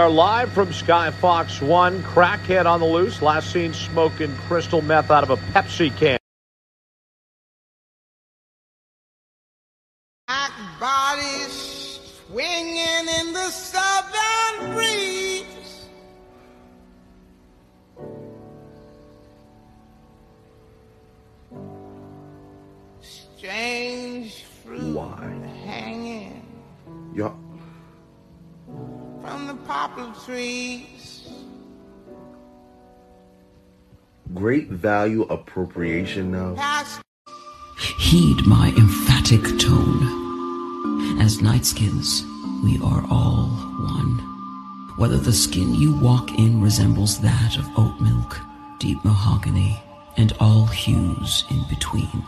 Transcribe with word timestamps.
are 0.00 0.08
live 0.08 0.50
from 0.50 0.72
Sky 0.72 1.10
Fox 1.10 1.60
1. 1.60 2.02
Crackhead 2.04 2.64
on 2.64 2.80
the 2.80 2.86
loose. 2.86 3.20
Last 3.20 3.52
seen 3.52 3.74
smoking 3.74 4.34
crystal 4.48 4.80
meth 4.80 5.10
out 5.10 5.24
of 5.24 5.30
a 5.30 5.36
Pepsi 5.52 5.94
can. 5.94 6.19
Value 34.80 35.22
appropriation 35.22 36.30
now. 36.30 36.84
Heed 37.98 38.46
my 38.46 38.68
emphatic 38.76 39.42
tone. 39.58 41.20
As 41.20 41.38
nightskins, 41.38 42.24
we 42.64 42.78
are 42.82 43.04
all 43.10 43.48
one. 43.48 44.18
Whether 44.96 45.18
the 45.18 45.32
skin 45.32 45.74
you 45.74 45.98
walk 45.98 46.38
in 46.38 46.60
resembles 46.60 47.20
that 47.20 47.56
of 47.58 47.66
oat 47.76 48.00
milk, 48.00 48.38
deep 48.78 49.02
mahogany, 49.04 49.82
and 50.16 50.32
all 50.40 50.66
hues 50.66 51.44
in 51.50 51.62
between. 51.68 52.24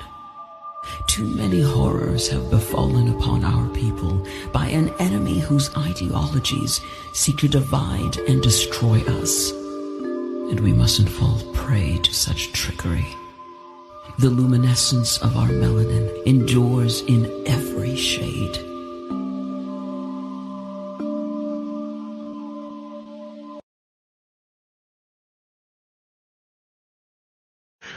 Too 1.07 1.27
many 1.27 1.61
horrors 1.61 2.29
have 2.29 2.51
befallen 2.51 3.09
upon 3.09 3.45
our 3.45 3.69
people 3.69 4.27
by 4.53 4.67
an 4.69 4.89
enemy 4.99 5.39
whose 5.39 5.75
ideologies 5.77 6.81
seek 7.13 7.37
to 7.39 7.49
divide 7.49 8.17
and 8.29 8.43
destroy 8.43 9.01
us. 9.21 9.62
And 10.51 10.61
we 10.61 10.73
mustn't 10.73 11.09
fall 11.09 11.41
prey 11.55 11.99
to 12.03 12.13
such 12.13 12.53
trickery. 12.53 13.07
The 14.19 14.29
luminescence 14.29 15.19
of 15.19 15.37
our 15.37 15.49
melanin 15.49 16.23
endures 16.27 17.01
in 17.03 17.25
every 17.47 17.97
shade. 17.97 18.59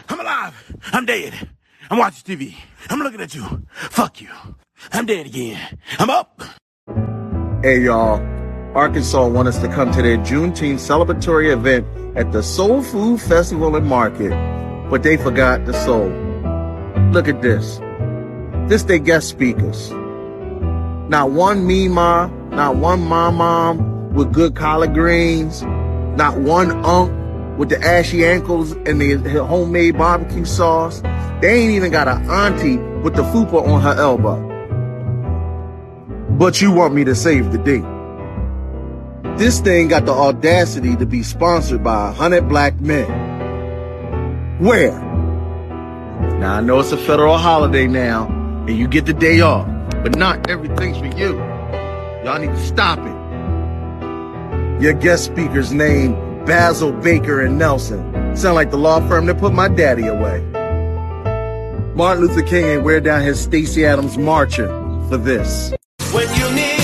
I'm 0.07 0.19
alive. 0.19 0.75
I'm 0.93 1.05
dead. 1.05 1.49
I'm 1.89 1.97
watching 1.97 2.37
TV. 2.37 2.55
I'm 2.89 2.99
looking 2.99 3.21
at 3.21 3.35
you. 3.35 3.65
Fuck 3.73 4.21
you. 4.21 4.29
I'm 4.91 5.05
dead 5.05 5.25
again. 5.25 5.77
I'm 5.99 6.09
up. 6.09 6.41
Hey 7.61 7.81
y'all, 7.81 8.19
Arkansas 8.75 9.25
want 9.27 9.47
us 9.47 9.57
to 9.59 9.69
come 9.69 9.89
to 9.93 10.01
their 10.01 10.17
Juneteenth 10.17 10.81
celebratory 10.81 11.49
event 11.53 11.87
at 12.17 12.33
the 12.33 12.43
Soul 12.43 12.83
Food 12.83 13.21
Festival 13.21 13.73
and 13.77 13.87
Market, 13.87 14.31
but 14.89 15.01
they 15.01 15.15
forgot 15.15 15.63
the 15.65 15.71
soul. 15.71 16.09
Look 17.13 17.29
at 17.29 17.41
this. 17.41 17.79
This 18.67 18.83
they 18.83 18.99
guest 18.99 19.29
speakers. 19.29 19.91
Not 21.09 21.31
one 21.31 21.65
Mima, 21.65 22.29
not 22.49 22.75
one 22.75 22.99
mom 22.99 23.35
mom 23.35 24.13
with 24.13 24.33
good 24.33 24.55
collard 24.55 24.93
greens, 24.93 25.61
not 26.17 26.37
one 26.37 26.71
unk 26.83 27.57
with 27.57 27.69
the 27.69 27.81
ashy 27.81 28.25
ankles 28.25 28.73
and 28.73 28.99
the 28.99 29.45
homemade 29.45 29.97
barbecue 29.97 30.43
sauce. 30.43 30.99
They 31.39 31.61
ain't 31.61 31.71
even 31.71 31.93
got 31.93 32.09
an 32.09 32.29
auntie 32.29 32.75
with 32.75 33.15
the 33.15 33.23
fupa 33.23 33.65
on 33.65 33.81
her 33.81 33.95
elbow. 33.97 34.41
But 36.31 36.61
you 36.61 36.73
want 36.73 36.93
me 36.93 37.05
to 37.05 37.15
save 37.15 37.53
the 37.53 37.57
day. 37.57 37.94
This 39.37 39.59
thing 39.59 39.89
got 39.89 40.05
the 40.05 40.13
audacity 40.13 40.95
to 40.95 41.05
be 41.05 41.21
sponsored 41.21 41.83
by 41.83 42.07
a 42.07 42.13
hundred 42.13 42.47
black 42.47 42.79
men. 42.79 43.05
Where? 44.59 44.97
Now 46.39 46.53
I 46.53 46.61
know 46.61 46.79
it's 46.79 46.93
a 46.93 46.97
federal 46.97 47.37
holiday 47.37 47.85
now, 47.85 48.27
and 48.65 48.77
you 48.77 48.87
get 48.87 49.05
the 49.05 49.13
day 49.13 49.41
off, 49.41 49.67
but 50.03 50.15
not 50.15 50.49
everything's 50.49 50.97
for 50.99 51.07
you. 51.17 51.35
Y'all 52.23 52.39
need 52.39 52.47
to 52.47 52.65
stop 52.65 52.97
it. 52.99 54.81
Your 54.81 54.93
guest 54.93 55.25
speaker's 55.25 55.73
name, 55.73 56.13
Basil 56.45 56.93
Baker 56.93 57.41
and 57.41 57.57
Nelson. 57.57 58.37
Sound 58.37 58.55
like 58.55 58.71
the 58.71 58.77
law 58.77 59.05
firm 59.05 59.25
that 59.25 59.37
put 59.37 59.51
my 59.51 59.67
daddy 59.67 60.07
away. 60.07 60.39
Martin 61.93 62.25
Luther 62.25 62.41
King 62.41 62.65
ain't 62.65 62.83
wear 62.83 63.01
down 63.01 63.21
his 63.21 63.41
Stacy 63.41 63.85
Adams 63.85 64.17
marcher 64.17 64.67
for 65.09 65.17
this. 65.17 65.73
When 66.13 66.33
you 66.37 66.55
need 66.55 66.74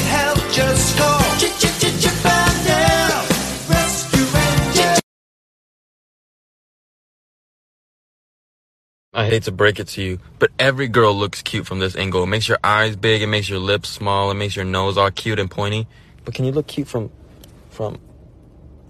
I 9.14 9.26
hate 9.26 9.44
to 9.44 9.52
break 9.52 9.78
it 9.78 9.90
to 9.90 10.02
you, 10.02 10.20
but 10.40 10.52
every 10.58 10.88
girl 10.88 11.14
looks 11.14 11.42
cute 11.42 11.68
from 11.68 11.80
this 11.80 11.98
angle. 11.98 12.24
It 12.24 12.28
makes 12.28 12.48
your 12.48 12.60
eyes 12.64 12.96
big, 12.96 13.22
it 13.22 13.28
makes 13.28 13.50
your 13.50 13.60
lips 13.60 13.90
small, 13.90 14.32
it 14.32 14.36
makes 14.36 14.56
your 14.56 14.64
nose 14.64 14.98
all 14.98 15.12
cute 15.12 15.38
and 15.38 15.52
pointy. 15.52 15.86
But 16.24 16.34
can 16.34 16.46
you 16.46 16.54
look 16.54 16.68
cute 16.68 16.88
from 16.88 17.12
from 17.70 18.00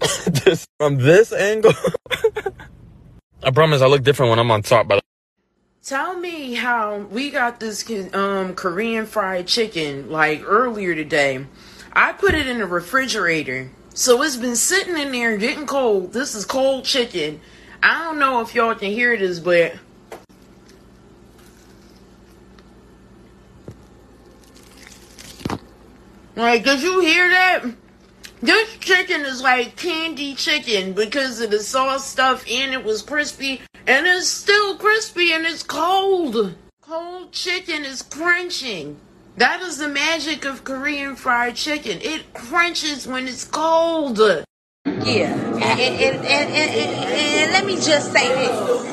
this 0.44 0.64
from 0.78 0.98
this 0.98 1.32
angle? 1.32 1.72
I 3.42 3.50
promise 3.50 3.82
I 3.82 3.86
look 3.86 4.04
different 4.04 4.30
when 4.30 4.38
I'm 4.38 4.48
on 4.52 4.62
top, 4.62 4.86
by 4.86 4.94
but 4.94 5.04
Tell 5.82 6.16
me 6.16 6.54
how 6.54 6.98
we 6.98 7.30
got 7.30 7.58
this 7.58 7.84
um 8.14 8.54
Korean 8.54 9.06
fried 9.06 9.48
chicken 9.48 10.08
like 10.08 10.44
earlier 10.46 10.94
today. 10.94 11.46
I 11.92 12.12
put 12.12 12.34
it 12.34 12.46
in 12.46 12.58
the 12.58 12.66
refrigerator. 12.66 13.72
So 13.92 14.22
it's 14.22 14.36
been 14.36 14.54
sitting 14.54 14.96
in 14.96 15.10
there 15.10 15.36
getting 15.36 15.66
cold. 15.66 16.12
This 16.12 16.36
is 16.36 16.44
cold 16.44 16.84
chicken. 16.84 17.40
I 17.82 18.04
don't 18.04 18.20
know 18.20 18.40
if 18.40 18.54
y'all 18.54 18.76
can 18.76 18.92
hear 18.92 19.16
this, 19.16 19.40
but 19.40 19.74
like 26.36 26.64
did 26.64 26.82
you 26.82 27.00
hear 27.00 27.28
that? 27.28 27.64
This 28.40 28.76
chicken 28.78 29.20
is 29.20 29.40
like 29.40 29.76
candy 29.76 30.34
chicken 30.34 30.94
because 30.94 31.40
of 31.40 31.50
the 31.50 31.60
sauce 31.60 32.06
stuff 32.06 32.44
and 32.50 32.72
it 32.72 32.82
was 32.84 33.00
crispy 33.00 33.60
and 33.86 34.06
it's 34.06 34.28
still 34.28 34.76
crispy 34.76 35.32
and 35.32 35.46
it's 35.46 35.62
cold. 35.62 36.56
Cold 36.80 37.32
chicken 37.32 37.84
is 37.84 38.02
crunching. 38.02 38.96
That 39.36 39.62
is 39.62 39.78
the 39.78 39.88
magic 39.88 40.44
of 40.44 40.64
Korean 40.64 41.16
fried 41.16 41.56
chicken. 41.56 41.98
It 42.02 42.34
crunches 42.34 43.06
when 43.06 43.28
it's 43.28 43.44
cold. 43.44 44.18
Yeah, 44.84 45.32
and, 45.34 45.62
and, 45.62 46.16
and, 46.16 46.26
and, 46.26 46.70
and, 46.74 47.52
let 47.52 47.64
me 47.64 47.76
just 47.76 48.12
say 48.12 48.28
this. 48.28 48.84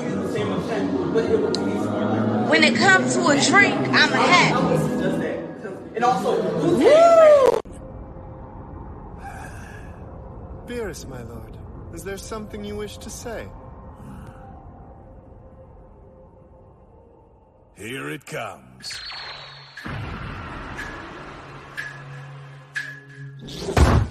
When 2.49 2.63
it 2.63 2.75
comes 2.75 3.15
to 3.15 3.27
a 3.27 3.41
drink, 3.41 3.75
I'm 3.89 4.13
a 4.13 5.18
hat. 6.01 7.61
Beerus, 10.67 11.07
my 11.07 11.21
lord, 11.23 11.57
is 11.93 12.03
there 12.03 12.17
something 12.17 12.63
you 12.63 12.75
wish 12.75 12.97
to 12.99 13.09
say? 13.09 13.47
Here 17.75 18.09
it 18.09 18.25
comes. 18.25 18.99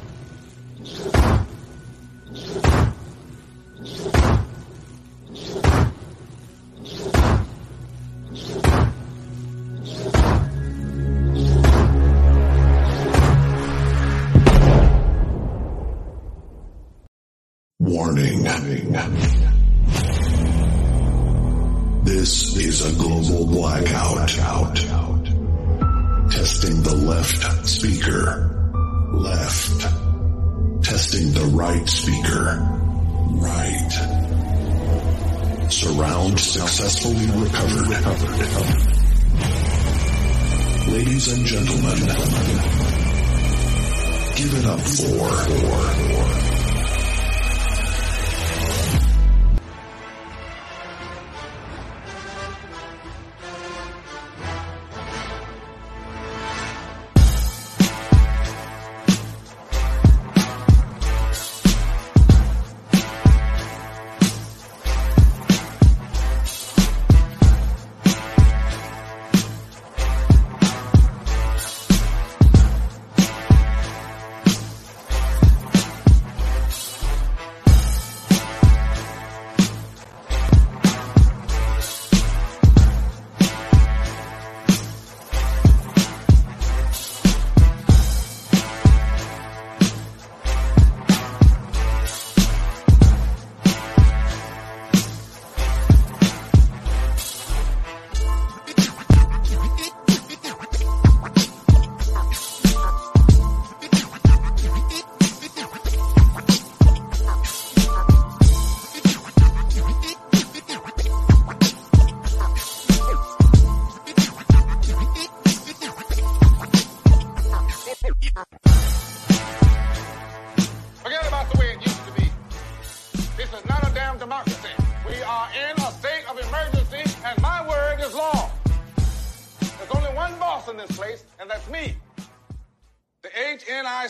give 44.78 45.00
it 45.00 45.97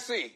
HNIC. 0.08 0.32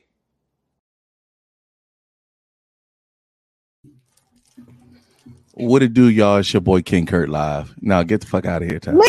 What 5.55 5.83
it 5.83 5.93
do, 5.93 6.09
y'all? 6.09 6.39
It's 6.39 6.53
your 6.53 6.63
boy 6.63 6.83
King 6.83 7.05
Kurt 7.07 7.29
live. 7.29 7.75
Now 7.81 8.03
get 8.03 8.23
the 8.23 8.27
fuck 8.27 8.47
out 8.47 8.63
of 8.63 8.69
here, 8.69 8.79
Tom. 8.81 8.95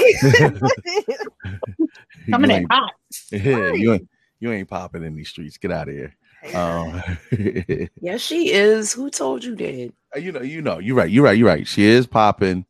Coming 2.30 2.50
You 2.50 2.56
in 2.56 2.62
ain't- 2.62 2.72
hot. 2.72 2.92
Yeah, 3.32 3.72
you 3.74 3.94
ain't 3.94 4.08
you 4.40 4.52
ain't 4.52 4.68
popping 4.70 5.04
in 5.04 5.16
these 5.16 5.30
streets. 5.30 5.58
Get 5.58 5.72
out 5.72 5.88
of 5.88 5.94
here. 5.96 6.16
Um, 6.54 7.02
Yes, 8.02 8.20
she 8.22 8.52
is. 8.52 8.92
Who 8.92 9.10
told 9.10 9.44
you 9.44 9.56
that? 9.56 9.94
you 10.22 10.32
know, 10.34 10.42
you 10.42 10.62
know, 10.62 10.80
you're 10.80 10.96
right. 10.98 11.10
You're 11.10 11.24
right. 11.24 11.38
You're 11.38 11.48
right. 11.48 11.66
She 11.66 11.84
is 11.86 12.06
popping 12.08 12.66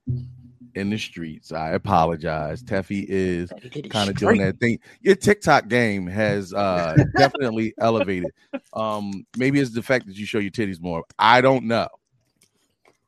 in 0.75 0.89
the 0.89 0.97
streets. 0.97 1.51
I 1.51 1.71
apologize. 1.71 2.63
Teffy 2.63 3.05
is 3.07 3.51
kind 3.89 4.09
of 4.09 4.15
doing 4.15 4.39
that 4.39 4.59
thing. 4.59 4.79
Your 5.01 5.15
TikTok 5.15 5.67
game 5.67 6.07
has 6.07 6.53
uh 6.53 6.95
definitely 7.17 7.73
elevated. 7.79 8.31
Um, 8.73 9.25
maybe 9.37 9.59
it's 9.59 9.71
the 9.71 9.83
fact 9.83 10.07
that 10.07 10.15
you 10.15 10.25
show 10.25 10.39
your 10.39 10.51
titties 10.51 10.81
more. 10.81 11.03
I 11.19 11.41
don't 11.41 11.65
know. 11.65 11.87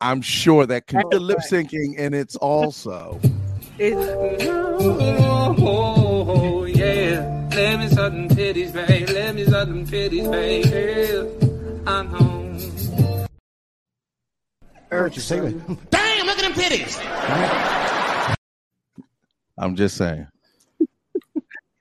I'm 0.02 0.22
sure 0.22 0.66
that 0.66 0.88
can 0.88 1.04
the 1.10 1.20
lip 1.20 1.40
syncing, 1.40 1.96
and 1.98 2.14
it's 2.14 2.36
also 2.36 3.20
Oh, 5.58 6.66
yeah. 6.66 7.50
Let 7.52 7.80
me 7.80 7.88
suck 7.90 8.12
them 8.14 8.30
titties, 8.30 8.74
babe. 8.74 9.10
Let 9.10 9.36
me 9.36 9.46
suck 9.46 9.68
them 9.68 9.86
titties, 9.86 10.32
babe. 10.32 11.28
I'm 11.88 12.08
home. 12.08 12.35
What 15.04 15.16
you 15.16 15.22
say? 15.22 15.40
Damn, 15.90 16.26
look 16.26 16.40
at 16.40 16.42
them 16.42 16.54
titties. 16.54 18.36
I'm 19.58 19.76
just 19.76 19.98
saying. 19.98 20.28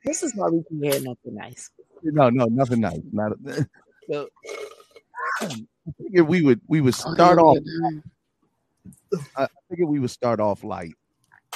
This 0.04 0.22
is 0.22 0.34
why 0.34 0.48
we 0.48 0.62
can 0.64 0.82
hear 0.82 1.00
nothing 1.00 1.34
nice. 1.34 1.70
No, 2.02 2.28
no, 2.30 2.44
nothing 2.46 2.80
nice. 2.80 3.00
Not. 3.12 3.32
So, 4.10 4.28
I 5.40 5.64
figured 5.96 6.28
we 6.28 6.42
would 6.42 6.60
we 6.68 6.82
would 6.82 6.94
start 6.94 7.38
off. 7.38 7.56
I 9.34 9.48
figured 9.70 9.88
we 9.88 9.98
would 9.98 10.10
start 10.10 10.40
off 10.40 10.62
light 10.62 10.92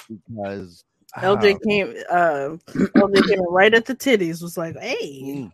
because 0.09 0.83
LJ 1.19 1.57
uh, 1.57 1.59
came 1.69 1.95
uh 2.09 2.57
LJ 2.97 3.29
came 3.29 3.53
right 3.53 3.75
at 3.75 3.85
the 3.85 3.95
titties, 3.95 4.41
was 4.41 4.57
like, 4.57 4.79
hey. 4.79 5.51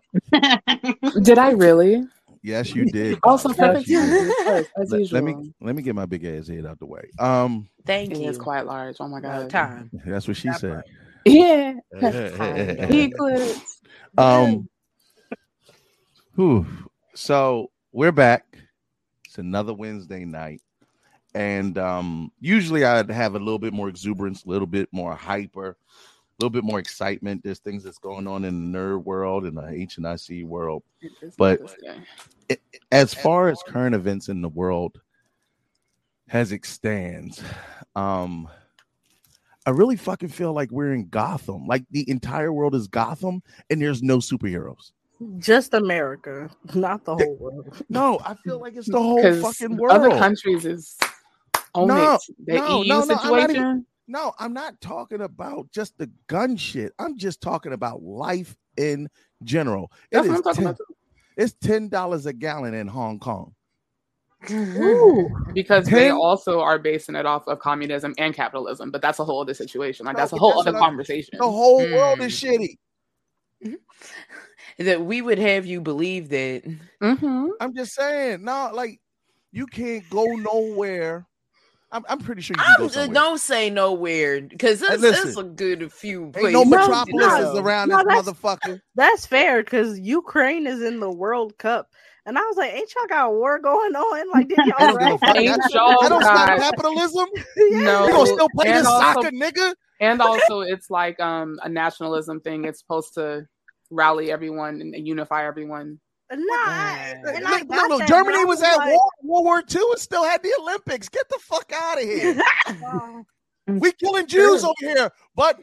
Did 1.22 1.38
I 1.38 1.50
really? 1.50 2.06
Yes, 2.44 2.74
you 2.74 2.84
did. 2.84 3.18
Also, 3.24 3.48
Yes, 3.54 3.88
you 3.88 4.00
did. 4.02 4.32
as- 4.46 4.66
as 4.76 4.90
let, 4.90 5.00
usual. 5.00 5.14
let 5.22 5.24
me 5.24 5.54
let 5.62 5.74
me 5.74 5.80
get 5.82 5.94
my 5.94 6.04
big 6.04 6.24
ass 6.26 6.46
head 6.46 6.66
out 6.66 6.78
the 6.78 6.84
way. 6.84 7.08
Um, 7.18 7.66
Thank 7.86 8.12
It 8.12 8.18
you. 8.18 8.28
It's 8.28 8.36
quite 8.36 8.66
large. 8.66 8.96
Oh 9.00 9.08
my 9.08 9.20
god. 9.20 9.48
time. 9.48 9.90
that's 10.04 10.28
what 10.28 10.36
she 10.36 10.52
said. 10.52 10.84
Yeah. 11.26 11.72
Yeah. 12.02 12.86
Eclipse. 12.90 13.80
Um, 14.18 14.68
whew. 16.34 16.66
so 17.14 17.70
we're 17.92 18.12
back. 18.12 18.44
It's 19.24 19.38
another 19.38 19.72
Wednesday 19.72 20.26
night, 20.26 20.60
and 21.34 21.78
um, 21.78 22.30
usually 22.40 22.84
I'd 22.84 23.10
have 23.10 23.36
a 23.36 23.38
little 23.38 23.58
bit 23.58 23.72
more 23.72 23.88
exuberance, 23.88 24.44
a 24.44 24.50
little 24.50 24.66
bit 24.66 24.90
more 24.92 25.14
hyper, 25.14 25.70
a 25.70 25.76
little 26.44 26.50
bit 26.60 26.64
more 26.64 26.78
excitement. 26.78 27.42
There's 27.42 27.58
things 27.58 27.82
that's 27.82 27.98
going 27.98 28.26
on 28.26 28.44
in 28.44 28.70
the 28.72 28.78
nerd 28.78 29.04
world 29.04 29.44
and 29.44 29.56
the 29.56 29.66
H 29.68 29.96
and 29.96 30.06
IC 30.06 30.44
world, 30.44 30.82
but 31.38 31.60
it- 32.48 32.60
as 32.92 33.14
far 33.14 33.48
as 33.48 33.62
current 33.66 33.94
events 33.94 34.28
in 34.28 34.42
the 34.42 34.48
world 34.48 35.00
as 36.28 36.52
it 36.52 36.64
stands, 36.66 37.42
um, 37.96 38.48
I 39.66 39.70
really 39.70 39.96
fucking 39.96 40.28
feel 40.28 40.52
like 40.52 40.70
we're 40.70 40.92
in 40.92 41.08
Gotham. 41.08 41.66
Like 41.66 41.84
the 41.90 42.08
entire 42.10 42.52
world 42.52 42.74
is 42.74 42.86
Gotham, 42.86 43.42
and 43.70 43.80
there's 43.80 44.02
no 44.02 44.18
superheroes. 44.18 44.92
Just 45.38 45.72
America, 45.72 46.50
not 46.74 47.04
the 47.06 47.16
whole 47.16 47.36
world. 47.36 47.82
No, 47.88 48.20
I 48.24 48.34
feel 48.34 48.60
like 48.60 48.76
it's 48.76 48.90
the 48.90 49.00
whole 49.00 49.22
fucking 49.40 49.76
world. 49.78 49.96
Other 49.96 50.10
countries 50.10 50.66
is 50.66 50.98
on 51.74 51.88
no, 51.88 52.14
it. 52.14 52.20
The 52.46 52.54
no, 52.56 52.82
EU 52.82 52.88
no, 52.88 53.04
no, 53.04 53.16
situation. 53.16 53.86
Even- 54.08 54.12
no, 54.12 54.34
I'm 54.38 54.52
not 54.52 54.80
talking 54.80 55.20
about 55.20 55.70
just 55.70 55.96
the 55.98 56.10
gun 56.26 56.56
shit. 56.56 56.92
I'm 56.98 57.16
just 57.16 57.40
talking 57.40 57.72
about 57.72 58.02
life 58.02 58.56
in 58.76 59.08
general. 59.42 59.90
It 60.10 60.16
That's 60.16 60.28
what 60.28 60.34
is 60.34 60.38
I'm 60.38 60.42
talking 60.42 60.64
10 60.64 60.66
about. 60.66 60.80
It's 61.36 61.54
ten 61.60 61.88
dollars 61.88 62.26
a 62.26 62.32
gallon 62.32 62.74
in 62.74 62.86
Hong 62.86 63.18
Kong. 63.18 63.54
Mm-hmm. 64.46 65.52
because 65.54 65.86
they 65.86 66.10
also 66.10 66.60
are 66.60 66.78
basing 66.78 67.14
it 67.14 67.24
off 67.24 67.48
of 67.48 67.60
communism 67.60 68.14
and 68.18 68.34
capitalism, 68.34 68.90
but 68.90 69.00
that's 69.00 69.18
a 69.18 69.24
whole 69.24 69.40
other 69.40 69.54
situation. 69.54 70.04
Like 70.04 70.16
No, 70.16 70.20
that's 70.20 70.32
a 70.34 70.36
whole 70.36 70.62
that's 70.62 70.68
other 70.68 70.78
conversation. 70.78 71.38
The 71.38 71.50
whole 71.50 71.78
world 71.78 72.20
is 72.20 72.38
mm. 72.40 72.50
shitty. 72.50 72.78
Mm-hmm. 73.64 73.74
That 74.78 75.02
we 75.02 75.22
would 75.22 75.38
have 75.38 75.66
you 75.66 75.80
believe 75.80 76.30
that. 76.30 76.64
Mm-hmm. 77.00 77.46
I'm 77.60 77.76
just 77.76 77.94
saying, 77.94 78.42
no, 78.42 78.70
like 78.74 79.00
you 79.52 79.66
can't 79.66 80.08
go 80.10 80.24
nowhere. 80.24 81.28
I'm, 81.94 82.04
I'm 82.08 82.18
pretty 82.18 82.42
sure 82.42 82.56
you 82.58 82.62
can 82.62 82.74
go 82.78 82.84
I'm, 82.84 82.90
somewhere. 82.90 83.14
don't 83.14 83.38
say 83.40 83.70
nowhere 83.70 84.40
because 84.42 84.80
Hey, 84.80 84.94
it's, 84.94 85.02
listen. 85.02 85.28
it's 85.28 85.38
a 85.38 85.42
good 85.44 85.92
few 85.92 86.30
places. 86.30 86.52
no 86.52 86.64
to 86.64 86.68
metropolises 86.70 87.52
go. 87.54 87.58
around 87.60 87.88
No, 87.88 87.98
this 87.98 88.06
that's- 88.06 88.24
motherfucker. 88.28 88.80
That's 88.96 89.24
fair 89.26 89.62
because 89.62 89.98
Ukraine 89.98 90.66
is 90.66 90.82
in 90.82 91.00
the 91.00 91.10
World 91.10 91.56
Cup. 91.58 91.88
And 92.26 92.36
I 92.38 92.40
was 92.42 92.56
like, 92.56 92.72
ain't 92.72 92.92
y'all 92.94 93.06
got 93.06 93.26
a 93.28 93.30
war 93.30 93.58
going 93.58 93.94
on? 93.94 94.30
Like, 94.32 94.48
did 94.48 94.58
I 94.58 94.64
y'all 94.64 94.74
don't 94.78 94.98
give 94.98 95.00
a 95.00 95.04
write 95.10 95.20
fuck. 95.20 95.34
that? 95.34 95.36
Ain't 95.36 95.56
That, 95.62 95.70
y'all 95.74 96.00
that 96.02 96.08
don't 96.08 96.22
stop 96.22 96.46
got- 96.48 96.58
capitalism. 96.58 97.28
No, 97.56 98.06
You 98.06 98.12
gonna 98.12 98.26
still 98.26 98.48
play 98.54 98.66
and 98.68 98.78
this 98.80 98.86
also- 98.86 99.22
soccer, 99.22 99.30
nigga? 99.30 99.74
and 100.00 100.20
also 100.20 100.60
it's 100.62 100.90
like 100.90 101.20
um 101.20 101.58
a 101.62 101.68
nationalism 101.68 102.40
thing. 102.40 102.64
It's 102.64 102.80
supposed 102.80 103.14
to 103.14 103.46
rally 103.90 104.32
everyone 104.32 104.80
and 104.80 105.06
unify 105.06 105.46
everyone. 105.46 106.00
Nah, 106.38 106.54
I- 106.54 107.14
Look, 107.24 107.68
no, 107.70 107.86
no, 107.98 108.06
Germany 108.06 108.36
but 108.36 108.40
I 108.40 108.44
was 108.44 108.62
at 108.62 108.76
like- 108.76 108.92
war, 108.92 109.10
World 109.22 109.44
War 109.44 109.58
II 109.74 109.82
and 109.90 109.98
still 110.00 110.24
had 110.24 110.42
the 110.42 110.52
Olympics. 110.60 111.08
Get 111.08 111.28
the 111.28 111.38
fuck 111.40 111.72
out 111.74 111.98
of 111.98 112.04
here. 112.04 112.40
we 113.66 113.92
killing 113.92 114.26
Jews 114.26 114.64
over 114.64 114.74
here, 114.80 115.10
but 115.34 115.60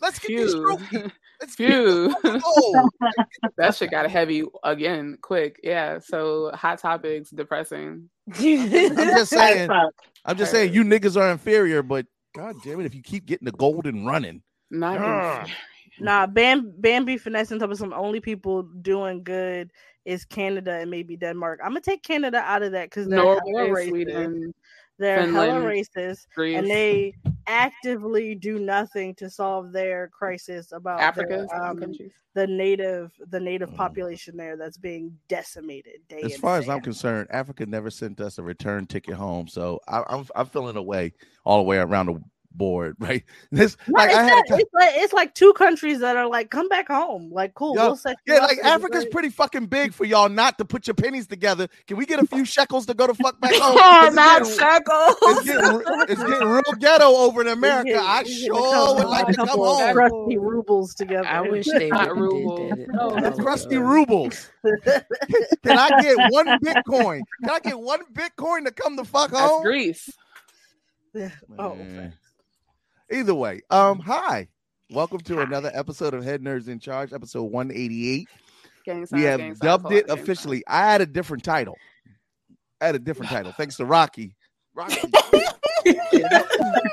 let's 0.00 0.18
get 0.18 0.28
these 0.28 0.52
Phew. 0.52 0.62
trophies. 0.62 1.10
Let's 1.40 1.54
Phew. 1.54 2.12
Oh, 2.24 2.88
that 3.58 3.76
shit 3.76 3.92
got 3.92 4.10
heavy 4.10 4.42
again, 4.64 5.16
quick. 5.22 5.60
Yeah. 5.62 6.00
So 6.00 6.50
hot 6.52 6.80
topics, 6.80 7.30
depressing. 7.30 8.10
I'm 8.34 8.96
just 8.96 9.30
saying. 9.30 9.70
I'm 10.24 10.36
just 10.36 10.50
saying 10.50 10.74
you 10.74 10.82
niggas 10.82 11.16
are 11.16 11.30
inferior, 11.30 11.84
but 11.84 12.06
god 12.34 12.56
damn 12.64 12.80
it, 12.80 12.86
if 12.86 12.94
you 12.96 13.02
keep 13.04 13.24
getting 13.24 13.46
the 13.46 13.52
gold 13.52 13.86
and 13.86 14.04
running. 14.04 14.42
Not 14.72 14.98
Ugh. 15.00 15.48
Nah, 16.00 16.26
Bam 16.26 16.72
Bambi 16.78 17.16
finessing 17.16 17.58
top 17.58 17.70
of 17.70 17.78
some 17.78 17.92
only 17.92 18.20
people 18.20 18.62
doing 18.62 19.22
good 19.22 19.70
is 20.04 20.24
Canada 20.24 20.72
and 20.72 20.90
maybe 20.90 21.16
Denmark. 21.16 21.60
I'm 21.62 21.70
gonna 21.70 21.80
take 21.80 22.02
Canada 22.02 22.38
out 22.38 22.62
of 22.62 22.72
that 22.72 22.90
because 22.90 23.08
they're 23.08 23.18
hella 23.18 23.40
Norway, 23.46 23.70
racist. 23.70 23.88
Sweden, 23.90 24.54
They're 24.98 25.30
hella 25.30 25.60
racist, 25.60 26.26
Greece. 26.34 26.56
and 26.56 26.66
they 26.66 27.14
actively 27.46 28.34
do 28.34 28.58
nothing 28.58 29.14
to 29.16 29.28
solve 29.30 29.72
their 29.72 30.08
crisis 30.08 30.72
about 30.72 31.00
Africa, 31.00 31.46
the, 31.50 31.62
um, 31.62 31.94
the 32.34 32.46
native 32.46 33.12
the 33.30 33.40
native 33.40 33.74
population 33.74 34.36
there 34.36 34.56
that's 34.56 34.78
being 34.78 35.16
decimated 35.28 36.00
day 36.08 36.20
As 36.22 36.36
far 36.36 36.56
and 36.56 36.64
as 36.64 36.70
I'm 36.70 36.80
concerned, 36.80 37.28
Africa 37.30 37.66
never 37.66 37.90
sent 37.90 38.20
us 38.20 38.38
a 38.38 38.42
return 38.42 38.86
ticket 38.86 39.14
home, 39.14 39.46
so 39.46 39.80
I, 39.88 40.02
I'm 40.08 40.26
I'm 40.34 40.46
feeling 40.46 40.76
away 40.76 41.12
all 41.44 41.58
the 41.58 41.64
way 41.64 41.78
around 41.78 42.06
the 42.06 42.22
board. 42.58 42.96
Right? 43.08 43.24
This 43.50 43.76
No, 43.86 43.98
like 44.00 44.10
it's, 44.10 44.18
I 44.18 44.22
had 44.24 44.42
not, 44.50 44.58
a, 44.58 44.62
it's 44.62 44.74
like 44.74 44.90
it's 44.96 45.12
like 45.14 45.34
two 45.34 45.52
countries 45.54 46.00
that 46.00 46.16
are 46.16 46.26
like, 46.28 46.50
come 46.50 46.68
back 46.68 46.88
home. 46.88 47.30
Like, 47.32 47.54
cool, 47.54 47.74
Yo, 47.76 47.86
we'll 47.86 47.96
set 47.96 48.16
yeah, 48.26 48.40
like 48.40 48.58
Africa's 48.58 49.04
great- 49.04 49.12
pretty 49.12 49.28
fucking 49.30 49.66
big 49.66 49.94
for 49.94 50.04
y'all 50.04 50.28
not 50.28 50.58
to 50.58 50.64
put 50.66 50.86
your 50.86 50.94
pennies 50.94 51.26
together. 51.26 51.68
Can 51.86 51.96
we 51.96 52.04
get 52.04 52.20
a 52.22 52.26
few 52.26 52.44
shekels 52.44 52.84
to 52.86 52.94
go 52.94 53.06
to 53.06 53.14
fuck 53.14 53.40
back 53.40 53.52
home? 53.54 53.76
Oh, 53.78 53.78
'Cause 53.78 54.06
it's 54.08 54.16
not 54.16 54.42
getting- 54.42 54.58
shekels. 54.58 55.16
It's 55.22 55.44
getting, 55.46 56.02
it's 56.10 56.22
getting 56.30 56.48
real 56.48 56.62
ghetto 56.80 57.06
over 57.06 57.40
in 57.40 57.48
America. 57.48 57.90
getting- 57.92 58.00
I 58.06 58.22
we 58.22 58.28
getting 58.30 58.46
sure 58.48 58.94
would 58.96 59.06
like 59.06 59.26
to 59.28 59.34
come 59.34 59.46
couple 59.48 59.64
of 59.64 59.78
home. 59.80 59.94
Crusty 59.94 60.38
rubles 60.38 60.94
together. 60.94 61.28
I 61.28 61.40
wish 61.42 61.66
they 61.66 61.88
Not 61.88 62.16
wouldn't 62.16 62.76
did 62.76 62.88
that. 62.88 62.92
No, 62.92 63.30
The 63.30 63.42
crusty 63.42 63.76
rubles. 63.78 64.50
Can 64.64 65.78
I 65.78 66.02
get 66.02 66.16
one 66.32 66.46
Bitcoin? 66.60 67.20
Can 67.42 67.50
I 67.50 67.60
get 67.60 67.78
one 67.78 68.00
Bitcoin 68.12 68.64
to 68.64 68.72
come 68.72 68.96
the 68.96 69.04
fuck 69.04 69.30
That's 69.30 69.40
home? 69.48 69.62
Greece. 69.62 70.10
oh, 71.58 71.74
Man. 71.74 72.12
Either 73.10 73.34
way, 73.34 73.62
um, 73.70 73.98
hi. 74.00 74.46
Welcome 74.90 75.20
to 75.20 75.40
another 75.40 75.70
episode 75.72 76.12
of 76.12 76.22
Head 76.22 76.42
Nerds 76.42 76.68
in 76.68 76.78
Charge, 76.78 77.12
episode 77.14 77.44
188. 77.44 78.28
Gang 78.84 79.00
We 79.00 79.06
signs, 79.06 79.24
have 79.24 79.38
gang 79.38 79.54
dubbed 79.54 79.82
hold 79.84 79.94
it 79.94 80.06
gang 80.08 80.18
officially. 80.18 80.62
I 80.66 80.90
had 80.90 81.00
a 81.00 81.06
different 81.06 81.42
title. 81.42 81.76
I 82.82 82.86
had 82.86 82.94
a 82.94 82.98
different 82.98 83.30
title. 83.30 83.52
Thanks 83.56 83.76
to 83.76 83.86
Rocky. 83.86 84.34
Rocky. 84.74 84.98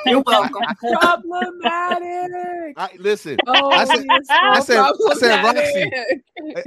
You're 0.06 0.22
welcome. 0.22 0.62
Problematic. 0.80 2.76
I, 2.78 2.90
listen, 2.98 3.38
Oh, 3.48 3.72
I 3.72 3.84
said, 3.84 4.06
you're 4.06 4.20
I 4.30 4.60
said, 4.62 4.78
I 4.78 5.14
said, 5.16 5.44
Roxy. 5.44 5.92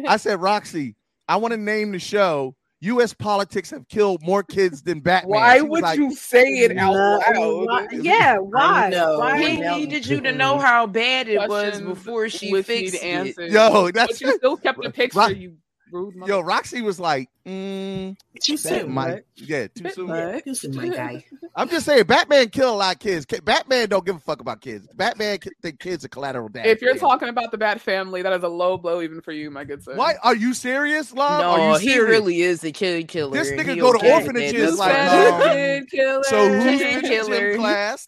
I 0.06 0.16
said, 0.18 0.40
Roxy, 0.42 0.94
I 1.26 1.36
want 1.36 1.52
to 1.52 1.58
name 1.58 1.92
the 1.92 1.98
show 1.98 2.54
U.S. 2.80 3.12
politics 3.12 3.70
have 3.70 3.88
killed 3.88 4.22
more 4.22 4.42
kids 4.42 4.82
than 4.82 5.00
Batman. 5.00 5.30
Why 5.30 5.60
would 5.60 5.82
like, 5.82 5.98
you 5.98 6.14
say 6.14 6.44
it 6.60 6.76
out 6.78 6.94
loud? 6.94 7.66
why- 7.66 7.88
yeah, 7.90 8.38
why? 8.38 8.90
Why? 8.90 9.38
he 9.42 9.60
needed 9.60 10.06
you 10.06 10.20
to 10.20 10.32
know 10.32 10.58
how 10.58 10.86
bad 10.86 11.28
it 11.28 11.48
was 11.48 11.80
before 11.80 12.28
she 12.28 12.62
fixed 12.62 13.02
need 13.02 13.34
it. 13.38 13.52
Yo, 13.52 13.90
that's 13.90 14.12
but 14.12 14.20
you 14.20 14.36
still 14.36 14.56
kept 14.56 14.80
the 14.80 14.90
picture. 14.92 15.18
Rock- 15.18 15.36
you 15.36 15.56
rude 15.92 16.16
mother. 16.16 16.32
Yo, 16.32 16.40
Roxy 16.40 16.82
was 16.82 16.98
like, 17.00 17.28
mm, 17.46 18.16
Too 18.42 18.56
that 18.56 18.58
soon, 18.58 18.92
might- 18.92 19.12
right? 19.12 19.22
yeah, 19.36 19.66
too 19.68 19.90
soon. 19.90 20.06
much. 20.08 20.44
Too 20.44 20.54
soon, 20.54 20.76
my 20.76 20.88
guy. 20.88 21.24
I'm 21.56 21.68
just 21.68 21.86
saying, 21.86 22.04
Batman 22.04 22.48
killed 22.50 22.74
a 22.74 22.76
lot 22.76 22.94
of 22.96 23.00
kids. 23.00 23.26
Batman 23.42 23.88
don't 23.88 24.04
give 24.06 24.16
a 24.16 24.20
fuck 24.20 24.40
about 24.40 24.60
kids. 24.60 24.86
Batman 24.94 25.38
think 25.62 25.78
kids 25.80 26.04
are 26.04 26.08
collateral 26.08 26.48
damage. 26.48 26.68
If 26.70 26.82
you're 26.82 26.96
talking 26.96 27.28
about 27.28 27.50
the 27.50 27.58
Bat 27.58 27.80
family, 27.80 28.22
that 28.22 28.32
is 28.32 28.42
a 28.44 28.48
low 28.48 28.76
blow 28.76 29.00
even 29.02 29.20
for 29.20 29.32
you, 29.32 29.50
my 29.50 29.64
good 29.64 29.82
sir. 29.82 29.96
Why 29.96 30.14
are 30.22 30.34
you 30.36 30.54
serious, 30.54 31.12
love? 31.12 31.40
are 31.44 31.58
No, 31.58 31.78
you 31.78 31.88
he 31.90 31.98
really 31.98 32.42
is 32.42 32.62
a 32.64 32.72
kid 32.72 33.08
killer. 33.08 33.32
This 33.32 33.50
and 33.50 33.58
nigga 33.60 33.74
he 33.74 33.80
go 33.80 33.92
to 33.92 34.12
orphanages 34.12 34.78
like, 34.78 34.92
That's 34.92 35.44
um. 35.46 35.52
Kid 35.52 35.90
killer. 35.90 36.22
So 36.24 36.48
who's 36.52 36.80
Kid 36.80 36.96
in 36.96 37.02
the 37.02 37.08
killer. 37.08 37.52
gym 37.52 37.60
class? 37.60 38.06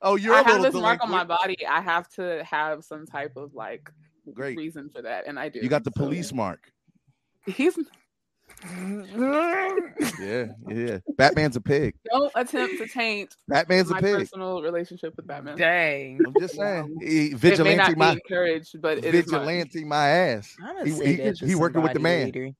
Oh, 0.00 0.14
you're 0.14 0.34
I 0.34 0.40
a 0.40 0.44
have 0.44 0.60
little 0.60 0.72
this 0.72 0.80
mark 0.80 1.02
on 1.02 1.10
my 1.10 1.24
body. 1.24 1.66
I 1.66 1.80
have 1.80 2.08
to 2.10 2.44
have 2.44 2.84
some 2.84 3.04
type 3.04 3.32
of 3.36 3.52
like 3.54 3.90
Great. 4.34 4.56
reason 4.56 4.88
for 4.90 5.02
that, 5.02 5.26
and 5.26 5.38
I 5.38 5.48
do. 5.48 5.60
You 5.62 5.68
got 5.68 5.84
the 5.84 5.92
So, 5.96 6.02
police 6.04 6.32
mark. 6.32 6.60
He's 7.46 7.78
Yeah, 10.20 10.46
yeah. 10.68 10.98
Batman's 11.16 11.56
a 11.56 11.60
pig. 11.60 11.94
don't 12.10 12.32
attempt 12.34 12.78
to 12.78 12.88
taint 12.88 13.34
Batman's 13.46 13.90
a 13.90 13.94
pig. 13.94 14.16
personal 14.16 14.62
relationship 14.62 15.14
with 15.16 15.26
Batman. 15.26 15.56
Dang. 15.56 16.20
I'm 16.26 16.34
just 16.38 16.56
saying. 16.56 16.96
He, 17.00 17.26
It 17.26 17.32
may 17.32 17.36
vigilante 17.38 17.76
not 17.76 17.88
be 17.90 17.94
my 17.96 18.12
encouraged, 18.12 18.80
but 18.80 18.98
it 18.98 19.14
is 19.14 19.30
mine. 19.30 19.40
vigilante 19.46 19.84
my 19.84 20.08
ass. 20.08 20.56
I'ma 20.62 20.84
He, 20.84 20.92
he, 21.16 21.32
he 21.46 21.54
working 21.54 21.82
with 21.82 21.92
the 21.92 22.00
man. 22.00 22.26
later. 22.26 22.50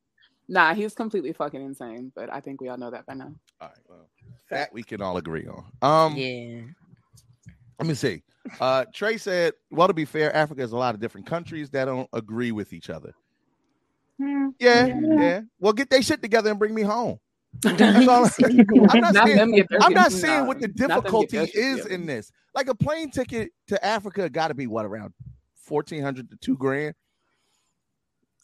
Nah, 0.49 0.75
he's 0.75 0.95
completely 0.95 1.33
fucking 1.33 1.61
insane. 1.63 2.13
But 2.15 2.33
I 2.33 2.41
think 2.41 2.61
we 2.61 2.69
all 2.69 2.79
know 2.79 2.91
that 2.91 3.05
by 3.07 3.15
now. 3.15 3.33
All 3.61 3.69
right, 3.69 3.77
well, 3.89 4.09
that 4.51 4.73
we 4.73 4.83
can 4.83 5.03
all 5.03 5.17
agree 5.17 5.47
on. 5.47 5.65
Um, 5.83 6.17
Yeah. 6.17 6.61
Let 7.79 7.87
me 7.87 7.95
see. 7.95 8.23
Uh, 8.61 8.85
Trey 8.95 9.17
said, 9.19 9.53
"Well, 9.71 9.89
to 9.89 9.95
be 9.95 10.05
fair, 10.05 10.35
Africa 10.35 10.61
has 10.63 10.73
a 10.73 10.77
lot 10.77 10.95
of 10.95 11.01
different 11.01 11.27
countries 11.27 11.71
that 11.71 11.85
don't 11.87 12.09
agree 12.13 12.53
with 12.53 12.73
each 12.73 12.91
other." 12.91 13.15
Yeah, 14.19 14.87
yeah. 14.87 15.41
Well, 15.61 15.73
get 15.73 15.91
their 15.91 16.03
shit 16.03 16.23
together 16.23 16.51
and 16.51 16.59
bring 16.59 16.75
me 16.75 16.83
home. 16.83 17.19
That's 17.63 18.09
all. 18.09 18.25
I'm 18.91 19.01
not 19.01 19.15
Not 19.15 19.27
saying, 19.27 19.37
them 19.37 19.53
get 19.53 19.69
their 19.69 19.83
I'm 19.83 19.93
not 19.93 20.11
shit- 20.13 20.21
saying 20.21 20.47
what 20.47 20.61
the 20.61 20.69
not 20.69 20.77
them 20.77 20.89
get 20.89 21.03
difficulty 21.31 21.37
is 21.59 21.87
in 21.87 22.07
this. 22.07 22.31
Like 22.55 22.69
a 22.69 22.75
plane 22.75 23.11
ticket 23.11 23.51
to 23.69 23.85
Africa 23.85 24.29
got 24.29 24.49
to 24.49 24.55
be 24.55 24.67
what 24.67 24.85
around 24.87 25.13
fourteen 25.55 26.03
hundred 26.03 26.31
to 26.31 26.37
two 26.37 26.57
grand. 26.57 26.95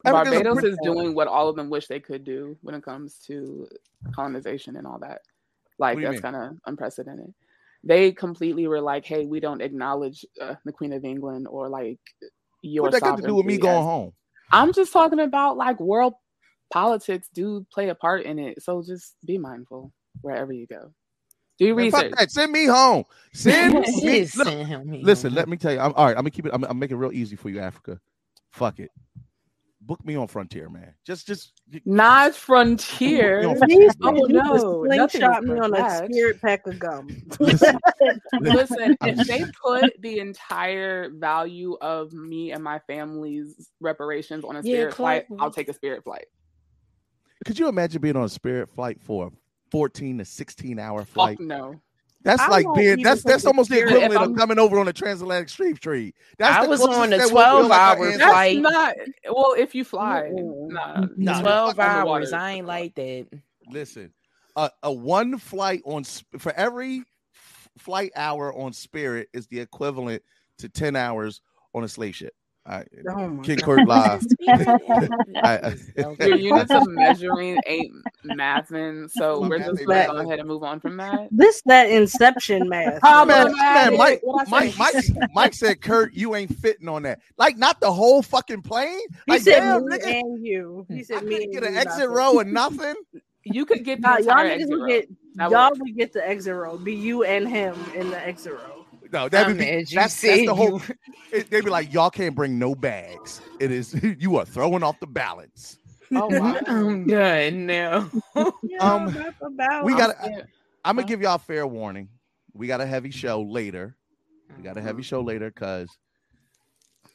Africa's 0.04 0.30
Barbados 0.32 0.54
pretty- 0.60 0.68
is 0.74 0.78
doing 0.82 1.14
what 1.14 1.28
all 1.28 1.48
of 1.48 1.56
them 1.56 1.70
wish 1.70 1.86
they 1.86 2.00
could 2.00 2.24
do 2.24 2.56
when 2.60 2.74
it 2.74 2.82
comes 2.82 3.18
to 3.26 3.66
colonization 4.14 4.76
and 4.76 4.86
all 4.86 4.98
that. 4.98 5.22
Like 5.78 5.94
What 5.96 6.00
do 6.02 6.06
you 6.06 6.12
that's 6.12 6.20
kind 6.22 6.36
of 6.36 6.56
unprecedented. 6.66 7.32
They 7.84 8.12
completely 8.12 8.66
were 8.66 8.80
like, 8.80 9.04
"Hey, 9.04 9.26
we 9.26 9.40
don't 9.40 9.60
acknowledge 9.60 10.24
uh, 10.40 10.54
the 10.64 10.72
Queen 10.72 10.92
of 10.92 11.04
England 11.04 11.46
or 11.48 11.68
like 11.68 11.98
your." 12.62 12.84
What 12.84 12.92
that 12.92 13.02
got 13.02 13.16
to 13.16 13.22
do 13.22 13.34
with 13.34 13.46
me 13.46 13.58
going 13.58 13.78
as-" 13.78 13.84
home? 13.84 14.12
I'm 14.52 14.72
just 14.72 14.92
talking 14.92 15.20
about 15.20 15.56
like 15.56 15.80
world 15.80 16.14
politics 16.72 17.28
do 17.34 17.66
play 17.72 17.88
a 17.88 17.94
part 17.94 18.24
in 18.24 18.38
it, 18.38 18.62
so 18.62 18.82
just 18.82 19.14
be 19.24 19.38
mindful 19.38 19.92
wherever 20.22 20.52
you 20.52 20.66
go. 20.66 20.92
Do 21.58 21.66
your 21.66 21.76
research. 21.76 22.12
that. 22.16 22.30
Send 22.30 22.52
me 22.52 22.66
home. 22.66 23.04
Send 23.32 23.74
me. 24.02 24.22
Just 24.22 24.36
Look, 24.36 24.48
send 24.48 24.86
me 24.86 25.02
listen, 25.02 25.30
home. 25.30 25.36
let 25.36 25.48
me 25.48 25.56
tell 25.56 25.72
you. 25.72 25.78
I'm 25.78 25.92
all 25.94 26.06
right. 26.06 26.12
I'm 26.16 26.22
gonna 26.22 26.30
keep 26.30 26.46
it. 26.46 26.52
I'm, 26.54 26.64
I'm 26.64 26.78
making 26.78 26.96
it 26.96 27.00
real 27.00 27.12
easy 27.12 27.36
for 27.36 27.48
you, 27.48 27.60
Africa. 27.60 28.00
Fuck 28.50 28.80
it. 28.80 28.90
Book 29.86 30.04
me 30.04 30.16
on 30.16 30.26
Frontier, 30.26 30.68
man. 30.68 30.94
Just, 31.04 31.26
just. 31.26 31.52
Not 31.84 32.34
frontier. 32.34 33.42
You 33.42 33.54
know, 33.54 33.66
He 33.66 33.88
said 33.88 33.96
Oh 34.02 34.10
no, 34.28 34.52
was 34.80 34.90
nothing 34.90 35.20
slingshot 35.20 35.44
me 35.44 35.58
on 35.58 35.74
a 35.74 36.06
spirit 36.06 36.40
pack 36.40 36.66
of 36.66 36.78
gum. 36.78 37.22
Listen, 37.40 37.80
if 39.02 39.26
they 39.28 39.44
put 39.62 39.92
the 40.00 40.18
entire 40.20 41.10
value 41.10 41.76
of 41.80 42.12
me 42.12 42.52
and 42.52 42.62
my 42.62 42.78
family's 42.86 43.70
reparations 43.80 44.44
on 44.44 44.56
a 44.56 44.62
Yeah, 44.62 44.72
spirit 44.72 44.94
flight, 44.94 45.26
I'll 45.38 45.50
take 45.50 45.68
a 45.68 45.74
spirit 45.74 46.04
flight. 46.04 46.26
Could 47.44 47.58
you 47.58 47.68
imagine 47.68 48.00
being 48.00 48.16
on 48.16 48.24
a 48.24 48.28
Spirit 48.28 48.70
flight 48.70 49.00
for 49.02 49.26
a 49.26 49.30
14 49.70 50.18
to 50.18 50.24
16 50.24 50.78
hour 50.78 51.04
Fuck 51.04 51.14
flight? 51.14 51.40
no. 51.40 51.80
That's 52.24 52.40
I 52.40 52.48
like 52.48 52.66
being. 52.74 53.02
That's 53.02 53.22
that's 53.22 53.44
almost 53.44 53.68
the 53.68 53.80
equivalent 53.80 54.16
of 54.16 54.36
coming 54.36 54.58
over 54.58 54.78
on 54.78 54.88
a 54.88 54.92
transatlantic 54.94 55.50
street 55.50 55.78
tree. 55.80 56.14
That's 56.38 56.58
I 56.58 56.62
the 56.64 56.70
was 56.70 56.80
on 56.80 57.12
a 57.12 57.18
that 57.18 57.30
we'll 57.30 57.44
12 57.44 57.66
like 57.68 57.78
our 57.78 57.96
hour 57.96 58.06
ancestors. 58.06 58.18
That's 58.18 58.32
flight. 58.32 58.60
not 58.60 58.96
well. 59.30 59.54
If 59.58 59.74
you 59.74 59.84
fly, 59.84 60.30
nah, 60.32 61.00
Nah, 61.00 61.06
nah, 61.16 61.40
Twelve 61.42 61.76
fuck 61.76 61.86
hours. 61.86 62.32
I 62.32 62.52
ain't 62.52 62.66
like 62.66 62.94
that. 62.94 63.26
Listen, 63.70 64.10
a 64.56 64.70
a 64.82 64.92
one 64.92 65.38
flight 65.38 65.82
on 65.84 66.04
for 66.04 66.52
every 66.52 67.02
flight 67.76 68.12
hour 68.16 68.54
on 68.54 68.72
Spirit 68.72 69.28
is 69.34 69.46
the 69.48 69.60
equivalent 69.60 70.22
to 70.58 70.70
ten 70.70 70.96
hours 70.96 71.42
on 71.74 71.84
a 71.84 71.88
slave 71.88 72.16
ship. 72.16 72.32
All 72.66 72.78
right. 72.78 72.88
Oh 73.08 73.28
my 73.28 73.42
King 73.42 73.56
God. 73.56 73.64
Kurt 73.66 73.86
live. 73.86 74.26
I- 75.42 75.74
Your 75.96 76.16
units 76.36 76.72
of 76.72 76.86
measuring 76.86 77.60
ain't 77.66 77.92
mathing, 78.24 79.10
so 79.10 79.40
Fuck 79.40 79.50
we're 79.50 79.58
just 79.58 79.76
they 79.76 79.84
gonna 79.84 79.98
math. 80.00 80.08
go 80.08 80.16
ahead 80.18 80.38
and 80.38 80.48
move 80.48 80.62
on 80.62 80.80
from 80.80 80.96
that. 80.96 81.28
This 81.30 81.60
that 81.66 81.90
Inception 81.90 82.68
math. 82.68 83.00
Ah, 83.02 83.24
man, 83.26 83.52
man, 83.74 83.96
Mike, 83.98 84.22
Mike. 84.48 84.74
Mike, 84.78 84.94
Mike 85.34 85.54
said, 85.54 85.80
"Kurt, 85.82 86.14
you 86.14 86.34
ain't 86.34 86.56
fitting 86.58 86.88
on 86.88 87.02
that. 87.02 87.20
Like, 87.36 87.58
not 87.58 87.80
the 87.80 87.92
whole 87.92 88.22
fucking 88.22 88.62
plane. 88.62 89.00
He 89.26 89.32
Like, 89.32 89.42
said 89.42 89.60
damn, 89.60 89.84
me 89.84 89.98
nigga, 89.98 90.14
and 90.22 90.46
you. 90.46 90.86
He 90.88 91.00
I 91.00 91.02
said 91.02 91.24
me 91.24 91.36
and 91.42 91.52
get 91.52 91.62
you. 91.62 91.68
an 91.68 91.76
exit 91.76 92.08
nothing. 92.08 92.10
row 92.10 92.38
and 92.38 92.52
nothing. 92.54 92.94
You 93.44 93.66
could 93.66 93.84
get 93.84 94.00
the 94.00 94.08
Nah, 94.08 94.16
y'all 94.18 94.38
entire 94.38 94.46
niggas 94.46 94.60
exit 94.62 94.70
would 94.70 94.80
row. 94.80 94.86
get 94.86 95.08
y'all 95.50 95.70
works. 95.70 95.78
would 95.80 95.96
get 95.96 96.12
the 96.14 96.26
exit 96.26 96.54
row. 96.54 96.78
Be 96.78 96.94
you 96.94 97.24
and 97.24 97.46
him 97.48 97.76
in 97.94 98.10
the 98.10 98.26
exit 98.26 98.52
row. 98.54 98.73
No, 99.14 99.28
that 99.28 99.46
would 99.46 99.52
I'm 99.52 99.58
be 99.58 99.64
mad 99.64 99.90
you 99.92 99.94
that's, 99.94 100.20
that's 100.20 100.44
the 100.44 100.54
whole. 100.54 100.82
It, 101.32 101.50
they'd 101.50 101.64
be 101.64 101.70
like, 101.70 101.92
y'all 101.92 102.10
can't 102.10 102.34
bring 102.34 102.58
no 102.60 102.74
bags. 102.74 103.40
It 103.60 103.72
is 103.72 103.94
you 104.18 104.36
are 104.38 104.44
throwing 104.44 104.82
off 104.82 104.98
the 105.00 105.06
balance. 105.06 105.78
Oh 106.12 106.26
wow. 106.30 106.56
I'm 106.66 107.06
done 107.06 107.66
now. 107.66 108.10
Um, 108.80 109.06
We 109.84 109.92
I'm 109.92 109.98
got. 109.98 110.16
I'm 110.84 110.96
gonna 110.96 111.06
give 111.06 111.22
y'all 111.22 111.38
fair 111.38 111.66
warning. 111.66 112.08
We 112.52 112.66
got 112.66 112.80
a 112.80 112.86
heavy 112.86 113.10
show 113.10 113.42
later. 113.42 113.96
We 114.56 114.64
got 114.64 114.76
a 114.76 114.82
heavy 114.82 115.02
show 115.02 115.22
later 115.22 115.50
because 115.50 115.88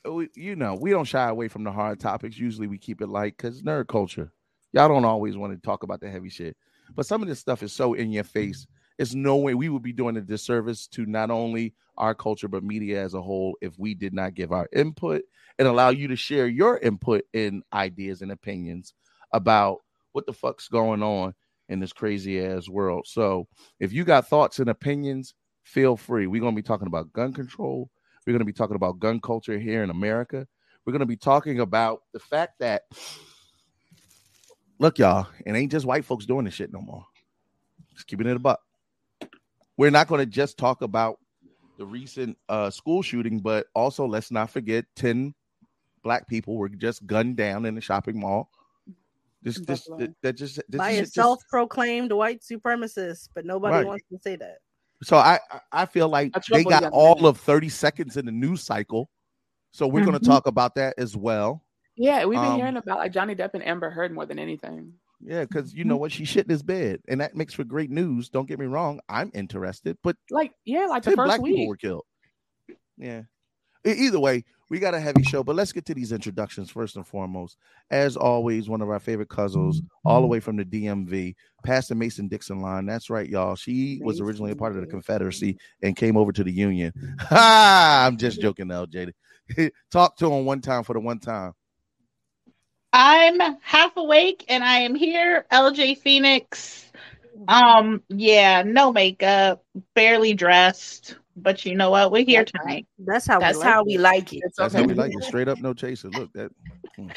we, 0.10 0.30
you 0.36 0.56
know, 0.56 0.76
we 0.76 0.92
don't 0.92 1.06
shy 1.06 1.28
away 1.30 1.50
from 1.50 1.64
the 1.64 1.72
hard 1.72 2.00
topics. 2.00 2.38
Usually, 2.38 2.68
we 2.68 2.78
keep 2.78 3.02
it 3.02 3.08
light 3.08 3.36
because 3.38 3.62
nerd 3.62 3.88
culture. 3.88 4.32
Y'all 4.72 4.88
don't 4.88 5.06
always 5.06 5.38
want 5.38 5.54
to 5.54 5.60
talk 5.60 5.84
about 5.84 6.00
the 6.00 6.10
heavy 6.10 6.30
shit, 6.30 6.56
but 6.96 7.06
some 7.06 7.22
of 7.22 7.28
this 7.28 7.40
stuff 7.40 7.62
is 7.62 7.74
so 7.74 7.94
in 7.94 8.12
your 8.12 8.24
face. 8.24 8.68
It's 9.00 9.16
no 9.16 9.38
way 9.38 9.56
we 9.56 9.70
would 9.70 9.82
be 9.82 9.94
doing 9.94 10.18
a 10.18 10.22
disservice 10.22 10.86
to 10.88 11.06
not 11.06 11.32
only 11.32 11.74
our 11.98 12.14
culture 12.14 12.50
but 12.50 12.64
media 12.64 13.02
as 13.02 13.14
a 13.14 13.22
whole 13.22 13.58
if 13.62 13.80
we 13.80 13.94
did 13.94 14.14
not 14.14 14.36
give 14.36 14.52
our 14.52 14.68
input 14.74 15.24
and 15.58 15.68
allow 15.68 15.90
you 15.90 16.10
to 16.10 16.16
share 16.16 16.48
your 16.48 16.78
input 16.78 17.24
and 17.34 17.64
ideas 17.74 18.22
and 18.22 18.32
opinions 18.32 18.94
about 19.34 19.78
what 20.12 20.26
the 20.26 20.34
fuck's 20.34 20.68
going 20.68 21.02
on 21.02 21.34
in 21.70 21.80
this 21.80 21.94
crazy 21.94 22.44
ass 22.44 22.68
world. 22.68 23.06
So 23.08 23.48
if 23.80 23.94
you 23.94 24.04
got 24.04 24.28
thoughts 24.28 24.60
and 24.60 24.70
opinions, 24.70 25.34
feel 25.64 25.96
free. 25.96 26.28
We're 26.28 26.42
going 26.42 26.56
to 26.56 26.62
be 26.62 26.66
talking 26.66 26.88
about 26.88 27.14
gun 27.14 27.32
control. 27.32 27.90
We're 28.28 28.34
going 28.34 28.40
to 28.40 28.46
be 28.46 28.54
talking 28.54 28.76
about 28.76 29.00
gun 29.00 29.22
culture 29.22 29.58
here 29.58 29.82
in 29.82 29.90
America. 29.90 30.46
We're 30.86 30.92
going 30.92 31.00
to 31.02 31.06
be 31.06 31.16
talking 31.16 31.60
about 31.60 32.02
the 32.12 32.20
fact 32.20 32.60
that, 32.60 32.84
look, 34.78 35.00
y'all, 35.00 35.28
it 35.46 35.54
ain't 35.54 35.72
just 35.72 35.86
white 35.86 36.06
folks 36.06 36.26
doing 36.26 36.46
this 36.46 36.54
shit 36.54 36.74
no 36.74 36.82
more. 36.82 37.06
Just 37.94 38.08
keeping 38.08 38.28
it 38.28 38.36
a 38.36 38.40
buck. 38.40 38.60
We're 39.80 39.92
not 39.92 40.08
going 40.10 40.20
to 40.20 40.26
just 40.26 40.58
talk 40.58 40.82
about 40.82 41.20
the 41.78 41.86
recent 41.86 42.38
uh, 42.50 42.70
school 42.70 43.02
shooting, 43.02 43.40
but 43.40 43.68
also 43.74 44.06
let's 44.06 44.30
not 44.30 44.50
forget 44.50 44.84
10 44.98 45.34
black 46.04 46.28
people 46.28 46.58
were 46.58 46.68
just 46.68 47.08
gunned 47.08 47.38
down 47.38 47.66
in 47.66 47.78
a 47.78 47.82
shopping 47.82 48.20
mall. 48.20 48.50
This, 49.42 49.58
this, 49.62 49.88
that, 49.98 50.14
that 50.22 50.34
just, 50.34 50.58
this 50.68 50.78
by 50.78 50.92
shit 50.92 51.00
a 51.00 51.02
just- 51.04 51.14
self-proclaimed 51.14 52.12
white 52.12 52.42
supremacist, 52.42 53.30
but 53.34 53.46
nobody 53.46 53.74
Right. 53.78 53.86
wants 53.86 54.04
to 54.12 54.20
say 54.20 54.36
that. 54.36 54.58
So 55.02 55.16
I 55.16 55.40
I- 55.50 55.62
I 55.72 55.86
feel 55.86 56.10
like 56.10 56.36
A 56.36 56.42
they 56.52 56.66
got 56.66 56.84
all 56.92 57.16
man. 57.16 57.26
of 57.28 57.40
30 57.40 57.70
seconds 57.70 58.18
in 58.18 58.26
the 58.26 58.34
news 58.34 58.62
cycle. 58.64 59.10
So 59.72 59.88
we're 59.88 60.04
going 60.04 60.20
to 60.20 60.26
talk 60.26 60.46
about 60.46 60.76
that 60.76 60.96
as 60.98 61.16
well. 61.16 61.64
Yeah, 61.96 62.26
we've 62.26 62.38
been 62.38 62.52
Um, 62.52 62.58
hearing 62.58 62.76
about 62.76 62.98
like 62.98 63.14
Johnny 63.14 63.34
Depp 63.34 63.52
and 63.54 63.66
Amber 63.66 63.90
Heard 63.92 64.12
more 64.12 64.26
than 64.26 64.40
anything. 64.40 64.92
Yeah, 65.22 65.42
because 65.42 65.74
you 65.74 65.84
know 65.84 65.96
mm-hmm. 65.96 66.02
what? 66.02 66.12
She 66.12 66.26
shit 66.26 66.46
in 66.46 66.52
his 66.52 66.64
bed. 66.64 67.02
And 67.08 67.22
that 67.22 67.36
makes 67.36 67.54
for 67.54 67.64
great 67.64 67.90
news. 67.90 68.30
Don't 68.30 68.48
get 68.48 68.60
me 68.60 68.66
wrong. 68.66 69.00
I'm 69.10 69.32
interested. 69.34 69.98
But 70.04 70.16
Like, 70.32 70.54
yeah, 70.66 70.86
like 70.86 71.04
the 71.04 71.12
10 71.12 71.18
first 71.18 71.28
black 71.28 71.44
people 71.44 71.68
were 71.68 71.78
killed. 71.78 72.06
Yeah. 72.98 73.24
Either 73.86 74.20
way, 74.20 74.44
we 74.70 74.78
got 74.78 74.94
a 74.94 75.00
heavy 75.00 75.24
show, 75.24 75.44
but 75.44 75.56
let's 75.56 75.72
get 75.72 75.86
to 75.86 75.94
these 75.94 76.12
introductions 76.12 76.70
first 76.70 76.96
and 76.96 77.08
foremost. 77.08 77.58
As 77.90 78.16
always, 78.16 78.70
one 78.70 78.82
of 78.82 78.90
our 78.90 79.00
favorite 79.00 79.30
cousins, 79.30 79.82
all 80.06 80.22
the 80.22 80.26
mm-hmm. 80.26 80.32
way 80.32 80.40
from 80.40 80.58
the 80.58 80.66
DMV, 80.66 81.36
Pastor 81.66 81.96
Mason 81.96 82.28
Dixon 82.28 82.62
line. 82.62 82.86
That's 82.86 83.10
right, 83.10 83.28
y'all. 83.28 83.56
She 83.56 84.00
was 84.04 84.22
originally 84.22 84.52
a 84.52 84.56
part 84.56 84.76
of 84.76 84.82
the 84.82 84.88
Confederacy 84.88 85.58
and 85.82 85.96
came 85.96 86.18
over 86.18 86.32
to 86.32 86.44
the 86.44 86.52
Union. 86.52 86.94
I'm 87.32 88.18
just 88.18 88.42
joking, 88.42 88.68
LJ. 88.68 89.12
Talk 89.92 90.18
to 90.18 90.32
him 90.32 90.46
one 90.46 90.62
time 90.62 90.84
for 90.84 90.94
the 90.94 91.00
one 91.00 91.20
time. 91.20 91.54
I'm 92.92 93.40
half 93.62 93.96
awake 93.98 94.46
and 94.50 94.64
I 94.64 94.80
am 94.80 94.96
here. 94.96 95.46
LJ 95.52 96.00
Phoenix. 96.00 96.92
Um, 97.48 98.04
yeah, 98.10 98.64
no 98.64 98.92
makeup, 98.92 99.64
barely 99.96 100.34
dressed, 100.34 101.16
but 101.36 101.66
you 101.66 101.76
know 101.76 101.90
what? 101.90 102.12
We're 102.12 102.26
here 102.26 102.44
tonight. 102.44 102.86
That's 103.00 103.26
how 103.26 103.40
That's 103.40 103.62
how 103.62 103.84
we 103.84 103.98
like 103.98 104.34
it. 104.34 104.42
That's 104.58 104.74
how 104.74 104.84
we 104.84 104.94
like 104.94 105.14
it. 105.16 105.24
Straight 105.24 105.48
up, 105.48 105.60
no 105.60 105.74
chaser. 105.74 106.10
Look, 106.10 106.34
that 106.34 106.52
mm. 107.00 107.16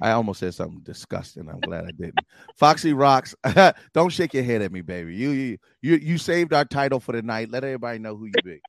I 0.00 0.12
almost 0.12 0.40
said 0.40 0.54
something 0.54 0.80
disgusting. 0.80 1.48
I'm 1.48 1.60
glad 1.60 1.84
I 1.84 1.92
didn't. 1.92 2.18
Foxy 2.56 2.92
rocks. 2.92 3.34
Don't 3.94 4.10
shake 4.10 4.34
your 4.34 4.42
head 4.42 4.60
at 4.60 4.72
me, 4.72 4.82
baby. 4.82 5.14
You 5.14 5.30
you 5.30 5.58
you 5.80 5.96
you 5.96 6.18
saved 6.18 6.52
our 6.52 6.64
title 6.64 7.00
for 7.00 7.12
the 7.12 7.22
night. 7.22 7.50
Let 7.50 7.64
everybody 7.64 7.98
know 7.98 8.16
who 8.16 8.26
you 8.26 8.32
be. 8.44 8.60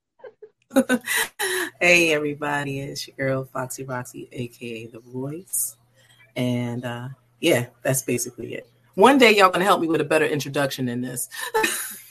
Hey 1.82 2.13
everybody, 2.13 2.80
it's 2.80 3.10
your 3.10 3.18
girl 3.18 3.44
Foxy 3.44 3.84
Roxy, 3.84 4.30
aka 4.32 4.88
The 4.88 5.00
Voice. 5.00 5.76
And 6.36 6.86
uh 6.86 7.10
yeah, 7.39 7.67
that's 7.82 8.02
basically 8.02 8.56
it. 8.56 8.67
One 8.96 9.17
day 9.17 9.36
y'all 9.36 9.50
gonna 9.50 9.65
help 9.65 9.82
me 9.82 9.88
with 9.88 10.02
a 10.02 10.06
better 10.06 10.26
introduction 10.26 10.86
than 10.86 11.02
this. 11.02 11.30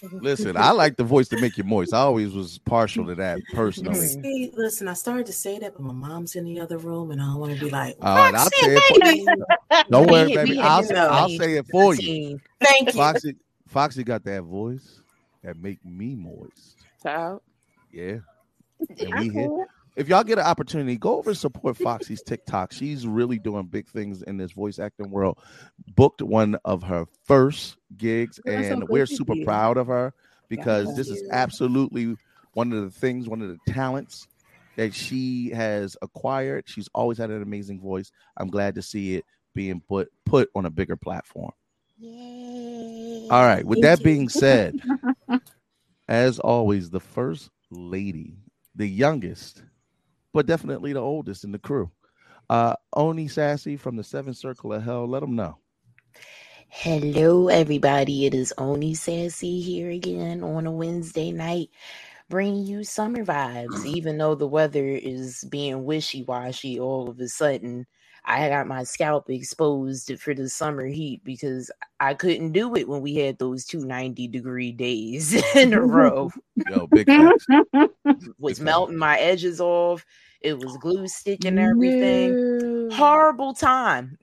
Listen, 0.02 0.56
I 0.56 0.72
like 0.72 0.96
the 0.96 1.04
voice 1.04 1.28
to 1.28 1.40
make 1.40 1.56
you 1.56 1.64
moist. 1.64 1.94
I 1.94 1.98
always 1.98 2.32
was 2.32 2.58
partial 2.58 3.06
to 3.06 3.14
that 3.16 3.38
personally. 3.54 4.06
See, 4.22 4.52
listen, 4.54 4.88
I 4.88 4.94
started 4.94 5.26
to 5.26 5.32
say 5.32 5.58
that, 5.60 5.74
but 5.74 5.82
my 5.82 5.92
mom's 5.92 6.34
in 6.34 6.44
the 6.44 6.60
other 6.60 6.78
room 6.78 7.12
and 7.12 7.20
I 7.20 7.26
don't 7.26 7.38
want 7.38 7.54
to 7.54 7.64
be 7.64 7.70
like, 7.70 7.96
All 8.00 8.16
right, 8.16 8.34
I'll 8.34 8.50
say 8.50 8.74
it 8.76 8.82
for 8.88 8.98
you. 9.14 9.44
Don't 9.90 10.10
worry, 10.10 10.34
baby. 10.34 10.58
I'll, 10.58 10.82
you 10.82 10.92
know, 10.92 11.08
I'll 11.08 11.28
me- 11.28 11.38
say 11.38 11.54
it 11.54 11.66
for 11.68 11.94
you. 11.94 12.40
Thank 12.60 12.94
you. 12.94 13.00
Foxy, 13.00 13.36
Foxy 13.68 14.02
got 14.02 14.24
that 14.24 14.42
voice 14.42 15.00
that 15.44 15.56
make 15.56 15.84
me 15.84 16.16
moist. 16.16 16.84
Child. 17.02 17.42
Yeah. 17.90 18.18
And 18.98 19.14
we 19.14 19.28
hit. 19.28 19.48
If 19.94 20.08
y'all 20.08 20.24
get 20.24 20.38
an 20.38 20.46
opportunity, 20.46 20.96
go 20.96 21.18
over 21.18 21.30
and 21.30 21.38
support 21.38 21.76
Foxy's 21.76 22.22
TikTok. 22.22 22.72
She's 22.72 23.06
really 23.06 23.38
doing 23.38 23.66
big 23.66 23.88
things 23.88 24.22
in 24.22 24.38
this 24.38 24.52
voice 24.52 24.78
acting 24.78 25.10
world. 25.10 25.38
Booked 25.94 26.22
one 26.22 26.56
of 26.64 26.82
her 26.84 27.04
first 27.24 27.76
gigs, 27.96 28.40
That's 28.44 28.68
and 28.68 28.80
good 28.80 28.88
we're 28.90 29.06
super 29.06 29.34
hear. 29.34 29.44
proud 29.44 29.76
of 29.76 29.88
her 29.88 30.14
because 30.48 30.88
Yes. 30.88 30.96
this 30.96 31.08
is 31.10 31.22
absolutely 31.30 32.16
one 32.54 32.72
of 32.72 32.82
the 32.82 32.90
things, 32.90 33.28
one 33.28 33.42
of 33.42 33.48
the 33.48 33.72
talents 33.72 34.26
that 34.76 34.94
she 34.94 35.50
has 35.50 35.96
acquired. 36.00 36.64
She's 36.66 36.88
always 36.94 37.18
had 37.18 37.30
an 37.30 37.42
amazing 37.42 37.80
voice. 37.80 38.10
I'm 38.38 38.48
glad 38.48 38.74
to 38.76 38.82
see 38.82 39.16
it 39.16 39.24
being 39.54 39.82
put 39.86 40.10
put 40.24 40.48
on 40.54 40.64
a 40.64 40.70
bigger 40.70 40.96
platform. 40.96 41.52
All 42.02 43.44
right. 43.46 43.64
With 43.64 43.82
that 43.82 44.02
being 44.02 44.28
said, 44.30 44.80
as 46.08 46.38
always, 46.38 46.90
the 46.90 47.00
first 47.00 47.50
lady, 47.70 48.36
the 48.74 48.86
youngest, 48.88 49.62
but 50.32 50.46
definitely 50.46 50.92
the 50.92 51.00
oldest 51.00 51.44
in 51.44 51.52
the 51.52 51.58
crew. 51.58 51.90
Uh 52.50 52.76
Oni 52.94 53.28
Sassy 53.28 53.76
from 53.76 53.96
the 53.96 54.04
Seven 54.04 54.34
Circle 54.34 54.72
of 54.74 54.82
Hell. 54.84 55.08
Let 55.08 55.20
them 55.20 55.36
know. 55.36 55.58
Hello, 56.68 57.48
everybody. 57.48 58.26
It 58.26 58.34
is 58.34 58.52
Oni 58.58 58.94
Sassy 58.94 59.62
here 59.62 59.90
again 59.90 60.42
on 60.44 60.66
a 60.66 60.72
Wednesday 60.72 61.32
night, 61.32 61.70
bringing 62.28 62.66
you 62.66 62.84
summer 62.84 63.24
vibes. 63.24 63.84
Even 63.84 64.18
though 64.18 64.34
the 64.36 64.48
weather 64.48 64.86
is 64.88 65.44
being 65.50 65.84
wishy 65.84 66.22
washy 66.24 66.80
all 66.80 67.10
of 67.10 67.20
a 67.20 67.28
sudden, 67.28 67.86
I 68.24 68.48
got 68.48 68.68
my 68.68 68.84
scalp 68.84 69.28
exposed 69.30 70.12
for 70.20 70.32
the 70.32 70.48
summer 70.48 70.86
heat 70.86 71.22
because 71.24 71.70
I 71.98 72.14
couldn't 72.14 72.52
do 72.52 72.74
it 72.76 72.88
when 72.88 73.00
we 73.00 73.16
had 73.16 73.38
those 73.38 73.64
two 73.64 73.84
90 73.84 74.28
degree 74.28 74.72
days 74.72 75.34
in 75.56 75.72
a 75.72 75.80
row. 75.82 76.30
Yo, 76.68 76.86
big 76.86 77.06
facts. 77.06 77.46
was 78.38 78.60
melting 78.60 78.96
my 78.96 79.18
edges 79.18 79.60
off. 79.60 80.06
It 80.40 80.58
was 80.58 80.76
glue 80.78 81.06
sticking 81.08 81.58
everything. 81.58 82.90
Horrible 82.92 83.54
time. 83.54 84.18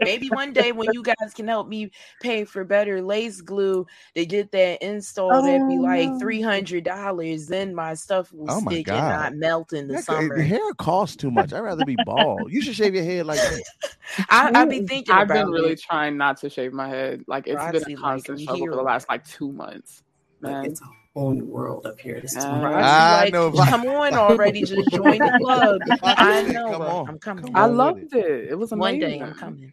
Maybe 0.00 0.28
one 0.28 0.52
day 0.52 0.72
when 0.72 0.88
you 0.92 1.02
guys 1.02 1.34
can 1.34 1.46
help 1.46 1.68
me 1.68 1.90
pay 2.22 2.44
for 2.44 2.64
better 2.64 3.02
lace 3.02 3.40
glue 3.40 3.86
to 4.14 4.24
get 4.26 4.50
that 4.52 4.82
install, 4.82 5.42
that'd 5.42 5.68
be 5.68 5.78
like 5.78 6.08
Oh. 6.10 6.18
three 6.18 6.40
hundred 6.40 6.84
dollars. 6.84 7.46
Then 7.46 7.74
my 7.74 7.94
stuff 7.94 8.32
will 8.32 8.46
Oh 8.50 8.60
stick 8.60 8.88
and 8.88 8.96
not 8.96 9.34
melt 9.34 9.72
in 9.72 9.88
the 9.88 9.94
That- 9.94 10.04
summer. 10.04 10.36
The 10.36 10.44
hair 10.44 10.72
costs 10.78 11.16
too 11.16 11.30
much. 11.30 11.52
I'd 11.52 11.60
rather 11.60 11.84
be 11.84 11.96
bald. 12.04 12.50
You 12.52 12.60
should 12.62 12.74
shave 12.76 12.94
your 12.94 13.04
head 13.04 13.26
like 13.26 13.40
me. 13.52 13.62
I, 14.30 14.50
I 14.54 14.64
be 14.64 14.80
mm, 14.80 14.88
thinking 14.88 15.14
I've 15.14 15.30
about 15.30 15.46
been 15.46 15.50
really 15.50 15.72
it. 15.72 15.80
trying 15.80 16.16
not 16.16 16.38
to 16.38 16.48
shave 16.50 16.72
my 16.72 16.88
head. 16.88 17.24
Like 17.26 17.46
it's 17.46 17.56
been 17.66 17.74
Roxy, 17.74 17.92
a 17.92 17.96
constant 17.96 18.38
we 18.38 18.44
struggle 18.44 18.66
for 18.68 18.76
the 18.76 18.82
last 18.82 19.08
like 19.08 19.24
two 19.26 19.52
months. 19.52 20.02
Like, 20.40 20.52
Man. 20.52 20.64
it's 20.66 20.80
a 21.18 21.20
whole 21.20 21.32
new 21.32 21.44
world 21.44 21.86
up 21.86 21.98
here. 21.98 22.20
This 22.20 22.36
is 22.36 22.44
Uh, 22.44 22.50
I 22.50 23.24
like, 23.24 23.32
know 23.32 23.50
come 23.52 23.84
on 23.86 24.14
already, 24.14 24.62
just 24.62 24.90
join 24.90 25.18
the 25.18 25.32
club. 25.38 25.82
I 26.02 26.42
know. 26.42 26.70
come 26.70 26.82
on. 26.82 27.08
I'm 27.08 27.18
coming. 27.18 27.52
I 27.56 27.64
on 27.64 27.76
loved 27.76 28.14
it. 28.14 28.50
It 28.50 28.58
was 28.58 28.70
One 28.72 28.94
amazing. 28.94 29.18
day 29.18 29.20
I'm 29.24 29.34
coming. 29.34 29.72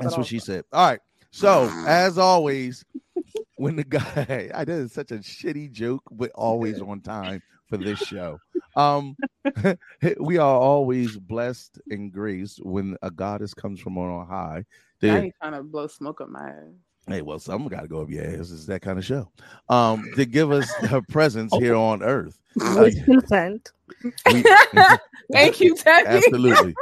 That's 0.00 0.16
what 0.16 0.26
she 0.26 0.38
said. 0.38 0.64
All 0.72 0.90
right. 0.90 1.00
So 1.30 1.70
as 1.86 2.18
always, 2.18 2.84
when 3.56 3.76
the 3.76 3.84
guy 3.84 4.50
I 4.54 4.64
did 4.64 4.90
such 4.90 5.10
a 5.10 5.16
shitty 5.16 5.72
joke, 5.72 6.02
but 6.10 6.30
always 6.34 6.80
on 6.80 7.00
time 7.00 7.42
for 7.68 7.76
this 7.78 7.98
show. 7.98 8.40
Um 8.74 9.16
we 10.20 10.36
are 10.36 10.60
always 10.60 11.16
blessed 11.16 11.80
and 11.90 12.12
graced 12.12 12.62
when 12.64 12.96
a 13.00 13.10
goddess 13.10 13.54
comes 13.54 13.80
from 13.80 13.96
on 13.96 14.26
high. 14.26 14.64
Now 15.00 15.16
to- 15.16 15.26
you 15.26 15.32
trying 15.40 15.52
to 15.54 15.62
blow 15.62 15.86
smoke 15.86 16.20
up 16.20 16.28
my 16.28 16.50
ass. 16.50 16.85
Hey, 17.08 17.22
well, 17.22 17.38
some 17.38 17.68
got 17.68 17.82
to 17.82 17.88
go 17.88 18.00
up 18.02 18.10
your 18.10 18.24
ass. 18.24 18.50
It's 18.50 18.66
that 18.66 18.82
kind 18.82 18.98
of 18.98 19.04
show. 19.04 19.30
Um, 19.68 20.04
to 20.16 20.24
give 20.24 20.50
us 20.50 20.70
her 20.86 21.00
presence 21.02 21.54
here 21.56 21.74
on 21.76 22.02
Earth. 22.02 22.38
Uh, 22.58 22.88
consent. 23.04 23.70
we- 24.32 24.42
Thank 25.32 25.60
you, 25.60 25.74
Teddy. 25.76 26.06
Absolutely. 26.08 26.74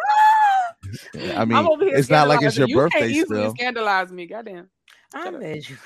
I 1.35 1.45
mean, 1.45 1.67
it's 1.93 2.09
not 2.09 2.29
like 2.29 2.43
it's 2.43 2.57
your 2.57 2.69
you 2.69 2.77
Can't 2.77 2.93
birthday 2.93 3.09
easily 3.09 3.41
still. 3.41 3.51
scandalize 3.57 4.13
me. 4.13 4.27
Goddamn. 4.27 4.69
I'm 5.13 5.37
glad 5.41 5.69
you. 5.69 5.77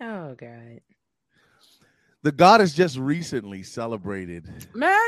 Oh 0.00 0.34
God. 0.34 0.80
The 2.24 2.32
goddess 2.32 2.74
just 2.74 2.98
recently 2.98 3.62
celebrated 3.62 4.48
Man, 4.74 4.98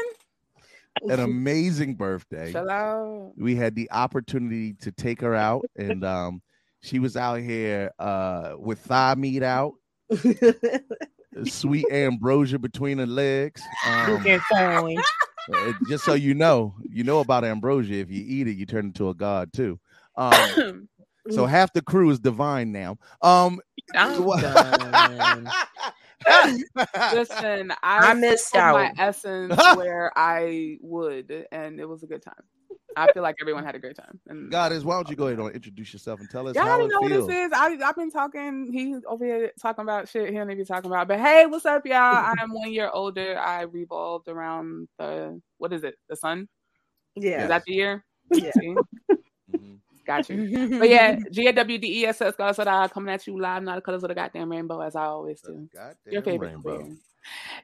an 1.08 1.18
amazing 1.18 1.96
birthday. 1.96 2.52
chill 2.52 2.70
out. 2.70 3.32
We 3.36 3.56
had 3.56 3.74
the 3.74 3.90
opportunity 3.90 4.74
to 4.82 4.92
take 4.92 5.20
her 5.20 5.34
out, 5.34 5.64
and 5.76 6.04
um, 6.04 6.42
she 6.80 6.98
was 6.98 7.16
out 7.16 7.40
here 7.40 7.92
uh, 7.98 8.54
with 8.58 8.78
thigh 8.80 9.14
meat 9.14 9.42
out, 9.42 9.74
sweet 11.44 11.86
ambrosia 11.90 12.58
between 12.58 12.98
her 12.98 13.06
legs. 13.06 13.62
Um, 13.86 14.12
Looking 14.14 14.40
fine. 14.50 14.98
just 15.88 16.04
so 16.04 16.14
you 16.14 16.34
know, 16.34 16.74
you 16.88 17.04
know 17.04 17.20
about 17.20 17.44
ambrosia. 17.44 17.96
If 17.96 18.10
you 18.10 18.24
eat 18.26 18.48
it, 18.48 18.56
you 18.56 18.66
turn 18.66 18.86
into 18.86 19.08
a 19.08 19.14
god 19.14 19.52
too. 19.52 19.78
Um, 20.16 20.88
so 21.30 21.46
half 21.46 21.72
the 21.72 21.82
crew 21.82 22.10
is 22.10 22.20
divine 22.20 22.72
now. 22.72 22.96
Um, 23.22 23.60
I'm. 23.94 24.24
Listen, 27.14 27.72
I, 27.82 28.10
I 28.10 28.14
missed 28.14 28.54
out 28.56 28.74
my 28.74 28.92
essence 28.98 29.56
where 29.76 30.12
I 30.16 30.78
would, 30.80 31.46
and 31.52 31.78
it 31.78 31.88
was 31.88 32.02
a 32.02 32.06
good 32.06 32.22
time. 32.22 32.34
I 32.96 33.12
feel 33.12 33.22
like 33.22 33.36
everyone 33.40 33.64
had 33.64 33.74
a 33.74 33.78
great 33.78 33.96
time. 33.96 34.18
And 34.26 34.50
Goddess, 34.50 34.82
why 34.82 34.96
don't 34.96 35.08
you 35.08 35.16
go 35.16 35.28
ahead 35.28 35.38
and 35.38 35.54
introduce 35.54 35.92
yourself 35.92 36.20
and 36.20 36.28
tell 36.28 36.48
us 36.48 36.56
Y'all 36.56 36.64
how 36.64 36.72
already 36.72 36.86
it 36.86 36.90
know 36.90 37.00
what 37.00 37.28
this 37.28 37.36
is. 37.36 37.52
I, 37.52 37.76
I've 37.84 37.96
been 37.96 38.10
talking. 38.10 38.70
He's 38.72 39.02
over 39.06 39.24
here 39.24 39.52
talking 39.60 39.82
about 39.82 40.08
shit 40.08 40.30
he 40.30 40.36
don't 40.36 40.48
need 40.48 40.54
to 40.54 40.62
be 40.62 40.64
talking 40.64 40.90
about. 40.90 41.06
But 41.06 41.20
hey, 41.20 41.46
what's 41.46 41.64
up, 41.64 41.86
y'all? 41.86 42.34
I'm 42.40 42.52
one 42.52 42.72
year 42.72 42.90
older. 42.92 43.38
I 43.38 43.62
revolved 43.62 44.28
around 44.28 44.88
the 44.98 45.40
what 45.58 45.72
is 45.72 45.84
it? 45.84 45.94
The 46.08 46.16
sun? 46.16 46.48
Yeah. 47.14 47.42
Is 47.42 47.48
that 47.48 47.62
the 47.66 47.72
year? 47.72 48.04
Yeah. 48.32 48.50
See? 48.60 48.74
Mm-hmm. 49.52 49.74
Got 50.06 50.28
you. 50.30 50.78
But 50.78 50.88
yeah, 50.88 51.18
G 51.30 51.46
A 51.46 51.52
W 51.52 51.78
D 51.78 52.00
E 52.00 52.06
S 52.06 52.20
S 52.20 52.34
God 52.36 52.52
said 52.52 52.66
I 52.66 52.88
coming 52.88 53.12
at 53.14 53.26
you 53.26 53.40
live, 53.40 53.62
not 53.62 53.76
the 53.76 53.82
colors 53.82 54.02
of 54.02 54.08
the 54.08 54.14
goddamn 54.14 54.50
rainbow, 54.50 54.80
as 54.80 54.96
I 54.96 55.04
always 55.04 55.40
do. 55.40 55.68
Your 56.10 56.22
favorite 56.22 56.48
rainbow. 56.48 56.90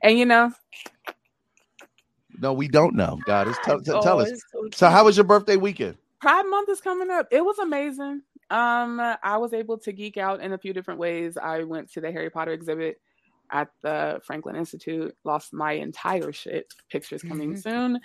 And 0.02 0.18
you 0.18 0.26
know, 0.26 0.52
No, 2.40 2.52
we 2.52 2.68
don't 2.68 2.94
know. 2.94 3.18
Goddess, 3.26 3.56
tell, 3.64 3.80
tell, 3.80 3.98
Oh, 3.98 4.02
tell 4.02 4.20
us. 4.20 4.30
so 4.52 4.68
So, 4.72 4.88
how 4.88 5.04
was 5.04 5.16
your 5.16 5.24
birthday 5.24 5.56
weekend? 5.56 5.96
Pride 6.20 6.44
Month 6.48 6.68
is 6.70 6.80
coming 6.80 7.10
up. 7.10 7.28
It 7.30 7.44
was 7.44 7.58
amazing. 7.58 8.22
Um, 8.50 9.00
I 9.00 9.36
was 9.38 9.52
able 9.52 9.78
to 9.78 9.92
geek 9.92 10.16
out 10.16 10.40
in 10.40 10.52
a 10.52 10.58
few 10.58 10.72
different 10.72 11.00
ways. 11.00 11.36
I 11.36 11.64
went 11.64 11.90
to 11.92 12.00
the 12.00 12.10
Harry 12.12 12.30
Potter 12.30 12.52
exhibit 12.52 13.00
at 13.50 13.68
the 13.82 14.20
Franklin 14.24 14.56
Institute, 14.56 15.14
lost 15.24 15.52
my 15.52 15.72
entire 15.72 16.32
shit. 16.32 16.72
Pictures 16.90 17.22
coming 17.22 17.54
Mhm. 17.54 17.62
soon. 17.62 18.00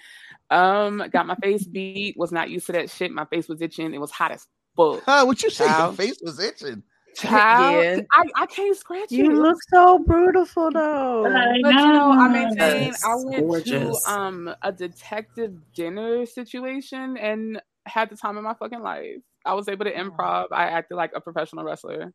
Um, 0.50 1.04
got 1.12 1.28
my 1.28 1.36
face 1.36 1.64
beat, 1.66 2.18
was 2.18 2.32
not 2.32 2.50
used 2.50 2.66
to 2.68 2.74
that 2.74 2.90
shit. 2.90 3.12
My 3.12 3.26
face 3.26 3.48
was 3.48 3.62
itching. 3.62 3.94
It 3.94 4.02
was 4.02 4.12
hot 4.12 4.32
as 4.32 4.46
fuck. 4.76 5.02
Huh, 5.06 5.24
what 5.26 5.42
you 5.42 5.50
say? 5.50 5.66
Your 5.66 5.94
face 5.94 6.20
was 6.22 6.40
itching. 6.40 6.84
Child, 7.20 7.74
Yeah. 7.74 8.02
I, 8.14 8.24
I 8.44 8.46
can't 8.46 8.78
scratch 8.78 9.12
You 9.12 9.26
You 9.26 9.42
look 9.42 9.58
so 9.70 10.00
beautiful 10.00 10.72
though. 10.72 11.26
I 11.28 11.60
But 11.62 11.70
you 11.72 11.94
know, 11.94 12.12
I 12.12 12.28
know. 12.28 12.34
maintain 12.34 12.94
I 13.04 13.16
went 13.16 13.48
gorgeous. 13.48 14.04
to 14.06 14.12
um 14.12 14.54
a 14.62 14.72
detective 14.72 15.54
dinner 15.74 16.26
situation 16.26 17.18
and 17.18 17.62
had 17.86 18.10
the 18.10 18.16
time 18.16 18.38
of 18.38 18.44
my 18.44 18.54
fucking 18.54 18.82
life. 18.82 19.18
I 19.46 19.54
was 19.54 19.68
able 19.68 19.86
to 19.86 19.94
improv. 19.94 20.48
I 20.52 20.66
acted 20.66 20.96
like 20.96 21.12
a 21.16 21.22
professional 21.22 21.64
wrestler. 21.64 22.14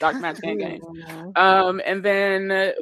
Dark 0.00 0.20
Match 0.20 0.40
Gang 0.40 0.58
Gang. 0.58 0.80
Um, 1.36 1.80
and 1.84 2.02
then 2.04 2.50
uh, 2.50 2.72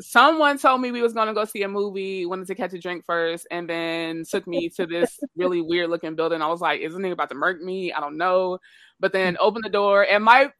someone 0.00 0.58
told 0.58 0.80
me 0.80 0.90
we 0.90 1.02
was 1.02 1.12
gonna 1.12 1.32
go 1.34 1.44
see 1.44 1.62
a 1.62 1.68
movie, 1.68 2.26
wanted 2.26 2.48
to 2.48 2.54
catch 2.56 2.72
a 2.72 2.78
drink 2.78 3.04
first, 3.06 3.46
and 3.50 3.68
then 3.70 4.24
took 4.28 4.46
me 4.46 4.68
to 4.70 4.86
this 4.86 5.18
really 5.36 5.60
weird 5.62 5.90
looking 5.90 6.16
building. 6.16 6.42
I 6.42 6.48
was 6.48 6.60
like, 6.60 6.80
"Is 6.80 6.92
this 6.92 7.00
nigga 7.00 7.12
about 7.12 7.28
to 7.28 7.36
murk 7.36 7.62
me?" 7.62 7.92
I 7.92 8.00
don't 8.00 8.16
know. 8.16 8.58
But 8.98 9.12
then 9.12 9.36
opened 9.40 9.64
the 9.64 9.70
door, 9.70 10.02
and 10.10 10.24
my 10.24 10.50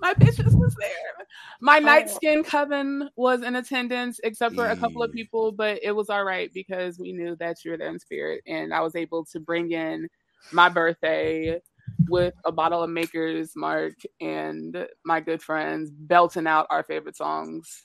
my 0.00 0.14
bitches 0.14 0.54
was 0.54 0.74
there. 0.78 1.26
My 1.60 1.78
oh. 1.78 1.84
night 1.84 2.10
skin 2.10 2.42
coven 2.42 3.10
was 3.16 3.42
in 3.42 3.56
attendance, 3.56 4.20
except 4.24 4.54
for 4.54 4.66
a 4.66 4.76
couple 4.76 5.02
of 5.02 5.12
people, 5.12 5.52
but 5.52 5.80
it 5.82 5.92
was 5.92 6.10
all 6.10 6.24
right 6.24 6.50
because 6.52 6.98
we 6.98 7.12
knew 7.12 7.36
that 7.36 7.64
you 7.64 7.70
were 7.70 7.76
there 7.76 7.88
in 7.88 7.98
spirit, 7.98 8.42
and 8.46 8.72
I 8.72 8.80
was 8.80 8.96
able 8.96 9.24
to 9.26 9.40
bring 9.40 9.72
in 9.72 10.08
my 10.52 10.68
birthday 10.68 11.60
with 12.08 12.34
a 12.44 12.52
bottle 12.52 12.82
of 12.82 12.90
Maker's 12.90 13.52
Mark 13.54 13.94
and 14.20 14.86
my 15.04 15.20
good 15.20 15.42
friends 15.42 15.90
belting 15.90 16.46
out 16.46 16.66
our 16.70 16.82
favorite 16.82 17.16
songs. 17.16 17.84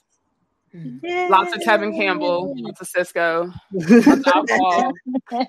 Lots 1.30 1.54
of 1.54 1.60
Tevin 1.62 1.94
Campbell, 1.96 2.54
lots 2.58 2.80
of 2.80 2.88
Sisqó, 2.88 3.52
lots 3.72 4.52
of. 5.32 5.46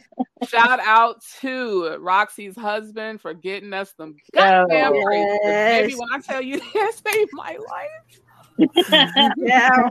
Shout 0.49 0.79
out 0.79 1.21
to 1.41 1.97
Roxy's 1.99 2.55
husband 2.55 3.19
for 3.21 3.33
getting 3.33 3.73
us 3.73 3.93
some 3.97 4.15
goddamn 4.33 4.93
Oh, 4.95 5.11
yes. 5.11 5.81
Baby, 5.81 5.95
when 5.95 6.07
I 6.13 6.19
tell 6.19 6.41
you 6.41 6.59
that 6.73 6.93
saved 7.05 7.31
my 7.33 7.57
life. 7.69 9.33
yeah. 9.37 9.89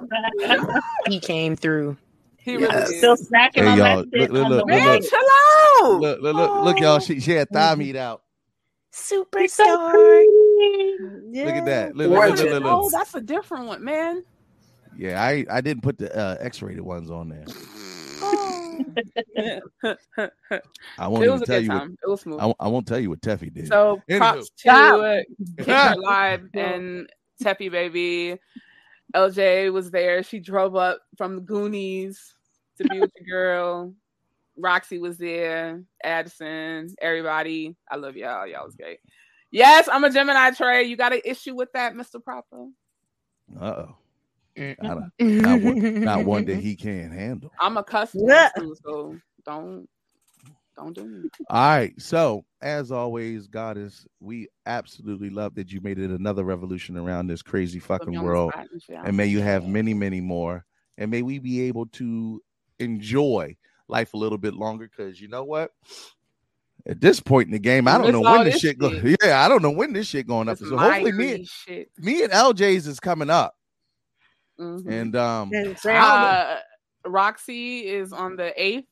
He 1.09 1.20
came 1.20 1.55
through. 1.57 1.96
He 2.38 2.55
really 2.57 2.66
Yes. 2.68 2.88
did. 2.90 2.99
Still 2.99 3.16
snacking 3.16 3.55
Hey, 3.57 3.66
on 3.66 3.79
y'all, 3.79 3.96
that 4.05 4.09
shit 4.14 4.31
look, 4.31 4.31
look, 4.31 4.44
on 4.44 4.51
the 4.51 4.57
look, 4.59 4.66
way. 4.66 4.77
Man, 4.79 4.92
look. 4.94 5.03
chill 5.11 5.18
out. 5.20 6.01
Look, 6.01 6.20
look, 6.22 6.35
look, 6.37 6.64
look, 6.64 6.79
y'all. 6.81 6.99
She, 7.01 7.20
she 7.20 7.33
had 7.33 7.49
thigh 7.51 7.75
meat 7.75 7.96
out. 7.96 8.22
Superstar. 8.92 9.92
Look 11.33 11.55
at 11.55 11.64
that. 11.66 11.96
Look, 11.96 12.09
look, 12.11 12.29
look, 12.31 12.38
look, 12.38 12.62
look, 12.62 12.72
Oh, 12.72 12.88
that's 12.90 13.14
a 13.14 13.20
different 13.20 13.66
one, 13.66 13.85
man. 13.85 14.25
Yeah, 14.98 15.22
I 15.22 15.44
I 15.50 15.61
didn't 15.61 15.82
put 15.82 15.98
the 15.98 16.14
uh, 16.16 16.37
X-rated 16.40 16.80
ones 16.82 17.11
on 17.11 17.28
there. 17.28 17.44
I 20.98 21.09
won't 21.09 21.22
it 21.22 21.26
even 21.26 21.32
was 21.32 21.42
a 21.42 21.46
tell 21.46 21.59
good 21.61 21.64
you. 21.64 21.70
What, 21.72 21.78
time. 21.78 21.96
It 22.02 22.09
was 22.09 22.20
smooth. 22.22 22.40
I, 22.40 22.44
won't- 22.46 22.56
I 22.61 22.68
won't 22.68 22.87
tell 22.87 22.98
you 22.98 23.11
what 23.11 23.20
Teffy 23.20 23.52
did. 23.52 23.68
So 23.68 24.00
Anywho. 24.09 24.18
props 24.18 24.48
to 24.48 24.54
Stop. 24.56 25.00
uh, 25.00 25.16
Kicker 25.59 26.00
Live 26.00 26.48
and 26.54 27.11
Teppy 27.42 27.70
Baby. 27.70 28.38
LJ 29.14 29.72
was 29.72 29.90
there. 29.90 30.22
She 30.22 30.40
drove 30.40 30.74
up 30.76 31.00
from 31.16 31.37
the 31.37 31.40
Goonies 31.42 32.35
to 32.78 32.85
be 32.85 33.00
with 33.00 33.12
the 33.18 33.24
girl. 33.24 33.94
Roxy 34.56 34.98
was 34.98 35.18
there. 35.18 35.82
Addison, 36.02 36.94
everybody. 37.00 37.76
I 37.90 37.96
love 37.96 38.16
y'all. 38.16 38.46
Y'all 38.46 38.64
was 38.64 38.74
great. 38.74 38.98
Yes, 39.50 39.88
I'm 39.90 40.02
a 40.04 40.11
Gemini 40.11 40.50
Trey. 40.50 40.85
You 40.85 40.96
got 40.96 41.12
an 41.12 41.20
issue 41.24 41.54
with 41.54 41.72
that, 41.72 41.94
Mr. 41.94 42.22
Proper? 42.22 42.66
Uh 43.61 43.64
oh. 43.64 43.96
Not, 44.57 44.99
a- 45.19 45.25
not, 45.25 45.61
one, 45.62 46.01
not 46.05 46.25
one 46.25 46.45
that 46.47 46.57
he 46.61 46.77
can't 46.77 47.12
handle. 47.12 47.53
I'm 47.61 47.77
a 47.77 47.85
customer 47.85 48.25
Yeah. 48.29 48.49
too, 48.57 48.75
so 48.85 49.16
don't 49.45 49.88
don't 50.77 50.95
do 50.95 51.05
me. 51.07 51.29
All 51.49 51.69
right. 51.77 51.95
So, 51.99 52.45
as 52.61 52.92
always, 52.92 53.47
Goddess, 53.47 54.07
we 54.21 54.49
absolutely 54.66 55.31
love 55.31 55.55
that 55.55 55.73
you 55.73 55.81
made 55.81 55.99
it 55.99 56.11
another 56.11 56.45
revolution 56.45 56.99
around 56.99 57.29
this 57.29 57.40
crazy 57.42 57.79
fucking 57.79 58.11
me 58.11 58.16
on 58.19 58.23
the 58.25 58.29
world. 58.31 58.53
and 59.05 59.16
may 59.16 59.25
you 59.27 59.40
have 59.40 59.66
many, 59.66 59.95
many 59.95 60.21
more. 60.21 60.66
And 60.99 61.11
may 61.11 61.23
we 61.23 61.38
be 61.38 61.62
able 61.62 61.87
to 61.87 62.42
enjoy 62.79 63.57
life 63.88 64.12
a 64.12 64.19
little 64.19 64.37
bit 64.37 64.53
longer. 64.53 64.87
Because 64.95 65.19
you 65.19 65.29
know 65.29 65.45
what? 65.45 65.73
At 66.87 67.01
this 67.01 67.21
point 67.21 67.47
in 67.47 67.53
the 67.53 67.59
game, 67.59 67.88
I 67.88 67.97
don't 67.99 68.12
know 68.12 68.21
when 68.21 68.45
this 68.45 68.55
this 68.55 68.61
shit 68.62 68.79
go. 68.79 68.90
Yeah, 69.25 69.42
I 69.45 69.49
don't 69.49 69.62
know 69.62 69.71
when 69.71 69.92
this 69.95 70.07
shit 70.07 70.27
going 70.27 70.49
up. 70.49 70.59
This 70.59 70.69
So 70.69 70.77
hopefully, 70.77 71.11
me, 71.12 71.25
migrate 71.27 71.49
shit. 71.49 71.90
me 71.99 72.23
and 72.23 72.33
LJ's 72.33 72.87
is 72.87 73.01
coming 73.01 73.31
up. 73.31 73.55
Mhm. 74.59 74.87
And 74.88 75.16
um, 75.16 75.53
And 75.53 75.77
Uh, 75.87 76.57
Roxy 77.05 77.87
is 77.87 78.12
on 78.12 78.37
the 78.37 78.53
eighth. 78.61 78.88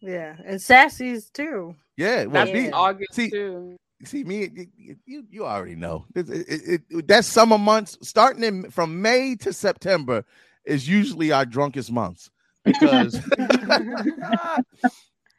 Yeah, 0.00 0.36
and 0.46 0.60
Sassy's 0.60 1.30
too. 1.30 1.74
yeah, 1.96 2.24
well, 2.24 2.44
That's 2.46 2.52
me, 2.52 2.70
August 2.70 3.12
see, 3.12 3.30
too. 3.30 3.76
see 4.04 4.24
me 4.24 4.48
you, 4.76 4.96
you 5.04 5.26
you 5.30 5.44
already 5.44 5.74
know 5.74 6.06
it, 6.14 6.28
it, 6.30 6.82
it, 6.88 7.06
that's 7.06 7.28
summer 7.28 7.58
months 7.58 7.98
starting 8.00 8.42
in 8.42 8.70
from 8.70 9.02
may 9.02 9.36
to 9.36 9.52
september 9.52 10.24
is 10.64 10.88
usually 10.88 11.32
our 11.32 11.44
drunkest 11.44 11.92
months 11.92 12.30
because 12.64 13.20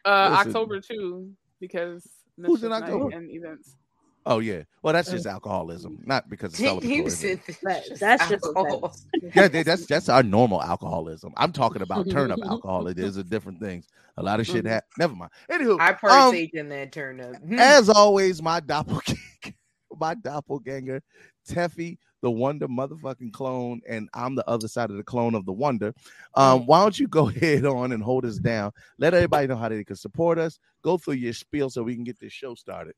Uh, 0.03 0.33
October 0.33 0.79
too, 0.79 1.31
because 1.59 2.07
Who's 2.37 2.63
in 2.63 2.71
October? 2.71 3.15
and 3.15 3.29
events. 3.29 3.75
Oh 4.25 4.39
yeah 4.39 4.61
well 4.83 4.93
that's 4.93 5.09
just 5.09 5.25
alcoholism 5.25 5.97
not 6.05 6.29
because 6.29 6.53
of 6.53 6.59
He, 6.59 6.65
celebratory 6.65 6.83
he 6.83 7.01
was 7.01 7.21
That- 7.21 7.83
that's 7.99 8.29
just 8.29 8.45
alcohol. 8.45 8.95
yeah 9.35 9.47
that's 9.47 9.85
that's 9.85 10.09
our 10.09 10.23
normal 10.23 10.61
alcoholism 10.61 11.33
i'm 11.37 11.51
talking 11.51 11.81
about 11.81 12.09
turn 12.09 12.31
up 12.31 12.39
alcohol 12.45 12.87
it 12.87 12.99
is 12.99 13.17
a 13.17 13.23
different 13.23 13.59
things 13.59 13.87
a 14.17 14.23
lot 14.23 14.39
of 14.39 14.45
shit 14.47 14.67
ha- 14.67 14.81
never 14.99 15.15
mind 15.15 15.31
anywho 15.49 15.79
I 15.79 15.89
um, 15.89 15.97
partake 15.99 16.53
in 16.53 16.69
that 16.69 16.91
turn 16.91 17.19
up. 17.21 17.35
as 17.57 17.89
always, 17.89 18.41
my 18.41 18.59
doppelganger, 18.59 19.19
my 19.97 20.13
doppelganger, 20.15 21.01
Teffy, 21.49 21.97
the 22.21 22.29
Wonder 22.29 22.67
motherfucking 22.67 23.31
clone, 23.33 23.81
and 23.87 24.09
I'm 24.13 24.35
the 24.35 24.47
other 24.49 24.67
side 24.67 24.89
of 24.91 24.97
the 24.97 25.03
clone 25.03 25.33
of 25.33 25.45
the 25.45 25.53
Wonder. 25.53 25.93
Um, 26.35 26.65
why 26.65 26.81
don't 26.81 26.99
you 26.99 27.07
go 27.07 27.29
ahead 27.29 27.65
on 27.65 27.93
and 27.93 28.03
hold 28.03 28.25
us 28.25 28.37
down? 28.37 28.71
Let 28.99 29.13
everybody 29.13 29.47
know 29.47 29.55
how 29.55 29.69
they 29.69 29.83
can 29.83 29.95
support 29.95 30.37
us. 30.37 30.59
Go 30.83 30.97
through 30.97 31.15
your 31.15 31.33
spiel 31.33 31.69
so 31.69 31.81
we 31.83 31.95
can 31.95 32.03
get 32.03 32.19
this 32.19 32.33
show 32.33 32.53
started. 32.53 32.93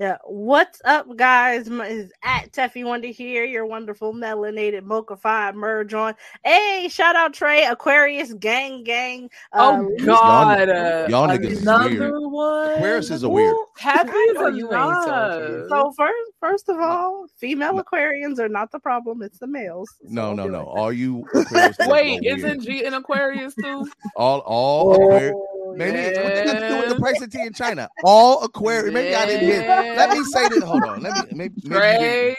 Yeah. 0.00 0.16
What's 0.24 0.80
up, 0.86 1.14
guys? 1.14 1.68
My 1.68 1.86
is 1.88 2.10
at 2.24 2.52
Teffy 2.52 2.86
Wonder 2.86 3.08
here, 3.08 3.44
your 3.44 3.66
wonderful 3.66 4.14
melanated 4.14 4.82
mocha 4.84 5.14
five 5.14 5.54
merge 5.54 5.92
on. 5.92 6.14
Hey, 6.42 6.88
shout 6.90 7.16
out 7.16 7.34
Trey, 7.34 7.66
Aquarius 7.66 8.32
gang 8.32 8.82
gang. 8.82 9.28
Uh, 9.52 9.76
Oh 9.82 9.90
God! 10.02 10.68
Y'all- 10.68 10.76
uh, 11.04 11.06
y'all 11.08 11.28
niggas 11.28 11.50
is 11.50 11.62
another 11.62 11.90
weird. 11.90 12.32
one. 12.32 12.70
Aquarius 12.76 13.10
is 13.10 13.24
a 13.24 13.28
weird. 13.28 13.54
Happy 13.76 14.08
I 14.10 14.26
is 14.30 14.34
know 14.36 14.46
you 14.48 14.64
ain't 14.72 14.72
enough. 14.72 15.68
So 15.68 15.92
first, 15.94 16.30
first 16.40 16.68
of 16.70 16.78
all, 16.80 17.26
female 17.36 17.74
Aquarians 17.84 18.38
are 18.38 18.48
not 18.48 18.72
the 18.72 18.78
problem; 18.78 19.20
it's 19.20 19.38
the 19.38 19.46
males. 19.48 19.90
So 20.02 20.08
No, 20.08 20.32
no, 20.32 20.46
no. 20.46 20.60
with 20.60 20.66
that. 20.66 20.80
All 20.80 20.92
you 20.94 21.26
Wait, 21.90 22.20
isn't 22.24 22.42
weird. 22.42 22.60
G 22.62 22.84
in 22.86 22.94
Aquarius 22.94 23.54
too? 23.54 23.86
all 24.16 24.38
all 24.46 24.94
Aquarius? 24.94 25.34
Oh, 25.36 25.74
Maybe 25.76 25.98
yeah. 25.98 26.24
what 26.24 26.34
they 26.34 26.44
got 26.44 26.52
to 26.58 26.68
do 26.68 26.76
with 26.78 26.88
the 26.88 26.96
price 26.96 27.20
of 27.22 27.30
tea 27.30 27.42
in 27.42 27.52
China? 27.52 27.88
All 28.02 28.42
Aquarius. 28.42 28.92
Maybe 28.94 29.14
I 29.14 29.26
didn't 29.26 29.46
hear. 29.46 29.60
Let 29.96 30.16
me 30.16 30.24
say 30.24 30.48
this. 30.48 30.62
Hold 30.64 30.84
on. 30.84 31.02
Let 31.02 31.30
me. 31.32 31.36
Maybe, 31.36 31.54
maybe 31.64 31.64
you 31.64 31.70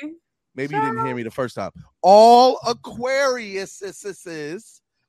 didn't- 0.02 0.18
Maybe 0.54 0.76
you 0.76 0.82
didn't 0.82 1.06
hear 1.06 1.16
me 1.16 1.24
the 1.24 1.32
first 1.32 1.56
time. 1.56 1.72
All 2.02 2.60
Aquarius 2.68 3.82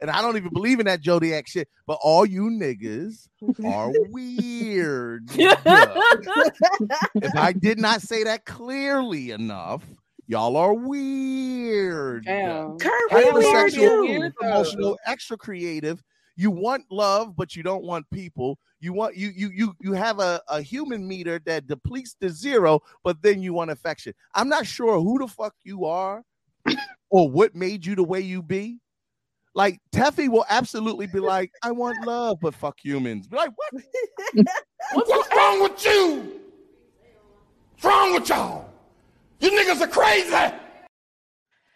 and 0.02 0.10
I 0.10 0.20
don't 0.20 0.36
even 0.36 0.52
believe 0.52 0.80
in 0.80 0.86
that 0.86 1.04
zodiac 1.04 1.48
shit, 1.48 1.68
but 1.86 1.96
all 2.02 2.26
you 2.26 2.42
niggas 2.44 3.28
are 3.64 3.92
weird. 4.10 5.28
if 5.34 7.36
I 7.36 7.52
did 7.52 7.78
not 7.78 8.02
say 8.02 8.24
that 8.24 8.44
clearly 8.44 9.30
enough, 9.30 9.84
y'all 10.26 10.56
are 10.56 10.74
weird. 10.74 12.24
Damn. 12.24 12.78
Kurt, 12.78 13.12
we 13.12 13.30
weird 13.32 13.72
Hypersexual. 13.72 14.00
Weird, 14.00 14.32
emotional, 14.42 14.98
extra 15.06 15.36
creative. 15.36 16.02
You 16.36 16.50
want 16.50 16.84
love, 16.90 17.36
but 17.36 17.54
you 17.54 17.62
don't 17.62 17.84
want 17.84 18.08
people. 18.10 18.58
You 18.80 18.92
want 18.92 19.16
you 19.16 19.30
you 19.34 19.50
you 19.54 19.74
you 19.80 19.92
have 19.92 20.18
a, 20.18 20.40
a 20.48 20.60
human 20.60 21.06
meter 21.06 21.40
that 21.46 21.66
depletes 21.66 22.14
to 22.20 22.30
zero, 22.30 22.80
but 23.04 23.22
then 23.22 23.42
you 23.42 23.52
want 23.52 23.70
affection. 23.70 24.14
I'm 24.34 24.48
not 24.48 24.66
sure 24.66 25.00
who 25.00 25.18
the 25.18 25.28
fuck 25.28 25.54
you 25.62 25.84
are 25.84 26.24
or 27.10 27.30
what 27.30 27.54
made 27.54 27.84
you 27.86 27.94
the 27.94 28.02
way 28.02 28.20
you 28.20 28.42
be. 28.42 28.78
Like 29.54 29.80
Teffy 29.92 30.28
will 30.28 30.46
absolutely 30.48 31.06
be 31.06 31.20
like, 31.20 31.52
I 31.62 31.72
want 31.72 32.06
love, 32.06 32.38
but 32.40 32.54
fuck 32.54 32.78
humans. 32.82 33.28
Be 33.28 33.36
like, 33.36 33.50
what? 33.54 33.84
What's 34.94 35.36
wrong 35.36 35.62
with 35.62 35.84
you? 35.84 36.40
What's 37.72 37.84
wrong 37.84 38.14
with 38.14 38.28
y'all? 38.28 38.70
You 39.40 39.50
niggas 39.50 39.82
are 39.82 39.88
crazy. 39.88 40.54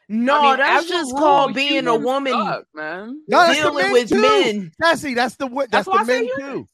No, 0.09 0.38
I 0.38 0.42
mean, 0.51 0.57
that's 0.59 0.88
just 0.88 1.12
rule, 1.12 1.21
called 1.21 1.55
being 1.55 1.88
a 1.88 1.97
woman 1.97 2.33
suck, 2.33 2.66
man. 2.75 3.23
No, 3.27 3.38
that's 3.38 3.59
the 3.59 3.62
dealing 3.71 3.83
men 3.85 3.92
with 3.92 4.09
too. 4.09 4.23
men. 4.23 4.73
Tessie, 4.81 5.14
that's 5.14 5.35
the 5.37 5.47
what 5.49 5.71
That's 5.71 5.88
that's, 5.88 6.07
the 6.07 6.12
men 6.12 6.29
too. 6.38 6.66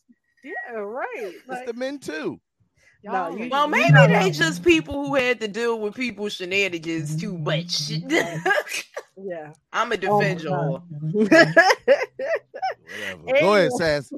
Yeah, 0.45 0.75
right. 0.77 1.33
That's 1.49 1.67
the 1.67 1.73
men 1.73 1.99
too. 1.99 2.41
no, 3.05 3.35
you, 3.37 3.49
Well, 3.51 3.65
you 3.67 3.71
maybe 3.71 3.93
know 3.93 4.07
they 4.07 4.31
that. 4.31 4.35
just 4.35 4.63
people 4.63 5.07
who 5.07 5.15
had 5.15 5.41
to 5.41 5.49
deal 5.49 5.81
with 5.81 5.95
people's 5.95 6.35
shenanigans 6.35 7.17
too 7.17 7.39
much. 7.39 7.91
yeah. 9.17 9.53
I'm 9.73 9.93
a 9.93 9.97
Oh 10.09 10.21
y'all. 10.21 10.85
Whatever. 11.01 11.55
Go 13.41 13.55
ahead, 13.55 13.73
Sass. 13.73 14.13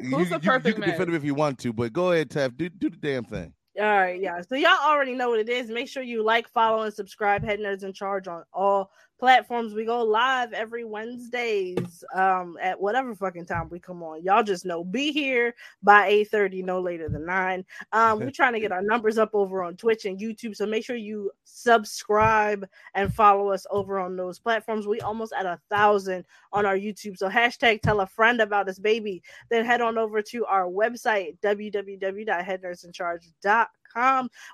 You, 0.00 0.16
Who's 0.16 0.28
the 0.28 0.40
you- 0.42 0.52
you 0.52 0.60
can 0.74 0.80
man? 0.80 0.90
defend 0.90 1.08
him 1.10 1.14
if 1.14 1.24
you 1.24 1.34
want 1.34 1.58
to, 1.60 1.72
but 1.72 1.92
go 1.92 2.12
ahead, 2.12 2.30
Teff. 2.30 2.56
Do 2.56 2.68
do 2.68 2.90
the 2.90 2.96
damn 2.96 3.24
thing. 3.24 3.52
All 3.78 3.84
right, 3.84 4.20
yeah. 4.20 4.40
So 4.42 4.56
y'all 4.56 4.70
already 4.84 5.14
know 5.14 5.30
what 5.30 5.38
it 5.38 5.48
is. 5.48 5.70
Make 5.70 5.88
sure 5.88 6.02
you 6.02 6.24
like, 6.24 6.48
follow, 6.48 6.82
and 6.82 6.92
subscribe. 6.92 7.44
Head 7.44 7.60
Nerds 7.60 7.84
in 7.84 7.92
Charge 7.92 8.26
on 8.26 8.42
all 8.52 8.90
platforms. 9.18 9.74
We 9.74 9.84
go 9.84 10.02
live 10.02 10.52
every 10.52 10.84
Wednesdays 10.84 12.04
um, 12.14 12.56
at 12.62 12.80
whatever 12.80 13.14
fucking 13.14 13.46
time 13.46 13.68
we 13.68 13.80
come 13.80 14.02
on. 14.02 14.22
Y'all 14.22 14.42
just 14.42 14.64
know 14.64 14.84
be 14.84 15.12
here 15.12 15.54
by 15.82 16.10
8:30, 16.10 16.64
no 16.64 16.80
later 16.80 17.08
than 17.08 17.26
9. 17.26 17.64
Um, 17.92 18.20
we're 18.20 18.30
trying 18.30 18.54
to 18.54 18.60
get 18.60 18.72
our 18.72 18.82
numbers 18.82 19.18
up 19.18 19.30
over 19.34 19.62
on 19.62 19.76
Twitch 19.76 20.04
and 20.04 20.18
YouTube. 20.18 20.56
So 20.56 20.66
make 20.66 20.84
sure 20.84 20.96
you 20.96 21.30
subscribe 21.44 22.66
and 22.94 23.12
follow 23.12 23.50
us 23.50 23.66
over 23.70 23.98
on 23.98 24.16
those 24.16 24.38
platforms. 24.38 24.86
We 24.86 25.00
almost 25.00 25.32
at 25.38 25.46
a 25.46 25.60
thousand 25.70 26.24
on 26.52 26.66
our 26.66 26.76
YouTube. 26.76 27.16
So 27.16 27.28
hashtag 27.28 27.82
tell 27.82 28.00
a 28.00 28.06
friend 28.06 28.40
about 28.40 28.68
us, 28.68 28.78
baby. 28.78 29.22
Then 29.50 29.64
head 29.64 29.80
on 29.80 29.98
over 29.98 30.22
to 30.22 30.46
our 30.46 30.66
website, 30.66 31.38
www.headnerdsincharge.com. 31.40 33.66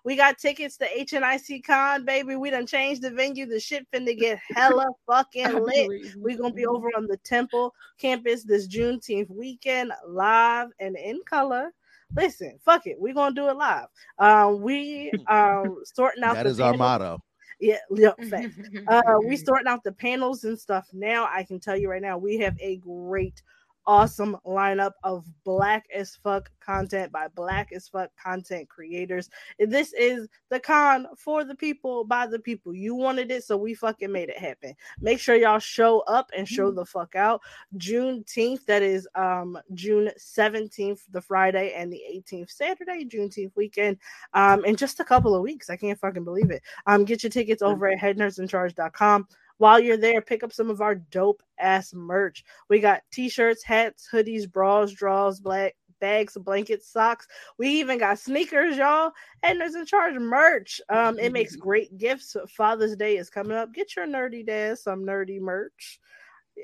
We 0.04 0.16
got 0.16 0.38
tickets 0.38 0.76
to 0.78 0.86
HNIC 0.86 1.64
Con, 1.64 2.04
baby. 2.04 2.36
We 2.36 2.50
done 2.50 2.66
changed 2.66 3.02
the 3.02 3.10
venue. 3.10 3.46
The 3.46 3.60
shit 3.60 3.86
finna 3.92 4.18
get 4.18 4.38
hella 4.54 4.86
fucking 5.06 5.52
lit. 5.52 6.16
we 6.18 6.34
gonna 6.34 6.54
be 6.54 6.66
over 6.66 6.88
on 6.96 7.06
the 7.06 7.18
Temple 7.18 7.74
campus 7.98 8.44
this 8.44 8.68
Juneteenth 8.68 9.30
weekend, 9.30 9.92
live 10.06 10.68
and 10.80 10.96
in 10.96 11.20
color. 11.26 11.72
Listen, 12.14 12.58
fuck 12.64 12.86
it. 12.86 12.96
We're 12.98 13.14
gonna 13.14 13.34
do 13.34 13.48
it 13.48 13.56
live. 13.56 13.86
Um, 14.18 14.60
we 14.60 15.10
are 15.26 15.66
sorting 15.84 16.22
out 16.22 16.34
That 16.34 16.44
the 16.44 16.50
is 16.50 16.60
our 16.60 16.74
motto. 16.74 17.20
Yeah, 17.60 17.78
yeah, 17.90 18.12
fact. 18.30 18.54
uh, 18.88 19.18
we 19.24 19.36
sorting 19.36 19.68
out 19.68 19.84
the 19.84 19.92
panels 19.92 20.44
and 20.44 20.58
stuff 20.58 20.86
now. 20.92 21.28
I 21.30 21.44
can 21.44 21.58
tell 21.60 21.76
you 21.76 21.90
right 21.90 22.02
now, 22.02 22.18
we 22.18 22.38
have 22.38 22.56
a 22.60 22.76
great, 22.76 23.42
awesome 23.86 24.36
lineup 24.46 24.92
of 25.02 25.26
black 25.44 25.86
as 25.94 26.16
fuck 26.16 26.50
content 26.60 27.12
by 27.12 27.28
black 27.28 27.72
as 27.72 27.88
fuck 27.88 28.10
content 28.22 28.68
creators. 28.68 29.28
This 29.58 29.92
is 29.92 30.28
the 30.50 30.60
con 30.60 31.06
for 31.16 31.44
the 31.44 31.54
people 31.54 32.04
by 32.04 32.26
the 32.26 32.38
people. 32.38 32.74
You 32.74 32.94
wanted 32.94 33.30
it, 33.30 33.44
so 33.44 33.56
we 33.56 33.74
fucking 33.74 34.10
made 34.10 34.28
it 34.28 34.38
happen. 34.38 34.74
Make 35.00 35.20
sure 35.20 35.36
y'all 35.36 35.58
show 35.58 36.00
up 36.00 36.30
and 36.36 36.48
show 36.48 36.70
the 36.70 36.84
fuck 36.84 37.14
out. 37.14 37.40
Juneteenth, 37.76 38.64
that 38.66 38.82
is 38.82 39.08
um 39.14 39.58
June 39.74 40.10
17th, 40.18 41.00
the 41.10 41.20
Friday, 41.20 41.72
and 41.74 41.92
the 41.92 42.02
18th, 42.14 42.50
Saturday, 42.50 43.04
Juneteenth 43.04 43.52
weekend. 43.56 43.98
Um, 44.32 44.64
in 44.64 44.76
just 44.76 45.00
a 45.00 45.04
couple 45.04 45.34
of 45.34 45.42
weeks. 45.42 45.70
I 45.70 45.76
can't 45.76 45.98
fucking 45.98 46.24
believe 46.24 46.50
it. 46.50 46.62
Um, 46.86 47.04
get 47.04 47.22
your 47.22 47.30
tickets 47.30 47.62
over 47.62 47.88
at 47.88 47.98
headnerdsincharge.com. 47.98 49.28
While 49.64 49.80
you're 49.80 49.96
there, 49.96 50.20
pick 50.20 50.44
up 50.44 50.52
some 50.52 50.68
of 50.68 50.82
our 50.82 50.94
dope 50.94 51.42
ass 51.58 51.94
merch. 51.94 52.44
We 52.68 52.80
got 52.80 53.00
t-shirts, 53.10 53.64
hats, 53.64 54.06
hoodies, 54.12 54.46
bras, 54.52 54.92
draws, 54.92 55.40
black 55.40 55.74
bags, 56.02 56.36
blankets, 56.38 56.86
socks. 56.86 57.26
We 57.56 57.70
even 57.70 57.96
got 57.96 58.18
sneakers, 58.18 58.76
y'all. 58.76 59.12
And 59.42 59.58
there's 59.58 59.74
in 59.74 59.86
Charge 59.86 60.16
merch. 60.16 60.82
Um, 60.90 61.18
it 61.18 61.32
makes 61.32 61.56
great 61.56 61.96
gifts. 61.96 62.36
Father's 62.50 62.94
Day 62.94 63.16
is 63.16 63.30
coming 63.30 63.56
up. 63.56 63.72
Get 63.72 63.96
your 63.96 64.06
nerdy 64.06 64.46
dad 64.46 64.80
some 64.80 65.02
nerdy 65.02 65.40
merch. 65.40 65.98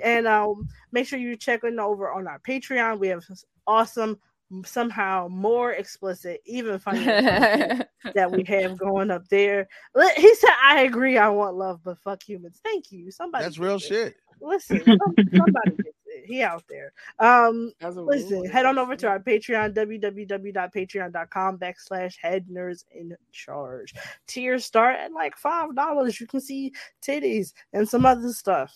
And 0.05 0.29
um, 0.29 0.69
make 0.93 1.07
sure 1.07 1.19
you 1.19 1.37
check 1.37 1.65
in 1.65 1.81
over 1.81 2.13
on 2.13 2.27
our 2.27 2.39
Patreon. 2.41 2.99
We 2.99 3.09
have 3.09 3.25
awesome, 3.67 4.21
somehow 4.65 5.29
more 5.31 5.73
explicit, 5.73 6.41
even 6.45 6.79
funnier 6.79 7.85
that 8.15 8.31
we 8.31 8.43
have 8.45 8.77
going 8.79 9.11
up 9.11 9.29
there. 9.29 9.69
He 10.17 10.35
said, 10.37 10.51
"I 10.65 10.81
agree. 10.83 11.19
I 11.19 11.29
want 11.29 11.57
love, 11.57 11.81
but 11.85 11.99
fuck 11.99 12.23
humans." 12.23 12.61
Thank 12.65 12.91
you. 12.93 13.11
Somebody. 13.11 13.45
That's 13.45 13.59
real 13.59 13.77
it. 13.77 13.83
shit. 13.83 14.15
Listen, 14.41 14.81
somebody 14.85 15.71
gets 15.83 15.97
it. 16.07 16.25
He 16.27 16.43
out 16.43 16.65
there. 16.69 16.93
Um, 17.19 17.73
listen, 17.83 18.41
rule. 18.41 18.49
head 18.51 18.65
on 18.67 18.79
over 18.79 18.97
to 18.97 19.07
our 19.07 19.19
Patreon, 19.21 19.75
www.patreon.com 19.75 21.59
backslash 21.59 22.15
head 22.21 22.47
nerds 22.51 22.85
in 22.91 23.15
charge. 23.33 23.93
Tiers 24.27 24.65
start 24.65 24.97
at 24.97 25.13
like 25.13 25.37
five 25.37 25.75
dollars. 25.75 26.19
You 26.21 26.27
can 26.27 26.41
see 26.41 26.73
titties 27.07 27.53
and 27.73 27.89
some 27.89 28.07
other 28.07 28.33
stuff. 28.33 28.75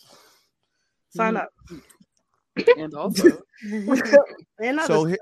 Sign 1.11 1.37
up. 1.37 1.49
and 2.77 2.95
also 2.95 3.29
and 4.61 4.79
other 4.81 4.87
So, 4.87 5.05
he- 5.05 5.17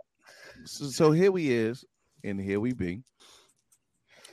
so 0.65 0.87
so 0.87 1.13
here 1.13 1.33
we 1.33 1.51
is, 1.51 1.85
and 2.25 2.41
here 2.41 2.61
we 2.61 2.73
be. 2.73 3.03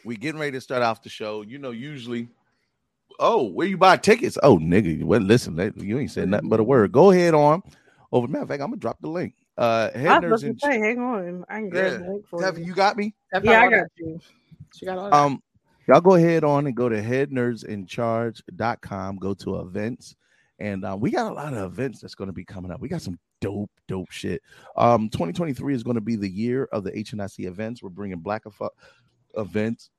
We 0.05 0.15
getting 0.17 0.39
ready 0.39 0.53
to 0.53 0.61
start 0.61 0.81
off 0.81 1.03
the 1.03 1.09
show. 1.09 1.41
You 1.41 1.57
know, 1.57 1.71
usually, 1.71 2.29
oh, 3.19 3.49
where 3.49 3.67
you 3.67 3.77
buy 3.77 3.97
tickets? 3.97 4.37
Oh, 4.43 4.57
nigga, 4.57 5.03
well, 5.03 5.19
listen, 5.19 5.57
you 5.77 5.99
ain't 5.99 6.11
said 6.11 6.29
nothing 6.29 6.49
but 6.49 6.59
a 6.59 6.63
word. 6.63 6.91
Go 6.91 7.11
ahead 7.11 7.33
on. 7.33 7.61
Over 8.11 8.27
matter 8.27 8.43
of 8.43 8.49
fact, 8.49 8.61
I'm 8.61 8.69
gonna 8.69 8.79
drop 8.79 8.97
the 9.01 9.09
link. 9.09 9.33
Uh, 9.57 9.89
I 9.93 10.19
was 10.19 10.43
nerds 10.43 10.45
about 10.45 10.49
to 10.59 10.59
say, 10.71 10.79
hang 10.79 10.99
on. 10.99 11.43
I 11.49 11.55
can 11.55 11.69
grab 11.69 11.91
Yeah. 11.91 11.97
the 11.97 12.09
link 12.11 12.27
for 12.27 12.41
Tevin, 12.41 12.59
you. 12.59 12.65
you 12.65 12.73
got 12.73 12.95
me. 12.95 13.13
Yeah, 13.43 13.61
I 13.61 13.69
got 13.69 13.87
you. 13.97 14.19
She 14.73 14.85
got 14.85 14.97
all 14.97 15.09
that. 15.09 15.15
Um, 15.15 15.43
y'all 15.87 15.99
go 16.01 16.15
ahead 16.15 16.43
on 16.45 16.65
and 16.65 16.75
go 16.75 16.87
to 16.87 17.01
headnerdsincharge.com, 17.01 19.17
go 19.17 19.33
to 19.33 19.59
events, 19.59 20.15
and 20.59 20.85
uh, 20.85 20.95
we 20.97 21.11
got 21.11 21.29
a 21.31 21.35
lot 21.35 21.53
of 21.53 21.71
events 21.71 21.99
that's 21.99 22.15
going 22.15 22.29
to 22.29 22.33
be 22.33 22.45
coming 22.45 22.71
up. 22.71 22.79
We 22.79 22.87
got 22.87 23.01
some 23.01 23.19
dope, 23.41 23.71
dope 23.88 24.12
shit. 24.12 24.41
Um, 24.75 25.10
2023 25.10 25.73
is 25.73 25.84
going 25.84 25.95
to 25.95 26.02
be 26.02 26.15
the 26.15 26.30
year 26.30 26.67
of 26.71 26.84
the 26.84 26.91
HNIC 26.91 27.45
events. 27.45 27.82
We're 27.82 27.89
bringing 27.89 28.19
black 28.19 28.45
of- 28.45 28.62
events 29.36 29.89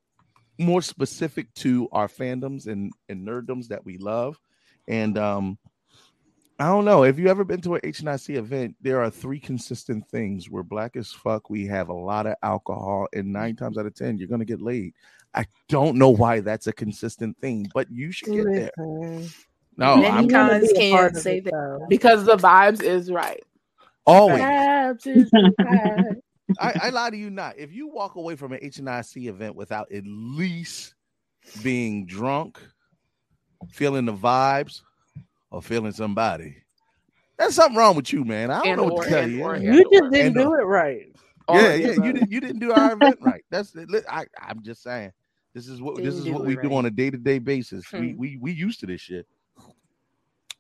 more 0.59 0.83
specific 0.83 1.53
to 1.55 1.89
our 1.93 2.07
fandoms 2.07 2.67
and, 2.67 2.93
and 3.09 3.27
nerddoms 3.27 3.69
that 3.69 3.85
we 3.85 3.97
love. 3.99 4.39
And 4.87 5.17
um, 5.17 5.59
I 6.59 6.67
don't 6.67 6.85
know 6.85 7.05
if 7.05 7.19
you 7.19 7.29
ever 7.29 7.45
been 7.45 7.63
to 7.63 7.77
an 7.77 7.81
HNIC 7.81 8.37
event, 8.37 8.77
there 8.83 9.03
are 9.03 9.11
three 9.11 9.41
consistent 9.41 10.07
things. 10.09 10.51
We're 10.51 10.63
black 10.63 10.97
as 10.97 11.11
fuck. 11.11 11.49
We 11.49 11.67
have 11.67 11.89
a 11.89 11.95
lot 11.95 12.27
of 12.27 12.35
alcohol, 12.43 13.09
and 13.15 13.33
nine 13.33 13.57
times 13.57 13.79
out 13.79 13.87
of 13.87 13.95
ten, 13.95 14.19
you're 14.19 14.29
gonna 14.29 14.45
get 14.45 14.61
laid. 14.61 14.93
I 15.35 15.47
don't 15.69 15.97
know 15.97 16.11
why 16.11 16.41
that's 16.41 16.67
a 16.67 16.73
consistent 16.73 17.39
thing, 17.41 17.71
but 17.73 17.91
you 17.91 18.13
should 18.13 18.35
get 18.35 18.47
there. 18.77 19.23
No, 19.81 19.97
Many 19.97 20.09
I'm 20.09 20.29
cons 20.29 20.73
part 20.91 21.13
can't 21.13 21.17
of 21.17 21.23
say 21.23 21.39
it, 21.39 21.45
that. 21.45 21.53
though. 21.53 21.87
because 21.89 22.25
the 22.27 22.37
vibes 22.37 22.83
is 22.83 23.11
right. 23.11 23.43
always. 24.07 24.41
Vibes 24.43 25.07
is 25.07 25.31
right. 25.59 26.17
I, 26.61 26.75
I 26.85 26.91
lie 26.91 27.11
to 27.11 27.17
you 27.17 27.31
not. 27.31 27.59
If 27.59 27.73
you 27.73 27.89
walk 27.89 28.17
away 28.17 28.37
from 28.37 28.53
an 28.53 28.61
HNIC 28.61 29.29
event 29.29 29.57
without 29.57 29.91
at 29.93 30.05
least 30.07 30.95
being 31.63 32.07
drunk, 32.07 32.61
feeling 33.71 34.05
the 34.07 34.15
vibes, 34.15 34.83
or 35.51 35.63
feeling 35.63 35.93
somebody, 35.93 36.57
there's 37.39 37.55
something 37.55 37.77
wrong 37.79 37.97
with 37.97 38.13
you, 38.13 38.25
man. 38.25 38.51
I 38.51 38.59
don't 38.61 38.69
And 38.69 38.77
know 38.79 38.85
what 38.85 38.95
or, 38.95 39.05
to 39.05 39.09
tell 39.11 39.23
and 39.25 39.33
you. 39.33 39.43
or, 39.45 39.57
Yeah. 39.57 39.73
You 39.75 39.91
just 39.91 40.13
And 40.13 40.13
didn't 40.13 40.35
do 40.35 40.51
or. 40.51 40.61
it 40.61 40.65
right. 40.65 41.07
All 41.49 41.57
yeah, 41.57 41.75
yeah, 41.75 41.93
you 41.93 42.13
didn't 42.13 42.31
you 42.31 42.41
didn't 42.41 42.61
do 42.61 42.73
our 42.73 42.93
event 42.93 43.19
right. 43.23 43.45
That's 43.51 43.75
I 44.09 44.27
I'm 44.41 44.63
just 44.63 44.83
saying. 44.83 45.13
This 45.55 45.69
is 45.69 45.81
what 45.83 45.97
this 45.97 46.15
Didn't 46.15 46.29
is 46.29 46.29
what 46.29 46.43
it 46.43 46.47
we 46.47 46.57
do 46.57 46.75
on 46.75 46.87
a 46.87 46.91
day 46.91 47.11
to 47.11 47.19
day 47.19 47.39
basis. 47.41 47.85
We 47.93 48.13
Hmm. 48.13 48.19
we 48.19 48.37
we 48.41 48.53
used 48.53 48.81
to 48.81 48.87
this 48.87 49.01
shit. 49.01 49.27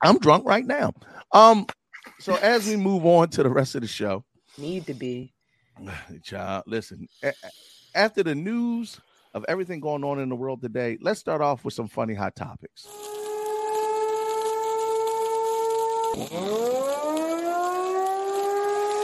I'm 0.02 0.18
drunk 0.18 0.44
right 0.46 0.64
now. 0.66 0.92
Um, 1.32 1.66
so 2.18 2.34
as 2.36 2.66
we 2.66 2.76
move 2.76 3.04
on 3.06 3.28
to 3.30 3.42
the 3.42 3.50
rest 3.50 3.74
of 3.74 3.82
the 3.82 3.88
show, 3.88 4.24
Need 4.58 4.86
to 4.86 4.94
be. 4.94 5.32
child, 6.22 6.64
listen. 6.66 7.06
a- 7.22 7.28
a- 7.28 7.50
After 7.94 8.22
the 8.22 8.34
news 8.34 9.00
of 9.34 9.44
everything 9.48 9.80
going 9.80 10.04
on 10.04 10.18
in 10.18 10.28
the 10.28 10.36
world 10.36 10.60
today, 10.60 10.98
let's 11.00 11.20
start 11.20 11.40
off 11.40 11.64
with 11.64 11.74
some 11.74 11.88
funny 11.88 12.14
hot 12.14 12.34
topics. 12.36 12.86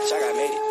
Saga 0.08 0.32
made 0.34 0.50
it. 0.50 0.52
Made 0.52 0.54
it. 0.54 0.65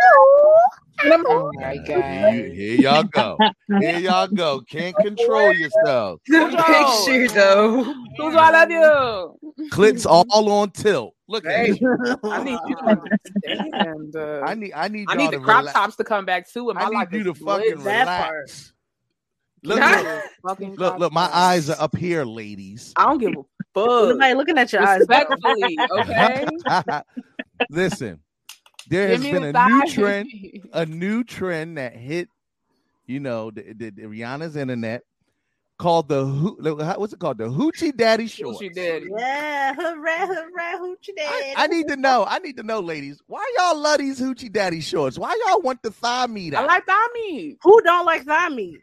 Oh 0.00 1.50
my 1.54 1.72
You- 1.74 1.84
god. 1.86 2.34
here 2.34 2.74
y'all 2.80 3.02
go. 3.04 3.36
Here 3.80 3.98
y'all 3.98 4.26
go. 4.26 4.60
Can't 4.68 4.96
control 4.96 5.52
yourself. 5.54 6.20
Good 6.28 6.56
picture 6.56 7.28
though. 7.28 7.84
Who's 8.16 8.34
I 8.34 8.50
love 8.50 8.70
you? 8.70 9.68
Clips 9.70 10.04
all 10.06 10.24
on 10.50 10.70
tilt. 10.70 11.14
Look 11.28 11.46
at 11.46 11.52
Hey. 11.66 11.80
I 12.24 12.42
need 12.42 12.58
you 12.66 12.74
to 12.76 12.98
understand. 13.46 14.16
Uh, 14.16 14.40
I 14.44 14.54
need 14.54 14.72
I 14.74 14.88
need 14.88 15.06
I 15.08 15.14
need 15.14 15.28
the 15.30 15.38
to 15.38 15.44
crop 15.44 15.58
relax. 15.60 15.74
tops 15.78 15.96
to 15.96 16.04
come 16.04 16.24
back 16.24 16.48
too. 16.50 16.70
And 16.70 16.78
my 16.78 16.86
I 16.86 16.88
need 16.88 16.94
life 16.96 17.12
you 17.12 17.22
to 17.24 17.30
is 17.32 17.38
fucking 17.38 17.76
lit. 17.76 17.84
That 17.84 18.06
part. 18.06 18.32
relax. 18.34 18.72
Look, 19.64 19.78
Nah. 19.80 20.20
look, 20.44 20.58
look, 20.78 20.98
look, 20.98 21.12
my 21.12 21.28
eyes 21.32 21.68
are 21.68 21.76
up 21.80 21.96
here, 21.96 22.24
ladies. 22.24 22.92
I 22.96 23.04
don't 23.06 23.18
give 23.18 23.30
a 23.30 23.42
fuck. 23.74 24.08
Nobody 24.08 24.34
looking 24.34 24.56
at 24.58 24.72
your 24.72 24.82
eyes. 24.82 25.04
though. 25.06 25.16
Respectfully, 25.18 25.78
okay. 25.98 26.46
Listen, 27.70 28.20
there 28.88 29.08
has 29.08 29.22
been 29.22 29.42
the 29.42 29.58
a 29.58 29.68
new 29.68 29.86
trend, 29.88 30.30
a 30.72 30.86
new 30.86 31.24
trend 31.24 31.78
that 31.78 31.94
hit, 31.94 32.28
you 33.06 33.20
know, 33.20 33.50
the, 33.50 33.62
the, 33.74 33.90
the 33.90 34.02
Rihanna's 34.02 34.56
internet 34.56 35.02
called 35.78 36.08
the 36.08 36.24
who, 36.24 36.56
what's 36.74 37.12
it 37.12 37.18
called? 37.18 37.38
The 37.38 37.44
Hoochie 37.44 37.96
Daddy 37.96 38.26
Shorts. 38.26 38.58
She 38.58 38.68
did. 38.68 39.04
Yeah, 39.16 39.74
hooray, 39.74 40.18
hooray, 40.18 40.74
hoochie 40.80 41.16
daddy. 41.16 41.54
I 41.56 41.66
need 41.68 41.88
to 41.88 41.96
know. 41.96 42.26
I 42.28 42.38
need 42.40 42.56
to 42.56 42.62
know, 42.62 42.80
ladies. 42.80 43.20
Why 43.26 43.44
y'all 43.56 43.78
love 43.78 43.98
these 43.98 44.20
Hoochie 44.20 44.52
Daddy 44.52 44.80
shorts? 44.80 45.18
Why 45.18 45.38
y'all 45.46 45.60
want 45.60 45.82
the 45.82 45.90
thigh 45.90 46.26
meat 46.26 46.54
I 46.54 46.64
like 46.64 46.84
thigh 46.84 47.06
meat. 47.14 47.58
Who 47.62 47.80
don't 47.82 48.04
like 48.04 48.24
thigh 48.24 48.48
meat? 48.48 48.80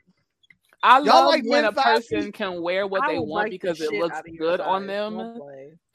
I 0.86 1.00
Y'all 1.00 1.06
love 1.06 1.26
like 1.30 1.43
when 1.45 1.65
a 1.65 1.71
person 1.71 2.21
feet? 2.21 2.34
can 2.36 2.62
wear 2.62 2.86
what 2.86 3.02
I 3.02 3.13
they 3.13 3.19
want 3.19 3.32
like 3.32 3.52
the 3.54 3.58
because 3.58 3.82
it 3.82 3.91
looks 3.91 4.15
out 4.15 4.28
of 4.28 4.34
your 4.34 4.52
good 4.52 4.62
on 4.62 4.86
them. 4.86 5.17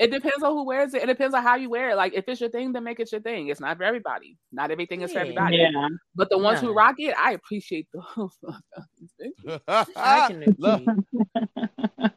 It 0.01 0.11
depends 0.11 0.43
on 0.43 0.51
who 0.53 0.65
wears 0.65 0.95
it. 0.95 1.05
It 1.05 1.07
depends 1.07 1.33
on 1.33 1.45
how 1.45 1.55
you 1.55 1.71
wear 1.71 1.91
it. 1.91 1.97
Like 1.97 2.13
if 2.15 2.25
it's 2.27 2.41
your 2.41 2.51
thing, 2.51 2.73
then 2.73 2.83
make 2.83 2.99
it 2.99 3.13
your 3.13 3.21
thing. 3.21 3.49
It's 3.49 3.61
not 3.61 3.77
for 3.77 3.85
everybody. 3.85 4.37
Not 4.51 4.73
everything 4.73 5.03
is 5.03 5.13
for 5.13 5.21
everybody. 5.21 5.59
Yeah. 5.59 5.89
But 6.17 6.29
the 6.29 6.39
ones 6.39 6.59
who 6.61 6.73
rock 6.73 6.97
it, 6.99 7.15
I 7.17 7.33
appreciate 7.35 7.87
those. 7.95 8.37
I 9.69 10.27
can 10.29 10.55
Look, 10.59 10.83
agree. 10.83 12.11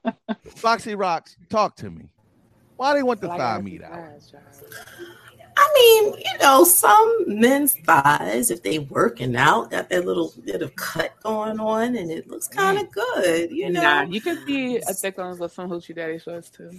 Foxy 0.55 0.95
Rocks, 0.95 1.37
talk 1.49 1.75
to 1.75 1.91
me. 1.91 2.09
Why 2.77 2.93
do 2.93 2.99
they 2.99 3.03
want 3.03 3.21
the 3.21 3.27
But 3.27 3.33
I 3.35 3.37
thigh 3.37 3.43
gotta 3.53 3.63
meat 3.63 3.81
see 3.81 3.85
out? 3.85 3.93
Thighs, 5.55 5.65
child. 5.65 5.69
I 5.69 5.73
mean, 6.13 6.13
you 6.25 6.39
know, 6.41 6.63
some 6.63 7.23
men's 7.27 7.75
thighs, 7.85 8.51
if 8.51 8.63
they 8.63 8.79
working 8.79 9.35
out, 9.35 9.71
got 9.71 9.89
that 9.89 10.05
little 10.05 10.33
bit 10.45 10.61
of 10.61 10.75
cut 10.75 11.13
going 11.23 11.59
on, 11.59 11.95
and 11.95 12.11
it 12.11 12.27
looks 12.29 12.47
kind 12.47 12.77
of 12.79 12.91
good. 12.91 13.51
You 13.51 13.71
know, 13.71 13.81
Nah, 13.81 14.01
you 14.03 14.21
can 14.21 14.45
see 14.45 14.77
a 14.77 14.93
thick 14.93 15.17
ones 15.17 15.39
with 15.39 15.51
some 15.53 15.69
hoochie 15.69 15.95
daddy 15.95 16.19
shorts 16.19 16.49
too. 16.49 16.69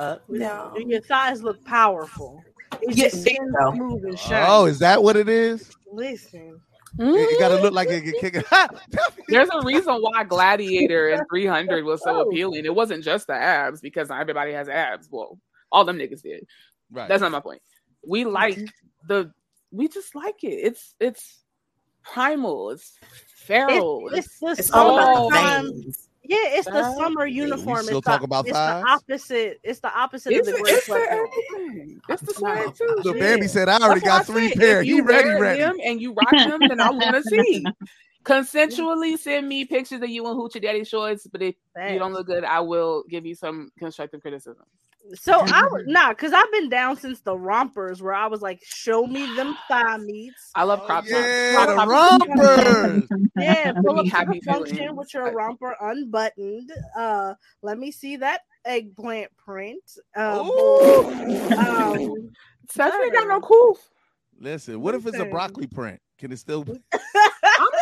Up. 0.00 0.22
no. 0.28 0.72
Do 0.76 0.84
your 0.88 1.00
thighs 1.00 1.42
look 1.42 1.64
powerful? 1.64 2.44
Is 2.82 2.96
Yeah, 2.96 3.04
your 3.04 3.10
there 3.10 3.20
skin 3.20 3.54
smooth 3.74 4.04
and 4.04 4.18
shiny? 4.18 4.46
Oh, 4.48 4.66
is 4.66 4.78
that 4.78 5.02
what 5.02 5.16
it 5.16 5.28
is? 5.28 5.68
Listen, 5.92 6.60
It, 6.98 7.32
it 7.32 7.38
gotta 7.40 7.56
look 7.56 7.74
like 7.74 7.88
it 7.90 8.02
get 8.02 8.32
kicked. 8.32 8.52
There's 9.28 9.48
a 9.52 9.64
reason 9.64 9.94
why 9.96 10.22
Gladiator 10.24 11.08
and 11.10 11.22
300 11.32 11.84
was 11.84 12.02
so 12.02 12.10
Oh. 12.16 12.20
appealing. 12.22 12.64
It 12.64 12.74
wasn't 12.74 13.02
just 13.04 13.26
the 13.26 13.34
abs 13.34 13.80
because 13.80 14.10
everybody 14.10 14.52
has 14.52 14.68
abs. 14.68 15.08
Well, 15.10 15.38
all 15.72 15.84
them 15.84 15.98
niggas 15.98 16.22
did. 16.22 16.46
Right. 16.90 17.08
That's 17.08 17.20
not 17.20 17.32
my 17.32 17.40
point. 17.40 17.62
We 18.06 18.24
like 18.24 18.58
the. 19.06 19.32
We 19.70 19.88
just 19.88 20.14
like 20.14 20.42
it. 20.44 20.48
It's 20.48 20.94
it's 21.00 21.44
primal. 22.02 22.70
It's 22.70 22.98
feral. 23.36 24.08
it's, 24.12 24.26
it's 24.26 24.38
the 24.40 24.46
It's 24.58 24.70
all 24.70 24.98
about 24.98 25.30
the 25.30 25.36
summertime. 25.36 25.72
veins. 25.72 26.04
Yeah, 26.24 26.36
it's 26.40 26.66
the 26.66 26.72
Thighs? 26.72 26.96
summer 26.98 27.24
we 27.24 27.32
uniform. 27.32 27.82
still 27.84 27.98
it's 27.98 28.06
talk 28.06 28.20
the, 28.20 28.24
about 28.26 28.46
it's 28.46 28.52
thighs? 28.56 28.82
the 28.84 28.90
opposite. 28.90 29.60
It's 29.62 29.80
the 29.80 29.98
opposite 29.98 30.32
It's, 30.34 30.46
of 30.48 30.54
the 30.54 30.60
a, 30.60 30.62
great 30.62 30.74
it's 30.74 30.88
sweatpants. 30.88 31.06
everything. 31.08 32.00
It's 32.10 32.22
the 32.22 32.34
swag 32.34 32.74
too. 32.74 32.94
Look, 33.02 33.16
shit. 33.16 33.20
Bambi 33.20 33.46
said 33.48 33.68
I 33.70 33.78
already 33.78 34.00
That's 34.00 34.28
got 34.28 34.36
I 34.36 34.38
three 34.38 34.48
pairs. 34.52 34.58
pair. 34.58 34.82
He 34.82 34.88
you 34.90 35.04
ready, 35.04 35.28
wear 35.28 35.40
ready. 35.40 35.60
them 35.60 35.76
and 35.82 36.00
you 36.02 36.12
rock 36.12 36.30
them, 36.30 36.60
then 36.68 36.80
I 36.80 36.90
want 36.90 37.14
to 37.14 37.22
see. 37.30 37.64
Consensually 38.24 39.16
send 39.18 39.48
me 39.48 39.64
pictures 39.64 40.02
of 40.02 40.08
you 40.10 40.26
in 40.28 40.36
hoochie 40.36 40.60
daddy 40.60 40.84
shorts, 40.84 41.26
but 41.26 41.40
if 41.40 41.54
you 41.90 41.98
don't 41.98 42.12
look 42.12 42.26
good, 42.26 42.44
I 42.44 42.60
will 42.60 43.04
give 43.08 43.24
you 43.24 43.34
some 43.34 43.70
constructive 43.78 44.20
criticism. 44.20 44.64
So 45.14 45.32
I 45.34 45.68
would 45.72 45.86
nah, 45.86 46.12
cause 46.14 46.32
I've 46.32 46.50
been 46.52 46.68
down 46.68 46.96
since 46.96 47.20
the 47.20 47.36
rompers 47.36 48.02
where 48.02 48.14
I 48.14 48.26
was 48.26 48.42
like, 48.42 48.60
show 48.64 49.06
me 49.06 49.34
them 49.34 49.56
thigh 49.68 49.96
meats. 49.98 50.50
I 50.54 50.64
love 50.64 50.84
crop 50.84 51.04
tops. 51.04 51.10
Yeah, 51.10 51.54
Crop 51.54 51.88
the 51.88 52.36
rompers. 52.36 53.08
Yeah, 53.36 53.72
pull 53.84 54.00
up 54.00 54.04
to 54.04 54.10
happy 54.10 54.40
function 54.40 54.76
feelings. 54.76 54.96
with 54.96 55.14
your 55.14 55.32
romper 55.32 55.76
unbuttoned. 55.80 56.70
Uh, 56.96 57.34
let 57.62 57.78
me 57.78 57.90
see 57.90 58.16
that 58.16 58.42
eggplant 58.64 59.34
print. 59.36 59.82
Uh, 60.16 60.40
um, 60.40 62.30
Stephanie 62.70 63.10
got 63.12 63.28
no 63.28 63.40
cool. 63.40 63.78
Listen, 64.40 64.80
what 64.80 64.94
if 64.94 65.06
it's 65.06 65.18
a 65.18 65.24
broccoli 65.24 65.66
print? 65.66 66.00
Can 66.18 66.32
it 66.32 66.38
still? 66.38 66.64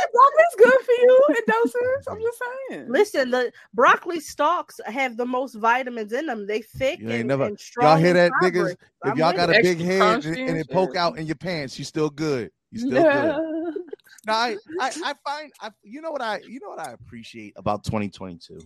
I 0.07 0.31
mean, 0.37 0.55
broccoli's 0.57 0.57
good 0.59 0.87
for 0.87 0.93
you 0.93 1.25
in 1.29 1.35
doses. 1.47 2.07
I'm 2.09 2.21
just 2.21 2.43
saying. 2.71 2.87
listen, 2.89 3.31
the 3.31 3.53
broccoli 3.75 4.21
stalks 4.21 4.81
have 4.87 5.17
the 5.17 5.27
most 5.27 5.55
vitamins 5.55 6.13
in 6.13 6.27
them. 6.27 6.47
They 6.47 6.63
thick 6.63 7.01
You 7.01 7.11
and, 7.11 7.29
never. 7.29 7.45
and 7.45 7.59
strong. 7.59 7.87
Y'all 7.87 7.97
hear 7.99 8.17
and 8.17 8.17
that, 8.17 8.33
niggas? 8.43 8.71
If 8.73 8.79
I'm 9.05 9.19
y'all 9.19 9.33
got 9.33 9.51
a 9.51 9.53
big 9.63 9.81
Extra 9.81 9.87
head 9.87 10.25
and, 10.25 10.37
and 10.37 10.49
and 10.51 10.59
it 10.59 10.71
poke 10.71 10.97
out 10.97 11.19
in 11.19 11.27
your 11.27 11.37
pants, 11.37 11.79
you 11.79 11.85
still 11.85 12.11
good. 12.11 12.51
You 12.71 12.81
still 12.81 13.03
good. 13.03 13.73
Yeah. 14.27 14.33
No, 14.33 14.33
I, 14.33 14.57
I, 14.81 14.89
I 15.05 15.15
find, 15.25 15.53
I, 15.61 15.71
you 15.85 16.01
know 16.01 16.11
what 16.11 16.21
I, 16.21 16.41
you 16.49 16.59
know 16.61 16.69
what 16.69 16.81
I 16.81 16.91
appreciate 16.93 17.53
about 17.57 17.85
2022, 17.85 18.59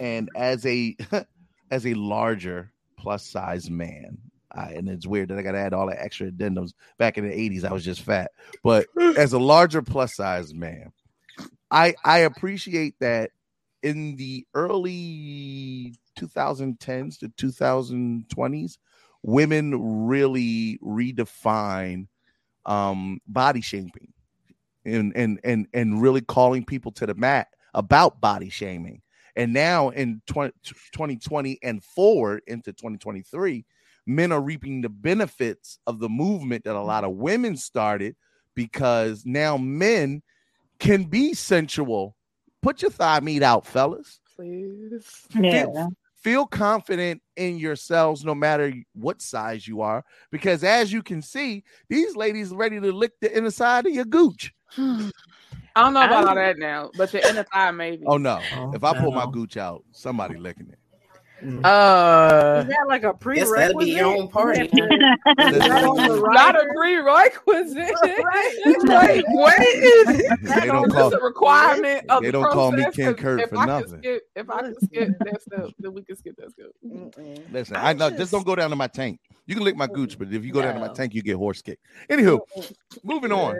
and 0.00 0.28
as 0.36 0.66
a, 0.66 0.94
as 1.70 1.86
a 1.86 1.94
larger 1.94 2.70
plus 2.98 3.24
size 3.24 3.70
man, 3.70 4.18
I, 4.56 4.72
and 4.72 4.88
it's 4.88 5.06
weird 5.06 5.28
that 5.28 5.38
I 5.38 5.42
got 5.42 5.52
to 5.52 5.58
add 5.58 5.74
all 5.74 5.86
the 5.86 6.02
extra 6.02 6.30
addendums. 6.30 6.72
Back 6.98 7.18
in 7.18 7.28
the 7.28 7.34
80s, 7.34 7.64
I 7.64 7.72
was 7.72 7.84
just 7.84 8.02
fat, 8.02 8.30
but 8.62 8.86
as 9.16 9.32
a 9.32 9.38
larger 9.38 9.82
plus 9.82 10.14
size 10.14 10.54
man, 10.54 10.92
I, 11.70 11.94
I 12.04 12.18
appreciate 12.18 12.94
that 13.00 13.30
in 13.82 14.16
the 14.16 14.46
early 14.54 15.94
2010s 16.18 17.18
to 17.18 17.28
2020s, 17.28 18.78
women 19.22 20.06
really 20.06 20.78
redefine 20.82 22.06
um, 22.64 23.20
body 23.26 23.60
shaming 23.60 24.12
and 24.86 25.12
and 25.16 25.40
and 25.44 25.66
and 25.72 26.00
really 26.00 26.20
calling 26.20 26.64
people 26.64 26.92
to 26.92 27.06
the 27.06 27.14
mat 27.14 27.48
about 27.74 28.20
body 28.20 28.48
shaming. 28.48 29.02
And 29.34 29.52
now 29.52 29.90
in 29.90 30.22
20, 30.28 30.52
2020 30.64 31.58
and 31.62 31.84
forward 31.84 32.42
into 32.46 32.72
2023, 32.72 33.66
men 34.06 34.32
are 34.32 34.40
reaping 34.40 34.80
the 34.80 34.88
benefits 34.88 35.78
of 35.86 35.98
the 35.98 36.08
movement 36.08 36.64
that 36.64 36.76
a 36.76 36.80
lot 36.80 37.04
of 37.04 37.12
women 37.12 37.56
started 37.56 38.16
because 38.54 39.24
now 39.26 39.56
men 39.56 40.22
can 40.78 41.04
be 41.04 41.34
sensual. 41.34 42.16
Put 42.62 42.82
your 42.82 42.90
thigh 42.90 43.20
meat 43.20 43.42
out, 43.42 43.66
fellas. 43.66 44.20
Please. 44.34 45.26
Yeah. 45.34 45.88
Feel 46.16 46.46
confident 46.46 47.22
in 47.36 47.56
yourselves 47.58 48.24
no 48.24 48.34
matter 48.34 48.72
what 48.94 49.22
size 49.22 49.68
you 49.68 49.80
are, 49.80 50.04
because 50.32 50.64
as 50.64 50.92
you 50.92 51.02
can 51.02 51.22
see, 51.22 51.62
these 51.88 52.16
ladies 52.16 52.50
ready 52.50 52.80
to 52.80 52.92
lick 52.92 53.12
the 53.20 53.36
inner 53.36 53.50
side 53.50 53.86
of 53.86 53.92
your 53.92 54.04
gooch. 54.04 54.52
I 54.76 55.82
don't 55.82 55.94
know 55.94 56.04
about 56.04 56.24
I- 56.24 56.28
all 56.28 56.34
that 56.34 56.58
now, 56.58 56.90
but 56.96 57.12
your 57.12 57.22
inner 57.22 57.44
thigh 57.44 57.70
maybe. 57.70 58.04
Oh 58.06 58.16
no! 58.16 58.40
Oh, 58.56 58.72
if 58.74 58.82
I 58.82 58.98
pull 58.98 59.12
my 59.12 59.26
gooch 59.30 59.56
out, 59.56 59.84
somebody 59.92 60.36
licking 60.36 60.68
it. 60.68 60.78
Uh, 61.42 62.62
Is 62.62 62.68
that 62.68 62.84
like 62.88 63.02
a 63.04 63.12
prerequisite? 63.12 63.56
that'd 63.56 63.78
be 63.78 63.90
your 63.90 64.06
own 64.16 64.28
party. 64.28 64.60
Is 64.66 64.70
that 64.72 65.84
on 65.84 65.96
the 65.96 66.28
Not 66.32 66.56
a 66.56 66.66
prerequisite. 66.74 67.94
Right. 68.24 68.54
Wait, 69.24 69.24
wait. 69.28 70.30
They 70.42 70.66
don't 70.66 70.90
call 70.90 71.12
a 71.12 71.20
requirement 71.22 72.04
of 72.08 72.22
they 72.22 72.28
the 72.28 72.32
don't 72.32 72.50
call 72.52 72.72
me 72.72 72.82
Ken 72.84 72.92
Ken 72.92 73.14
'cause 73.14 73.22
Kurt 73.22 73.40
if 73.40 73.50
for 73.50 73.56
I 73.58 73.66
nothing. 73.66 73.88
Can 73.90 73.98
skip, 74.00 74.22
if 74.36 74.50
I 74.50 74.60
can 74.62 74.74
skip 74.80 75.18
that 75.18 75.42
step, 75.42 75.68
then 75.78 75.92
we 75.94 76.02
can 76.02 76.16
skip 76.16 76.36
that 76.36 76.50
step. 76.52 76.66
Mm-mm. 76.84 77.52
Listen, 77.52 77.76
I 77.76 77.90
I 77.90 77.92
know. 77.92 78.08
Just 78.08 78.18
just- 78.20 78.32
don't 78.32 78.46
go 78.46 78.56
down 78.56 78.70
to 78.70 78.76
my 78.76 78.86
tank. 78.88 79.20
You 79.46 79.54
can 79.54 79.64
lick 79.64 79.76
my 79.76 79.86
gooch, 79.86 80.18
but 80.18 80.32
if 80.32 80.44
you 80.44 80.52
go 80.52 80.62
down 80.62 80.74
to 80.74 80.80
my 80.80 80.88
tank, 80.92 81.14
you 81.14 81.22
get 81.22 81.36
horse 81.36 81.62
kicked. 81.62 81.82
Anywho, 82.10 82.40
moving 83.04 83.30
on. 83.32 83.56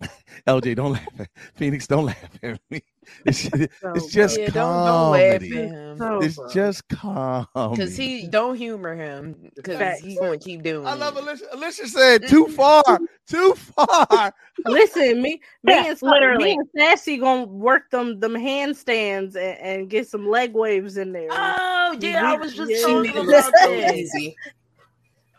LJ, 0.46 0.76
don't 0.76 0.92
laugh. 0.92 1.08
At, 1.18 1.28
Phoenix, 1.56 1.86
don't 1.86 2.06
laugh 2.06 2.30
at 2.42 2.60
me. 2.70 2.82
It's, 3.24 3.48
it's 3.52 4.06
just 4.12 4.38
yeah, 4.38 4.50
don't 4.50 4.84
don't 4.84 5.12
laugh 5.12 5.20
at 5.22 5.40
comedy. 5.40 5.56
him 5.56 6.22
It's 6.22 6.36
funny. 6.36 6.52
just 6.54 6.88
comedy. 6.88 7.46
because 7.70 7.96
he 7.96 8.28
don't 8.28 8.54
humor 8.56 8.94
him 8.94 9.50
because 9.56 9.98
he's 10.00 10.18
going 10.18 10.38
to 10.38 10.44
keep 10.44 10.62
doing. 10.62 10.86
I 10.86 10.94
love 10.94 11.16
it. 11.16 11.22
Alicia. 11.24 11.44
Alicia 11.52 11.88
said 11.88 12.28
too 12.28 12.46
far, 12.48 12.84
too 13.26 13.54
far. 13.54 14.32
Listen, 14.66 15.22
me, 15.22 15.40
me 15.62 15.72
Yeah, 15.72 15.86
and 15.90 16.02
literally. 16.02 16.44
me 16.44 16.58
and 16.58 16.68
Sassy 16.76 17.16
gonna 17.18 17.44
work 17.44 17.90
them 17.90 18.20
them 18.20 18.34
handstands 18.34 19.36
and, 19.36 19.58
and 19.58 19.90
get 19.90 20.06
some 20.08 20.28
leg 20.28 20.52
waves 20.54 20.96
in 20.96 21.12
there. 21.12 21.28
Oh 21.30 21.96
yeah, 22.00 22.22
I 22.32 22.36
was 22.36 22.54
just 22.54 22.70
yeah. 22.70 22.82
Talking 22.82 23.16
about 23.16 23.44
so 23.44 23.80
that. 23.80 23.96
easy. 23.96 24.36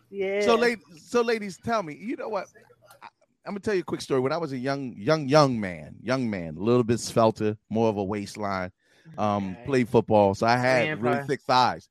yeah. 0.10 0.42
So, 0.42 0.56
ladies, 0.56 0.84
so 1.06 1.22
ladies, 1.22 1.58
tell 1.64 1.84
me. 1.84 1.96
You 1.96 2.16
know 2.18 2.30
what? 2.30 2.48
I'm 3.46 3.52
gonna 3.54 3.60
tell 3.62 3.74
you 3.74 3.82
a 3.82 3.86
quick 3.86 4.02
story. 4.02 4.20
When 4.20 4.32
I 4.34 4.38
was 4.38 4.52
a 4.52 4.58
young, 4.58 4.94
young, 4.98 5.28
young 5.28 5.60
man, 5.60 5.96
young 6.02 6.30
man, 6.30 6.56
a 6.58 6.60
little 6.60 6.84
bit 6.84 6.98
svelter, 7.00 7.58
more 7.70 7.90
of 7.90 7.98
a 7.98 8.04
waistline. 8.04 8.72
Um, 9.18 9.52
Okay. 9.54 9.66
played 9.66 9.90
football, 9.90 10.36
so 10.36 10.46
I 10.46 10.56
had 10.58 10.86
Grandpa. 11.00 11.10
really 11.10 11.28
thick 11.28 11.42
thighs. 11.42 11.88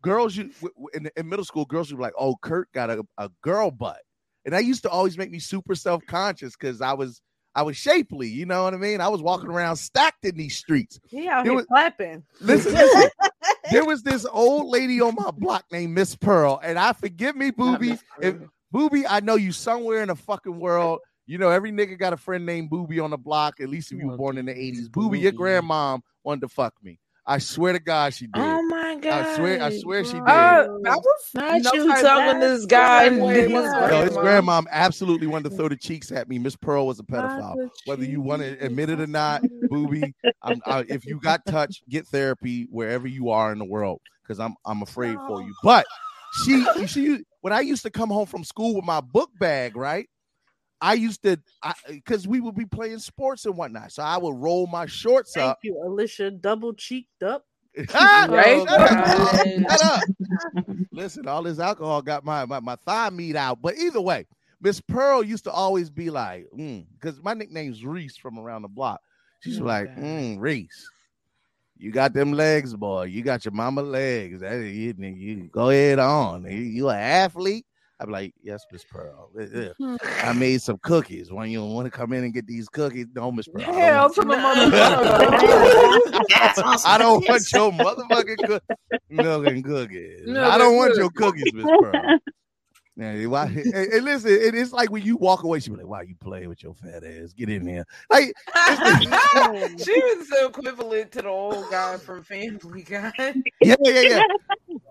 Girls, 0.00 0.36
you 0.36 0.50
in, 0.94 1.10
in 1.16 1.28
middle 1.28 1.44
school, 1.44 1.64
girls 1.64 1.90
would 1.90 1.96
be 1.96 2.02
like, 2.02 2.12
"Oh, 2.16 2.36
Kurt 2.40 2.70
got 2.72 2.88
a, 2.90 3.02
a 3.18 3.30
girl 3.42 3.70
butt," 3.72 4.00
and 4.44 4.54
that 4.54 4.64
used 4.64 4.82
to 4.82 4.90
always 4.90 5.18
make 5.18 5.30
me 5.30 5.38
super 5.40 5.74
self 5.74 6.04
conscious 6.06 6.54
because 6.54 6.80
I 6.80 6.92
was 6.92 7.20
I 7.54 7.62
was 7.62 7.76
shapely. 7.76 8.28
You 8.28 8.46
know 8.46 8.62
what 8.62 8.74
I 8.74 8.76
mean? 8.76 9.00
I 9.00 9.08
was 9.08 9.22
walking 9.22 9.48
around 9.50 9.76
stacked 9.76 10.24
in 10.24 10.36
these 10.36 10.56
streets. 10.56 11.00
he 11.08 11.26
out 11.26 11.46
It 11.46 11.50
was- 11.52 11.66
clapping. 11.66 12.22
Listen, 12.40 12.74
listen. 12.74 13.10
there 13.72 13.84
was 13.84 14.02
this 14.04 14.24
old 14.30 14.68
lady 14.68 15.00
on 15.00 15.14
my 15.16 15.30
block 15.32 15.64
named 15.72 15.94
Miss 15.94 16.14
Pearl, 16.14 16.60
and 16.62 16.78
I 16.78 16.92
forgive 16.92 17.34
me, 17.34 17.50
Booby. 17.50 17.98
If 18.20 18.36
Booby, 18.72 19.06
I 19.06 19.20
know 19.20 19.36
you 19.36 19.52
somewhere 19.52 20.02
in 20.02 20.08
the 20.08 20.16
fucking 20.16 20.58
world. 20.58 21.00
You 21.26 21.38
know, 21.38 21.50
every 21.50 21.70
nigga 21.70 21.96
got 21.98 22.12
a 22.12 22.16
friend 22.16 22.44
named 22.44 22.68
Booby 22.70 22.98
on 22.98 23.10
the 23.10 23.18
block, 23.18 23.60
at 23.60 23.68
least 23.68 23.92
if 23.92 23.98
you 24.00 24.08
were 24.08 24.16
born 24.16 24.38
in 24.38 24.46
the 24.46 24.54
80s. 24.54 24.90
Booby, 24.90 25.20
your 25.20 25.32
Booby. 25.32 25.44
grandmom 25.44 26.00
wanted 26.24 26.40
to 26.40 26.48
fuck 26.48 26.74
me. 26.82 26.98
I 27.24 27.38
swear 27.38 27.72
to 27.74 27.78
God, 27.78 28.12
she 28.12 28.26
did. 28.26 28.32
Oh 28.42 28.62
my 28.62 28.96
god! 28.96 29.24
I 29.26 29.36
swear, 29.36 29.62
I 29.62 29.78
swear 29.78 30.04
she 30.04 30.14
did. 30.14 30.22
Uh, 30.22 30.66
that 30.82 30.96
was 30.98 31.30
Not 31.34 31.62
no 31.62 31.72
you 31.72 31.86
type- 31.88 32.00
telling 32.02 32.40
that- 32.40 32.40
this 32.40 32.66
guy 32.66 33.08
that 33.10 33.20
way 33.24 33.42
his 33.42 33.50
No, 33.52 34.02
his 34.02 34.14
grandma. 34.16 34.60
grandmom 34.62 34.66
absolutely 34.72 35.28
wanted 35.28 35.50
to 35.50 35.56
throw 35.56 35.68
the 35.68 35.76
cheeks 35.76 36.10
at 36.10 36.28
me. 36.28 36.40
Miss 36.40 36.56
Pearl 36.56 36.84
was 36.88 36.98
a 36.98 37.04
pedophile. 37.04 37.68
Whether 37.84 38.04
you 38.04 38.20
want 38.20 38.42
to 38.42 38.58
admit 38.58 38.90
it 38.90 39.00
or 39.00 39.06
not, 39.06 39.42
Booby, 39.70 40.12
I'm, 40.42 40.60
I, 40.66 40.84
if 40.88 41.06
you 41.06 41.20
got 41.20 41.46
touched, 41.46 41.88
get 41.88 42.08
therapy 42.08 42.66
wherever 42.72 43.06
you 43.06 43.30
are 43.30 43.52
in 43.52 43.60
the 43.60 43.66
world 43.66 44.00
because 44.24 44.40
I'm 44.40 44.56
I'm 44.66 44.82
afraid 44.82 45.16
for 45.28 45.40
you. 45.42 45.54
But 45.62 45.86
she 46.44 46.64
she 46.86 47.24
when 47.40 47.52
I 47.52 47.60
used 47.60 47.82
to 47.82 47.90
come 47.90 48.08
home 48.10 48.26
from 48.26 48.44
school 48.44 48.74
with 48.76 48.84
my 48.84 49.00
book 49.00 49.30
bag, 49.38 49.76
right? 49.76 50.08
I 50.80 50.94
used 50.94 51.22
to, 51.22 51.38
because 51.88 52.26
we 52.26 52.40
would 52.40 52.56
be 52.56 52.66
playing 52.66 52.98
sports 52.98 53.44
and 53.46 53.56
whatnot. 53.56 53.92
So 53.92 54.02
I 54.02 54.18
would 54.18 54.34
roll 54.34 54.66
my 54.66 54.86
shorts 54.86 55.34
Thank 55.34 55.50
up. 55.50 55.58
you, 55.62 55.80
Alicia. 55.86 56.32
Double 56.32 56.74
cheeked 56.74 57.22
up. 57.22 57.44
Ah, 57.94 58.26
Right? 58.28 58.66
shut 58.66 59.82
up. 59.84 60.02
Listen, 60.90 61.28
all 61.28 61.44
this 61.44 61.60
alcohol 61.60 62.02
got 62.02 62.24
my, 62.24 62.44
my, 62.46 62.58
my 62.58 62.74
thigh 62.84 63.10
meat 63.10 63.36
out. 63.36 63.62
But 63.62 63.76
either 63.76 64.00
way, 64.00 64.26
Miss 64.60 64.80
Pearl 64.80 65.22
used 65.22 65.44
to 65.44 65.52
always 65.52 65.88
be 65.88 66.10
like, 66.10 66.46
because 66.56 67.22
my 67.22 67.34
nickname's 67.34 67.84
Reese 67.84 68.16
from 68.16 68.36
around 68.36 68.62
the 68.62 68.68
block. 68.68 69.00
She's 69.38 69.60
Oh, 69.60 69.64
like, 69.64 69.88
mm, 69.96 70.40
Reese, 70.40 70.90
you 71.82 71.90
got 71.90 72.12
them 72.14 72.32
legs, 72.32 72.74
boy. 72.76 73.04
You 73.04 73.22
got 73.22 73.44
your 73.44 73.52
mama 73.52 73.82
legs. 73.82 74.40
That, 74.40 74.54
you, 74.60 74.94
you 74.98 75.48
go 75.52 75.68
ahead 75.70 75.98
on. 75.98 76.44
You, 76.44 76.58
you 76.58 76.88
an 76.88 76.96
athlete? 76.98 77.66
I'm 77.98 78.10
like, 78.10 78.32
yes, 78.42 78.64
Miss 78.72 78.84
Pearl. 78.84 79.30
Uh, 79.38 79.70
uh, 79.84 79.96
I 80.22 80.32
made 80.32 80.62
some 80.62 80.78
cookies. 80.82 81.30
When 81.32 81.50
you 81.50 81.64
want 81.64 81.86
to 81.86 81.90
come 81.90 82.12
in 82.12 82.22
and 82.24 82.32
get 82.32 82.46
these 82.46 82.68
cookies, 82.68 83.06
no, 83.14 83.30
Miss 83.32 83.48
Pearl. 83.48 83.62
I 83.62 83.66
don't 83.66 83.74
Hell 83.76 84.02
want 84.02 84.14
to 84.14 84.20
the 84.30 84.36
I 86.84 86.98
don't 86.98 87.26
want 87.28 87.52
your 87.52 87.72
motherfucking 87.72 88.46
cook- 88.46 88.62
milk 89.10 89.46
and 89.46 89.64
cookies. 89.64 90.26
Milk 90.26 90.52
I 90.52 90.58
don't 90.58 90.68
and 90.68 90.76
want 90.76 90.96
your 90.96 91.10
cookies. 91.10 91.44
cookies, 91.50 91.54
Miss 91.54 91.66
Pearl. 91.80 92.18
Yeah, 92.94 93.24
why, 93.24 93.46
and, 93.46 93.74
and 93.74 94.04
listen, 94.04 94.32
it, 94.32 94.54
it's 94.54 94.72
like 94.72 94.90
when 94.90 95.02
you 95.02 95.16
walk 95.16 95.44
away, 95.44 95.60
she 95.60 95.70
be 95.70 95.76
like, 95.76 95.86
"Why 95.86 96.02
you 96.02 96.14
playing 96.14 96.50
with 96.50 96.62
your 96.62 96.74
fat 96.74 97.02
ass? 97.02 97.32
Get 97.32 97.48
in 97.48 97.64
there!" 97.64 97.86
Like, 98.10 98.34
she 99.82 99.94
was 99.94 100.28
so 100.28 100.48
equivalent 100.48 101.10
to 101.12 101.22
the 101.22 101.28
old 101.28 101.70
guy 101.70 101.96
from 101.96 102.22
Family 102.22 102.82
Guy. 102.82 103.12
yeah, 103.62 103.76
yeah, 103.80 104.20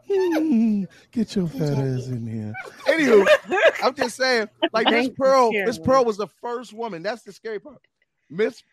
yeah. 0.10 0.86
Get 1.12 1.36
your 1.36 1.48
fat 1.48 1.78
ass 1.78 2.08
in 2.08 2.26
here. 2.26 2.54
Anywho, 2.88 3.24
I'm 3.84 3.94
just 3.94 4.16
saying, 4.16 4.50
like 4.74 4.90
Miss 4.90 5.10
Pearl, 5.10 5.52
Karen. 5.52 5.68
Miss 5.68 5.78
Pearl 5.78 6.04
was 6.04 6.18
the 6.18 6.28
first 6.42 6.74
woman. 6.74 7.04
That's 7.04 7.22
the 7.22 7.32
scary 7.32 7.60
part. 7.60 7.82
Miss 8.32 8.64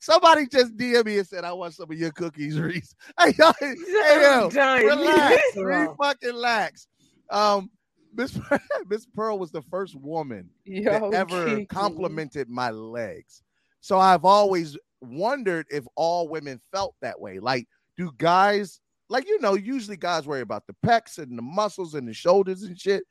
Somebody 0.00 0.46
just 0.46 0.76
DM 0.76 1.04
me 1.04 1.18
and 1.18 1.26
said, 1.26 1.44
I 1.44 1.52
want 1.52 1.74
some 1.74 1.90
of 1.90 1.98
your 1.98 2.12
cookies, 2.12 2.58
Reese. 2.58 2.94
Hey, 3.18 3.34
yo, 3.36 3.50
hey, 3.58 3.74
yo, 4.22 4.48
done. 4.48 4.86
relax. 4.86 5.42
Wow. 5.56 5.62
Re 5.62 5.88
fucking 5.98 6.28
relax. 6.28 6.86
Um, 7.30 7.70
Miss 8.14 8.38
Miss 8.88 9.06
Pearl 9.06 9.38
was 9.38 9.50
the 9.50 9.62
first 9.62 9.94
woman 9.94 10.48
Yo, 10.64 10.90
that 10.90 11.14
ever 11.14 11.46
Kiki. 11.46 11.66
complimented 11.66 12.48
my 12.48 12.70
legs. 12.70 13.42
So 13.80 13.98
I've 13.98 14.24
always 14.24 14.76
wondered 15.00 15.66
if 15.70 15.84
all 15.94 16.28
women 16.28 16.60
felt 16.72 16.94
that 17.00 17.20
way. 17.20 17.38
Like, 17.38 17.68
do 17.96 18.10
guys 18.18 18.80
like 19.08 19.26
you 19.28 19.40
know, 19.40 19.54
usually 19.54 19.96
guys 19.96 20.26
worry 20.26 20.40
about 20.42 20.66
the 20.66 20.74
pecs 20.84 21.18
and 21.18 21.36
the 21.36 21.42
muscles 21.42 21.94
and 21.94 22.06
the 22.06 22.14
shoulders 22.14 22.62
and 22.62 22.78
shit. 22.78 23.04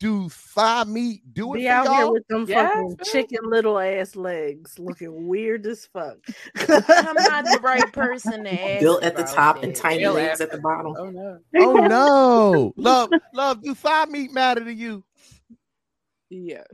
Do 0.00 0.28
thigh 0.28 0.84
meat 0.84 1.22
do 1.32 1.54
it 1.54 1.58
Be 1.58 1.64
for 1.64 1.70
out 1.70 1.88
here 1.88 2.00
y'all? 2.00 2.12
with 2.12 2.26
them 2.28 2.44
Yes, 2.48 2.66
fucking 2.68 2.88
man. 2.88 2.96
chicken 3.04 3.38
little 3.44 3.78
ass 3.78 4.16
legs, 4.16 4.78
looking 4.78 5.28
weird 5.28 5.64
as 5.66 5.86
fuck. 5.86 6.18
I'm 6.56 7.14
not 7.14 7.44
the 7.44 7.60
right 7.62 7.90
person 7.92 8.44
to 8.44 8.50
ask. 8.52 8.80
Built 8.80 9.02
at 9.04 9.16
the 9.16 9.22
top 9.22 9.62
and 9.62 9.74
tiny 9.74 9.98
They'll 10.02 10.14
legs 10.14 10.40
ask 10.40 10.42
at 10.42 10.50
the 10.50 10.58
bottom. 10.58 10.94
Oh 10.98 11.10
no. 11.10 11.38
oh 11.56 11.72
no, 11.74 12.72
love, 12.76 13.10
love. 13.32 13.62
Do 13.62 13.74
thigh 13.74 14.06
meat 14.06 14.32
matter 14.32 14.64
to 14.64 14.74
you? 14.74 15.04
Yes. 16.28 16.66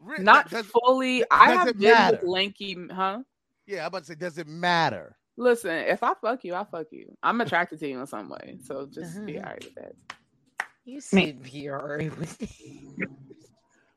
Re- 0.00 0.18
Not 0.22 0.50
does- 0.50 0.66
fully. 0.66 1.20
does 1.20 1.26
I 1.30 1.52
have 1.52 1.66
been 1.78 1.90
matter? 1.90 2.18
with 2.18 2.28
lanky, 2.28 2.76
huh? 2.92 3.20
Yeah, 3.66 3.80
I'm 3.80 3.86
about 3.86 4.00
to 4.00 4.04
say, 4.08 4.14
does 4.14 4.38
it 4.38 4.46
matter? 4.46 5.16
Listen, 5.38 5.70
if 5.72 6.02
I 6.02 6.12
fuck 6.20 6.44
you, 6.44 6.54
I 6.54 6.64
fuck 6.64 6.86
you. 6.92 7.16
I'm 7.22 7.40
attracted 7.40 7.80
to 7.80 7.88
you 7.88 7.98
in 8.00 8.06
some 8.06 8.28
way, 8.28 8.58
so 8.62 8.86
just 8.86 9.24
be 9.26 9.38
Uh-huh. 9.38 9.46
alright 9.46 9.64
with 9.64 9.74
that. 9.74 9.94
You 10.86 11.02
said 11.02 11.42
be 11.44 11.70
alright 11.70 12.16
with 12.18 12.42
it. 12.42 12.50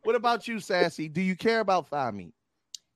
What 0.04 0.16
about 0.16 0.48
you, 0.48 0.60
Sassy? 0.60 1.10
Do 1.10 1.22
you 1.22 1.36
care 1.38 1.62
about 1.62 1.90
thigh 1.90 2.12
meat? 2.12 2.34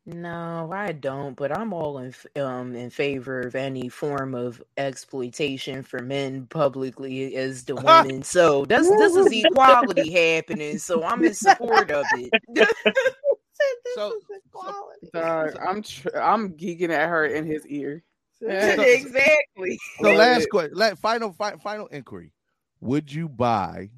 No, 0.05 0.71
I 0.73 0.93
don't. 0.93 1.35
But 1.35 1.57
I'm 1.57 1.73
all 1.73 1.99
in 1.99 2.13
um 2.37 2.75
in 2.75 2.89
favor 2.91 3.41
of 3.41 3.55
any 3.55 3.89
form 3.89 4.35
of 4.35 4.63
exploitation 4.77 5.83
for 5.83 6.01
men 6.01 6.47
publicly 6.47 7.35
as 7.37 7.65
the 7.65 7.75
women. 7.77 8.23
So 8.23 8.65
that's 8.65 8.91
this 8.91 9.15
is 9.15 9.31
equality 9.31 10.11
happening. 10.35 10.79
So 10.79 11.03
I'm 11.05 11.23
in 11.25 11.35
support 11.35 11.91
of 11.91 12.13
it. 12.13 12.35
So, 13.95 14.13
Dog, 15.13 15.55
I'm 15.65 15.83
tr- 15.83 16.17
I'm 16.17 16.53
geeking 16.57 16.91
at 16.91 17.09
her 17.09 17.25
in 17.25 17.45
his 17.45 17.65
ear. 17.67 18.03
exactly. 18.41 19.79
So 20.01 20.13
last 20.13 20.49
question, 20.49 20.75
final, 20.97 21.33
fi- 21.33 21.57
final 21.57 21.87
inquiry: 21.87 22.31
Would 22.83 23.11
you 23.11 23.29
buy 23.29 23.89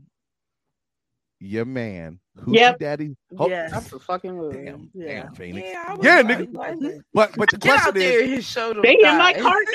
your 1.39 1.65
man 1.65 2.19
who 2.37 2.53
Yep. 2.55 2.79
daddy? 2.79 3.15
Ho- 3.37 3.49
Yes. 3.49 3.71
That's 3.71 3.93
a 3.93 3.99
fucking 3.99 4.37
wood. 4.37 4.53
Damn, 4.53 4.89
Yeah. 4.93 5.23
damn, 5.23 5.33
Phoenix. 5.35 5.69
Yeah, 5.69 5.97
Yeah, 6.01 6.21
nigga. 6.23 6.53
like. 6.55 6.77
But 7.13 7.35
but 7.35 7.49
the 7.49 7.57
Get 7.57 7.71
out 7.77 7.81
question 7.93 7.99
there 7.99 8.21
is, 8.23 8.31
and 8.33 8.43
show 8.43 8.73
them. 8.73 8.81
They 8.83 8.97
in 9.01 9.17
my 9.17 9.33
thighs. 9.33 9.41
cart 9.41 9.65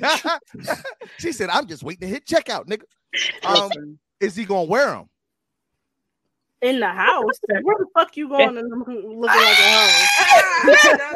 now. 0.00 0.38
she 1.18 1.32
said, 1.32 1.50
"I'm 1.50 1.66
just 1.66 1.82
waiting 1.82 2.06
to 2.08 2.12
hit 2.12 2.26
checkout, 2.26 2.66
nigga." 2.66 2.84
Um, 3.44 3.98
is 4.20 4.34
he 4.36 4.44
gonna 4.44 4.64
wear 4.64 4.86
them? 4.90 5.08
In 6.62 6.80
the 6.80 6.88
house? 6.88 7.38
Where 7.48 7.76
the 7.78 7.86
fuck 7.94 8.16
you 8.16 8.28
going 8.28 8.56
and 8.56 8.68
looking 8.70 9.20
like 9.20 9.30
a 9.30 9.54
hoe? 9.62 11.06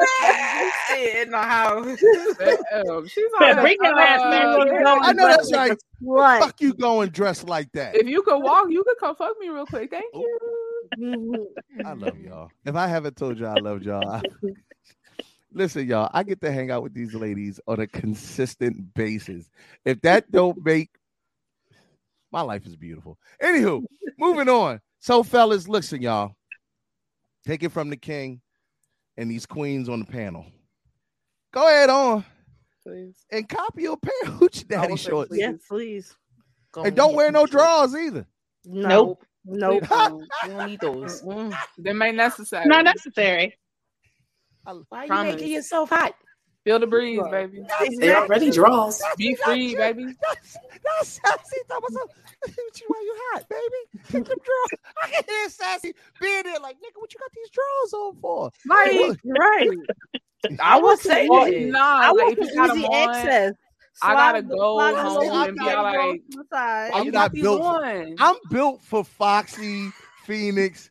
in 1.22 1.30
the 1.30 1.38
house. 1.38 1.99
Damn, 2.38 3.09
she's 3.09 3.24
Better 3.38 3.59
on 3.59 3.64
bring 3.64 3.78
your 3.82 3.99
ass 3.99 4.20
back 4.20 4.59
when 4.59 4.66
you 4.68 4.84
go. 4.84 4.99
I 5.01 5.12
know 5.12 5.28
that's 5.28 5.53
right. 5.53 5.78
What? 6.01 6.43
Fuck 6.43 6.61
you 6.61 6.74
going 6.74 7.11
dressed 7.11 7.49
like 7.49 7.72
that? 7.72 7.97
If 7.97 8.07
you 8.07 8.22
could 8.22 8.38
walk, 8.43 8.66
you 8.68 8.84
could 8.84 8.99
come 8.99 9.16
fuck 9.16 9.38
me 9.41 9.49
real 9.49 9.66
quick. 9.66 9.91
Thank 9.91 10.14
you. 10.14 10.38
Mhm. 10.99 11.47
I 11.86 11.93
love 11.93 12.18
y'all. 12.18 12.51
If 12.64 12.74
I 12.74 12.86
haven't 12.86 13.16
told 13.16 13.38
y'all 13.38 13.57
I 13.57 13.61
love 13.61 13.82
y'all, 13.82 14.07
I- 14.07 14.22
listen, 15.53 15.86
y'all. 15.86 16.11
I 16.12 16.22
get 16.22 16.41
to 16.43 16.53
hang 16.53 16.70
out 16.70 16.82
with 16.82 16.95
these 16.95 17.14
ladies 17.14 17.61
on 17.66 17.80
a 17.80 17.86
consistent 17.86 18.93
basis. 18.95 19.49
If 19.84 20.01
that 20.03 20.30
don't 20.30 20.62
make 20.64 20.91
my 22.32 22.43
life 22.43 22.66
is 22.66 22.76
beautiful. 22.76 23.18
Anywho, 23.43 23.84
moving 24.18 24.49
on. 24.49 24.80
So, 25.01 25.22
fellas, 25.22 25.66
listen, 25.68 26.03
y'all. 26.03 26.34
Take 27.46 27.62
it 27.62 27.72
from 27.72 27.88
the 27.88 27.96
king 27.96 28.40
and 29.16 29.30
these 29.30 29.46
queens 29.46 29.88
on 29.88 30.01
the 30.01 30.05
panel. 30.05 30.44
Go 31.53 31.66
ahead 31.66 31.88
on 31.90 32.24
Please. 32.86 33.14
and 33.32 33.48
copy 33.48 33.82
your 33.82 33.96
pair 33.96 34.12
of 34.26 34.34
hoochie 34.34 34.68
daddy 34.68 34.90
will 34.92 34.96
say 34.98 35.11
shorts. 35.11 35.28
please. 35.30 35.40
Yeah, 35.40 35.53
please. 35.68 36.14
Go 36.72 36.82
And 36.84 36.94
don't 36.94 37.14
wear 37.14 37.32
no 37.32 37.46
drawers 37.46 37.94
either. 37.94 38.26
No. 38.64 38.88
Nope. 38.88 39.24
Nope. 39.46 39.84
Please 39.84 39.88
don't. 39.88 40.20
You 40.44 40.48
don't 40.51 40.66
need 40.66 40.80
those. 40.80 41.22
Them 41.78 42.03
ain't 42.03 42.16
necessary. 42.16 42.66
Not 42.66 42.84
necessary. 42.84 43.57
Why 44.64 44.72
are 44.92 45.03
you 45.05 45.09
Promise. 45.09 45.34
making 45.36 45.51
yourself 45.53 45.88
hot? 45.88 46.14
Feel 46.64 46.78
the 46.78 46.86
breeze, 46.86 47.20
baby. 47.30 47.62
They 47.98 48.14
already 48.14 48.50
draws. 48.50 49.02
Be 49.16 49.34
free, 49.34 49.74
baby. 49.74 50.04
That's, 50.04 50.56
that's 50.84 51.08
sassy. 51.08 51.56
That 51.68 51.80
was 51.80 51.96
a, 51.96 52.00
what 52.00 52.56
you 52.80 52.86
why 52.88 53.00
you 53.02 53.14
hot, 53.32 53.48
baby? 53.48 54.02
Take 54.04 54.24
them 54.26 54.38
drawers. 54.44 54.94
I 55.02 55.08
can 55.11 55.24
hear 55.26 55.48
sassy 55.48 55.94
being 56.20 56.42
there 56.44 56.58
like, 56.61 56.76
nigga, 56.76 56.96
what 57.00 57.12
you 57.14 57.20
got 57.20 57.30
these 57.34 57.50
drawers 57.50 57.92
on 57.94 58.16
for? 58.20 58.50
Like, 58.66 59.18
Right. 59.24 60.58
I 60.62 60.78
would 60.80 60.98
say 60.98 61.28
or 61.28 61.50
that. 61.50 61.61
nah, 61.61 61.78
I 61.80 62.06
like 62.12 62.16
want 62.16 62.38
if 62.38 62.48
you 62.50 62.54
got 62.56 62.70
easy 62.70 62.82
them 62.82 62.90
on, 62.90 63.08
access. 63.16 63.54
I 64.02 64.14
gotta 64.14 64.42
go 64.42 64.78
home 64.80 65.46
and 65.46 65.56
be 65.58 65.64
like, 65.64 66.20
to 66.30 66.44
the 66.50 66.56
I'm 66.94 67.11
not 67.11 67.32
built 67.32 67.62
for- 67.62 68.14
I'm 68.18 68.36
built 68.50 68.82
for 68.82 69.04
Foxy, 69.04 69.90
Phoenix, 70.24 70.89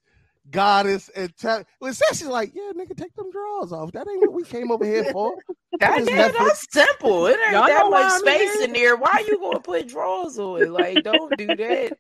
Goddess, 0.52 1.10
and 1.16 1.36
Ta- 1.38 1.64
when 1.80 1.94
Sassy's 1.94 2.28
like, 2.28 2.52
yeah, 2.56 2.72
nigga, 2.76 2.96
take 2.98 3.14
them 3.16 3.32
drawers 3.32 3.72
off. 3.72 3.92
That 3.92 4.08
ain't 4.10 4.22
what 4.22 4.34
we 4.34 4.44
came 4.44 4.72
over 4.72 4.86
here 4.86 5.06
for. 5.12 5.36
That, 5.80 6.00
Just 6.00 6.10
yeah, 6.12 6.28
Netflix. 6.30 6.38
that's 6.40 6.74
simple. 6.74 7.28
It 7.28 7.38
ain't 7.40 7.54
Y'all 7.54 7.68
that 7.68 7.84
know 7.84 7.90
why 7.90 8.02
much 8.02 8.14
I'm 8.14 8.20
space 8.20 8.54
here. 8.56 8.64
in 8.64 8.74
there. 8.74 8.96
Why 8.98 9.24
you 9.26 9.40
gonna 9.40 9.62
put 9.62 9.88
drawers 9.88 10.38
on? 10.38 10.74
Like, 10.74 11.04
don't 11.04 11.38
do 11.38 11.56
that. 11.56 11.98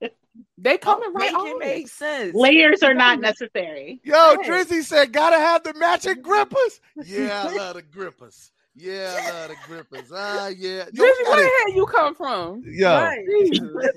They 0.56 0.78
coming 0.78 1.12
Make 1.14 1.32
right 1.34 1.46
it 1.46 1.52
on. 1.52 1.58
make 1.58 1.88
sense. 1.88 2.34
Layers 2.34 2.82
are 2.82 2.94
not 2.94 3.20
necessary. 3.20 4.00
Yo, 4.02 4.36
Drizzy 4.44 4.82
said, 4.82 5.12
gotta 5.12 5.36
have 5.36 5.62
the 5.62 5.74
matching 5.74 6.20
grippers. 6.22 6.80
Yeah, 7.04 7.48
I 7.48 7.54
love 7.54 7.74
the 7.76 7.82
grippers. 7.92 8.50
Yeah, 8.74 9.14
I 9.20 9.30
love 9.30 9.48
the 9.50 9.56
grippers. 9.66 10.10
Ah, 10.14 10.48
yeah. 10.48 10.84
Yo, 10.92 11.04
Drizzy, 11.04 11.24
where 11.24 11.36
the 11.36 11.50
hell 11.58 11.74
you 11.76 11.86
come 11.86 12.14
from? 12.14 12.62
Yeah. 12.66 13.14
Jesus. 13.42 13.88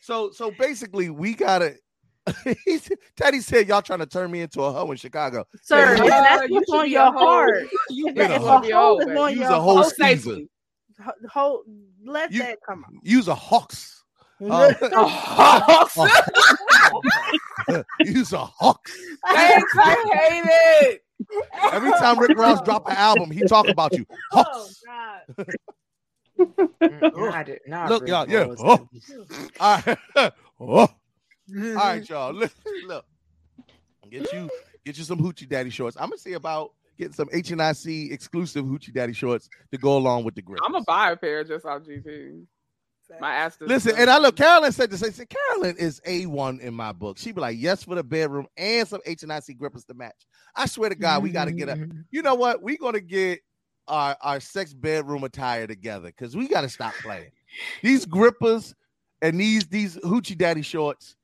so 0.00 0.30
so 0.30 0.50
basically, 0.52 1.10
we 1.10 1.34
gotta. 1.34 1.74
he's- 2.64 2.88
Teddy 3.16 3.40
said, 3.40 3.68
y'all 3.68 3.82
trying 3.82 4.00
to 4.00 4.06
turn 4.06 4.30
me 4.30 4.40
into 4.40 4.62
a 4.62 4.72
hoe 4.72 4.90
in 4.90 4.96
Chicago. 4.96 5.44
Sir, 5.62 5.94
Hey, 5.94 5.94
if 5.94 6.00
Uh, 6.00 6.06
that's 6.08 6.50
what's 6.50 6.68
should 6.70 6.78
on 6.78 6.90
your 6.90 7.12
heart, 7.12 7.62
You 7.90 8.06
You 8.14 8.14
if 8.16 8.30
a 8.30 8.40
wanna 8.44 8.60
be 8.66 8.70
a 8.72 8.76
hoe, 8.76 8.82
hoe 8.82 8.98
is 9.00 9.16
on 9.16 9.30
Use 9.30 9.38
your 9.40 9.50
a 9.50 9.60
whole 9.60 9.74
heart, 9.82 9.86
Hoe 9.98 10.06
Caesar. 10.06 10.36
ho- 11.02 11.12
ho- 11.30 11.62
let 12.04 12.32
You- 12.32 12.42
that 12.42 12.58
come 12.66 12.84
out. 12.84 12.92
Use 13.02 13.28
a 13.28 13.34
hawks. 13.34 14.02
Um, 14.40 14.74
use 18.00 18.32
a 18.32 18.38
hawks. 18.44 18.92
Thanks, 19.32 19.72
I 19.78 19.94
hate 20.12 20.44
it. 20.92 21.02
Every 21.72 21.90
time 21.92 22.18
Rick 22.18 22.36
Ross 22.36 22.60
drop 22.62 22.86
an 22.88 22.96
album, 22.96 23.30
he 23.30 23.42
talk 23.44 23.66
about 23.68 23.92
you. 23.96 24.04
Oh 24.32 24.42
Hawks. 24.42 24.82
God. 24.84 25.46
Not, 26.80 27.48
it- 27.48 27.62
not 27.66 27.88
Look, 27.88 28.02
Rick 28.02 28.10
y'all, 28.10 28.28
yeah. 28.28 28.54
Oh. 28.58 28.86
All 29.58 29.80
right. 29.86 30.32
Oh. 30.60 30.88
All 31.54 31.74
right, 31.74 32.08
y'all. 32.08 32.32
Look, 32.34 32.52
look. 32.86 33.04
Get 34.10 34.32
you 34.32 34.48
get 34.84 34.98
you 34.98 35.04
some 35.04 35.18
hoochie 35.18 35.48
daddy 35.48 35.70
shorts. 35.70 35.96
I'm 35.98 36.08
gonna 36.08 36.18
see 36.18 36.34
about 36.34 36.72
getting 36.96 37.12
some 37.12 37.28
HNIC 37.28 38.12
exclusive 38.12 38.64
hoochie 38.64 38.92
daddy 38.92 39.12
shorts 39.12 39.48
to 39.72 39.78
go 39.78 39.96
along 39.96 40.24
with 40.24 40.34
the 40.34 40.42
grip. 40.42 40.60
I'm 40.64 40.72
gonna 40.72 40.84
buy 40.84 41.10
a 41.10 41.16
pair 41.16 41.42
just 41.42 41.66
off 41.66 41.82
GP. 41.82 42.46
My 43.20 43.34
ass. 43.34 43.56
Listen, 43.60 43.94
and 43.96 44.10
I 44.10 44.18
look, 44.18 44.36
Carolyn 44.36 44.72
said 44.72 44.90
this. 44.90 45.02
I 45.02 45.10
said, 45.10 45.28
Carolyn 45.28 45.76
is 45.76 46.00
A1 46.00 46.60
in 46.60 46.74
my 46.74 46.92
book. 46.92 47.18
She'd 47.18 47.36
be 47.36 47.40
like, 47.40 47.56
yes, 47.58 47.84
for 47.84 47.94
the 47.94 48.02
bedroom 48.02 48.46
and 48.56 48.86
some 48.86 49.00
HNIC 49.06 49.56
grippers 49.58 49.84
to 49.84 49.94
match. 49.94 50.26
I 50.54 50.66
swear 50.66 50.88
to 50.88 50.96
God, 50.96 51.22
we 51.22 51.30
got 51.30 51.44
to 51.44 51.52
get 51.52 51.68
a, 51.68 51.88
you 52.10 52.22
know 52.22 52.34
what? 52.34 52.62
We're 52.62 52.78
going 52.78 52.94
to 52.94 53.00
get 53.00 53.40
our, 53.86 54.16
our 54.20 54.40
sex 54.40 54.74
bedroom 54.74 55.22
attire 55.22 55.66
together 55.66 56.08
because 56.08 56.36
we 56.36 56.48
got 56.48 56.62
to 56.62 56.68
stop 56.68 56.94
playing. 57.00 57.30
These 57.82 58.06
grippers 58.06 58.74
and 59.22 59.40
these 59.40 59.66
these 59.68 59.96
hoochie 59.98 60.36
daddy 60.36 60.62
shorts. 60.62 61.16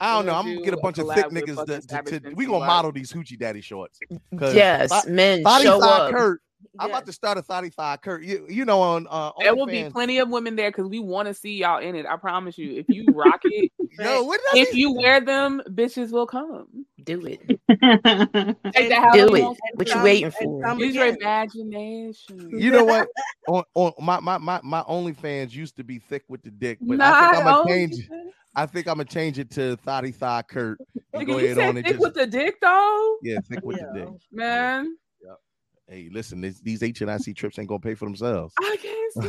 I 0.00 0.14
don't 0.16 0.26
We're 0.26 0.32
know. 0.32 0.38
I'm 0.38 0.44
gonna 0.46 0.64
get 0.64 0.74
a 0.74 0.76
a 0.76 0.80
bunch 0.80 0.98
of 0.98 1.08
thick 1.14 1.26
niggas. 1.26 1.54
fucking 1.56 1.80
To, 1.82 2.02
to, 2.02 2.20
to- 2.20 2.34
we 2.34 2.46
gonna 2.46 2.66
model 2.66 2.92
these 2.92 3.12
hoochie 3.12 3.38
daddy 3.38 3.60
shorts. 3.60 3.98
Yes, 4.32 4.90
Thought- 4.90 5.08
men, 5.08 5.42
Thotty 5.42 5.64
show 5.64 5.80
Thigh 5.80 5.86
up. 5.86 6.10
Kurt. 6.12 6.40
I'm 6.78 6.90
about 6.90 7.06
to 7.06 7.12
start 7.12 7.38
a 7.38 7.42
thotty 7.42 7.70
thigh 7.70 7.96
Kurt. 7.96 8.22
You, 8.24 8.46
you 8.48 8.64
know 8.64 8.80
on 8.80 9.06
uh, 9.10 9.32
There 9.38 9.54
will 9.54 9.66
be 9.66 9.88
plenty 9.90 10.18
of 10.18 10.28
women 10.28 10.56
there 10.56 10.70
because 10.70 10.88
we 10.88 10.98
want 10.98 11.28
to 11.28 11.34
see 11.34 11.54
y'all 11.56 11.78
in 11.80 11.94
it. 11.94 12.06
I 12.06 12.16
promise 12.16 12.58
you. 12.58 12.72
If 12.78 12.86
you 12.88 13.06
rock 13.14 13.40
it, 13.44 13.70
Yo, 13.98 14.22
what 14.24 14.40
did 14.52 14.58
I 14.60 14.62
if 14.62 14.72
be- 14.72 14.80
you 14.80 14.92
wear 14.92 15.20
them, 15.20 15.62
bitches 15.70 16.10
will 16.10 16.26
come. 16.26 16.84
Do 17.04 17.24
it. 17.26 17.40
Take 18.72 18.88
Do 18.88 19.18
you 19.18 19.36
it. 19.36 19.42
want. 19.42 19.58
What 19.74 19.86
you 19.88 19.92
Some- 19.94 20.02
waiting 20.02 20.24
and 20.24 20.34
for? 20.34 20.74
Use 20.78 20.94
your 20.94 21.06
imagination. 21.06 22.50
You 22.58 22.70
know 22.70 22.84
what? 22.84 23.08
on, 23.48 23.62
on 23.74 23.92
my, 24.00 24.20
my 24.20 24.38
my 24.38 24.60
my 24.62 24.82
OnlyFans 24.82 25.52
used 25.52 25.76
to 25.76 25.84
be 25.84 25.98
thick 25.98 26.24
with 26.28 26.42
the 26.42 26.50
dick, 26.50 26.78
but 26.80 27.00
I 27.00 27.30
think 27.32 27.38
I'm 27.38 27.44
gonna 27.44 27.58
only- 27.60 27.72
change. 27.72 28.08
I 28.56 28.66
think 28.66 28.86
I'm 28.86 28.94
gonna 28.98 29.04
change 29.06 29.38
it 29.40 29.50
to 29.52 29.76
thotty 29.78 30.12
thigh 30.12 30.42
Kurt. 30.48 30.78
and 31.12 31.22
Nigga, 31.22 31.26
go 31.26 31.38
you 31.38 31.44
ahead 31.46 31.56
said 31.56 31.68
on 31.68 31.74
thick 31.74 31.86
just 31.86 31.98
with 32.00 32.14
the 32.14 32.26
dick 32.26 32.60
though, 32.60 33.16
yeah, 33.22 33.38
thick 33.48 33.60
with 33.64 33.78
the 33.78 33.90
dick. 33.94 34.08
man. 34.32 34.96
Hey, 35.88 36.08
listen, 36.10 36.40
this, 36.40 36.60
these 36.60 36.80
HNIC 36.80 37.36
trips 37.36 37.58
ain't 37.58 37.68
gonna 37.68 37.80
pay 37.80 37.94
for 37.94 38.06
themselves. 38.06 38.54
See 39.10 39.28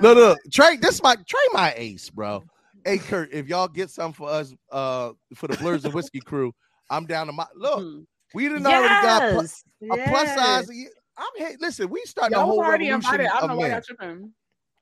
no, 0.00 0.14
no, 0.14 0.36
Trey, 0.52 0.76
this 0.76 1.02
my 1.02 1.16
Trey, 1.16 1.40
my 1.52 1.74
ace, 1.76 2.10
bro. 2.10 2.44
Hey, 2.84 2.98
Kurt, 2.98 3.32
if 3.32 3.48
y'all 3.48 3.68
get 3.68 3.90
some 3.90 4.12
for 4.12 4.28
us, 4.28 4.54
uh, 4.70 5.12
for 5.34 5.48
the 5.48 5.56
Blurs 5.56 5.84
and 5.84 5.94
Whiskey 5.94 6.20
crew, 6.20 6.52
I'm 6.90 7.06
down 7.06 7.26
to 7.26 7.32
my 7.32 7.46
look. 7.54 8.04
We 8.34 8.48
didn't 8.48 8.66
already 8.66 8.94
got 9.02 9.22
Yes. 9.22 9.64
a 9.90 9.96
plus 10.08 10.34
size. 10.34 10.70
I'm 11.18 11.26
hey, 11.36 11.56
listen, 11.60 11.90
we 11.90 12.02
starting 12.04 12.38
a 12.38 12.40
whole 12.40 12.58
already 12.58 12.90
revolution 12.90 13.20
invited. 13.20 13.26
I 13.26 13.40
don't 13.40 13.42
of 13.42 13.50
know 13.50 13.56
why 13.56 13.66
men. 13.66 13.70
y'all 13.72 13.82
tripping. 13.82 14.32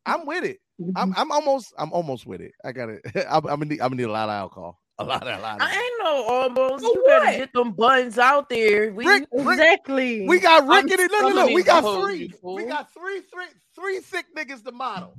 I'm 0.06 0.26
with 0.26 0.44
it. 0.44 0.60
I'm 0.96 1.14
I'm 1.16 1.30
almost 1.32 1.72
I'm 1.78 1.92
almost 1.92 2.26
with 2.26 2.40
it. 2.40 2.52
I 2.64 2.72
got 2.72 2.90
it. 2.90 3.02
I'm, 3.28 3.46
I'm 3.46 3.60
gonna 3.60 3.64
need 3.66 3.80
I'm 3.80 3.88
gonna 3.88 3.96
need 3.96 4.08
a 4.08 4.12
lot 4.12 4.28
of 4.28 4.34
alcohol. 4.34 4.80
A 5.04 5.04
lot 5.04 5.26
a 5.26 5.38
lot. 5.40 5.56
Of 5.56 5.62
I 5.62 5.72
ain't 5.74 5.92
no 6.04 6.24
almost. 6.28 6.84
For 6.84 6.90
You 6.90 7.04
better 7.06 7.38
get 7.38 7.52
them 7.54 7.72
buns 7.72 8.18
out 8.18 8.48
there. 8.50 8.92
We, 8.92 9.06
Rick, 9.06 9.28
Rick, 9.32 9.48
Exactly. 9.52 10.26
we 10.28 10.38
got 10.40 10.62
I'm 10.64 10.84
Rickety. 10.86 11.04
Look, 11.04 11.22
look, 11.22 11.34
look. 11.34 11.50
We 11.50 11.62
got 11.62 12.02
three. 12.02 12.16
you 12.24 12.28
fool. 12.30 12.56
We 12.56 12.64
got 12.66 12.92
three, 12.92 13.20
three, 13.32 13.46
three 13.74 14.00
thick 14.00 14.26
niggas 14.36 14.62
to 14.64 14.72
model. 14.72 15.14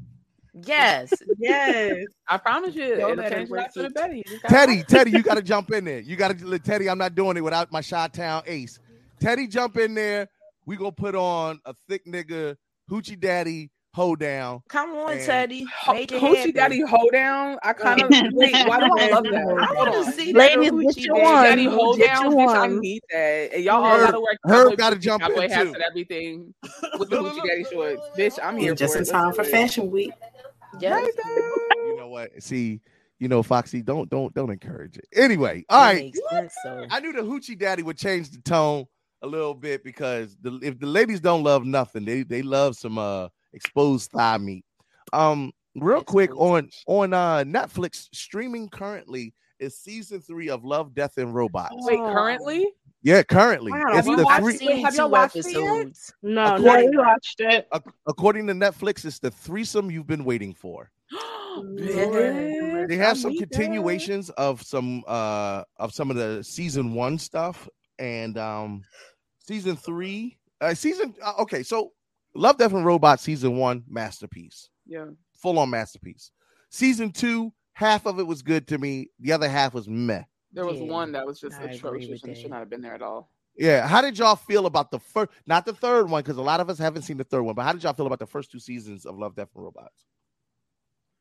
yes. 0.53 1.11
yes. 1.39 2.05
I 2.27 2.37
promise 2.37 2.75
you, 2.75 2.83
Y'all 2.85 3.11
it'll 3.11 3.15
better 3.15 3.35
change 3.37 3.49
work 3.49 3.61
life 3.61 3.73
for 3.73 3.83
the 3.89 4.11
You 4.13 4.23
just 4.23 4.43
Teddy, 4.45 4.83
Teddy, 4.83 5.11
you 5.11 5.23
got 5.23 5.35
to 5.35 5.41
jump 5.41 5.71
in 5.71 5.83
there. 5.85 5.99
You 5.99 6.15
got 6.15 6.37
to 6.37 6.59
Teddy. 6.59 6.89
I'm 6.89 6.97
not 6.97 7.15
doing 7.15 7.37
it 7.37 7.41
without 7.41 7.71
my 7.71 7.81
Chi 7.81 8.07
Town 8.09 8.43
ace. 8.45 8.79
Teddy, 9.19 9.47
jump 9.47 9.77
in 9.77 9.93
there. 9.95 10.27
We 10.65 10.77
gonna 10.77 10.91
put 10.91 11.15
on 11.15 11.59
a 11.65 11.73
thick 11.89 12.05
nigga 12.05 12.55
hoochie 12.89 13.19
daddy 13.19 13.71
hold 13.93 14.19
down. 14.19 14.61
Come 14.69 14.91
on, 14.95 15.11
And- 15.13 15.21
Teddy. 15.25 15.65
Ho- 15.75 15.93
Make 15.93 16.09
Hoochie 16.11 16.37
happen. 16.37 16.51
Daddy 16.53 16.81
hold 16.81 17.11
down. 17.11 17.57
I 17.63 17.73
kind 17.73 18.01
of 18.01 18.09
wait. 18.33 18.53
Why 18.53 18.79
do 18.79 18.85
I 18.97 19.09
love 19.09 19.23
that? 19.23 19.57
I 19.59 19.65
Hold 19.65 19.77
want 19.89 20.05
to 20.05 20.11
see 20.13 20.33
Ladies, 20.33 20.55
that 20.55 20.61
get 20.61 20.73
Hoochie 20.73 21.05
your 21.05 21.15
Daddy. 21.17 21.49
Daddy 21.65 21.65
hold 21.65 21.97
Get 21.97 22.07
down, 22.07 22.31
your 22.31 22.47
bitch. 22.47 22.55
I 22.55 22.67
need 22.67 23.01
that. 23.11 23.53
And 23.53 23.63
y'all 23.63 23.83
all 23.83 23.97
gotta 23.99 24.19
wear 24.19 24.37
Herb 24.45 24.77
gotta 24.77 24.95
boots, 24.95 25.05
jump 25.05 25.21
cowboy 25.23 25.41
in, 25.43 25.51
hats 25.51 25.69
too. 25.69 25.73
and 25.75 25.83
everything 25.83 26.53
with 26.99 27.09
the 27.09 27.21
Look, 27.21 27.35
look, 27.35 27.43
Hoochie 27.43 27.47
Daddy 27.47 27.65
shorts. 27.71 28.01
Bitch, 28.17 28.39
I'm 28.41 28.57
here 28.57 28.75
just 28.75 28.95
in 28.95 29.05
time 29.05 29.33
for 29.33 29.43
Fashion 29.43 29.91
Week. 29.91 30.11
Yes. 30.79 31.09
You 31.25 31.95
know 31.97 32.07
what? 32.07 32.31
See, 32.41 32.79
you 33.19 33.27
know, 33.27 33.43
Foxy, 33.43 33.81
don't 33.81 34.09
don't 34.09 34.33
don't 34.33 34.49
encourage 34.49 34.97
it. 34.97 35.05
Anyway, 35.13 35.63
all 35.69 35.81
That 35.93 35.93
right. 35.93 36.15
sense. 36.15 36.53
I 36.89 36.99
knew 37.01 37.11
the 37.13 37.21
hoochie 37.21 37.57
daddy 37.59 37.83
would 37.83 37.97
change 37.97 38.29
the 38.31 38.41
tone 38.41 38.85
a 39.21 39.27
little 39.27 39.53
bit 39.53 39.83
because 39.83 40.35
the, 40.41 40.57
if 40.63 40.79
the 40.79 40.87
ladies 40.87 41.19
don't 41.19 41.43
love 41.43 41.65
nothing, 41.65 42.05
they 42.05 42.23
they 42.23 42.41
love 42.41 42.75
some 42.75 42.97
uh 42.97 43.27
exposed 43.53 44.11
thigh 44.11 44.37
meat. 44.37 44.65
Um, 45.13 45.51
real 45.75 46.03
quick 46.03 46.35
on 46.37 46.69
on 46.87 47.13
uh 47.13 47.43
Netflix 47.43 48.07
streaming 48.13 48.69
currently 48.69 49.33
is 49.59 49.77
season 49.77 50.21
three 50.21 50.49
of 50.49 50.63
Love, 50.63 50.93
Death, 50.95 51.17
and 51.17 51.33
Robots. 51.35 51.75
Wait, 51.79 51.99
currently? 51.99 52.67
Yeah, 53.03 53.23
currently 53.23 53.71
Wow. 53.71 53.83
it's 53.87 53.95
Have 53.97 54.07
you 54.07 54.15
the 54.15 54.23
watched 54.23 54.41
three. 54.43 54.53
it? 54.55 54.59
Seen 54.59 54.85
Have 54.85 54.95
y'all 54.95 55.07
two 55.07 55.11
watched 55.11 55.35
it 55.35 55.45
yet? 55.51 55.55
episodes. 55.57 56.13
No, 56.23 56.43
Yeah, 56.43 56.55
According- 56.57 56.89
we 56.91 56.97
watched 56.97 57.41
it. 57.41 57.67
ac- 57.73 57.83
According 58.07 58.47
to 58.47 58.53
Netflix, 58.53 59.05
it's 59.05 59.19
the 59.19 59.31
threesome 59.31 59.89
you've 59.91 60.07
been 60.07 60.23
waiting 60.23 60.53
for. 60.53 60.91
Bitch, 61.57 62.87
They 62.87 62.97
have 62.97 63.17
some 63.17 63.31
need 63.31 63.41
that. 63.41 63.51
continuations 63.51 64.29
of 64.31 64.61
some 64.61 65.03
uh 65.07 65.63
of 65.77 65.93
some 65.93 66.09
of 66.11 66.17
the 66.17 66.43
season 66.43 66.93
one 66.93 67.17
stuff 67.17 67.67
and 67.99 68.37
um 68.37 68.83
season 69.39 69.75
three 69.75 70.37
uh 70.61 70.73
season 70.73 71.13
uh, 71.21 71.33
okay 71.39 71.61
so 71.63 71.91
love 72.33 72.57
death 72.57 72.73
and 72.73 72.85
robot 72.85 73.19
season 73.19 73.57
one 73.57 73.83
masterpiece 73.87 74.69
Yeah. 74.85 75.07
full 75.33 75.59
on 75.59 75.69
masterpiece 75.69 76.31
season 76.69 77.11
two 77.11 77.51
half 77.73 78.05
of 78.05 78.19
it 78.19 78.27
was 78.27 78.41
good 78.41 78.67
to 78.67 78.77
me 78.77 79.09
the 79.19 79.31
other 79.31 79.49
half 79.49 79.73
was 79.73 79.87
meh 79.87 80.23
There 80.53 80.65
was 80.65 80.79
Yeah, 80.79 80.85
one 80.85 81.11
that 81.13 81.25
was 81.25 81.39
just 81.39 81.57
I 81.59 81.63
agree 81.65 81.75
atrocious 81.77 82.09
with 82.09 82.23
and 82.25 82.37
should 82.37 82.49
not 82.51 82.59
have 82.59 82.69
been 82.69 82.81
there 82.81 82.93
at 82.95 83.01
all. 83.01 83.29
yeah 83.57 83.87
how 83.87 84.01
did 84.01 84.17
y'all 84.17 84.35
feel 84.35 84.65
about 84.65 84.91
the 84.91 84.99
first 84.99 85.29
not 85.45 85.65
the 85.65 85.73
third 85.73 86.09
one 86.09 86.21
because 86.23 86.37
a 86.37 86.41
lot 86.41 86.59
of 86.59 86.69
us 86.69 86.77
haven't 86.77 87.01
seen 87.03 87.17
the 87.17 87.23
third 87.25 87.43
one 87.43 87.55
but 87.55 87.63
how 87.63 87.73
did 87.73 87.83
y'all 87.83 87.93
feel 87.93 88.07
about 88.07 88.19
the 88.19 88.27
first 88.27 88.51
two 88.51 88.59
seasons 88.59 89.05
of 89.05 89.17
love 89.17 89.35
death 89.35 89.49
and 89.55 89.63
robots 89.63 90.05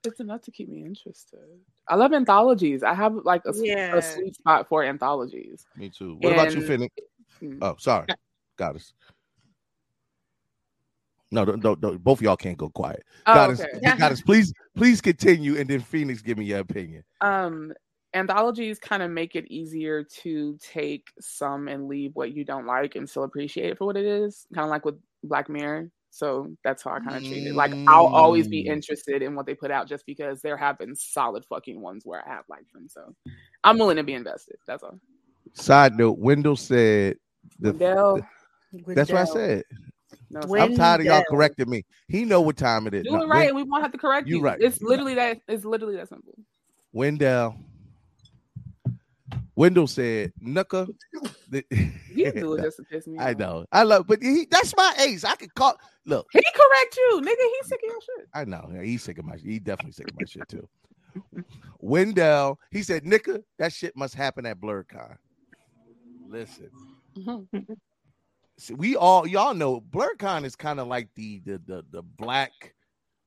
It's 0.04 0.20
enough 0.20 0.42
to 0.42 0.50
keep 0.50 0.68
me 0.70 0.84
interested. 0.86 1.40
I 1.86 1.94
love 1.96 2.12
anthologies. 2.14 2.82
I 2.82 2.94
have 2.94 3.14
like 3.24 3.42
a, 3.46 3.50
s- 3.50 3.60
Yeah. 3.62 3.96
a 3.96 4.00
sweet 4.02 4.34
spot 4.36 4.66
for 4.68 4.82
anthologies. 4.84 5.66
me 5.76 5.90
too 5.90 6.16
what 6.20 6.32
about 6.32 6.54
you 6.54 6.60
And- 6.62 6.68
Finnick? 6.70 6.90
Hmm. 7.40 7.58
oh 7.62 7.76
sorry 7.78 8.06
got 8.56 8.76
us 8.76 8.92
no, 11.30 11.44
don't, 11.44 11.60
don't, 11.60 11.80
don't, 11.80 12.02
both 12.02 12.18
of 12.18 12.22
y'all 12.22 12.36
can't 12.36 12.58
go 12.58 12.68
quiet. 12.68 13.04
Oh, 13.26 13.34
Goddess, 13.34 13.60
okay. 13.60 13.96
Goddess, 13.98 14.20
please, 14.22 14.52
please 14.76 15.00
continue, 15.00 15.56
and 15.56 15.68
then 15.68 15.80
Phoenix, 15.80 16.22
give 16.22 16.38
me 16.38 16.44
your 16.46 16.60
opinion. 16.60 17.04
um 17.20 17.72
anthologies 18.12 18.80
kind 18.80 19.04
of 19.04 19.10
make 19.10 19.36
it 19.36 19.46
easier 19.52 20.02
to 20.02 20.58
take 20.60 21.12
some 21.20 21.68
and 21.68 21.86
leave 21.86 22.10
what 22.14 22.32
you 22.34 22.44
don't 22.44 22.66
like 22.66 22.96
and 22.96 23.08
still 23.08 23.22
appreciate 23.22 23.70
it 23.70 23.78
for 23.78 23.84
what 23.84 23.96
it 23.96 24.04
is 24.04 24.46
kind 24.52 24.64
of 24.64 24.70
like 24.70 24.84
with 24.84 24.96
black 25.22 25.48
mirror 25.48 25.88
so 26.10 26.48
that's 26.64 26.82
how 26.82 26.90
i 26.90 26.98
kind 26.98 27.16
of 27.16 27.22
treat 27.22 27.46
it 27.46 27.54
like 27.54 27.72
i'll 27.86 28.06
always 28.06 28.48
be 28.48 28.64
Mm. 28.64 28.72
interested 28.72 29.22
in 29.22 29.36
what 29.36 29.46
they 29.46 29.54
put 29.54 29.70
out 29.70 29.86
just 29.86 30.04
because 30.06 30.42
there 30.42 30.56
have 30.56 30.76
been 30.76 30.96
solid 30.96 31.44
fucking 31.48 31.80
ones 31.80 32.02
where 32.04 32.26
i 32.26 32.32
have 32.34 32.42
liked 32.48 32.72
them 32.72 32.88
so 32.88 33.14
i'm 33.62 33.78
willing 33.78 33.96
to 33.96 34.02
be 34.02 34.14
invested 34.14 34.56
that's 34.66 34.82
all 34.82 34.98
Side 35.52 35.96
note: 35.96 36.18
Wendell 36.18 36.56
said 36.56 37.16
the, 37.60 37.70
Wendell. 37.72 38.20
That's 38.88 39.10
what 39.12 39.22
I 39.22 39.24
said. 39.24 39.64
No 40.30 40.40
it's 40.40 40.52
I'm 40.52 40.76
tired 40.76 41.00
of 41.00 41.06
y'all 41.06 41.24
correcting 41.28 41.68
me. 41.68 41.84
He 42.08 42.24
know 42.24 42.40
what 42.40 42.56
time 42.56 42.86
it 42.86 42.94
is. 42.94 43.04
do 43.04 43.10
No, 43.12 43.22
it 43.22 43.26
right 43.26 43.38
Wen- 43.38 43.48
and 43.48 43.56
we 43.56 43.62
won't 43.64 43.82
have 43.82 43.92
to 43.92 43.98
correct 43.98 44.28
You 44.28 44.36
you, 44.36 44.42
right. 44.42 44.60
it's 44.60 44.80
You 44.80 44.88
literally 44.88 45.14
that 45.16 45.40
it's 45.48 45.64
literally 45.64 45.96
that 45.96 46.08
simple 46.08 46.34
Wendell. 46.92 47.56
Wendell 49.56 49.86
said, 49.86 50.32
"Nuka." 50.40 50.86
the- 51.50 51.64
you 52.14 52.32
do 52.32 52.54
it 52.54 52.62
just 52.62 52.76
to 52.78 52.82
piss 52.84 53.06
me 53.06 53.18
I 53.20 53.32
off. 53.32 53.38
know. 53.38 53.64
I 53.72 53.82
love, 53.82 54.06
but 54.06 54.22
he, 54.22 54.46
that's 54.50 54.74
my 54.76 54.94
ace. 55.00 55.24
I 55.24 55.34
could 55.34 55.52
call. 55.54 55.76
Look, 56.06 56.26
he 56.32 56.40
correct 56.40 56.96
you 56.96 57.20
nigga 57.22 57.36
he's 57.58 57.68
sick 57.68 57.80
of 57.84 57.90
your 57.90 58.00
shit 58.00 58.28
I 58.32 58.44
know. 58.44 58.70
Yeah, 58.72 58.82
he's 58.82 59.02
sick 59.02 59.18
of 59.18 59.24
my. 59.24 59.36
Shit. 59.36 59.44
He 59.46 59.58
definitely 59.58 59.92
sick 59.92 60.08
of 60.10 60.16
my 60.18 60.24
shit 60.26 60.48
too. 60.48 60.68
Wendell, 61.80 62.58
he 62.70 62.82
said, 62.82 63.04
"Nika, 63.04 63.40
that 63.58 63.72
shit 63.72 63.96
must 63.96 64.14
happen 64.14 64.46
at 64.46 64.60
BlerdCon." 64.60 65.16
Listen. 66.28 66.70
See, 68.60 68.74
we 68.74 68.94
all 68.94 69.26
y'all 69.26 69.54
know 69.54 69.80
BlerdCon 69.80 70.44
is 70.44 70.54
kind 70.54 70.80
of 70.80 70.86
like 70.86 71.08
the 71.14 71.40
the 71.46 71.62
the 71.64 71.84
the 71.90 72.02
black 72.02 72.74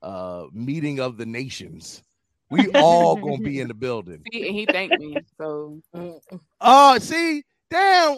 uh 0.03 0.45
meeting 0.53 0.99
of 0.99 1.17
the 1.17 1.25
nations. 1.25 2.03
We 2.51 2.67
all 2.75 3.15
gonna 3.15 3.39
be 3.39 3.59
in 3.59 3.67
the 3.67 3.73
building. 3.73 4.23
See, 4.31 4.47
and 4.47 4.55
he 4.55 4.67
thanked 4.67 4.99
me 4.99 5.23
so 5.39 5.81
Oh, 6.61 6.99
see, 6.99 7.43
damn. 7.71 8.17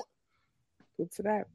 good 0.98 1.10
to 1.14 1.22
that 1.24 1.48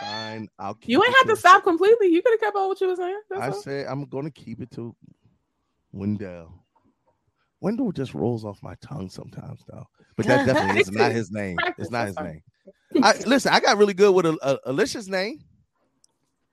Fine, 0.00 0.48
I'll 0.58 0.74
keep 0.74 0.90
You 0.90 1.02
ain't 1.02 1.14
have 1.18 1.34
to 1.34 1.36
stop 1.36 1.64
completely. 1.64 2.08
You 2.08 2.22
could 2.22 2.34
have 2.34 2.40
kept 2.40 2.56
on 2.56 2.68
what 2.68 2.80
you 2.80 2.86
were 2.86 2.96
saying. 2.96 3.20
That's 3.28 3.42
I 3.42 3.48
all. 3.48 3.62
said 3.62 3.86
I'm 3.88 4.04
gonna 4.04 4.30
keep 4.30 4.60
it 4.60 4.70
to 4.72 4.94
Wendell. 5.90 6.64
Wendell 7.60 7.90
just 7.90 8.14
rolls 8.14 8.44
off 8.44 8.62
my 8.62 8.76
tongue 8.80 9.10
sometimes, 9.10 9.64
though. 9.66 9.84
But 10.16 10.26
that 10.26 10.46
definitely 10.46 10.80
is 10.80 10.92
not 10.92 11.10
his 11.10 11.30
name. 11.32 11.58
It's 11.76 11.90
not 11.90 12.06
his 12.06 12.18
name. 12.20 12.42
I, 13.02 13.14
listen, 13.26 13.52
I 13.52 13.60
got 13.60 13.76
really 13.78 13.94
good 13.94 14.12
with 14.14 14.26
a, 14.26 14.38
a, 14.42 14.70
Alicia's 14.70 15.08
name. 15.08 15.40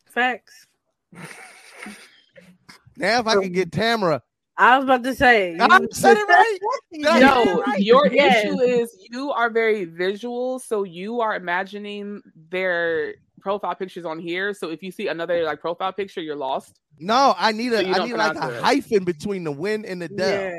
Facts. 0.05 0.68
Now, 2.97 3.20
if 3.20 3.28
I 3.28 3.34
can 3.36 3.51
get 3.51 3.72
Tamara 3.72 4.22
I 4.57 4.78
was 4.78 4.86
about 4.86 5.03
to 5.03 5.13
say. 5.13 5.57
I 5.59 5.80
said 5.91 6.16
it 6.18 6.28
right. 6.30 6.57
Did 6.93 7.05
I 7.05 7.20
No, 7.20 7.61
right? 7.61 7.80
your 7.80 8.07
Yes. 8.07 8.45
issue 8.45 8.61
is 8.61 8.95
you 9.11 9.32
are 9.32 9.49
very 9.49 9.84
visual, 9.84 10.59
so 10.59 10.84
you 10.84 11.20
are 11.20 11.36
imagining 11.36 12.22
their 12.49 13.16
profile 13.41 13.76
pictures 13.76 14.05
on 14.05 14.18
here. 14.18 14.53
So 14.53 14.70
if 14.70 14.82
you 14.82 14.91
see 14.91 15.09
another 15.09 15.43
like 15.43 15.59
profile 15.59 15.91
picture, 15.91 16.22
you're 16.22 16.38
lost. 16.38 16.80
No, 16.99 17.36
I 17.38 17.51
need 17.51 17.74
a 17.74 17.82
So 17.84 18.01
I 18.01 18.05
need 18.05 18.13
like 18.13 18.38
a 18.41 18.55
it. 18.55 18.61
hyphen 18.63 19.03
between 19.03 19.43
the 19.43 19.51
win 19.51 19.84
and 19.84 20.01
the 20.01 20.07
del. 20.07 20.30
Yeah, 20.30 20.55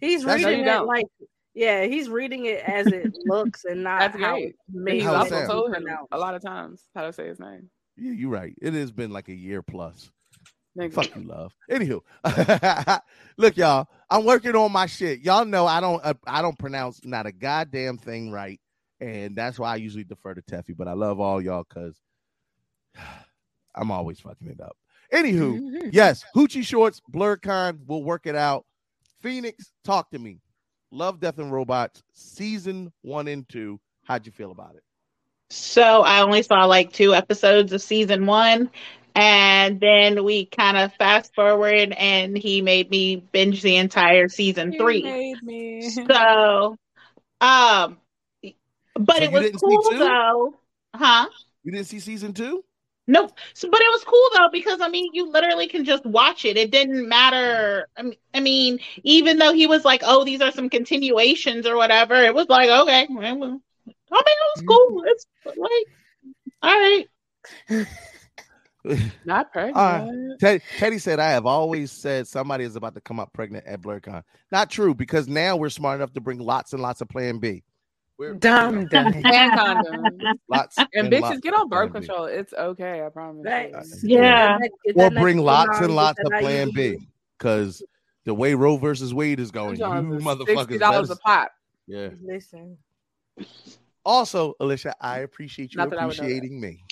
he's 0.00 0.24
That's- 0.24 0.42
reading 0.42 0.64
you 0.64 0.70
it 0.70 0.86
like 0.86 1.04
yeah, 1.54 1.84
he's 1.84 2.08
reading 2.08 2.46
it 2.46 2.62
as 2.64 2.88
it 2.88 3.14
looks 3.26 3.64
and 3.64 3.82
not 3.82 4.00
That's 4.00 4.20
how 4.20 4.32
great. 4.34 4.48
it's 4.48 4.58
And 4.74 4.84
made. 4.84 4.94
he's 4.94 5.04
How 5.04 5.14
also 5.14 5.46
told 5.46 5.74
him 5.74 5.86
a 6.12 6.18
lot 6.18 6.34
of 6.34 6.42
times 6.42 6.82
how 6.94 7.02
to 7.02 7.12
say 7.12 7.28
his 7.28 7.38
name. 7.38 7.70
Yeah, 7.96 8.12
you're 8.12 8.30
right. 8.30 8.54
It 8.60 8.74
has 8.74 8.90
been 8.92 9.12
like 9.12 9.28
a 9.28 9.34
year 9.34 9.62
plus. 9.62 10.10
Nigga. 10.76 10.92
Fuck 10.92 11.14
you, 11.14 11.22
love. 11.22 11.54
Anywho, 11.70 12.00
look, 13.36 13.56
y'all. 13.56 13.86
I'm 14.10 14.24
working 14.24 14.56
on 14.56 14.72
my 14.72 14.86
shit. 14.86 15.20
Y'all 15.20 15.44
know 15.44 15.66
I 15.66 15.80
don't. 15.80 16.04
Uh, 16.04 16.14
I 16.26 16.42
don't 16.42 16.58
pronounce 16.58 17.04
not 17.04 17.26
a 17.26 17.32
goddamn 17.32 17.98
thing 17.98 18.32
right, 18.32 18.60
and 19.00 19.36
that's 19.36 19.56
why 19.58 19.72
I 19.72 19.76
usually 19.76 20.02
defer 20.02 20.34
to 20.34 20.42
Teffy. 20.42 20.76
But 20.76 20.88
I 20.88 20.94
love 20.94 21.20
all 21.20 21.40
y'all 21.40 21.64
because 21.68 21.96
I'm 23.76 23.92
always 23.92 24.18
fucking 24.18 24.48
it 24.48 24.60
up. 24.60 24.76
Anywho, 25.12 25.88
yes, 25.92 26.24
Hoochie 26.34 26.64
Shorts, 26.64 27.00
BlerdCon, 27.12 27.78
we'll 27.86 28.02
work 28.02 28.26
it 28.26 28.34
out. 28.34 28.64
Phoenix, 29.22 29.70
talk 29.84 30.10
to 30.10 30.18
me. 30.18 30.40
Love, 30.94 31.18
Death, 31.18 31.38
and 31.38 31.52
Robots, 31.52 32.02
season 32.12 32.92
one 33.02 33.26
and 33.26 33.48
two. 33.48 33.80
How'd 34.04 34.26
you 34.26 34.32
feel 34.32 34.52
about 34.52 34.76
it? 34.76 34.82
So 35.50 36.02
I 36.02 36.22
only 36.22 36.42
saw 36.42 36.64
like 36.66 36.92
two 36.92 37.14
episodes 37.14 37.72
of 37.72 37.82
season 37.82 38.26
one, 38.26 38.70
and 39.16 39.80
then 39.80 40.24
we 40.24 40.46
kind 40.46 40.76
of 40.76 40.94
fast 40.94 41.34
forward, 41.34 41.92
and 41.92 42.36
he 42.38 42.62
made 42.62 42.90
me 42.90 43.16
binge 43.16 43.60
the 43.62 43.76
entire 43.76 44.28
season 44.28 44.72
You 44.72 44.78
three. 44.78 45.02
made 45.02 45.42
me. 45.42 45.80
So, 45.90 46.76
um, 47.40 47.98
but 48.94 49.16
So 49.16 49.22
it 49.24 49.32
was 49.32 49.50
cool 49.60 49.82
two? 49.82 49.98
though, 49.98 50.54
huh? 50.94 51.26
You 51.64 51.72
didn't 51.72 51.86
see 51.86 51.98
season 51.98 52.32
two? 52.32 52.64
Nope. 53.06 53.32
So, 53.52 53.70
but 53.70 53.80
it 53.80 53.90
was 53.90 54.04
cool 54.04 54.28
though 54.34 54.48
because 54.50 54.80
I 54.80 54.88
mean, 54.88 55.10
you 55.12 55.30
literally 55.30 55.68
can 55.68 55.84
just 55.84 56.06
watch 56.06 56.44
it. 56.44 56.56
It 56.56 56.70
didn't 56.70 57.06
matter. 57.06 57.86
I 57.96 58.02
mean, 58.02 58.16
I 58.32 58.40
mean, 58.40 58.78
even 59.02 59.38
though 59.38 59.52
he 59.52 59.66
was 59.66 59.84
like, 59.84 60.00
"Oh, 60.04 60.24
these 60.24 60.40
are 60.40 60.50
some 60.50 60.70
continuations 60.70 61.66
or 61.66 61.76
whatever," 61.76 62.14
it 62.14 62.34
was 62.34 62.48
like, 62.48 62.70
okay, 62.70 63.06
well, 63.10 63.60
well, 64.14 64.22
I 64.22 64.22
mean, 64.22 64.36
it 64.40 64.50
was 64.54 64.62
mm-hmm. 64.62 64.68
cool. 64.68 65.04
It's 65.06 65.26
like, 65.44 65.86
all 66.62 66.78
right. 66.80 67.86
Not 69.24 69.52
pregnant. 69.52 69.76
Uh, 69.76 69.80
all 69.80 70.06
right. 70.06 70.38
Ted, 70.40 70.62
Teddy 70.78 70.98
said, 70.98 71.18
I 71.18 71.30
have 71.30 71.46
always 71.46 71.90
said 71.90 72.26
somebody 72.26 72.64
is 72.64 72.76
about 72.76 72.94
to 72.94 73.00
come 73.00 73.18
up 73.18 73.32
pregnant 73.32 73.66
at 73.66 73.80
BlerdCon. 73.80 74.22
Not 74.52 74.70
true, 74.70 74.94
because 74.94 75.26
now 75.26 75.56
we're 75.56 75.70
smart 75.70 75.96
enough 75.96 76.12
to 76.14 76.20
bring 76.20 76.38
lots 76.38 76.72
and 76.72 76.82
lots 76.82 77.00
of 77.00 77.08
plan 77.08 77.38
B. 77.38 77.62
We're 78.16 78.34
Dumb, 78.34 78.86
dumb. 78.86 79.12
and 79.24 79.24
condoms. 79.24 80.36
lots 80.48 80.78
And 80.78 80.88
and 80.94 81.12
bitches 81.12 81.20
lots 81.20 81.40
get 81.40 81.54
on 81.54 81.68
birth 81.68 81.90
Plan 81.90 82.02
B. 82.02 82.06
control. 82.06 82.24
It's 82.26 82.52
okay, 82.52 83.04
I 83.04 83.08
promise. 83.08 83.42
you. 83.44 83.50
Thanks. 83.50 84.04
Yeah. 84.04 84.58
Or 84.94 85.10
bring 85.10 85.38
lots 85.38 85.80
and 85.80 85.94
lots 85.96 86.18
of 86.24 86.30
plan 86.40 86.70
B. 86.72 86.96
Because 87.38 87.82
the 88.24 88.32
way 88.32 88.54
Roe 88.54 88.76
versus 88.76 89.12
Wade 89.12 89.40
is 89.40 89.50
going, 89.50 89.76
you 89.76 89.84
motherfuckers. 89.84 90.58
Sixty 90.58 90.78
dollars 90.78 91.10
a 91.10 91.16
pop. 91.16 91.50
Yeah. 91.88 92.10
Listen. 92.22 92.78
Also, 94.04 94.54
Alicia, 94.60 94.94
I 95.00 95.20
appreciate 95.20 95.72
you 95.72 95.78
Not 95.78 95.90
that 95.90 95.98
I 95.98 96.06
would 96.06 96.16
know 96.18 96.22
that. 96.24 96.30
appreciating 96.36 96.60
me. 96.60 96.84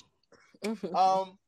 Um. 0.94 1.38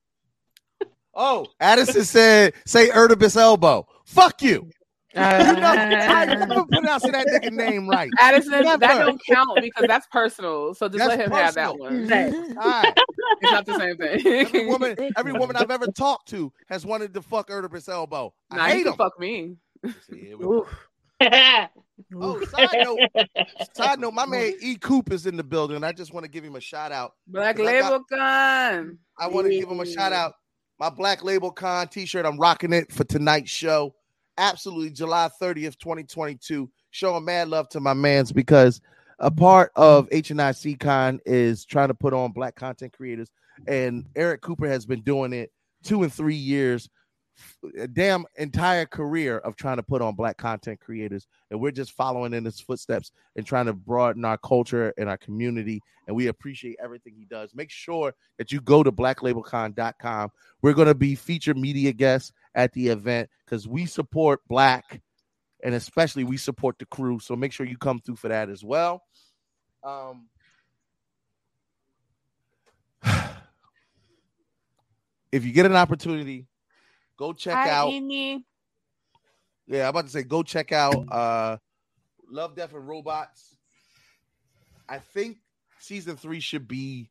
Oh, 1.15 1.47
Addison 1.61 2.05
said, 2.05 2.55
"Say 2.67 2.89
Erdibus 2.91 3.37
elbow." 3.37 3.87
Fuck 4.05 4.43
you. 4.43 4.69
Uh, 5.17 5.53
you 5.55 5.61
know, 5.61 5.69
I 5.69 6.25
never 6.49 6.65
pronouncing 6.67 7.13
that 7.13 7.27
nigga 7.29 7.53
name 7.53 7.89
right. 7.89 8.11
Addison, 8.19 8.51
that 8.65 8.81
don't 8.81 9.21
count 9.31 9.59
because 9.61 9.87
that's 9.87 10.07
personal. 10.11 10.75
So 10.75 10.89
just 10.89 10.99
That's 10.99 11.11
let 11.11 11.21
him 11.27 11.31
have 11.33 11.55
that 11.55 11.71
personal. 11.73 11.79
one. 11.79 12.09
Thanks. 12.09 12.37
All 12.59 12.71
right. 12.71 12.93
It's 13.41 13.53
not 13.53 13.67
the 13.67 13.79
same 13.79 13.97
thing. 13.97 14.27
Every 14.47 14.67
woman, 14.67 14.97
every 15.17 15.33
woman 15.39 15.57
I've 15.57 15.71
ever 15.71 15.87
talked 15.87 16.29
to 16.31 16.53
has 16.69 16.85
wanted 16.85 17.15
to 17.15 17.23
fuck 17.23 17.49
Erdibus 17.49 17.89
elbow. 17.89 18.35
I 18.51 18.57
Nah, 18.57 18.65
hate 18.67 18.79
you 18.79 18.85
can 18.85 18.93
him. 18.93 18.97
fuck 18.99 19.19
me. 19.21 19.57
See, 20.11 20.19
here 20.27 20.37
we 20.39 20.45
go. 20.45 20.67
yeah. 21.21 21.69
Oh, 22.17 22.45
side 22.47 22.69
note, 22.75 22.99
side 23.75 24.01
note, 24.01 24.15
my 24.15 24.27
man 24.27 24.53
E. 24.61 24.75
Coop 24.77 25.13
is 25.13 25.27
in 25.27 25.37
the 25.37 25.45
building. 25.45 25.85
I 25.85 25.93
just 25.93 26.13
want 26.13 26.25
to 26.25 26.31
give 26.31 26.43
him 26.43 26.57
a 26.57 26.61
shout 26.61 26.91
out. 26.91 27.13
Black 27.29 27.57
'Cause 27.57 27.67
I 27.69 27.81
got- 27.81 27.93
label 27.93 28.05
gun. 28.11 28.99
I 29.19 29.29
want 29.29 29.47
to 29.47 29.51
give 29.57 29.69
him 29.71 29.79
a 29.81 29.87
shout 29.87 30.13
out. 30.13 30.35
My 30.81 30.91
Black 30.91 31.23
Label 31.23 31.53
Con 31.53 31.87
t-shirt. 31.87 32.27
I'm 32.27 32.37
rocking 32.37 32.73
it 32.73 32.91
for 32.93 33.05
tonight's 33.05 33.51
show. 33.53 33.95
Absolutely, 34.37 34.91
July 34.91 35.31
30th, 35.41 35.79
2022. 35.79 36.71
Showing 36.91 37.25
mad 37.25 37.49
love 37.49 37.69
to 37.71 37.81
my 37.81 37.95
mans 37.95 38.33
because 38.33 38.81
a 39.19 39.31
part 39.31 39.73
of 39.77 40.09
HNIC 40.11 40.79
Con 40.79 41.21
is 41.27 41.65
trying 41.65 41.89
to 41.89 41.95
put 41.95 42.13
on 42.15 42.33
black 42.33 42.55
content 42.55 42.93
creators, 42.93 43.31
and 43.67 44.07
Eric 44.17 44.43
Cooper 44.43 44.69
has 44.69 44.87
been 44.87 45.01
doing 45.03 45.33
it 45.33 45.53
two 45.83 46.03
and 46.03 46.13
three 46.13 46.35
years, 46.35 46.89
a 47.79 47.89
damn 47.89 48.25
entire 48.37 48.87
career 48.87 49.39
of 49.39 49.57
trying 49.57 49.77
to 49.77 49.83
put 49.83 50.03
on 50.03 50.15
black 50.15 50.37
content 50.37 50.81
creators, 50.81 51.27
and 51.51 51.61
we're 51.61 51.71
just 51.71 51.93
following 51.93 52.33
in 52.33 52.45
his 52.45 52.61
footsteps 52.61 53.13
and 53.37 53.47
trying 53.47 53.67
to 53.67 53.73
broaden 53.73 54.25
our 54.25 54.39
culture 54.39 54.93
and 54.97 55.09
our 55.09 55.19
community. 55.19 55.81
And 56.07 56.17
we 56.17 56.27
appreciate 56.29 56.77
everything 56.83 57.15
he 57.17 57.25
does. 57.25 57.55
Make 57.55 57.71
sure 57.71 58.15
that 58.39 58.53
you 58.53 58.61
go 58.61 58.83
to 58.83 58.93
blacklabelcon.com. 58.93 60.31
We're 60.63 60.75
going 60.75 60.89
to 60.89 60.95
be 60.95 61.15
featured 61.15 61.57
media 61.57 61.93
guests 61.93 62.33
at 62.55 62.73
the 62.73 62.89
event 62.89 63.29
because 63.45 63.67
we 63.67 63.87
support 63.87 64.41
black 64.49 65.01
and 65.65 65.75
especially 65.75 66.25
we 66.25 66.37
support 66.37 66.79
the 66.79 66.87
crew. 66.87 67.19
So 67.19 67.35
make 67.35 67.53
sure 67.53 67.67
you 67.67 67.79
come 67.79 67.99
through 67.99 68.17
for 68.17 68.29
that 68.29 68.51
as 68.51 68.63
well. 68.63 69.03
Um, 69.83 70.29
if 75.33 75.45
you 75.45 75.53
get 75.53 75.67
an 75.67 75.75
opportunity, 75.75 76.47
go 77.19 77.33
check 77.33 77.55
Hi, 77.55 77.71
out. 77.71 77.91
Amy. 77.91 78.45
Yeah, 79.67 79.85
I'm 79.85 79.91
about 79.91 80.07
to 80.07 80.11
say 80.11 80.23
go 80.23 80.43
check 80.43 80.73
out 80.73 81.11
uh 81.11 81.57
Love, 82.31 82.57
Death, 82.57 82.75
and 82.75 82.87
Robots. 82.87 83.57
I 84.89 84.99
think 84.99 85.39
season 85.79 86.17
three 86.17 86.41
should 86.41 86.67
be 86.67 87.11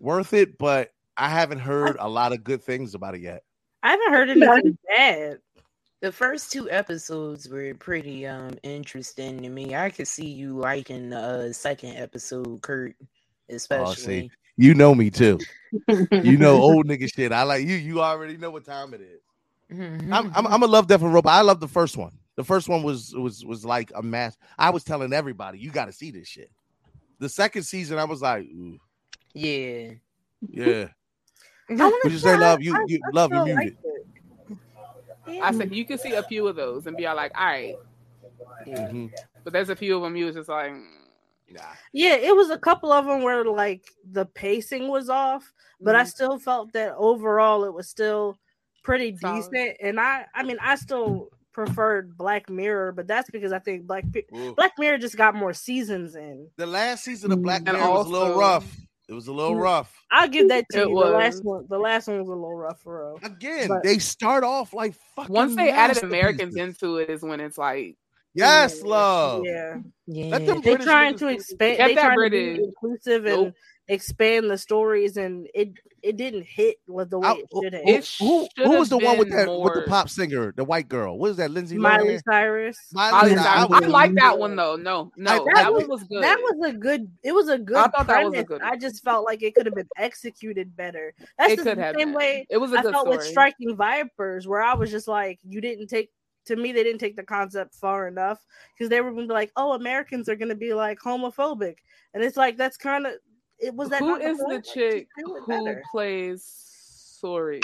worth 0.00 0.32
it, 0.32 0.58
but 0.58 0.92
I 1.16 1.28
haven't 1.28 1.60
heard 1.60 1.96
a 1.98 2.08
lot 2.08 2.32
of 2.32 2.42
good 2.44 2.62
things 2.62 2.94
about 2.94 3.14
it 3.14 3.20
yet. 3.20 3.42
I 3.82 3.90
haven't 3.90 4.12
heard 4.12 4.30
anything 4.30 4.78
bad. 4.88 5.38
The 6.00 6.10
first 6.12 6.50
two 6.50 6.68
episodes 6.70 7.48
were 7.48 7.74
pretty 7.74 8.26
um 8.26 8.58
interesting 8.62 9.40
to 9.42 9.48
me. 9.48 9.74
I 9.76 9.90
could 9.90 10.08
see 10.08 10.26
you 10.26 10.58
liking 10.58 11.10
the 11.10 11.18
uh, 11.18 11.52
second 11.52 11.96
episode, 11.96 12.60
Kurt, 12.62 12.96
Oh, 13.00 13.54
especially. 13.54 13.94
see, 13.94 14.30
you 14.56 14.74
know 14.74 14.94
me 14.94 15.10
too. 15.10 15.38
You 16.10 16.36
know 16.36 16.56
old 16.62 16.86
nigga 16.86 17.12
shit. 17.12 17.32
I 17.32 17.42
like 17.42 17.66
you. 17.66 17.74
You 17.74 18.00
already 18.00 18.36
know 18.36 18.50
what 18.50 18.64
time 18.64 18.94
it 18.94 19.00
is. 19.00 19.20
Mm-hmm. 19.76 20.12
I'm, 20.12 20.30
I'm, 20.34 20.46
I'm 20.46 20.62
a 20.62 20.66
love, 20.66 20.86
Death, 20.86 21.02
and 21.02 21.14
Robot. 21.14 21.32
I 21.32 21.40
love 21.40 21.60
the 21.60 21.68
first 21.68 21.96
one. 21.96 22.12
The 22.36 22.44
first 22.44 22.68
one 22.68 22.82
was 22.82 23.14
was 23.14 23.44
was 23.44 23.64
like 23.64 23.90
a 23.94 24.02
mass. 24.02 24.36
I 24.58 24.70
was 24.70 24.84
telling 24.84 25.12
everybody, 25.12 25.58
you 25.58 25.70
got 25.70 25.86
to 25.86 25.92
see 25.92 26.10
this 26.10 26.28
shit. 26.28 26.50
The 27.18 27.28
second 27.28 27.62
season, 27.62 27.98
I 27.98 28.04
was 28.04 28.22
like, 28.22 28.44
Ooh, 28.44 28.78
yeah. 29.34 29.90
yeah. 30.48 30.88
I 31.70 32.00
Would 32.02 32.12
you 32.12 32.18
say 32.18 32.36
love? 32.36 32.60
You 32.62 32.76
you 32.86 33.00
I 33.06 33.10
love 33.12 33.30
you 33.32 33.36
still 33.42 33.44
muted. 33.44 33.56
like 33.56 33.76
it. 35.28 35.42
I 35.42 35.52
said 35.52 35.72
you 35.74 35.84
can 35.84 35.98
see 35.98 36.12
a 36.14 36.22
few 36.24 36.48
of 36.48 36.56
those 36.56 36.86
and 36.86 36.96
be 36.96 37.06
all 37.06 37.16
like, 37.16 37.32
all 37.38 37.46
right. 37.46 37.76
Mhm. 38.66 39.12
But 39.44 39.52
there's 39.52 39.70
a 39.70 39.76
few 39.76 39.96
of 39.96 40.02
them 40.02 40.16
you 40.16 40.26
was 40.26 40.34
just 40.34 40.48
like, 40.48 40.72
mm, 40.72 40.84
Yeah, 41.92 42.14
it 42.14 42.34
was 42.34 42.50
a 42.50 42.58
couple 42.58 42.92
of 42.92 43.04
them 43.06 43.22
where 43.22 43.44
like 43.44 43.84
the 44.10 44.26
pacing 44.26 44.88
was 44.88 45.08
off, 45.08 45.52
but 45.80 45.94
I 45.94 46.02
Mhm. 46.04 46.08
still 46.08 46.38
felt 46.38 46.72
that 46.72 46.94
overall 46.96 47.64
it 47.64 47.72
was 47.74 47.88
still 47.88 48.38
pretty 48.82 49.16
Solid. 49.16 49.44
decent. 49.50 49.76
And 49.80 50.00
I, 50.00 50.26
I 50.34 50.42
mean, 50.42 50.58
I 50.60 50.74
still 50.76 51.28
preferred 51.52 52.16
Black 52.16 52.48
Mirror, 52.48 52.92
but 52.92 53.06
that's 53.06 53.30
because 53.30 53.52
I 53.52 53.58
think 53.58 53.86
Black 53.86 54.04
Ooh. 54.34 54.54
Black 54.54 54.72
Mirror 54.78 54.98
just 54.98 55.16
got 55.16 55.34
more 55.34 55.52
seasons 55.52 56.16
in. 56.16 56.48
The 56.56 56.66
last 56.66 57.04
season 57.04 57.30
of 57.32 57.42
Black 57.42 57.62
And 57.66 57.76
Mirror 57.76 57.90
was 57.90 58.06
a 58.06 58.10
little 58.10 58.38
rough. 58.38 58.76
It 59.08 59.12
was 59.14 59.26
a 59.26 59.32
little 59.32 59.56
rough. 59.56 59.94
I'll 60.10 60.28
give 60.28 60.48
that 60.48 60.64
to 60.70 60.82
It 60.82 60.88
you. 60.88 60.94
The 60.94 61.10
last 61.10 61.44
one, 61.44 61.66
the 61.68 61.78
last 61.78 62.08
one 62.08 62.18
was 62.20 62.28
a 62.28 62.32
little 62.32 62.54
rough 62.56 62.80
for 62.80 63.10
real. 63.12 63.18
Again, 63.22 63.68
But- 63.68 63.82
they 63.82 63.98
start 63.98 64.42
off 64.44 64.72
like 64.72 64.94
fucking. 65.16 65.34
once 65.34 65.54
they 65.54 65.68
added 65.70 66.02
Americans 66.02 66.56
into 66.56 66.96
it 66.98 67.10
is 67.10 67.20
when 67.22 67.40
it's 67.40 67.58
like, 67.58 67.96
Yes, 68.34 68.80
Yeah, 68.82 68.88
love. 68.88 69.42
Yeah, 69.44 69.76
Yeah. 70.06 70.24
Let 70.26 70.46
them 70.46 70.56
they 70.62 70.70
British 70.70 70.86
trying 70.86 71.14
niggas 71.14 71.18
to 71.18 71.28
expand. 71.28 71.78
They 71.80 71.94
that 71.94 72.14
trying 72.14 72.30
to 72.30 72.30
be 72.30 72.64
inclusive 72.64 73.26
and 73.26 73.54
expand 73.88 74.50
the 74.50 74.56
stories, 74.58 75.16
and 75.16 75.48
it 75.54 75.72
it 76.02 76.16
didn't 76.16 76.42
hit 76.44 76.78
with 76.88 77.10
the 77.10 77.18
way 77.20 77.28
I- 77.28 77.32
it 77.34 77.46
who, 77.52 77.62
should 77.62 77.72
have. 77.74 77.82
It 77.86 78.16
who, 78.18 78.48
who 78.56 78.70
was 78.78 78.88
the 78.88 78.98
one 78.98 79.18
with 79.18 79.28
been 79.28 79.36
that 79.46 79.60
with 79.60 79.74
the 79.74 79.82
pop 79.82 80.08
singer, 80.08 80.52
the 80.56 80.64
white 80.64 80.88
girl? 80.88 81.16
What 81.18 81.30
is 81.30 81.36
that? 81.36 81.50
Lindsay 81.52 81.76
Miley 81.78 82.14
Lohan. 82.16 82.22
Cyrus. 82.24 82.78
Miley 82.92 83.34
Nah, 83.36 83.42
Cyrus. 83.42 83.68
was- 83.68 83.82
I 83.84 83.86
like 83.86 84.14
that 84.14 84.38
one 84.38 84.56
though. 84.56 84.74
No, 84.76 85.12
no, 85.16 85.46
I- 85.48 85.62
that 85.62 85.72
one 85.72 85.86
was 85.88 86.02
good. 86.04 86.22
That 86.22 86.38
was 86.40 86.70
a 86.70 86.76
good. 86.76 87.08
It 87.22 87.32
was 87.32 87.48
a 87.48 87.58
good. 87.58 87.76
I 87.76 87.86
thought 87.88 88.06
that 88.08 88.24
was 88.24 88.30
a 88.32 88.44
premise. 88.44 88.48
good 88.48 88.62
I 88.62 88.76
just 88.76 89.04
felt 89.04 89.24
like 89.26 89.42
it 89.42 89.54
could 89.54 89.66
have 89.66 89.74
been 89.76 89.88
executed 89.98 90.74
better. 90.76 91.14
That's 91.38 91.52
It 91.52 91.56
could 91.58 91.76
the 91.76 91.82
have 91.82 91.94
same 91.96 92.08
been. 92.08 92.16
way 92.16 92.46
It 92.50 92.56
was 92.56 92.72
a 92.72 92.78
I 92.78 92.82
good 92.82 92.92
felt 92.92 93.08
with. 93.08 93.22
Striking 93.22 93.76
Vipers, 93.76 94.48
where 94.48 94.62
I 94.62 94.74
was 94.74 94.90
just 94.90 95.06
like, 95.06 95.38
you 95.46 95.60
didn't 95.60 95.86
take 95.88 96.10
to 96.46 96.56
me 96.56 96.72
they 96.72 96.82
didn't 96.82 96.98
take 97.00 97.16
the 97.16 97.22
concept 97.22 97.74
far 97.74 98.08
enough 98.08 98.44
because 98.74 98.88
they 98.90 99.00
were 99.00 99.10
going 99.12 99.24
to 99.24 99.28
be 99.28 99.34
like, 99.34 99.52
oh, 99.56 99.72
Americans 99.74 100.28
are 100.28 100.36
going 100.36 100.48
to 100.48 100.54
be 100.54 100.74
like 100.74 100.98
homophobic, 100.98 101.76
and 102.14 102.22
it's 102.22 102.36
like 102.36 102.56
that's 102.56 102.76
kind 102.76 103.06
of 103.06 103.14
it 103.58 103.74
was 103.74 103.88
that. 103.90 104.00
Who 104.00 104.08
not 104.08 104.20
the 104.20 104.28
is 104.28 104.38
the? 104.38 104.44
Like, 104.44 104.64
chick 104.64 105.08
just 105.18 105.26
do 105.26 105.36
it 105.36 105.40
who 105.46 105.64
better. 105.64 105.82
plays 105.90 106.44
Sorry? 107.20 107.60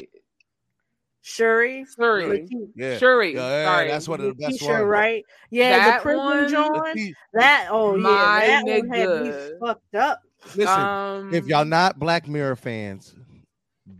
Shuri, 1.22 1.85
Shuri. 1.95 2.24
Lakeisha- 2.49 2.70
Yeah. 2.74 2.97
Shuri. 2.99 3.35
Yeah, 3.35 3.41
yeah, 3.49 3.64
sorry. 3.66 3.89
that's 3.89 4.09
one 4.09 4.20
of 4.20 4.26
the 4.26 4.35
best 4.35 4.61
Lakeisha 4.62 4.68
ones. 4.70 4.85
right? 4.85 5.24
Yeah, 5.51 5.76
That 5.79 5.97
the 5.99 6.03
prison 6.03 6.24
one- 6.24 6.49
John. 6.49 6.93
The- 6.95 7.14
That 7.35 7.68
oh 7.70 7.97
My 7.99 8.45
yeah, 8.45 8.62
that 8.62 8.64
one 8.64 8.89
had 8.89 9.09
me 9.09 9.29
nigga. 9.29 9.59
fucked 9.61 9.95
up. 9.95 10.22
Listen, 10.57 10.68
Um, 10.68 11.35
if 11.35 11.47
y'all 11.47 11.64
not 11.66 11.99
Black 11.99 12.29
Mirror 12.29 12.57
fans, 12.57 13.14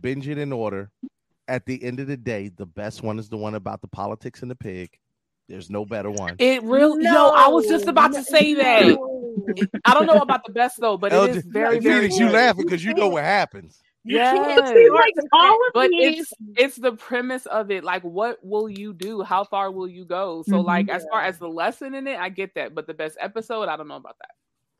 binge 0.01 0.27
it 0.27 0.37
in 0.39 0.51
order. 0.53 0.89
At 1.49 1.65
the 1.65 1.83
end 1.83 1.99
of 1.99 2.05
the 2.07 2.15
day, 2.15 2.49
the 2.55 2.65
best 2.67 3.01
one 3.01 3.17
is 3.17 3.27
the 3.27 3.35
one 3.37 3.55
about 3.55 3.81
the 3.81 3.87
politics 3.87 4.43
and 4.43 4.51
the 4.51 4.55
pig. 4.55 4.97
There's 5.47 5.71
no 5.71 5.83
better 5.83 6.11
one. 6.11 6.35
It 6.37 6.61
really, 6.61 7.03
yo, 7.03 7.31
I 7.31 7.47
was 7.47 7.65
just 7.67 7.87
about 7.87 8.13
to 8.13 8.23
say 8.23 8.53
that. 8.53 8.83
I 9.83 9.93
don't 9.95 10.05
know 10.05 10.21
about 10.21 10.45
the 10.45 10.53
best 10.53 10.79
though, 10.79 10.95
but 10.95 11.11
it 11.11 11.15
LJ 11.15 11.29
is 11.29 11.45
very, 11.45 11.79
very 11.79 12.01
Phoenix, 12.01 12.19
you 12.19 12.27
good. 12.27 12.33
laughing 12.35 12.65
because 12.65 12.85
you 12.85 12.93
know 12.93 13.09
what 13.09 13.23
happens. 13.23 13.81
Yes. 14.05 14.37
like 14.91 15.13
but 15.73 15.89
these 15.89 16.19
it's 16.19 16.33
it's 16.55 16.75
the 16.77 16.93
premise 16.93 17.45
of 17.47 17.71
it. 17.71 17.83
Like, 17.83 18.03
what 18.03 18.37
will 18.43 18.69
you 18.69 18.93
do? 18.93 19.23
How 19.23 19.43
far 19.43 19.71
will 19.71 19.87
you 19.87 20.05
go? 20.05 20.43
So, 20.47 20.57
Mhm. 20.57 20.65
like, 20.65 20.89
as 20.89 21.05
far 21.11 21.21
as 21.21 21.37
the 21.39 21.49
lesson 21.49 21.95
in 21.95 22.07
it, 22.07 22.19
I 22.19 22.29
get 22.29 22.53
that. 22.55 22.75
But 22.75 22.85
the 22.87 22.93
best 22.93 23.17
episode, 23.19 23.67
I 23.69 23.75
don't 23.75 23.87
know 23.87 23.95
about 23.95 24.17
that. 24.19 24.31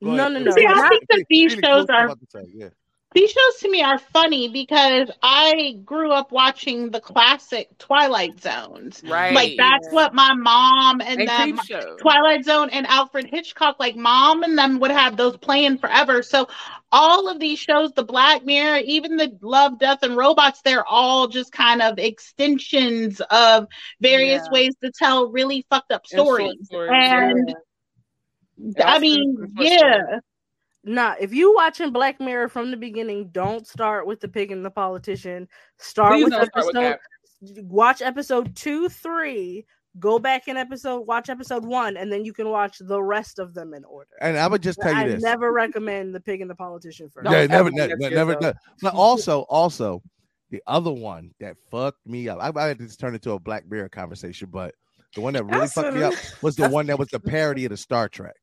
Go 0.05 0.13
No, 0.13 0.27
ahead. 0.27 0.33
no, 0.33 0.39
no. 0.39 0.51
See, 0.51 0.65
I 0.65 0.87
think 0.89 1.03
that 1.09 1.25
these 1.29 1.51
Phoenix, 1.55 1.67
shows 1.67 1.85
are 1.89 2.15
say? 2.29 2.43
Yeah. 2.53 2.69
These 3.15 3.31
shows 3.31 3.55
to 3.61 3.71
me 3.71 3.81
are 3.81 3.97
funny 3.97 4.49
because 4.49 5.09
I 5.23 5.79
grew 5.83 6.11
up 6.11 6.31
watching 6.31 6.91
the 6.91 7.01
classic 7.01 7.75
Twilight 7.79 8.39
Zones. 8.39 9.01
Right. 9.03 9.33
Like 9.33 9.53
that's 9.57 9.91
what 9.91 10.13
my 10.13 10.33
mom 10.35 11.01
and, 11.01 11.21
And 11.21 11.27
them 11.57 11.59
Twilight 11.99 12.45
Zone 12.45 12.69
and 12.69 12.85
Alfred 12.85 13.27
Hitchcock, 13.31 13.77
like 13.79 13.95
mom 13.95 14.43
and 14.43 14.55
them 14.55 14.79
would 14.79 14.91
have 14.91 15.17
those 15.17 15.37
playing 15.37 15.79
forever. 15.79 16.21
So 16.21 16.47
all 16.91 17.29
of 17.29 17.39
these 17.39 17.57
shows, 17.57 17.91
the 17.93 18.03
Black 18.03 18.45
Mirror, 18.45 18.81
even 18.85 19.17
the 19.17 19.35
Love, 19.41 19.79
Death, 19.79 20.03
and 20.03 20.15
Robots, 20.15 20.61
they're 20.63 20.85
all 20.85 21.27
just 21.27 21.51
kind 21.51 21.81
of 21.81 21.97
extensions 21.97 23.21
of 23.31 23.65
various 23.99 24.43
Yeah. 24.45 24.51
ways 24.51 24.75
to 24.83 24.91
tell 24.91 25.31
really 25.31 25.65
fucked 25.69 25.91
up 25.91 26.03
And 26.11 26.19
stories. 26.21 26.53
stories, 26.65 26.91
And 26.93 27.55
yeah. 28.57 28.87
I 28.93 28.99
mean, 28.99 29.35
yeah. 29.57 30.19
Nah, 30.89 31.13
if 31.19 31.31
you 31.31 31.53
watching 31.53 31.91
Black 31.91 32.19
Mirror 32.19 32.49
from 32.49 32.71
the 32.71 32.77
beginning, 32.77 33.29
don't 33.31 33.67
start 33.67 34.07
with 34.07 34.21
the 34.21 34.27
pig 34.27 34.51
and 34.51 34.65
the 34.65 34.71
politician. 34.71 35.47
Start 35.77 36.13
Please 36.13 36.23
with 36.23 36.33
don't 36.33 36.45
start 36.47 36.65
with 36.65 36.75
episode. 36.77 37.65
watch 37.67 38.01
episode 38.01 38.55
two, 38.55 38.89
three. 38.89 39.67
Go 39.99 40.17
back 40.17 40.47
in 40.47 40.57
episode. 40.57 41.01
Watch 41.01 41.29
episode 41.29 41.63
one, 41.63 41.95
and 41.95 42.11
then 42.11 42.25
you 42.25 42.33
can 42.33 42.49
watch 42.49 42.79
the 42.79 42.99
rest 42.99 43.37
of 43.37 43.53
them 43.53 43.75
in 43.75 43.83
order. 43.83 44.09
And 44.19 44.35
I 44.35 44.47
would 44.47 44.63
just 44.63 44.81
tell 44.81 44.91
you 44.91 44.97
I 44.97 45.07
this. 45.09 45.21
never 45.21 45.53
recommend 45.53 46.15
the 46.15 46.19
pig 46.19 46.41
and 46.41 46.49
the 46.49 46.55
politician 46.55 47.07
first. 47.07 47.29
yeah, 47.29 47.45
never, 47.45 47.67
ever 47.67 47.71
never, 47.71 47.95
never, 47.95 48.39
never. 48.39 48.53
But 48.81 48.95
also, 48.95 49.41
also, 49.41 50.01
the 50.49 50.63
other 50.65 50.91
one 50.91 51.35
that 51.39 51.55
fucked 51.69 52.03
me 52.07 52.29
up. 52.29 52.39
I 52.41 52.49
might 52.49 52.63
have 52.63 52.77
to 52.79 52.97
turn 52.97 53.13
into 53.13 53.33
a 53.33 53.39
Black 53.39 53.69
Mirror 53.69 53.89
conversation, 53.89 54.49
but 54.51 54.73
the 55.13 55.21
one 55.21 55.33
that 55.33 55.43
really 55.45 55.59
That's 55.59 55.73
fucked 55.73 55.93
me 55.93 56.01
up 56.01 56.15
was 56.41 56.55
the 56.55 56.67
one 56.67 56.87
that 56.87 56.97
was 56.97 57.09
the 57.09 57.19
parody 57.19 57.65
of 57.65 57.69
the 57.69 57.77
Star 57.77 58.09
Trek. 58.09 58.33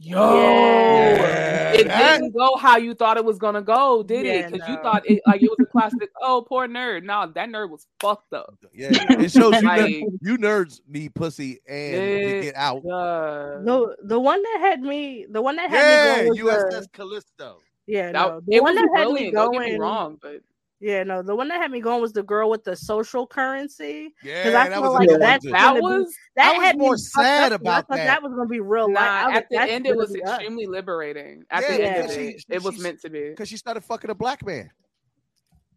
Yo, 0.00 0.18
Yeah. 0.18 1.72
it 1.72 1.86
That- 1.86 2.18
didn't 2.20 2.32
go 2.34 2.56
how 2.56 2.76
you 2.76 2.94
thought 2.94 3.16
it 3.16 3.24
was 3.24 3.38
gonna 3.38 3.62
go, 3.62 4.02
did 4.02 4.26
Yeah, 4.26 4.32
it? 4.32 4.52
Because 4.52 4.68
you 4.68 4.76
thought 4.82 5.02
it 5.08 5.22
like 5.26 5.42
it 5.42 5.48
was 5.48 5.58
a 5.60 5.66
classic. 5.70 6.10
Oh, 6.20 6.42
poor 6.46 6.66
nerd. 6.66 7.04
No, 7.04 7.30
that 7.34 7.48
nerd 7.48 7.70
was 7.70 7.86
fucked 8.00 8.32
up. 8.32 8.56
Yeah, 8.74 8.88
it 8.92 9.30
shows 9.30 9.54
you, 9.60 9.66
Like- 9.68 9.80
ner- 9.90 10.08
you 10.20 10.36
nerds 10.38 10.80
need 10.88 11.14
pussy 11.14 11.60
and 11.68 11.94
to 11.94 12.36
Yeah, 12.36 12.40
get 12.42 12.54
out. 12.56 12.78
uh, 12.84 13.60
The 13.62 13.96
the 14.02 14.20
one 14.20 14.42
that 14.42 14.58
had 14.60 14.80
me, 14.82 15.26
the 15.30 15.40
one 15.40 15.56
that 15.56 15.70
had 15.70 15.78
Yeah, 15.78 16.22
me 16.30 16.38
going 16.38 16.44
was 16.44 16.54
USS 16.54 16.88
the, 16.92 16.98
Callister. 16.98 17.54
yeah, 17.86 18.12
that, 18.12 18.12
no, 18.12 18.40
the 18.46 18.56
it 18.56 18.62
one 18.62 18.74
was 18.74 18.82
that 18.82 18.98
had 18.98 19.06
me 19.06 19.12
brilliant. 19.30 19.34
Don't 19.34 19.52
get 19.52 19.60
me 19.60 19.68
going. 19.70 19.80
wrong, 19.80 20.18
but 20.20 20.40
Yeah, 20.80 21.02
no, 21.04 21.22
the 21.22 21.34
one 21.34 21.48
that 21.48 21.62
had 21.62 21.70
me 21.70 21.80
going 21.80 22.02
was 22.02 22.12
the 22.12 22.22
girl 22.22 22.50
with 22.50 22.64
the 22.64 22.76
social 22.76 23.26
currency. 23.26 24.12
Yeah, 24.22 24.42
I 24.48 24.68
that 24.68 24.82
was 24.82 24.90
like 24.92 25.08
good 25.08 25.12
one 25.12 25.20
that's 25.20 25.44
that 25.46 25.52
gonna 25.52 25.74
be- 25.76 25.80
was 25.80 26.14
that 26.36 26.46
I 26.54 26.58
was 26.58 26.66
had 26.66 26.78
more 26.78 26.96
fucked 26.96 27.10
sad 27.14 27.52
up 27.52 27.60
'cause 27.62 27.66
I 27.68 27.78
about 27.78 27.88
that. 27.88 28.04
that 28.06 28.22
was 28.22 28.32
gonna 28.34 28.48
be 28.48 28.60
real 28.60 28.92
life. 28.92 29.04
Nah. 29.04 29.26
was 29.28 29.36
At 29.36 29.46
the 29.50 29.60
end, 29.62 29.86
it 29.86 29.96
was 29.96 30.12
be 30.12 30.22
us. 30.22 30.30
extremely 30.34 30.66
liberating. 30.66 31.44
At 31.50 31.62
Yeah, 31.62 31.76
the 31.76 31.84
end 31.84 32.04
of 32.04 32.10
it, 32.16 32.40
she- 32.40 32.54
it 32.54 32.62
was 32.62 32.78
meant 32.80 33.00
to 33.00 33.08
be. 33.08 33.30
Because 33.30 33.48
she 33.48 33.56
started 33.56 33.82
fucking 33.82 34.10
a 34.10 34.14
black 34.14 34.44
man. 34.44 34.70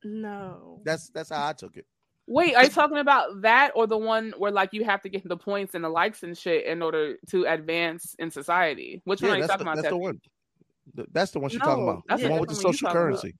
No. 0.03 0.81
That's 0.83 1.09
that's 1.09 1.29
how 1.29 1.47
I 1.47 1.53
took 1.53 1.77
it. 1.77 1.85
Wait, 2.27 2.55
are 2.55 2.63
you 2.63 2.69
talking 2.69 2.97
about 2.97 3.41
that 3.41 3.71
or 3.75 3.87
the 3.87 3.97
one 3.97 4.33
where 4.37 4.51
like 4.51 4.73
you 4.73 4.83
have 4.83 5.01
to 5.03 5.09
get 5.09 5.27
the 5.27 5.37
points 5.37 5.75
and 5.75 5.83
the 5.83 5.89
likes 5.89 6.23
and 6.23 6.37
shit 6.37 6.65
in 6.65 6.81
order 6.81 7.15
to 7.29 7.45
advance 7.45 8.15
in 8.19 8.29
society? 8.29 9.01
Which 9.05 9.21
one 9.21 9.29
Yeah, 9.29 9.33
are 9.33 9.37
you 9.37 9.41
that's 9.43 9.51
talking 9.53 9.65
the, 9.65 9.71
about? 9.71 9.81
that's 9.83 9.89
the 9.93 9.97
one. 9.97 10.19
Th- 10.95 11.07
That's 11.11 11.31
the 11.31 11.39
one 11.39 11.49
she's 11.49 11.59
talking 11.59 11.83
about. 11.83 12.03
that's 12.07 12.21
the 12.23 12.29
one 12.29 12.39
with 12.39 12.49
the 12.49 12.55
different 12.55 12.65
one 12.65 12.71
you 12.73 12.77
social 12.77 12.87
talking 12.87 13.01
about. 13.11 13.21
currency. 13.21 13.35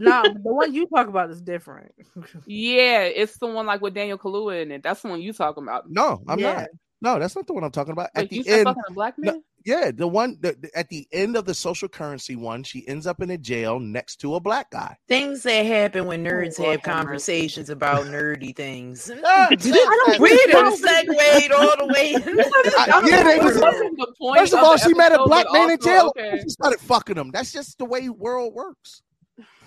No, 0.00 0.22
the 0.22 0.40
one 0.42 0.74
you 0.74 0.86
talk 0.88 1.08
about 1.08 1.30
is 1.30 1.40
different. 1.40 1.92
Yeah, 2.46 3.02
it's 3.02 3.38
the 3.38 3.46
one 3.46 3.66
like 3.66 3.80
with 3.80 3.94
Daniel 3.94 4.18
Kaluuya 4.18 4.62
in 4.62 4.72
it. 4.72 4.82
That's 4.82 5.02
the 5.02 5.08
one 5.08 5.20
you 5.22 5.32
talking 5.32 5.62
about. 5.62 5.90
No, 5.90 6.22
I'm 6.28 6.38
Yeah. 6.40 6.54
not. 6.54 6.68
No, 7.02 7.18
that's 7.18 7.34
not 7.34 7.46
the 7.46 7.54
one 7.54 7.64
I'm 7.64 7.70
talking 7.70 7.92
about. 7.92 8.10
At 8.14 8.24
Wait, 8.24 8.32
you 8.32 8.42
the 8.42 8.50
said 8.50 8.58
end, 8.58 8.64
fucking 8.66 8.82
a 8.90 8.92
black 8.92 9.14
no, 9.16 9.32
man? 9.32 9.42
yeah, 9.64 9.90
the 9.90 10.06
one 10.06 10.36
the, 10.40 10.54
the- 10.60 10.78
at 10.78 10.90
the 10.90 11.06
end 11.12 11.34
of 11.34 11.46
the 11.46 11.54
social 11.54 11.88
currency 11.88 12.36
one, 12.36 12.62
she 12.62 12.86
ends 12.86 13.06
up 13.06 13.22
in 13.22 13.30
a 13.30 13.38
jail 13.38 13.80
next 13.80 14.16
to 14.16 14.34
a 14.34 14.40
black 14.40 14.70
guy. 14.70 14.98
Things 15.08 15.42
that 15.44 15.64
happen 15.64 16.04
when 16.04 16.22
nerds 16.22 16.58
Lord 16.58 16.72
have 16.72 16.80
have 16.84 16.86
mercy. 16.86 17.02
conversations 17.04 17.70
about 17.70 18.04
nerdy 18.06 18.54
things. 18.54 19.10
Ah, 19.24 19.48
we 19.50 20.46
done 20.52 20.76
segued 20.76 21.52
all 21.52 21.76
the 21.78 21.86
way. 21.94 22.14
I- 22.76 23.02
yeah, 23.06 23.22
they 23.22 23.38
was- 23.38 23.58
wasn't 23.58 23.96
the 23.98 24.12
point 24.18 24.38
First 24.40 24.52
of 24.52 24.58
of 24.58 24.64
all, 24.66 24.72
the 24.72 24.78
she 24.78 24.92
met 24.92 25.12
a 25.12 25.24
black 25.24 25.46
but 25.46 25.52
man 25.54 25.70
in 25.70 25.80
jail. 25.80 26.08
okay. 26.16 26.38
She 26.42 26.50
started 26.50 26.80
fucking 26.80 27.16
him. 27.16 27.30
That's 27.30 27.50
just 27.50 27.78
the 27.78 27.86
way 27.86 28.10
world 28.10 28.52
works. 28.52 29.00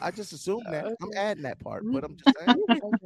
I 0.04 0.12
just 0.12 0.34
assumed 0.34 0.66
that. 0.70 0.86
I'm 0.86 1.10
adding 1.16 1.44
that 1.44 1.60
part, 1.60 1.84
but 1.86 2.04
I'm 2.04 2.18
just 2.18 2.38
saying. 2.46 2.64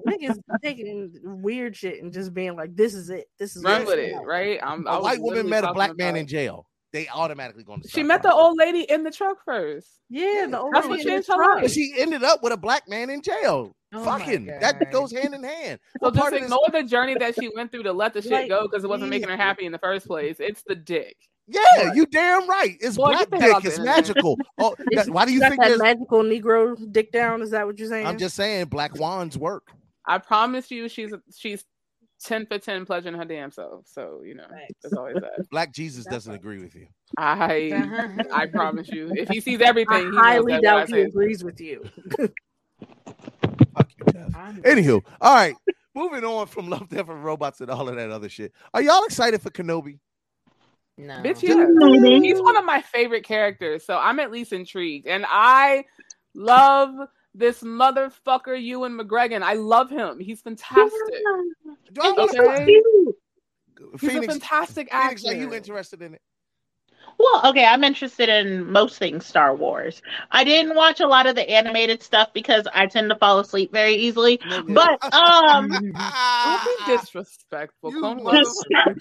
Niggas 0.07 0.39
taking 0.63 1.13
weird 1.23 1.75
shit 1.75 2.01
and 2.01 2.11
just 2.11 2.33
being 2.33 2.55
like, 2.55 2.75
"This 2.75 2.93
is 2.95 3.09
it. 3.11 3.27
This 3.37 3.55
is 3.55 3.63
Run 3.63 3.83
it." 3.83 3.87
with 3.87 3.99
it, 3.99 4.15
right? 4.25 4.59
I'm, 4.63 4.87
I 4.87 4.93
A 4.93 4.95
was 4.97 5.03
white 5.03 5.21
woman 5.21 5.47
met 5.49 5.63
a 5.63 5.73
black 5.73 5.95
man 5.97 6.09
about- 6.11 6.19
in 6.21 6.27
jail. 6.27 6.65
They 6.93 7.07
automatically 7.09 7.63
going 7.63 7.81
to. 7.81 7.87
She 7.89 8.01
met 8.01 8.23
the 8.23 8.33
old 8.33 8.57
lady 8.57 8.81
in 8.81 9.03
the 9.03 9.11
truck 9.11 9.37
first. 9.43 9.87
Yeah, 10.09 10.47
the 10.49 10.59
old 10.59 10.73
That's 10.73 10.87
lady 10.87 10.99
what 10.99 10.99
in 11.01 11.07
changed 11.15 11.27
the 11.27 11.33
her 11.33 11.37
truck. 11.37 11.55
life. 11.55 11.63
But 11.63 11.71
she 11.71 11.93
ended 11.97 12.23
up 12.23 12.41
with 12.41 12.53
a 12.53 12.57
black 12.57 12.87
man 12.87 13.09
in 13.09 13.21
jail. 13.21 13.75
Oh 13.93 14.03
Fucking 14.03 14.45
that 14.47 14.91
goes 14.91 15.11
hand 15.11 15.33
in 15.33 15.43
hand. 15.43 15.79
So 16.01 16.07
What 16.07 16.13
just 16.13 16.21
part 16.21 16.33
of 16.33 16.39
this- 16.41 16.47
ignore 16.51 16.81
the 16.81 16.87
journey 16.87 17.15
that 17.19 17.35
she 17.35 17.49
went 17.55 17.71
through 17.71 17.83
to 17.83 17.93
let 17.93 18.13
the 18.13 18.21
shit 18.21 18.31
Like, 18.31 18.49
go 18.49 18.63
because 18.63 18.83
it 18.83 18.87
wasn't 18.89 19.09
making 19.09 19.29
her 19.29 19.37
happy 19.37 19.65
in 19.65 19.71
the 19.71 19.79
first 19.79 20.07
place. 20.07 20.37
It's 20.39 20.63
the 20.67 20.75
dick. 20.75 21.15
Yeah, 21.47 21.93
you 21.93 22.05
damn 22.05 22.49
right. 22.49 22.75
It's 22.81 22.97
Boy, 22.97 23.07
black 23.07 23.19
get 23.19 23.29
the 23.31 23.39
hell 23.45 23.59
dick. 23.61 23.69
It's 23.69 23.79
magical. 23.79 24.37
Oh, 24.57 24.75
that- 24.91 25.09
why 25.09 25.25
do 25.25 25.31
you 25.33 25.39
think 25.39 25.61
that 25.61 25.67
there's? 25.69 25.79
magical 25.81 26.21
Negro 26.23 26.75
dick 26.91 27.11
down? 27.11 27.41
Is 27.41 27.51
that 27.51 27.65
what 27.65 27.77
you're 27.79 27.87
saying? 27.87 28.05
I'm 28.07 28.17
just 28.17 28.35
saying, 28.35 28.65
black 28.65 28.97
wands 28.99 29.37
work. 29.37 29.67
I 30.05 30.17
promise 30.17 30.69
you, 30.71 30.89
she's 30.89 31.13
she's 31.37 31.63
ten 32.23 32.45
for 32.45 32.57
ten 32.57 32.85
pledging 32.85 33.13
her 33.13 33.25
damn 33.25 33.51
self. 33.51 33.85
So 33.87 34.21
you 34.23 34.35
know, 34.35 34.47
that's 34.81 34.93
always 34.93 35.15
that. 35.15 35.49
Black 35.49 35.73
Jesus 35.73 36.05
doesn't 36.05 36.33
agree 36.33 36.59
with 36.59 36.75
you. 36.75 36.87
I 37.17 37.89
I 38.33 38.45
promise 38.53 38.89
you, 38.89 39.11
if 39.15 39.29
he 39.29 39.39
sees 39.39 39.61
everything, 39.61 40.07
I 40.07 40.11
he 40.11 40.17
highly 40.17 40.53
that 40.53 40.63
doubt 40.63 40.89
he 40.89 41.01
agrees 41.01 41.43
with 41.43 41.59
you. 41.61 41.89
Fuck 43.75 43.91
you, 43.97 44.05
Jeff. 44.11 44.31
Anywho, 44.63 45.03
all 45.21 45.35
right. 45.35 45.55
Moving 45.95 46.23
on 46.23 46.45
from 46.45 46.69
Love, 46.69 46.89
Death, 46.89 47.09
and 47.09 47.23
Robots 47.23 47.59
and 47.59 47.71
all 47.71 47.89
of 47.89 47.95
that 47.95 48.11
other 48.11 48.29
shit. 48.29 48.53
Are 48.73 48.81
y'all 48.83 49.03
excited 49.05 49.41
for 49.41 49.49
Kenobi? 49.49 49.99
No. 50.97 51.15
Bitch, 51.15 51.41
yeah. 51.41 52.19
He's 52.19 52.39
one 52.41 52.57
of 52.57 52.65
my 52.65 52.81
favorite 52.81 53.23
characters, 53.23 53.85
so 53.85 53.97
I'm 53.97 54.19
at 54.19 54.31
least 54.31 54.53
intrigued. 54.53 55.07
And 55.07 55.25
I 55.27 55.85
love 56.35 57.07
this 57.37 57.61
motherfucker, 57.61 58.61
Ewan 58.61 58.97
McGregor. 58.97 59.41
I 59.41 59.53
love 59.53 59.89
him. 59.89 60.19
He's 60.19 60.41
fantastic. 60.41 60.91
Do 61.93 62.01
I 62.01 62.11
wanna- 62.11 62.23
Okay? 62.23 62.81
He's 63.91 63.93
a 63.93 63.97
Phoenix, 63.97 64.33
fantastic 64.33 64.89
Phoenix, 64.91 65.23
actor. 65.23 65.37
are 65.37 65.39
you 65.39 65.53
interested 65.53 66.01
in 66.01 66.15
it? 66.15 66.21
Well, 67.19 67.49
okay, 67.49 67.65
I'm 67.65 67.83
interested 67.83 68.29
in 68.29 68.71
most 68.71 68.97
things 68.99 69.25
Star 69.25 69.55
Wars. 69.55 70.01
I 70.31 70.43
didn't 70.43 70.75
watch 70.75 70.99
a 70.99 71.07
lot 71.07 71.25
of 71.25 71.35
the 71.35 71.49
animated 71.49 72.03
stuff 72.03 72.29
because 72.33 72.67
I 72.73 72.85
tend 72.85 73.09
to 73.09 73.15
fall 73.15 73.39
asleep 73.39 73.71
very 73.71 73.95
easily. 73.95 74.39
But 74.67 75.01
um 75.13 75.69
Don't 75.69 75.93
be 75.93 76.97
disrespectful. 76.97 77.91
You 77.91 78.01
Come 78.01 78.19
motherfucker. 78.19 78.97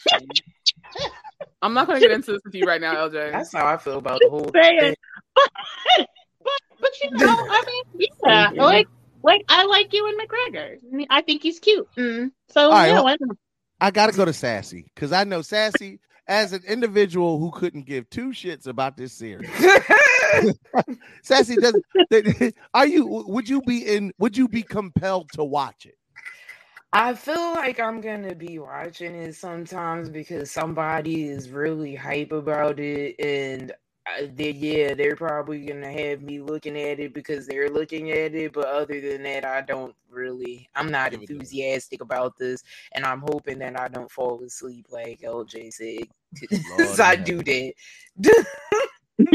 I'm 1.63 1.75
not 1.75 1.87
gonna 1.87 2.01
get 2.01 2.11
into 2.11 2.33
this 2.33 2.41
with 2.45 2.55
you 2.55 2.65
right 2.65 2.81
now, 2.81 2.95
LJ. 3.09 3.33
That's 3.33 3.53
how 3.53 3.67
I 3.67 3.77
feel 3.77 3.99
about 3.99 4.21
the 4.21 4.31
whole 4.31 4.51
saying, 4.55 4.81
thing. 4.81 6.07
but, 6.81 6.91
but 7.01 7.11
but 7.11 7.21
you 7.21 7.27
know, 7.27 7.37
I 7.39 7.65
mean, 7.67 8.09
yeah, 8.25 8.51
like 8.55 8.89
like 9.23 9.45
I 9.49 9.65
like 9.65 9.93
Ewan 9.93 10.17
McGregor. 10.19 10.77
I, 10.77 10.97
mean, 10.97 11.07
I 11.11 11.21
think 11.21 11.43
he's 11.43 11.59
cute. 11.59 11.89
Mm. 11.97 12.31
So 12.49 12.67
All 12.67 12.71
right, 12.71 12.89
yeah, 12.89 12.95
well- 12.95 13.05
why? 13.05 13.17
I 13.81 13.91
got 13.91 14.07
to 14.07 14.17
go 14.17 14.25
to 14.25 14.33
Sassy 14.33 14.87
because 14.95 15.13
I 15.13 15.25
know 15.25 15.43
Sassy 15.43 16.01
as 16.29 16.53
an 16.53 16.63
individual 16.67 17.39
who 17.39 17.51
couldn't 17.51 17.87
give 17.87 18.09
two 18.09 18.31
shits 18.31 18.67
about 18.67 18.97
this 18.97 19.13
series. 19.13 19.51
Sassy 21.23 21.57
doesn't. 21.57 21.85
Are 22.75 22.87
you? 22.87 23.07
Would 23.07 23.49
you 23.49 23.61
be 23.63 23.87
in? 23.87 24.13
Would 24.19 24.37
you 24.37 24.49
be 24.49 24.63
compelled 24.63 25.31
to 25.33 25.45
watch 25.45 25.87
it? 25.87 25.99
I 26.93 27.15
feel 27.15 27.53
like 27.55 27.79
I'm 27.79 28.01
gonna 28.01 28.35
be 28.35 28.59
watching 28.59 29.15
it 29.15 29.35
sometimes 29.35 30.09
because 30.09 30.51
somebody 30.51 31.29
is 31.29 31.51
really 31.51 31.95
hype 31.95 32.33
about 32.33 32.81
it, 32.81 33.17
and 33.19 33.73
I, 34.07 34.31
they, 34.35 34.51
yeah, 34.51 34.95
they're 34.95 35.17
probably 35.17 35.65
gonna 35.65 35.91
have 35.91 36.23
me 36.23 36.41
looking 36.41 36.79
at 36.79 37.01
it 37.01 37.13
because 37.13 37.47
they're 37.47 37.69
looking 37.69 38.13
at 38.13 38.35
it. 38.35 38.53
But 38.53 38.67
other 38.67 39.01
than 39.01 39.23
that, 39.25 39.45
I 39.45 39.63
don't 39.63 39.95
really. 40.11 40.69
I'm 40.75 40.91
not 40.91 41.13
enthusiastic 41.13 42.01
about 42.01 42.37
this, 42.39 42.63
and 42.93 43.05
I'm 43.05 43.21
hoping 43.21 43.59
that 43.59 43.79
I 43.79 43.89
don't 43.89 44.11
fall 44.11 44.43
asleep 44.43 44.87
like 44.91 45.21
LJ 45.21 45.73
said. 45.73 46.09
Because 46.39 47.01
I 47.01 47.17
do 47.17 47.39
that. 47.39 47.73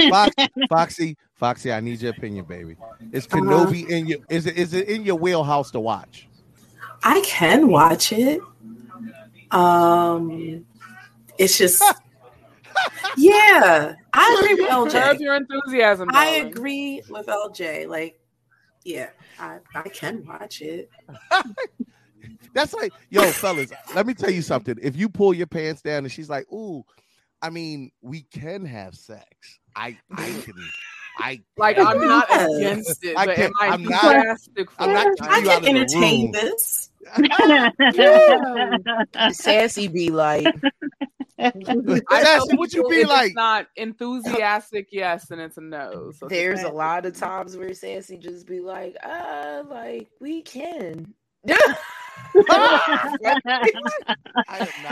Fox, 0.09 0.35
Foxy, 0.69 1.17
Foxy, 1.33 1.73
I 1.73 1.79
need 1.79 1.99
your 2.01 2.11
opinion, 2.11 2.45
baby. 2.45 2.75
Is 3.11 3.25
Kenobi 3.25 3.87
in 3.89 4.05
your 4.05 4.19
is 4.29 4.45
it 4.45 4.55
is 4.57 4.73
it 4.73 4.87
in 4.87 5.03
your 5.03 5.15
wheelhouse 5.15 5.71
to 5.71 5.79
watch? 5.79 6.27
I 7.03 7.21
can 7.21 7.67
watch 7.69 8.11
it. 8.11 8.41
Um, 9.51 10.65
it's 11.37 11.57
just, 11.57 11.83
yeah, 13.17 13.95
I 14.13 14.41
agree 14.41 14.63
with 14.63 14.93
Curb 14.93 15.17
LJ. 15.17 15.19
your 15.19 15.35
enthusiasm. 15.35 16.09
I 16.11 16.37
darling. 16.39 16.51
agree 16.51 17.01
with 17.09 17.27
LJ. 17.27 17.87
Like, 17.87 18.19
yeah, 18.83 19.09
I, 19.39 19.57
I 19.75 19.89
can 19.89 20.25
watch 20.25 20.61
it. 20.61 20.89
That's 22.53 22.73
like, 22.73 22.93
yo, 23.09 23.23
fellas, 23.31 23.71
let 23.95 24.05
me 24.05 24.13
tell 24.13 24.29
you 24.29 24.41
something. 24.41 24.75
If 24.81 24.95
you 24.95 25.09
pull 25.09 25.33
your 25.33 25.47
pants 25.47 25.81
down 25.81 26.03
and 26.03 26.11
she's 26.11 26.29
like, 26.29 26.51
ooh, 26.51 26.83
I 27.41 27.49
mean, 27.49 27.91
we 28.01 28.23
can 28.23 28.65
have 28.65 28.95
sex. 28.95 29.59
I 29.75 29.97
I 30.11 30.27
can 30.43 30.53
I 31.21 31.41
Like 31.57 31.77
I'm 31.79 31.99
not 31.99 32.27
against 32.31 33.03
it, 33.05 33.17
I 33.17 33.25
but 33.25 33.35
can't- 33.35 33.53
am 33.61 33.61
I 33.61 33.67
I'm 33.73 33.83
not- 33.83 34.03
enthusiastic 34.15 34.69
I'm 34.79 34.93
not 34.93 35.07
I 35.21 35.37
you 35.39 35.51
out 35.51 35.63
can 35.63 35.77
of 35.77 35.87
the 35.89 35.97
entertain 35.97 36.23
room. 36.23 36.31
this. 36.33 36.87
Sassy 39.31 39.87
be 39.87 40.09
like, 40.09 40.45
I 41.39 41.51
Sassy, 41.51 41.63
tell 42.49 42.57
what 42.57 42.73
you 42.73 42.87
be 42.87 42.97
if 42.97 43.01
it's 43.01 43.09
like? 43.09 43.33
Not 43.35 43.67
enthusiastic, 43.75 44.89
yes, 44.91 45.31
and 45.31 45.41
it's 45.41 45.57
a 45.57 45.61
no. 45.61 46.11
So 46.15 46.27
there's 46.27 46.61
a 46.63 46.69
lot 46.69 47.05
of 47.07 47.15
times 47.15 47.57
where 47.57 47.73
Sassy 47.73 48.17
just 48.17 48.45
be 48.45 48.59
like, 48.59 48.95
uh, 49.03 49.63
like 49.67 50.09
we 50.19 50.41
can. 50.43 51.11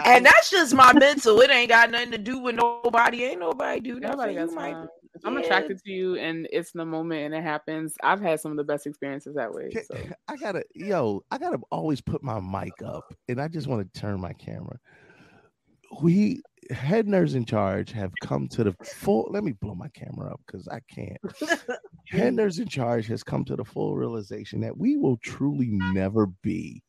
and 0.06 0.26
that's 0.26 0.50
just 0.50 0.74
my 0.74 0.92
mental. 0.94 1.40
It 1.42 1.52
ain't 1.52 1.70
got 1.70 1.92
nothing 1.92 2.12
to 2.12 2.18
do 2.18 2.40
with 2.40 2.56
nobody. 2.56 3.24
Ain't 3.26 3.40
nobody 3.40 3.80
do 3.82 4.00
nothing. 4.00 4.18
Nobody 4.18 4.34
You 4.34 4.40
got 4.48 4.54
might- 4.54 4.72
time. 4.74 4.84
If 4.86 4.90
I'm 5.24 5.38
attracted 5.38 5.82
to 5.84 5.92
you 5.92 6.16
and 6.18 6.48
it's 6.52 6.72
the 6.72 6.86
moment 6.86 7.22
and 7.22 7.34
it 7.34 7.44
happens, 7.44 7.96
I've 8.04 8.22
had 8.22 8.40
some 8.40 8.52
of 8.52 8.58
the 8.58 8.64
best 8.64 8.88
experiences 8.88 9.36
that 9.36 9.54
way. 9.54 9.70
So 9.72 9.98
I 10.28 10.36
gotta, 10.38 10.64
yo, 10.74 11.24
I 11.32 11.38
gotta 11.38 11.60
always 11.72 12.02
put 12.02 12.24
my 12.24 12.40
mic 12.40 12.74
up, 12.86 13.14
and 13.28 13.42
I 13.42 13.48
just 13.48 13.68
want 13.68 13.92
to 13.94 14.00
turn 14.00 14.20
my 14.20 14.34
camera. 14.34 14.78
We 16.02 16.42
head 16.72 17.08
nerds 17.08 17.36
in 17.36 17.46
charge 17.46 17.92
have 17.92 18.12
come 18.22 18.48
to 18.50 18.64
the 18.64 18.76
full. 18.84 19.28
Let 19.32 19.44
me 19.44 19.54
blow 19.54 19.76
my 19.76 19.90
camera 19.90 20.32
up 20.32 20.42
because 20.46 20.68
I 20.68 20.80
can't. 20.94 21.18
head 22.08 22.34
nerds 22.34 22.60
in 22.60 22.68
charge 22.68 23.08
has 23.08 23.24
come 23.24 23.44
to 23.46 23.56
the 23.56 23.66
full 23.66 23.96
realization 23.96 24.62
that 24.62 24.78
we 24.78 24.98
will 24.98 25.18
truly 25.18 25.70
never 25.72 26.28
be 26.28 26.84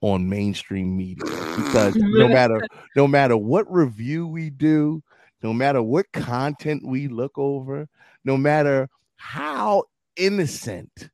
on 0.00 0.28
mainstream 0.28 0.96
media 0.96 1.24
because 1.56 1.96
no 1.96 2.28
matter 2.28 2.60
no 2.96 3.08
matter 3.08 3.36
what 3.36 3.70
review 3.72 4.26
we 4.26 4.50
do, 4.50 5.02
no 5.44 5.52
matter 5.52 5.82
what 5.82 6.10
content 6.12 6.82
we 6.86 7.06
look 7.06 7.36
over, 7.36 7.86
no 8.24 8.34
matter 8.34 8.88
how 9.16 9.84
innocent 10.16 11.10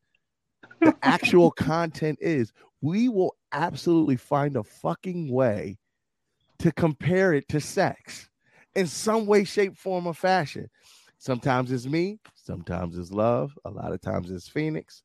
the 0.81 0.95
actual 1.03 1.51
content 1.51 2.17
is, 2.21 2.53
we 2.81 3.09
will 3.09 3.35
absolutely 3.51 4.15
find 4.15 4.57
a 4.57 4.63
fucking 4.63 5.33
way 5.33 5.77
to 6.61 6.71
compare 6.71 7.33
it 7.33 7.49
to 7.49 7.61
sex 7.61 8.31
in 8.77 8.87
some 8.87 9.27
way, 9.27 9.43
shape, 9.43 9.77
form, 9.77 10.07
or 10.07 10.15
fashion. 10.15 10.71
Sometimes 11.19 11.73
it's 11.73 11.87
me, 11.87 12.21
sometimes 12.37 12.97
it's 12.97 13.11
love, 13.11 13.59
a 13.65 13.71
lot 13.71 13.93
of 13.93 14.01
times 14.01 14.31
it's 14.31 14.49
Phoenix. 14.49 15.03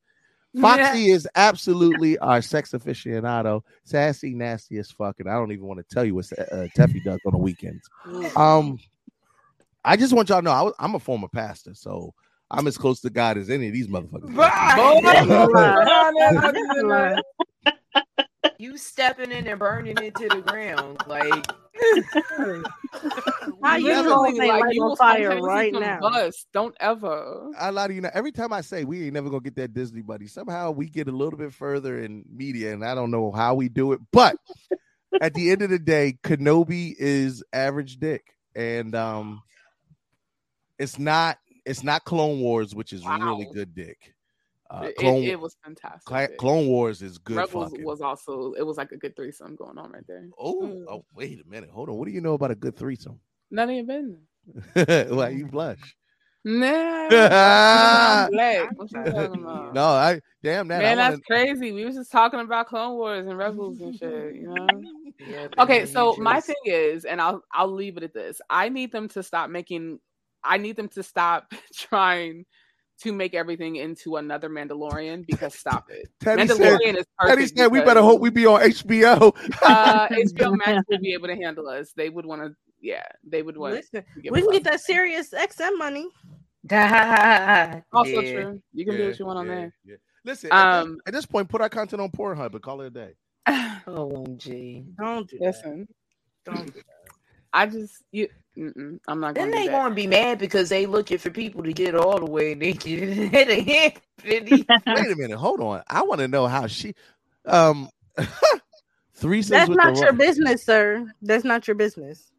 Foxy 0.61 1.09
is 1.09 1.28
absolutely 1.36 2.17
our 2.19 2.41
sex 2.43 2.71
aficionado, 2.73 3.61
sassy, 3.84 4.36
nasty 4.36 4.78
as 4.78 4.91
fuck, 4.91 5.19
and 5.19 5.28
I 5.28 5.34
don't 5.34 5.51
even 5.51 5.65
want 5.65 5.80
to 5.80 5.93
tell 5.93 6.05
you 6.05 6.13
what 6.13 6.32
uh, 6.38 6.67
Teffy 6.78 7.03
does 7.03 7.19
on 7.26 7.34
the 7.34 7.39
weekends. 7.39 7.89
Um, 8.38 8.80
I 9.86 9.96
just 9.98 10.14
want 10.14 10.30
y'all 10.30 10.40
to 10.40 10.46
know 10.46 10.52
I 10.52 10.64
was, 10.64 10.74
I'm 10.80 10.96
a 10.96 11.00
former 11.00 11.28
pastor, 11.28 11.76
so 11.76 12.14
I'm 12.50 12.66
as 12.66 12.78
close 12.78 13.02
to 13.02 13.12
God 13.12 13.38
as 13.38 13.52
any 13.52 13.68
of 13.68 13.74
these 13.74 13.88
motherfuckers. 13.88 14.34
you 18.58 18.78
stepping 18.78 19.32
in 19.32 19.48
and 19.48 19.60
burning 19.60 19.98
it 20.02 20.16
to 20.16 20.28
the 20.28 20.42
ground, 20.42 20.98
like 21.06 21.46
How 23.62 23.76
you 23.76 23.86
Literally, 23.86 24.32
gonna 24.32 24.36
say 24.38 24.48
like, 24.48 24.74
you 24.74 24.82
on 24.82 24.90
will 24.90 24.96
fire 24.96 25.40
right 25.42 25.72
now? 25.74 26.00
Bust. 26.00 26.48
Don't 26.52 26.76
ever. 26.80 27.52
I 27.58 27.70
lie 27.70 27.88
to 27.88 27.94
you 27.94 28.02
now. 28.02 28.10
Every 28.14 28.32
time 28.32 28.54
I 28.54 28.62
say 28.62 28.86
we 28.86 29.04
ain't 29.04 29.14
never 29.14 29.30
gonna 29.30 29.42
get 29.42 29.56
that 29.58 29.74
Disney 29.74 30.02
buddy, 30.02 30.26
somehow 30.28 30.72
we 30.72 30.90
get 30.90 31.08
a 31.08 31.12
little 31.12 31.38
bit 31.38 31.54
further 31.54 32.00
in 32.00 32.26
media, 32.34 32.74
and 32.74 32.84
I 32.84 32.96
don't 32.96 33.12
know 33.12 33.32
how 33.32 33.54
we 33.54 33.70
do 33.70 33.92
it. 33.92 34.00
But 34.12 34.38
at 35.22 35.36
the 35.36 35.52
end 35.52 35.62
of 35.62 35.70
the 35.70 35.80
day, 35.80 36.18
Kenobi 36.24 36.96
is 36.98 37.44
average 37.54 37.98
dick, 37.98 38.34
and 38.56 38.96
um, 38.96 39.42
it's 40.80 40.99
not 40.99 41.38
it's 41.65 41.84
not 41.84 42.03
Clone 42.05 42.39
Wars, 42.41 42.76
which 42.76 42.93
is 42.93 43.05
really 43.05 43.47
good 43.53 43.73
dick. 43.73 44.13
Uh, 44.69 44.86
It- 44.88 44.95
Clone, 44.97 45.23
it, 45.23 45.30
it 45.30 45.39
was 45.39 45.55
fantastic. 45.63 46.05
Cla- 46.05 46.36
Clone 46.38 46.67
Wars 46.67 47.01
is 47.01 47.17
good. 47.17 47.38
Rebels 47.38 47.71
fucking. 47.71 47.86
was 47.86 48.01
also 48.01 48.53
it 48.53 48.63
was 48.63 48.78
like 48.78 48.91
a 48.91 48.97
good 48.97 49.15
threesome 49.15 49.55
going 49.55 49.78
on 49.78 49.91
right 49.91 50.05
there. 50.07 50.28
Oh, 50.39 50.84
oh, 50.89 51.05
wait 51.13 51.39
a 51.45 51.49
minute. 51.49 51.69
Hold 51.69 51.89
on. 51.89 51.97
What 51.97 52.07
do 52.07 52.11
you 52.13 52.21
know 52.21 52.34
about 52.34 52.51
a 52.51 52.55
good 52.55 52.76
threesome? 52.76 53.19
None 53.51 53.69
of 53.69 53.76
your 53.76 53.86
business. 53.86 55.09
Why 55.13 55.30
you 55.30 55.47
blush? 55.47 55.95
Nah. 56.43 57.07
Ah. 57.11 58.28
Black. 58.32 58.69
What 58.78 58.91
you 58.91 59.03
talking 59.03 59.41
about? 59.43 59.73
No, 59.73 59.86
I 59.86 60.19
damn 60.43 60.67
that. 60.67 60.82
Man, 60.82 60.97
that's 60.97 61.11
wanna, 61.11 61.45
crazy. 61.45 61.71
We 61.71 61.86
was 61.86 61.95
just 61.95 62.11
talking 62.11 62.39
about 62.39 62.67
Clone 62.67 62.95
Wars 62.95 63.28
and 63.28 63.38
Rebels 63.38 63.80
and 63.82 63.95
shit, 63.95 64.36
you 64.36 64.47
know? 64.53 64.67
yeah, 65.28 65.47
Okay, 65.59 65.86
so 65.86 66.15
my 66.17 66.39
thing 66.39 66.55
is, 66.65 67.05
and 67.05 67.21
I'll 67.21 67.43
I'll 67.51 67.71
leave 67.71 67.97
it 67.97 68.03
at 68.03 68.13
this. 68.13 68.41
I 68.49 68.69
need 68.69 68.91
them 68.91 69.07
to 69.09 69.23
stop 69.23 69.49
making 69.49 69.99
I 70.46 70.58
need 70.58 70.76
them 70.76 70.89
to 70.89 71.04
stop 71.04 71.54
trying 71.76 72.46
to 73.02 73.12
make 73.12 73.34
everything 73.34 73.76
into 73.76 74.16
another 74.18 74.50
Mandalorian 74.50 75.26
because 75.28 75.56
stop 75.60 75.86
it. 75.89 76.08
Teddy 76.22 76.48
said, 76.48 76.58
Mandalorian 76.58 76.98
is 76.98 77.06
perfect. 77.18 77.39
Teddy 77.39 77.48
said 77.48 77.68
we 77.72 77.82
better 77.82 78.02
hope 78.02 78.22
we 78.22 78.30
be 78.30 78.46
on 78.46 78.62
HBO. 78.62 79.36
uh 79.64 80.08
HBO 80.12 80.58
Max 80.66 80.84
will 80.89 81.00
be 81.00 81.14
able 81.14 81.28
to 81.28 81.36
handle 81.36 81.68
us. 81.68 81.91
They 81.96 82.10
would 82.10 82.26
want 82.26 82.41
to 82.43 82.56
yeah, 82.82 83.04
they 83.24 83.41
would 83.41 83.58
want 83.58 83.74
Listen, 83.74 84.04
to 84.24 84.32
we 84.32 84.41
can 84.41 84.52
get 84.52 84.64
that 84.66 84.80
serious 84.82 85.32
XM 85.32 85.78
money. 85.78 86.08
Also 86.72 88.22
Yeah. 88.22 88.32
true. 88.32 88.62
You 88.74 88.86
can 88.86 88.98
do 88.98 89.08
what 89.08 89.20
you 89.20 89.26
want 89.26 89.39
on 89.39 89.48
there. 89.48 89.74
yeah. 89.84 89.96
Listen, 90.24 90.52
at, 90.52 90.82
Um, 90.82 90.93
this, 90.93 91.00
at 91.08 91.14
this 91.14 91.26
point, 91.26 91.50
put 91.50 91.62
our 91.62 91.70
content 91.70 92.02
on 92.02 92.10
Pornhub 92.10 92.54
and 92.54 92.62
call 92.62 92.82
it 92.82 92.88
a 92.88 92.89
day. 92.89 93.14
OMG. 93.48 94.86
Don't 94.98 95.30
do 95.30 95.38
Listen, 95.39 95.88
that. 96.46 96.56
Don't 96.56 96.66
do 96.66 96.72
that. 96.74 96.95
I 97.56 97.66
just 97.68 98.03
you. 98.12 98.28
Mm-mm, 98.58 98.99
I'm 99.08 99.20
not 99.20 99.36
Then 99.36 99.51
going 99.51 99.64
to 99.64 99.70
they 99.70 99.74
gonna 99.74 99.95
be 99.95 100.08
mad 100.08 100.39
because 100.39 100.70
they 100.70 100.86
looking 100.86 101.18
for 101.18 101.30
people 101.30 101.62
to 101.64 101.74
get 101.74 101.93
all 101.95 102.20
the 102.20 102.26
way 102.26 102.56
naked. 102.56 103.32
They 103.32 103.93
Wait 104.26 105.12
a 105.12 105.16
minute, 105.16 105.38
hold 105.38 105.60
on. 105.62 105.82
I 105.89 106.03
want 106.03 106.20
to 106.22 106.28
know 106.28 106.47
how 106.47 106.68
she 106.68 106.93
um 107.45 107.89
threesomes 109.20 109.49
That's 109.49 109.70
with 109.70 109.78
not 109.78 109.93
the 109.93 110.01
your 110.01 110.12
right- 110.12 110.18
business, 110.18 110.64
sir. 110.64 111.06
That's 111.22 111.43
not 111.43 111.68
your 111.68 111.76
business. 111.76 112.32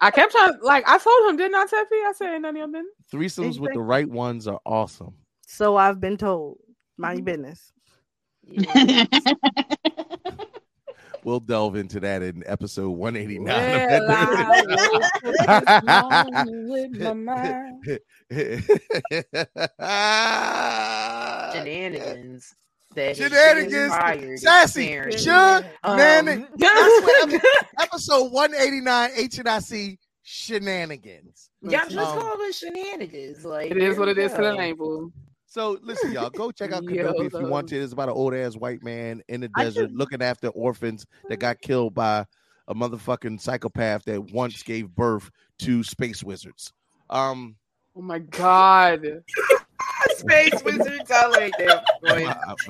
I 0.00 0.10
kept 0.10 0.32
trying, 0.32 0.58
like 0.62 0.84
I 0.86 0.98
told 0.98 1.30
him, 1.30 1.36
didn't 1.38 1.54
I, 1.54 1.64
Teppy? 1.64 2.04
I 2.06 2.12
said, 2.16 2.32
ain't 2.34 2.42
none 2.42 2.54
of 2.54 2.58
your 2.58 2.68
business. 2.68 2.94
threesomes 3.12 3.58
with 3.60 3.72
the 3.72 3.80
right 3.80 4.08
ones 4.08 4.46
are 4.46 4.60
awesome. 4.66 5.14
So 5.46 5.76
I've 5.76 6.00
been 6.00 6.16
told. 6.18 6.58
Mind 6.98 7.18
your 7.18 7.24
business. 7.24 7.72
We'll 11.26 11.40
delve 11.40 11.74
into 11.74 11.98
that 11.98 12.22
in 12.22 12.44
episode 12.46 12.90
189. 12.90 13.44
Well, 13.44 14.10
I 14.12 14.62
was 14.62 15.64
this 15.66 16.36
morning 16.38 16.68
with 16.70 17.00
my 17.00 17.14
mind. 17.14 17.98
Shenanigans. 21.52 22.54
That 22.94 23.16
Shenanigans, 23.16 24.40
sassy, 24.40 24.86
apparently. 24.86 25.18
sure, 25.18 25.62
Um, 25.82 25.96
man. 25.96 26.24
That's 26.56 27.02
what 27.02 27.34
epi- 27.34 27.44
episode 27.80 28.30
189 28.32 29.10
HNIC 29.10 29.98
shenanigans. 30.22 31.50
Y'all 31.62 31.72
just 31.88 31.96
Um, 31.96 32.20
call 32.20 32.36
it 32.38 32.54
shenanigans. 32.54 33.44
Like 33.44 33.72
It 33.72 33.78
is 33.78 33.98
what 33.98 34.06
it 34.06 34.16
is 34.18 34.30
to 34.34 34.42
the 34.42 34.54
label. 34.54 35.10
So 35.46 35.78
listen, 35.82 36.12
y'all, 36.12 36.30
go 36.30 36.50
check 36.50 36.72
out 36.72 36.82
Yo, 36.84 36.90
Kenobi 37.12 37.26
if 37.26 37.32
you 37.34 37.46
want 37.46 37.68
to. 37.68 37.76
It's 37.80 37.92
about 37.92 38.08
an 38.08 38.14
old 38.14 38.34
ass 38.34 38.56
white 38.56 38.82
man 38.82 39.22
in 39.28 39.40
the 39.40 39.48
desert 39.48 39.86
just- 39.88 39.94
looking 39.94 40.22
after 40.22 40.48
orphans 40.48 41.06
that 41.28 41.38
got 41.38 41.60
killed 41.60 41.94
by 41.94 42.26
a 42.68 42.74
motherfucking 42.74 43.40
psychopath 43.40 44.04
that 44.06 44.32
once 44.32 44.62
gave 44.64 44.88
birth 44.88 45.30
to 45.60 45.82
space 45.84 46.22
wizards. 46.24 46.72
Um, 47.08 47.56
Oh 47.96 48.02
my 48.02 48.18
god. 48.18 49.06
Space 50.10 50.62
Wizards. 50.64 51.10
I 51.10 51.26
like 51.28 51.56
that. 51.58 51.84
Boy. 52.02 52.26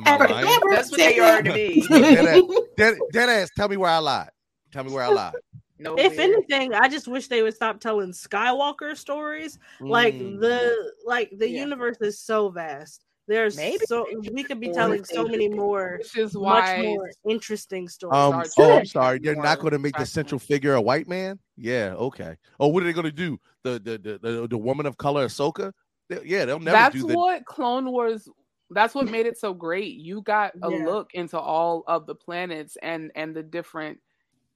Am 0.06 0.22
I 0.22 0.26
lying? 0.26 0.60
That's 0.70 0.90
what 0.90 0.98
they 0.98 1.18
are 1.18 1.42
to 1.42 1.52
me. 1.52 1.84
dead, 1.88 2.26
ass, 2.26 2.42
dead, 2.76 2.98
dead 3.12 3.28
ass. 3.42 3.50
Tell 3.56 3.68
me 3.68 3.76
where 3.76 3.90
I 3.90 3.98
lied. 3.98 4.30
Tell 4.72 4.84
me 4.84 4.92
where 4.92 5.02
I 5.04 5.08
lied. 5.08 5.34
No, 5.78 5.94
if 5.98 6.18
anything, 6.18 6.72
I 6.74 6.88
just 6.88 7.06
wish 7.06 7.28
they 7.28 7.42
would 7.42 7.54
stop 7.54 7.80
telling 7.80 8.12
Skywalker 8.12 8.96
stories. 8.96 9.58
Like 9.80 10.14
Mm. 10.14 10.40
the 10.40 10.92
like 11.04 11.30
the 11.36 11.48
Yeah. 11.48 11.60
universe 11.60 11.98
is 12.00 12.18
so 12.18 12.48
vast. 12.48 13.04
There's 13.28 13.56
Maybe 13.56 13.84
so 13.86 14.06
we 14.32 14.44
could 14.44 14.60
be 14.60 14.70
telling 14.72 15.04
so 15.04 15.24
many 15.26 15.48
more, 15.48 15.96
Which 15.98 16.16
is 16.16 16.34
much 16.36 16.78
more 16.80 17.10
interesting 17.28 17.88
stories. 17.88 18.14
Um. 18.16 18.42
Oh, 18.58 18.78
I'm 18.78 18.86
sorry. 18.86 19.18
They're 19.18 19.34
not 19.34 19.58
going 19.58 19.72
to 19.72 19.80
make 19.80 19.96
the 19.96 20.06
central 20.06 20.38
figure 20.38 20.74
a 20.74 20.80
white 20.80 21.08
man. 21.08 21.40
Yeah. 21.56 21.94
Okay. 21.96 22.36
Oh, 22.60 22.68
what 22.68 22.82
are 22.82 22.86
they 22.86 22.92
going 22.92 23.04
to 23.06 23.12
do? 23.12 23.38
The 23.64 23.72
the 23.80 23.98
the 23.98 24.18
the, 24.22 24.46
the 24.48 24.58
woman 24.58 24.86
of 24.86 24.96
color, 24.96 25.26
Ahsoka. 25.26 25.72
They- 26.08 26.22
yeah, 26.24 26.44
they'll 26.44 26.60
never 26.60 26.76
that's 26.76 26.94
do 26.94 27.06
the. 27.08 27.14
what 27.16 27.44
Clone 27.44 27.90
Wars. 27.90 28.28
That's 28.70 28.94
what 28.94 29.08
made 29.08 29.26
it 29.26 29.38
so 29.38 29.52
great. 29.52 29.94
You 29.96 30.22
got 30.22 30.52
a 30.62 30.70
Yeah. 30.70 30.84
look 30.86 31.10
into 31.14 31.38
all 31.38 31.82
of 31.88 32.06
the 32.06 32.14
planets 32.14 32.76
and 32.80 33.10
and 33.16 33.34
the 33.34 33.42
different 33.42 33.98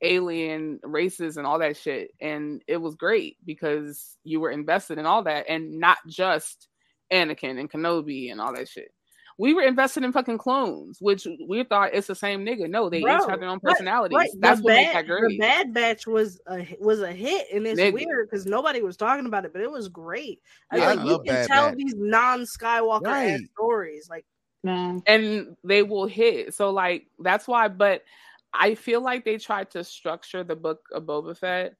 alien 0.02 0.80
races 0.82 1.36
and 1.36 1.46
all 1.46 1.58
that 1.58 1.76
shit, 1.76 2.12
and 2.20 2.62
it 2.66 2.78
was 2.78 2.94
great 2.94 3.36
because 3.44 4.16
you 4.24 4.40
were 4.40 4.50
invested 4.50 4.98
in 4.98 5.06
all 5.06 5.22
that, 5.24 5.46
and 5.48 5.78
not 5.78 5.98
just 6.08 6.68
Anakin 7.12 7.58
and 7.58 7.70
Kenobi 7.70 8.30
and 8.30 8.40
all 8.40 8.54
that 8.54 8.68
shit. 8.68 8.92
We 9.38 9.54
were 9.54 9.62
invested 9.62 10.04
in 10.04 10.12
fucking 10.12 10.36
clones, 10.36 10.98
which 11.00 11.26
we 11.48 11.64
thought 11.64 11.94
it's 11.94 12.06
the 12.06 12.14
same 12.14 12.44
nigga. 12.44 12.68
No, 12.68 12.90
they 12.90 13.00
Bro, 13.00 13.16
each 13.16 13.24
have 13.24 13.40
their 13.40 13.48
own 13.48 13.60
right, 13.62 13.74
personalities. 13.74 14.18
right. 14.18 14.30
That's 14.38 14.60
the 14.60 14.64
what 14.64 14.74
bad, 14.74 15.06
makes 15.06 15.08
that 15.08 15.28
The. 15.28 15.38
Bad 15.38 15.74
Batch 15.74 16.06
was 16.06 16.40
a 16.46 16.76
was 16.78 17.00
a 17.00 17.12
hit, 17.12 17.46
and 17.52 17.66
it's 17.66 17.80
Nigga. 17.80 17.92
weird 17.94 18.28
because 18.28 18.44
nobody 18.44 18.82
was 18.82 18.98
talking 18.98 19.24
about 19.26 19.46
it, 19.46 19.52
but 19.54 19.62
it 19.62 19.70
was 19.70 19.88
great. 19.88 20.40
I 20.70 20.76
Yeah, 20.76 20.88
like 20.88 21.00
I 21.00 21.04
you 21.06 21.18
can 21.20 21.24
Bad 21.26 21.48
tell 21.48 21.70
Batch. 21.70 21.78
these 21.78 21.94
non 21.96 22.44
Skywalker 22.44 23.02
Right. 23.06 23.40
stories. 23.54 24.08
Like 24.10 24.26
and 25.06 25.56
they 25.64 25.82
will 25.82 26.06
hit. 26.06 26.54
So 26.54 26.70
like 26.70 27.06
that's 27.18 27.48
why. 27.48 27.68
But 27.68 28.02
I 28.52 28.74
feel 28.74 29.00
like 29.02 29.24
they 29.24 29.38
tried 29.38 29.70
to 29.72 29.84
structure 29.84 30.44
the 30.44 30.56
book 30.56 30.80
of 30.92 31.04
Boba 31.04 31.36
Fett 31.36 31.74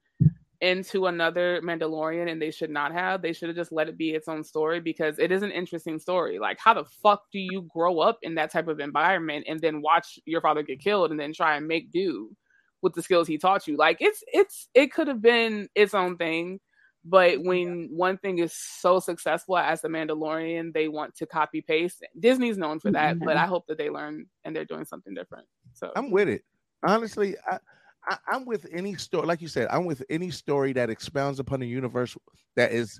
into 0.61 1.07
another 1.07 1.59
Mandalorian, 1.63 2.31
and 2.31 2.41
they 2.41 2.51
should 2.51 2.69
not 2.69 2.93
have. 2.93 3.21
They 3.21 3.33
should 3.33 3.49
have 3.49 3.55
just 3.55 3.71
let 3.71 3.89
it 3.89 3.97
be 3.97 4.11
its 4.11 4.27
own 4.27 4.43
story 4.43 4.79
because 4.79 5.17
it 5.17 5.31
is 5.31 5.41
an 5.41 5.51
interesting 5.51 5.99
story. 5.99 6.37
Like, 6.37 6.59
how 6.59 6.75
the 6.75 6.85
fuck 6.85 7.23
do 7.31 7.39
you 7.39 7.67
grow 7.73 7.99
up 7.99 8.19
in 8.21 8.35
that 8.35 8.51
type 8.51 8.67
of 8.67 8.79
environment 8.79 9.45
and 9.47 9.59
then 9.59 9.81
watch 9.81 10.19
your 10.25 10.41
father 10.41 10.61
get 10.61 10.79
killed 10.79 11.11
and 11.11 11.19
then 11.19 11.33
try 11.33 11.57
and 11.57 11.67
make 11.67 11.91
do 11.91 12.29
with 12.81 12.93
the 12.93 13.01
skills 13.01 13.27
he 13.27 13.39
taught 13.39 13.67
you? 13.67 13.75
Like, 13.75 13.97
it's 13.99 14.23
it's 14.31 14.69
it 14.75 14.93
could 14.93 15.07
have 15.07 15.21
been 15.21 15.67
its 15.75 15.93
own 15.93 16.17
thing. 16.17 16.59
But 17.03 17.43
when 17.43 17.89
one 17.91 18.19
thing 18.19 18.37
is 18.37 18.53
so 18.53 18.99
successful 18.99 19.57
as 19.57 19.81
the 19.81 19.87
Mandalorian, 19.87 20.71
they 20.71 20.87
want 20.87 21.15
to 21.15 21.25
copy 21.25 21.61
paste. 21.61 22.05
Disney's 22.19 22.59
known 22.59 22.79
for 22.79 22.91
that, 22.91 23.17
but 23.17 23.29
mm-hmm. 23.29 23.39
I 23.39 23.47
hope 23.47 23.65
that 23.67 23.79
they 23.79 23.89
learn 23.89 24.27
and 24.43 24.55
they're 24.55 24.65
doing 24.65 24.85
something 24.85 25.15
different. 25.15 25.47
So 25.73 25.91
I'm 25.95 26.11
with 26.11 26.29
it. 26.29 26.43
Honestly, 26.83 27.35
I, 27.49 27.59
I 28.09 28.17
I'm 28.27 28.45
with 28.45 28.65
any 28.71 28.95
story. 28.95 29.27
Like 29.27 29.41
you 29.41 29.47
said, 29.47 29.67
I'm 29.71 29.85
with 29.85 30.03
any 30.09 30.31
story 30.31 30.73
that 30.73 30.89
expounds 30.89 31.39
upon 31.39 31.61
a 31.61 31.65
universe 31.65 32.17
that 32.55 32.71
is 32.71 32.99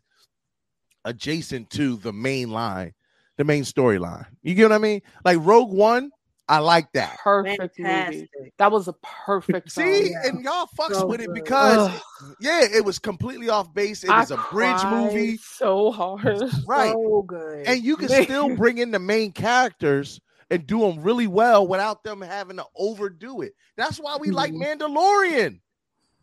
adjacent 1.06 1.70
to 1.72 1.98
the 1.98 2.14
main 2.14 2.52
line, 2.52 2.94
the 3.38 3.44
main 3.44 3.64
storyline. 3.64 4.26
You 4.44 4.54
get 4.54 4.70
what 4.70 4.76
I 4.76 4.78
mean? 4.78 5.02
Like 5.26 5.40
Rogue 5.42 5.72
One, 5.72 6.12
I 6.48 6.60
like 6.60 6.92
that. 6.94 7.18
perfect 7.24 7.80
movie. 7.80 7.84
Fantastic. 7.84 8.54
That 8.58 8.72
was 8.72 8.88
a 8.88 8.94
perfect 9.04 9.72
See, 9.72 9.82
film. 9.82 10.16
and 10.26 10.44
y'all 10.44 10.68
fucks 10.78 10.96
So 10.96 11.08
with 11.08 11.22
it 11.22 11.34
because 11.34 11.90
Ugh. 11.90 12.02
yeah, 12.40 12.66
it 12.72 12.84
was 12.84 13.00
completely 13.00 13.50
off 13.50 13.74
base. 13.74 14.04
It 14.04 14.10
I 14.12 14.20
was 14.20 14.32
a 14.32 14.38
bridge 14.52 14.84
movie, 14.86 15.38
so 15.38 15.92
hard. 15.92 16.44
right? 16.68 16.92
So 16.92 17.24
good. 17.26 17.68
And 17.68 17.84
you 17.84 17.96
can 17.96 18.10
still 18.24 18.56
bring 18.56 18.80
in 18.80 18.92
the 18.92 19.00
main 19.00 19.32
characters 19.32 20.20
and 20.52 20.68
do 20.68 20.80
them 20.82 21.02
really 21.02 21.26
well 21.28 21.66
without 21.66 22.04
them 22.04 22.22
having 22.22 22.58
to 22.58 22.66
overdo 22.76 23.42
it. 23.42 23.54
That's 23.78 23.98
why 23.98 24.18
we 24.20 24.30
like 24.30 24.52
Mm-hmm. 24.54 24.84
Mandalorian. 24.84 25.60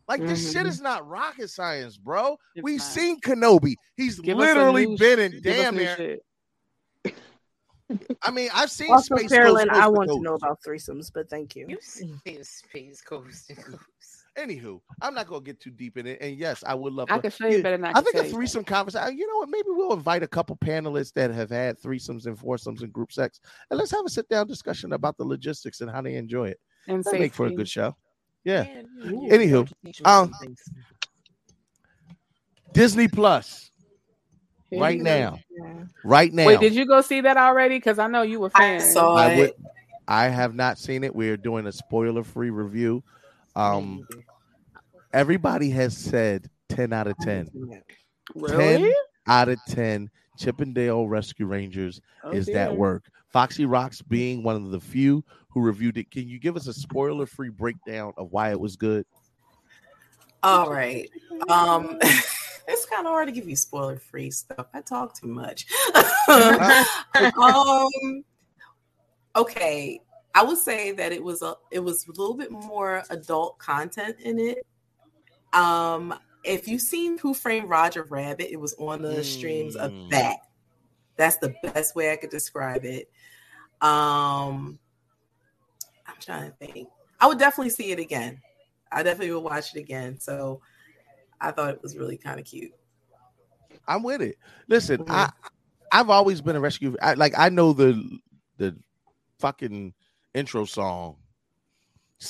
Like 0.07 0.21
this 0.21 0.51
shit 0.53 0.65
Mhm. 0.65 0.69
is 0.69 0.81
not 0.81 1.07
rocket 1.07 1.49
science, 1.49 1.97
bro. 1.97 2.37
It's 2.55 2.63
We've 2.63 2.77
not. 2.79 2.87
seen 2.87 3.19
Kenobi. 3.21 3.75
He's 3.97 4.19
Give 4.19 4.37
literally 4.37 4.95
been 4.95 5.31
sh- 5.31 5.35
in 5.35 5.41
damn 5.41 5.75
near. 5.75 5.95
shit. 5.97 6.25
I 8.21 8.29
mean, 8.31 8.49
I've 8.53 8.69
seen 8.71 8.91
also, 8.91 9.15
Space 9.17 9.31
Carolyn, 9.31 9.67
Ghost 9.67 9.79
I 9.79 9.83
Coast 9.85 9.97
want 9.97 10.07
to 10.09 10.13
Coast. 10.13 10.23
know 10.23 10.33
about 10.35 10.59
threesomes, 10.65 11.11
but 11.13 11.27
thank 11.29 11.55
you. 11.55 11.65
You 11.67 11.77
see 11.81 12.13
Space 12.43 13.01
Coast 13.01 13.51
Coast. 13.55 13.79
Anywho, 14.39 14.79
I'm 15.01 15.13
not 15.13 15.27
gonna 15.27 15.41
get 15.41 15.59
too 15.59 15.69
deep 15.71 15.97
in 15.97 16.07
it. 16.07 16.19
And 16.21 16.37
yes, 16.37 16.63
I 16.65 16.73
would 16.73 16.93
love. 16.93 17.09
I 17.11 17.17
to, 17.17 17.21
can 17.23 17.31
show 17.31 17.47
you 17.47 17.61
better 17.61 17.75
than 17.77 17.85
I 17.85 17.89
I 17.89 18.01
think 18.01 18.13
tell 18.13 18.21
a 18.21 18.25
you. 18.27 18.31
threesome 18.31 18.63
conversation. 18.63 19.17
You 19.17 19.27
know 19.27 19.37
what? 19.37 19.49
Maybe 19.49 19.67
we'll 19.69 19.91
invite 19.93 20.23
a 20.23 20.27
couple 20.27 20.55
panelists 20.55 21.11
that 21.13 21.29
have 21.31 21.49
had 21.49 21.77
threesomes 21.81 22.25
and 22.25 22.39
foursomes 22.39 22.81
and 22.81 22.93
group 22.93 23.11
sex, 23.11 23.41
and 23.69 23.77
let's 23.77 23.91
have 23.91 24.05
a 24.05 24.09
sit 24.09 24.29
down 24.29 24.47
discussion 24.47 24.93
about 24.93 25.17
the 25.17 25.25
logistics 25.25 25.81
and 25.81 25.91
how 25.91 26.01
they 26.01 26.15
enjoy 26.15 26.47
it. 26.47 26.59
And 26.87 27.03
That'd 27.03 27.19
make 27.19 27.33
for 27.33 27.47
a 27.47 27.51
good 27.51 27.67
show. 27.67 27.95
Yeah. 28.45 28.63
Man, 28.63 28.87
you- 29.03 29.23
you 29.23 29.29
Anywho, 29.29 29.51
know, 29.51 29.65
teach 29.83 29.99
me 29.99 30.05
um. 30.05 30.31
Disney 32.73 33.07
Plus 33.07 33.71
Here 34.69 34.79
right 34.79 34.99
now, 35.01 35.39
Yeah. 35.49 35.83
right 36.05 36.31
now. 36.31 36.45
Wait, 36.45 36.59
did 36.59 36.75
you 36.75 36.85
go 36.85 37.01
see 37.01 37.21
that 37.21 37.35
already? 37.35 37.77
Because 37.77 37.99
I 37.99 38.07
know 38.07 38.21
you 38.21 38.39
were 38.39 38.51
I 38.55 38.77
saw 38.77 39.15
I 39.15 39.27
it. 39.31 39.39
would. 39.39 39.53
I 40.07 40.27
have 40.27 40.55
not 40.55 40.77
seen 40.77 41.03
it. 41.03 41.13
We're 41.13 41.37
doing 41.37 41.67
a 41.67 41.71
spoiler-free 41.71 42.51
review. 42.51 43.03
Um, 43.55 44.07
everybody 45.13 45.69
has 45.71 45.95
said 45.97 46.49
ten 46.67 46.93
out 46.93 47.07
of 47.07 47.17
ten. 47.17 47.49
really? 48.35 48.81
10 48.81 48.93
out 49.27 49.49
of 49.49 49.59
10 49.67 50.09
Chip 50.37 50.61
'n 50.61 50.73
Dale 50.73 51.07
Rescue 51.07 51.45
Rangers 51.45 52.01
Oh, 52.23 52.31
is 52.31 52.45
dear. 52.45 52.55
that 52.55 52.75
work. 52.75 53.05
Foxy 53.27 53.65
Rocks 53.65 54.01
being 54.01 54.41
one 54.41 54.55
of 54.55 54.71
the 54.71 54.79
few 54.79 55.23
who 55.49 55.61
reviewed 55.61 55.97
it. 55.97 56.09
Can 56.09 56.27
you 56.27 56.39
give 56.39 56.55
us 56.55 56.67
a 56.67 56.73
spoiler 56.73 57.25
free 57.25 57.49
breakdown 57.49 58.13
of 58.17 58.31
why 58.31 58.51
it 58.51 58.59
was 58.59 58.75
good? 58.75 59.05
All 60.41 60.71
right. 60.71 61.09
Um 61.49 61.97
it's 62.67 62.85
kind 62.85 63.05
of 63.05 63.11
hard 63.11 63.27
to 63.27 63.33
give 63.33 63.47
you 63.49 63.55
spoiler 63.55 63.97
free 63.97 64.31
stuff. 64.31 64.67
I 64.73 64.81
talk 64.81 65.13
too 65.19 65.27
much. 65.27 65.65
um 66.27 68.23
okay. 69.35 70.01
I 70.35 70.43
would 70.43 70.57
say 70.57 70.91
that 70.91 71.11
it 71.11 71.23
was 71.23 71.41
a 71.41 71.55
it 71.71 71.79
was 71.79 72.07
a 72.07 72.11
little 72.11 72.35
bit 72.35 72.51
more 72.51 73.03
adult 73.09 73.57
content 73.59 74.17
in 74.21 74.39
it. 74.39 74.65
Um 75.53 76.13
if 76.43 76.67
you've 76.67 76.81
seen 76.81 77.17
Who 77.17 77.33
Framed 77.33 77.69
Roger 77.69 78.03
Rabbit, 78.03 78.51
it 78.51 78.59
was 78.59 78.73
on 78.75 79.01
the 79.01 79.23
streams 79.23 79.75
of 79.75 79.91
Mm. 79.91 80.09
that. 80.11 80.37
That's 81.17 81.37
the 81.37 81.53
best 81.63 81.95
way 81.95 82.11
I 82.11 82.15
could 82.15 82.29
describe 82.29 82.85
it. 82.85 83.09
Um 83.81 84.79
I'm 86.07 86.15
trying 86.19 86.51
to 86.51 86.57
think. 86.57 86.87
I 87.19 87.27
would 87.27 87.37
definitely 87.39 87.69
see 87.71 87.91
it 87.91 87.99
again. 87.99 88.41
I 88.91 89.03
definitely 89.03 89.33
would 89.33 89.43
watch 89.43 89.75
it 89.75 89.79
again. 89.79 90.19
So 90.19 90.61
I 91.39 91.51
thought 91.51 91.73
it 91.75 91.83
was 91.83 91.97
really 91.97 92.17
kind 92.17 92.39
of 92.39 92.45
cute. 92.45 92.73
I'm 93.87 94.03
with 94.03 94.21
it. 94.21 94.37
Listen, 94.67 94.99
Mm-hmm. 94.99 95.11
I 95.11 95.29
I've 95.91 96.09
always 96.09 96.41
been 96.41 96.55
a 96.55 96.59
rescue. 96.59 96.95
I, 97.01 97.13
like 97.15 97.33
I 97.37 97.49
know 97.49 97.73
the 97.73 98.19
the 98.57 98.75
fucking 99.39 99.93
intro 100.33 100.65
song. 100.65 101.17
Oh, 102.21 102.25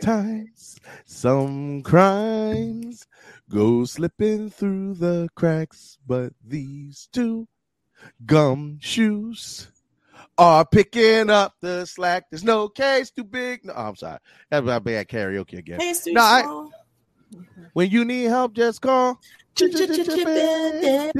Sometimes 0.00 0.80
some 1.04 1.82
crimes 1.82 3.06
go 3.50 3.84
slipping 3.84 4.48
through 4.48 4.94
the 4.94 5.28
cracks, 5.34 5.98
but 6.06 6.32
these 6.42 7.08
two 7.12 7.46
gumshoes 8.24 9.66
are 10.38 10.64
picking 10.64 11.28
up 11.28 11.52
the 11.60 11.84
slack. 11.84 12.30
There's 12.30 12.44
no 12.44 12.68
case 12.70 13.10
too 13.10 13.24
big. 13.24 13.62
No, 13.66 13.74
I'm 13.74 13.94
sorry. 13.96 14.20
That's 14.50 14.64
my 14.64 14.78
bad 14.78 15.08
karaoke 15.08 15.58
again. 15.58 15.80
Case 15.80 16.04
too 16.04 16.14
No, 16.14 16.22
I- 16.22 16.42
mm-hmm. 16.42 17.64
when 17.74 17.90
you 17.90 18.06
need 18.06 18.24
help, 18.24 18.54
just 18.54 18.80
call. 18.80 19.20
I 19.60 21.12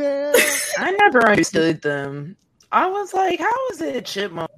never 0.98 1.28
understood 1.28 1.82
them. 1.82 2.36
I 2.72 2.86
was 2.86 3.12
like, 3.12 3.38
how 3.40 3.68
is 3.72 3.82
it 3.82 4.06
chipmunk? 4.06 4.50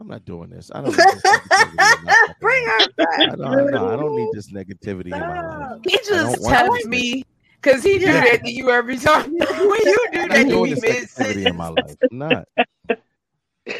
I'm 0.00 0.08
not 0.08 0.24
doing 0.24 0.48
this. 0.48 0.70
I 0.74 0.80
don't. 0.80 0.96
This 0.96 1.04
negativity 1.04 1.68
in 1.68 1.76
my 1.76 2.14
fucking 2.16 2.34
Bring 2.40 2.64
her 2.64 2.88
back. 2.96 3.20
I 3.20 3.36
don't, 3.36 3.70
no, 3.70 3.86
I 3.86 3.96
don't 3.96 4.16
need 4.16 4.28
this 4.32 4.50
negativity 4.50 5.12
in 5.12 5.20
my 5.20 5.42
life. 5.42 5.80
He 5.84 5.98
just 6.06 6.42
tells 6.42 6.86
me 6.86 7.26
because 7.60 7.82
he 7.82 7.98
do 7.98 8.06
that 8.06 8.42
to 8.42 8.50
you 8.50 8.70
every 8.70 8.96
time. 8.96 9.30
when 9.34 9.40
you 9.42 9.84
do 9.84 10.08
that, 10.12 10.28
not 10.28 10.38
you 10.38 10.48
doing 10.48 10.74
be 10.74 10.80
negativity 10.80 11.46
in 11.46 11.54
my 11.54 11.68
life. 11.68 11.96
I'm 12.10 12.18
not. 12.18 12.48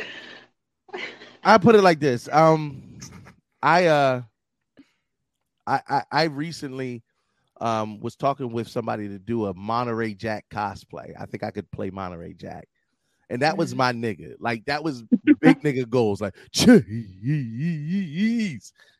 I 1.43 1.57
put 1.57 1.75
it 1.75 1.81
like 1.81 2.01
this. 2.01 2.29
Um, 2.31 2.99
I 3.63 3.87
uh, 3.87 4.23
I 5.67 5.81
I, 5.89 6.03
I 6.13 6.23
recently 6.25 7.03
um 7.63 7.99
was 8.01 8.15
talking 8.15 8.53
with 8.53 8.69
somebody 8.69 9.09
to 9.09 9.19
do 9.19 9.47
a 9.47 9.55
Monterey 9.55 10.13
Jack 10.13 10.45
cosplay. 10.51 11.15
I 11.19 11.25
think 11.25 11.45
I 11.45 11.51
could 11.51 11.71
play 11.71 11.89
Monterey 11.89 12.35
Jack. 12.35 12.69
And 13.31 13.41
that 13.43 13.57
was 13.57 13.71
mm-hmm. 13.71 13.79
my 13.79 13.93
nigga. 13.93 14.35
Like 14.41 14.65
that 14.67 14.83
was 14.85 15.03
big 15.41 15.63
nigga 15.63 15.89
goals. 15.89 16.21
Like 16.21 16.35
cheese. 16.53 16.83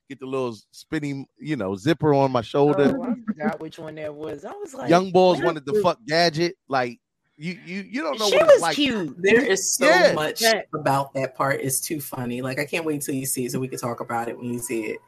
Get 0.09 0.19
the 0.19 0.27
little 0.27 0.57
spinning, 0.73 1.27
you 1.39 1.55
know, 1.57 1.77
zipper 1.77 2.13
on 2.15 2.33
my 2.33 2.41
shoulder. 2.41 2.97
Oh, 2.99 3.03
I 3.05 3.15
forgot 3.27 3.61
which 3.61 3.79
one 3.79 3.95
that 3.97 4.13
was. 4.13 4.45
I 4.45 4.51
was 4.53 4.75
like, 4.75 4.91
Young 4.91 5.13
boys 5.13 5.41
wanted 5.41 5.65
to 5.67 5.73
the- 5.73 5.83
fuck 5.83 5.99
gadget. 6.07 6.57
Like, 6.69 6.99
You 7.37 7.59
you 7.65 7.83
you 7.89 8.03
don't 8.03 8.19
know 8.19 8.29
She 8.29 8.37
what 8.37 8.47
was 8.47 8.53
it's 8.55 8.63
like. 8.63 8.75
cute. 8.77 9.15
There 9.19 9.45
is 9.45 9.73
so 9.75 9.87
Yeah. 9.87 10.13
much 10.15 10.43
about 10.75 11.15
that 11.15 11.37
part. 11.37 11.61
It's 11.61 11.81
too 11.81 12.01
funny. 12.01 12.43
Like 12.43 12.59
I 12.59 12.65
can't 12.65 12.85
wait 12.85 13.03
till 13.03 13.15
you 13.15 13.27
see 13.27 13.45
it 13.47 13.53
so 13.53 13.61
we 13.61 13.69
can 13.69 13.79
talk 13.79 14.01
about 14.01 14.29
it 14.29 14.37
when 14.37 14.53
you 14.53 14.59
see 14.59 14.83
it. 14.87 14.99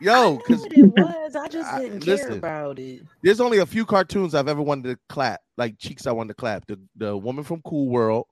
Yo, 0.00 0.36
because 0.36 0.64
It 0.66 0.92
was. 0.98 1.36
I 1.36 1.48
just 1.48 1.74
didn't 1.78 2.00
care 2.00 2.16
listen. 2.16 2.32
about 2.34 2.78
it. 2.78 3.02
there's 3.22 3.40
only 3.40 3.58
a 3.58 3.66
few 3.66 3.86
cartoons 3.86 4.34
I've 4.34 4.48
ever 4.48 4.60
wanted 4.60 4.90
to 4.90 4.98
clap, 5.08 5.40
like 5.56 5.78
cheeks 5.78 6.06
I 6.06 6.12
wanted 6.12 6.28
to 6.28 6.34
clap. 6.34 6.66
The 6.66 6.78
the 6.96 7.16
woman 7.16 7.42
from 7.44 7.62
Cool 7.62 7.88
World, 7.88 8.26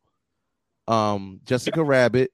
um, 0.90 1.40
Jessica 1.44 1.82
Rabbit, 1.82 2.30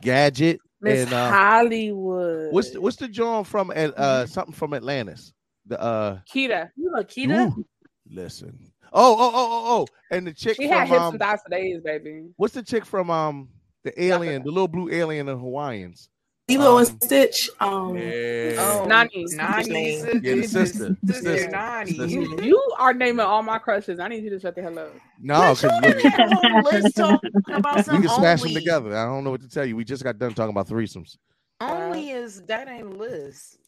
Gadget, 0.00 0.60
Miss 0.80 1.04
and 1.04 1.12
uh, 1.12 1.30
Hollywood. 1.30 2.52
what's 2.52 2.70
the, 2.70 2.80
what's 2.80 2.96
the 2.96 3.08
John 3.08 3.44
from 3.44 3.72
uh 3.74 4.26
something 4.26 4.54
from 4.54 4.74
Atlantis? 4.74 5.32
The 5.66 5.80
uh 5.80 6.18
Kida? 6.32 6.70
You 6.76 6.90
know, 6.90 7.02
Kida. 7.02 7.48
ooh, 7.56 7.66
listen. 8.08 8.58
Oh 8.92 9.16
oh 9.18 9.30
oh 9.34 9.34
oh 9.34 9.80
oh, 9.82 9.86
and 10.14 10.26
the 10.26 10.32
chick 10.32 10.56
She 10.56 10.68
from 10.68 10.76
had 10.78 10.88
hips 10.88 11.00
um, 11.00 11.14
and 11.14 11.20
thighs 11.20 11.40
for 11.42 11.50
days, 11.50 11.80
baby. 11.82 12.26
what's 12.36 12.54
the 12.54 12.62
chick 12.62 12.84
from 12.84 13.10
um 13.10 13.48
the 13.82 14.00
alien, 14.02 14.42
the 14.42 14.50
little 14.50 14.68
blue 14.68 14.90
alien 14.90 15.28
in 15.28 15.38
Hawaiians? 15.38 16.08
Lilo 16.48 16.72
Um, 16.72 16.78
and 16.86 17.02
Stitch. 17.02 17.48
Um, 17.58 17.96
Yeah. 17.96 18.54
Oh, 18.58 18.84
Nani. 18.86 19.24
Nani. 19.30 19.96
Yeah, 20.22 20.34
the 20.34 20.42
sister. 20.46 20.94
The 21.02 21.12
Sister 21.14 21.36
sister. 21.38 21.50
Nani. 21.50 21.90
Sister. 21.92 22.06
You, 22.06 22.38
you 22.42 22.63
are 22.78 22.94
naming 22.94 23.24
all 23.24 23.42
my 23.42 23.58
crushes. 23.58 23.98
I 23.98 24.08
need 24.08 24.24
you 24.24 24.30
to 24.30 24.40
shut 24.40 24.54
the 24.54 24.62
hell 24.62 24.78
up. 24.78 24.92
No, 25.20 25.54
because 25.54 25.80
we, 25.82 26.10
Had 26.10 26.32
a 26.32 26.36
whole 26.36 26.62
list 26.62 26.96
talking 26.96 27.30
about 27.52 27.76
we 27.88 27.98
can 27.98 28.08
smash 28.08 28.42
them 28.42 28.54
together. 28.54 28.96
I 28.96 29.04
don't 29.06 29.24
know 29.24 29.30
what 29.30 29.42
to 29.42 29.48
tell 29.48 29.64
you. 29.64 29.76
We 29.76 29.84
just 29.84 30.02
got 30.04 30.18
done 30.18 30.34
talking 30.34 30.50
about 30.50 30.68
threesomes. 30.68 31.16
Only 31.60 32.10
is 32.10 32.42
that 32.42 32.68
ain't 32.68 32.98
Liz. 32.98 33.58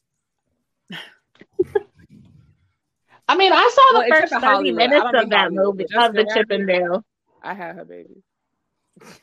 I 3.28 3.36
mean, 3.36 3.52
I 3.52 3.70
saw 3.74 4.00
the 4.00 4.06
except 4.06 4.30
first 4.30 4.44
30 4.44 4.72
minutes 4.72 5.06
of 5.14 5.30
that 5.30 5.52
movie, 5.52 5.84
of 5.96 6.12
the 6.12 6.24
Jessica 6.24 6.34
Chip 6.34 6.50
'n 6.50 6.66
Dale. 6.66 7.04
I 7.42 7.54
had 7.54 7.76
her 7.76 7.84
baby. 7.84 8.22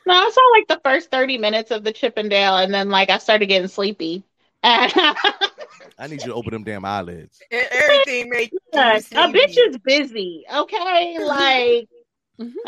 No, 0.06 0.14
I 0.14 0.30
saw 0.32 0.42
like 0.52 0.68
the 0.68 0.82
first 0.84 1.10
30 1.10 1.38
minutes 1.38 1.72
of 1.72 1.84
the 1.84 1.94
Chip 1.94 2.14
'n 2.18 2.30
Dale, 2.30 2.58
and 2.58 2.74
then 2.74 2.90
like 2.90 3.10
I 3.10 3.18
started 3.18 3.48
getting 3.48 3.68
sleepy. 3.68 4.24
And 4.66 4.94
I 5.98 6.08
need 6.08 6.22
you 6.22 6.28
to 6.28 6.34
open 6.34 6.52
them 6.52 6.64
damn 6.64 6.86
eyelids. 6.86 7.40
Everything 7.52 8.30
make 8.30 8.52
you 8.52 8.60
a 8.74 8.78
bitch 8.78 9.58
is 9.58 9.78
busy, 9.78 10.44
okay? 10.54 11.18
Like, 11.24 11.88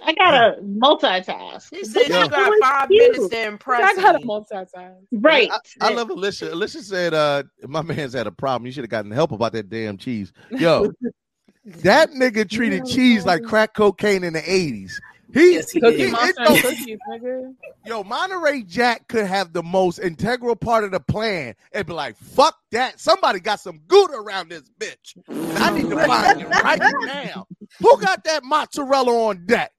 I 0.03 0.14
gotta 0.14 0.61
multitask. 0.61 1.73
He 1.76 1.84
said 1.84 2.07
Yo. 2.07 2.23
you 2.23 2.30
got 2.30 2.53
five 2.61 2.89
Cute. 2.89 3.14
minutes 3.14 3.30
to 3.30 3.47
impress. 3.47 3.97
I 3.97 4.02
gotta 4.02 4.19
multitask. 4.19 4.95
Right. 5.11 5.49
I, 5.52 5.88
I 5.88 5.93
love 5.93 6.10
Alicia. 6.10 6.53
Alicia 6.53 6.84
said, 6.84 7.14
uh, 7.14 7.43
my 7.68 7.81
man's 7.81 8.14
had 8.14 8.27
a 8.27 8.31
problem. 8.31 8.68
You 8.68 8.72
should 8.72 8.84
have 8.84 8.91
gotten 8.91 9.11
help 9.11 9.31
about 9.31 9.53
that 9.53 9.69
damn 9.69 9.97
cheese. 9.97 10.31
Yo, 10.52 10.91
that 11.65 12.11
nigga 12.11 12.47
treated 12.49 12.85
cheese 12.85 13.26
like 13.26 13.43
crack 13.43 13.73
cocaine 13.73 14.23
in 14.23 14.34
the 14.34 14.41
80s. 14.41 14.91
He, 15.35 15.55
Yes, 15.55 15.69
he 15.69 15.81
Cookie 15.81 15.97
did. 15.97 16.11
Monster 16.13 16.43
it 16.43 16.49
and 16.49 16.61
cookies, 16.61 16.97
nigga. 17.11 17.53
yo, 17.85 18.03
Monterey 18.05 18.63
Jack 18.63 19.07
could 19.09 19.25
have 19.25 19.51
the 19.51 19.61
most 19.61 19.99
integral 19.99 20.55
part 20.55 20.85
of 20.85 20.91
the 20.91 20.99
plan 21.01 21.55
and 21.73 21.85
be 21.85 21.91
like, 21.91 22.15
fuck 22.15 22.57
that. 22.71 23.01
Somebody 23.01 23.41
got 23.41 23.59
some 23.59 23.81
good 23.89 24.11
around 24.13 24.47
this 24.49 24.63
bitch. 24.79 25.17
And 25.27 25.57
I 25.57 25.71
need 25.77 25.89
to 25.89 26.05
find 26.05 26.41
it 26.41 26.47
right 26.47 26.79
now. 27.05 27.45
Who 27.79 27.99
got 27.99 28.23
that 28.23 28.45
mozzarella 28.45 29.11
on 29.27 29.45
deck? 29.45 29.73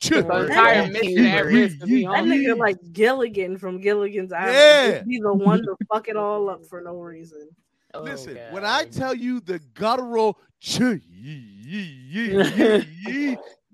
The 0.00 0.18
entire 0.18 0.90
mission 0.90 1.26
at 1.26 1.44
risk 1.44 1.78
That 1.80 1.86
nigga 1.86 2.56
like 2.58 2.78
Gilligan 2.92 3.58
from 3.58 3.80
Gilligan's 3.80 4.32
Island. 4.32 4.54
Yeah. 4.54 4.90
Just 4.94 5.06
Be 5.08 5.20
the 5.20 5.32
one 5.34 5.58
to 5.62 5.76
fuck 5.92 6.08
it 6.08 6.16
all 6.16 6.48
up 6.48 6.64
for 6.64 6.80
no 6.80 6.96
reason. 6.96 7.50
Oh, 7.94 8.00
Listen, 8.02 8.34
God. 8.34 8.52
when 8.52 8.64
I 8.64 8.86
tell 8.86 9.14
you 9.14 9.40
the 9.40 9.58
guttural 9.74 10.38
cheese, 10.58 11.02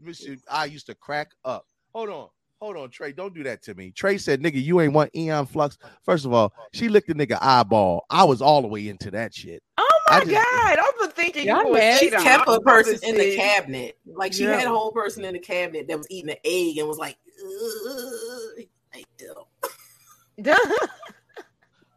Mr. 0.05 0.39
I 0.51 0.67
used 0.67 0.87
to 0.87 0.95
crack 0.95 1.31
up. 1.45 1.67
Hold 1.95 2.11
on, 2.11 2.29
hold 2.61 2.77
on, 2.77 2.91
Trey. 2.91 3.13
Don't 3.13 3.35
do 3.35 3.43
that 3.45 3.63
to 3.65 3.75
me. 3.75 3.91
Trey 3.91 4.19
said, 4.19 4.41
"Nigga, 4.43 4.63
you 4.63 4.81
ain't 4.81 4.93
want 4.93 5.11
Aeon 5.15 5.47
Flux." 5.47 5.79
First 6.05 6.25
of 6.25 6.33
all, 6.33 6.53
she 6.73 6.89
licked 6.89 7.09
the 7.09 7.15
nigga 7.15 7.39
eyeball. 7.41 8.05
I 8.11 8.25
was 8.25 8.41
all 8.43 8.63
the 8.63 8.69
way 8.69 8.89
into 8.89 9.11
that 9.13 9.35
shit. 9.35 9.63
Oh 9.77 10.01
my 10.11 10.21
just- 10.21 10.31
god! 10.31 10.79
I 10.79 10.93
was 11.01 11.09
thinking 11.13 11.47
you 11.47 11.55
Y'all 11.55 11.73
mad? 11.73 12.01
She 12.01 12.11
kept 12.11 12.49
a 12.49 12.61
person 12.61 12.99
in 13.03 13.17
the 13.17 13.37
cabinet. 13.37 13.99
Like 14.07 14.33
she 14.33 14.45
Yeah. 14.45 14.59
had 14.59 14.67
a 14.67 14.71
whole 14.71 14.93
person 14.93 15.25
in 15.25 15.33
the 15.35 15.39
cabinet 15.41 15.89
that 15.89 15.97
was 15.99 16.07
eating 16.11 16.31
an 16.31 16.37
egg 16.45 16.79
and 16.79 16.89
was 16.89 16.99
like, 16.99 17.17
"Ugh." 17.45 18.65
Like. 18.95 20.57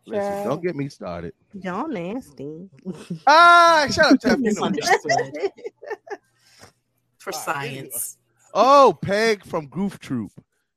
Listen, 0.08 0.48
don't 0.48 0.64
get 0.64 0.76
me 0.76 0.90
started. 0.90 1.34
Y'all 1.54 1.88
nasty. 1.88 2.68
Ah, 3.28 3.88
shut 3.90 4.14
up, 4.14 4.20
Tef. 4.20 4.44
You 4.44 4.54
know. 4.54 4.72
Misunderstood. 7.26 7.44
For 7.46 7.52
All 7.52 7.56
right, 7.56 7.68
anyway. 7.68 7.90
science. 7.92 8.18
Oh, 8.54 8.98
Peg 9.02 9.46
from 9.46 9.68
Goof 9.68 10.00
Troop. 10.00 10.32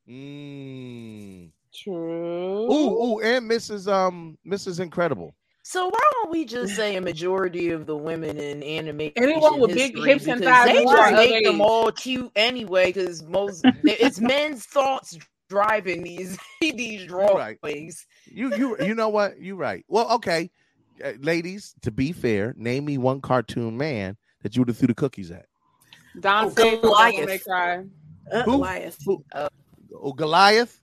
Mm. 0.09 1.51
True. 1.75 2.73
Ooh, 2.73 3.03
ooh, 3.03 3.21
and 3.21 3.51
Mrs. 3.51 3.93
Um, 3.93 4.39
Mrs. 4.47 4.79
Incredible. 4.81 5.35
So 5.67 5.87
why 5.87 5.99
don't 6.13 6.31
we 6.31 6.45
just 6.45 6.77
say 6.77 6.95
a 6.97 7.01
majority 7.01 7.71
of 7.71 7.87
the 7.87 7.97
women 7.97 8.39
in 8.39 8.63
animation 8.63 9.15
Anyone 9.17 9.61
with 9.61 9.73
big 9.73 9.97
hips 9.97 10.27
and 10.27 10.45
thighs 10.45 10.67
they 10.67 10.85
just 10.85 11.13
make 11.13 11.45
them 11.45 11.63
all 11.63 11.91
cute 11.91 12.31
anyway. 12.37 12.87
Because 12.93 13.23
most 13.23 13.65
it's 13.83 14.21
men's 14.21 14.67
thoughts 14.67 15.17
driving 15.49 16.03
these 16.03 16.39
these 16.61 17.11
right. 17.11 17.59
drawings. 17.63 18.07
You 18.27 18.55
you 18.55 18.77
you 18.85 18.95
know 18.95 19.09
what? 19.09 19.41
You're 19.41 19.57
right. 19.57 19.85
Well, 19.89 20.11
okay, 20.17 20.51
Uh, 21.03 21.13
ladies. 21.21 21.75
To 21.81 21.91
be 21.91 22.13
fair, 22.13 22.53
name 22.59 22.85
me 22.85 22.99
one 22.99 23.23
cartoon 23.23 23.79
man 23.79 24.19
that 24.43 24.55
you 24.55 24.61
would 24.61 24.69
have 24.69 24.77
threw 24.77 24.89
the 24.89 24.95
cookies 24.95 25.31
at. 25.31 25.47
Don 26.21 26.47
Oh, 26.47 26.51
Siegel, 26.51 26.81
Goliath. 26.81 27.27
May 27.27 27.39
Cry. 27.39 27.85
Uh, 28.33 28.43
Who? 28.45 28.53
Goliath. 28.53 28.99
Who? 29.05 29.25
Uh, 29.33 29.49
oh, 30.01 30.13
Goliath. 30.13 30.81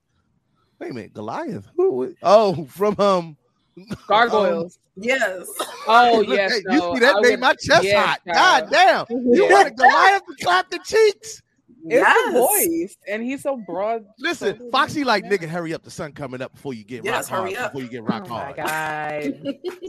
Wait 0.79 0.91
a 0.91 0.93
minute, 0.93 1.13
Goliath. 1.13 1.65
Who? 1.77 2.13
Oh, 2.23 2.65
from 2.65 2.95
um. 2.99 3.37
Gargoyles. 4.07 4.77
Um, 4.97 5.03
yes. 5.03 5.47
Oh 5.87 6.23
Look, 6.27 6.37
yes, 6.37 6.51
hey, 6.53 6.61
no, 6.65 6.73
you 6.73 6.93
see 6.95 6.99
that 7.05 7.15
I 7.15 7.21
made 7.21 7.29
would- 7.31 7.39
my 7.39 7.53
chest 7.53 7.83
yes, 7.83 8.05
hot. 8.05 8.19
child. 8.27 8.69
God 8.69 8.71
damn! 8.71 9.05
You 9.09 9.45
Yeah. 9.47 9.53
wanted 9.53 9.77
Goliath 9.77 10.21
to 10.27 10.43
clap 10.43 10.69
the 10.69 10.79
cheeks? 10.85 11.41
It's 11.85 11.93
Yes. 11.95 12.33
the 12.33 12.39
voice, 12.39 12.97
and 13.07 13.23
he's 13.23 13.41
so 13.41 13.57
broad. 13.57 14.05
Listen, 14.19 14.55
shouldered. 14.57 14.71
Foxy, 14.71 15.03
like 15.03 15.23
nigga, 15.25 15.47
hurry 15.47 15.73
up. 15.73 15.83
The 15.83 15.91
sun 15.91 16.11
coming 16.13 16.41
up 16.41 16.53
before 16.53 16.73
you 16.73 16.83
get 16.83 17.03
Yes, 17.03 17.31
rock 17.31 17.39
hurry 17.41 17.53
hard. 17.53 17.65
up. 17.65 17.71
Before 17.73 17.83
you 17.83 17.89
get 17.89 18.03
rock 18.03 18.23
Oh 18.25 18.29
my 18.29 18.43
hard. 18.43 18.55
god! 18.55 18.63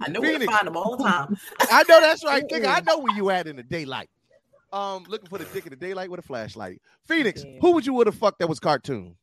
I 0.00 0.08
know 0.08 0.20
where 0.20 0.38
to 0.38 0.46
find 0.46 0.66
them 0.66 0.76
all 0.76 0.96
the 0.96 1.04
time. 1.04 1.36
I 1.70 1.84
know 1.88 2.00
that's 2.00 2.24
right, 2.24 2.46
nigga. 2.48 2.66
I 2.66 2.80
know 2.80 2.98
where 2.98 3.14
you 3.16 3.30
at 3.30 3.46
in 3.46 3.56
the 3.56 3.62
daylight. 3.62 4.10
Um, 4.72 5.04
looking 5.08 5.28
for 5.28 5.38
the 5.38 5.44
dick 5.46 5.64
in 5.66 5.70
the 5.70 5.76
daylight 5.76 6.10
with 6.10 6.20
a 6.20 6.22
flashlight. 6.22 6.80
Phoenix, 7.06 7.42
Damn. 7.42 7.60
who 7.60 7.72
would 7.72 7.84
you 7.86 7.92
would 7.94 8.06
have 8.06 8.16
fucked 8.16 8.38
that 8.38 8.48
was 8.48 8.58
cartoon? 8.58 9.16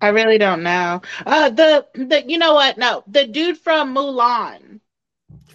I 0.00 0.08
really 0.08 0.38
don't 0.38 0.62
know. 0.62 1.00
Uh, 1.26 1.50
the 1.50 1.86
the 1.94 2.24
you 2.26 2.38
know 2.38 2.54
what? 2.54 2.78
No, 2.78 3.04
the 3.06 3.26
dude 3.26 3.58
from 3.58 3.94
Mulan. 3.94 4.80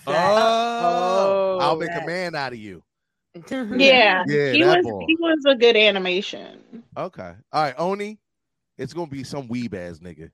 Oh, 0.08 1.58
I'll 1.62 1.76
make 1.78 1.90
a 1.96 2.06
man 2.06 2.36
out 2.36 2.54
of 2.54 2.60
you. 2.60 2.84
Yeah, 3.76 4.24
Yeah, 4.28 4.52
he 4.54 4.64
was 4.64 4.84
boy. 4.84 5.06
he 5.08 5.16
was 5.20 5.40
a 5.48 5.56
good 5.56 5.76
animation. 5.76 6.84
Okay. 6.96 7.34
All 7.52 7.64
right, 7.64 7.74
Oni. 7.80 8.20
It's 8.78 8.94
gonna 8.94 9.08
be 9.08 9.24
some 9.24 9.48
weeb 9.48 9.74
ass 9.74 10.00
nigga. 10.00 10.30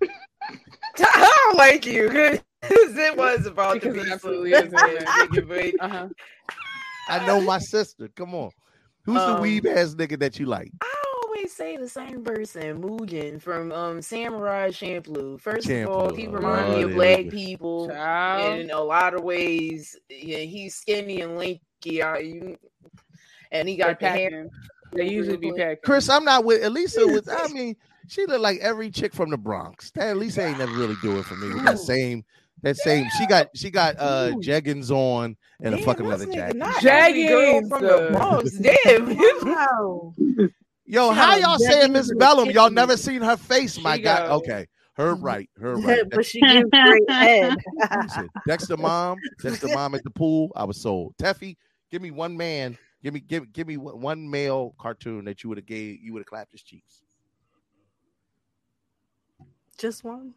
I 0.98 1.30
don't 1.46 1.58
like 1.58 1.84
you 1.86 2.08
because 2.08 2.96
it 2.96 3.16
was 3.16 3.46
about 3.46 3.82
to 3.82 3.92
be 3.92 4.10
absolutely 4.10 4.52
is, 4.52 4.72
isn't 4.72 4.78
it? 4.78 5.04
nigga, 5.04 5.48
but 5.48 5.84
Uh-huh. 5.84 6.08
I 7.08 7.26
know 7.26 7.40
my 7.42 7.58
sister. 7.58 8.08
Come 8.08 8.34
on. 8.34 8.50
Who's 9.04 9.22
Um, 9.22 9.36
the 9.36 9.42
weeb 9.42 9.66
ass 9.66 9.94
nigga 9.94 10.18
that 10.20 10.38
you 10.38 10.46
like? 10.46 10.72
I 10.80 10.94
always 11.34 11.52
say 11.52 11.76
the 11.76 11.88
same 11.88 12.22
person, 12.22 12.80
Mugen 12.82 13.40
from 13.40 13.72
um 13.72 14.02
Samurai 14.02 14.70
Champloo. 14.70 15.40
First 15.40 15.68
of 15.68 15.86
all, 15.88 16.14
he 16.14 16.26
Champloo. 16.26 16.32
reminds 16.34 16.70
me 16.76 16.82
Oh, 16.82 16.84
of 16.84 16.90
there 16.90 16.96
black 16.96 17.28
people 17.30 17.88
Child. 17.88 18.60
in 18.60 18.70
a 18.70 18.80
lot 18.80 19.14
of 19.14 19.22
ways. 19.22 19.96
Yeah, 20.08 20.38
he's 20.38 20.74
skinny 20.76 21.20
and 21.20 21.36
lanky, 21.36 22.02
uh, 22.02 22.18
you- 22.18 22.56
and 23.50 23.68
he 23.68 23.76
got 23.76 24.00
the 24.00 24.08
hair. 24.08 24.48
They 24.92 25.08
usually 25.08 25.36
be 25.36 25.52
packing. 25.52 25.78
Chris, 25.84 26.08
I'm 26.08 26.24
not 26.24 26.44
with 26.44 26.62
Elisa. 26.64 27.06
With 27.06 27.28
I 27.28 27.48
mean, 27.52 27.76
she 28.06 28.26
look 28.26 28.40
like 28.40 28.60
every 28.60 28.90
chick 28.90 29.12
from 29.12 29.30
the 29.30 29.38
Bronx. 29.38 29.90
That 29.92 30.12
Elisa 30.12 30.46
ain't 30.46 30.58
never 30.58 30.72
really 30.72 30.96
do 31.02 31.18
it 31.18 31.24
for 31.24 31.36
me 31.36 31.52
with 31.52 31.64
that 31.64 31.78
same. 31.78 32.24
That 32.62 32.76
same. 32.76 33.06
She 33.18 33.26
got 33.26 33.48
she 33.54 33.70
got 33.70 33.96
uh 33.98 34.30
jeggings 34.36 34.90
on 34.90 35.36
and 35.60 35.74
a 35.74 35.76
Damn, 35.76 35.84
fucking 35.84 36.08
this 36.08 36.20
leather 36.20 36.32
jacket. 36.32 36.56
not 36.56 36.84
every 36.84 37.26
girl 37.26 37.60
Jeggings, 37.62 37.68
from 37.68 37.82
the 37.82 38.08
Bronx. 38.12 38.52
Damn. 38.52 39.16
Wow. 39.54 40.14
Yo, 40.86 41.12
She 41.12 41.18
how 41.18 41.36
y'all 41.36 41.58
saying 41.58 41.92
Miss 41.92 42.12
Bellum? 42.14 42.50
Y'all 42.50 42.70
never 42.70 42.96
seen 42.96 43.22
her 43.22 43.36
face, 43.36 43.80
my 43.80 43.96
She 43.96 44.02
God. 44.02 44.30
Okay, 44.30 44.66
her 44.94 45.14
mm-hmm. 45.14 45.24
right, 45.24 45.50
her 45.58 45.76
right. 45.76 46.02
but 46.10 46.26
she 46.26 46.40
gives 46.40 46.68
great 46.70 47.02
head. 47.10 47.56
Listen, 48.02 48.28
Dexter 48.46 48.76
mom, 48.76 49.18
Dexter 49.42 49.68
mom 49.68 49.94
at 49.94 50.04
the 50.04 50.10
pool. 50.10 50.52
I 50.54 50.64
was 50.64 50.80
sold. 50.80 51.14
Teffy, 51.16 51.56
give 51.90 52.02
me 52.02 52.10
one 52.10 52.36
man. 52.36 52.76
Give 53.02 53.14
me 53.14 53.20
give 53.20 53.52
give 53.52 53.66
me 53.66 53.76
one 53.76 54.00
one 54.00 54.30
male 54.30 54.74
cartoon 54.78 55.24
that 55.24 55.42
you 55.42 55.48
would 55.48 55.58
have 55.58 55.66
gave 55.66 56.00
you 56.00 56.12
would 56.12 56.20
have 56.20 56.26
clapped 56.26 56.52
his 56.52 56.62
cheeks. 56.62 57.02
Just 59.78 60.04
one. 60.04 60.34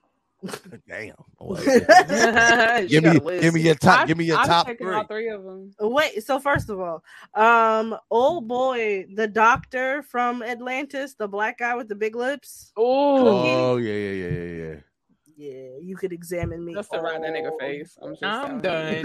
Damn. 0.87 1.15
She 2.87 2.87
give 2.99 3.03
me, 3.03 3.39
give 3.39 3.53
me 3.53 3.61
your 3.61 3.75
top. 3.75 3.99
I've- 4.01 4.07
give 4.07 4.17
me 4.17 4.25
your 4.25 4.37
I've 4.37 4.47
top 4.47 4.67
three. 4.67 4.93
all 4.93 5.05
three 5.05 5.29
of 5.29 5.43
them. 5.43 5.71
Wait, 5.79 6.23
so 6.23 6.39
first 6.39 6.69
of 6.69 6.79
all, 6.79 7.03
um, 7.33 7.95
old 8.09 8.47
boy, 8.47 9.05
the 9.13 9.27
doctor 9.27 10.03
from 10.03 10.41
Atlantis, 10.43 11.15
the 11.15 11.27
black 11.27 11.59
guy 11.59 11.75
with 11.75 11.87
the 11.87 11.95
big 11.95 12.15
lips. 12.15 12.71
Oh 12.75 13.77
yeah, 13.77 13.93
yeah, 13.93 14.11
yeah, 14.11 14.29
yeah, 14.29 14.63
yeah. 14.63 14.75
Yeah, 15.37 15.77
you 15.81 15.95
could 15.95 16.11
examine 16.11 16.65
me. 16.65 16.73
Just 16.73 16.91
to 16.91 16.99
right 16.99 17.15
in 17.15 17.21
that 17.21 17.33
nigga 17.33 17.51
face. 17.59 17.95
I'm, 18.01 18.13
just 18.13 18.23
I'm 18.23 18.59
done. 18.59 19.03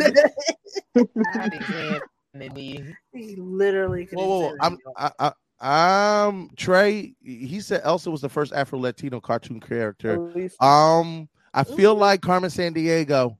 you. 0.94 1.08
Not 1.14 1.54
examining 1.54 2.54
me. 2.54 2.94
He 3.12 3.36
literally 3.36 4.06
could 4.06 4.16
Whoa, 4.18 4.26
whoa, 4.26 4.38
whoa. 4.40 4.54
examine 4.54 4.60
I'm, 4.62 4.72
me. 4.72 5.12
I, 5.20 5.32
I, 5.60 6.26
um, 6.26 6.50
Trey. 6.56 7.14
He 7.22 7.60
said 7.60 7.82
Elsa 7.84 8.10
was 8.10 8.22
the 8.22 8.30
first 8.30 8.52
Afro 8.54 8.78
Latino 8.78 9.20
cartoon 9.20 9.60
character. 9.60 10.32
Um, 10.60 11.28
I 11.54 11.64
feel 11.64 11.94
like 11.94 12.22
Carmen 12.22 12.50
Sandiego. 12.50 13.36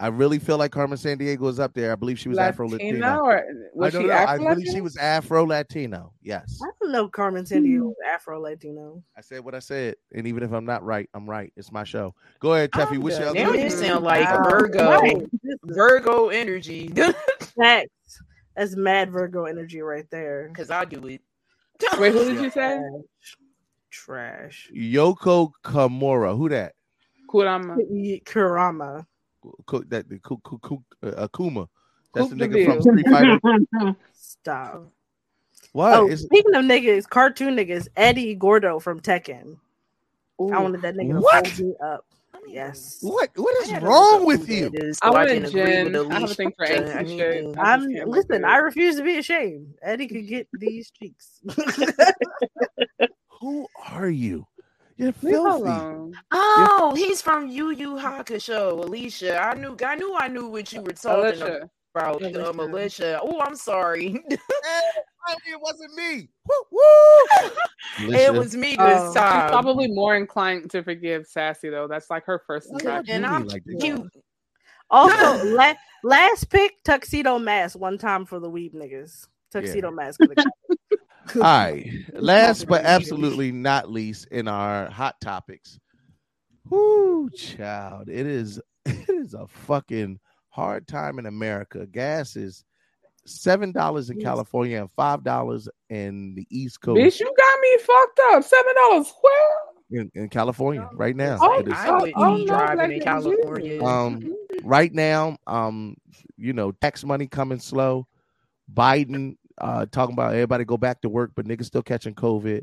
I 0.00 0.06
really 0.06 0.38
feel 0.38 0.56
like 0.56 0.72
Carmen 0.72 0.96
Sandiego 0.96 1.46
is 1.50 1.60
up 1.60 1.74
there. 1.74 1.92
I 1.92 1.94
believe 1.94 2.18
she 2.18 2.30
was 2.30 2.38
Afro 2.38 2.66
Latina 2.66 2.98
Latino. 2.98 3.20
or 3.22 3.44
was 3.74 3.94
I 3.94 3.98
don't 3.98 4.02
she 4.02 4.08
know. 4.08 4.14
I 4.14 4.38
believe 4.38 4.72
she 4.72 4.80
was 4.80 4.96
Afro 4.96 5.44
Latino. 5.44 6.14
Yes, 6.22 6.58
I 6.62 6.70
don't 6.80 6.92
know 6.92 7.06
Carmen 7.06 7.44
Sandiego 7.44 7.80
hmm. 7.80 7.86
was 7.88 7.96
Afro 8.08 8.40
Latino. 8.40 9.02
I 9.14 9.20
said 9.20 9.44
what 9.44 9.54
I 9.54 9.58
said, 9.58 9.96
and 10.14 10.26
even 10.26 10.42
if 10.42 10.52
I'm 10.52 10.64
not 10.64 10.82
right, 10.84 11.08
I'm 11.12 11.28
right. 11.28 11.52
It's 11.54 11.70
my 11.70 11.84
show. 11.84 12.14
Go 12.38 12.54
ahead, 12.54 12.70
Teffy. 12.70 12.96
What's 12.96 13.18
your 13.18 13.28
other 13.28 13.38
Now 13.40 13.50
one? 13.50 13.60
you 13.60 13.68
sound 13.68 14.04
like 14.04 14.24
Wow. 14.24 14.48
Virgo. 14.48 14.90
Right. 14.90 15.26
Virgo 15.64 16.28
energy. 16.28 16.88
Facts. 17.58 18.22
That's 18.56 18.76
mad 18.76 19.10
Virgo 19.10 19.44
energy 19.44 19.82
right 19.82 20.06
there. 20.10 20.48
Because 20.48 20.70
I 20.70 20.86
do 20.86 21.06
it. 21.08 21.20
Wait, 21.98 22.12
who 22.12 22.24
did 22.24 22.40
you 22.42 22.50
say? 22.50 22.80
Trash. 23.90 24.70
Yoko 24.74 25.50
Kurama. 25.62 26.36
Who 26.36 26.48
that? 26.48 26.72
Kurama. 27.30 27.76
Kurama. 28.24 29.06
Ku- 29.66 29.84
That 29.88 30.08
the 30.08 30.18
Ku- 30.18 30.38
Ku- 30.42 30.58
Ku- 30.58 30.84
uh, 31.02 31.26
Akuma. 31.28 31.68
That's 32.12 32.28
Coupe 32.28 32.38
the 32.38 32.48
nigga 32.48 32.64
from 32.66 32.82
Street 32.82 33.06
Fighter. 33.08 33.96
Stop. 34.12 34.88
What? 35.72 35.94
Oh, 35.98 36.08
Is- 36.08 36.22
speaking 36.22 36.54
of 36.54 36.64
niggas, 36.64 37.08
cartoon 37.08 37.56
niggas, 37.56 37.88
Eddie 37.96 38.34
Gordo 38.34 38.78
from 38.80 39.00
Tekken. 39.00 39.56
I 40.40 40.58
wanted 40.60 40.82
that 40.82 40.94
nigga 40.96 41.20
What? 41.22 41.44
to 41.44 41.50
hold 41.50 41.68
me 41.68 41.74
up. 41.82 42.04
Yes. 42.48 42.98
What? 43.02 43.28
What 43.36 43.54
is 43.62 43.82
wrong 43.82 44.24
with 44.26 44.48
you? 44.48 44.72
I 45.02 45.10
wanted 45.10 45.50
Jen. 45.52 45.94
I 45.94 46.20
have 46.20 46.30
a 46.30 46.34
thing 46.34 46.50
for 46.56 46.64
Alicia. 46.64 46.82
angsty 46.84 46.96
I 46.96 47.02
need 47.02 47.18
shit. 47.18 47.54
to- 47.54 47.60
I 47.60 47.72
I'm 47.74 47.80
just 47.82 47.94
can't 47.94 48.08
listen. 48.08 48.44
I 48.44 48.56
refuse 48.56 48.96
to 48.96 49.02
be 49.04 49.18
ashamed. 49.18 49.74
Eddie 49.82 50.08
could 50.08 50.26
get 50.26 50.48
these 50.54 50.90
cheeks. 50.90 51.40
Who 53.40 53.66
are 53.90 54.08
you? 54.08 54.46
You're 55.00 55.12
filthy. 55.12 56.14
Oh, 56.30 56.92
he's 56.94 57.22
from 57.22 57.48
Yu 57.48 57.70
Yu 57.70 57.94
Hakusho, 57.96 58.72
Alicia. 58.84 59.38
I 59.40 59.54
knew, 59.54 59.74
I 59.84 59.94
knew, 59.94 60.14
I 60.14 60.28
knew 60.28 60.46
what 60.48 60.70
you 60.72 60.82
were 60.82 60.92
talking 60.92 61.40
Alicia. 61.40 61.70
about, 61.94 62.22
uh, 62.36 62.52
Militia. 62.52 63.18
Oh, 63.22 63.40
I'm 63.40 63.56
sorry. 63.56 64.22
it 64.28 65.60
wasn't 65.60 65.94
me. 65.94 66.28
Woo, 66.46 66.54
woo. 66.70 68.14
it 68.14 68.32
was 68.34 68.54
me 68.54 68.76
Oh, 68.78 68.86
this 68.86 69.02
she's 69.06 69.14
time. 69.14 69.48
probably 69.50 69.88
more 69.88 70.16
inclined 70.16 70.70
to 70.70 70.82
forgive 70.82 71.26
Sassy 71.26 71.70
though. 71.70 71.88
That's 71.88 72.10
like 72.10 72.24
her 72.26 72.42
first 72.46 72.70
impression. 72.70 73.06
and 73.08 73.26
I'm 73.26 73.46
like 73.48 73.64
this? 73.64 73.82
cute. 73.82 74.06
also, 74.90 75.44
la- 75.54 75.74
last 76.04 76.50
pick 76.50 76.82
tuxedo 76.84 77.38
mask 77.38 77.78
one 77.78 77.96
time 77.96 78.26
for 78.26 78.38
the 78.38 78.50
weeb 78.50 78.74
niggas. 78.74 79.26
Tuxedo 79.50 79.90
mask. 79.90 80.20
Could've 81.32 81.42
got 81.42 81.68
it. 81.74 81.74
All 81.74 81.74
right. 81.74 82.22
Last 82.22 82.66
but 82.66 82.84
absolutely 82.84 83.52
not 83.52 83.90
least 83.90 84.26
in 84.30 84.48
our 84.48 84.90
hot 84.90 85.20
topics. 85.20 85.78
Whoo, 86.68 87.30
child. 87.30 88.08
It 88.08 88.26
is 88.26 88.60
it 88.84 89.08
is 89.08 89.34
a 89.34 89.46
fucking 89.46 90.18
hard 90.48 90.86
time 90.86 91.18
in 91.18 91.26
America. 91.26 91.86
Gas 91.86 92.36
is 92.36 92.64
seven 93.26 93.72
dollars 93.72 94.10
in 94.10 94.20
California 94.20 94.80
and 94.80 94.90
five 94.92 95.22
dollars 95.24 95.68
in 95.88 96.34
the 96.34 96.46
East 96.50 96.80
Coast 96.80 96.98
Bitch, 96.98 97.20
you 97.20 97.26
got 97.36 97.60
me 97.60 97.78
fucked 97.78 98.20
up. 98.32 98.44
Seven 98.44 98.74
dollars. 98.74 99.12
Where? 99.20 99.70
in, 99.92 100.10
in 100.14 100.28
California 100.28 100.88
right 100.94 101.16
now. 101.16 101.38
Oh, 101.40 101.58
It 101.58 101.68
is- 101.68 101.74
I 101.74 101.90
wouldn't 101.90 102.12
oh, 102.16 102.36
be 102.36 102.46
driving 102.46 102.78
like 102.78 102.90
in 102.92 103.00
California. 103.02 103.84
um 103.84 104.36
right 104.62 104.92
now 104.92 105.36
um 105.46 105.96
you 106.36 106.52
know 106.52 106.70
tax 106.72 107.02
money 107.04 107.26
coming 107.26 107.58
slow 107.58 108.06
biden 108.72 109.36
uh 109.60 109.86
talking 109.92 110.12
about 110.12 110.32
everybody 110.32 110.64
go 110.64 110.76
back 110.76 111.00
to 111.00 111.08
work 111.08 111.30
but 111.34 111.46
niggas 111.46 111.64
still 111.66 111.82
catching 111.82 112.14
covid 112.14 112.62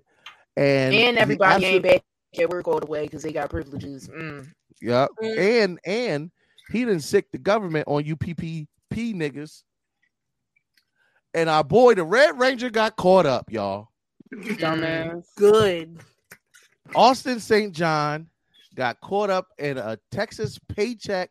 and 0.55 0.93
and 0.93 1.17
the 1.17 1.21
everybody 1.21 1.65
ain't 1.65 1.83
back 1.83 2.01
at 2.39 2.49
work 2.49 2.67
all 2.67 2.79
the 2.79 2.85
way 2.85 3.03
because 3.03 3.23
they 3.23 3.31
got 3.31 3.49
privileges. 3.49 4.07
Mm. 4.09 4.47
yeah 4.81 5.07
Mm. 5.21 5.37
and 5.63 5.79
and 5.85 6.31
he 6.71 6.79
didn't 6.79 7.01
sick 7.01 7.31
the 7.31 7.37
government 7.37 7.87
on 7.87 8.05
you 8.05 8.15
ppp 8.17 8.67
niggas 8.89 9.63
and 11.33 11.49
our 11.49 11.63
boy 11.63 11.93
the 11.95 12.03
red 12.03 12.37
ranger 12.39 12.69
got 12.69 12.95
caught 12.95 13.25
up 13.25 13.51
y'all 13.51 13.89
Dumbass. 14.33 15.23
Good. 15.35 15.99
austin 16.95 17.39
st 17.39 17.73
john 17.73 18.27
got 18.75 18.99
caught 19.01 19.29
up 19.29 19.47
in 19.57 19.77
a 19.77 19.97
texas 20.11 20.59
paycheck 20.75 21.29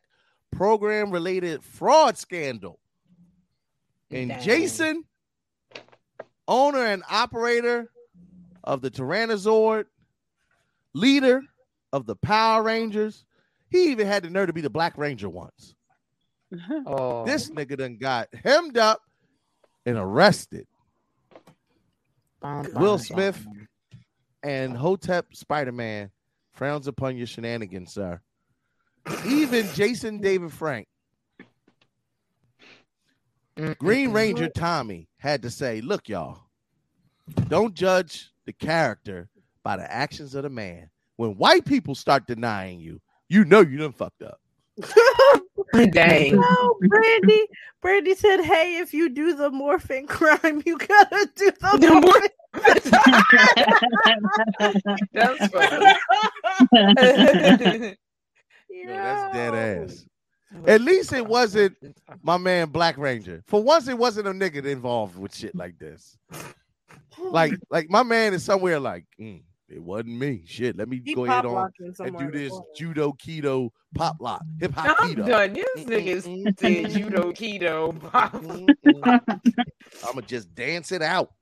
program 0.52 1.10
related 1.10 1.62
fraud 1.62 2.16
scandal 2.16 2.78
and 4.10 4.30
Dang. 4.30 4.40
Jason, 4.43 5.05
owner 6.48 6.85
and 6.85 7.02
operator 7.10 7.90
of 8.64 8.81
the 8.82 8.90
Tyrannosaurus, 8.90 9.86
leader 10.94 11.43
of 11.93 12.06
the 12.06 12.16
Power 12.16 12.62
Rangers, 12.62 13.24
he 13.70 13.90
even 13.90 14.06
had 14.06 14.23
the 14.23 14.31
nerve 14.31 14.48
to 14.48 14.52
be 14.52 14.60
the 14.60 14.70
Black 14.70 14.97
Ranger 14.98 15.28
once. 15.28 15.74
Oh, 16.86 17.24
This 17.24 17.51
nigga 17.51 17.77
done 17.77 17.97
got 17.97 18.28
hemmed 18.44 18.78
up 18.78 19.01
and 19.85 19.97
arrested. 19.98 20.66
Bum, 22.40 22.66
Will 22.74 22.97
bum, 22.97 22.98
Smith 22.98 23.44
bum. 23.44 23.68
and 24.44 24.77
Hotep 24.77 25.35
Spider 25.35 25.73
Man 25.73 26.10
frowns 26.52 26.86
upon 26.86 27.16
your 27.16 27.27
shenanigans, 27.27 27.93
sir. 27.93 28.20
Even 29.27 29.66
Jason 29.74 30.20
David 30.20 30.52
Frank, 30.52 30.86
Green 33.78 34.12
Ranger 34.12 34.48
Tommy 34.48 35.09
had 35.27 35.43
to 35.43 35.51
say, 35.51 35.81
Look, 35.81 36.09
y'all, 36.09 36.39
don't 37.48 37.74
judge 37.74 38.31
the 38.44 38.53
character 38.53 39.28
by 39.65 39.77
the 39.77 39.93
actions 39.93 40.36
of 40.36 40.44
the 40.44 40.51
man. 40.51 40.89
When 41.16 41.32
white 41.32 41.65
people 41.65 41.97
start 41.97 42.28
denying 42.28 42.78
you, 42.78 43.01
you 43.28 43.44
know 43.44 43.61
you 43.61 43.78
done 43.78 43.90
fucked 43.93 44.23
up. 44.23 44.40
Dang. 45.90 46.36
No, 46.36 46.77
Brandy. 46.81 47.44
Brandy 47.82 48.15
said, 48.15 48.40
"Hey, 48.43 48.78
if 48.78 48.94
you 48.94 49.09
do 49.09 49.35
the 49.35 49.51
morphing 49.51 50.07
crime, 50.07 50.62
you 50.65 50.78
gotta 50.78 51.28
do 51.35 51.51
the, 51.51 51.78
The 51.78 51.89
morphing." 51.89 52.31
That's 55.12 55.48
funny. 55.48 55.94
No, 58.85 58.93
that's 58.93 59.35
dead 59.35 59.55
ass. 59.55 60.05
At 60.66 60.81
least 60.81 61.12
it 61.12 61.27
wasn't 61.27 61.77
my 62.23 62.36
man 62.36 62.68
Black 62.70 62.97
Ranger. 62.98 63.43
For 63.47 63.62
once, 63.62 63.89
it 63.89 63.98
wasn't 63.98 64.28
a 64.28 64.32
nigga 64.32 64.64
involved 64.64 65.18
with 65.18 65.35
shit 65.35 65.55
like 65.55 65.78
this. 65.78 66.16
Like, 67.18 67.52
like 67.70 67.90
my 67.90 68.02
man 68.02 68.32
is 68.35 68.44
somewhere 68.44 68.78
like, 68.78 69.05
"Mm, 69.20 69.43
it 69.68 69.82
wasn't 69.82 70.18
me. 70.18 70.44
Shit, 70.47 70.77
let 70.77 70.89
me 70.89 71.02
He 71.05 71.14
go 71.14 71.24
ahead 71.24 71.44
on 71.47 71.70
and 71.98 72.18
do 72.18 72.31
this 72.31 72.52
judo 72.77 73.12
keto 73.12 73.70
pop 73.94 74.16
lock, 74.20 74.43
hip 74.60 74.73
hop 74.73 74.97
I'm 75.01 75.14
keto. 75.16 75.27
done. 75.27 75.52
This 75.55 75.85
nigga 75.85 76.59
said 76.59 76.90
judo 76.90 77.32
keto. 77.32 77.98
Pop. 78.10 78.35
I'ma 80.09 80.20
just 80.23 80.55
dance 80.55 80.93
it 80.93 81.02
out. 81.02 81.32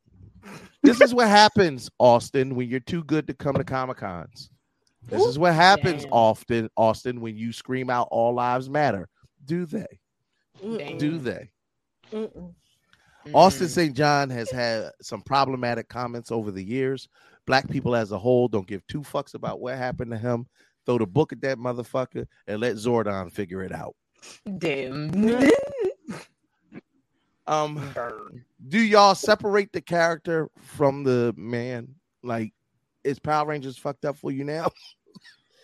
This 0.83 1.01
is 1.01 1.15
what 1.15 1.29
happens, 1.29 1.91
Austin, 1.99 2.55
when 2.55 2.69
you're 2.69 2.81
too 2.81 3.03
good 3.05 3.27
to 3.27 3.35
come 3.35 3.55
to 3.55 3.65
Comic 3.65 3.99
Cons. 3.99 4.51
This 5.09 5.25
is 5.25 5.39
what 5.39 5.55
happens 5.55 6.03
Damn. 6.03 6.13
often, 6.13 6.71
Austin, 6.77 7.21
when 7.21 7.37
you 7.37 7.53
scream 7.53 7.91
out 7.91 8.09
"All 8.11 8.35
lives 8.35 8.69
matter." 8.69 9.09
Do 9.45 9.67
they? 9.67 10.01
Mm-mm. 10.63 10.99
Do 10.99 11.19
they? 11.19 11.51
Mm-mm. 12.13 12.55
Austin 13.33 13.69
St. 13.69 13.97
John 13.97 14.29
has 14.31 14.51
had 14.51 14.91
some 15.01 15.23
problematic 15.23 15.89
comments 15.89 16.31
over 16.31 16.51
the 16.51 16.63
years. 16.63 17.09
Black 17.47 17.69
people 17.71 17.95
as 17.95 18.13
a 18.13 18.19
whole 18.19 18.49
don't 18.49 18.67
give 18.67 18.87
two 18.87 19.01
fucks 19.01 19.35
about 19.35 19.61
what 19.61 19.77
happened 19.77 20.11
to 20.11 20.19
him. 20.19 20.47
Throw 20.85 20.99
the 20.99 21.07
book 21.07 21.33
at 21.33 21.41
that 21.43 21.59
motherfucker 21.59 22.27
and 22.47 22.61
let 22.61 22.75
Zordon 22.77 23.33
figure 23.33 23.63
it 23.63 23.73
out. 23.73 23.95
Damn. 24.59 25.51
Um, 27.47 27.95
do 28.69 28.81
y'all 28.81 29.15
separate 29.15 29.71
the 29.73 29.83
character 29.83 30.49
from 30.57 31.05
the 31.05 31.35
man? 31.37 31.95
Like, 32.23 32.55
is 33.05 33.19
Power 33.19 33.47
Rangers 33.47 33.77
fucked 33.77 34.05
up 34.05 34.19
for 34.19 34.31
you 34.31 34.45
now? 34.45 34.71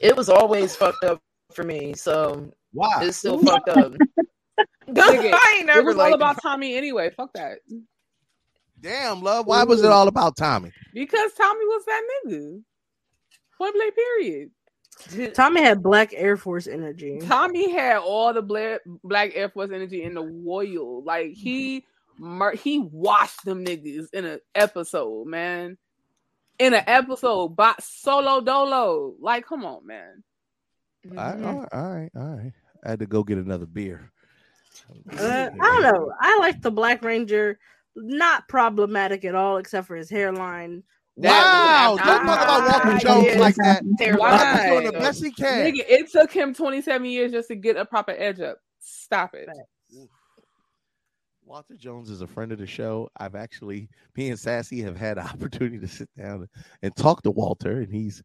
It 0.02 0.16
was 0.16 0.30
always 0.30 0.74
fucked 0.74 1.04
up 1.04 1.20
for 1.52 1.62
me, 1.62 1.92
so 1.92 2.50
Why? 2.72 3.02
it's 3.02 3.18
still 3.18 3.38
fucked 3.38 3.68
up. 3.68 3.92
I 4.96 5.56
ain't 5.58 5.64
it 5.64 5.66
never 5.66 5.82
was 5.82 5.96
all 5.96 6.04
liked 6.04 6.14
about 6.14 6.40
Tommy 6.42 6.74
anyway. 6.74 7.10
Fuck 7.10 7.34
that. 7.34 7.58
Damn, 8.80 9.22
love. 9.22 9.46
Why 9.46 9.64
was 9.64 9.82
it 9.82 9.90
all 9.90 10.08
about 10.08 10.38
Tommy? 10.38 10.72
Because 10.94 11.34
Tommy 11.34 11.66
was 11.66 11.84
that 11.84 12.02
nigga. 12.26 12.62
Point 13.58 13.74
blank 13.74 13.94
period. 13.94 14.50
Tommy 15.34 15.62
had 15.62 15.82
black 15.82 16.12
Air 16.14 16.36
Force 16.36 16.66
energy. 16.66 17.18
Tommy 17.22 17.70
had 17.70 17.98
all 17.98 18.32
the 18.32 18.42
black 18.42 18.80
black 19.04 19.32
Air 19.34 19.50
Force 19.50 19.70
energy 19.70 20.02
in 20.02 20.14
the 20.14 20.22
royal. 20.22 21.02
Like 21.04 21.32
he 21.32 21.84
mur- 22.18 22.54
he 22.54 22.78
washed 22.78 23.44
them 23.44 23.64
niggas 23.64 24.06
in 24.12 24.24
an 24.24 24.40
episode, 24.54 25.26
man. 25.26 25.78
In 26.60 26.74
an 26.74 26.84
episode, 26.86 27.56
by 27.56 27.74
solo 27.80 28.42
dolo. 28.42 29.14
Like, 29.18 29.46
come 29.46 29.64
on, 29.64 29.86
man. 29.86 30.22
All 31.08 31.14
right, 31.16 31.42
all 31.42 31.54
right, 31.54 31.68
all 31.72 31.94
right, 31.94 32.10
all 32.14 32.36
right. 32.36 32.52
I 32.84 32.90
had 32.90 32.98
to 33.00 33.06
go 33.06 33.24
get 33.24 33.38
another 33.38 33.64
beer. 33.64 34.12
Uh, 35.18 35.50
I 35.50 35.80
don't 35.80 35.82
know. 35.82 36.12
I 36.20 36.38
like 36.38 36.60
the 36.60 36.70
Black 36.70 37.02
Ranger. 37.02 37.58
Not 37.96 38.46
problematic 38.46 39.24
at 39.24 39.34
all, 39.34 39.56
except 39.56 39.86
for 39.86 39.96
his 39.96 40.10
hairline. 40.10 40.82
Wow! 41.16 41.96
Don't 41.98 42.06
talk 42.06 42.22
about 42.22 42.84
Walter 42.84 42.98
Jones 42.98 43.36
like 43.36 43.54
that. 43.56 43.82
Walter's 44.18 44.70
doing 44.70 44.86
the 44.86 44.98
best 44.98 45.24
he 45.24 45.32
can. 45.32 45.72
Nigga, 45.72 45.84
it 45.88 46.10
took 46.12 46.30
him 46.30 46.54
27 46.54 47.04
years 47.06 47.32
just 47.32 47.48
to 47.48 47.56
get 47.56 47.76
a 47.76 47.84
proper 47.84 48.12
edge 48.12 48.40
up. 48.40 48.58
Stop 48.80 49.34
it. 49.34 49.48
Walter 51.50 51.74
Jones 51.74 52.10
is 52.10 52.20
a 52.20 52.28
friend 52.28 52.52
of 52.52 52.58
the 52.60 52.66
show. 52.68 53.10
I've 53.16 53.34
actually, 53.34 53.88
me 54.16 54.28
and 54.30 54.38
Sassy 54.38 54.80
have 54.82 54.96
had 54.96 55.18
an 55.18 55.26
opportunity 55.26 55.80
to 55.80 55.88
sit 55.88 56.08
down 56.16 56.48
and 56.82 56.94
talk 56.94 57.24
to 57.24 57.32
Walter, 57.32 57.78
and 57.78 57.92
he's 57.92 58.22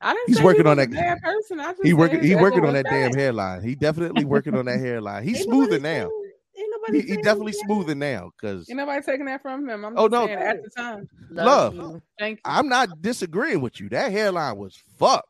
I 0.00 0.12
didn't 0.14 0.28
he's 0.28 0.36
say 0.36 0.44
working 0.44 0.66
he 0.66 0.70
on 0.70 0.76
that. 0.76 0.86
a 0.88 0.92
bad 0.92 1.20
person. 1.20 1.58
I 1.58 1.72
just 1.72 1.82
He 1.82 1.94
working. 1.94 2.22
He 2.22 2.36
working 2.36 2.64
on 2.64 2.74
that 2.74 2.84
damn 2.84 3.10
bad. 3.10 3.18
hairline. 3.18 3.62
He 3.64 3.74
definitely 3.74 4.24
working 4.24 4.54
on 4.56 4.66
that 4.66 4.78
hairline. 4.78 5.24
He's 5.24 5.42
smoother 5.42 5.80
now. 5.80 6.08
nobody 6.70 7.00
He, 7.00 7.16
he 7.16 7.16
definitely 7.22 7.54
smoothing 7.54 7.98
now 7.98 8.30
because 8.40 8.70
Ain't 8.70 8.76
nobody 8.76 9.02
taking 9.04 9.26
that 9.26 9.42
from 9.42 9.68
him. 9.68 9.84
I'm 9.84 9.98
Oh, 9.98 10.06
no. 10.06 10.26
saying 10.26 10.38
at 10.38 10.62
the 10.62 10.70
time. 10.70 11.08
love. 11.30 12.00
Thank 12.20 12.38
you. 12.38 12.42
I'm 12.44 12.68
not 12.68 13.02
disagreeing 13.02 13.62
with 13.62 13.80
you. 13.80 13.88
That 13.88 14.12
hairline 14.12 14.58
was 14.58 14.80
fucked. 14.96 15.26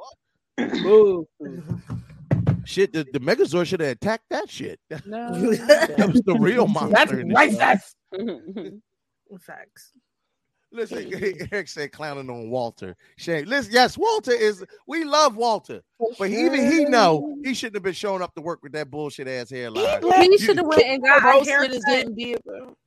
Ooh. 0.60 1.26
Shit, 2.64 2.92
the, 2.92 3.06
the 3.12 3.20
Megazord 3.20 3.66
should 3.66 3.80
have 3.80 3.90
attacked 3.90 4.24
that 4.30 4.50
shit. 4.50 4.80
No. 5.06 5.28
that 5.52 6.10
was 6.12 6.22
the 6.22 6.34
real 6.34 6.66
monster. 6.68 6.94
That's 6.94 7.12
in 7.12 7.28
this 7.28 7.92
racist. 8.16 8.80
Facts. 9.40 9.92
Listen, 10.72 11.08
Eric 11.52 11.68
said 11.68 11.92
clowning 11.92 12.28
on 12.28 12.50
Walter. 12.50 12.96
Shame. 13.16 13.44
Listen, 13.44 13.72
yes, 13.72 13.96
Walter 13.96 14.32
is. 14.32 14.64
We 14.88 15.04
love 15.04 15.36
Walter, 15.36 15.82
but 16.18 16.30
even 16.30 16.70
he 16.70 16.84
know 16.84 17.36
he 17.44 17.54
shouldn't 17.54 17.76
have 17.76 17.84
been 17.84 17.92
showing 17.92 18.22
up 18.22 18.34
to 18.34 18.40
work 18.40 18.60
with 18.62 18.72
that 18.72 18.90
bullshit 18.90 19.28
ass 19.28 19.50
hairline. 19.50 20.02
He 20.02 20.38
should 20.38 20.56
have 20.56 20.66
went 20.66 20.82
and 20.82 21.02
got 21.02 21.22
Roasted 21.22 21.70
his 21.70 21.84
haircut. 21.84 22.06
damn 22.06 22.14
beard. 22.14 22.40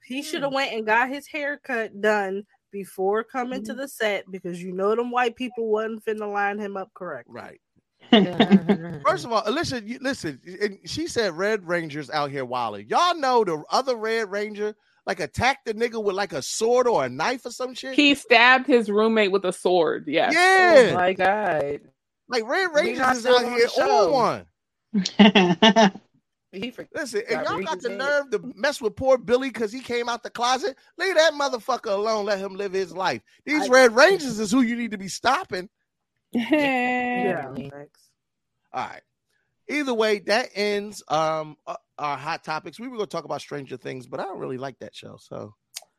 He 0.03 0.21
should 0.21 0.43
have 0.43 0.51
went 0.51 0.73
and 0.73 0.85
got 0.85 1.09
his 1.09 1.27
haircut 1.27 2.01
done 2.01 2.43
before 2.71 3.23
coming 3.23 3.63
to 3.63 3.71
mm-hmm. 3.71 3.81
the 3.81 3.87
set 3.87 4.25
because 4.31 4.61
you 4.61 4.73
know 4.73 4.95
them 4.95 5.09
white 5.09 5.35
people 5.35 5.67
wasn't 5.67 6.03
finna 6.03 6.31
line 6.31 6.59
him 6.59 6.75
up 6.75 6.89
correct. 6.93 7.29
Right. 7.29 7.59
First 8.11 9.25
of 9.25 9.31
all, 9.31 9.43
listen, 9.51 9.87
you, 9.87 9.99
listen. 10.01 10.39
And 10.61 10.79
she 10.85 11.07
said 11.07 11.37
Red 11.37 11.67
Rangers 11.67 12.09
out 12.09 12.31
here 12.31 12.45
wilding. 12.45 12.87
Y'all 12.89 13.15
know 13.17 13.43
the 13.43 13.63
other 13.69 13.95
Red 13.95 14.31
Ranger 14.31 14.75
like 15.05 15.19
attacked 15.19 15.65
the 15.65 15.73
nigga 15.73 16.03
with 16.03 16.15
like 16.15 16.33
a 16.33 16.41
sword 16.41 16.87
or 16.87 17.05
a 17.05 17.09
knife 17.09 17.45
or 17.45 17.51
some 17.51 17.73
shit. 17.73 17.93
He 17.95 18.15
stabbed 18.15 18.67
his 18.67 18.89
roommate 18.89 19.31
with 19.31 19.45
a 19.45 19.53
sword. 19.53 20.05
Yes. 20.07 20.33
Yeah. 20.33 20.89
Oh 20.91 20.95
my 20.95 21.13
god. 21.13 21.81
like 22.27 22.47
Red 22.47 22.69
Rangers 22.73 23.17
is 23.17 23.25
out 23.25 23.43
on 23.45 23.51
here 23.51 23.65
the 23.65 23.69
show. 23.69 24.13
on 24.15 24.45
one. 24.93 26.01
He 26.53 26.71
for- 26.71 26.87
Listen, 26.93 27.23
if 27.27 27.43
y'all 27.47 27.61
got 27.61 27.81
the 27.81 27.89
nerve 27.89 28.29
to 28.31 28.53
mess 28.55 28.81
with 28.81 28.95
poor 28.95 29.17
Billy 29.17 29.49
because 29.49 29.71
he 29.71 29.81
came 29.81 30.07
out 30.07 30.23
the 30.23 30.29
closet. 30.29 30.77
Leave 30.97 31.15
that 31.15 31.33
motherfucker 31.33 31.91
alone. 31.91 32.25
Let 32.25 32.39
him 32.39 32.55
live 32.55 32.71
his 32.71 32.93
life. 32.93 33.21
These 33.45 33.69
Red 33.69 33.93
Rangers 33.93 34.39
is 34.39 34.51
who 34.51 34.61
you 34.61 34.75
need 34.75 34.91
to 34.91 34.97
be 34.97 35.09
stopping. 35.09 35.69
Yeah. 36.33 37.47
All 38.73 38.83
right. 38.83 39.01
Either 39.69 39.93
way, 39.93 40.19
that 40.19 40.49
ends 40.55 41.03
um 41.09 41.57
uh, 41.65 41.75
our 41.97 42.17
hot 42.17 42.43
topics. 42.43 42.79
We 42.79 42.87
were 42.87 42.95
going 42.97 43.07
to 43.07 43.11
talk 43.15 43.25
about 43.25 43.41
Stranger 43.41 43.75
Things, 43.77 44.07
but 44.07 44.19
I 44.19 44.23
don't 44.23 44.39
really 44.39 44.57
like 44.57 44.77
that 44.79 44.95
show. 44.95 45.17
So 45.19 45.53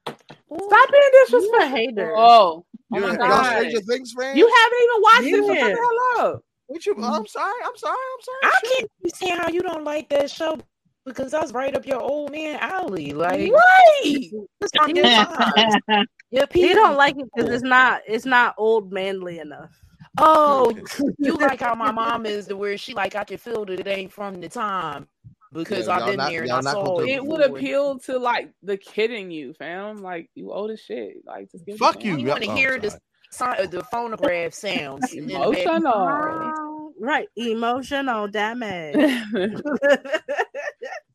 Stop 0.06 0.90
being 0.90 1.02
disrespectful. 1.24 1.40
You 1.40 1.58
a 1.60 1.66
hater. 1.66 2.14
Oh, 2.16 2.64
oh 2.92 2.96
you 2.96 3.00
my 3.02 3.08
y'all 3.08 3.16
God. 3.18 3.44
Stranger 3.56 3.80
Things 3.80 4.14
fans? 4.18 4.38
You 4.38 4.46
haven't 4.62 4.78
even 4.82 5.02
watched 5.02 5.24
it. 5.26 5.44
So 5.46 5.52
Yeah. 5.52 5.60
shut 5.60 5.72
the 5.72 6.16
hell 6.16 6.26
up. 6.34 6.42
What 6.68 6.86
you? 6.86 6.92
I'm 7.02 7.26
sorry. 7.26 7.60
I'm 7.64 7.76
sorry. 7.76 7.96
I'm 7.96 8.22
sorry. 8.22 8.38
I 8.44 8.60
can't 8.64 8.90
understand 9.02 9.40
how 9.40 9.48
you 9.48 9.60
don't 9.62 9.84
like 9.84 10.08
that 10.10 10.30
show 10.30 10.58
because 11.04 11.30
that's 11.32 11.52
right 11.52 11.74
up 11.74 11.86
your 11.86 12.00
old 12.00 12.30
man 12.32 12.58
alley. 12.60 13.12
Like 13.12 13.50
Right. 13.52 14.30
it's 14.60 14.72
on 14.80 14.94
your 14.94 15.04
time. 15.88 16.06
Your 16.30 16.46
He 16.52 16.62
people- 16.68 16.82
don't 16.84 16.96
like 16.98 17.16
it 17.18 17.26
because 17.34 17.50
it's 17.50 17.62
not 17.62 18.02
it's 18.06 18.26
not 18.26 18.54
old 18.58 18.92
manly 18.92 19.38
enough. 19.38 19.82
Oh, 20.20 20.74
you 21.18 21.36
like 21.36 21.60
how 21.60 21.74
my 21.74 21.92
mom 21.92 22.26
is 22.26 22.46
to 22.48 22.56
where 22.56 22.76
she 22.76 22.94
like 22.94 23.14
I 23.14 23.24
can 23.24 23.38
feel 23.38 23.64
that 23.64 23.80
it 23.80 23.86
ain't 23.86 24.12
from 24.12 24.34
the 24.34 24.48
time 24.48 25.06
because 25.52 25.88
Yeah, 25.88 25.96
I've 25.96 26.06
been 26.06 26.16
not, 26.16 26.30
there 26.32 26.42
and 26.44 26.52
I 26.52 26.60
saw 26.60 27.00
it. 27.00 27.08
It 27.08 27.24
would 27.24 27.40
appeal 27.42 27.98
to 28.00 28.18
like 28.18 28.50
the 28.62 28.76
kid 28.76 29.10
in 29.10 29.30
you, 29.30 29.54
fam. 29.54 29.98
Like 29.98 30.30
you 30.34 30.52
old 30.52 30.70
as 30.70 30.80
shit. 30.80 31.18
Like 31.24 31.50
just 31.50 31.64
give 31.64 31.78
Fuck 31.78 32.04
you. 32.04 32.16
You 32.18 32.26
want 32.28 32.42
to 32.42 32.48
Oh, 32.48 32.54
hear 32.54 32.78
the 32.78 32.90
sorry. 32.90 33.00
si- 33.30 33.44
uh, 33.44 33.66
the 33.66 33.82
phonograph 33.84 34.54
sounds 34.54 35.12
in 35.12 35.26
the 35.26 35.34
back. 35.34 35.66
Emotional. 35.66 36.54
Right, 37.00 37.28
emotional 37.36 38.26
damage. 38.26 38.96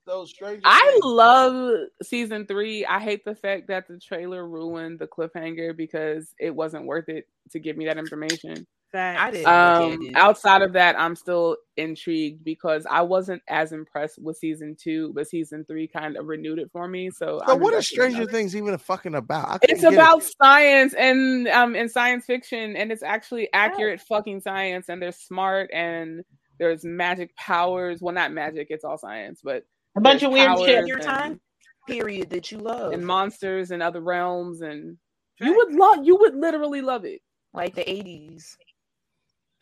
So 0.08 0.26
Stranger 0.26 0.62
I 0.66 1.00
love 1.04 1.88
season 2.02 2.46
three. 2.46 2.86
I 2.86 3.00
hate 3.00 3.24
the 3.24 3.36
fact 3.36 3.68
that 3.70 3.88
the 3.88 3.98
trailer 4.00 4.46
ruined 4.48 5.00
the 5.00 5.08
cliffhanger 5.08 5.76
because 5.76 6.34
it 6.40 6.54
wasn't 6.54 6.86
worth 6.86 7.08
it 7.08 7.26
to 7.52 7.60
give 7.60 7.78
me 7.78 7.86
that 7.86 7.98
information. 7.98 8.68
I 8.94 9.32
didn't 9.32 9.48
Um, 9.48 10.00
look 10.00 10.16
outside 10.16 10.62
of 10.62 10.74
that, 10.74 11.00
I'm 11.00 11.16
still 11.16 11.58
intrigued 11.78 12.44
because 12.44 12.86
I 12.90 13.02
wasn't 13.02 13.42
as 13.48 13.72
impressed 13.72 14.20
with 14.22 14.38
season 14.38 14.76
two, 14.80 15.12
but 15.14 15.28
season 15.28 15.66
three 15.66 15.88
kind 15.88 16.16
of 16.18 16.28
renewed 16.28 16.60
it 16.60 16.70
for 16.72 16.88
me. 16.88 17.10
So, 17.10 17.42
So 17.46 17.54
I'm 17.54 17.60
what 17.60 17.74
is 17.74 17.88
Stranger. 17.88 18.26
Things 18.26 18.56
even 18.56 18.78
fucking 18.78 19.16
about? 19.16 19.60
It's 19.64 19.82
get 19.82 19.94
it. 19.94 19.96
about 19.96 20.24
science 20.24 20.94
and 20.94 21.48
um 21.48 21.76
and 21.76 21.90
science 21.90 22.26
fiction, 22.26 22.76
and 22.76 22.92
it's 22.92 23.04
actually 23.04 23.52
accurate 23.54 24.02
fucking 24.02 24.42
science, 24.42 24.90
and 24.90 25.02
they're 25.02 25.12
smart 25.12 25.70
and 25.74 26.24
there's 26.60 26.86
magic 26.86 27.36
powers. 27.36 28.02
Well, 28.02 28.14
not 28.14 28.32
magic; 28.32 28.68
it's 28.70 28.84
all 28.84 28.98
science, 28.98 29.42
but 29.44 29.66
A 29.96 30.02
bunch 30.02 30.24
of 30.24 30.32
weird 30.32 30.48
powers 30.48 30.66
shit. 30.66 30.88
Your 30.88 31.00
time 31.00 31.40
period 31.88 32.30
that 32.30 32.52
you 32.52 32.60
love, 32.60 32.94
and 32.94 33.06
monsters 33.06 33.72
and 33.72 33.82
other 33.84 34.02
realms, 34.02 34.62
and 34.62 34.98
you 35.42 35.56
would 35.56 35.74
love, 35.74 36.06
you 36.06 36.16
would 36.18 36.36
literally 36.36 36.82
love 36.82 37.06
it. 37.06 37.22
like 37.54 37.76
the 37.76 37.90
eighties. 37.90 38.58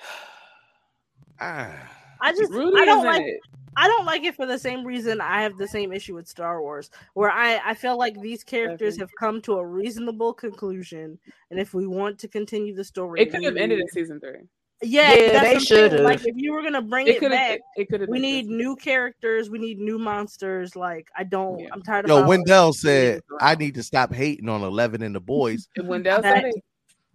Ah. 1.40 1.74
I 2.22 2.34
just 2.34 2.52
Rudy 2.52 2.80
I 2.80 2.86
don't 2.86 3.04
like 3.06 3.24
it. 3.24 3.40
I 3.76 3.88
don't 3.88 4.06
like 4.06 4.24
it 4.24 4.36
for 4.36 4.46
the 4.46 4.60
same 4.60 4.86
reason 4.86 5.22
I 5.22 5.42
have 5.42 5.58
the 5.58 5.68
same 5.68 5.92
issue 5.92 6.14
with 6.14 6.28
Star 6.28 6.62
Wars, 6.62 6.92
where 7.16 7.32
I 7.32 7.60
I 7.66 7.74
feel 7.74 7.98
like 7.98 8.20
these 8.22 8.44
characters 8.44 8.98
have 9.00 9.10
come 9.18 9.42
to 9.44 9.54
a 9.54 9.66
reasonable 9.66 10.34
conclusion, 10.34 11.18
and 11.50 11.60
if 11.60 11.74
we 11.74 11.88
want 11.88 12.20
to 12.20 12.28
continue 12.28 12.76
the 12.76 12.84
story, 12.84 13.22
It 13.22 13.32
could 13.32 13.44
have 13.44 13.58
ended 13.58 13.80
in 13.80 13.88
season 13.88 14.20
three. 14.20 14.42
Yeah, 14.84 15.14
Yeah, 15.14 15.16
that's 15.16 15.32
they 15.32 15.34
what 15.34 15.36
I'm 15.38 15.60
saying. 15.62 15.90
should've. 15.90 16.00
Like 16.02 16.26
if 16.28 16.36
you 16.36 16.54
were 16.54 16.62
gonna 16.62 16.82
bring 16.82 17.08
It 17.08 17.24
it, 17.24 17.32
back, 17.32 17.60
It 17.76 17.90
could 17.90 18.02
have. 18.02 18.10
we 18.10 18.20
need 18.20 18.48
new 18.48 18.76
characters. 18.76 19.50
We 19.50 19.58
need 19.58 19.80
new 19.80 19.98
monsters. 19.98 20.76
Like 20.76 21.10
I 21.18 21.24
don't. 21.24 21.60
Yeah. 21.60 21.70
I'm 21.72 21.82
tired 21.82 22.06
of. 22.06 22.10
Yo, 22.10 22.22
how- 22.22 22.28
Wendell 22.28 22.74
said 22.74 23.22
I 23.40 23.56
need 23.56 23.74
to 23.76 23.84
stop 23.84 24.14
hating 24.14 24.50
on 24.50 24.62
Eleven 24.62 25.02
and 25.02 25.16
the 25.16 25.20
boys. 25.22 25.68
Wendell 25.78 26.22
said 26.22 26.46
it. 26.46 26.56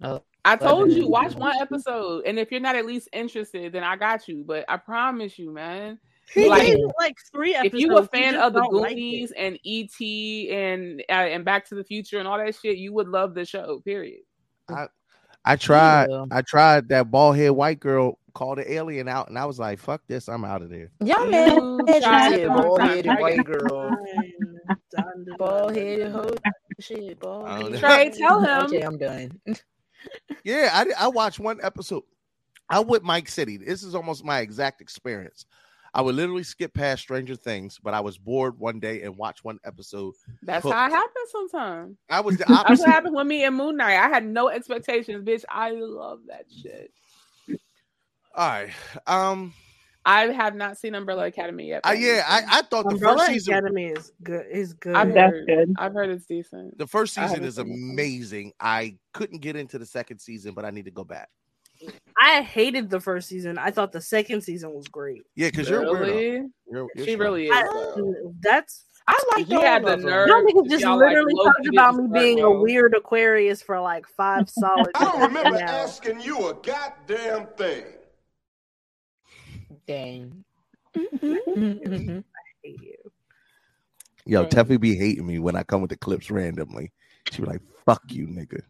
Oh, 0.03 0.23
I 0.47 0.57
told 0.57 0.93
you, 0.93 1.09
watch 1.09 1.35
one 1.37 1.55
episode, 1.61 2.25
and 2.27 2.39
if 2.39 2.51
you're 2.51 2.61
not 2.61 2.77
at 2.77 2.87
least 2.87 3.09
interested, 3.13 3.73
then 3.73 3.83
I 3.83 3.97
got 3.97 4.29
you. 4.29 4.45
But 4.47 4.65
I 4.69 4.77
promise 4.77 5.39
you, 5.39 5.53
man. 5.53 5.99
He 6.33 6.49
Like, 6.49 6.67
gave 6.67 6.79
like 6.99 7.17
three 7.33 7.51
if 7.55 7.67
episodes. 7.67 7.83
you 7.83 7.97
a 7.99 8.05
fan 8.07 8.35
just 8.35 8.45
of 8.47 8.53
the 8.55 8.61
don't 8.61 8.73
like. 8.75 8.91
Goonies 8.91 9.33
and 9.37 9.59
ET 9.65 10.01
and 10.51 11.01
uh, 11.09 11.13
and 11.13 11.45
Back 11.45 11.69
to 11.69 11.75
the 11.75 11.85
Future 11.85 12.19
and 12.19 12.27
all 12.27 12.39
that 12.39 12.55
shit, 12.55 12.79
you 12.79 12.93
would 12.95 13.09
love 13.09 13.35
the 13.35 13.45
show. 13.45 13.81
Period. 13.85 14.21
I 14.69 14.87
I 15.45 15.55
tried. 15.57 16.09
Yeah. 16.11 16.25
I 16.33 16.43
tried 16.43 16.89
that 16.89 17.11
bald 17.11 17.37
head 17.37 17.51
white 17.51 17.79
girl 17.79 18.19
called 18.35 18.59
the 18.59 18.71
alien 18.73 19.07
out, 19.09 19.29
and 19.29 19.39
I 19.39 19.45
was 19.45 19.61
like, 19.61 19.79
"Fuck 19.79 20.03
this! 20.09 20.29
I'm 20.29 20.45
out 20.45 20.63
of 20.63 20.69
there." 20.71 20.91
Y'all 21.01 21.25
You 21.27 21.31
mad? 21.31 22.03
tried 22.03 22.31
Shit, 22.33 22.41
it 22.41 22.49
bald 22.49 22.81
time. 22.81 22.89
headed 22.89 23.21
white 23.21 23.45
girl, 23.45 23.97
bald 25.39 25.77
headed 25.77 26.11
hoe. 26.13 26.35
Shit, 26.81 27.21
bald. 27.21 27.47
I 27.47 27.63
don't. 27.63 27.79
Trey, 27.79 28.11
tell 28.11 28.41
him. 28.45 28.65
Okay, 28.67 28.81
I'm 28.83 28.99
done. 28.99 29.39
Yeah, 30.45 30.71
I 30.73 31.07
I 31.07 31.09
watched 31.09 31.41
one 31.41 31.59
episode. 31.63 32.05
I 32.69 32.81
with 32.81 33.03
Mike 33.03 33.29
City. 33.29 33.57
This 33.57 33.83
is 33.83 33.95
almost 33.95 34.25
my 34.25 34.41
exact 34.41 34.81
experience. 34.81 35.47
I 35.95 36.03
would 36.03 36.15
literally 36.15 36.43
skip 36.43 36.75
past 36.75 37.03
Stranger 37.03 37.37
Things, 37.37 37.81
but 37.83 37.95
I 37.95 38.01
was 38.01 38.19
bored 38.19 38.59
one 38.59 38.79
day 38.79 39.03
and 39.03 39.17
watched 39.17 39.45
one 39.45 39.59
episode. 39.65 40.13
That's 40.43 40.63
Hooked. 40.63 40.75
how 40.75 40.87
it 40.87 40.91
happens 40.91 41.31
sometimes. 41.31 41.97
I 42.11 42.21
was 42.21 42.37
the 42.39 42.45
opposite. 42.45 42.69
That's 42.69 42.81
what 42.81 42.91
happened 42.91 43.17
with 43.17 43.27
me 43.27 43.45
and 43.45 43.57
Moon 43.57 43.77
Knight. 43.77 43.97
I 43.97 44.09
had 44.09 44.27
no 44.27 44.49
expectations, 44.51 45.25
bitch. 45.25 45.45
I 45.49 45.71
love 45.71 46.21
that 46.29 46.45
shit. 46.63 46.93
All 48.35 48.49
right. 48.49 48.71
Um. 49.07 49.55
I 50.07 50.29
have 50.33 50.55
not 50.55 50.79
seen 50.79 50.95
Umbrella 50.95 51.27
Academy 51.27 51.67
yet. 51.69 51.83
but 51.83 51.91
I, 51.91 51.95
yeah, 51.95 52.25
I, 52.29 52.59
I 52.59 52.63
thought 52.63 52.85
the 52.85 52.95
Umbrella 52.95 53.19
first 53.19 53.33
season. 53.33 53.55
Academy 53.55 53.87
is 53.87 54.13
good. 54.23 54.47
Is 54.51 54.73
good. 54.73 54.95
I've 54.95 55.13
That's 55.13 55.33
heard, 55.33 55.47
good. 55.47 55.75
I've 55.79 55.93
heard 55.93 56.11
it's 56.11 56.27
decent. 56.27 56.79
The 56.79 56.87
first 56.87 57.15
season 57.15 57.43
is 57.45 57.57
seen 57.57 57.67
it. 57.69 57.75
amazing. 57.75 58.53
I 58.61 58.97
couldn't 59.13 59.41
get 59.41 59.57
into 59.57 59.79
the 59.79 59.87
second 59.87 60.21
season, 60.21 60.55
but 60.55 60.65
I 60.65 60.71
need 60.71 60.85
to 60.85 60.91
go 60.93 61.03
back. 61.05 61.29
I 62.19 62.41
hated 62.43 62.89
the 62.89 63.01
first 63.01 63.29
season. 63.29 63.59
I 63.59 63.71
thought 63.71 63.93
the 63.93 64.01
second 64.01 64.41
season 64.43 64.73
was 64.73 64.87
great. 64.89 65.23
Yeah, 65.35 65.49
because 65.49 65.69
you're 65.69 65.83
a. 65.83 65.93
Really? 66.01 66.25
You're, 66.71 66.87
you're 66.95 67.05
She 67.05 67.13
shy. 67.13 67.19
really 67.19 67.47
is. 67.49 67.53
I- 67.53 67.95
that's 68.41 68.85
I 69.09 69.25
like 69.37 69.47
he 69.47 69.55
had 69.55 69.85
the 69.85 69.97
nerve. 69.97 70.29
Y'all 70.29 70.43
niggas 70.43 70.69
just 70.71 70.83
y'all, 70.83 70.99
literally 70.99 71.33
low-key 71.35 71.47
talked 71.47 71.69
about 71.69 71.97
me 71.97 72.09
being 72.13 72.41
a 72.41 72.51
weird 72.51 72.95
Aquarius 72.97 73.63
for 73.63 73.81
like 73.81 74.07
five 74.07 74.49
solid. 74.51 74.89
I 74.95 75.05
don't 75.05 75.21
remember 75.23 75.59
asking 75.59 76.21
you 76.21 76.49
a 76.49 76.55
goddamn 76.55 77.47
thing. 77.57 77.85
Dang. 79.87 80.45
Mm-hmm. 80.97 81.27
Mm-hmm. 81.27 81.93
Mm-hmm. 81.93 82.19
I 82.19 82.43
hate 82.63 82.81
you. 82.83 82.95
Yo, 84.27 84.45
Teffy 84.47 84.81
be 84.81 84.97
hating 84.97 85.27
me 85.27 85.39
when 85.39 85.55
I 85.57 85.63
come 85.63 85.81
with 85.83 85.91
the 85.91 85.97
clips 85.97 86.31
randomly. 86.31 86.91
She 87.31 87.43
be 87.43 87.49
like, 87.49 87.61
"Fuck 87.85 88.03
you, 88.09 88.27
nigga." 88.27 88.63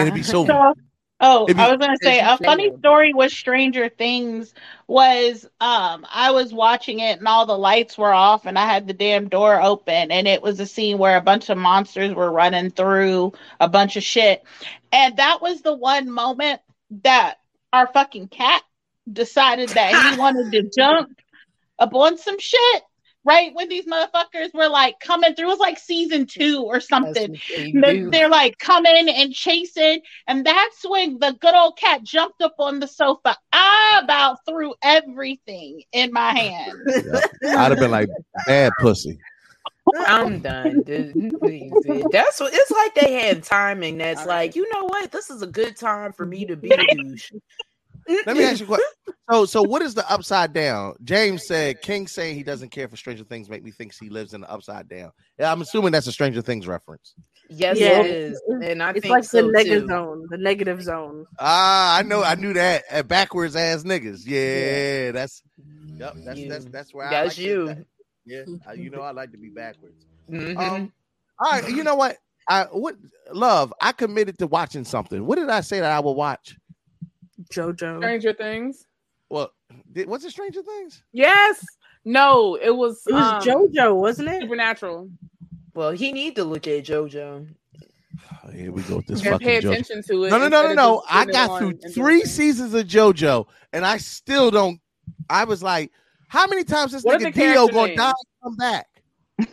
And 0.00 0.08
it 0.08 0.14
be 0.14 0.22
so. 0.22 0.44
So- 0.46 0.74
oh, 1.20 1.46
be- 1.46 1.54
I 1.54 1.68
was 1.70 1.78
gonna 1.78 1.96
say 2.02 2.18
a 2.18 2.38
funny 2.38 2.70
story 2.78 3.12
with 3.12 3.30
Stranger 3.30 3.88
Things 3.90 4.54
was 4.88 5.44
um 5.60 6.06
I 6.10 6.30
was 6.32 6.52
watching 6.52 7.00
it 7.00 7.18
and 7.18 7.28
all 7.28 7.44
the 7.46 7.56
lights 7.58 7.98
were 7.98 8.12
off 8.12 8.46
and 8.46 8.58
I 8.58 8.64
had 8.66 8.86
the 8.88 8.94
damn 8.94 9.28
door 9.28 9.60
open 9.60 10.10
and 10.10 10.26
it 10.26 10.40
was 10.42 10.58
a 10.58 10.66
scene 10.66 10.96
where 10.96 11.18
a 11.18 11.20
bunch 11.22 11.50
of 11.50 11.58
monsters 11.58 12.14
were 12.14 12.32
running 12.32 12.70
through 12.70 13.34
a 13.60 13.68
bunch 13.68 13.96
of 13.96 14.02
shit. 14.02 14.42
And 14.92 15.18
that 15.18 15.42
was 15.42 15.60
the 15.60 15.74
one 15.74 16.10
moment 16.10 16.62
that 17.02 17.36
our 17.72 17.86
fucking 17.86 18.28
cat 18.28 18.62
decided 19.12 19.68
that 19.70 20.12
he 20.12 20.18
wanted 20.18 20.52
to 20.52 20.70
jump 20.76 21.10
up 21.78 21.94
on 21.94 22.18
some 22.18 22.38
shit. 22.38 22.82
Right 23.22 23.52
when 23.52 23.68
these 23.68 23.84
motherfuckers 23.84 24.54
were 24.54 24.70
like 24.70 24.98
coming 24.98 25.34
through, 25.34 25.48
it 25.48 25.50
was 25.50 25.58
like 25.58 25.78
season 25.78 26.26
two 26.26 26.62
or 26.66 26.80
something. 26.80 27.36
they 27.74 28.00
They're, 28.00 28.30
like 28.30 28.56
coming 28.56 29.10
and 29.10 29.34
chasing, 29.34 30.00
and 30.26 30.42
that's 30.44 30.88
when 30.88 31.18
the 31.18 31.36
good 31.38 31.54
old 31.54 31.76
cat 31.76 32.02
jumped 32.02 32.40
up 32.40 32.54
on 32.58 32.80
the 32.80 32.86
sofa. 32.86 33.36
I 33.52 34.00
about 34.02 34.38
threw 34.48 34.72
everything 34.82 35.82
in 35.92 36.14
my 36.14 36.32
hand. 36.32 36.72
I'd 37.44 37.72
have 37.72 37.78
been 37.78 37.90
like, 37.90 38.08
"Bad 38.46 38.72
pussy." 38.78 39.18
I'm 39.98 40.40
done. 40.40 40.82
dude. 40.82 41.32
That's 42.12 42.40
what 42.40 42.52
it's 42.54 42.70
like. 42.70 42.94
They 42.94 43.12
have 43.26 43.42
timing. 43.42 43.98
That's 43.98 44.26
like, 44.26 44.56
you 44.56 44.70
know 44.72 44.84
what? 44.84 45.10
This 45.10 45.30
is 45.30 45.42
a 45.42 45.46
good 45.46 45.76
time 45.76 46.12
for 46.12 46.26
me 46.26 46.44
to 46.46 46.56
be 46.56 46.70
a 46.70 46.76
douche. 46.94 47.32
Let 48.08 48.36
me 48.36 48.44
ask 48.44 48.60
you 48.60 48.64
a 48.66 48.68
question. 48.68 48.86
So, 49.30 49.44
so 49.46 49.62
what 49.62 49.80
is 49.80 49.94
the 49.94 50.10
upside 50.12 50.52
down? 50.52 50.96
James 51.04 51.46
said 51.46 51.80
King 51.82 52.08
saying 52.08 52.34
he 52.34 52.42
doesn't 52.42 52.70
care 52.70 52.88
for 52.88 52.96
Stranger 52.96 53.22
Things 53.22 53.48
make 53.48 53.62
me 53.62 53.70
think 53.70 53.94
he 53.94 54.08
lives 54.08 54.34
in 54.34 54.40
the 54.40 54.50
upside 54.50 54.88
down. 54.88 55.12
Yeah, 55.38 55.52
I'm 55.52 55.60
assuming 55.60 55.92
that's 55.92 56.08
a 56.08 56.12
Stranger 56.12 56.42
Things 56.42 56.66
reference. 56.66 57.14
Yes, 57.48 57.78
Yeah, 57.78 58.00
it 58.00 58.06
is, 58.10 58.42
and 58.60 58.82
I 58.82 58.90
it's 58.90 59.02
think 59.02 59.12
like 59.12 59.22
so 59.22 59.42
the 59.46 59.52
negative 59.52 59.82
too. 59.82 59.86
zone. 59.88 60.26
The 60.30 60.36
negative 60.36 60.82
zone. 60.82 61.26
Ah, 61.38 61.96
I 61.98 62.02
know, 62.02 62.24
I 62.24 62.34
knew 62.34 62.52
that. 62.54 62.82
Uh, 62.90 63.04
backwards 63.04 63.54
ass 63.54 63.84
niggas. 63.84 64.22
Yeah, 64.26 65.12
that's. 65.12 65.44
Yep, 65.98 66.14
that's 66.24 66.44
that's 66.48 66.64
that's 66.64 66.92
where 66.94 67.06
I 67.06 67.10
That's 67.10 67.38
like 67.38 67.46
you. 67.46 67.66
that- 67.68 67.86
yeah, 68.26 68.42
you 68.74 68.90
know 68.90 69.02
I 69.02 69.12
like 69.12 69.30
to 69.30 69.38
be 69.38 69.50
backwards. 69.50 70.04
Mhm. 70.28 70.56
Um, 70.58 70.92
all 71.38 71.52
right, 71.52 71.70
you 71.70 71.84
know 71.84 71.94
what? 71.94 72.16
I 72.48 72.64
what 72.64 72.96
love. 73.32 73.72
I 73.80 73.92
committed 73.92 74.38
to 74.38 74.48
watching 74.48 74.84
something. 74.84 75.24
What 75.24 75.38
did 75.38 75.50
I 75.50 75.60
say 75.60 75.78
that 75.78 75.92
I 75.92 76.00
will 76.00 76.16
watch? 76.16 76.56
JoJo. 77.52 77.98
Stranger 77.98 78.32
Things. 78.32 78.86
Well, 79.28 79.52
did, 79.92 80.08
what's 80.08 80.24
it 80.24 80.30
Stranger 80.30 80.62
Things? 80.62 81.02
Yes. 81.12 81.64
No, 82.04 82.56
it 82.56 82.70
was. 82.74 83.02
It 83.06 83.12
was 83.12 83.32
um, 83.32 83.42
JoJo, 83.42 83.96
wasn't 83.96 84.28
it? 84.28 84.42
Supernatural. 84.42 85.10
Well, 85.74 85.90
he 85.92 86.12
need 86.12 86.34
to 86.36 86.44
look 86.44 86.66
at 86.66 86.84
JoJo. 86.84 87.48
Oh, 88.44 88.50
here 88.52 88.72
we 88.72 88.82
go 88.82 88.96
with 88.96 89.06
this 89.06 89.20
And 89.20 89.30
fucking 89.30 89.46
pay 89.46 89.60
JoJo. 89.60 89.70
attention 89.70 90.02
to 90.08 90.24
it 90.24 90.30
No, 90.30 90.38
no, 90.38 90.48
no, 90.48 90.62
no, 90.68 90.74
no. 90.74 91.02
I 91.08 91.24
got 91.26 91.58
through 91.58 91.78
three 91.92 92.22
seasons 92.22 92.74
of 92.74 92.86
JoJo, 92.86 93.46
and 93.72 93.84
I 93.84 93.98
still 93.98 94.50
don't. 94.50 94.80
I 95.28 95.44
was 95.44 95.62
like, 95.62 95.92
how 96.28 96.46
many 96.46 96.64
times 96.64 96.92
this 96.92 97.02
What 97.04 97.20
nigga 97.20 97.34
Dio 97.34 97.68
gonna 97.68 97.88
names? 97.88 97.98
die 97.98 98.08
and 98.08 98.42
come 98.42 98.56
back? 98.56 98.86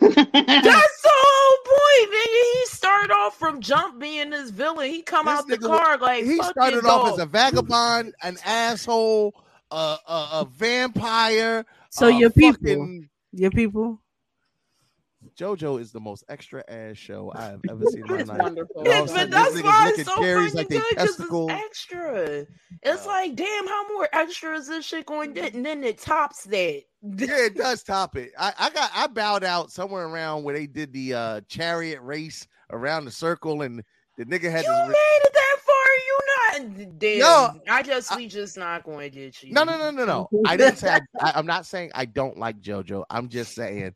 the 1.02 1.10
whole 1.12 1.58
point, 1.64 2.12
nigga. 2.14 2.60
He 2.60 2.66
started 2.66 3.12
off 3.12 3.38
from 3.38 3.60
Jump 3.60 3.98
being 4.00 4.30
this 4.30 4.50
villain. 4.50 4.90
He 4.90 5.02
come 5.02 5.26
This 5.26 5.38
out 5.38 5.46
the 5.48 5.56
nigga 5.56 5.68
was- 5.68 5.80
car 5.80 5.98
like 5.98 6.24
he 6.24 6.36
fuck 6.38 6.50
started 6.50 6.84
off 6.84 7.06
dog. 7.06 7.12
as 7.14 7.18
a 7.18 7.26
vagabond, 7.26 8.14
an 8.22 8.36
asshole, 8.44 9.34
a 9.70 9.96
a, 10.06 10.28
a 10.32 10.48
vampire. 10.56 11.64
So 11.90 12.08
a 12.08 12.18
your 12.18 12.30
people, 12.30 12.60
fucking- 12.60 13.08
your 13.32 13.50
people. 13.50 14.00
JoJo 15.38 15.80
is 15.80 15.92
the 15.92 16.00
most 16.00 16.24
extra 16.28 16.64
ass 16.68 16.96
show 16.96 17.32
I 17.34 17.44
have 17.44 17.60
ever 17.70 17.84
seen 17.86 18.00
in 18.00 18.08
my 18.08 18.18
It's 18.18 18.28
life. 18.28 18.38
wonderful. 18.38 18.80
And 18.82 18.88
all 18.88 19.04
of 19.04 19.10
a 19.10 19.14
but 19.14 19.30
that's 19.30 19.62
why 19.62 19.92
it's 19.94 20.04
so 20.04 20.16
Carrie's 20.20 20.52
freaking 20.52 20.56
like 20.56 20.68
good 20.68 20.84
because 20.90 21.20
it's 21.20 21.50
extra. 21.50 22.46
It's 22.82 23.06
like, 23.06 23.36
damn, 23.36 23.66
how 23.68 23.88
more 23.92 24.08
extra 24.12 24.56
is 24.56 24.66
this 24.66 24.84
shit 24.84 25.06
going 25.06 25.34
to 25.34 25.40
get? 25.40 25.54
And 25.54 25.64
then 25.64 25.84
it 25.84 25.98
tops 25.98 26.42
that. 26.44 26.82
yeah, 27.02 27.46
it 27.46 27.56
does 27.56 27.84
top 27.84 28.16
it. 28.16 28.32
I, 28.36 28.52
I 28.58 28.70
got 28.70 28.90
I 28.92 29.06
bowed 29.06 29.44
out 29.44 29.70
somewhere 29.70 30.06
around 30.06 30.42
where 30.42 30.56
they 30.56 30.66
did 30.66 30.92
the 30.92 31.14
uh 31.14 31.40
chariot 31.48 32.00
race 32.02 32.46
around 32.70 33.04
the 33.04 33.12
circle 33.12 33.62
and 33.62 33.82
the 34.16 34.24
nigga 34.24 34.50
had 34.50 34.64
You 34.64 34.72
made 34.72 35.20
it 35.24 35.32
that 35.34 35.56
far. 35.64 36.64
You 36.64 36.78
not 36.82 36.98
damn. 36.98 37.18
No, 37.20 37.60
I 37.70 37.82
guess 37.84 38.14
we 38.16 38.26
just 38.26 38.58
not 38.58 38.82
going 38.82 39.08
to 39.08 39.16
get 39.16 39.40
you. 39.44 39.52
No, 39.52 39.62
no, 39.62 39.78
no, 39.78 39.92
no, 39.92 40.04
no. 40.04 40.28
I 40.46 40.56
didn't 40.56 40.78
say 40.78 40.88
I, 40.90 41.00
I, 41.20 41.32
I'm 41.36 41.46
not 41.46 41.64
saying 41.64 41.92
I 41.94 42.06
don't 42.06 42.36
like 42.36 42.60
JoJo. 42.60 43.04
I'm 43.08 43.28
just 43.28 43.54
saying 43.54 43.94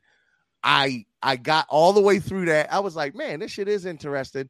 I 0.63 1.05
I 1.23 1.37
got 1.37 1.67
all 1.69 1.93
the 1.93 2.01
way 2.01 2.19
through 2.19 2.47
that. 2.47 2.73
I 2.73 2.81
was 2.81 2.97
like, 2.97 3.15
man, 3.15 3.41
this 3.41 3.51
shit 3.53 3.69
is 3.69 3.87
interesting. 3.87 4.49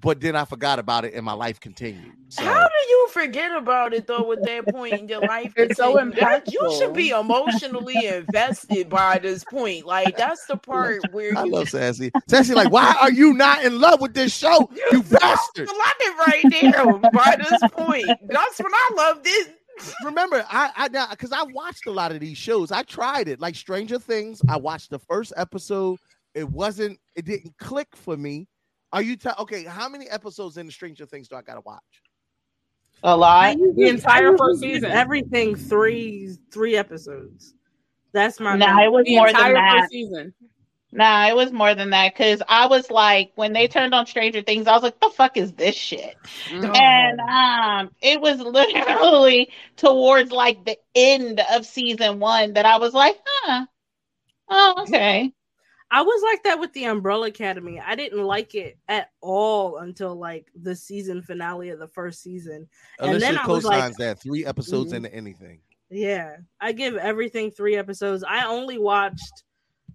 But 0.00 0.20
then 0.20 0.34
I 0.34 0.44
forgot 0.44 0.78
about 0.80 1.04
it 1.04 1.14
and 1.14 1.24
my 1.24 1.32
life 1.32 1.60
continued. 1.60 2.12
So 2.28 2.42
How 2.42 2.60
do 2.60 2.88
you 2.90 3.08
forget 3.12 3.52
about 3.56 3.94
it 3.94 4.06
though? 4.08 4.30
At 4.32 4.42
that 4.44 4.66
point 4.74 4.94
in 4.94 5.08
your 5.08 5.20
life, 5.20 5.52
It's 5.56 5.76
so 5.76 5.96
Continue. 5.96 6.20
That- 6.20 6.52
You 6.52 6.76
should 6.76 6.92
be 6.92 7.10
emotionally 7.10 8.04
invested 8.06 8.88
by 8.90 9.18
this 9.18 9.44
point. 9.44 9.86
Like 9.86 10.16
that's 10.16 10.44
the 10.46 10.56
part 10.72 11.00
where 11.12 11.38
I 11.38 11.44
you 11.44 11.52
love 11.52 11.68
Sassy. 11.68 12.10
Sassy, 12.28 12.52
like, 12.54 12.70
why 12.72 12.96
are 13.00 13.12
you 13.12 13.32
not 13.32 13.64
in 13.64 13.80
love 13.80 14.00
with 14.00 14.12
this 14.12 14.36
show? 14.36 14.68
You 14.92 15.02
bastard. 15.10 15.68
love 15.68 15.94
it 16.00 16.18
right 16.26 16.44
there 16.72 16.98
by 17.12 17.36
this 17.38 17.70
point. 17.70 18.06
That's 18.28 18.58
when 18.58 18.74
I 18.74 18.90
love 18.96 19.20
it. 19.24 19.55
Remember, 20.04 20.44
I 20.50 20.70
I 20.76 20.88
now 20.88 21.08
because 21.10 21.32
I 21.32 21.42
watched 21.42 21.86
a 21.86 21.90
lot 21.90 22.12
of 22.12 22.20
these 22.20 22.38
shows. 22.38 22.72
I 22.72 22.82
tried 22.82 23.28
it, 23.28 23.40
like 23.40 23.54
Stranger 23.54 23.98
Things. 23.98 24.40
I 24.48 24.56
watched 24.56 24.90
the 24.90 24.98
first 24.98 25.32
episode. 25.36 25.98
It 26.34 26.48
wasn't. 26.50 26.98
It 27.14 27.24
didn't 27.24 27.56
click 27.58 27.88
for 27.94 28.16
me. 28.16 28.48
Are 28.92 29.02
you 29.02 29.16
ta- 29.16 29.34
okay? 29.40 29.64
How 29.64 29.88
many 29.88 30.08
episodes 30.08 30.56
in 30.56 30.66
the 30.66 30.72
Stranger 30.72 31.06
Things 31.06 31.28
do 31.28 31.36
I 31.36 31.42
gotta 31.42 31.60
watch? 31.60 31.82
A 33.02 33.14
lot. 33.16 33.56
The 33.74 33.88
entire 33.88 34.36
first 34.38 34.60
season. 34.60 34.90
Everything 34.90 35.54
three 35.54 36.30
three 36.50 36.76
episodes. 36.76 37.54
That's 38.12 38.40
my. 38.40 38.56
Nah, 38.56 38.82
it 38.84 38.90
was 38.90 39.04
The 39.04 39.16
more 39.16 39.26
than 39.26 39.36
entire 39.36 39.54
that. 39.54 39.80
first 39.80 39.92
season. 39.92 40.32
Nah, 40.96 41.28
it 41.28 41.36
was 41.36 41.52
more 41.52 41.74
than 41.74 41.90
that 41.90 42.14
because 42.14 42.42
I 42.48 42.66
was 42.68 42.90
like, 42.90 43.30
when 43.34 43.52
they 43.52 43.68
turned 43.68 43.94
on 43.94 44.06
Stranger 44.06 44.40
Things, 44.40 44.66
I 44.66 44.72
was 44.72 44.82
like, 44.82 44.98
the 44.98 45.10
fuck 45.10 45.36
is 45.36 45.52
this 45.52 45.74
shit? 45.76 46.16
Mm-hmm. 46.48 46.74
And 46.74 47.20
um, 47.20 47.94
it 48.00 48.20
was 48.20 48.38
literally 48.40 49.50
towards 49.76 50.32
like 50.32 50.64
the 50.64 50.78
end 50.94 51.40
of 51.52 51.66
season 51.66 52.18
one 52.18 52.54
that 52.54 52.64
I 52.64 52.78
was 52.78 52.94
like, 52.94 53.18
huh, 53.26 53.66
oh, 54.48 54.74
okay. 54.82 55.32
I 55.90 56.02
was 56.02 56.22
like 56.22 56.42
that 56.44 56.58
with 56.58 56.72
the 56.72 56.84
Umbrella 56.84 57.28
Academy. 57.28 57.78
I 57.78 57.94
didn't 57.94 58.24
like 58.24 58.54
it 58.54 58.78
at 58.88 59.10
all 59.20 59.76
until 59.76 60.16
like 60.16 60.46
the 60.60 60.74
season 60.74 61.22
finale 61.22 61.68
of 61.70 61.78
the 61.78 61.88
first 61.88 62.22
season. 62.22 62.68
And 62.98 63.10
Alicia 63.10 63.20
then 63.20 63.38
I 63.38 63.46
was 63.46 63.64
co-signs 63.64 63.98
like, 63.98 63.98
that 63.98 64.20
three 64.20 64.44
episodes 64.46 64.92
Mhm. 64.92 64.96
into 64.96 65.14
anything. 65.14 65.60
yeah, 65.90 66.38
I 66.60 66.72
give 66.72 66.96
everything 66.96 67.50
three 67.52 67.76
episodes. 67.76 68.24
I 68.26 68.46
only 68.46 68.78
watched 68.78 69.44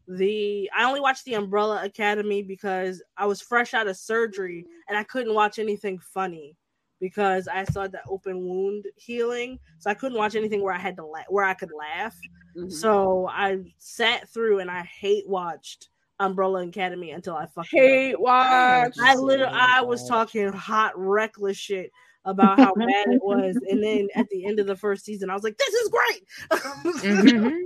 the 0.07 0.69
I 0.75 0.83
only 0.83 0.99
watched 0.99 1.25
the 1.25 1.35
Umbrella 1.35 1.83
Academy 1.83 2.41
because 2.41 3.01
I 3.17 3.25
was 3.25 3.41
fresh 3.41 3.73
out 3.73 3.87
of 3.87 3.97
surgery 3.97 4.65
and 4.89 4.97
I 4.97 5.03
couldn't 5.03 5.33
watch 5.33 5.59
anything 5.59 5.99
funny 5.99 6.55
because 6.99 7.47
I 7.47 7.63
saw 7.63 7.87
the 7.87 8.01
open 8.07 8.45
wound 8.45 8.85
healing. 8.95 9.59
So 9.79 9.89
I 9.89 9.93
couldn't 9.93 10.17
watch 10.17 10.35
anything 10.35 10.61
where 10.61 10.73
I 10.73 10.79
had 10.79 10.95
to 10.97 11.05
la- 11.05 11.23
where 11.29 11.45
I 11.45 11.53
could 11.53 11.71
laugh. 11.77 12.15
Mhm. 12.55 12.71
So 12.71 13.27
I 13.27 13.59
sat 13.77 14.29
through 14.29 14.59
and 14.59 14.69
I 14.69 14.83
hate 14.83 15.27
watched 15.27 15.89
Umbrella 16.19 16.65
Academy 16.67 17.11
until 17.11 17.35
I 17.35 17.47
fucking 17.47 17.79
Hate 17.81 18.19
watch. 18.19 18.93
I 19.01 19.15
literally 19.15 19.51
I 19.53 19.81
was 19.81 20.07
talking 20.07 20.51
hot 20.53 20.93
reckless 20.95 21.57
shit 21.57 21.91
about 22.25 22.59
how 22.59 22.75
bad 22.75 23.07
it 23.07 23.23
was, 23.23 23.57
and 23.69 23.83
then 23.83 24.07
at 24.13 24.29
the 24.29 24.45
end 24.45 24.59
of 24.59 24.67
the 24.67 24.75
first 24.75 25.03
season, 25.05 25.31
I 25.31 25.33
was 25.33 25.43
like, 25.43 25.57
"This 25.57 25.73
is 25.73 25.89
great." 25.89 26.23
Mm-hmm. 27.01 27.65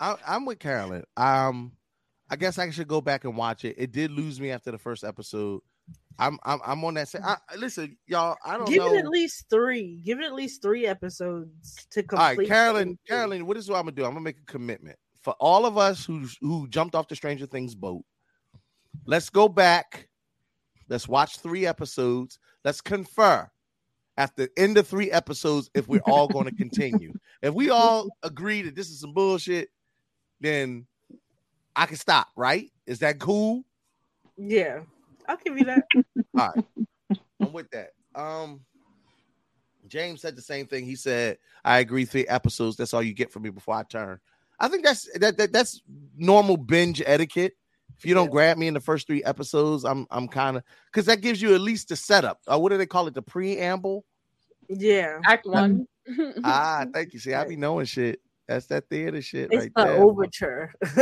I, 0.00 0.16
I'm 0.26 0.44
with 0.44 0.58
Carolyn. 0.58 1.04
Um, 1.16 1.72
I 2.30 2.36
guess 2.36 2.58
I 2.58 2.70
should 2.70 2.88
go 2.88 3.00
back 3.00 3.24
and 3.24 3.36
watch 3.36 3.64
it. 3.64 3.76
It 3.78 3.92
did 3.92 4.10
lose 4.10 4.40
me 4.40 4.50
after 4.50 4.70
the 4.70 4.78
first 4.78 5.04
episode. 5.04 5.62
I'm 6.18 6.38
I'm, 6.44 6.60
I'm 6.66 6.84
on 6.84 6.94
that. 6.94 7.08
Sa- 7.08 7.18
I, 7.22 7.36
listen, 7.56 7.96
y'all. 8.06 8.36
I 8.44 8.56
don't 8.56 8.66
Give 8.68 8.78
know. 8.78 8.94
it 8.94 8.98
at 8.98 9.08
least 9.08 9.46
three. 9.50 10.00
Give 10.04 10.18
it 10.18 10.24
at 10.24 10.34
least 10.34 10.62
three 10.62 10.86
episodes 10.86 11.86
to 11.90 12.02
complete. 12.02 12.20
All 12.20 12.36
right, 12.36 12.48
Carolyn. 12.48 12.98
Carolyn, 13.06 13.46
what 13.46 13.56
is 13.56 13.68
what 13.68 13.76
I'm 13.76 13.82
gonna 13.84 13.92
do? 13.92 14.04
I'm 14.04 14.10
gonna 14.10 14.20
make 14.20 14.38
a 14.38 14.50
commitment 14.50 14.98
for 15.22 15.34
all 15.34 15.66
of 15.66 15.76
us 15.78 16.04
who 16.04 16.26
who 16.40 16.66
jumped 16.68 16.94
off 16.94 17.08
the 17.08 17.16
Stranger 17.16 17.46
Things 17.46 17.74
boat. 17.74 18.04
Let's 19.04 19.30
go 19.30 19.48
back. 19.48 20.08
Let's 20.88 21.06
watch 21.06 21.38
three 21.38 21.66
episodes. 21.66 22.38
Let's 22.64 22.80
confer. 22.80 23.48
after 24.16 24.46
the 24.46 24.50
end 24.60 24.78
of 24.78 24.88
three 24.88 25.10
episodes 25.10 25.70
if 25.74 25.86
we're 25.88 26.00
all 26.06 26.26
going 26.28 26.46
to 26.50 26.54
continue. 26.54 27.12
If 27.42 27.54
we 27.54 27.70
all 27.70 28.08
agree 28.22 28.62
that 28.62 28.74
this 28.74 28.88
is 28.88 29.00
some 29.00 29.12
bullshit, 29.12 29.68
then 30.40 30.86
I 31.74 31.86
can 31.86 31.96
stop, 31.96 32.28
right? 32.36 32.70
Is 32.86 33.00
that 33.00 33.18
cool? 33.18 33.64
Yeah, 34.36 34.80
I'll 35.28 35.36
give 35.36 35.58
you 35.58 35.64
that. 35.66 35.84
All 36.38 36.52
right. 36.54 36.64
I'm 37.40 37.52
with 37.52 37.70
that. 37.70 37.90
Um 38.14 38.60
James 39.88 40.20
said 40.20 40.36
the 40.36 40.42
same 40.42 40.66
thing. 40.66 40.84
He 40.84 40.96
said, 40.96 41.38
I 41.64 41.78
agree, 41.78 42.04
three 42.04 42.26
episodes. 42.26 42.76
That's 42.76 42.92
all 42.92 43.02
you 43.02 43.14
get 43.14 43.30
from 43.30 43.42
me 43.42 43.50
before 43.50 43.76
I 43.76 43.84
turn. 43.84 44.18
I 44.58 44.68
think 44.68 44.84
that's 44.84 45.08
that, 45.18 45.36
that 45.36 45.52
that's 45.52 45.82
normal 46.16 46.56
binge 46.56 47.02
etiquette. 47.04 47.54
If 47.96 48.04
you 48.04 48.14
don't 48.14 48.30
grab 48.30 48.58
me 48.58 48.66
in 48.66 48.74
the 48.74 48.80
first 48.80 49.06
three 49.06 49.22
episodes, 49.24 49.84
I'm 49.84 50.06
I'm 50.10 50.28
kind 50.28 50.56
of 50.56 50.62
because 50.90 51.06
that 51.06 51.20
gives 51.20 51.40
you 51.40 51.54
at 51.54 51.60
least 51.60 51.88
the 51.88 51.96
setup. 51.96 52.40
Uh, 52.46 52.58
what 52.58 52.70
do 52.70 52.78
they 52.78 52.86
call 52.86 53.06
it? 53.06 53.14
The 53.14 53.22
preamble. 53.22 54.04
Yeah, 54.68 55.20
Act 55.24 55.46
one. 55.46 55.86
ah, 56.44 56.86
thank 56.92 57.12
you. 57.12 57.20
See, 57.20 57.34
I 57.34 57.44
be 57.44 57.56
knowing 57.56 57.86
shit. 57.86 58.20
That's 58.48 58.66
that 58.66 58.88
theater 58.88 59.20
shit 59.22 59.48
It's 59.52 59.62
right 59.64 59.72
the 59.74 59.84
there. 59.84 60.02
overture. 60.02 60.72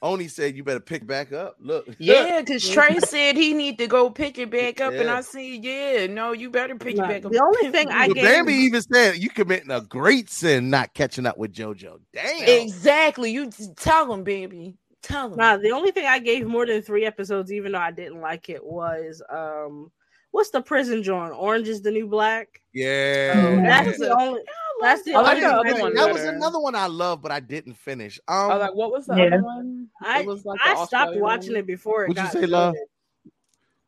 Oni 0.00 0.28
said 0.28 0.54
you 0.56 0.62
better 0.62 0.78
pick 0.78 1.04
back 1.04 1.32
up. 1.32 1.56
Look, 1.58 1.88
Yeah, 1.98 2.38
because 2.40 2.68
Trey 2.70 3.00
said 3.00 3.36
he 3.36 3.52
need 3.52 3.78
to 3.78 3.88
go 3.88 4.10
pick 4.10 4.38
it 4.38 4.48
back 4.48 4.80
up, 4.80 4.92
and 4.92 5.10
I 5.10 5.22
said, 5.22 5.40
"Yeah, 5.64 6.06
no, 6.06 6.30
you 6.30 6.50
better 6.50 6.76
pick 6.76 6.96
Nah, 6.96 7.06
it 7.06 7.08
back 7.08 7.24
up." 7.24 7.32
the 7.32 7.42
only 7.42 7.72
thing 7.76 7.88
I 7.90 8.06
Well, 8.06 8.14
gave 8.14 8.24
Bambi 8.24 8.52
even 8.54 8.80
said 8.80 9.16
you 9.16 9.28
committing 9.28 9.72
a 9.72 9.80
great 9.80 10.30
sin 10.30 10.70
not 10.70 10.94
catching 10.94 11.26
up 11.26 11.36
with 11.36 11.52
JoJo. 11.52 11.98
Damn. 12.12 12.48
exactly, 12.62 13.32
you 13.32 13.50
t- 13.50 13.66
tell 13.76 14.12
him, 14.12 14.22
baby, 14.22 14.76
tell 15.02 15.32
him. 15.32 15.36
Nah, 15.36 15.56
the 15.56 15.72
only 15.72 15.90
thing 15.90 16.06
I 16.06 16.20
gave 16.20 16.46
more 16.46 16.64
than 16.64 16.80
three 16.80 17.04
episodes, 17.04 17.50
even 17.52 17.72
though 17.72 17.78
I 17.80 17.90
didn't 17.90 18.20
like 18.20 18.48
it, 18.50 18.64
was 18.64 19.20
um, 19.28 19.90
what's 20.30 20.50
the 20.50 20.60
prison 20.60 21.02
joint? 21.02 21.34
Orange 21.36 21.66
is 21.66 21.82
the 21.82 21.90
new 21.90 22.06
black. 22.06 22.62
Yeah. 22.72 23.32
Oh, 23.34 23.62
that's 23.62 23.98
the 23.98 24.16
only. 24.16 24.42
That's 24.80 25.02
the 25.02 25.12
like 25.12 25.36
only. 25.36 25.40
the 25.40 25.48
other 25.54 25.80
one 25.82 25.94
that 25.94 26.12
was 26.12 26.24
another 26.24 26.60
one 26.60 26.74
I 26.74 26.86
love, 26.86 27.20
but 27.22 27.32
I 27.32 27.40
didn't 27.40 27.74
finish. 27.74 28.18
Um, 28.28 28.50
Oh, 28.52 28.58
like 28.58 28.74
what 28.74 28.90
was 28.92 29.06
the 29.06 29.16
Yeah. 29.16 29.24
other 29.26 29.42
one? 29.42 29.88
I, 30.02 30.22
was 30.22 30.44
like 30.44 30.60
I 30.64 30.74
stopped 30.74 30.92
Australian 30.94 31.20
watching 31.22 31.52
one. 31.52 31.60
it 31.60 31.66
before 31.66 32.04
it 32.04 32.08
What'd 32.08 32.22
you 32.22 32.22
got 32.24 32.32
say, 32.32 32.46
love? 32.46 32.74
loaded. 32.74 32.88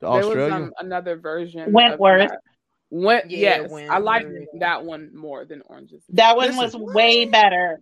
the 0.01 0.11
There 0.29 0.43
was 0.45 0.53
um, 0.53 0.73
another 0.79 1.17
version. 1.17 1.73
Wentworth. 1.73 2.31
Went, 2.93 3.31
Yeah, 3.31 3.61
yes, 3.71 3.73
I 3.89 3.99
liked 3.99 4.27
that 4.59 4.85
one 4.85 5.15
more 5.15 5.45
than 5.45 5.62
Oranges. 5.67 6.03
That 6.09 6.37
one 6.37 6.57
Listen. 6.57 6.81
was 6.83 6.93
way 6.93 7.25
better. 7.25 7.79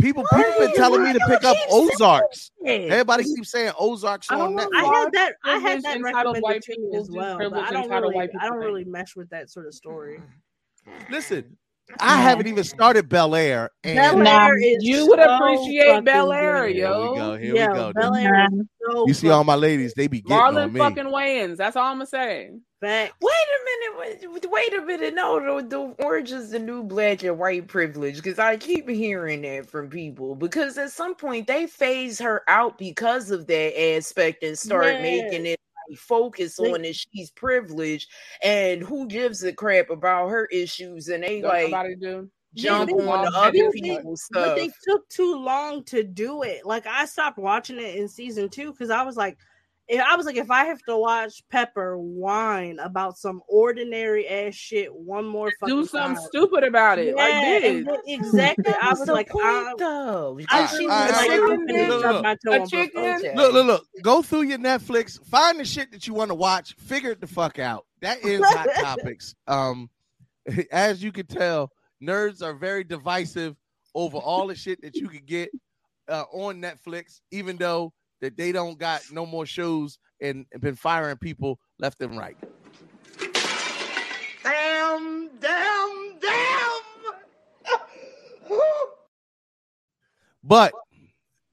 people 0.00 0.22
people 0.32 0.52
been 0.60 0.72
telling 0.74 1.02
me 1.02 1.12
to 1.12 1.18
pick 1.26 1.42
up 1.42 1.56
Ozarks. 1.68 2.52
Everybody 2.64 3.24
keeps 3.24 3.50
saying 3.50 3.72
Ozarks 3.76 4.30
I 4.30 4.38
on 4.38 4.54
don't 4.54 4.70
Netflix. 4.70 4.76
I 4.76 4.84
had 4.84 5.12
that. 5.14 5.34
I 5.44 5.58
had 5.58 5.82
that 5.82 5.96
entitled 5.96 6.36
recommended 6.36 6.42
white 6.44 6.62
to 6.62 6.72
people 6.76 6.96
as 7.00 7.10
well, 7.10 7.38
but 7.38 7.54
I 7.54 7.72
don't 7.72 7.90
really. 7.90 8.14
white 8.14 8.30
I 8.40 8.46
don't 8.48 8.58
really 8.58 8.84
mesh 8.84 9.16
with 9.16 9.28
that 9.30 9.50
sort 9.50 9.66
of 9.66 9.74
story. 9.74 10.20
Listen, 11.10 11.56
I 12.00 12.16
haven't 12.20 12.46
even 12.46 12.64
started 12.64 13.08
Bel 13.08 13.34
Air, 13.34 13.70
Bel 13.82 14.26
Air 14.26 14.56
is 14.58 14.84
You 14.84 15.06
would 15.06 15.18
so 15.18 15.36
appreciate 15.36 16.04
Bel 16.04 16.32
Air, 16.32 16.66
good. 16.66 16.74
here 16.76 16.86
we 16.88 16.90
yo. 17.04 17.14
go. 17.14 17.36
Here 17.36 17.56
Yo, 17.56 17.66
we 17.68 17.74
go. 17.78 17.92
Bel. 17.92 18.14
Air 18.14 18.48
so 18.86 19.06
You 19.06 19.14
see 19.14 19.30
all 19.30 19.44
my 19.44 19.54
ladies, 19.54 19.94
they 19.94 20.06
be 20.08 20.20
getting 20.20 20.34
on 20.34 20.54
Marlon 20.54 20.72
me. 20.72 20.80
fucking 20.80 21.04
Wayans. 21.06 21.56
That's 21.56 21.76
all 21.76 21.84
I'm 21.86 21.96
gonna 21.96 22.06
say. 22.06 22.50
Fact. 22.80 23.14
Wait 23.22 23.30
a 23.30 23.64
minute, 23.64 24.28
wait, 24.32 24.50
wait 24.50 24.74
a 24.74 24.84
minute. 24.84 25.14
No, 25.14 25.60
the, 25.60 25.68
the 25.68 26.04
orange 26.04 26.32
is 26.32 26.50
the 26.50 26.58
new 26.58 26.82
black 26.82 27.22
and 27.22 27.38
white 27.38 27.68
privilege 27.68 28.16
because 28.16 28.40
I 28.40 28.56
keep 28.56 28.88
hearing 28.88 29.42
that 29.42 29.70
from 29.70 29.88
people. 29.88 30.34
Because 30.34 30.76
at 30.78 30.90
some 30.90 31.14
point 31.14 31.46
they 31.46 31.68
phase 31.68 32.18
her 32.18 32.42
out 32.48 32.78
because 32.78 33.30
of 33.30 33.46
that 33.46 33.80
aspect 33.80 34.42
and 34.42 34.58
start 34.58 34.96
Yeah. 34.96 35.02
making 35.02 35.46
it 35.46 35.50
like, 35.50 35.71
focus 35.96 36.58
on 36.58 36.82
that 36.82 36.96
she's 36.96 37.30
privileged 37.32 38.08
and 38.42 38.82
who 38.82 39.06
gives 39.06 39.42
a 39.44 39.52
crap 39.52 39.90
about 39.90 40.28
her 40.28 40.46
issues 40.46 41.08
and 41.08 41.22
they 41.22 41.40
Don't 41.40 41.70
like 41.70 42.00
do. 42.00 42.30
jump 42.54 42.90
They- 42.90 42.94
on 43.06 43.24
the 43.24 43.30
other 43.38 43.70
people's 43.70 44.26
But 44.30 44.42
stuff. 44.44 44.56
they 44.56 44.70
took 44.88 45.08
too 45.08 45.36
long 45.36 45.84
to 45.84 46.02
do 46.02 46.42
it. 46.42 46.64
Like 46.66 46.86
I 46.86 47.04
stopped 47.06 47.38
watching 47.38 47.78
it 47.78 47.96
in 47.96 48.08
season 48.08 48.48
two 48.48 48.72
because 48.72 48.90
I 48.90 49.02
was 49.02 49.16
like, 49.16 49.38
if 49.88 50.00
I 50.00 50.16
was 50.16 50.26
like, 50.26 50.36
if 50.36 50.50
I 50.50 50.64
have 50.64 50.80
to 50.82 50.96
watch 50.96 51.42
Pepper 51.50 51.98
whine 51.98 52.78
about 52.78 53.18
some 53.18 53.42
ordinary 53.48 54.28
ass 54.28 54.54
shit 54.54 54.94
one 54.94 55.26
more 55.26 55.52
fucking 55.60 55.74
Do 55.74 55.86
something 55.86 56.16
time. 56.16 56.24
stupid 56.28 56.64
about 56.64 56.98
it. 56.98 57.14
Yeah, 57.16 57.24
like 57.24 57.84
this. 57.86 57.98
exactly. 58.06 58.72
I 58.80 58.90
was 58.90 59.00
was 59.00 59.08
like, 59.08 59.28
point, 59.28 59.44
I, 59.44 59.74
though. 59.78 60.38
I 60.48 60.54
Alright, 60.54 60.70
see 60.70 60.88
alright, 60.88 61.10
like 61.10 61.30
alright, 61.30 61.60
I'm 61.60 61.88
look, 61.88 62.38
look, 62.44 62.62
A 62.62 62.66
chicken? 62.66 63.04
Okay. 63.04 63.34
Look, 63.34 63.52
look, 63.52 63.66
look. 63.66 63.86
Go 64.02 64.22
through 64.22 64.42
your 64.42 64.58
Netflix, 64.58 65.22
find 65.26 65.58
the 65.58 65.64
shit 65.64 65.90
that 65.92 66.06
you 66.06 66.14
want 66.14 66.30
to 66.30 66.34
watch, 66.36 66.74
figure 66.74 67.10
it 67.10 67.20
the 67.20 67.26
fuck 67.26 67.58
out. 67.58 67.86
That 68.00 68.24
is 68.24 68.40
hot 68.44 68.68
topics. 68.80 69.34
Um, 69.46 69.90
as 70.72 71.02
you 71.02 71.12
can 71.12 71.26
tell, 71.26 71.70
nerds 72.02 72.42
are 72.42 72.54
very 72.54 72.84
divisive 72.84 73.56
over 73.94 74.16
all 74.16 74.46
the 74.46 74.54
shit 74.54 74.80
that 74.82 74.96
you 74.96 75.08
could 75.08 75.26
get 75.26 75.50
uh, 76.08 76.24
on 76.32 76.60
Netflix, 76.60 77.20
even 77.30 77.56
though 77.56 77.92
that 78.22 78.36
they 78.36 78.52
don't 78.52 78.78
got 78.78 79.02
no 79.10 79.26
more 79.26 79.44
shows 79.44 79.98
and, 80.20 80.46
and 80.52 80.62
been 80.62 80.76
firing 80.76 81.18
people 81.18 81.58
left 81.78 82.00
and 82.00 82.16
right. 82.16 82.36
Damn, 84.42 85.28
damn, 85.38 86.18
damn. 86.18 86.80
But 90.44 90.72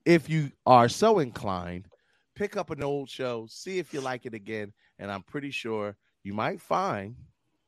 if 0.03 0.27
you 0.27 0.51
are 0.65 0.89
so 0.89 1.19
inclined, 1.19 1.87
pick 2.35 2.57
up 2.57 2.71
an 2.71 2.81
old 2.81 3.07
show, 3.07 3.45
see 3.47 3.77
if 3.77 3.93
you 3.93 4.01
like 4.01 4.25
it 4.25 4.33
again, 4.33 4.73
and 4.97 5.11
I'm 5.11 5.21
pretty 5.21 5.51
sure 5.51 5.95
you 6.23 6.33
might 6.33 6.59
find 6.59 7.15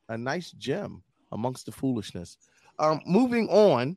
a 0.08 0.18
nice 0.18 0.50
gem 0.50 1.04
amongst 1.30 1.66
the 1.66 1.72
foolishness. 1.72 2.38
Um, 2.80 3.00
moving 3.06 3.48
on, 3.50 3.96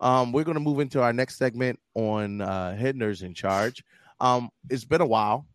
um, 0.00 0.32
we're 0.32 0.44
going 0.44 0.56
to 0.56 0.60
move 0.60 0.80
into 0.80 1.00
our 1.00 1.14
next 1.14 1.36
segment 1.38 1.80
on 1.94 2.42
uh, 2.42 2.76
Head 2.76 2.96
Nerds 2.96 3.22
in 3.22 3.32
Charge. 3.32 3.82
Um, 4.20 4.50
it's 4.70 4.84
been 4.84 5.00
a 5.00 5.06
while, 5.06 5.46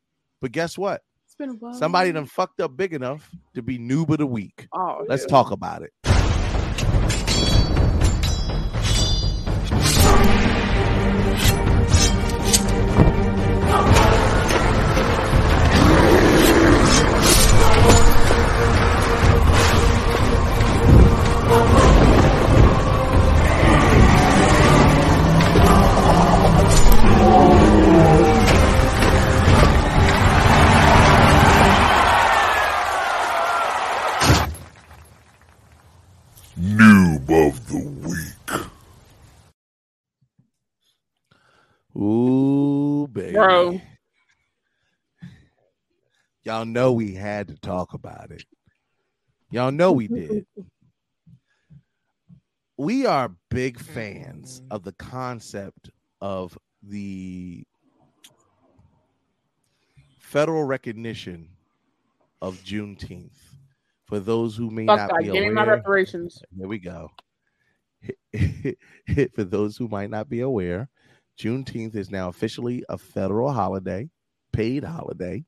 but 0.41 0.51
guess 0.51 0.77
what? 0.77 1.01
It's 1.25 1.35
been 1.35 1.49
a 1.49 1.53
while. 1.53 1.73
Somebody 1.73 2.11
done 2.11 2.25
fucked 2.25 2.61
up 2.61 2.75
big 2.75 2.93
enough 2.93 3.29
to 3.55 3.61
be 3.61 3.79
noob 3.79 4.09
of 4.09 4.17
the 4.19 4.27
week. 4.27 4.67
Oh, 4.73 5.05
Let's 5.07 5.23
yeah. 5.23 5.29
talk 5.29 5.51
about 5.51 5.81
it. 5.81 5.91
Ooh, 42.02 43.07
baby. 43.07 43.34
Bro. 43.34 43.82
Y'all 46.44 46.65
know 46.65 46.91
we 46.94 47.14
had 47.14 47.48
to 47.49 47.56
talk 47.57 47.94
about 47.94 48.32
it. 48.32 48.44
Y'all 49.52 49.72
know 49.72 49.91
we 49.91 50.07
did. 50.07 50.48
we 52.78 53.06
are 53.06 53.36
big 53.52 53.80
fans 53.80 54.64
of 54.72 54.82
the 54.84 54.94
concept 54.94 55.91
of 56.19 56.57
the 56.82 57.64
federal 60.19 60.64
recognition 60.64 61.49
of 62.41 62.56
Juneteenth. 62.64 63.30
For 64.06 64.19
those 64.19 64.56
who 64.56 64.72
may 64.72 64.88
Fuck 64.88 64.98
not 64.98 65.10
that. 65.10 65.22
be 65.22 65.32
me 65.32 65.49
my 65.52 65.61
aware, 65.61 65.76
reparations. 65.76 66.41
here 66.57 66.68
we 66.68 66.80
go. 66.80 67.11
For 69.36 69.44
those 69.44 69.78
who 69.78 69.88
might 69.88 70.10
not 70.10 70.28
be 70.28 70.40
aware, 70.40 70.90
Juneteenth 71.41 71.95
is 71.95 72.11
now 72.11 72.30
officially 72.30 72.84
a 72.88 72.99
federal 72.99 73.51
holiday, 73.51 74.09
paid 74.53 74.84
holiday, 74.84 75.43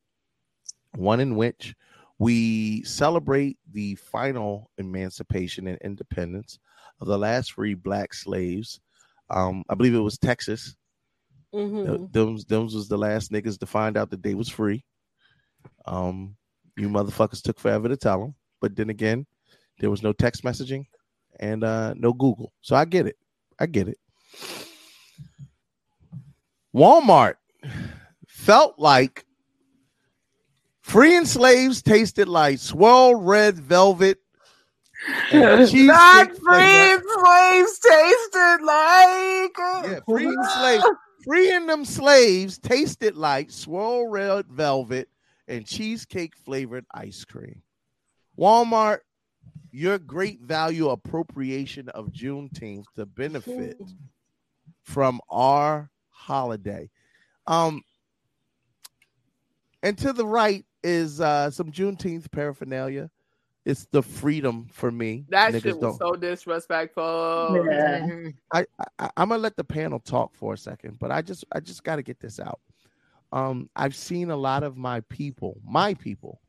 one 0.95 1.19
in 1.19 1.35
which 1.35 1.75
we 2.17 2.83
celebrate 2.83 3.57
the 3.71 3.93
final 3.95 4.71
emancipation 4.79 5.67
and 5.67 5.77
independence 5.83 6.57
of 6.99 7.07
the 7.07 7.17
last 7.17 7.51
free 7.51 7.75
black 7.75 8.15
slaves. 8.15 8.79
Um, 9.29 9.63
I 9.69 9.75
believe 9.75 9.93
it 9.93 9.99
was 9.99 10.17
Texas. 10.17 10.75
Mhm. 11.53 12.11
Those, 12.11 12.45
those 12.45 12.73
was 12.73 12.87
the 12.87 12.97
last 12.97 13.31
niggas 13.31 13.59
to 13.59 13.67
find 13.67 13.95
out 13.95 14.09
that 14.09 14.23
they 14.23 14.33
was 14.33 14.49
free. 14.49 14.83
Um, 15.85 16.35
you 16.75 16.89
motherfuckers 16.89 17.43
took 17.43 17.59
forever 17.59 17.87
to 17.87 17.97
tell 17.97 18.19
them, 18.19 18.35
but 18.61 18.75
then 18.75 18.89
again, 18.89 19.27
there 19.79 19.91
was 19.91 20.01
no 20.01 20.11
text 20.11 20.43
messaging 20.43 20.85
and 21.39 21.63
uh, 21.63 21.93
no 21.95 22.13
Google, 22.13 22.51
so 22.61 22.75
I 22.75 22.85
get 22.85 23.05
it. 23.05 23.17
I 23.59 23.67
get 23.67 23.87
it. 23.87 23.99
Walmart 26.75 27.35
felt 28.27 28.79
like 28.79 29.25
freeing 30.81 31.25
slaves 31.25 31.81
tasted 31.81 32.27
like 32.27 32.59
swirl 32.59 33.15
red 33.15 33.57
velvet 33.59 34.19
And 35.31 35.41
Not 35.41 35.69
cheesecake 35.69 36.41
freeing 36.41 36.99
slaves 37.13 37.79
tasted 37.79 38.57
like. 38.63 39.59
Uh, 39.59 39.83
yeah, 39.85 39.99
freeing 40.07 40.43
slaves, 40.43 40.85
freeing 41.23 41.67
them 41.67 41.85
slaves 41.85 42.57
tasted 42.57 43.15
like 43.15 43.51
swirl 43.51 44.07
red 44.07 44.47
velvet 44.47 45.09
and 45.47 45.65
cheesecake 45.65 46.35
flavored 46.35 46.85
ice 46.93 47.23
cream. 47.25 47.61
Walmart, 48.37 48.99
your 49.71 49.99
great 49.99 50.41
value 50.41 50.89
appropriation 50.89 51.89
of 51.89 52.07
Juneteenth 52.11 52.85
to 52.95 53.05
benefit 53.05 53.79
from 54.83 55.19
our 55.29 55.89
holiday. 56.13 56.89
Um, 57.47 57.81
and 59.81 59.97
to 59.97 60.13
the 60.13 60.25
right 60.25 60.65
is 60.83 61.19
uh 61.19 61.51
some 61.51 61.71
Juneteenth 61.71 62.31
paraphernalia. 62.31 63.09
It's 63.65 63.85
the 63.91 64.01
freedom 64.01 64.67
for 64.71 64.91
me. 64.91 65.25
That 65.29 65.53
Niggas 65.53 65.61
shit 65.63 65.77
was 65.79 65.97
don't- 65.97 66.11
so 66.11 66.15
disrespectful. 66.15 67.03
I, 68.51 68.65
I 68.99 69.09
I'm 69.17 69.29
gonna 69.29 69.41
let 69.41 69.55
the 69.55 69.63
panel 69.63 69.99
talk 69.99 70.35
for 70.35 70.53
a 70.53 70.57
second, 70.57 70.99
but 70.99 71.11
I 71.11 71.21
just 71.21 71.45
I 71.53 71.59
just 71.59 71.83
got 71.83 71.95
to 71.97 72.03
get 72.03 72.19
this 72.19 72.39
out. 72.39 72.59
Um, 73.31 73.69
I've 73.75 73.95
seen 73.95 74.29
a 74.29 74.35
lot 74.35 74.63
of 74.63 74.77
my 74.77 74.99
people, 75.09 75.59
my 75.65 75.93
people, 75.95 76.39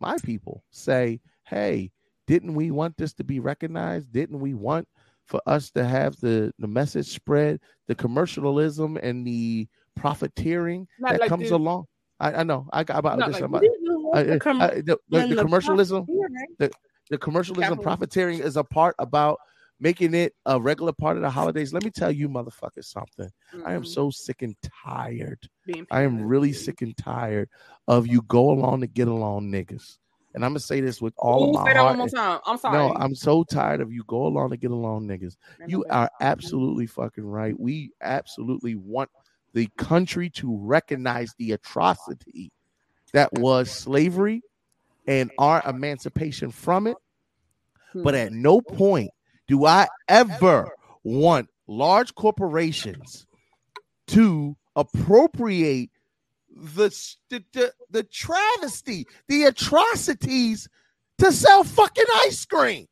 my 0.00 0.16
people 0.24 0.64
say, 0.70 1.20
"Hey, 1.44 1.92
didn't 2.26 2.54
we 2.54 2.70
want 2.70 2.96
this 2.96 3.12
to 3.14 3.24
be 3.24 3.40
recognized? 3.40 4.12
Didn't 4.12 4.40
we 4.40 4.54
want 4.54 4.88
for 5.28 5.40
us 5.46 5.70
to 5.72 5.84
have 5.84 6.16
the 6.20 6.52
the 6.58 6.66
message 6.66 7.06
spread, 7.06 7.60
the 7.86 7.94
commercialism 7.94 8.96
and 9.02 9.26
the 9.26 9.68
profiteering 9.94 10.88
Not 10.98 11.12
that 11.12 11.20
like 11.20 11.28
comes 11.28 11.44
this. 11.44 11.52
along?" 11.52 11.84
I, 12.20 12.32
I 12.32 12.42
know. 12.42 12.68
I 12.72 12.82
got 12.82 12.98
about 12.98 13.18
Not 13.18 13.28
this. 13.28 13.40
like 13.40 13.44
about. 13.44 13.62
I- 14.14 14.22
The 14.24 14.40
com- 14.40 14.60
I- 14.60 14.80
the, 14.80 14.98
the- 15.08 15.26
the 15.28 15.36
commercialism, 15.42 16.06
the, 16.58 16.70
the 17.10 17.18
commercialism, 17.18 17.62
Capitalism. 17.62 17.84
profiteering 17.84 18.38
is 18.40 18.56
a 18.56 18.64
part 18.64 18.96
about 18.98 19.38
making 19.80 20.12
it 20.14 20.34
a 20.46 20.60
regular 20.60 20.92
part 20.92 21.16
of 21.16 21.22
the 21.22 21.30
holidays. 21.30 21.72
Let 21.72 21.84
me 21.84 21.90
tell 21.90 22.10
you, 22.10 22.28
motherfuckers, 22.28 22.86
something. 22.86 23.30
I 23.64 23.74
am 23.74 23.82
mm-hmm. 23.82 23.84
so 23.84 24.10
sick 24.10 24.42
and 24.42 24.56
tired. 24.84 25.38
I 25.92 26.02
am 26.02 26.20
really 26.22 26.52
sick 26.52 26.82
and 26.82 26.96
tired 26.96 27.48
of 27.86 28.06
you 28.08 28.22
go 28.22 28.50
along 28.50 28.80
to 28.80 28.86
get 28.88 29.06
along 29.08 29.52
niggas. 29.52 29.98
And 30.34 30.44
I'm 30.44 30.50
gonna 30.50 30.60
say 30.60 30.80
this 30.80 31.00
with 31.00 31.14
all 31.16 31.44
Ooh, 31.44 31.48
of 31.48 31.64
my 31.64 31.72
heart. 31.72 31.84
one 31.84 31.98
more 31.98 32.08
time. 32.08 32.40
I'm 32.46 32.58
sorry. 32.58 32.76
No, 32.76 32.94
I'm 32.94 33.14
so 33.14 33.44
tired 33.44 33.80
of 33.80 33.92
you 33.92 34.04
go 34.06 34.26
along 34.26 34.50
to 34.50 34.56
get 34.56 34.70
along 34.70 35.08
niggas. 35.08 35.36
You 35.66 35.84
are 35.90 36.10
absolutely 36.20 36.86
fucking 36.86 37.24
right. 37.24 37.58
We 37.58 37.90
absolutely 38.02 38.74
want 38.74 39.10
the 39.54 39.68
country 39.78 40.30
to 40.30 40.56
recognize 40.56 41.34
the 41.38 41.52
atrocity 41.52 42.52
that 43.12 43.32
was 43.32 43.70
slavery 43.70 44.42
and 45.06 45.30
our 45.38 45.62
emancipation 45.66 46.50
from 46.50 46.86
it. 46.86 46.96
Hmm. 47.92 48.02
But 48.02 48.14
at 48.14 48.32
no 48.32 48.60
point 48.60 49.10
do 49.46 49.64
I 49.64 49.88
ever 50.08 50.70
want 51.02 51.48
large 51.66 52.14
corporations 52.14 53.26
to 54.08 54.56
appropriate 54.76 55.90
the, 56.58 56.94
the, 57.30 57.72
the, 57.90 58.02
travesty, 58.04 59.06
the 59.28 59.44
atrocities 59.44 60.68
to 61.18 61.32
sell 61.32 61.64
fucking 61.64 62.04
ice 62.16 62.44
cream. 62.44 62.86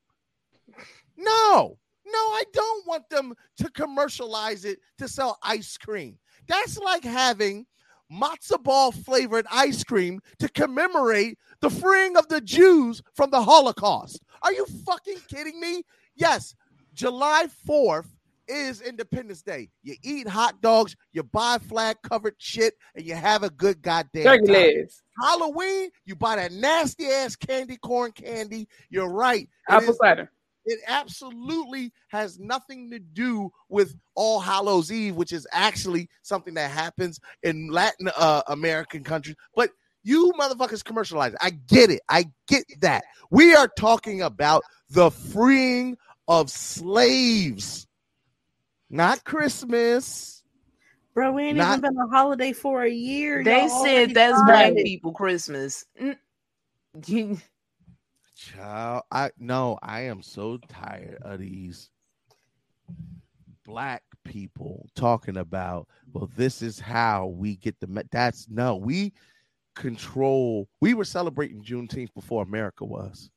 No, 1.16 1.78
no, 2.06 2.18
I 2.18 2.44
don't 2.52 2.86
want 2.86 3.08
them 3.08 3.34
to 3.58 3.70
commercialize 3.70 4.64
it 4.64 4.78
to 4.98 5.08
sell 5.08 5.38
ice 5.42 5.76
cream. 5.76 6.18
That's 6.46 6.78
like 6.78 7.04
having 7.04 7.66
matzo 8.12 8.62
ball 8.62 8.92
flavored 8.92 9.46
ice 9.50 9.82
cream 9.82 10.20
to 10.38 10.48
commemorate 10.48 11.38
the 11.60 11.70
freeing 11.70 12.16
of 12.16 12.28
the 12.28 12.40
Jews 12.40 13.02
from 13.14 13.30
the 13.30 13.42
Holocaust. 13.42 14.22
Are 14.42 14.52
you 14.52 14.66
fucking 14.84 15.18
kidding 15.28 15.58
me? 15.58 15.82
Yes, 16.14 16.54
July 16.94 17.46
4th 17.68 18.08
is 18.48 18.80
Independence 18.80 19.42
Day. 19.42 19.68
You 19.82 19.96
eat 20.02 20.28
hot 20.28 20.60
dogs, 20.60 20.96
you 21.12 21.22
buy 21.22 21.58
flag 21.58 21.96
covered 22.02 22.34
shit, 22.38 22.74
and 22.94 23.04
you 23.04 23.14
have 23.14 23.42
a 23.42 23.50
good 23.50 23.82
goddamn 23.82 24.24
Turkey 24.24 24.46
time. 24.46 24.54
legs. 24.54 25.02
Halloween, 25.22 25.90
you 26.04 26.14
buy 26.16 26.36
that 26.36 26.52
nasty 26.52 27.06
ass 27.06 27.36
candy 27.36 27.76
corn 27.78 28.12
candy. 28.12 28.68
You're 28.90 29.10
right. 29.10 29.48
Apple 29.68 29.90
is- 29.90 29.98
cider. 29.98 30.30
it 30.66 30.80
absolutely 30.88 31.92
has 32.08 32.38
nothing 32.38 32.90
to 32.90 32.98
do 32.98 33.50
with 33.68 33.96
All 34.14 34.40
Hallows 34.40 34.90
Eve, 34.92 35.14
which 35.16 35.32
is 35.32 35.46
actually 35.52 36.08
something 36.22 36.54
that 36.54 36.70
happens 36.70 37.20
in 37.44 37.68
Latin 37.70 38.10
uh, 38.16 38.42
American 38.48 39.04
countries. 39.04 39.36
But 39.54 39.70
you 40.02 40.32
motherfuckers 40.38 40.84
commercialize 40.84 41.32
it. 41.32 41.38
I 41.40 41.50
get 41.50 41.90
it. 41.90 42.00
I 42.08 42.26
get 42.46 42.64
that. 42.80 43.04
We 43.30 43.54
are 43.54 43.68
talking 43.78 44.22
about 44.22 44.62
the 44.90 45.10
freeing 45.10 45.96
of 46.28 46.50
slaves, 46.50 47.86
not 48.96 49.24
Christmas. 49.24 50.42
Bro, 51.14 51.32
we 51.32 51.44
ain't 51.44 51.58
Not- 51.58 51.78
even 51.78 51.94
been 51.94 51.98
a 51.98 52.08
holiday 52.08 52.52
for 52.52 52.82
a 52.82 52.90
year. 52.90 53.42
They 53.42 53.60
y'all 53.66 53.84
said 53.84 54.14
that's 54.14 54.38
tried 54.42 54.72
black 54.72 54.84
people 54.84 55.12
Christmas. 55.12 55.84
Mm. 56.00 57.40
Child, 58.34 59.02
I 59.10 59.30
no, 59.38 59.78
I 59.82 60.02
am 60.02 60.22
so 60.22 60.58
tired 60.68 61.18
of 61.22 61.38
these 61.40 61.90
black 63.64 64.02
people 64.24 64.86
talking 64.94 65.38
about, 65.38 65.88
well, 66.12 66.30
this 66.36 66.60
is 66.60 66.78
how 66.78 67.26
we 67.26 67.56
get 67.56 67.78
the. 67.80 68.04
That's 68.10 68.48
no, 68.50 68.76
we 68.76 69.14
control. 69.74 70.68
We 70.80 70.94
were 70.94 71.04
celebrating 71.04 71.62
Juneteenth 71.62 72.12
before 72.14 72.42
America 72.42 72.84
was. 72.84 73.30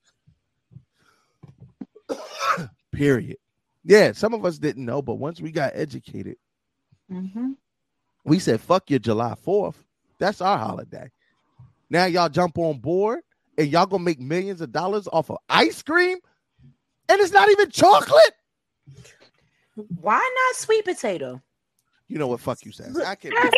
Period. 2.91 3.37
Yeah, 3.83 4.11
some 4.11 4.33
of 4.33 4.45
us 4.45 4.57
didn't 4.59 4.85
know, 4.85 5.01
but 5.01 5.15
once 5.15 5.39
we 5.41 5.51
got 5.51 5.71
educated, 5.75 6.37
Mm-hmm. 7.11 7.53
we 8.23 8.37
said, 8.37 8.61
fuck 8.61 8.89
your 8.91 8.99
July 8.99 9.33
4th. 9.43 9.73
That's 10.19 10.41
our 10.41 10.57
holiday. 10.59 11.09
Now 11.89 12.05
y'all 12.05 12.29
jump 12.29 12.59
on 12.59 12.77
board 12.79 13.21
and 13.57 13.67
y'all 13.67 13.87
gonna 13.87 14.03
make 14.03 14.19
millions 14.19 14.61
of 14.61 14.71
dollars 14.71 15.07
off 15.11 15.31
of 15.31 15.37
ice 15.49 15.81
cream, 15.81 16.19
and 17.09 17.19
it's 17.19 17.31
not 17.33 17.49
even 17.49 17.71
chocolate. 17.71 18.33
Why 20.01 20.17
not 20.17 20.55
sweet 20.55 20.85
potato? 20.85 21.41
You 22.09 22.17
know 22.17 22.25
what? 22.27 22.39
Fuck 22.39 22.65
you, 22.65 22.71
Sass. 22.71 22.97
I 22.99 23.13
can't. 23.13 23.35
I, 23.37 23.49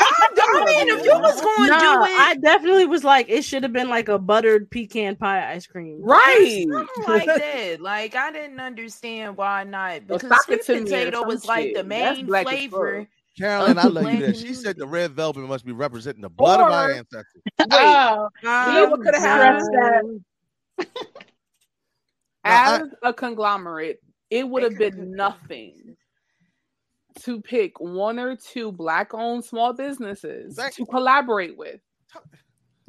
I 0.00 0.64
mean, 0.64 0.88
if 0.88 1.04
you 1.04 1.12
was 1.12 1.40
going 1.42 1.68
to 1.68 1.76
Nah, 1.76 1.78
do 2.06 2.10
it, 2.10 2.18
I 2.18 2.36
definitely 2.40 2.86
was 2.86 3.04
like, 3.04 3.28
it 3.28 3.42
should 3.44 3.62
have 3.62 3.72
been 3.74 3.90
like 3.90 4.08
a 4.08 4.18
buttered 4.18 4.70
pecan 4.70 5.14
pie 5.14 5.52
ice 5.52 5.66
cream. 5.66 6.02
Something 6.06 6.70
like 7.06 7.26
that. 7.26 7.76
Like 7.82 8.14
I 8.14 8.32
didn't 8.32 8.58
understand 8.60 9.36
why 9.36 9.64
not 9.64 10.06
because 10.06 10.22
stop 10.22 10.40
sweet 10.46 10.64
to 10.64 10.72
me 10.74 10.80
or 10.80 10.84
potato 10.84 11.22
was 11.26 11.42
some 11.42 11.54
like 11.54 11.74
the 11.74 11.84
main 11.84 12.26
flavor. 12.26 13.06
Carolyn, 13.36 13.78
I 13.78 13.84
love 13.84 14.10
you. 14.10 14.20
There. 14.20 14.34
She 14.34 14.54
said 14.54 14.78
the 14.78 14.86
red 14.86 15.12
velvet 15.12 15.40
must 15.42 15.66
be 15.66 15.72
representing 15.72 16.22
the 16.22 16.30
blood 16.30 16.60
of 16.60 16.72
our 16.72 16.90
Or- 16.90 16.94
ancestors. 16.94 17.42
Oh, 17.70 18.28
oh, 18.44 18.66
You 18.68 18.72
know 18.74 18.88
what 18.90 19.00
could 19.02 19.14
have 19.16 19.22
happened? 19.22 20.24
that. 20.78 20.86
As 22.44 22.82
a 23.02 23.12
conglomerate, 23.12 24.00
it 24.30 24.48
would 24.48 24.62
have 24.62 24.78
been 24.78 25.12
nothing 25.14 25.96
to 27.22 27.40
pick 27.40 27.78
one 27.80 28.18
or 28.18 28.36
two 28.36 28.72
black-owned 28.72 29.44
small 29.44 29.72
businesses 29.72 30.56
to 30.56 30.86
collaborate 30.86 31.56
with. 31.56 31.80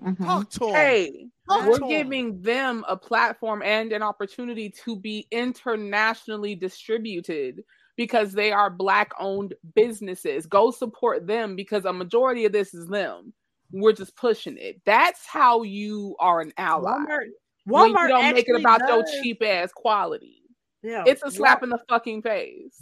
Mm-hmm. 0.01 0.23
Talk 0.23 0.49
to 0.51 0.67
'em. 0.69 0.73
Hey, 0.75 1.27
Talk 1.49 1.67
we're 1.67 1.77
to 1.79 1.83
'em. 1.83 1.89
giving 1.89 2.41
them 2.41 2.85
a 2.87 2.95
platform 2.95 3.61
and 3.63 3.91
an 3.91 4.01
opportunity 4.01 4.69
to 4.85 4.95
be 4.95 5.27
internationally 5.31 6.55
distributed 6.55 7.63
because 7.97 8.31
they 8.31 8.51
are 8.53 8.69
black 8.69 9.11
owned 9.19 9.53
businesses. 9.75 10.45
Go 10.45 10.71
support 10.71 11.27
them 11.27 11.55
because 11.57 11.83
a 11.83 11.91
majority 11.91 12.45
of 12.45 12.53
this 12.53 12.73
is 12.73 12.87
them. 12.87 13.33
We're 13.73 13.91
just 13.93 14.15
pushing 14.15 14.57
it. 14.57 14.81
That's 14.85 15.25
how 15.25 15.63
you 15.63 16.15
are 16.19 16.39
an 16.39 16.53
ally. 16.57 16.91
Walmart, 16.91 17.27
when 17.65 17.89
you 17.89 18.07
don't 18.07 18.33
make 18.33 18.47
it 18.47 18.55
actually 18.55 18.61
about 18.61 18.87
your 18.87 19.03
cheap 19.21 19.43
ass 19.43 19.71
quality. 19.73 20.37
Yeah, 20.81 21.03
It's 21.05 21.21
a 21.23 21.29
slap 21.29 21.59
Wal- 21.59 21.65
in 21.65 21.69
the 21.71 21.79
fucking 21.89 22.21
face. 22.21 22.81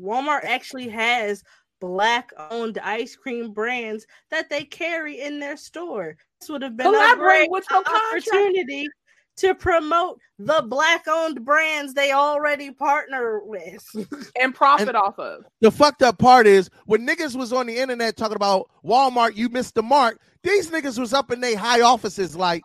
Walmart 0.00 0.44
actually 0.44 0.88
has 0.88 1.42
black 1.80 2.30
owned 2.50 2.78
ice 2.78 3.16
cream 3.16 3.52
brands 3.52 4.06
that 4.30 4.48
they 4.48 4.64
carry 4.64 5.20
in 5.20 5.38
their 5.38 5.56
store. 5.56 6.16
This 6.40 6.48
would 6.50 6.62
have 6.62 6.76
been 6.76 6.86
a 6.86 6.90
Collaborate 6.90 7.18
great 7.18 7.50
with 7.50 7.64
your 7.70 7.82
opportunity 7.86 8.88
to 9.36 9.54
promote 9.54 10.18
the 10.38 10.64
black 10.66 11.04
owned 11.08 11.44
brands 11.44 11.92
they 11.92 12.12
already 12.12 12.70
partner 12.70 13.40
with. 13.44 13.84
and 14.40 14.54
profit 14.54 14.88
And- 14.88 14.96
off 14.96 15.18
of. 15.18 15.44
The 15.60 15.70
fucked 15.70 16.02
up 16.02 16.18
part 16.18 16.46
is 16.46 16.70
when 16.86 17.06
niggas 17.06 17.36
was 17.36 17.52
on 17.52 17.66
the 17.66 17.76
internet 17.76 18.16
talking 18.16 18.36
about 18.36 18.70
Walmart, 18.84 19.36
you 19.36 19.48
missed 19.48 19.74
the 19.74 19.82
mark. 19.82 20.20
These 20.42 20.70
niggas 20.70 20.98
was 20.98 21.12
up 21.12 21.30
in 21.30 21.40
their 21.40 21.56
high 21.56 21.80
offices 21.80 22.36
like. 22.36 22.62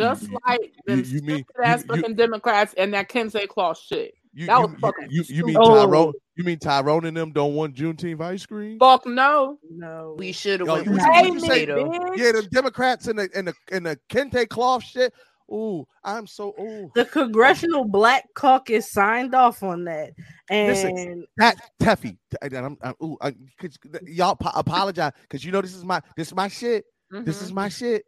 Just 0.00 0.28
like 0.46 0.74
them 0.86 0.98
you- 0.98 1.04
you 1.04 1.22
mean- 1.22 1.46
ass 1.62 1.84
you- 1.88 1.94
you- 1.96 2.02
fucking 2.02 2.16
Democrats 2.16 2.74
and 2.76 2.92
that 2.94 3.08
kente 3.08 3.46
cloth 3.48 3.78
shit. 3.78 4.14
You, 4.32 4.46
that 4.46 4.60
you, 4.60 4.66
was 4.66 4.76
fucking 4.80 5.08
you, 5.10 5.24
you 5.26 5.44
mean. 5.44 5.56
Tyrone? 5.56 6.12
You 6.36 6.44
mean 6.44 6.58
Tyrone 6.58 7.04
and 7.04 7.16
them 7.16 7.32
don't 7.32 7.54
want 7.54 7.74
Juneteenth 7.74 8.20
ice 8.20 8.46
cream? 8.46 8.78
Fuck 8.78 9.04
no. 9.04 9.58
No. 9.68 10.14
We 10.18 10.32
should 10.32 10.60
have 10.60 10.68
Yo, 10.68 10.74
went 10.74 10.86
you 10.86 10.92
with 10.92 11.02
you 11.02 11.40
say? 11.40 11.66
Yeah, 11.66 12.32
the 12.32 12.48
Democrats 12.50 13.08
and 13.08 13.18
the 13.18 13.28
and 13.34 13.48
the 13.48 13.54
and 13.72 13.86
the 13.86 13.98
kente 14.08 14.48
cloth 14.48 14.84
shit. 14.84 15.12
Ooh, 15.52 15.84
I'm 16.04 16.28
so 16.28 16.54
ooh. 16.60 16.92
The 16.94 17.04
Congressional 17.06 17.84
Black 17.84 18.24
Caucus 18.34 18.92
signed 18.92 19.34
off 19.34 19.64
on 19.64 19.82
that, 19.84 20.12
and 20.48 20.68
Listen, 20.68 21.26
that 21.38 21.56
Teffy, 21.80 22.16
and 22.40 22.56
I'm, 22.56 22.78
I'm 22.82 22.94
ooh, 23.02 23.16
I, 23.20 23.34
could- 23.58 23.76
y'all 24.06 24.36
po- 24.36 24.52
apologize 24.54 25.12
because 25.22 25.44
you 25.44 25.50
know 25.50 25.60
this 25.60 25.74
is 25.74 25.84
my 25.84 26.00
this 26.16 26.28
is 26.28 26.34
my 26.36 26.46
shit. 26.46 26.84
This 27.10 27.36
mm-hmm. 27.38 27.44
is 27.44 27.52
my 27.52 27.68
shit. 27.68 28.04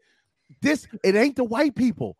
This 0.61 0.87
it 1.03 1.17
ain't 1.17 1.37
the 1.37 1.45
white 1.45 1.75
people. 1.75 2.17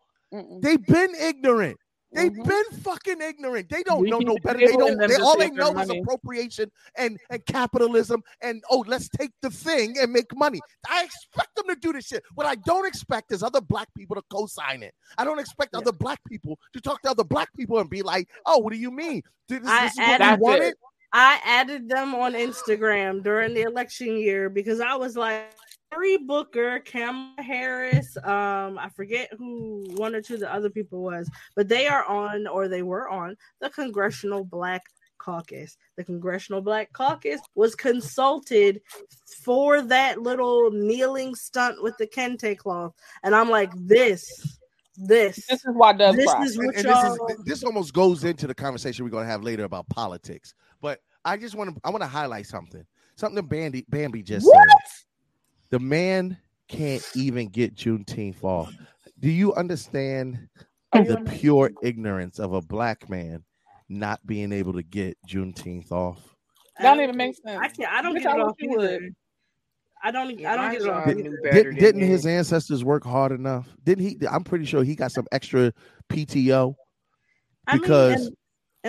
They've 0.61 0.83
been 0.85 1.13
ignorant. 1.19 1.77
They've 2.13 2.31
mm-hmm. 2.31 2.47
been 2.47 2.81
fucking 2.81 3.21
ignorant. 3.21 3.69
They 3.69 3.81
don't 3.83 4.01
We 4.01 4.11
know 4.11 4.19
no 4.19 4.37
better. 4.43 4.59
They 4.59 4.67
don't. 4.67 4.97
them 4.97 5.09
They, 5.09 5.15
all 5.15 5.37
they 5.37 5.47
save 5.47 5.55
their 5.55 5.73
know 5.73 5.79
is 5.79 5.89
appropriation 5.89 6.71
and 6.95 7.17
and 7.29 7.43
capitalism 7.45 8.21
and 8.41 8.63
oh, 8.69 8.83
let's 8.87 9.09
take 9.09 9.31
the 9.41 9.49
thing 9.49 9.95
and 9.99 10.11
make 10.11 10.35
money. 10.35 10.59
I 10.87 11.03
expect 11.03 11.55
them 11.55 11.67
to 11.69 11.75
do 11.75 11.91
this 11.91 12.05
shit. 12.05 12.23
What 12.35 12.45
I 12.45 12.55
don't 12.55 12.85
expect 12.85 13.31
is 13.31 13.41
other 13.41 13.61
black 13.61 13.87
people 13.97 14.15
to 14.15 14.21
co-sign 14.31 14.83
it. 14.83 14.93
I 15.17 15.25
don't 15.25 15.39
expect 15.39 15.73
other 15.75 15.91
black 15.91 16.19
people 16.27 16.59
to 16.73 16.81
talk 16.81 17.01
to 17.01 17.11
other 17.11 17.23
black 17.23 17.49
people 17.55 17.79
and 17.79 17.89
be 17.89 18.03
like, 18.03 18.29
"Oh, 18.45 18.59
what 18.59 18.73
do 18.73 18.79
you 18.79 18.91
mean? 18.91 19.23
This, 19.49 19.61
this 19.61 19.69
I 19.69 19.85
is 19.87 19.97
what 19.97 20.07
we 20.07 20.25
added, 20.25 20.39
wanted." 20.39 20.73
I 21.13 21.39
added 21.45 21.89
them 21.89 22.13
on 22.15 22.33
Instagram 22.33 23.23
during 23.23 23.53
the 23.53 23.61
election 23.61 24.17
year 24.17 24.49
because 24.49 24.79
I 24.79 24.95
was 24.95 25.15
like, 25.15 25.51
Cory 25.93 26.17
Booker, 26.17 26.79
Kamala 26.79 27.41
Harris, 27.41 28.17
um, 28.23 28.77
I 28.77 28.89
forget 28.95 29.29
who 29.37 29.83
one 29.95 30.15
or 30.15 30.21
two 30.21 30.35
of 30.35 30.39
the 30.39 30.53
other 30.53 30.69
people 30.69 31.01
was, 31.01 31.29
but 31.55 31.67
they 31.67 31.87
are 31.87 32.05
on 32.05 32.47
or 32.47 32.67
they 32.67 32.81
were 32.83 33.09
on 33.09 33.35
the 33.61 33.69
Congressional 33.69 34.43
Black 34.43 34.81
Caucus. 35.17 35.77
The 35.97 36.03
Congressional 36.03 36.61
Black 36.61 36.91
Caucus 36.93 37.41
was 37.55 37.75
consulted 37.75 38.81
for 39.43 39.81
that 39.81 40.21
little 40.21 40.71
kneeling 40.71 41.35
stunt 41.35 41.81
with 41.83 41.97
the 41.97 42.07
kente 42.07 42.57
cloth, 42.57 42.93
and 43.23 43.35
I'm 43.35 43.49
like, 43.49 43.71
this, 43.75 44.23
this, 44.97 45.45
this 45.47 45.65
is 45.65 45.73
why 45.73 45.93
Doug 45.93 46.15
this 46.15 46.31
cry. 46.31 46.45
is 46.45 46.57
what 46.57 46.75
and 46.75 46.85
this, 46.85 47.03
y'all. 47.03 47.27
is, 47.29 47.37
this 47.45 47.63
almost 47.63 47.93
goes 47.93 48.23
into 48.23 48.47
the 48.47 48.55
conversation 48.55 49.05
we're 49.05 49.11
going 49.11 49.25
to 49.25 49.31
have 49.31 49.43
later 49.43 49.63
about 49.63 49.87
politics. 49.89 50.53
But 50.81 50.99
I 51.25 51.37
just 51.37 51.55
want 51.55 51.73
to 51.75 51.81
I 51.83 51.89
want 51.89 52.01
to 52.01 52.07
highlight 52.07 52.47
something. 52.47 52.85
Something 53.15 53.45
Bambi 53.45 53.85
Bambi 53.89 54.23
just 54.23 54.45
What? 54.45 54.67
said. 54.67 54.77
The 55.73 55.79
man 55.79 56.37
can't 56.67 57.01
even 57.15 57.49
get 57.49 57.73
Juneteenth 57.73 58.43
off. 58.43 58.71
Do 59.19 59.27
you 59.27 59.55
understand 59.55 60.47
the 60.93 61.19
pure 61.39 61.71
ignorance 61.81 62.37
of 62.37 62.53
a 62.53 62.61
black 62.61 63.09
man 63.09 63.43
not 63.89 64.23
being 64.23 64.51
able 64.51 64.73
to 64.73 64.83
get 64.83 65.17
Juneteenth 65.27 65.91
off? 65.91 66.19
That 66.77 66.93
don't 66.93 67.03
even 67.03 67.17
make 67.17 67.35
sense. 67.43 67.59
I 67.59 67.69
can't. 67.69 67.91
I 67.91 68.03
don't 68.03 68.15
Bitch, 68.15 68.21
get 68.21 68.33
I 68.33 68.35
it 68.35 68.41
off 68.41 68.55
you 68.59 68.69
would. 68.69 69.15
I 70.03 70.11
don't. 70.11 70.45
I 70.45 70.55
don't 70.55 70.65
my 70.67 70.73
get 70.73 70.81
it 70.83 70.89
off 70.89 71.05
job 71.05 71.09
either. 71.09 71.21
knew 71.23 71.37
better 71.41 71.55
Did, 71.55 71.65
than 71.65 71.75
didn't 71.79 72.01
his 72.01 72.27
ancestors 72.27 72.83
work 72.83 73.03
hard 73.03 73.31
enough? 73.31 73.67
Didn't 73.83 74.05
he? 74.05 74.19
I'm 74.29 74.43
pretty 74.43 74.65
sure 74.65 74.83
he 74.83 74.93
got 74.93 75.11
some 75.11 75.25
extra 75.31 75.73
PTO 76.07 76.75
I 77.65 77.73
mean, 77.73 77.81
because 77.81 78.27
in, 78.27 78.33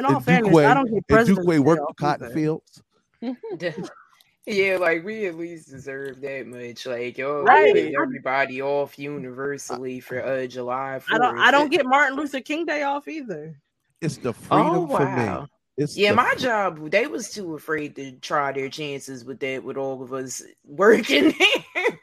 in 0.00 0.04
all 0.04 0.18
if 0.18 0.24
fairness, 0.26 0.52
Dukwe- 0.52 0.66
I 0.66 0.74
don't 0.74 0.90
get 0.90 0.98
if 0.98 1.06
presidents 1.06 1.46
Dukwe 1.46 1.60
worked 1.60 1.88
the 1.88 1.94
cotton 1.94 2.30
fields. 2.34 2.82
Yeah, 4.46 4.76
like 4.76 5.04
we 5.04 5.26
at 5.26 5.36
least 5.36 5.70
deserve 5.70 6.20
that 6.20 6.46
much. 6.46 6.84
Like 6.84 7.16
yo, 7.16 7.42
Right. 7.44 7.94
everybody 7.98 8.60
off 8.60 8.98
universally 8.98 10.00
for 10.00 10.22
uh 10.24 10.46
July 10.46 11.00
4th. 11.00 11.14
I 11.14 11.18
don't. 11.18 11.38
I 11.38 11.50
don't 11.50 11.70
get 11.70 11.86
Martin 11.86 12.16
Luther 12.18 12.40
King 12.40 12.66
Day 12.66 12.82
off 12.82 13.08
either. 13.08 13.58
It's 14.02 14.18
the 14.18 14.34
freedom 14.34 14.66
Oh 14.66 14.86
for 14.86 15.06
me. 15.16 15.46
It's 15.78 15.96
yeah, 15.96 16.10
the 16.10 16.16
my 16.16 16.34
job, 16.36 16.90
they 16.90 17.06
was 17.06 17.30
too 17.30 17.54
afraid 17.54 17.96
to 17.96 18.12
try 18.12 18.52
their 18.52 18.68
chances 18.68 19.24
with 19.24 19.40
that 19.40 19.64
with 19.64 19.76
all 19.78 20.02
of 20.02 20.12
us 20.12 20.42
working 20.64 21.34
there. 21.74 21.98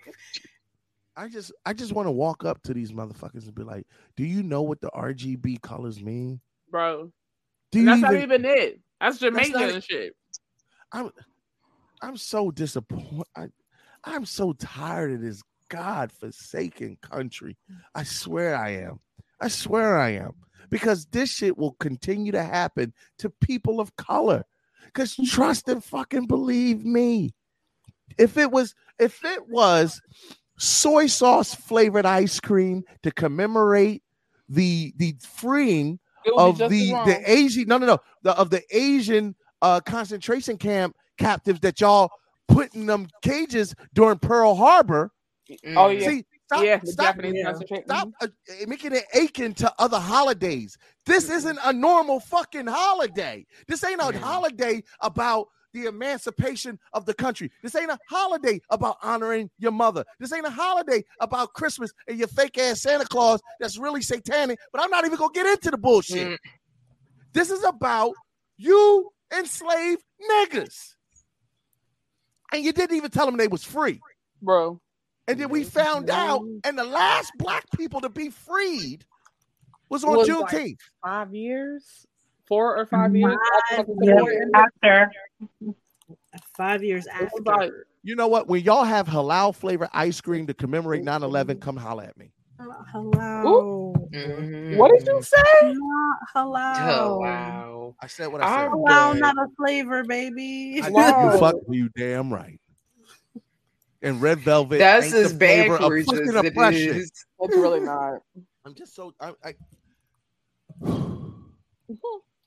I 1.15 1.27
just 1.29 1.51
I 1.65 1.73
just 1.73 1.93
want 1.93 2.07
to 2.07 2.11
walk 2.11 2.43
up 2.43 2.61
to 2.63 2.73
these 2.73 2.91
motherfuckers 2.91 3.45
and 3.45 3.53
be 3.53 3.63
like, 3.63 3.85
"Do 4.17 4.23
you 4.25 4.41
know 4.43 4.63
what 4.63 4.81
the 4.81 4.89
RGB 4.95 5.61
colors 5.61 6.01
mean?" 6.01 6.41
bro. 6.71 7.11
Do 7.71 7.79
And 7.79 7.81
you 7.81 7.85
that's 7.85 8.01
not 8.01 8.13
even- 8.15 8.23
even 8.23 8.45
it. 8.45 8.79
That's 8.99 9.19
Jamaican 9.19 9.51
not- 9.53 9.69
and 9.69 9.83
shit. 9.83 10.15
I'm 10.91 11.11
I'm 12.01 12.17
so 12.17 12.51
disappointed. 12.51 13.25
I, 13.35 13.47
I'm 14.03 14.25
so 14.25 14.53
tired 14.53 15.11
of 15.13 15.21
this 15.21 15.43
god-forsaken 15.69 16.97
country. 17.01 17.57
I 17.95 18.03
swear 18.03 18.55
I 18.55 18.69
am. 18.69 18.99
I 19.39 19.47
swear 19.47 19.97
I 19.97 20.11
am. 20.11 20.33
Because 20.69 21.05
this 21.07 21.29
shit 21.29 21.57
will 21.57 21.73
continue 21.79 22.31
to 22.31 22.43
happen 22.43 22.93
to 23.19 23.29
people 23.29 23.79
of 23.79 23.95
color. 23.95 24.43
Because 24.85 25.15
trust 25.15 25.67
and 25.67 25.83
fucking 25.83 26.27
believe 26.27 26.85
me. 26.85 27.33
If 28.17 28.37
it 28.37 28.51
was, 28.51 28.75
if 28.99 29.23
it 29.23 29.47
was 29.47 30.01
soy 30.57 31.07
sauce 31.07 31.55
flavored 31.55 32.05
ice 32.05 32.39
cream 32.39 32.83
to 33.03 33.11
commemorate 33.11 34.03
the 34.47 34.93
the 34.97 35.15
freeing 35.21 35.99
It 36.25 36.35
would 36.35 36.69
be 36.69 36.93
of 36.93 37.05
the 37.05 37.13
the 37.13 37.31
Asian 37.31 37.67
no 37.67 37.77
no 37.77 37.87
no 37.87 37.97
the, 38.21 38.37
of 38.37 38.49
the 38.51 38.61
Asian 38.69 39.35
uh 39.61 39.79
concentration 39.79 40.57
camp 40.57 40.95
captives 41.17 41.59
that 41.61 41.79
y'all 41.81 42.11
put 42.47 42.73
in 42.75 42.85
them 42.85 43.07
cages 43.21 43.73
during 43.93 44.19
Pearl 44.19 44.55
Harbor. 44.55 45.11
Oh 45.75 45.89
yeah, 45.89 46.07
See, 46.07 46.25
stop, 46.45 46.63
yeah. 46.63 46.79
Stop, 46.85 47.17
stop 47.83 48.09
uh, 48.21 48.27
making 48.67 48.93
it 48.93 49.03
aching 49.13 49.53
to 49.55 49.73
other 49.79 49.99
holidays. 49.99 50.77
This 51.05 51.29
isn't 51.29 51.59
a 51.63 51.73
normal 51.73 52.19
fucking 52.19 52.67
holiday. 52.67 53.45
This 53.67 53.83
ain't 53.83 53.99
a 53.99 54.17
holiday 54.17 54.81
about 55.01 55.47
the 55.73 55.85
emancipation 55.85 56.79
of 56.93 57.05
the 57.05 57.13
country. 57.13 57.51
This 57.63 57.75
ain't 57.75 57.91
a 57.91 57.99
holiday 58.09 58.61
about 58.69 58.97
honoring 59.01 59.49
your 59.57 59.71
mother. 59.71 60.03
This 60.19 60.33
ain't 60.33 60.45
a 60.45 60.51
holiday 60.51 61.03
about 61.19 61.53
Christmas 61.53 61.91
and 62.07 62.17
your 62.17 62.27
fake 62.27 62.57
ass 62.57 62.81
Santa 62.81 63.05
Claus 63.05 63.41
that's 63.59 63.77
really 63.77 64.01
satanic. 64.01 64.59
But 64.71 64.81
I'm 64.81 64.89
not 64.89 65.05
even 65.05 65.17
gonna 65.17 65.31
get 65.33 65.45
into 65.45 65.71
the 65.71 65.77
bullshit. 65.77 66.39
This 67.33 67.49
is 67.49 67.63
about 67.63 68.13
you 68.57 69.09
enslaved 69.35 70.03
niggas. 70.29 70.95
And 72.51 72.63
you 72.63 72.73
didn't 72.73 72.95
even 72.95 73.11
tell 73.11 73.25
them 73.25 73.37
they 73.37 73.47
was 73.47 73.63
free. 73.63 73.99
bro. 74.41 74.79
And 75.27 75.39
then 75.39 75.49
we 75.49 75.63
found 75.63 76.09
out, 76.09 76.41
and 76.63 76.77
the 76.77 76.83
last 76.83 77.31
black 77.37 77.65
people 77.77 78.01
to 78.01 78.09
be 78.09 78.29
freed 78.29 79.05
was 79.89 80.03
on 80.03 80.17
Was 80.17 80.27
Juneteenth. 80.27 80.51
like 80.51 80.77
five 81.03 81.33
years, 81.33 82.05
four 82.47 82.75
or 82.77 82.85
five 82.85 83.15
years. 83.15 83.37
after 83.71 83.83
the 83.83 84.39
Yeah, 84.53 84.61
after 84.61 85.11
five 86.57 86.83
years 86.83 87.07
after. 87.07 87.85
You 88.03 88.15
know 88.15 88.27
what? 88.27 88.47
When 88.47 88.63
y'all 88.63 88.83
have 88.83 89.07
halal 89.07 89.55
flavor 89.55 89.87
ice 89.93 90.19
cream 90.21 90.47
to 90.47 90.53
commemorate 90.53 91.03
9 91.03 91.23
11, 91.23 91.59
come 91.59 91.77
holla 91.77 92.05
at 92.05 92.17
me. 92.17 92.31
Hello. 92.91 93.93
what 93.93 94.91
did 94.91 95.07
you 95.07 95.15
mm-hmm. 95.15 95.21
say? 95.21 95.73
Not 95.73 96.17
oh, 96.21 96.25
hello. 96.33 97.17
Oh 97.17 97.19
wow. 97.19 97.95
I 98.01 98.07
said 98.07 98.27
what 98.31 98.41
I 98.41 98.61
said. 98.61 98.69
Hello, 98.71 99.13
not 99.13 99.35
a 99.37 99.47
flavor, 99.57 100.03
baby. 100.03 100.81
I- 100.83 100.89
You 100.89 101.39
fuck 101.39 101.55
you 101.69 101.89
damn 101.95 102.31
right. 102.31 102.59
And 104.03 104.21
red 104.21 104.39
velvet. 104.39 104.79
That's 104.79 105.05
ain't 105.05 105.13
the 105.13 105.19
as 105.21 105.33
flavor 105.33 105.75
of 105.75 106.05
fucking 106.05 106.29
as 106.29 106.35
it 106.35 106.45
oppression. 106.47 106.97
is. 106.97 107.11
It's 107.43 107.57
really 107.57 107.79
not. 107.79 108.19
I'm 108.65 108.75
just 108.75 108.93
so 108.95 109.13
I, 109.19 109.33
I 109.43 109.55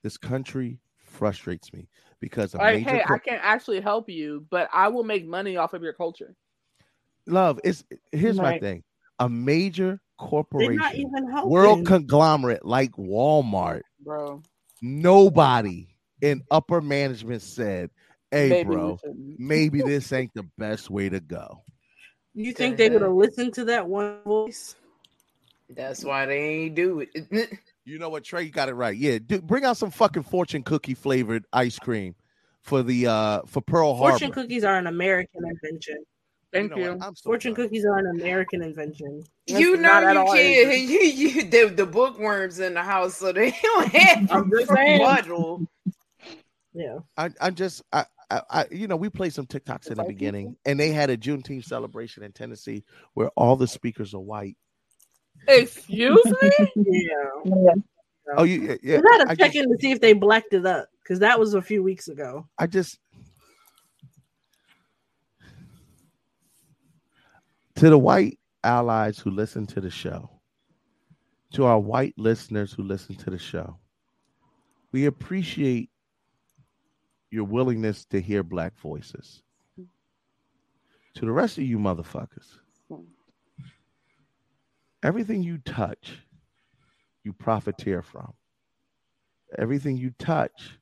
this 0.05 0.17
country 0.17 0.79
frustrates 0.99 1.73
me 1.73 1.89
because 2.21 2.55
a 2.55 2.59
Like, 2.59 2.77
major 2.77 2.91
hey, 2.91 3.03
co- 3.05 3.15
I 3.15 3.19
can't 3.19 3.41
actually 3.43 3.81
help 3.81 4.09
you, 4.09 4.47
but 4.51 4.69
I 4.73 4.87
will 4.87 5.03
make 5.03 5.27
money 5.27 5.57
off 5.57 5.75
of 5.75 5.83
your 5.83 5.95
culture. 5.95 6.37
love 7.27 7.59
is 7.65 7.85
here's 8.13 8.37
my 8.39 8.61
thing. 8.61 8.85
A 9.19 9.29
major 9.29 10.01
corporation, 10.19 10.83
even 10.95 11.49
world 11.49 11.87
conglomerate 11.87 12.65
like 12.65 12.93
Walmart, 12.93 13.83
Bro. 14.01 14.43
nobody 14.83 15.87
in 16.21 16.43
upper 16.51 16.81
management 16.81 17.43
said, 17.43 17.91
"Hey, 18.31 18.51
Maybe 18.51 18.65
bro, 18.65 18.99
maybe 19.39 19.83
this 19.83 20.13
ain't 20.13 20.35
the 20.35 20.47
best 20.59 20.91
way 20.91 21.09
to 21.09 21.21
go." 21.21 21.63
You 22.35 22.53
think 22.53 22.77
they 22.77 22.91
would 22.91 23.03
have 23.03 23.13
listened 23.13 23.55
to 23.55 23.65
that 23.67 23.87
one 23.87 24.19
voice? 24.25 24.75
That's 25.71 26.05
why 26.05 26.27
they 26.27 26.39
ain't 26.39 26.75
do 26.75 27.01
it. 27.01 27.59
You 27.87 27.99
know 27.99 28.09
what, 28.09 28.25
Trey? 28.25 28.45
You 28.45 28.51
got 28.51 28.71
it 28.71 28.75
right. 28.75 28.97
Yeah, 28.97 29.19
dude, 29.19 29.47
bring 29.47 29.67
out 29.67 29.77
some 29.77 29.91
fucking 29.91 30.23
fortune 30.23 30.63
cookie 30.63 30.95
flavored 30.95 31.45
ice 31.53 31.79
cream 31.79 32.15
for 32.63 32.83
the 32.83 33.07
uh 33.07 33.43
for 33.47 33.61
Pearl 33.61 33.95
Harbor. 33.95 34.13
Fortune 34.13 34.29
Harbor. 34.29 34.43
cookies 34.43 34.65
are 34.65 34.79
an 34.79 34.87
American 34.87 35.43
invention. 35.47 36.03
Thank 36.55 36.71
know 36.71 36.77
you. 36.79 36.99
I'm 37.01 37.15
Fortune 37.15 37.53
done. 37.55 37.65
cookies 37.65 37.85
are 37.85 37.99
an 37.99 38.07
American 38.21 38.63
invention. 38.63 39.23
You 39.47 39.77
know 39.77 40.01
you 40.01 40.19
all 40.19 40.33
can't. 40.35 40.71
You, 40.91 40.99
you 41.01 41.43
the, 41.45 41.67
the 41.75 41.87
bookworms 41.87 42.61
in 42.61 42.75
the 42.75 42.83
house, 42.83 43.17
so 43.17 43.33
they 43.33 43.51
don't 43.63 43.89
have 43.89 44.33
I'm 44.33 44.51
just 44.51 44.71
saying. 44.73 45.67
Yeah. 46.73 46.99
I, 47.17 47.31
I 47.41 47.51
just 47.51 47.83
I, 47.93 48.05
I, 48.31 48.43
I 48.51 48.67
you 48.71 48.89
know 48.89 48.97
we 48.97 49.09
played 49.11 49.33
some 49.33 49.47
TikToks 49.47 49.91
in 49.91 49.97
the 49.99 50.05
beginning, 50.05 50.57
and 50.65 50.79
they 50.79 50.91
had 50.91 51.11
a 51.11 51.17
Juneteenth 51.17 51.65
celebration 51.65 52.23
in 52.23 52.33
Tennessee 52.33 52.85
where 53.15 53.31
all 53.37 53.57
the 53.57 53.69
speakers 53.69 54.15
are 54.15 54.21
white. 54.21 54.57
Excuse 55.49 56.25
me? 56.25 56.51
Yeah. 56.77 57.15
though. 57.45 57.75
Oh, 58.39 58.45
you 58.45 58.79
yeah. 58.83 58.97
we 58.97 59.03
gotta 59.03 59.27
I 59.29 59.35
check 59.35 59.53
just- 59.53 59.57
in 59.57 59.71
to 59.71 59.77
see 59.81 59.93
if 59.93 60.01
they 60.01 60.15
blacked 60.15 60.55
it 60.55 60.65
up 60.67 60.89
because 61.03 61.19
that 61.21 61.39
was 61.39 61.55
a 61.55 61.63
few 61.63 61.83
weeks 61.83 62.09
ago. 62.09 62.49
I 62.59 62.67
just 62.67 62.99
to 67.85 67.91
the 67.91 67.99
white 67.99 68.39
allies 68.63 69.19
who 69.19 69.31
listen 69.31 69.67
to 69.67 69.79
the 69.79 69.91
show, 69.91 70.31
to 71.53 71.67
our 71.67 71.79
white 71.79 72.15
listeners 72.17 72.73
who 72.73 72.83
listen 72.83 73.15
to 73.15 73.29
the 73.29 73.37
show, 73.37 73.79
we 74.91 75.05
appreciate 75.05 75.91
your 77.31 77.45
willingness 77.45 78.07
to 78.07 78.23
hear 78.23 78.43
black 78.43 78.75
voices. 78.79 79.43
To 81.17 81.27
the 81.27 81.31
rest 81.31 81.59
of 81.59 81.65
you 81.65 81.79
motherfuckers, 81.79 82.57
everything 85.03 85.43
you 85.43 85.59
touch, 85.59 86.21
you 87.23 87.35
profiteer 87.35 88.01
from. 88.01 88.33
Everything 89.59 89.99
you 89.99 90.11
touch, 90.19 90.79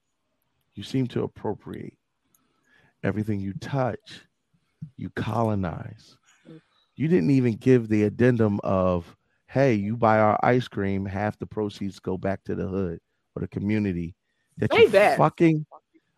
you 0.77 0.85
seem 0.85 1.09
to 1.09 1.25
appropriate. 1.25 1.99
Everything 3.03 3.41
you 3.41 3.55
touch, 3.55 4.21
you 4.97 5.11
colonize. 5.11 6.17
You 6.97 7.09
didn't 7.09 7.31
even 7.31 7.55
give 7.55 7.89
the 7.89 8.05
addendum 8.05 8.61
of, 8.63 9.17
hey, 9.47 9.75
you 9.75 9.97
buy 9.97 10.19
our 10.19 10.39
ice 10.43 10.69
cream, 10.69 11.07
half 11.07 11.39
the 11.39 11.47
proceeds 11.47 11.99
go 11.99 12.17
back 12.17 12.45
to 12.45 12.55
the 12.55 12.67
hood 12.67 13.01
or 13.35 13.41
the 13.41 13.49
community. 13.49 14.15
That 14.59 14.73
Say 14.73 14.83
you 14.83 14.89
that. 14.91 15.17
fucking 15.17 15.65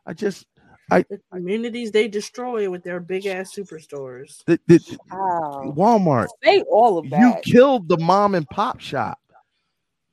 I 0.06 0.12
just 0.12 0.46
I 0.90 1.04
The 1.08 1.20
communities 1.32 1.90
they 1.90 2.08
destroy 2.08 2.68
with 2.68 2.82
their 2.82 3.00
big 3.00 3.26
ass 3.26 3.54
superstores. 3.54 4.44
the, 4.46 4.58
the, 4.66 4.78
Walmart. 5.10 6.28
Say 6.42 6.60
all 6.62 6.98
of 6.98 7.08
that. 7.10 7.20
You 7.20 7.52
killed 7.52 7.88
the 7.88 7.98
mom 7.98 8.34
and 8.34 8.48
pop 8.48 8.80
shop. 8.80 9.18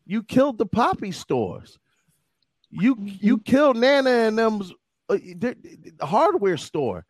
You 0.05 0.23
killed 0.23 0.57
the 0.57 0.65
poppy 0.65 1.11
stores. 1.11 1.77
You 2.69 2.95
you 2.99 3.38
killed 3.39 3.77
Nana 3.77 4.09
and 4.09 4.38
them 4.38 4.61
uh, 5.09 5.15
the, 5.15 5.57
the 5.97 6.05
hardware 6.05 6.57
store. 6.57 7.05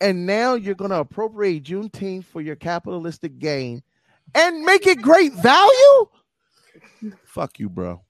And 0.00 0.26
now 0.26 0.54
you're 0.54 0.74
gonna 0.74 1.00
appropriate 1.00 1.64
Juneteenth 1.64 2.24
for 2.24 2.40
your 2.40 2.56
capitalistic 2.56 3.38
gain 3.38 3.82
and 4.34 4.62
make 4.62 4.86
it 4.86 5.02
great 5.02 5.32
value? 5.34 6.08
Fuck 7.24 7.58
you, 7.58 7.68
bro. 7.68 8.02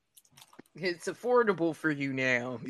It's 0.75 1.09
affordable 1.09 1.75
for 1.75 1.91
you 1.91 2.12
now. 2.12 2.61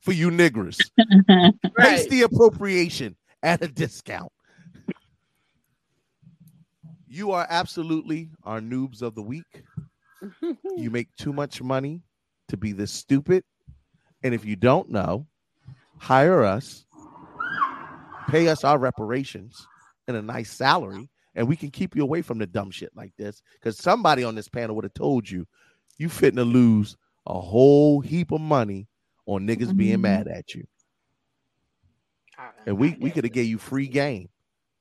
For 0.00 0.12
you 0.12 0.30
niggers. 0.30 0.78
Right. 1.76 1.98
Face 1.98 2.08
the 2.08 2.22
appropriation 2.22 3.16
at 3.42 3.62
a 3.62 3.68
discount. 3.68 4.30
You 7.06 7.32
are 7.32 7.46
absolutely 7.48 8.30
our 8.44 8.60
noobs 8.60 9.02
of 9.02 9.14
the 9.14 9.22
week. 9.22 9.62
You 10.76 10.90
make 10.90 11.14
too 11.16 11.34
much 11.34 11.60
money 11.60 12.00
to 12.48 12.56
be 12.56 12.72
this 12.72 12.90
stupid. 12.90 13.44
And 14.22 14.32
if 14.32 14.44
you 14.46 14.56
don't 14.56 14.88
know, 14.88 15.26
hire 15.98 16.42
us, 16.42 16.83
pay 18.28 18.48
us 18.48 18.64
our 18.64 18.78
reparations 18.78 19.66
and 20.08 20.16
a 20.16 20.22
nice 20.22 20.50
salary, 20.50 21.08
and 21.34 21.48
we 21.48 21.56
can 21.56 21.70
keep 21.70 21.96
you 21.96 22.02
away 22.02 22.22
from 22.22 22.38
the 22.38 22.46
dumb 22.46 22.70
shit 22.70 22.90
like 22.94 23.12
this. 23.16 23.42
Because 23.54 23.78
somebody 23.78 24.24
on 24.24 24.34
this 24.34 24.48
panel 24.48 24.76
would 24.76 24.84
have 24.84 24.94
told 24.94 25.28
you 25.28 25.46
you 25.98 26.08
fitting 26.08 26.36
to 26.36 26.44
lose 26.44 26.96
a 27.26 27.40
whole 27.40 28.00
heap 28.00 28.32
of 28.32 28.40
money 28.40 28.86
on 29.26 29.46
niggas 29.46 29.76
being 29.76 30.00
mad 30.00 30.28
at 30.28 30.54
you. 30.54 30.66
And 32.66 32.78
we, 32.78 32.96
we 33.00 33.10
could 33.10 33.24
have 33.24 33.32
gave 33.32 33.46
you 33.46 33.58
free 33.58 33.88
game. 33.88 34.28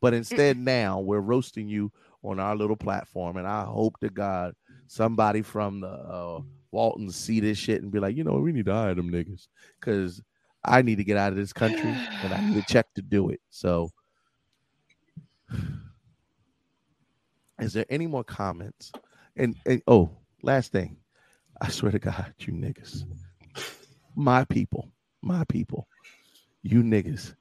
But 0.02 0.14
instead 0.14 0.58
now 0.58 1.00
we're 1.00 1.22
roasting 1.22 1.70
you 1.70 1.92
on 2.24 2.40
our 2.40 2.56
little 2.56 2.76
platform. 2.76 3.38
And 3.38 3.48
I 3.48 3.64
hope 3.64 4.00
to 4.00 4.10
God 4.10 4.54
somebody 4.88 5.42
from 5.42 5.80
the 5.80 5.88
uh, 5.88 6.42
Walton 6.72 7.10
see 7.10 7.40
this 7.40 7.58
shit 7.58 7.82
and 7.82 7.92
be 7.92 8.00
like, 8.00 8.18
you 8.18 8.24
know, 8.24 8.34
we 8.34 8.52
need 8.52 8.66
to 8.66 8.74
hire 8.74 8.96
them 8.96 9.12
niggas. 9.12 9.48
Cause 9.82 10.22
I 10.66 10.82
need 10.82 10.96
to 10.98 11.04
get 11.04 11.18
out 11.18 11.32
of 11.32 11.38
this 11.38 11.54
country 11.54 11.90
and 12.24 12.34
I 12.34 12.42
need 12.50 12.58
a 12.58 12.66
check 12.68 12.94
to 12.96 13.02
do 13.02 13.30
it. 13.30 13.42
So 13.50 13.90
is 17.60 17.74
there 17.74 17.86
any 17.90 18.08
more 18.08 18.24
comments? 18.24 18.92
And, 19.36 19.56
and 19.66 19.82
oh, 19.88 20.12
last 20.42 20.72
thing. 20.72 20.98
I 21.62 21.70
swear 21.70 21.92
to 21.92 22.00
God, 22.00 22.34
you 22.40 22.54
niggas. 22.54 23.06
My 24.16 24.44
people, 24.46 24.92
my 25.22 25.44
people, 25.46 25.88
you 26.62 26.84
niggas, 26.84 27.36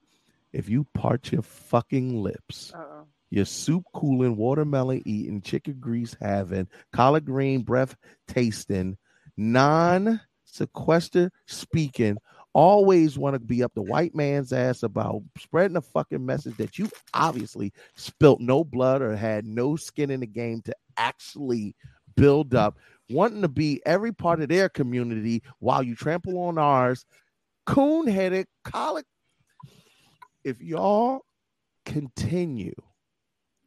if 0.53 0.69
you 0.69 0.87
part 0.95 1.33
your 1.33 1.43
fucking 1.43 2.23
lips, 2.23 2.73
Uh-oh. 2.75 3.07
your 3.31 3.45
soup 3.45 3.85
cooling, 3.95 4.37
watermelon 4.37 5.03
eating, 5.07 5.41
chicken 5.41 5.77
grease 5.81 6.17
having, 6.21 6.69
collard 6.93 7.25
green 7.25 7.63
breath 7.63 7.97
tasting, 8.29 8.97
non 9.37 10.21
sequester 10.45 11.31
speaking, 11.47 12.19
always 12.55 13.19
want 13.19 13.35
to 13.35 13.41
be 13.41 13.63
up 13.63 13.73
the 13.75 13.83
white 13.83 14.15
man's 14.15 14.53
ass 14.53 14.83
about 14.83 15.23
spreading 15.39 15.77
a 15.77 15.81
fucking 15.81 16.25
message 16.25 16.57
that 16.57 16.79
you 16.79 16.89
obviously 17.15 17.73
spilt 17.97 18.41
no 18.41 18.63
blood 18.65 19.03
or 19.03 19.17
had 19.17 19.47
no 19.47 19.77
skin 19.77 20.11
in 20.11 20.21
the 20.21 20.27
game 20.27 20.61
to 20.63 20.75
actually 20.97 21.75
build 22.17 22.55
up, 22.55 22.77
wanting 23.11 23.43
to 23.43 23.49
be 23.49 23.81
every 23.87 24.13
part 24.13 24.41
of 24.41 24.49
their 24.49 24.69
community 24.69 25.43
while 25.61 25.83
you 25.83 25.95
trample 25.95 26.39
on 26.39 26.59
ours, 26.59 27.05
coon 27.67 28.07
headed, 28.07 28.47
collard. 28.65 29.05
If 30.45 30.61
y'all 30.61 31.21
continue 31.87 32.75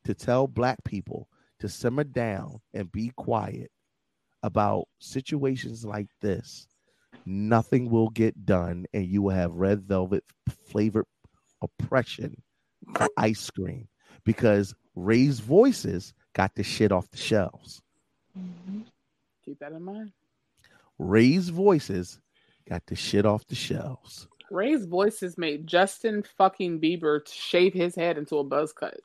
to 0.03 0.14
tell 0.14 0.48
black 0.48 0.84
people 0.84 1.28
to 1.60 1.70
simmer 1.70 2.03
down 2.03 2.60
and 2.74 2.91
be 2.91 3.12
quiet 3.16 3.72
about 4.44 4.88
situations 4.99 5.86
like 5.86 6.07
this, 6.22 6.68
nothing 7.25 7.89
will 7.89 8.09
get 8.09 8.45
done, 8.45 8.85
and 8.93 9.05
you 9.05 9.21
will 9.21 9.35
have 9.35 9.51
red 9.53 9.83
velvet 9.83 10.23
flavored 10.65 11.05
oppression 11.61 12.41
for 12.95 13.07
ice 13.17 13.49
cream 13.49 13.87
because 14.23 14.73
raised 14.95 15.43
voices 15.43 16.13
got 16.33 16.53
the 16.55 16.63
shit 16.63 16.91
off 16.91 17.09
the 17.11 17.17
shelves. 17.17 17.81
Mm-hmm. 18.37 18.81
Keep 19.45 19.59
that 19.59 19.71
in 19.71 19.83
mind. 19.83 20.11
Raised 20.97 21.51
voices 21.51 22.19
got 22.67 22.83
the 22.87 22.95
shit 22.95 23.25
off 23.25 23.45
the 23.47 23.55
shelves. 23.55 24.27
Ray's 24.51 24.85
voices 24.85 25.37
made 25.37 25.67
Justin 25.67 26.23
fucking 26.37 26.79
Bieber 26.79 27.27
shave 27.27 27.73
his 27.73 27.95
head 27.95 28.17
into 28.17 28.37
a 28.37 28.43
buzz 28.43 28.73
cut. 28.73 28.99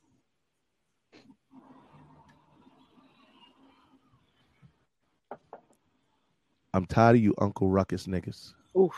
I'm 6.72 6.86
tired 6.86 7.16
of 7.16 7.22
you 7.22 7.34
Uncle 7.38 7.68
Ruckus 7.68 8.06
niggas. 8.06 8.52
Oof. 8.78 8.94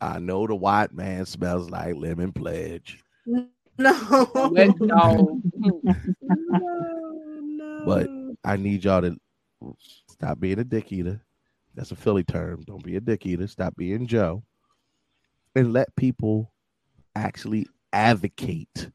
I 0.00 0.18
know 0.18 0.46
the 0.46 0.54
white 0.54 0.92
man 0.92 1.26
smells 1.26 1.70
like 1.70 1.96
lemon 1.96 2.32
pledge, 2.32 3.02
No. 3.78 4.50
Wet 4.52 4.70
dog. 4.86 5.42
but 7.86 8.08
I 8.44 8.56
need 8.56 8.84
y'all 8.84 9.02
to 9.02 9.16
stop 10.08 10.40
being 10.40 10.58
a 10.58 10.64
dick 10.64 10.92
eater. 10.92 11.20
That's 11.74 11.90
a 11.90 11.96
Philly 11.96 12.24
term. 12.24 12.62
Don't 12.66 12.84
be 12.84 12.96
a 12.96 13.00
dick 13.00 13.26
eater. 13.26 13.46
Stop 13.46 13.76
being 13.76 14.06
Joe. 14.06 14.42
And 15.56 15.72
let 15.72 15.94
people 15.96 16.52
actually 17.16 17.66
advocate 17.92 18.90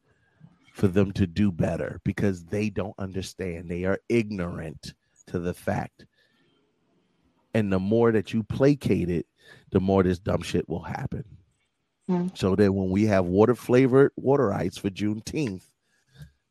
for 0.80 0.88
them 0.88 1.11
to 1.11 1.27
do 1.27 1.51
better 1.51 1.99
because 2.06 2.45
they 2.45 2.69
don't 2.69 2.95
understand. 2.97 3.69
They 3.69 3.84
are 3.84 3.99
ignorant 4.07 4.93
to 5.27 5.38
the 5.38 5.53
fact. 5.53 6.06
And 7.53 7.72
the 7.72 7.80
more 7.80 8.11
that 8.14 8.34
you 8.34 8.43
placate 8.43 9.10
it, 9.10 9.26
the 9.72 9.80
more 9.81 10.03
this 10.03 10.19
dumb 10.19 10.41
shit 10.41 10.68
will 10.69 10.84
happen. 10.84 11.26
So 12.34 12.56
that 12.56 12.72
when 12.73 12.89
we 12.89 13.06
have 13.06 13.26
water 13.26 13.53
flavored 13.56 14.11
water 14.15 14.51
ice 14.53 14.77
for 14.77 14.89
Juneteenth 14.89 15.61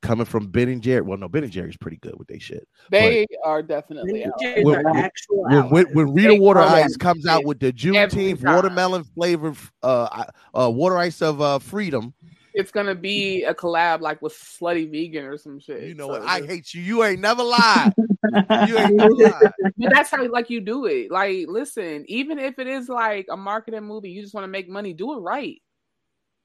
coming 0.02 0.24
from 0.26 0.46
Ben 0.48 0.68
and 0.68 0.80
Jerry, 0.82 1.00
well, 1.00 1.18
no, 1.18 1.28
Ben 1.28 1.42
and 1.42 1.50
Jerry's 1.52 1.76
pretty 1.76 1.96
good 1.96 2.14
with 2.16 2.28
their 2.28 2.38
shit. 2.38 2.68
They 2.90 3.26
are 3.44 3.62
definitely 3.62 4.24
out. 4.26 4.32
When, 4.64 4.76
are 4.76 4.82
when- 4.84 5.02
when, 5.48 5.70
when, 5.70 5.86
when 5.94 6.12
Rita 6.14 6.28
They 6.34 6.38
Water 6.38 6.60
Ice 6.60 6.96
comes 6.96 7.26
out 7.26 7.44
with 7.44 7.58
the 7.60 7.72
Juneteenth 7.72 8.40
watermelon 8.54 9.02
flavored 9.04 9.56
uh, 9.82 10.24
uh, 10.54 10.70
water 10.70 10.98
ice 10.98 11.20
of 11.22 11.40
uh, 11.40 11.58
freedom, 11.58 12.14
It's 12.58 12.72
gonna 12.72 12.96
be 12.96 13.44
a 13.44 13.54
collab 13.54 14.00
like 14.00 14.20
with 14.20 14.32
Slutty 14.32 14.90
Vegan 14.90 15.24
or 15.24 15.38
some 15.38 15.60
shit. 15.60 15.84
you 15.84 15.94
know 15.94 16.08
So 16.08 16.18
what? 16.18 16.22
I 16.22 16.44
hate 16.44 16.74
you. 16.74 16.82
You 16.82 17.04
ain't 17.04 17.20
never 17.20 17.44
lied. 17.44 17.94
you 18.66 18.76
ain't 18.76 18.94
never 18.96 19.14
lied. 19.14 19.52
But 19.76 19.92
that's 19.92 20.10
how 20.10 20.26
like 20.28 20.50
you 20.50 20.60
do 20.60 20.86
it. 20.86 21.08
Like, 21.12 21.46
listen, 21.46 22.04
even 22.08 22.40
if 22.40 22.58
it 22.58 22.66
is 22.66 22.88
like 22.88 23.26
a 23.30 23.36
marketing 23.36 23.84
movie, 23.84 24.10
you 24.10 24.22
just 24.22 24.34
want 24.34 24.42
to 24.42 24.48
make 24.48 24.68
money, 24.68 24.92
do 24.92 25.16
it 25.16 25.20
right. 25.20 25.62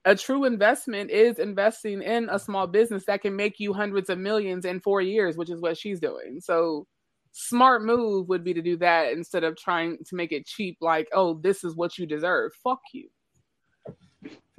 A 0.06 0.15
true 0.15 0.45
investment 0.45 1.10
is 1.10 1.40
investing 1.40 2.03
in 2.03 2.30
a 2.30 2.38
small 2.38 2.68
business 2.68 3.06
that 3.06 3.23
can 3.23 3.35
make 3.35 3.60
you 3.60 3.73
hundreds 3.73 4.11
of 4.11 4.19
millions 4.19 4.65
in 4.65 4.81
four 4.81 5.02
years, 5.02 5.35
which 5.35 5.49
is 5.49 5.61
what 5.61 5.80
she's 5.80 5.99
doing. 5.99 6.40
So, 6.41 6.85
smart 7.31 7.84
move 7.84 8.27
would 8.30 8.44
be 8.44 8.53
to 8.53 8.61
do 8.61 8.77
that 8.77 9.14
instead 9.14 9.44
of 9.44 9.57
trying 9.57 9.98
to 10.06 10.15
make 10.15 10.31
it 10.31 10.45
cheap, 10.45 10.77
like, 10.80 11.07
oh, 11.11 11.40
this 11.41 11.64
is 11.64 11.76
what 11.76 11.98
you 11.98 12.06
deserve. 12.06 12.52
Fuck 12.64 12.81
you. 12.94 13.10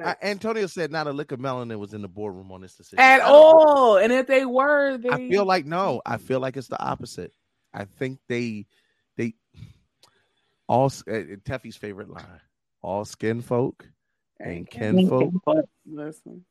I, 0.02 0.16
Antonio 0.22 0.66
said 0.66 0.90
not 0.90 1.06
a 1.06 1.12
lick 1.12 1.32
of 1.32 1.38
melanin 1.38 1.78
was 1.78 1.94
in 1.94 2.02
the 2.02 2.08
boardroom 2.08 2.50
on 2.52 2.60
this 2.60 2.74
decision. 2.74 2.98
At 2.98 3.20
all. 3.20 3.96
And 3.98 4.12
if 4.12 4.26
they 4.26 4.44
were, 4.44 4.98
they 4.98 5.10
I 5.10 5.28
feel 5.28 5.44
like 5.44 5.66
no. 5.66 6.02
I 6.04 6.16
feel 6.16 6.40
like 6.40 6.56
it's 6.56 6.68
the 6.68 6.82
opposite. 6.82 7.32
I 7.72 7.84
think 7.84 8.18
they 8.28 8.66
they 9.16 9.34
all 10.68 10.86
uh, 10.86 11.36
Teffy's 11.44 11.76
favorite 11.76 12.10
line: 12.10 12.40
"All 12.82 13.04
skin 13.04 13.40
folk 13.40 13.86
and 14.40 14.68
kin 14.68 15.08
folk." 15.08 15.32
Listen. 15.86 16.44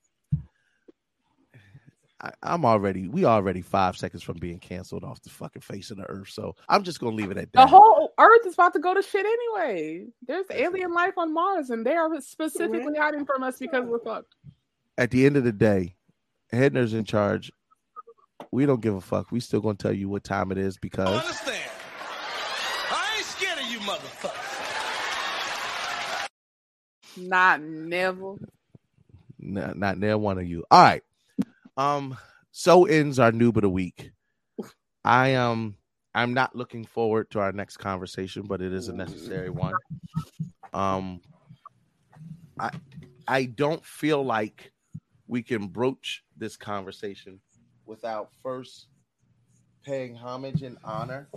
I, 2.23 2.31
I'm 2.41 2.63
already 2.63 3.09
we 3.09 3.25
already 3.25 3.61
five 3.61 3.97
seconds 3.97 4.23
from 4.23 4.37
being 4.37 4.57
canceled 4.59 5.03
off 5.03 5.21
the 5.21 5.29
fucking 5.29 5.61
face 5.61 5.91
of 5.91 5.97
the 5.97 6.09
earth. 6.09 6.29
So 6.29 6.55
I'm 6.69 6.83
just 6.83 6.99
gonna 7.01 7.15
leave 7.15 7.31
it 7.31 7.37
at 7.37 7.51
that. 7.51 7.59
The 7.61 7.67
whole 7.67 8.13
Earth 8.17 8.45
is 8.45 8.53
about 8.53 8.71
to 8.73 8.79
go 8.79 8.93
to 8.93 9.01
shit 9.01 9.25
anyway. 9.25 10.05
There's 10.25 10.45
alien 10.51 10.93
life 10.93 11.17
on 11.17 11.33
Mars, 11.33 11.69
and 11.69 11.85
they 11.85 11.95
are 11.95 12.09
specifically 12.21 12.97
hiding 12.97 13.25
from 13.25 13.43
us 13.43 13.57
because 13.59 13.85
we're 13.85 13.99
fucked. 13.99 14.35
at 14.97 15.11
the 15.11 15.25
end 15.25 15.35
of 15.35 15.43
the 15.43 15.51
day, 15.51 15.95
Head 16.51 16.73
Nerds 16.73 16.93
in 16.93 17.03
Charge. 17.03 17.51
We 18.51 18.65
don't 18.65 18.81
give 18.81 18.95
a 18.95 19.01
fuck. 19.01 19.31
We 19.31 19.39
still 19.41 19.59
gonna 19.61 19.75
tell 19.75 19.93
you 19.93 20.07
what 20.07 20.23
time 20.23 20.51
it 20.51 20.57
is 20.57 20.77
because 20.77 21.07
Understand? 21.07 21.71
I 22.91 23.13
ain't 23.17 23.25
scared 23.25 23.59
of 23.59 23.65
you, 23.71 23.79
motherfuckers. 23.79 24.39
Not 27.17 27.61
never. 27.61 28.35
Not, 29.39 29.77
not 29.77 29.97
near 29.97 30.17
one 30.17 30.37
of 30.37 30.45
you. 30.47 30.63
All 30.71 30.81
right. 30.81 31.03
Um. 31.77 32.17
So 32.51 32.85
ends 32.85 33.17
our 33.17 33.31
noob 33.31 33.55
of 33.55 33.63
the 33.63 33.69
week. 33.69 34.11
I 35.03 35.35
um. 35.35 35.75
I'm 36.15 36.33
not 36.35 36.55
looking 36.55 36.85
forward 36.85 37.31
to 37.31 37.39
our 37.39 37.51
next 37.51 37.77
conversation, 37.77 38.43
but 38.43 38.61
it 38.61 38.71
is 38.71 38.87
a 38.87 38.93
necessary 38.93 39.49
one. 39.49 39.73
Um. 40.73 41.21
I 42.59 42.71
I 43.27 43.45
don't 43.45 43.83
feel 43.85 44.23
like 44.23 44.71
we 45.27 45.41
can 45.41 45.67
broach 45.67 46.23
this 46.37 46.57
conversation 46.57 47.39
without 47.85 48.29
first 48.41 48.87
paying 49.83 50.15
homage 50.15 50.61
and 50.61 50.77
honor 50.83 51.27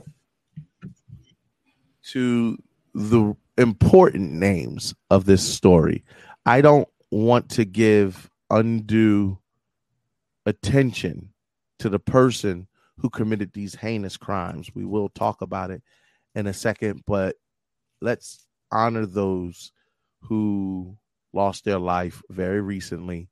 to 2.02 2.56
the 2.94 3.34
important 3.58 4.32
names 4.32 4.94
of 5.10 5.24
this 5.24 5.46
story. 5.46 6.04
I 6.44 6.60
don't 6.60 6.88
want 7.10 7.48
to 7.50 7.64
give 7.64 8.30
undue 8.50 9.38
attention 10.46 11.30
to 11.80 11.88
the 11.88 11.98
person 11.98 12.68
who 12.98 13.10
committed 13.10 13.52
these 13.52 13.74
heinous 13.74 14.16
crimes. 14.16 14.70
We 14.74 14.84
will 14.84 15.10
talk 15.10 15.42
about 15.42 15.70
it 15.70 15.82
in 16.34 16.46
a 16.46 16.54
second, 16.54 17.02
but 17.06 17.36
let's 18.00 18.46
honor 18.72 19.04
those 19.06 19.72
who 20.22 20.96
lost 21.32 21.64
their 21.64 21.78
life 21.78 22.22
very 22.30 22.60
recently, 22.60 23.28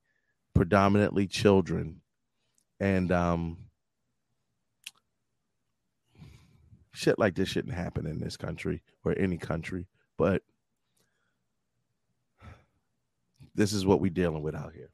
predominantly 0.55 1.27
children. 1.27 2.03
And 2.81 3.11
um 3.11 3.59
shit 6.93 7.19
like 7.19 7.35
this 7.35 7.49
shouldn't 7.49 7.75
happen 7.75 8.07
in 8.07 8.21
this 8.21 8.37
country 8.37 8.83
or 9.05 9.15
any 9.19 9.37
country, 9.37 9.87
but 10.17 10.43
this 13.55 13.73
is 13.73 13.85
what 13.85 14.01
we're 14.01 14.11
dealing 14.11 14.43
with 14.43 14.55
out 14.55 14.73
here. 14.73 14.91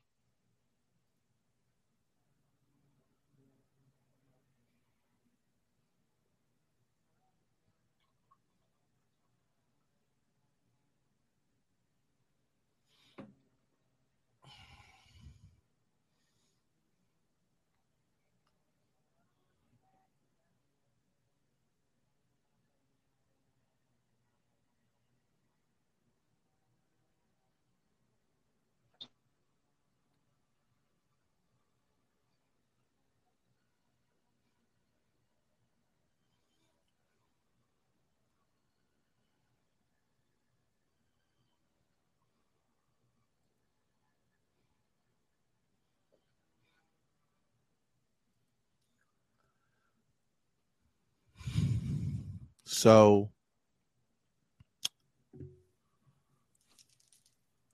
So 52.72 53.32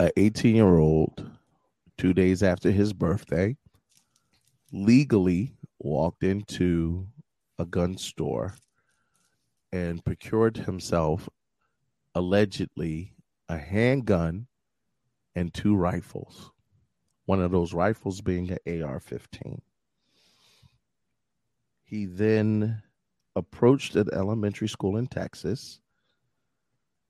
a 0.01 0.11
18 0.17 0.57
year 0.57 0.79
old, 0.79 1.31
two 1.99 2.15
days 2.15 2.43
after 2.43 2.71
his 2.71 2.95
birthday, 2.95 3.59
legally 4.73 5.55
walked 5.79 6.25
into 6.25 7.07
a 7.59 7.67
gun 7.67 7.99
store 7.99 8.55
and 9.71 10.03
procured 10.03 10.57
himself 10.57 11.29
allegedly 12.15 13.13
a 13.51 13.59
handgun 13.59 14.47
and 15.35 15.53
two 15.53 15.77
rifles. 15.77 16.51
One 17.27 17.43
of 17.43 17.51
those 17.51 17.75
rifles 17.75 18.23
being 18.23 18.51
an 18.51 18.83
AR 18.83 18.99
15. 18.99 19.61
He 21.85 22.07
then 22.07 22.83
approached 23.37 23.95
an 23.95 24.09
elementary 24.13 24.67
school 24.69 24.97
in 24.97 25.07
Texas, 25.07 25.81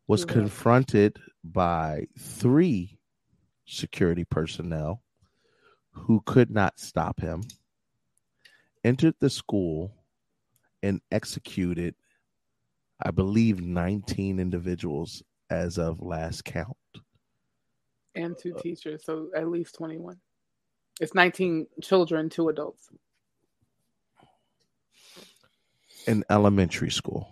was 0.07 0.23
Yeah. 0.23 0.35
confronted 0.35 1.19
by 1.43 2.07
three 2.19 2.99
security 3.65 4.25
personnel 4.25 5.03
who 5.91 6.21
could 6.27 6.51
not 6.51 6.79
stop 6.79 7.21
him, 7.21 7.43
entered 8.85 9.15
the 9.19 9.31
school, 9.31 9.93
and 10.83 11.01
executed, 11.11 11.95
I 13.01 13.11
believe, 13.11 13.61
19 13.61 14.39
individuals 14.39 15.23
as 15.49 15.79
of 15.79 16.01
last 16.01 16.45
count. 16.45 16.77
And 18.15 18.37
two 18.39 18.55
uh, 18.55 18.61
teachers, 18.61 19.05
so 19.05 19.31
at 19.35 19.49
least 19.49 19.75
21. 19.77 20.21
It's 21.01 21.15
19 21.15 21.67
children, 21.83 22.29
two 22.31 22.49
adults. 22.49 22.89
In 26.07 26.25
elementary 26.31 26.91
school. 26.91 27.29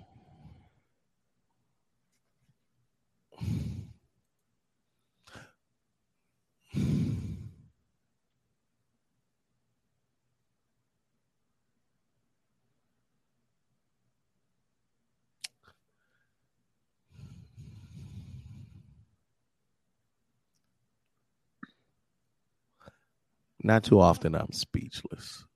Not 23.65 23.85
too 23.85 23.99
often 23.99 24.35
I'm 24.35 24.53
speechless. 24.53 25.47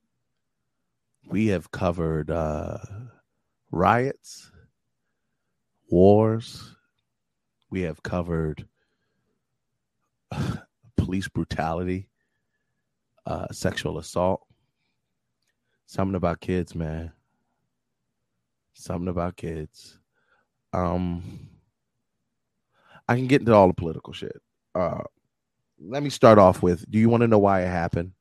We 1.28 1.48
have 1.48 1.70
covered 1.70 2.30
uh, 2.30 2.78
riots, 3.70 4.50
wars. 5.90 6.74
We 7.70 7.82
have 7.82 8.02
covered 8.02 8.66
police 10.96 11.28
brutality, 11.28 12.08
uh, 13.26 13.48
sexual 13.52 13.98
assault. 13.98 14.40
Something 15.84 16.16
about 16.16 16.40
kids, 16.40 16.74
man. 16.74 17.12
Something 18.72 19.08
about 19.08 19.36
kids. 19.36 19.98
Um, 20.72 21.48
I 23.06 23.16
can 23.16 23.26
get 23.26 23.42
into 23.42 23.54
all 23.54 23.68
the 23.68 23.74
political 23.74 24.14
shit. 24.14 24.40
Uh, 24.74 25.02
let 25.78 26.02
me 26.02 26.10
start 26.10 26.38
off 26.38 26.62
with 26.62 26.90
do 26.90 26.98
you 26.98 27.10
want 27.10 27.20
to 27.20 27.28
know 27.28 27.38
why 27.38 27.62
it 27.62 27.68
happened? 27.68 28.12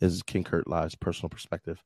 Is 0.00 0.22
King 0.22 0.44
Kurt 0.44 0.68
Live's 0.68 0.94
personal 0.94 1.28
perspective. 1.28 1.82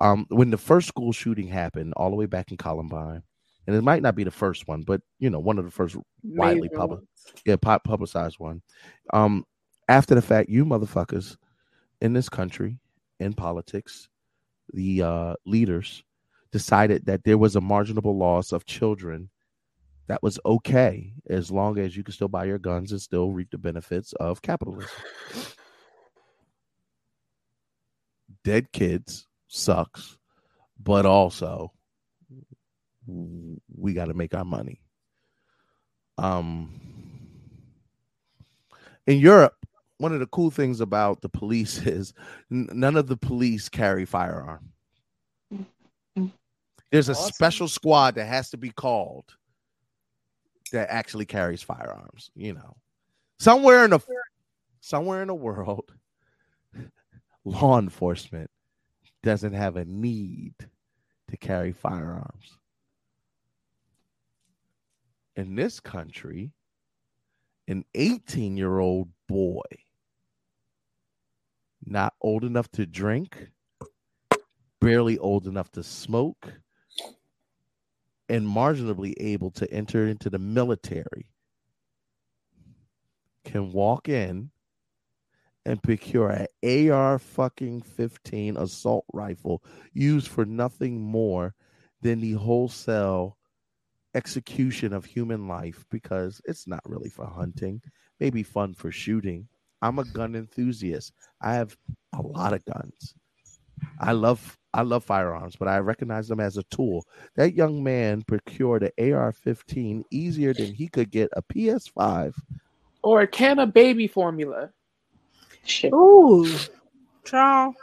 Um, 0.00 0.26
when 0.28 0.50
the 0.50 0.58
first 0.58 0.88
school 0.88 1.12
shooting 1.12 1.48
happened, 1.48 1.94
all 1.96 2.10
the 2.10 2.16
way 2.16 2.26
back 2.26 2.50
in 2.50 2.56
Columbine, 2.56 3.22
and 3.66 3.74
it 3.74 3.82
might 3.82 4.02
not 4.02 4.14
be 4.14 4.24
the 4.24 4.30
first 4.30 4.68
one, 4.68 4.82
but 4.82 5.00
you 5.18 5.30
know, 5.30 5.40
one 5.40 5.58
of 5.58 5.64
the 5.64 5.70
first 5.70 5.96
widely 6.22 6.68
public, 6.68 7.00
yeah, 7.44 7.56
pop 7.56 7.82
publicized 7.84 8.38
one. 8.38 8.62
Um, 9.12 9.44
after 9.88 10.14
the 10.14 10.22
fact, 10.22 10.48
you 10.48 10.64
motherfuckers 10.64 11.36
in 12.00 12.12
this 12.12 12.28
country, 12.28 12.78
in 13.18 13.32
politics, 13.32 14.08
the 14.72 15.02
uh, 15.02 15.34
leaders 15.44 16.04
decided 16.52 17.06
that 17.06 17.24
there 17.24 17.38
was 17.38 17.56
a 17.56 17.60
marginable 17.60 18.16
loss 18.16 18.52
of 18.52 18.66
children 18.66 19.30
that 20.08 20.22
was 20.22 20.38
okay 20.46 21.12
as 21.28 21.50
long 21.50 21.78
as 21.78 21.96
you 21.96 22.04
could 22.04 22.14
still 22.14 22.28
buy 22.28 22.44
your 22.44 22.58
guns 22.58 22.92
and 22.92 23.00
still 23.00 23.32
reap 23.32 23.50
the 23.50 23.58
benefits 23.58 24.12
of 24.14 24.42
capitalism. 24.42 24.90
Dead 28.46 28.70
kids 28.70 29.26
sucks, 29.48 30.16
but 30.78 31.04
also 31.04 31.72
we 33.08 33.92
got 33.92 34.04
to 34.04 34.14
make 34.14 34.34
our 34.34 34.44
money. 34.44 34.80
Um, 36.16 36.70
in 39.04 39.18
Europe, 39.18 39.56
one 39.98 40.12
of 40.12 40.20
the 40.20 40.28
cool 40.28 40.52
things 40.52 40.80
about 40.80 41.22
the 41.22 41.28
police 41.28 41.78
is 41.86 42.14
n- 42.52 42.68
none 42.72 42.94
of 42.94 43.08
the 43.08 43.16
police 43.16 43.68
carry 43.68 44.04
firearm. 44.04 44.70
There's 46.92 47.08
a 47.08 47.12
Awesome. 47.12 47.32
special 47.32 47.66
squad 47.66 48.14
that 48.14 48.26
has 48.26 48.50
to 48.50 48.56
be 48.56 48.70
called 48.70 49.24
that 50.70 50.88
actually 50.88 51.26
carries 51.26 51.62
firearms. 51.64 52.30
You 52.36 52.54
know, 52.54 52.76
somewhere 53.40 53.84
in 53.84 53.90
the 53.90 53.98
somewhere 54.82 55.22
in 55.22 55.26
the 55.26 55.34
world, 55.34 55.92
law 57.46 57.78
enforcement 57.78 58.50
doesn't 59.22 59.52
have 59.52 59.76
a 59.76 59.84
need 59.84 60.54
to 61.28 61.36
carry 61.36 61.72
firearms. 61.72 62.58
In 65.36 65.54
this 65.54 65.78
country, 65.78 66.50
an 67.68 67.84
18 67.94 68.56
year 68.56 68.78
old 68.80 69.08
boy, 69.28 69.62
not 71.84 72.14
old 72.20 72.42
enough 72.42 72.70
to 72.72 72.84
drink, 72.84 73.48
barely 74.80 75.16
old 75.18 75.46
enough 75.46 75.70
to 75.72 75.84
smoke, 75.84 76.52
and 78.28 78.44
marginally 78.44 79.14
able 79.18 79.52
to 79.52 79.72
enter 79.72 80.06
into 80.06 80.28
the 80.30 80.38
military, 80.38 81.30
can 83.44 83.70
walk 83.72 84.08
in 84.08 84.50
and 85.66 85.82
procure 85.82 86.30
an 86.30 86.90
AR 86.90 87.18
fucking 87.18 87.82
15 87.82 88.56
assault 88.56 89.04
rifle 89.12 89.62
used 89.92 90.28
for 90.28 90.44
nothing 90.46 91.00
more 91.00 91.54
than 92.00 92.20
the 92.20 92.32
wholesale 92.32 93.36
execution 94.14 94.92
of 94.92 95.04
human 95.04 95.48
life 95.48 95.84
because 95.90 96.40
it's 96.44 96.66
not 96.68 96.80
really 96.86 97.10
for 97.10 97.26
hunting, 97.26 97.82
maybe 98.20 98.42
fun 98.44 98.72
for 98.74 98.92
shooting. 98.92 99.48
I'm 99.82 99.98
a 99.98 100.04
gun 100.04 100.36
enthusiast. 100.36 101.12
I 101.42 101.54
have 101.54 101.76
a 102.14 102.22
lot 102.22 102.54
of 102.54 102.64
guns. 102.64 103.14
I 104.00 104.12
love 104.12 104.56
I 104.72 104.82
love 104.82 105.04
firearms, 105.04 105.56
but 105.56 105.68
I 105.68 105.78
recognize 105.78 106.28
them 106.28 106.40
as 106.40 106.58
a 106.58 106.62
tool. 106.64 107.04
That 107.34 107.54
young 107.54 107.82
man 107.82 108.22
procured 108.22 108.82
an 108.82 109.12
AR-15 109.12 110.04
easier 110.10 110.52
than 110.52 110.72
he 110.72 110.86
could 110.88 111.10
get 111.10 111.30
a 111.34 111.42
PS5 111.42 112.34
Or 113.02 113.22
a 113.22 113.26
can 113.26 113.58
of 113.58 113.72
baby 113.72 114.06
formula. 114.06 114.70
Ooh, 115.92 116.46
child. 117.24 117.74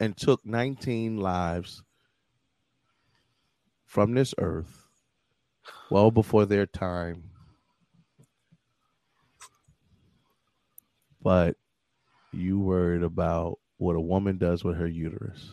and 0.00 0.16
took 0.16 0.44
19 0.44 1.18
lives 1.18 1.82
from 3.86 4.14
this 4.14 4.34
earth 4.38 4.88
well 5.90 6.10
before 6.10 6.44
their 6.44 6.66
time. 6.66 7.22
But 11.22 11.56
you 12.32 12.58
worried 12.58 13.04
about 13.04 13.60
what 13.76 13.94
a 13.94 14.00
woman 14.00 14.38
does 14.38 14.64
with 14.64 14.76
her 14.76 14.88
uterus. 14.88 15.52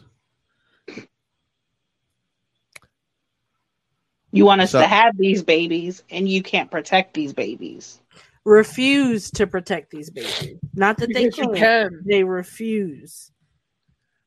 You 4.32 4.46
want 4.46 4.62
us 4.62 4.72
So- 4.72 4.82
to 4.82 4.88
have 4.88 5.18
these 5.18 5.44
babies, 5.44 6.04
and 6.10 6.28
you 6.28 6.42
can't 6.42 6.72
protect 6.72 7.14
these 7.14 7.34
babies. 7.34 8.00
Refuse 8.46 9.30
to 9.32 9.46
protect 9.48 9.92
these 9.92 10.10
babies. 10.10 10.58
Not 10.76 10.98
that 11.00 11.14
they 11.14 11.30
can't. 11.30 11.56
can. 11.56 12.02
They 12.06 12.24
refuse. 12.24 13.32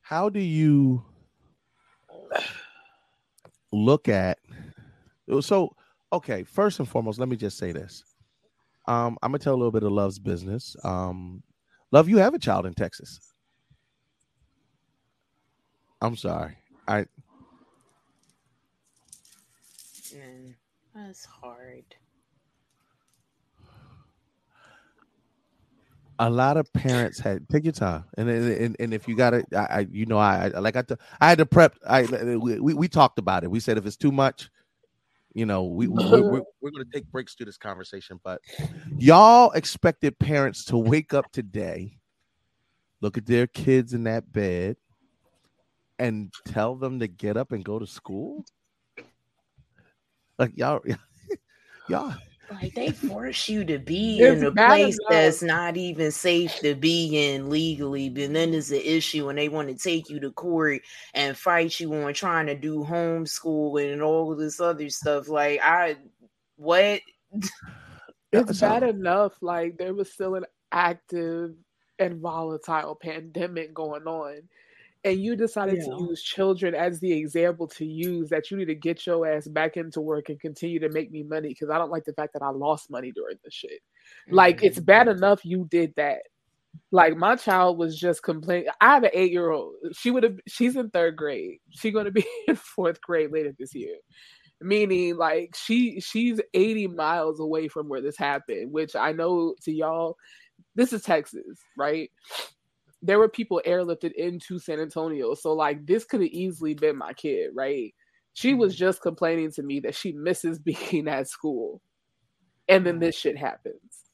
How 0.03 0.29
do 0.29 0.41
you 0.41 1.05
look 3.73 4.09
at 4.09 4.39
so 5.41 5.75
okay, 6.13 6.43
first 6.45 6.79
and 6.79 6.89
foremost, 6.89 7.19
let 7.19 7.29
me 7.29 7.37
just 7.37 7.57
say 7.57 7.73
this. 7.73 8.05
Um, 8.87 9.17
I'm 9.23 9.31
gonna 9.31 9.39
tell 9.39 9.55
a 9.55 9.57
little 9.57 9.73
bit 9.73 9.83
of 9.83 9.93
Love's 9.93 10.19
business. 10.19 10.77
Um, 10.85 11.43
Love, 11.91 12.09
you 12.09 12.19
have 12.19 12.35
a 12.35 12.39
child 12.39 12.67
in 12.67 12.75
Texas. 12.75 13.21
I'm 16.01 16.17
sorry. 16.17 16.57
I 16.87 17.07
Mm, 20.15 20.55
that's 20.95 21.25
hard. 21.25 21.85
A 26.19 26.31
lot 26.31 26.57
of 26.57 26.73
parents 26.73 27.19
had 27.19 27.49
take 27.49 27.65
your 27.65 27.73
time. 27.73 28.05
And 28.17 28.29
and, 28.29 28.77
and 28.79 28.95
if 28.95 29.09
you 29.09 29.17
got 29.17 29.35
it 29.35 29.47
I, 29.55 29.87
you 29.91 30.07
know 30.07 30.19
I, 30.19 30.51
I 30.55 30.59
like 30.59 30.77
I, 30.77 30.85
had 31.21 31.39
to 31.39 31.47
prep 31.47 31.77
I 31.87 32.05
we, 32.37 32.75
we, 32.75 32.89
talked 32.89 33.19
about 33.19 33.45
it. 33.45 33.51
We 33.51 33.61
said 33.61 33.79
if 33.79 33.87
it's 33.87 33.97
too 33.97 34.13
much 34.13 34.51
you 35.35 35.47
know 35.47 35.65
we, 35.65 35.89
we 35.89 36.05
we're, 36.05 36.23
we're, 36.23 36.43
we're 36.61 36.71
going 36.71 36.85
to 36.85 36.91
take 36.93 37.11
breaks 37.11 37.35
to 37.37 37.45
this 37.45 37.57
conversation. 37.57 38.21
But 38.23 38.41
y'all 38.99 39.51
expected 39.53 40.19
parents 40.19 40.65
to 40.67 40.77
wake 40.77 41.15
up 41.15 41.33
today 41.33 41.99
look 43.03 43.19
at 43.19 43.27
their 43.27 43.47
kids 43.47 43.93
in 43.93 44.05
that 44.05 44.33
bed 44.33 44.77
and 45.99 46.33
tell 46.47 46.77
them 46.77 47.01
to 47.01 47.09
get 47.09 47.37
up 47.37 47.53
and 47.53 47.65
go 47.65 47.79
to 47.79 47.87
school? 47.87 48.45
Like 50.39 50.53
y'all 50.57 50.81
y'all 51.89 52.15
Like 52.51 52.75
they 52.75 52.91
force 52.91 53.49
you 53.49 53.65
to 53.65 53.79
be 53.79 54.21
It's 54.21 54.43
in 54.43 54.47
a 54.47 54.53
place 54.53 54.99
enough. 54.99 55.11
that's 55.11 55.43
not 55.43 55.77
even 55.77 56.11
safe 56.11 56.55
to 56.61 56.75
be 56.75 57.33
in 57.33 57.49
legally, 57.49 58.11
but 58.11 58.33
then 58.33 58.51
there's 58.51 58.71
an 58.71 58.81
issue 58.85 59.29
and 59.31 59.39
they 59.39 59.49
want 59.49 59.69
to 59.69 59.75
take 59.75 60.11
you 60.11 60.21
to 60.21 60.31
court 60.33 60.83
and 61.15 61.37
fight 61.37 61.81
you 61.81 61.95
on 61.95 62.13
trying 62.13 62.47
to 62.47 62.55
do 62.55 62.85
homeschooling 62.85 63.93
and 63.93 64.03
all 64.03 64.35
this 64.37 64.61
other 64.61 64.91
stuff. 64.91 65.29
Like 65.29 65.61
I 65.63 65.97
what 66.57 67.01
It's 68.33 68.59
So- 68.59 68.69
bad 68.69 68.83
enough. 68.83 69.33
Like 69.41 69.79
there 69.79 69.95
was 69.95 70.13
still 70.13 70.35
an 70.35 70.45
active 70.73 71.55
and 71.99 72.21
volatile 72.21 72.97
pandemic 72.97 73.73
going 73.73 74.05
on. 74.05 74.43
And 75.05 75.19
you 75.19 75.35
decided 75.35 75.79
Yeah. 75.79 75.97
to 75.97 76.05
use 76.09 76.23
children 76.23 76.75
as 76.75 77.01
the 77.01 77.13
example 77.13 77.67
to 77.69 77.85
use 77.85 78.29
that 78.31 78.51
you 78.51 78.57
need 78.57 78.67
to 78.67 78.75
get 78.75 79.05
your 79.05 79.27
ass 79.27 79.49
back 79.49 79.77
into 79.77 80.01
work 80.01 80.29
and 80.29 80.39
continue 80.41 80.79
to 80.79 80.89
make 80.91 81.11
me 81.11 81.25
money 81.25 81.49
because 81.49 81.71
I 81.71 81.79
don't 81.79 81.91
like 81.91 82.05
the 82.05 82.13
fact 82.13 82.33
that 82.35 82.43
I 82.43 82.51
lost 82.51 82.91
money 82.91 83.11
during 83.11 83.39
this 83.43 83.53
shit. 83.53 83.81
Like 84.31 84.63
it's 84.63 84.79
mm-hmm. 84.79 84.85
bad 84.85 85.09
enough 85.09 85.45
you 85.45 85.67
did 85.71 85.95
that. 85.97 86.23
Like 86.91 87.17
my 87.17 87.37
child 87.37 87.79
was 87.79 87.99
just 87.99 88.23
complaining. 88.23 88.69
I 88.81 88.95
have 88.95 89.05
an 89.05 89.11
eight 89.13 89.33
year 89.33 89.51
old. 89.51 89.75
She 89.93 90.11
would 90.11 90.23
have. 90.23 90.39
She's 90.47 90.77
in 90.77 90.91
third 90.91 91.17
grade. 91.17 91.59
She's 91.71 91.93
going 91.93 92.07
to 92.07 92.11
be 92.11 92.25
in 92.49 92.57
fourth 92.57 93.01
grade 93.01 93.33
later 93.33 93.53
this 93.59 93.75
year. 93.75 93.97
Meaning, 94.61 95.17
like 95.17 95.55
she 95.57 96.01
she's 96.01 96.41
eighty 96.55 96.87
miles 96.87 97.41
away 97.41 97.69
from 97.69 97.89
where 97.89 98.01
this 98.01 98.17
happened. 98.17 98.73
Which 98.73 98.95
I 98.95 99.13
know 99.13 99.55
to 99.65 99.73
y'all, 99.73 100.17
this 100.75 100.93
is 100.93 101.03
Texas, 101.03 101.59
right? 101.77 102.11
There 103.03 103.19
were 103.19 103.29
people 103.29 103.61
airlifted 103.67 104.13
into 104.13 104.59
San 104.59 104.81
Antonio, 104.81 105.35
so 105.35 105.53
like 105.53 105.87
this 105.87 106.05
could 106.05 106.21
have 106.21 106.31
easily 106.31 106.75
been 106.75 106.97
my 106.97 107.13
kid, 107.13 107.51
right? 107.55 107.93
She 108.35 108.55
was 108.55 108.75
mm-hmm. 108.75 108.79
just 108.79 109.03
complaining 109.03 109.51
to 109.53 109.63
me 109.63 109.81
that 109.81 109.95
she 109.95 110.13
misses 110.13 110.59
being 110.91 111.09
at 111.09 111.29
school, 111.29 111.81
and 112.69 112.87
then 112.87 112.99
this 112.99 113.17
shit 113.17 113.37
happens. 113.37 114.05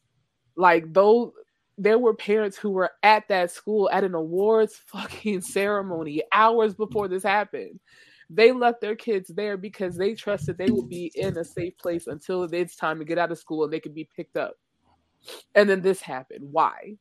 Like 0.57 0.93
those 0.93 1.33
there 1.79 1.99
were 1.99 2.15
parents 2.15 2.57
who 2.57 2.71
were 2.71 2.91
at 3.05 3.29
that 3.29 3.53
school 3.53 3.89
at 3.93 4.03
an 4.03 4.15
awards 4.15 4.75
fucking 4.87 5.41
ceremony 5.41 6.23
hours 6.33 6.75
before 6.75 7.09
this 7.09 7.23
happened. 7.23 7.79
They 8.31 8.53
left 8.53 8.83
their 8.83 8.97
kids 8.97 9.31
there 9.35 9.57
because 9.57 9.97
they 9.97 10.15
trusted 10.15 10.59
they 10.59 10.71
would 10.71 10.89
be 10.89 11.11
in 11.15 11.39
a 11.39 11.45
safe 11.45 11.79
place 11.79 12.09
until 12.09 12.43
it's 12.43 12.77
time 12.77 12.99
to 12.99 13.05
get 13.05 13.17
out 13.17 13.33
of 13.33 13.39
school 13.39 13.65
and 13.65 13.73
they 13.73 13.81
could 13.81 13.95
be 13.95 14.09
picked 14.15 14.37
up. 14.37 14.57
And 15.55 15.69
then 15.69 15.81
this 15.81 16.03
happened. 16.03 16.47
Why? 16.51 16.97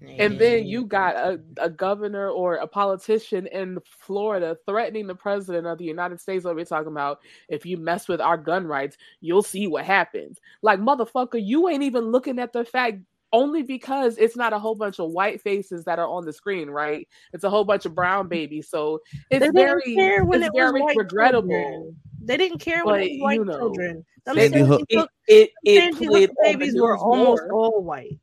And 0.00 0.38
then 0.38 0.66
you 0.66 0.84
got 0.84 1.16
a, 1.16 1.40
a 1.58 1.70
governor 1.70 2.28
or 2.28 2.56
a 2.56 2.66
politician 2.66 3.46
in 3.46 3.78
Florida 3.84 4.56
threatening 4.66 5.06
the 5.06 5.14
president 5.14 5.66
of 5.66 5.78
the 5.78 5.84
United 5.84 6.20
States. 6.20 6.44
What 6.44 6.54
we're 6.54 6.64
talking 6.64 6.92
about, 6.92 7.20
if 7.48 7.64
you 7.64 7.76
mess 7.78 8.06
with 8.06 8.20
our 8.20 8.36
gun 8.36 8.66
rights, 8.66 8.96
you'll 9.20 9.42
see 9.42 9.66
what 9.66 9.84
happens. 9.84 10.38
Like, 10.62 10.80
motherfucker, 10.80 11.42
you 11.42 11.68
ain't 11.68 11.82
even 11.82 12.10
looking 12.10 12.38
at 12.38 12.52
the 12.52 12.64
fact 12.64 12.98
only 13.32 13.62
because 13.62 14.16
it's 14.18 14.36
not 14.36 14.52
a 14.52 14.58
whole 14.58 14.74
bunch 14.74 14.98
of 14.98 15.10
white 15.10 15.40
faces 15.42 15.84
that 15.84 15.98
are 15.98 16.06
on 16.08 16.24
the 16.24 16.32
screen, 16.32 16.70
right? 16.70 17.08
It's 17.32 17.44
a 17.44 17.50
whole 17.50 17.64
bunch 17.64 17.86
of 17.86 17.94
brown 17.94 18.24
mm-hmm. 18.24 18.30
babies. 18.30 18.68
So 18.68 19.00
it's 19.30 19.44
they 19.44 19.50
very, 19.50 19.94
care 19.94 20.24
when 20.24 20.42
it's 20.42 20.48
it 20.48 20.58
very 20.58 20.80
white 20.80 20.96
regrettable. 20.96 21.48
children. 21.48 21.96
They 22.22 22.36
didn't 22.36 22.58
care 22.58 22.84
when 22.84 23.00
it 23.00 23.12
was 23.12 23.20
white 23.22 23.38
you 23.38 23.44
know, 23.44 23.58
children. 23.58 24.04
Them 24.24 24.36
Sandy 24.36 24.58
Sandy 24.58 24.68
Hook- 24.68 24.82
Hook, 24.90 25.10
It, 25.28 25.50
it, 25.64 25.80
Sandy 25.80 26.04
it 26.04 26.08
played 26.08 26.30
the 26.30 26.34
babies 26.42 26.80
were 26.80 26.94
news 26.94 27.02
almost 27.02 27.42
all 27.52 27.82
white. 27.82 28.18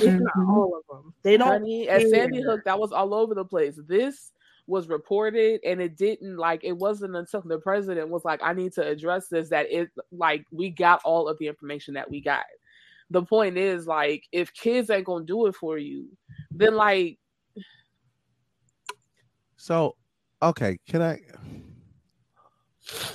If 0.00 0.20
not 0.20 0.34
Mhm. 0.36 0.48
all 0.48 0.76
of 0.76 0.82
them. 0.88 1.14
They 1.22 1.36
don't 1.36 1.52
Honey, 1.52 1.88
at 1.88 2.08
Sandy. 2.08 2.42
Hook, 2.42 2.64
that 2.64 2.78
was 2.78 2.92
all 2.92 3.14
over 3.14 3.34
the 3.34 3.44
place. 3.44 3.78
This 3.86 4.32
was 4.66 4.88
reported 4.88 5.60
and 5.62 5.80
it 5.80 5.94
didn't 5.96 6.38
like 6.38 6.64
it 6.64 6.72
wasn't 6.72 7.14
until 7.14 7.42
the 7.42 7.58
president 7.58 8.08
was 8.08 8.24
like 8.24 8.40
i 8.42 8.54
need 8.54 8.72
to 8.72 8.82
address 8.82 9.28
this 9.28 9.50
that 9.50 9.70
it 9.70 9.90
like 10.10 10.42
we 10.50 10.70
got 10.70 11.02
all 11.04 11.28
of 11.28 11.36
the 11.36 11.46
information 11.46 11.92
that 11.92 12.10
we 12.10 12.18
got 12.18 12.46
the 13.10 13.22
point 13.22 13.58
is 13.58 13.86
like 13.86 14.24
if 14.32 14.54
kids 14.54 14.88
ain't 14.88 15.04
gonna 15.04 15.22
do 15.22 15.44
it 15.48 15.54
for 15.54 15.76
you 15.76 16.08
then 16.50 16.74
like 16.74 17.18
So, 19.64 19.96
okay, 20.42 20.78
can 20.86 21.00
I? 21.00 21.20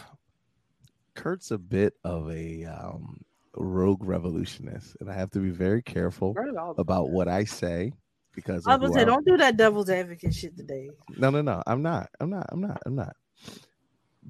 Kurt's 1.14 1.52
a 1.52 1.60
bit 1.60 1.94
of 2.04 2.28
a 2.32 2.66
um, 2.66 3.22
rogue 3.60 4.04
revolutionist, 4.04 4.98
and 5.00 5.10
I 5.10 5.14
have 5.14 5.32
to 5.32 5.40
be 5.40 5.50
very 5.50 5.82
careful 5.82 6.36
about 6.78 7.10
what 7.10 7.28
I 7.28 7.44
say 7.44 7.94
because 8.36 8.68
I 8.68 8.76
was 8.76 8.82
gonna 8.82 8.94
say, 8.94 9.02
I- 9.02 9.06
don't 9.06 9.26
do 9.26 9.38
that 9.38 9.58
devil's 9.58 9.90
advocate 9.90 10.34
shit 10.34 10.56
today. 10.58 10.90
No, 11.18 11.30
no, 11.30 11.42
no. 11.42 11.62
I'm 11.68 11.82
not. 11.82 12.10
I'm 12.20 12.30
not. 12.30 12.46
I'm 12.50 12.62
not. 12.62 12.82
I'm 12.86 12.96
not. 12.96 13.16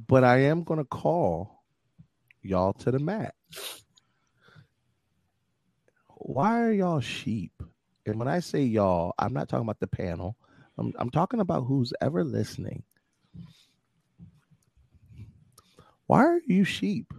But 0.07 0.23
I 0.23 0.39
am 0.43 0.63
to 0.65 0.85
call 0.85 1.63
y'all 2.41 2.73
to 2.73 2.91
the 2.91 2.99
mat. 2.99 3.35
Why 6.07 6.61
are 6.61 6.71
y'all 6.71 6.99
sheep? 6.99 7.51
And 8.05 8.17
when 8.19 8.27
I 8.27 8.39
say 8.39 8.63
y'all, 8.63 9.13
I'm 9.19 9.33
not 9.33 9.49
talking 9.49 9.65
about 9.65 9.79
the 9.79 9.87
panel. 9.87 10.35
I'm, 10.77 10.93
I'm 10.97 11.09
talking 11.09 11.39
about 11.39 11.61
who's 11.65 11.93
ever 12.01 12.23
listening. 12.23 12.83
Why 16.07 16.25
are 16.25 16.41
you 16.47 16.63
sheep? 16.63 17.13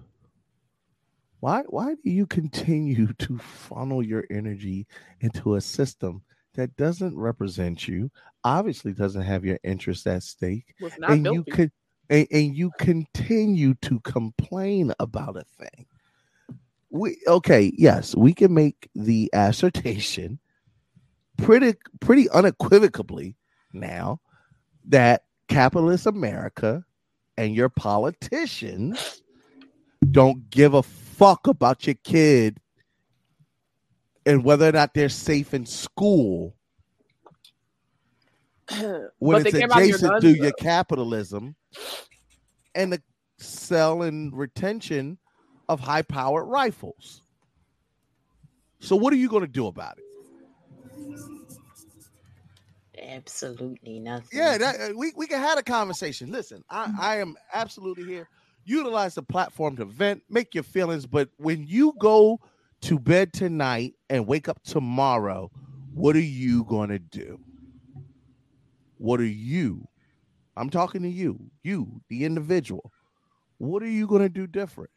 Why 1.40 1.62
why 1.68 1.94
do 1.94 2.10
you 2.10 2.26
continue 2.26 3.12
to 3.18 3.38
funnel 3.38 4.02
your 4.02 4.24
energy 4.30 4.86
into 5.20 5.56
a 5.56 5.60
system 5.60 6.22
that 6.54 6.76
doesn't 6.76 7.16
represent 7.16 7.88
you, 7.88 8.10
obviously 8.44 8.92
doesn't 8.92 9.22
have 9.22 9.44
your 9.44 9.58
interests 9.64 10.06
at 10.06 10.22
stake, 10.22 10.74
and 11.02 11.24
you. 11.26 11.44
could 11.44 11.72
and, 12.08 12.26
and 12.30 12.56
you 12.56 12.70
continue 12.78 13.74
to 13.82 14.00
complain 14.00 14.92
about 14.98 15.36
a 15.36 15.44
thing? 15.58 15.86
We 16.90 17.18
okay, 17.26 17.72
yes, 17.76 18.14
we 18.14 18.34
can 18.34 18.52
make 18.52 18.88
the 18.94 19.30
assertion 19.34 20.38
pretty 21.38 21.74
pretty 22.00 22.28
unequivocally 22.30 23.36
now 23.72 24.20
that 24.86 25.24
capitalist 25.48 26.06
America 26.06 26.84
and 27.36 27.54
your 27.54 27.68
politicians 27.68 29.22
don't 30.10 30.50
give 30.50 30.74
a 30.74 30.82
fuck 31.20 31.46
about 31.48 31.86
your 31.86 31.96
kid 32.02 32.58
and 34.24 34.42
whether 34.42 34.66
or 34.66 34.72
not 34.72 34.94
they're 34.94 35.10
safe 35.10 35.52
in 35.52 35.66
school 35.66 36.54
when 38.70 39.10
But 39.20 39.44
they 39.44 39.50
it's 39.50 39.58
care 39.58 39.66
about 39.66 39.86
your 39.86 39.96
adjacent 39.96 40.12
guns, 40.12 40.22
to 40.22 40.34
though. 40.34 40.42
your 40.44 40.52
capitalism 40.52 41.56
and 42.74 42.94
the 42.94 43.02
sell 43.38 44.00
and 44.00 44.34
retention 44.34 45.18
of 45.68 45.78
high 45.78 46.00
powered 46.02 46.46
rifles. 46.48 47.20
So 48.80 48.96
what 48.96 49.12
are 49.12 49.16
you 49.16 49.28
going 49.28 49.42
to 49.44 49.52
do 49.52 49.66
about 49.66 49.98
it? 49.98 50.04
Absolutely 52.98 53.98
nothing. 53.98 54.28
Yeah, 54.32 54.56
that, 54.56 54.80
uh, 54.80 54.92
we, 54.96 55.12
we 55.16 55.26
can 55.26 55.38
have 55.38 55.58
a 55.58 55.62
conversation. 55.62 56.30
Listen, 56.30 56.64
I, 56.70 56.90
I 56.98 57.16
am 57.16 57.36
absolutely 57.52 58.04
here. 58.04 58.26
Utilize 58.70 59.16
the 59.16 59.22
platform 59.22 59.74
to 59.76 59.84
vent, 59.84 60.22
make 60.30 60.54
your 60.54 60.62
feelings. 60.62 61.04
But 61.04 61.28
when 61.38 61.66
you 61.66 61.92
go 61.98 62.38
to 62.82 63.00
bed 63.00 63.32
tonight 63.32 63.94
and 64.08 64.28
wake 64.28 64.48
up 64.48 64.62
tomorrow, 64.62 65.50
what 65.92 66.14
are 66.14 66.20
you 66.20 66.62
going 66.62 66.90
to 66.90 67.00
do? 67.00 67.40
What 68.96 69.18
are 69.18 69.24
you? 69.24 69.88
I'm 70.56 70.70
talking 70.70 71.02
to 71.02 71.08
you, 71.08 71.50
you, 71.64 72.00
the 72.08 72.24
individual. 72.24 72.92
What 73.58 73.82
are 73.82 73.88
you 73.88 74.06
going 74.06 74.22
to 74.22 74.28
do 74.28 74.46
different? 74.46 74.90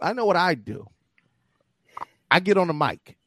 I 0.00 0.12
know 0.12 0.24
what 0.24 0.36
I 0.36 0.54
do. 0.54 0.86
I 2.30 2.38
get 2.38 2.58
on 2.58 2.68
the 2.68 2.74
mic. 2.74 3.18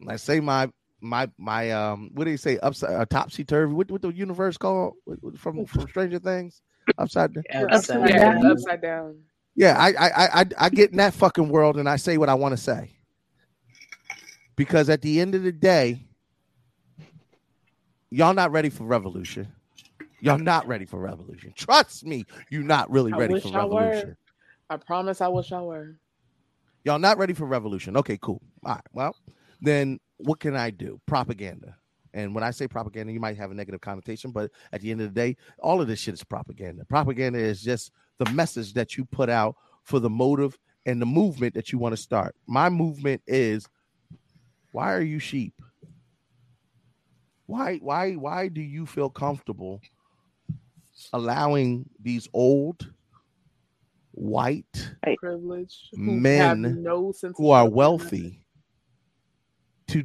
And 0.00 0.10
I 0.10 0.16
say 0.16 0.40
my 0.40 0.70
my 1.00 1.30
my 1.38 1.70
um 1.70 2.10
what 2.14 2.24
do 2.24 2.32
you 2.32 2.36
say 2.36 2.58
upside 2.58 2.94
uh, 2.94 3.04
topsy 3.04 3.44
turvy 3.44 3.74
what 3.74 3.90
what 3.92 4.02
the 4.02 4.08
universe 4.08 4.56
called 4.56 4.94
from 5.36 5.66
from 5.66 5.88
Stranger 5.88 6.18
Things 6.18 6.62
upside 6.98 7.34
down 7.34 7.44
upside, 7.70 8.08
yeah, 8.08 8.40
upside 8.44 8.82
down 8.82 9.16
yeah 9.54 9.76
I, 9.78 9.88
I 9.92 10.08
I 10.08 10.40
I 10.40 10.46
I 10.58 10.68
get 10.68 10.90
in 10.90 10.98
that 10.98 11.14
fucking 11.14 11.48
world 11.48 11.76
and 11.76 11.88
I 11.88 11.96
say 11.96 12.18
what 12.18 12.28
I 12.28 12.34
want 12.34 12.52
to 12.56 12.62
say 12.62 12.92
because 14.56 14.88
at 14.88 15.02
the 15.02 15.20
end 15.20 15.34
of 15.34 15.42
the 15.42 15.52
day 15.52 16.06
y'all 18.10 18.34
not 18.34 18.52
ready 18.52 18.70
for 18.70 18.84
revolution 18.84 19.48
y'all 20.20 20.38
not 20.38 20.66
ready 20.66 20.84
for 20.84 20.98
revolution 21.00 21.52
trust 21.56 22.04
me 22.04 22.24
you're 22.50 22.62
not 22.62 22.90
really 22.90 23.12
I 23.12 23.18
ready 23.18 23.34
wish 23.34 23.42
for 23.42 23.48
I 23.48 23.58
revolution 23.58 24.16
I 24.70 24.76
promise 24.76 25.20
I 25.20 25.28
wish 25.28 25.52
I 25.52 25.60
were. 25.60 25.96
Y'all 26.84 26.98
not 26.98 27.18
ready 27.18 27.32
for 27.32 27.46
revolution. 27.46 27.96
Okay, 27.96 28.18
cool. 28.20 28.42
All 28.64 28.74
right. 28.74 28.84
Well, 28.92 29.16
then 29.60 29.98
what 30.18 30.40
can 30.40 30.56
I 30.56 30.70
do? 30.70 31.00
Propaganda. 31.06 31.76
And 32.14 32.32
when 32.32 32.44
I 32.44 32.52
say 32.52 32.68
propaganda, 32.68 33.12
you 33.12 33.18
might 33.20 33.36
have 33.36 33.50
a 33.50 33.54
negative 33.54 33.80
connotation, 33.80 34.30
but 34.30 34.50
at 34.72 34.80
the 34.80 34.90
end 34.90 35.00
of 35.00 35.12
the 35.12 35.20
day, 35.20 35.36
all 35.58 35.80
of 35.80 35.88
this 35.88 35.98
shit 35.98 36.14
is 36.14 36.22
propaganda. 36.22 36.84
Propaganda 36.84 37.40
is 37.40 37.60
just 37.60 37.90
the 38.18 38.30
message 38.30 38.72
that 38.74 38.96
you 38.96 39.04
put 39.04 39.28
out 39.28 39.56
for 39.82 39.98
the 39.98 40.08
motive 40.08 40.56
and 40.86 41.02
the 41.02 41.06
movement 41.06 41.54
that 41.54 41.72
you 41.72 41.78
want 41.78 41.92
to 41.92 42.00
start. 42.00 42.36
My 42.46 42.68
movement 42.68 43.20
is 43.26 43.66
why 44.70 44.94
are 44.94 45.02
you 45.02 45.18
sheep? 45.18 45.54
Why 47.46 47.78
why 47.78 48.12
why 48.12 48.48
do 48.48 48.60
you 48.60 48.86
feel 48.86 49.10
comfortable 49.10 49.80
allowing 51.12 51.88
these 52.00 52.28
old 52.32 52.92
white 54.12 54.92
privileged 55.18 55.90
men 55.96 56.62
have 56.64 56.76
no 56.76 57.12
who 57.36 57.50
are 57.50 57.68
wealthy 57.68 58.46
to 59.88 60.04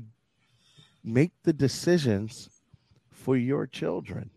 make 1.04 1.32
the 1.44 1.54
decisions 1.54 2.50
for 3.12 3.38
your 3.38 3.68
children. 3.68 4.30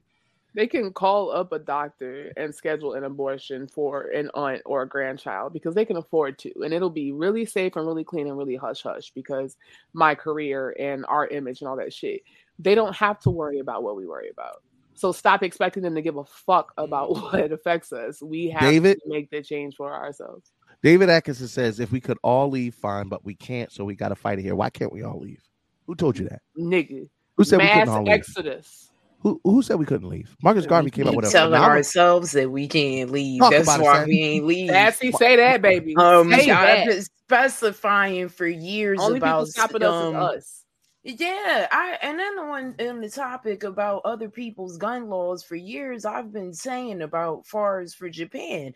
They 0.54 0.66
can 0.66 0.92
call 0.92 1.30
up 1.30 1.52
a 1.52 1.58
doctor 1.58 2.30
and 2.36 2.54
schedule 2.54 2.92
an 2.92 3.04
abortion 3.04 3.66
for 3.66 4.08
an 4.08 4.30
aunt 4.34 4.60
or 4.66 4.82
a 4.82 4.88
grandchild 4.88 5.54
because 5.54 5.74
they 5.74 5.86
can 5.86 5.96
afford 5.96 6.38
to. 6.40 6.52
And 6.62 6.74
it'll 6.74 6.90
be 6.90 7.10
really 7.10 7.46
safe 7.46 7.74
and 7.76 7.86
really 7.86 8.04
clean 8.04 8.26
and 8.26 8.36
really 8.36 8.56
hush 8.56 8.82
hush 8.82 9.10
because 9.14 9.56
my 9.94 10.14
career 10.14 10.76
and 10.78 11.06
our 11.08 11.26
image 11.28 11.62
and 11.62 11.68
all 11.68 11.76
that 11.76 11.94
shit. 11.94 12.20
They 12.58 12.74
don't 12.74 12.94
have 12.94 13.18
to 13.20 13.30
worry 13.30 13.60
about 13.60 13.82
what 13.82 13.96
we 13.96 14.06
worry 14.06 14.28
about. 14.28 14.62
So 14.94 15.10
stop 15.10 15.42
expecting 15.42 15.82
them 15.82 15.94
to 15.94 16.02
give 16.02 16.18
a 16.18 16.24
fuck 16.24 16.72
about 16.76 17.10
what 17.22 17.50
affects 17.50 17.92
us. 17.92 18.22
We 18.22 18.50
have 18.50 18.60
David? 18.60 18.98
to 19.02 19.08
make 19.08 19.30
the 19.30 19.42
change 19.42 19.76
for 19.76 19.92
ourselves. 19.92 20.52
David 20.82 21.08
Atkinson 21.08 21.48
says, 21.48 21.80
if 21.80 21.92
we 21.92 22.00
could 22.00 22.18
all 22.22 22.50
leave, 22.50 22.74
fine, 22.74 23.08
but 23.08 23.24
we 23.24 23.34
can't, 23.34 23.72
so 23.72 23.84
we 23.84 23.94
got 23.94 24.08
to 24.08 24.16
fight 24.16 24.38
it 24.38 24.42
here. 24.42 24.54
Why 24.54 24.68
can't 24.68 24.92
we 24.92 25.02
all 25.02 25.18
leave? 25.18 25.42
Who 25.86 25.94
told 25.94 26.18
you 26.18 26.28
that? 26.28 26.40
Nigga. 26.58 27.08
Who 27.36 27.44
said 27.44 27.58
we 27.58 27.64
Mass 27.64 27.78
couldn't 27.80 27.94
all 27.94 28.04
leave? 28.04 28.12
exodus. 28.12 28.90
Who, 29.20 29.40
who 29.44 29.62
said 29.62 29.78
we 29.78 29.86
couldn't 29.86 30.08
leave? 30.08 30.36
Marcus 30.42 30.66
Garvey 30.66 30.90
came 30.90 31.06
up 31.06 31.14
with 31.14 31.26
a 31.26 31.30
telling 31.30 31.52
now 31.52 31.68
ourselves 31.68 32.32
that 32.32 32.50
we 32.50 32.66
can't 32.66 33.10
leave. 33.10 33.40
Talk 33.40 33.52
That's 33.52 33.64
about 33.64 33.80
it, 33.80 33.82
why 33.84 33.94
Sassy. 33.98 34.10
we 34.10 34.20
ain't 34.20 34.46
leave. 34.46 34.70
Sassy, 34.70 35.12
say 35.12 35.36
that, 35.36 35.62
baby. 35.62 35.94
Um, 35.96 36.30
Say 36.30 36.50
I've 36.50 36.86
that. 36.86 36.86
been 36.88 37.02
specifying 37.02 38.28
for 38.28 38.46
years 38.46 38.98
Only 39.00 39.14
people 39.14 39.28
about 39.28 39.48
stopping 39.48 39.82
us 39.84 39.94
is 39.94 40.14
um, 40.14 40.16
us. 40.16 40.58
Yeah, 41.04 41.66
I 41.72 41.98
and 42.02 42.18
then 42.18 42.38
on 42.38 42.74
in 42.78 43.00
the 43.00 43.08
topic 43.08 43.64
about 43.64 44.02
other 44.04 44.28
people's 44.28 44.76
gun 44.76 45.08
laws 45.08 45.42
for 45.42 45.56
years, 45.56 46.04
I've 46.04 46.32
been 46.32 46.54
saying 46.54 47.02
about 47.02 47.44
far 47.46 47.80
as 47.80 47.92
for 47.94 48.08
Japan 48.08 48.72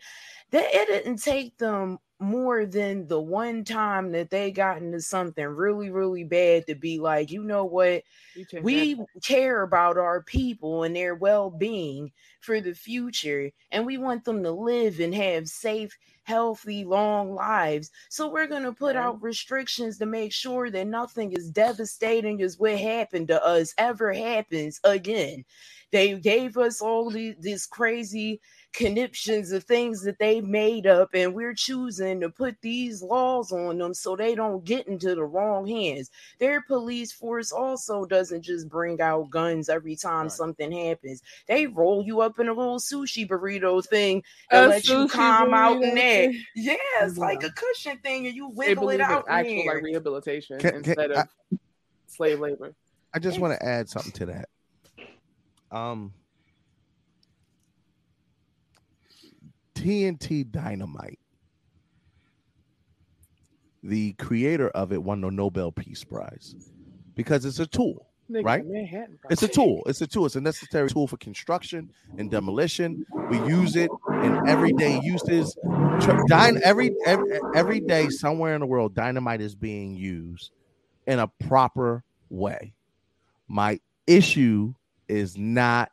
that 0.51 0.65
it 0.73 0.87
didn't 0.87 1.17
take 1.17 1.57
them 1.57 1.99
more 2.19 2.65
than 2.65 3.07
the 3.07 3.19
one 3.19 3.63
time 3.63 4.11
that 4.11 4.31
they 4.31 4.49
got 4.49 4.77
into 4.81 4.99
something 4.99 5.45
really, 5.45 5.91
really 5.91 6.23
bad 6.23 6.65
to 6.65 6.73
be 6.73 6.97
like, 6.99 7.29
you 7.29 7.43
know 7.43 7.63
what, 7.63 8.03
we 8.61 8.99
care 9.23 9.61
about 9.61 9.97
our 9.97 10.23
people 10.23 10.83
and 10.83 10.95
their 10.95 11.13
well-being 11.13 12.11
for 12.41 12.59
the 12.59 12.73
future, 12.73 13.51
and 13.71 13.85
we 13.85 13.99
want 13.99 14.23
them 14.23 14.41
to 14.41 14.51
live 14.51 14.99
and 14.99 15.13
have 15.13 15.47
safe, 15.47 15.95
healthy, 16.23 16.83
long 16.83 17.35
lives. 17.35 17.91
So 18.09 18.27
we're 18.27 18.47
gonna 18.47 18.73
put 18.73 18.95
out 18.95 19.21
restrictions 19.21 19.99
to 19.99 20.07
make 20.07 20.33
sure 20.33 20.71
that 20.71 20.87
nothing 20.87 21.37
as 21.37 21.51
devastating 21.51 22.41
as 22.41 22.57
what 22.57 22.79
happened 22.79 23.27
to 23.27 23.45
us 23.45 23.75
ever 23.77 24.11
happens 24.11 24.79
again. 24.83 25.45
They 25.91 26.17
gave 26.19 26.57
us 26.57 26.81
all 26.81 27.11
the, 27.11 27.35
this 27.39 27.65
crazy 27.67 28.41
conniptions 28.77 29.51
of 29.51 29.63
things 29.63 30.01
that 30.03 30.19
they 30.19 30.39
made 30.39 30.85
up, 30.87 31.09
and 31.13 31.33
we're 31.33 31.53
choosing 31.53 32.21
to 32.21 32.29
put 32.29 32.55
these 32.61 33.01
laws 33.01 33.51
on 33.51 33.79
them 33.79 33.93
so 33.93 34.15
they 34.15 34.35
don't 34.35 34.63
get 34.63 34.87
into 34.87 35.15
the 35.15 35.23
wrong 35.23 35.65
hands. 35.67 36.11
Their 36.39 36.61
police 36.61 37.11
force 37.11 37.51
also 37.51 38.05
doesn't 38.05 38.43
just 38.43 38.69
bring 38.69 39.01
out 39.01 39.29
guns 39.29 39.67
every 39.67 39.95
time 39.95 40.29
something 40.29 40.71
happens. 40.71 41.21
They 41.47 41.65
roll 41.67 42.05
you 42.05 42.21
up 42.21 42.39
in 42.39 42.47
a 42.47 42.53
little 42.53 42.79
sushi 42.79 43.27
burrito 43.27 43.85
thing 43.85 44.23
and 44.51 44.65
A 44.65 44.69
let 44.69 44.87
you 44.87 45.07
sushi 45.07 45.09
calm 45.11 45.53
out 45.53 45.81
in 45.81 45.81
burrito 45.81 45.95
there. 45.95 46.31
Yeah, 46.55 46.75
it's 47.01 47.17
like 47.17 47.43
a 47.43 47.51
cushion 47.51 47.97
thing, 47.97 48.27
and 48.27 48.35
you 48.35 48.49
They 48.55 48.69
wiggle 48.69 48.89
it 48.91 49.01
out 49.01 49.21
it's 49.21 49.29
actual 49.29 49.55
there. 49.65 49.73
like 49.75 49.83
rehabilitation 49.83 50.59
Can- 50.59 50.69
can- 50.69 50.77
instead 50.85 51.11
of 51.11 51.27
slave 52.07 52.39
labor. 52.39 52.73
I 53.13 53.19
just 53.19 53.39
want 53.39 53.59
to 53.59 53.65
add 53.65 53.89
something 53.89 54.11
to 54.13 54.25
that. 54.27 54.49
Um, 55.71 56.13
TNT 59.77 60.49
Dynamite. 60.49 61.19
The 63.83 64.13
creator 64.13 64.69
of 64.69 64.91
it 64.91 65.03
won 65.03 65.21
the 65.21 65.29
Nobel 65.29 65.71
Peace 65.71 66.03
Prize 66.03 66.55
because 67.15 67.45
it's 67.45 67.59
a 67.59 67.67
tool, 67.67 68.07
Nigga, 68.29 68.43
right? 68.43 68.65
Manhattan 68.65 69.19
It's 69.29 69.43
a 69.43 69.47
tool. 69.47 69.83
It's 69.85 70.01
a 70.01 70.07
tool. 70.07 70.25
It's 70.25 70.35
a 70.35 70.41
necessary 70.41 70.89
tool 70.89 71.07
for 71.07 71.17
construction 71.17 71.91
and 72.17 72.29
demolition. 72.29 73.05
We 73.29 73.37
use 73.47 73.75
it 73.75 73.91
in 74.23 74.47
everyday 74.47 74.99
uses. 74.99 75.55
Every, 76.63 76.91
every 77.05 77.39
every 77.55 77.79
day 77.79 78.09
somewhere 78.09 78.55
in 78.55 78.61
the 78.61 78.67
world, 78.67 78.95
dynamite 78.95 79.41
is 79.41 79.55
being 79.55 79.95
used 79.95 80.51
in 81.05 81.19
a 81.19 81.27
proper 81.27 82.03
way. 82.29 82.73
My 83.47 83.79
issue 84.07 84.73
is 85.07 85.37
not 85.37 85.91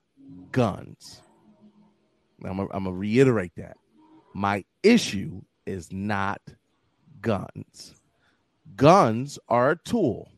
guns. 0.51 1.21
I'm 2.45 2.67
gonna 2.67 2.93
reiterate 2.93 3.53
that. 3.57 3.77
My 4.35 4.65
issue 4.83 5.43
is 5.67 5.93
not 5.93 6.41
guns. 7.21 7.95
Guns 8.77 9.39
are 9.49 9.73
a 9.73 9.77
tool 9.77 10.29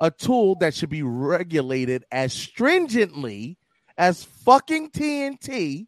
a 0.00 0.10
tool 0.10 0.54
that 0.56 0.74
should 0.74 0.88
be 0.88 1.02
regulated 1.02 2.04
as 2.10 2.32
stringently 2.32 3.58
as 3.98 4.24
fucking 4.24 4.90
TNT 4.90 5.86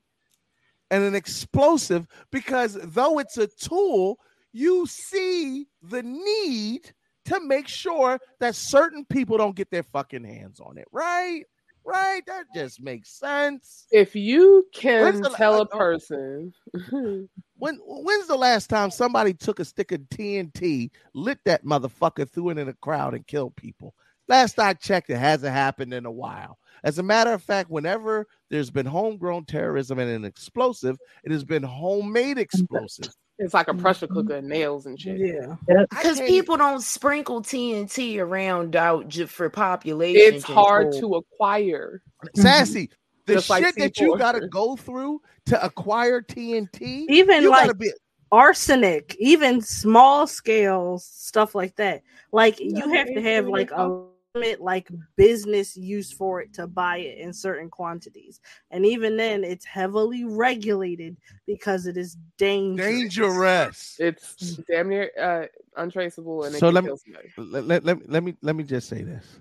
and 0.90 1.04
an 1.04 1.14
explosive 1.14 2.06
because 2.30 2.78
though 2.82 3.18
it's 3.18 3.38
a 3.38 3.46
tool, 3.46 4.18
you 4.52 4.86
see 4.86 5.66
the 5.82 6.02
need 6.02 6.92
to 7.24 7.40
make 7.40 7.68
sure 7.68 8.20
that 8.40 8.54
certain 8.54 9.06
people 9.06 9.38
don't 9.38 9.56
get 9.56 9.70
their 9.70 9.84
fucking 9.84 10.24
hands 10.24 10.60
on 10.60 10.76
it, 10.76 10.86
right? 10.92 11.44
Right? 11.84 12.22
That 12.26 12.44
just 12.54 12.80
makes 12.80 13.10
sense. 13.10 13.86
If 13.90 14.14
you 14.14 14.66
can 14.72 15.20
the- 15.20 15.30
tell 15.30 15.60
a 15.60 15.66
person, 15.66 16.52
When 17.62 17.78
when's 17.84 18.26
the 18.26 18.36
last 18.36 18.68
time 18.68 18.90
somebody 18.90 19.34
took 19.34 19.60
a 19.60 19.64
stick 19.64 19.92
of 19.92 20.00
TNT, 20.12 20.90
lit 21.14 21.38
that 21.44 21.64
motherfucker, 21.64 22.28
threw 22.28 22.50
it 22.50 22.59
in 22.59 22.68
a 22.68 22.74
crowd, 22.74 23.14
and 23.14 23.24
killed 23.24 23.54
people? 23.54 23.94
Last 24.26 24.59
I 24.59 24.72
checked, 24.74 25.10
it 25.10 25.18
hasn't 25.18 25.52
happened 25.52 25.94
in 25.94 26.04
a 26.04 26.10
while. 26.10 26.59
As 26.82 26.98
a 26.98 27.04
matter 27.04 27.32
of 27.32 27.42
fact, 27.42 27.70
whenever 27.70 28.26
there's 28.50 28.70
been 28.70 28.86
homegrown 28.86 29.44
terrorism 29.44 30.00
and 30.00 30.10
an 30.10 30.24
explosive, 30.24 30.96
it 31.22 31.30
has 31.30 31.44
been 31.44 31.62
homemade 31.62 32.38
explosive. 32.38 33.12
It's 33.38 33.54
like 33.54 33.68
a 33.68 33.74
pressure 33.74 34.06
mm-hmm. 34.06 34.14
cooker 34.14 34.36
and 34.36 34.48
nails 34.48 34.86
and 34.86 35.00
shit. 35.00 35.18
Yeah. 35.18 35.84
Because 35.90 36.20
people 36.20 36.56
don't 36.56 36.82
sprinkle 36.82 37.42
TNT 37.42 38.18
around 38.18 38.76
out 38.76 39.09
ju- 39.09 39.26
for 39.26 39.48
population. 39.50 40.34
It's 40.34 40.44
hard 40.44 40.92
control. 40.92 41.12
to 41.12 41.16
acquire. 41.18 42.02
Sassy, 42.36 42.90
the 43.26 43.34
Just 43.34 43.50
like 43.50 43.64
shit 43.64 43.76
that 43.76 43.98
you 43.98 44.16
gotta 44.18 44.48
go 44.48 44.76
through 44.76 45.20
to 45.46 45.64
acquire 45.64 46.20
TNT, 46.20 47.06
even 47.09 47.42
you 47.42 47.50
like 47.50 47.76
be 47.78 47.92
arsenic, 48.30 49.16
even 49.18 49.60
small 49.60 50.26
scale 50.26 50.98
stuff 50.98 51.54
like 51.54 51.76
that. 51.76 52.02
Like 52.32 52.60
you 52.60 52.88
have 52.90 53.09
to 53.09 53.22
have 53.22 53.46
like 53.46 53.70
a 53.72 53.86
limit, 53.86 54.11
like 54.59 54.88
business 55.16 55.76
use 55.76 56.10
for 56.10 56.40
it 56.40 56.54
to 56.54 56.66
buy 56.66 56.98
it 56.98 57.18
in 57.18 57.32
certain 57.32 57.68
quantities, 57.68 58.40
and 58.70 58.86
even 58.86 59.16
then, 59.16 59.44
it's 59.44 59.64
heavily 59.64 60.24
regulated 60.24 61.16
because 61.46 61.86
it 61.86 61.96
is 61.96 62.16
dangerous. 62.38 62.88
dangerous. 62.88 63.96
It's 63.98 64.56
damn 64.70 64.88
near 64.88 65.10
uh, 65.20 65.46
untraceable 65.76 66.44
and 66.44 66.54
so 66.54 66.70
let 66.70 66.84
me, 66.84 66.90
let, 67.36 67.66
let, 67.66 67.84
let, 67.84 67.98
me- 67.98 68.04
let 68.09 68.22
me 68.22 68.36
let 68.42 68.56
me 68.56 68.64
just 68.64 68.88
say 68.88 69.02
this 69.02 69.40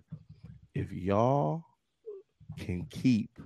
if 0.75 0.91
y'all 0.91 1.63
can 2.57 2.85
keep 2.89 3.39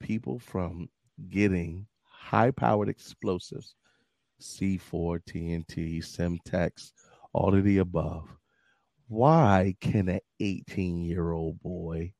people 0.00 0.38
from 0.38 0.88
getting 1.30 1.86
high 2.04 2.50
powered 2.50 2.88
explosives 2.88 3.74
c4 4.40 5.20
tnt 5.24 5.98
semtex 5.98 6.92
all 7.32 7.54
of 7.54 7.64
the 7.64 7.78
above 7.78 8.28
why 9.08 9.74
can 9.80 10.08
an 10.08 10.20
18 10.40 11.04
year 11.04 11.32
old 11.32 11.60
boy 11.60 12.12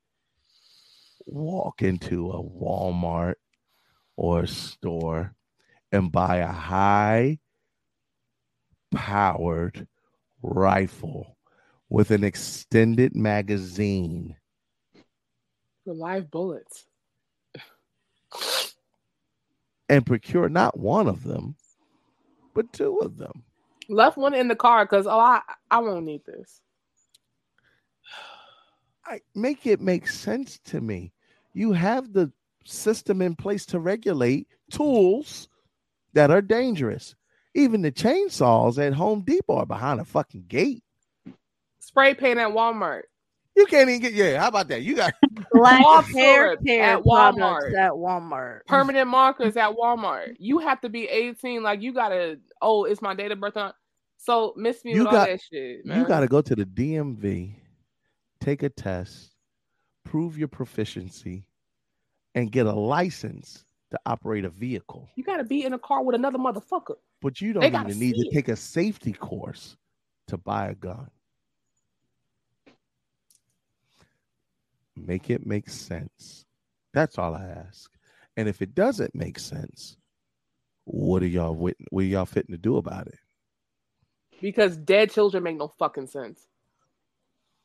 walk 1.27 1.82
into 1.82 2.31
a 2.31 2.43
walmart 2.43 3.35
or 4.16 4.40
a 4.43 4.48
store 4.48 5.35
and 5.93 6.12
buy 6.12 6.36
a 6.36 6.52
high 6.52 7.39
powered 8.94 9.86
rifle 10.43 11.36
with 11.89 12.11
an 12.11 12.23
extended 12.24 13.15
magazine 13.16 14.36
The 15.86 15.93
live 15.94 16.31
bullets. 16.31 16.86
and 19.89 20.05
procure 20.06 20.48
not 20.48 20.78
one 20.78 21.06
of 21.09 21.24
them, 21.24 21.56
but 22.55 22.73
two 22.73 22.98
of 22.98 23.16
them. 23.19 23.44
Left 23.89 24.16
one 24.16 24.35
in 24.35 24.48
the 24.48 24.56
car 24.56 24.85
because 24.85 25.06
oh 25.06 25.19
I 25.19 25.40
I 25.70 25.78
won't 25.81 26.06
need 26.06 26.24
this. 26.24 26.61
I 29.06 29.20
make 29.35 29.66
it 29.66 29.81
make 29.81 30.09
sense 30.09 30.59
to 30.66 30.81
me. 30.81 31.12
You 31.52 31.72
have 31.72 32.12
the 32.12 32.32
system 32.64 33.22
in 33.22 33.36
place 33.36 33.66
to 33.66 33.78
regulate 33.78 34.48
tools 34.70 35.48
that 36.14 36.31
are 36.31 36.43
dangerous. 36.43 37.14
Even 37.55 37.82
the 37.82 37.93
chainsaws 37.93 38.85
at 38.85 38.94
Home 38.94 39.22
Depot 39.22 39.59
are 39.59 39.66
behind 39.66 40.01
a 40.01 40.05
fucking 40.05 40.47
gate. 40.48 40.82
Spray 41.78 42.14
paint 42.14 42.39
at 42.39 42.48
Walmart. 42.48 43.02
You 43.55 43.66
can't 43.66 43.89
even 43.89 44.01
get 44.01 44.14
yeah. 44.14 44.40
How 44.40 44.48
about 44.48 44.66
that? 44.68 44.82
You 44.82 44.97
got 44.97 45.14
Black 45.52 45.81
Cough 45.81 46.10
hair 46.10 46.52
at 46.52 46.59
Walmart. 47.05 47.72
at 47.74 47.93
Walmart. 47.93 48.66
Permanent 48.66 49.06
markers 49.09 49.56
at 49.56 49.76
Walmart. 49.76 50.35
You 50.39 50.59
have 50.59 50.81
to 50.81 50.89
be 50.89 51.06
18. 51.06 51.62
Like 51.62 51.81
you 51.81 51.93
gotta. 51.93 52.40
Oh, 52.60 52.85
it's 52.85 53.01
my 53.01 53.14
date 53.14 53.31
of 53.31 53.39
birth. 53.39 53.56
On. 53.56 53.72
So 54.16 54.55
miss 54.56 54.85
me 54.85 54.94
you 54.94 55.05
with 55.05 55.12
got 55.12 55.14
all 55.14 55.26
that 55.26 55.40
shit. 55.40 55.86
Man. 55.86 56.01
you 56.01 56.06
got 56.06 56.20
to 56.20 56.26
go 56.26 56.40
to 56.40 56.56
the 56.56 56.64
DMV, 56.64 57.55
take 58.45 58.62
a 58.62 58.69
test, 58.69 59.35
prove 60.05 60.37
your 60.39 60.49
proficiency, 60.49 61.47
and 62.35 62.53
get 62.53 62.66
a 62.66 62.73
license 62.73 63.65
to 63.91 63.99
operate 64.07 64.45
a 64.45 64.51
vehicle. 64.51 65.09
You 65.16 65.25
gotta 65.25 65.45
be 65.45 65.65
in 65.65 65.73
a 65.73 65.79
car 65.79 66.05
with 66.05 66.15
another 66.15 66.39
motherfucker. 66.39 66.97
But 67.23 67.41
you 67.41 67.55
don't 67.55 67.65
even 67.65 67.99
need 67.99 68.16
to 68.16 68.27
it. 68.27 68.33
take 68.33 68.49
a 68.49 68.57
safety 68.57 69.12
course 69.12 69.77
to 70.29 70.37
buy 70.37 70.69
a 70.69 70.75
gun. 70.75 71.11
Make 74.97 75.31
it 75.31 75.47
make 75.47 75.71
sense. 75.71 76.45
That's 76.93 77.19
all 77.19 77.35
I 77.35 77.45
ask. 77.45 77.91
And 78.37 78.49
if 78.49 78.62
it 78.62 78.75
doesn't 78.75 79.15
make 79.15 79.39
sense, 79.39 79.97
what 80.85 81.23
are 81.23 81.27
y'all 81.27 81.55
what 81.55 81.75
are 81.95 82.03
y'all 82.03 82.27
fitting 82.27 82.55
to 82.55 82.61
do 82.61 82.77
about 82.77 83.07
it? 83.07 83.19
Because 84.41 84.77
dead 84.77 85.11
children 85.11 85.43
make 85.43 85.57
no 85.57 85.69
fucking 85.69 86.09
sense. 86.09 86.47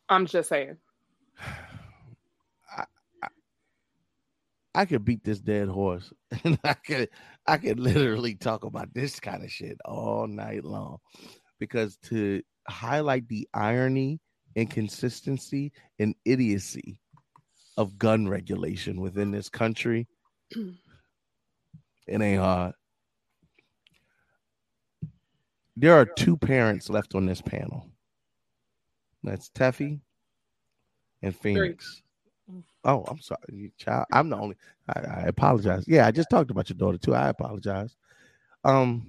I'm 0.10 0.26
just 0.26 0.50
saying. 0.50 0.78
I 4.76 4.86
could 4.86 5.04
beat 5.04 5.24
this 5.24 5.40
dead 5.40 5.68
horse, 5.68 6.14
and 6.44 6.60
I 6.64 6.74
could 6.74 7.10
I 7.48 7.58
could 7.58 7.80
literally 7.80 8.36
talk 8.36 8.64
about 8.64 8.94
this 8.94 9.20
kind 9.20 9.44
of 9.44 9.52
shit 9.52 9.78
all 9.84 10.28
night 10.28 10.64
long, 10.64 11.00
because 11.60 11.98
to 12.04 12.42
highlight 12.68 13.28
the 13.28 13.48
irony, 13.54 14.22
inconsistency, 14.56 15.72
and 15.98 16.16
idiocy 16.24 17.00
of 17.78 17.98
gun 17.98 18.28
regulation 18.28 19.02
within 19.02 19.32
this 19.32 19.50
country, 19.50 20.08
it 20.52 20.76
ain't 22.08 22.40
hard. 22.40 22.74
There 25.76 25.94
are 25.94 26.06
two 26.06 26.38
parents 26.38 26.90
left 26.90 27.16
on 27.16 27.26
this 27.26 27.42
panel. 27.42 27.90
That's 29.24 29.50
Teffy 29.50 30.00
and 31.22 31.36
Phoenix. 31.36 32.02
Oh, 32.84 33.04
I'm 33.08 33.20
sorry, 33.20 33.74
child. 33.78 34.06
I'm 34.12 34.30
the 34.30 34.38
only. 34.38 34.56
I, 34.88 35.00
I 35.00 35.24
apologize. 35.28 35.86
Yeah, 35.88 36.08
I 36.08 36.12
just 36.12 36.30
talked 36.30 36.50
about 36.50 36.70
your 36.70 36.78
daughter 36.78 36.98
too. 36.98 37.14
I 37.14 37.30
apologize. 37.30 37.96
Um, 38.64 39.06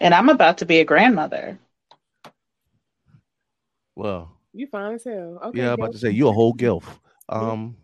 And 0.00 0.14
I'm 0.14 0.28
about 0.28 0.58
to 0.58 0.66
be 0.66 0.78
a 0.80 0.84
grandmother. 0.84 1.58
well, 3.96 4.38
You 4.52 4.66
fine 4.68 4.94
as 4.94 5.04
hell. 5.04 5.40
Okay. 5.44 5.58
yeah, 5.58 5.68
I'm 5.68 5.74
about 5.74 5.92
to 5.92 5.98
say 5.98 6.10
you 6.10 6.28
a 6.28 6.32
whole 6.32 6.54
gilf. 6.54 6.84
Um, 7.28 7.76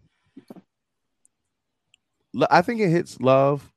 I 2.50 2.62
think 2.62 2.80
it 2.80 2.88
hits 2.90 3.20
love 3.20 3.68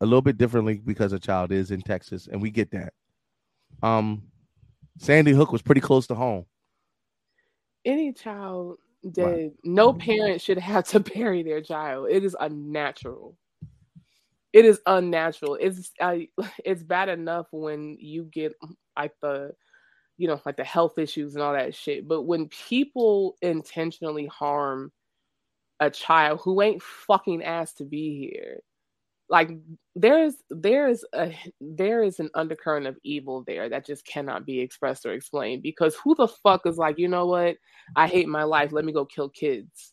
a 0.00 0.06
little 0.06 0.22
bit 0.22 0.38
differently 0.38 0.74
because 0.84 1.12
a 1.12 1.18
child 1.18 1.50
is 1.50 1.70
in 1.70 1.80
Texas, 1.80 2.28
and 2.30 2.40
we 2.40 2.50
get 2.50 2.70
that. 2.72 2.92
Um, 3.82 4.22
Sandy 4.98 5.32
Hook 5.32 5.52
was 5.52 5.62
pretty 5.62 5.80
close 5.80 6.06
to 6.08 6.14
home. 6.14 6.44
Any 7.84 8.12
child 8.12 8.78
that 9.02 9.52
no 9.64 9.92
mm-hmm. 9.92 10.00
parent 10.00 10.40
should 10.40 10.58
have 10.58 10.86
to 10.88 11.00
bury 11.14 11.42
their 11.42 11.60
child. 11.62 12.08
It 12.10 12.24
is 12.24 12.36
unnatural. 12.38 13.36
It 14.52 14.64
is 14.64 14.80
unnatural. 14.86 15.56
It's 15.60 15.90
I, 16.00 16.28
it's 16.64 16.82
bad 16.82 17.08
enough 17.08 17.46
when 17.50 17.96
you 18.00 18.24
get 18.24 18.54
like 18.96 19.12
the 19.22 19.52
you 20.16 20.26
know 20.26 20.40
like 20.44 20.56
the 20.56 20.64
health 20.64 20.98
issues 20.98 21.34
and 21.34 21.42
all 21.42 21.52
that 21.52 21.74
shit, 21.74 22.08
but 22.08 22.22
when 22.22 22.48
people 22.48 23.36
intentionally 23.40 24.26
harm 24.26 24.92
a 25.80 25.90
child 25.90 26.40
who 26.42 26.60
ain't 26.60 26.82
fucking 26.82 27.42
asked 27.42 27.78
to 27.78 27.84
be 27.84 28.18
here. 28.18 28.60
Like 29.30 29.50
there's 29.94 30.36
there's 30.48 31.04
a 31.12 31.34
there 31.60 32.02
is 32.02 32.18
an 32.18 32.30
undercurrent 32.34 32.86
of 32.86 32.96
evil 33.02 33.44
there 33.46 33.68
that 33.68 33.84
just 33.84 34.06
cannot 34.06 34.46
be 34.46 34.60
expressed 34.60 35.04
or 35.04 35.12
explained 35.12 35.62
because 35.62 35.96
who 35.96 36.14
the 36.14 36.28
fuck 36.28 36.66
is 36.66 36.78
like, 36.78 36.98
you 36.98 37.08
know 37.08 37.26
what? 37.26 37.56
I 37.94 38.06
hate 38.06 38.28
my 38.28 38.44
life. 38.44 38.72
Let 38.72 38.84
me 38.86 38.92
go 38.92 39.04
kill 39.04 39.28
kids. 39.28 39.92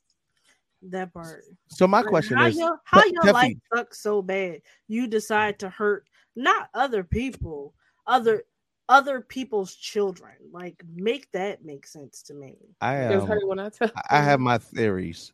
That 0.90 1.14
part. 1.14 1.44
So 1.68 1.88
my 1.88 2.02
Like, 2.02 2.10
question 2.10 2.38
how 2.38 2.48
is, 2.48 2.57
your, 2.57 2.80
how 2.86 3.03
Te- 3.03 3.14
your 3.14 3.24
Teffy, 3.24 3.34
life 3.34 3.53
sucks 3.74 4.02
so 4.02 4.22
bad 4.22 4.62
you 4.88 5.07
decide 5.07 5.60
to 5.60 5.70
hurt 5.70 6.07
not 6.36 6.70
other 6.74 7.03
people, 7.03 7.74
other 8.07 8.44
other 8.88 9.20
people's 9.22 9.76
children. 9.76 10.34
Like 10.52 10.82
make 10.94 11.32
that 11.32 11.66
make 11.66 11.88
sense 11.88 12.22
to 12.24 12.34
me. 12.34 12.56
I 12.82 13.06
It's 13.06 13.24
um, 13.24 13.40
when 13.48 13.60
I 13.60 13.70
tell 13.70 13.90
I 14.12 14.22
have 14.22 14.40
my 14.40 14.60
theories 14.60 15.34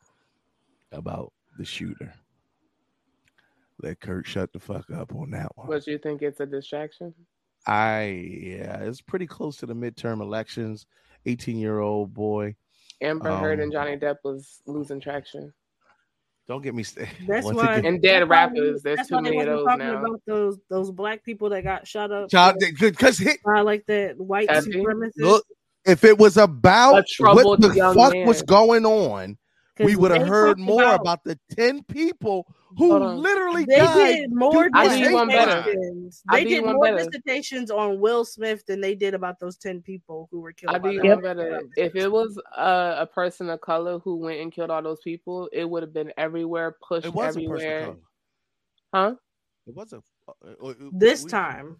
about 0.91 1.33
the 1.57 1.65
shooter. 1.65 2.13
Let 3.81 3.99
Kurt 3.99 4.27
shut 4.27 4.53
the 4.53 4.59
fuck 4.59 4.89
up 4.91 5.13
on 5.15 5.31
that 5.31 5.55
one. 5.55 5.67
But 5.67 5.87
you 5.87 5.97
think 5.97 6.21
it's 6.21 6.39
a 6.39 6.45
distraction? 6.45 7.13
I 7.67 8.03
yeah, 8.41 8.77
it's 8.81 9.01
pretty 9.01 9.27
close 9.27 9.57
to 9.57 9.65
the 9.65 9.73
midterm 9.75 10.21
elections. 10.21 10.85
18 11.25 11.57
year 11.57 11.79
old 11.79 12.13
boy. 12.13 12.55
Amber 13.01 13.35
Heard 13.37 13.59
Um, 13.59 13.63
and 13.63 13.71
Johnny 13.71 13.97
Depp 13.97 14.17
was 14.23 14.61
losing 14.65 14.99
traction. 14.99 15.53
Don't 16.47 16.61
get 16.63 16.73
me 16.75 16.83
st- 16.83 17.07
That's 17.27 17.45
why 17.45 17.75
again- 17.77 17.85
And 17.85 18.01
dead 18.01 18.21
that's 18.21 18.29
why 18.29 18.47
we- 18.47 18.59
rappers, 18.61 18.81
there's 18.81 18.97
that's 18.97 19.09
too 19.09 19.15
why 19.15 19.21
many 19.21 19.39
of 19.39 19.47
wasn't 19.47 19.57
those 19.57 19.65
talking 19.65 19.85
now. 19.87 19.99
About 20.05 20.21
those 20.27 20.57
those 20.69 20.91
black 20.91 21.23
people 21.23 21.49
that 21.49 21.63
got 21.63 21.87
shot 21.87 22.11
up. 22.11 22.29
Child, 22.29 22.57
because 22.79 23.23
by 23.45 23.61
like 23.61 23.85
that 23.87 24.17
white 24.17 24.47
Taffy? 24.49 24.71
supremacist. 24.73 25.11
look, 25.17 25.45
if 25.85 26.03
it 26.03 26.17
was 26.17 26.37
about 26.37 27.05
what 27.19 27.61
the 27.61 27.73
young 27.75 27.95
fuck 27.95 28.13
man. 28.13 28.27
was 28.27 28.41
going 28.43 28.85
on, 28.85 29.37
we 29.85 29.93
'Cause 29.93 30.01
would 30.01 30.11
have 30.11 30.27
heard 30.27 30.59
more 30.59 30.81
about- 30.83 31.01
about, 31.01 31.23
the 31.23 31.39
10 31.49 31.83
people 31.83 32.47
who 32.77 32.93
on. 33.01 33.17
literally 33.17 33.65
They 33.65 33.75
died. 33.77 34.15
did 34.15 34.33
more 34.33 34.63
due 34.69 34.71
I 34.73 34.87
hate 34.97 35.07
do 35.09 35.13
one 35.13 35.27
better. 35.27 35.61
dissertations. 35.63 36.23
They 36.31 36.43
did 36.45 36.63
more 36.65 36.79
better. 36.83 36.97
dissertations 36.97 37.71
on 37.71 37.99
Will 37.99 38.23
Smith 38.23 38.65
than 38.65 38.79
they 38.81 38.95
did 38.95 39.13
about 39.13 39.39
those 39.39 39.57
ten 39.57 39.81
people 39.81 40.27
who 40.31 40.39
were 40.39 40.53
killed. 40.53 40.73
I 40.75 40.79
by 40.79 40.91
do 40.93 41.01
one 41.03 41.21
better. 41.21 41.61
If 41.75 41.95
it 41.95 42.09
was 42.11 42.37
a, 42.57 42.95
a 42.99 43.05
person 43.07 43.49
of 43.49 43.59
color 43.61 43.99
who 43.99 44.15
went 44.15 44.39
and 44.39 44.51
killed 44.51 44.69
all 44.69 44.81
those 44.81 45.01
people, 45.01 45.49
it 45.51 45.65
would 45.69 45.83
have 45.83 45.93
been 45.93 46.13
everywhere, 46.17 46.77
pushed 46.81 47.05
It 47.07 47.13
was 47.13 47.35
a 47.35 47.39
person 47.39 47.51
of 47.51 47.59
everywhere. 47.61 47.85
color. 47.85 47.97
Huh? 48.93 49.15
It 49.67 49.75
was 49.75 49.93
a. 49.93 49.97
uh, 50.27 50.31
uh, 50.63 50.67
uh, 50.69 50.73
This 50.93 51.23
we- 51.25 51.29
time, 51.29 51.77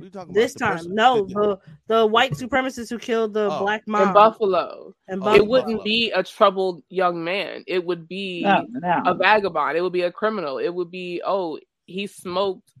we 0.00 0.10
talking 0.10 0.32
this 0.32 0.52
the 0.52 0.58
time, 0.58 0.76
person- 0.76 0.94
no, 0.94 1.24
the- 1.26 1.34
the 1.34 1.58
the 1.86 2.06
white 2.06 2.32
supremacists 2.32 2.90
who 2.90 2.98
killed 2.98 3.34
the 3.34 3.48
Oh. 3.50 3.60
black 3.60 3.86
mom 3.86 4.08
In 4.08 4.14
Buffalo. 4.14 4.94
in 5.08 5.22
Oh, 5.22 5.34
It 5.34 5.46
wouldn't 5.46 5.84
be 5.84 6.10
a 6.10 6.22
troubled 6.22 6.82
young 6.88 7.22
man. 7.22 7.64
It 7.66 7.84
would 7.84 8.08
be 8.08 8.42
No, 8.42 8.66
no. 8.68 9.02
a 9.06 9.14
vagabond. 9.14 9.76
It 9.76 9.82
would 9.82 9.92
be 9.92 10.02
a 10.02 10.12
criminal. 10.12 10.58
It 10.58 10.74
would 10.74 10.90
be, 10.90 11.22
oh, 11.24 11.58
he 11.86 12.06
smoked 12.06 12.72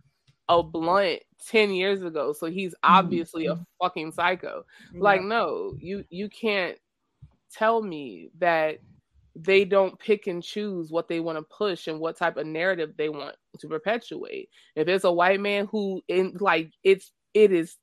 a 0.48 0.62
blunt 0.62 1.22
10 1.46 1.72
years 1.72 2.02
ago, 2.02 2.32
so 2.32 2.46
he's 2.46 2.72
mm-hmm. 2.72 2.94
obviously 2.94 3.46
a 3.46 3.54
mm-hmm. 3.54 3.62
fucking 3.80 4.12
psycho. 4.12 4.64
Like, 4.94 5.22
no, 5.22 5.74
you 5.78 6.04
you 6.10 6.28
can't 6.28 6.78
tell 7.52 7.82
me 7.82 8.30
that 8.38 8.78
they 9.36 9.64
don't 9.64 9.98
pick 9.98 10.26
and 10.26 10.42
choose 10.42 10.90
what 10.90 11.08
they 11.08 11.20
want 11.20 11.38
to 11.38 11.42
push 11.42 11.86
and 11.86 11.98
what 11.98 12.16
type 12.16 12.36
of 12.36 12.46
narrative 12.46 12.94
they 12.96 13.08
want 13.08 13.34
to 13.58 13.68
perpetuate. 13.68 14.48
If 14.76 14.88
it's 14.88 15.04
a 15.04 15.12
white 15.12 15.40
man 15.40 15.66
who 15.70 16.02
in 16.08 16.36
like 16.38 16.70
it's 16.84 17.10
it 17.32 17.50
is 17.50 17.76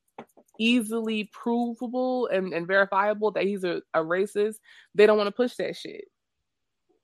easily 0.59 1.29
provable 1.33 2.27
and, 2.27 2.53
and 2.53 2.67
verifiable 2.67 3.31
that 3.31 3.43
he's 3.43 3.63
a, 3.63 3.81
a 3.93 3.99
racist, 3.99 4.55
they 4.95 5.05
don't 5.05 5.17
want 5.17 5.27
to 5.27 5.31
push 5.31 5.55
that 5.55 5.75
shit. 5.75 6.05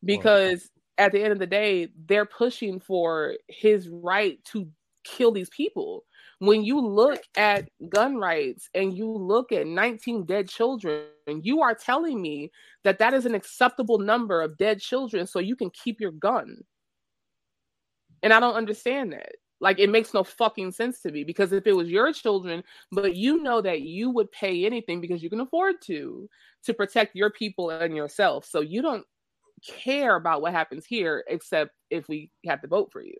Because 0.03 0.69
at 0.97 1.11
the 1.11 1.21
end 1.21 1.33
of 1.33 1.39
the 1.39 1.47
day, 1.47 1.89
they're 2.05 2.25
pushing 2.25 2.79
for 2.79 3.35
his 3.47 3.89
right 3.89 4.43
to 4.45 4.69
kill 5.03 5.31
these 5.31 5.49
people. 5.49 6.05
When 6.39 6.63
you 6.63 6.79
look 6.79 7.21
at 7.35 7.67
gun 7.89 8.17
rights 8.17 8.69
and 8.75 8.95
you 8.95 9.11
look 9.11 9.51
at 9.51 9.65
19 9.65 10.25
dead 10.25 10.47
children, 10.47 11.05
you 11.27 11.61
are 11.61 11.73
telling 11.73 12.21
me 12.21 12.51
that 12.87 12.99
that 12.99 13.13
is 13.13 13.25
an 13.25 13.35
acceptable 13.35 13.97
number 13.97 14.41
of 14.41 14.55
dead 14.55 14.79
children 14.79 15.27
so 15.27 15.39
you 15.39 15.57
can 15.57 15.69
keep 15.71 15.99
your 15.99 16.11
gun. 16.11 16.63
And 18.23 18.31
I 18.31 18.39
don't 18.39 18.55
understand 18.55 19.11
that. 19.11 19.33
Like 19.59 19.77
it 19.77 19.89
makes 19.89 20.13
no 20.13 20.23
fucking 20.23 20.71
sense 20.71 21.01
to 21.01 21.11
me 21.11 21.25
because 21.25 21.51
if 21.51 21.67
it 21.67 21.73
was 21.73 21.89
your 21.89 22.13
children, 22.13 22.63
but 22.93 23.13
you 23.13 23.43
know 23.43 23.59
that 23.59 23.81
you 23.81 24.09
would 24.11 24.31
pay 24.31 24.65
anything 24.65 25.01
because 25.01 25.21
you 25.21 25.29
can 25.29 25.41
afford 25.41 25.75
to 25.87 26.29
to 26.63 26.73
protect 26.73 27.13
your 27.13 27.29
people 27.29 27.71
and 27.71 27.93
yourself. 27.93 28.45
So 28.45 28.61
you 28.61 28.81
don't 28.81 29.03
care 29.65 30.15
about 30.15 30.41
what 30.41 30.53
happens 30.53 30.85
here 30.85 31.25
except 31.27 31.71
if 31.89 32.07
we 32.07 32.31
have 32.45 32.61
to 32.61 32.69
vote 32.69 32.89
for 32.93 33.03
you. 33.03 33.17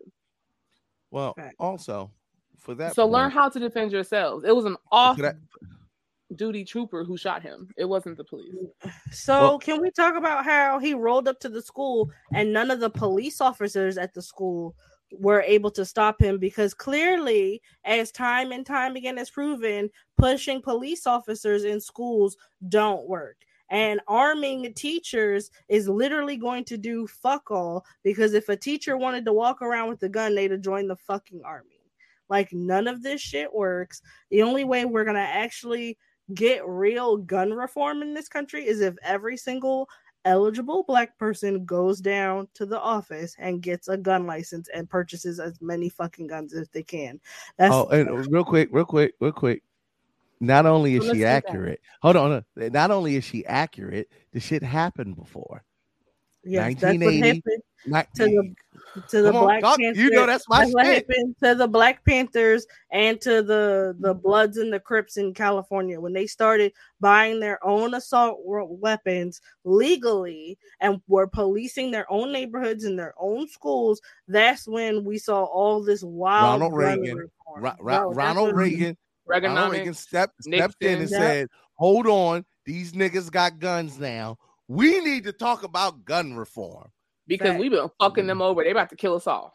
Well, 1.10 1.36
also 1.58 2.10
for 2.58 2.74
that. 2.76 2.94
so 2.94 3.06
learn 3.06 3.30
how 3.30 3.50
to 3.50 3.58
defend 3.60 3.92
yourselves. 3.92 4.44
It 4.44 4.56
was 4.56 4.64
an 4.64 4.78
awful. 4.90 5.16
for 5.16 5.22
that- 5.22 5.36
duty 6.36 6.64
trooper 6.64 7.04
who 7.04 7.16
shot 7.16 7.42
him. 7.42 7.68
It 7.76 7.84
wasn't 7.86 8.16
the 8.16 8.24
police. 8.24 8.54
So 9.10 9.40
Well- 9.40 9.58
can 9.58 9.80
we 9.80 9.90
talk 9.90 10.14
about 10.16 10.44
how 10.44 10.78
he 10.78 10.94
rolled 10.94 11.28
up 11.28 11.40
to 11.40 11.48
the 11.48 11.62
school 11.62 12.10
and 12.32 12.52
none 12.52 12.70
of 12.70 12.80
the 12.80 12.90
police 12.90 13.40
officers 13.40 13.96
at 13.98 14.14
the 14.14 14.22
school 14.22 14.74
were 15.12 15.40
able 15.40 15.70
to 15.70 15.84
stop 15.86 16.20
him 16.20 16.38
because 16.38 16.74
clearly, 16.74 17.62
as 17.84 18.12
time 18.12 18.52
and 18.52 18.66
time 18.66 18.94
again 18.94 19.16
has 19.16 19.30
proven, 19.30 19.88
pushing 20.18 20.60
police 20.60 21.06
officers 21.06 21.64
in 21.64 21.80
schools 21.80 22.36
don't 22.68 23.08
work. 23.08 23.36
And 23.70 24.00
arming 24.06 24.72
teachers 24.74 25.50
is 25.68 25.88
literally 25.88 26.36
going 26.36 26.64
to 26.64 26.78
do 26.78 27.06
fuck 27.06 27.50
all 27.50 27.84
because 28.02 28.34
if 28.34 28.48
a 28.48 28.56
teacher 28.56 28.96
wanted 28.96 29.24
to 29.26 29.32
walk 29.32 29.60
around 29.62 29.88
with 29.88 30.02
a 30.02 30.08
gun, 30.08 30.34
they'd 30.34 30.50
have 30.50 30.60
joined 30.60 30.90
the 30.90 30.96
fucking 30.96 31.42
army. 31.44 31.80
Like 32.30 32.52
none 32.52 32.86
of 32.86 33.02
this 33.02 33.20
shit 33.20 33.52
works. 33.52 34.02
The 34.30 34.42
only 34.42 34.64
way 34.64 34.84
we're 34.84 35.04
gonna 35.04 35.20
actually 35.20 35.98
get 36.34 36.66
real 36.66 37.16
gun 37.16 37.52
reform 37.52 38.02
in 38.02 38.14
this 38.14 38.28
country 38.28 38.66
is 38.66 38.80
if 38.80 38.94
every 39.02 39.36
single 39.36 39.88
eligible 40.24 40.82
black 40.82 41.16
person 41.18 41.64
goes 41.64 42.00
down 42.00 42.48
to 42.54 42.66
the 42.66 42.78
office 42.78 43.34
and 43.38 43.62
gets 43.62 43.88
a 43.88 43.96
gun 43.96 44.26
license 44.26 44.68
and 44.74 44.90
purchases 44.90 45.40
as 45.40 45.60
many 45.60 45.88
fucking 45.88 46.26
guns 46.26 46.52
as 46.52 46.68
they 46.68 46.82
can. 46.82 47.20
That's 47.56 47.74
oh, 47.74 47.86
and 47.88 48.30
real 48.30 48.44
quick, 48.44 48.68
real 48.72 48.84
quick, 48.84 49.14
real 49.20 49.32
quick. 49.32 49.62
Not 50.40 50.66
only 50.66 50.94
is 50.94 51.06
So 51.06 51.14
she 51.14 51.24
accurate, 51.24 51.80
hold 52.00 52.16
on. 52.16 52.30
hold 52.30 52.44
on. 52.56 52.72
Not 52.72 52.90
only 52.92 53.16
is 53.16 53.24
she 53.24 53.44
accurate, 53.46 54.08
the 54.32 54.38
shit 54.38 54.62
happened 54.62 55.16
before. 55.16 55.64
Yes, 56.48 56.80
that's 56.80 56.98
what 56.98 57.06
1980, 57.06 57.42
happened 57.92 58.08
to 58.16 58.24
the 58.24 58.54
to 59.10 59.22
the 59.22 59.28
Come 59.30 59.36
on, 59.36 59.44
Black 59.44 59.60
Doc, 59.60 59.78
Panthers. 59.78 60.02
you 60.02 60.10
know 60.10 60.26
that's 60.26 60.48
my 60.48 60.64
what 60.66 60.84
shit. 60.86 61.06
happened 61.08 61.36
to 61.42 61.54
the 61.54 61.68
Black 61.68 62.04
Panthers 62.04 62.66
and 62.90 63.20
to 63.20 63.42
the 63.42 63.94
the 64.00 64.14
Bloods 64.14 64.56
and 64.56 64.72
the 64.72 64.80
Crips 64.80 65.16
in 65.16 65.34
California 65.34 66.00
when 66.00 66.12
they 66.12 66.26
started 66.26 66.72
buying 67.00 67.38
their 67.38 67.64
own 67.64 67.94
assault 67.94 68.38
weapons 68.44 69.40
legally 69.64 70.58
and 70.80 71.00
were 71.06 71.26
policing 71.26 71.90
their 71.90 72.10
own 72.10 72.32
neighborhoods 72.32 72.84
and 72.84 72.98
their 72.98 73.14
own 73.18 73.46
schools. 73.48 74.00
That's 74.26 74.66
when 74.66 75.04
we 75.04 75.18
saw 75.18 75.44
all 75.44 75.82
this 75.82 76.02
wild 76.02 76.60
Ronald 76.62 76.76
Reagan, 76.76 77.16
reform. 77.16 77.62
Ro- 77.62 77.72
Ro- 77.80 78.12
Ronald 78.12 78.46
what- 78.48 78.56
Reagan, 78.56 78.96
Ronald 79.26 79.72
Reagan 79.72 79.84
Reaganomics, 79.92 79.96
stepped 79.96 80.42
stepped 80.42 80.76
in 80.82 80.90
and 80.92 81.00
Nixon. 81.02 81.18
said, 81.20 81.48
"Hold 81.74 82.06
on, 82.06 82.44
these 82.64 82.92
niggas 82.92 83.30
got 83.30 83.58
guns 83.58 83.98
now. 83.98 84.38
We 84.68 85.00
need 85.00 85.24
to 85.24 85.32
talk 85.32 85.62
about 85.64 86.04
gun 86.04 86.34
reform." 86.34 86.90
Because 87.26 87.48
Fact. 87.48 87.60
we've 87.60 87.70
been 87.70 87.90
fucking 88.00 88.26
them 88.26 88.40
over. 88.40 88.62
They're 88.62 88.72
about 88.72 88.90
to 88.90 88.96
kill 88.96 89.14
us 89.14 89.26
all. 89.26 89.54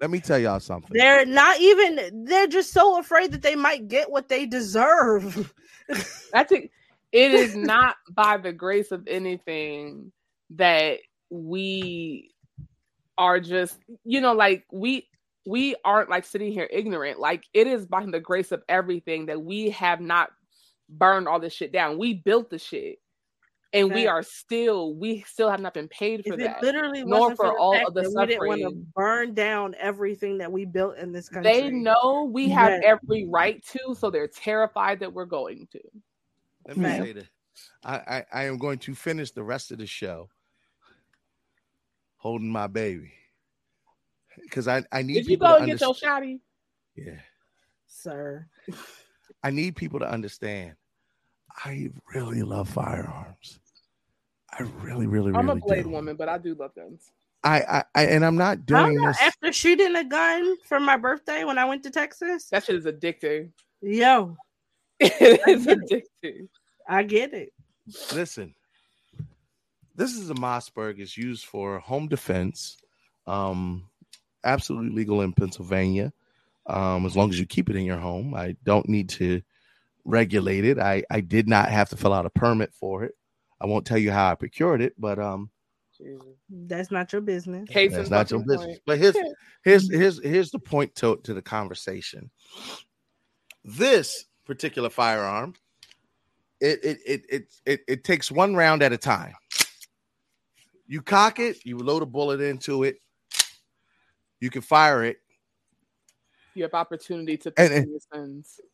Let 0.00 0.10
me 0.10 0.20
tell 0.20 0.38
y'all 0.38 0.60
something. 0.60 0.90
They're 0.92 1.26
not 1.26 1.60
even. 1.60 2.24
They're 2.24 2.46
just 2.46 2.72
so 2.72 2.98
afraid 2.98 3.32
that 3.32 3.42
they 3.42 3.56
might 3.56 3.88
get 3.88 4.10
what 4.10 4.28
they 4.28 4.46
deserve. 4.46 5.52
That's 6.32 6.52
it. 6.52 6.70
It 7.10 7.32
is 7.32 7.56
not 7.56 7.96
by 8.10 8.36
the 8.36 8.52
grace 8.52 8.92
of 8.92 9.06
anything 9.08 10.12
that 10.50 10.98
we 11.30 12.30
are 13.16 13.40
just, 13.40 13.78
you 14.04 14.20
know, 14.20 14.32
like 14.32 14.64
we 14.70 15.08
we 15.46 15.74
aren't 15.84 16.10
like 16.10 16.24
sitting 16.24 16.52
here 16.52 16.68
ignorant. 16.70 17.18
Like 17.18 17.44
it 17.54 17.66
is 17.66 17.86
by 17.86 18.04
the 18.04 18.20
grace 18.20 18.52
of 18.52 18.62
everything 18.68 19.26
that 19.26 19.42
we 19.42 19.70
have 19.70 20.00
not 20.00 20.30
burned 20.88 21.26
all 21.26 21.40
this 21.40 21.54
shit 21.54 21.72
down. 21.72 21.98
We 21.98 22.14
built 22.14 22.50
the 22.50 22.58
shit. 22.58 22.98
And 23.74 23.92
we 23.92 24.06
are 24.06 24.22
still, 24.22 24.94
we 24.94 25.20
still 25.26 25.50
have 25.50 25.60
not 25.60 25.74
been 25.74 25.88
paid 25.88 26.24
for 26.26 26.34
If 26.34 26.40
it 26.40 26.44
that. 26.44 26.62
literally 26.62 27.04
nor 27.04 27.20
wasn't 27.20 27.36
for 27.36 27.46
for 27.48 27.52
the 27.52 27.58
all 27.58 27.86
of 27.86 27.92
the 27.94 28.02
that 28.02 28.10
we 28.14 28.26
didn't 28.26 28.46
want 28.46 28.60
to 28.60 28.64
suffering. 28.64 28.86
burn 28.94 29.34
down 29.34 29.74
everything 29.78 30.38
that 30.38 30.50
we 30.50 30.64
built 30.64 30.96
in 30.96 31.12
this 31.12 31.28
country. 31.28 31.52
They 31.52 31.70
know 31.70 32.30
we 32.32 32.48
have 32.48 32.70
Yes. 32.70 32.82
every 33.02 33.26
right 33.28 33.62
to, 33.66 33.94
so 33.94 34.10
they're 34.10 34.26
terrified 34.26 35.00
that 35.00 35.12
we're 35.12 35.26
going 35.26 35.68
to. 35.72 35.80
Let 36.66 36.76
me 36.78 36.84
Fact. 36.84 37.02
say 37.02 37.12
this. 37.12 37.28
I, 37.84 37.96
I, 37.96 38.24
I 38.32 38.44
am 38.44 38.56
going 38.56 38.78
to 38.78 38.94
finish 38.94 39.32
the 39.32 39.42
rest 39.42 39.70
of 39.70 39.78
the 39.78 39.86
show 39.86 40.30
holding 42.16 42.48
my 42.50 42.68
baby. 42.68 43.12
Because 44.42 44.66
I, 44.66 44.82
I 44.92 45.02
need 45.02 45.14
Did 45.14 45.26
you 45.26 45.36
go 45.36 45.46
to 45.48 45.56
and 45.56 45.66
get 45.66 45.80
your 45.80 45.90
understand. 45.90 46.24
shotty? 46.24 46.40
Yeah. 46.96 47.20
sir. 47.86 48.46
I 49.42 49.50
need 49.50 49.76
people 49.76 49.98
to 50.00 50.10
understand. 50.10 50.74
I 51.64 51.90
really 52.14 52.42
love 52.42 52.68
firearms. 52.68 53.58
I 54.58 54.62
really, 54.82 55.06
really, 55.06 55.30
really. 55.30 55.34
I'm 55.34 55.48
a 55.50 55.54
really 55.54 55.62
blade 55.66 55.84
do. 55.84 55.90
woman, 55.90 56.16
but 56.16 56.28
I 56.28 56.38
do 56.38 56.54
love 56.54 56.74
guns. 56.74 57.10
I, 57.44 57.60
I, 57.60 57.84
I, 57.94 58.04
and 58.06 58.24
I'm 58.24 58.36
not 58.36 58.52
I 58.52 58.60
don't 58.62 58.94
doing 58.94 59.04
this. 59.06 59.20
After 59.20 59.52
shooting 59.52 59.94
a 59.94 60.04
gun 60.04 60.56
for 60.64 60.80
my 60.80 60.96
birthday 60.96 61.44
when 61.44 61.58
I 61.58 61.64
went 61.64 61.82
to 61.84 61.90
Texas, 61.90 62.48
That 62.50 62.64
shit 62.64 62.76
is 62.76 62.84
addicting. 62.84 63.50
yo, 63.80 64.36
it 65.00 65.12
is 65.20 65.38
I 65.46 65.50
is 65.50 65.64
get 65.66 65.78
it. 65.90 66.08
addicting. 66.24 66.48
I 66.88 67.02
get 67.04 67.34
it. 67.34 67.52
Listen, 68.14 68.54
this 69.94 70.14
is 70.14 70.30
a 70.30 70.34
Mossberg. 70.34 70.98
It's 70.98 71.16
used 71.16 71.44
for 71.44 71.78
home 71.78 72.08
defense. 72.08 72.76
Um, 73.26 73.88
absolutely 74.44 74.90
legal 74.90 75.20
in 75.20 75.32
Pennsylvania. 75.32 76.12
Um, 76.66 77.06
as 77.06 77.16
long 77.16 77.30
as 77.30 77.38
you 77.38 77.46
keep 77.46 77.70
it 77.70 77.76
in 77.76 77.84
your 77.84 77.98
home, 77.98 78.34
I 78.34 78.56
don't 78.64 78.88
need 78.88 79.08
to 79.10 79.40
regulate 80.08 80.64
it. 80.64 80.78
I, 80.78 81.04
I 81.10 81.20
did 81.20 81.48
not 81.48 81.68
have 81.68 81.90
to 81.90 81.96
fill 81.96 82.14
out 82.14 82.26
a 82.26 82.30
permit 82.30 82.72
for 82.72 83.04
it. 83.04 83.12
I 83.60 83.66
won't 83.66 83.86
tell 83.86 83.98
you 83.98 84.10
how 84.10 84.30
I 84.30 84.34
procured 84.34 84.80
it, 84.80 84.94
but 84.98 85.18
um, 85.18 85.50
That's 86.48 86.90
not 86.90 87.12
your 87.12 87.20
business. 87.20 87.68
Case 87.68 87.92
that's 87.92 88.10
not 88.10 88.30
your 88.30 88.40
business. 88.40 88.66
point. 88.66 88.80
But 88.86 88.98
here's 88.98 89.16
here's 89.64 89.90
here's 89.90 90.22
here's 90.22 90.50
the 90.50 90.58
point 90.58 90.94
to 90.96 91.16
to 91.24 91.34
the 91.34 91.42
conversation. 91.42 92.30
This 93.64 94.24
particular 94.46 94.90
firearm, 94.90 95.54
it 96.60 96.84
it 96.84 96.98
it 97.04 97.22
it 97.28 97.44
it, 97.66 97.80
it 97.88 98.04
takes 98.04 98.30
one 98.30 98.54
round 98.54 98.82
at 98.82 98.92
a 98.92 98.98
time. 98.98 99.34
You 100.86 101.02
cock 101.02 101.38
it, 101.38 101.66
you 101.66 101.78
load 101.78 102.02
a 102.02 102.06
bullet 102.06 102.40
into 102.40 102.84
it, 102.84 102.96
you 104.40 104.50
can 104.50 104.62
fire 104.62 105.04
it. 105.04 105.18
You 106.54 106.64
have 106.64 106.74
opportunity 106.74 107.36
to 107.38 107.52
And- 107.56 107.72
and- 107.72 107.88
your 107.88 108.00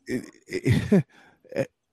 it- 0.07 0.25
it- 0.47 1.05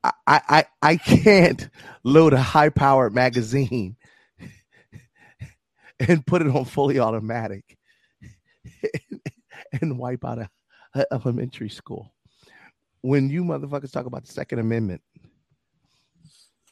I, 0.03 0.11
I 0.27 0.65
I 0.81 0.97
can't 0.97 1.69
load 2.03 2.33
a 2.33 2.41
high 2.41 2.69
powered 2.69 3.13
magazine 3.13 3.95
and 5.99 6.25
put 6.25 6.41
it 6.41 6.47
on 6.47 6.65
fully 6.65 6.97
automatic 6.97 7.77
and 9.81 9.99
wipe 9.99 10.25
out 10.25 10.39
a, 10.39 10.49
a 10.95 11.05
elementary 11.13 11.69
school. 11.69 12.11
When 13.01 13.29
you 13.29 13.43
motherfuckers 13.43 13.91
talk 13.91 14.07
about 14.07 14.25
the 14.25 14.31
Second 14.31 14.57
Amendment, 14.59 15.01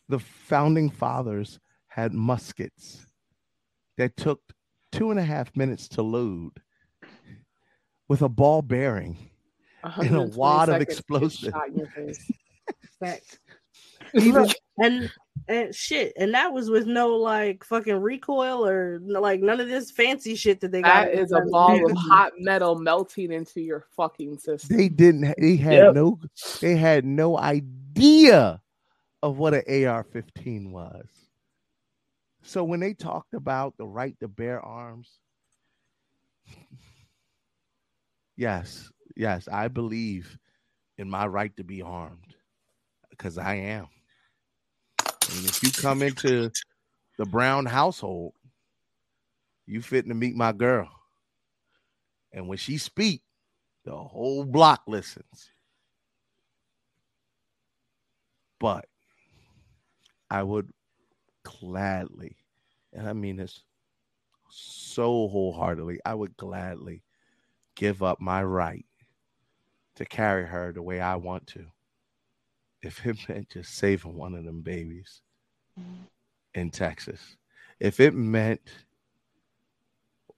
the 0.07 0.19
founding 0.19 0.89
fathers 0.89 1.59
had 1.87 2.13
muskets 2.13 3.05
that 3.97 4.17
took 4.17 4.41
two 4.91 5.11
and 5.11 5.19
a 5.19 5.23
half 5.23 5.55
minutes 5.55 5.87
to 5.89 6.01
load 6.01 6.53
with 8.09 8.21
a 8.21 8.27
ball 8.27 8.61
bearing 8.61 9.15
and 9.83 10.15
a 10.15 10.27
120 10.27 10.37
wad 10.37 10.67
of 10.67 10.73
seconds 10.73 10.99
explosive. 10.99 11.51
shot 11.53 11.69
in 11.69 11.77
your 11.77 11.87
face. 11.87 12.31
Facts. 12.99 13.39
Even 14.13 14.47
and 14.77 15.09
and 15.47 15.73
shit, 15.73 16.13
and 16.17 16.33
that 16.33 16.51
was 16.53 16.69
with 16.69 16.85
no 16.85 17.15
like 17.15 17.63
fucking 17.63 17.95
recoil 17.95 18.67
or 18.67 18.99
like 19.01 19.39
none 19.41 19.59
of 19.59 19.67
this 19.67 19.91
fancy 19.91 20.35
shit 20.35 20.59
that 20.61 20.71
they 20.71 20.81
got. 20.81 21.05
That 21.05 21.13
is 21.13 21.31
a 21.31 21.41
ball 21.49 21.89
of 21.89 21.97
hot 21.97 22.33
metal 22.39 22.77
melting 22.77 23.31
into 23.31 23.61
your 23.61 23.85
fucking 23.95 24.37
system. 24.39 24.77
They 24.77 24.89
didn't. 24.89 25.33
They 25.37 25.55
had 25.55 25.75
Yep. 25.75 25.93
no. 25.95 26.19
They 26.59 26.75
had 26.75 27.05
no 27.05 27.37
idea 27.37 28.61
of 29.21 29.37
what 29.37 29.53
an 29.53 29.63
AR-15 29.67 30.71
was. 30.71 31.07
So 32.41 32.63
when 32.63 32.79
they 32.79 32.93
talked 32.93 33.33
about 33.33 33.75
the 33.77 33.85
right 33.85 34.17
to 34.21 34.27
bear 34.27 34.61
arms, 34.61 35.19
yes, 38.39 38.89
yes, 39.17 39.49
I 39.51 39.67
believe 39.67 40.37
in 40.97 41.09
my 41.09 41.27
right 41.27 41.55
to 41.57 41.63
be 41.63 41.81
armed 41.81 42.35
because 43.09 43.37
I 43.37 43.55
am. 43.55 43.87
And 44.99 45.45
if 45.45 45.61
you 45.61 45.71
come 45.71 46.01
into 46.01 46.49
the 47.17 47.25
Brown 47.25 47.65
household, 47.65 48.33
you 49.65 49.81
fitting 49.81 50.09
to 50.09 50.15
meet 50.15 50.35
my 50.35 50.53
girl. 50.53 50.89
And 52.31 52.47
when 52.47 52.57
she 52.57 52.77
speak, 52.77 53.21
the 53.83 53.95
whole 53.95 54.45
block 54.45 54.83
listens. 54.87 55.51
But 58.59 58.85
I 60.29 60.43
would 60.43 60.69
gladly, 61.43 62.37
and 62.93 63.07
I 63.07 63.13
mean 63.13 63.37
this 63.37 63.63
so 64.49 65.27
wholeheartedly, 65.27 65.99
I 66.05 66.13
would 66.13 66.35
gladly 66.37 67.03
give 67.79 68.03
up 68.03 68.19
my 68.19 68.43
right 68.43 68.85
to 69.95 70.03
carry 70.03 70.45
her 70.45 70.73
the 70.73 70.81
way 70.81 70.99
I 70.99 71.15
want 71.15 71.47
to. 71.47 71.65
If 72.81 73.05
it 73.05 73.17
meant 73.29 73.51
just 73.51 73.73
saving 73.73 74.15
one 74.15 74.35
of 74.35 74.43
them 74.43 74.61
babies 74.61 75.21
in 76.53 76.71
Texas, 76.71 77.37
if 77.79 78.01
it 78.01 78.13
meant, 78.13 78.59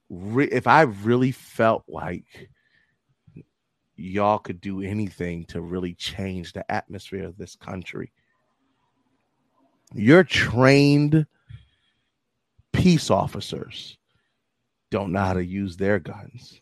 re- 0.08 0.48
if 0.52 0.68
I 0.68 0.82
really 0.82 1.32
felt 1.32 1.82
like 1.88 2.48
y'all 3.96 4.38
could 4.38 4.60
do 4.60 4.80
anything 4.80 5.44
to 5.46 5.60
really 5.60 5.94
change 5.94 6.52
the 6.52 6.70
atmosphere 6.70 7.24
of 7.24 7.36
this 7.36 7.56
country, 7.56 8.12
your 9.94 10.22
trained 10.22 11.26
peace 12.72 13.10
officers 13.10 13.98
don't 14.90 15.10
know 15.10 15.24
how 15.24 15.32
to 15.32 15.44
use 15.44 15.76
their 15.76 15.98
guns. 15.98 16.61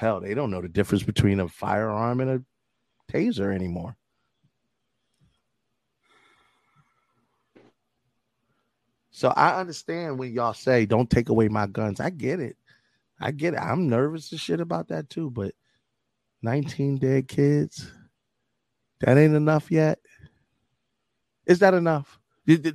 Hell, 0.00 0.18
they 0.18 0.32
don't 0.32 0.50
know 0.50 0.62
the 0.62 0.68
difference 0.68 1.02
between 1.02 1.40
a 1.40 1.46
firearm 1.46 2.20
and 2.20 2.30
a 2.30 3.12
taser 3.12 3.54
anymore. 3.54 3.98
So 9.10 9.28
I 9.28 9.60
understand 9.60 10.18
when 10.18 10.32
y'all 10.32 10.54
say, 10.54 10.86
don't 10.86 11.10
take 11.10 11.28
away 11.28 11.48
my 11.48 11.66
guns. 11.66 12.00
I 12.00 12.08
get 12.08 12.40
it. 12.40 12.56
I 13.20 13.30
get 13.30 13.52
it. 13.52 13.60
I'm 13.60 13.90
nervous 13.90 14.32
as 14.32 14.40
shit 14.40 14.58
about 14.58 14.88
that 14.88 15.10
too, 15.10 15.28
but 15.28 15.52
19 16.40 16.96
dead 16.96 17.28
kids, 17.28 17.92
that 19.00 19.18
ain't 19.18 19.34
enough 19.34 19.70
yet. 19.70 19.98
Is 21.44 21.58
that 21.58 21.74
enough? 21.74 22.18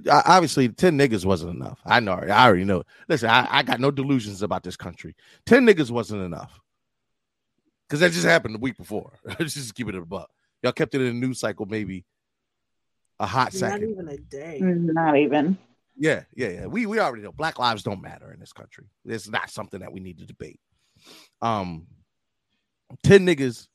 Obviously, 0.07 0.69
10 0.69 0.95
niggas 0.95 1.25
wasn't 1.25 1.55
enough. 1.55 1.79
I 1.87 2.01
know. 2.01 2.13
I 2.13 2.45
already 2.45 2.65
know. 2.65 2.83
Listen, 3.09 3.31
I, 3.31 3.47
I 3.49 3.63
got 3.63 3.79
no 3.79 3.89
delusions 3.89 4.43
about 4.43 4.61
this 4.61 4.77
country. 4.77 5.15
10 5.47 5.65
niggas 5.65 5.89
wasn't 5.89 6.21
enough. 6.21 6.61
Because 7.95 8.11
that 8.11 8.13
just 8.13 8.27
happened 8.27 8.53
the 8.55 8.59
week 8.59 8.75
before. 8.75 9.13
just 9.39 9.73
keep 9.73 9.87
it 9.87 9.95
in 9.95 10.01
a 10.01 10.05
buck. 10.05 10.29
Y'all 10.61 10.73
kept 10.73 10.93
it 10.95 10.99
in 10.99 11.07
the 11.07 11.13
news 11.13 11.39
cycle 11.39 11.65
maybe 11.65 12.03
a 13.21 13.25
hot 13.25 13.53
Not 13.53 13.53
second. 13.53 13.89
even 13.89 14.09
a 14.09 14.17
day. 14.17 14.59
Not 14.61 15.15
even. 15.15 15.57
Yeah, 15.95 16.23
yeah, 16.35 16.49
yeah. 16.49 16.65
We 16.65 16.87
we 16.87 16.99
already 16.99 17.23
know 17.23 17.31
black 17.31 17.57
lives 17.57 17.83
don't 17.83 18.01
matter 18.01 18.33
in 18.33 18.41
this 18.41 18.51
country. 18.51 18.87
It's 19.05 19.29
not 19.29 19.49
something 19.49 19.79
that 19.79 19.93
we 19.93 20.01
need 20.01 20.17
to 20.17 20.25
debate. 20.25 20.59
Um, 21.41 21.87
ten 23.01 23.25
niggas 23.25 23.69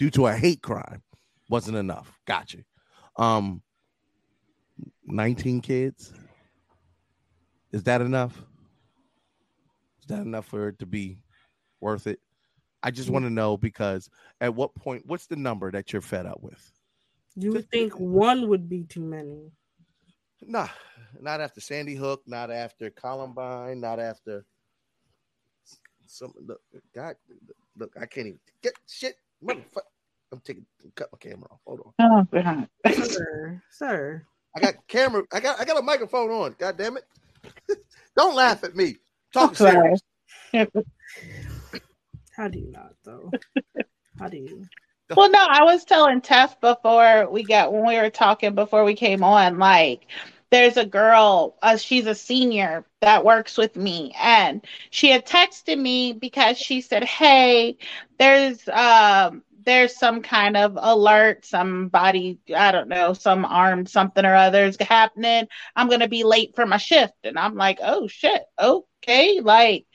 due 0.00 0.10
to 0.10 0.26
a 0.26 0.34
hate 0.34 0.60
crime 0.60 1.04
wasn't 1.48 1.76
enough. 1.76 2.18
Gotcha. 2.26 2.64
Um, 3.14 3.62
nineteen 5.04 5.60
kids. 5.60 6.12
Is 7.70 7.84
that 7.84 8.00
enough? 8.00 8.36
Is 10.00 10.08
that 10.08 10.22
enough 10.22 10.46
for 10.46 10.70
it 10.70 10.80
to 10.80 10.86
be 10.86 11.18
worth 11.80 12.08
it? 12.08 12.18
I 12.82 12.90
just 12.90 13.08
mm. 13.08 13.12
want 13.12 13.24
to 13.24 13.30
know 13.30 13.56
because 13.56 14.08
at 14.40 14.54
what 14.54 14.74
point? 14.74 15.04
What's 15.06 15.26
the 15.26 15.36
number 15.36 15.70
that 15.70 15.92
you're 15.92 16.02
fed 16.02 16.26
up 16.26 16.42
with? 16.42 16.72
You 17.36 17.52
would 17.52 17.70
think 17.70 17.98
one 17.98 18.48
would 18.48 18.68
be 18.68 18.84
too 18.84 19.00
many. 19.00 19.52
Nah, 20.42 20.68
not 21.20 21.40
after 21.40 21.60
Sandy 21.60 21.94
Hook, 21.94 22.22
not 22.26 22.50
after 22.50 22.90
Columbine, 22.90 23.80
not 23.80 23.98
after 23.98 24.44
some 26.06 26.32
look, 26.44 26.60
God 26.94 27.16
look, 27.76 27.92
I 28.00 28.06
can't 28.06 28.28
even 28.28 28.40
get 28.62 28.74
shit. 28.86 29.16
Motherfucker. 29.44 29.82
I'm 30.30 30.40
taking 30.40 30.66
cut 30.94 31.08
my 31.12 31.18
camera 31.18 31.46
off. 31.50 31.60
Hold 31.66 31.80
on. 31.86 31.92
Oh 32.00 32.26
God. 32.32 32.68
sir, 32.94 33.62
sir. 33.70 34.26
I 34.56 34.60
got 34.60 34.74
camera, 34.86 35.22
I 35.32 35.40
got 35.40 35.60
I 35.60 35.64
got 35.64 35.78
a 35.78 35.82
microphone 35.82 36.30
on. 36.30 36.56
God 36.58 36.76
damn 36.76 36.96
it. 36.96 37.04
Don't 38.16 38.34
laugh 38.34 38.64
at 38.64 38.76
me. 38.76 38.96
Talk 39.32 39.56
Sorry. 39.56 39.96
serious. 40.52 40.72
How 42.38 42.46
do 42.46 42.60
you 42.60 42.70
not 42.70 42.94
though? 43.04 43.32
How 44.18 44.28
do 44.28 44.36
you? 44.36 44.64
Well, 45.16 45.30
no, 45.30 45.44
I 45.48 45.64
was 45.64 45.84
telling 45.86 46.20
Tef 46.20 46.60
before 46.60 47.30
we 47.30 47.42
got 47.42 47.72
when 47.72 47.86
we 47.86 47.96
were 47.96 48.10
talking 48.10 48.54
before 48.54 48.84
we 48.84 48.94
came 48.94 49.24
on, 49.24 49.58
like 49.58 50.06
there's 50.50 50.76
a 50.76 50.84
girl, 50.84 51.56
uh, 51.62 51.78
she's 51.78 52.06
a 52.06 52.14
senior 52.14 52.84
that 53.00 53.24
works 53.24 53.56
with 53.56 53.74
me, 53.74 54.14
and 54.20 54.62
she 54.90 55.10
had 55.10 55.26
texted 55.26 55.80
me 55.80 56.12
because 56.12 56.58
she 56.58 56.82
said, 56.82 57.04
"Hey, 57.04 57.78
there's 58.18 58.68
um 58.68 59.42
there's 59.64 59.96
some 59.96 60.20
kind 60.22 60.56
of 60.58 60.78
alert, 60.80 61.44
somebody, 61.46 62.38
I 62.54 62.70
don't 62.70 62.88
know, 62.88 63.14
some 63.14 63.46
armed 63.46 63.88
something 63.88 64.24
or 64.26 64.34
other 64.34 64.64
is 64.66 64.76
happening. 64.78 65.48
I'm 65.74 65.88
gonna 65.88 66.06
be 66.08 66.22
late 66.22 66.54
for 66.54 66.66
my 66.66 66.76
shift." 66.76 67.14
And 67.24 67.38
I'm 67.38 67.54
like, 67.56 67.78
"Oh 67.82 68.06
shit, 68.08 68.42
okay." 68.60 69.40
Like 69.40 69.86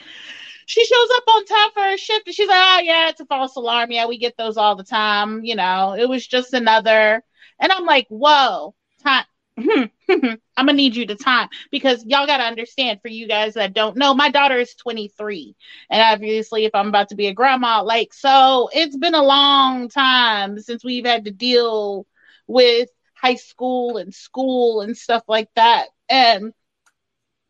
she 0.66 0.86
shows 0.86 1.08
up 1.18 1.24
on 1.28 1.46
time 1.46 1.72
for 1.74 1.82
her 1.84 1.98
shift 1.98 2.28
and 2.28 2.36
she's 2.36 2.48
like, 2.48 2.58
Oh 2.60 2.82
yeah, 2.84 3.10
it's 3.10 3.20
a 3.22 3.26
false 3.26 3.56
alarm. 3.56 3.92
Yeah, 3.92 4.08
we 4.08 4.18
get 4.18 4.36
those 4.38 4.58
all 4.58 4.76
the 4.76 4.84
time. 4.84 5.44
You 5.44 5.56
know, 5.56 5.96
it 5.98 6.08
was 6.08 6.26
just 6.28 6.54
another 6.54 7.24
and 7.60 7.72
I'm 7.72 7.86
like, 7.86 8.08
Whoa, 8.10 8.76
time 9.04 9.26
hmm, 9.60 9.84
hmm, 10.10 10.20
hmm, 10.20 10.34
I'm 10.58 10.66
gonna 10.66 10.74
need 10.74 10.96
you 10.96 11.06
to 11.08 11.16
time 11.16 11.50
because 11.72 12.04
y'all 12.06 12.26
gotta 12.26 12.44
understand 12.44 13.02
for 13.02 13.08
you 13.08 13.28
guys 13.28 13.54
that 13.54 13.74
don't 13.74 13.98
know, 13.98 14.14
my 14.16 14.30
daughter 14.30 14.58
is 14.58 14.74
23, 14.76 15.56
and 15.90 16.02
obviously, 16.02 16.66
if 16.66 16.74
I'm 16.74 16.88
about 16.88 17.10
to 17.10 17.16
be 17.16 17.28
a 17.28 17.34
grandma, 17.34 17.84
like 17.84 18.14
so, 18.14 18.70
it's 18.74 18.98
been 18.98 19.16
a 19.16 19.24
long 19.24 19.90
time 19.90 20.60
since 20.60 20.84
we've 20.84 21.06
had 21.06 21.26
to 21.26 21.32
deal 21.32 22.08
with 22.48 22.90
high 23.16 23.36
school 23.36 23.98
and 23.98 24.14
school 24.14 24.82
and 24.82 24.98
stuff 24.98 25.24
like 25.28 25.50
that, 25.56 25.88
and 26.10 26.54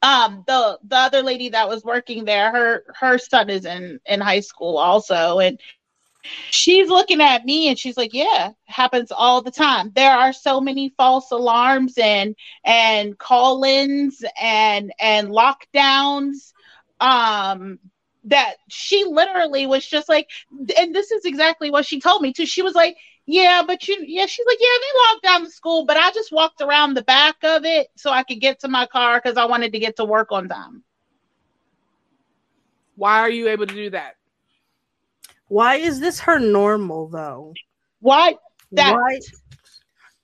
um 0.03 0.43
the 0.48 0.80
the 0.85 0.98
other 0.98 1.23
lady 1.23 1.49
that 1.49 1.69
was 1.69 1.83
working 1.83 2.25
there 2.25 2.51
her 2.51 2.83
her 2.99 3.17
son 3.17 3.49
is 3.49 3.65
in 3.65 3.99
in 4.06 4.22
high 4.22 4.41
school 4.41 4.77
also 4.77 5.40
and 5.40 5.59
she's 6.51 6.90
looking 6.90 7.22
at 7.22 7.45
me 7.45 7.69
and 7.69 7.80
she's 7.80 7.98
like 7.98 8.14
yeah 8.14 8.51
happens 8.65 9.11
all 9.11 9.41
the 9.41 9.51
time. 9.51 9.91
There 9.95 10.11
are 10.14 10.33
so 10.33 10.61
many 10.61 10.93
false 10.98 11.32
alarms 11.32 11.95
and 11.98 12.35
and 12.65 13.17
call-ins 13.17 14.23
and 14.41 14.91
and 14.99 15.30
lockdowns 15.30 16.53
um 16.99 17.80
that 18.25 18.56
she 18.69 19.06
literally 19.06 19.67
was 19.67 19.85
just 19.85 20.09
like 20.09 20.30
and 20.77 20.95
this 20.95 21.11
is 21.11 21.25
exactly 21.25 21.72
what 21.72 21.85
she 21.85 21.99
told 21.99 22.22
me 22.22 22.33
too. 22.33 22.45
She 22.45 22.61
was 22.61 22.75
like 22.75 22.98
yeah 23.25 23.63
but 23.65 23.87
you 23.87 23.97
yeah 24.05 24.25
she's 24.25 24.45
like 24.45 24.57
yeah 24.59 24.67
they 24.79 25.13
locked 25.13 25.23
down 25.23 25.43
the 25.43 25.49
school 25.49 25.85
but 25.85 25.97
i 25.97 26.11
just 26.11 26.31
walked 26.31 26.61
around 26.61 26.93
the 26.93 27.03
back 27.03 27.35
of 27.43 27.63
it 27.65 27.87
so 27.95 28.11
i 28.11 28.23
could 28.23 28.41
get 28.41 28.59
to 28.59 28.67
my 28.67 28.85
car 28.87 29.19
because 29.21 29.37
i 29.37 29.45
wanted 29.45 29.71
to 29.71 29.79
get 29.79 29.95
to 29.95 30.05
work 30.05 30.31
on 30.31 30.47
time 30.47 30.83
Why 32.95 33.19
are 33.19 33.29
you 33.29 33.49
able 33.49 33.65
to 33.65 33.73
do 33.73 33.89
that? 33.91 34.15
Why 35.47 35.75
is 35.75 35.99
this 35.99 36.19
her 36.21 36.39
normal 36.39 37.07
though? 37.07 37.53
Why 37.99 38.37
that? 38.73 38.93
Why? 38.93 39.19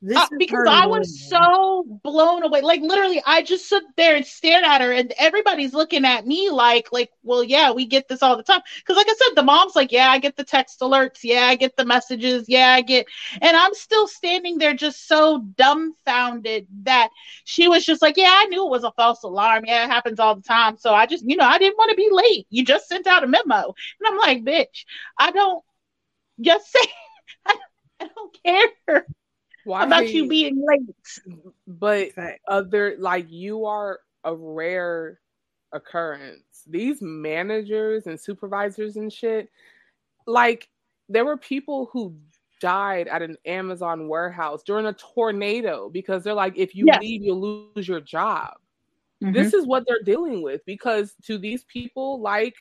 This 0.01 0.17
Uh, 0.17 0.27
because 0.37 0.65
I 0.69 0.87
was 0.87 1.27
so 1.27 1.83
blown 2.03 2.43
away. 2.43 2.61
Like 2.61 2.79
literally, 2.79 3.21
I 3.25 3.41
just 3.41 3.65
stood 3.65 3.83
there 3.97 4.15
and 4.15 4.25
stared 4.25 4.63
at 4.63 4.79
her, 4.79 4.93
and 4.93 5.13
everybody's 5.17 5.73
looking 5.73 6.05
at 6.05 6.25
me 6.25 6.49
like, 6.49 6.93
like, 6.93 7.11
well, 7.21 7.43
yeah, 7.43 7.71
we 7.71 7.85
get 7.85 8.07
this 8.07 8.23
all 8.23 8.37
the 8.37 8.43
time. 8.43 8.61
Because, 8.77 8.95
like 8.95 9.09
I 9.09 9.15
said, 9.15 9.35
the 9.35 9.43
mom's 9.43 9.75
like, 9.75 9.91
yeah, 9.91 10.09
I 10.09 10.19
get 10.19 10.37
the 10.37 10.45
text 10.45 10.79
alerts, 10.79 11.19
yeah, 11.23 11.47
I 11.47 11.55
get 11.55 11.75
the 11.75 11.83
messages, 11.83 12.45
yeah, 12.47 12.69
I 12.69 12.81
get, 12.81 13.07
and 13.41 13.57
I'm 13.57 13.73
still 13.73 14.07
standing 14.07 14.57
there 14.57 14.73
just 14.73 15.05
so 15.05 15.39
dumbfounded 15.57 16.67
that 16.83 17.09
she 17.43 17.67
was 17.67 17.85
just 17.85 18.01
like, 18.01 18.15
yeah, 18.15 18.31
I 18.31 18.45
knew 18.45 18.65
it 18.65 18.71
was 18.71 18.85
a 18.85 18.93
false 18.93 19.23
alarm. 19.23 19.65
Yeah, 19.65 19.83
it 19.83 19.89
happens 19.89 20.19
all 20.21 20.35
the 20.35 20.41
time. 20.41 20.77
So 20.77 20.93
I 20.93 21.07
just, 21.07 21.25
you 21.27 21.35
know, 21.35 21.45
I 21.45 21.57
didn't 21.57 21.77
want 21.77 21.89
to 21.89 21.97
be 21.97 22.07
late. 22.09 22.47
You 22.49 22.63
just 22.63 22.87
sent 22.87 23.05
out 23.05 23.25
a 23.25 23.27
memo, 23.27 23.75
and 23.99 24.07
I'm 24.07 24.17
like, 24.17 24.45
bitch, 24.45 24.85
I 25.17 25.31
don't 25.31 25.61
just 26.39 26.71
say, 26.71 26.87
I 27.45 28.07
don't 28.15 28.37
care 28.45 29.05
Why 29.69 29.83
about 29.85 30.13
you 30.13 30.27
being 30.27 30.65
late. 30.65 31.49
But 31.67 32.09
other 32.47 32.95
like 32.97 33.29
you 33.29 33.65
are 33.65 33.99
a 34.23 34.35
rare 34.35 35.19
occurrence. 35.71 36.63
These 36.67 37.01
managers 37.01 38.07
and 38.07 38.19
supervisors 38.19 38.97
and 38.97 39.11
shit, 39.13 39.49
like 40.25 40.69
there 41.07 41.25
were 41.25 41.37
people 41.37 41.89
who 41.93 42.15
died 42.59 43.07
at 43.07 43.21
an 43.21 43.37
Amazon 43.45 44.07
warehouse 44.07 44.63
during 44.63 44.87
a 44.87 44.93
tornado 44.93 45.89
because 45.89 46.23
they're 46.23 46.33
like, 46.33 46.57
if 46.57 46.75
you 46.75 46.87
Yes. 46.87 46.99
leave, 47.01 47.23
you'll 47.23 47.39
lose 47.75 47.87
your 47.87 48.01
job. 48.01 48.57
Mhm. 49.23 49.33
This 49.33 49.53
is 49.53 49.65
what 49.67 49.85
they're 49.87 50.03
dealing 50.03 50.41
with 50.41 50.65
because 50.65 51.15
to 51.23 51.37
these 51.37 51.63
people 51.65 52.19
like 52.19 52.55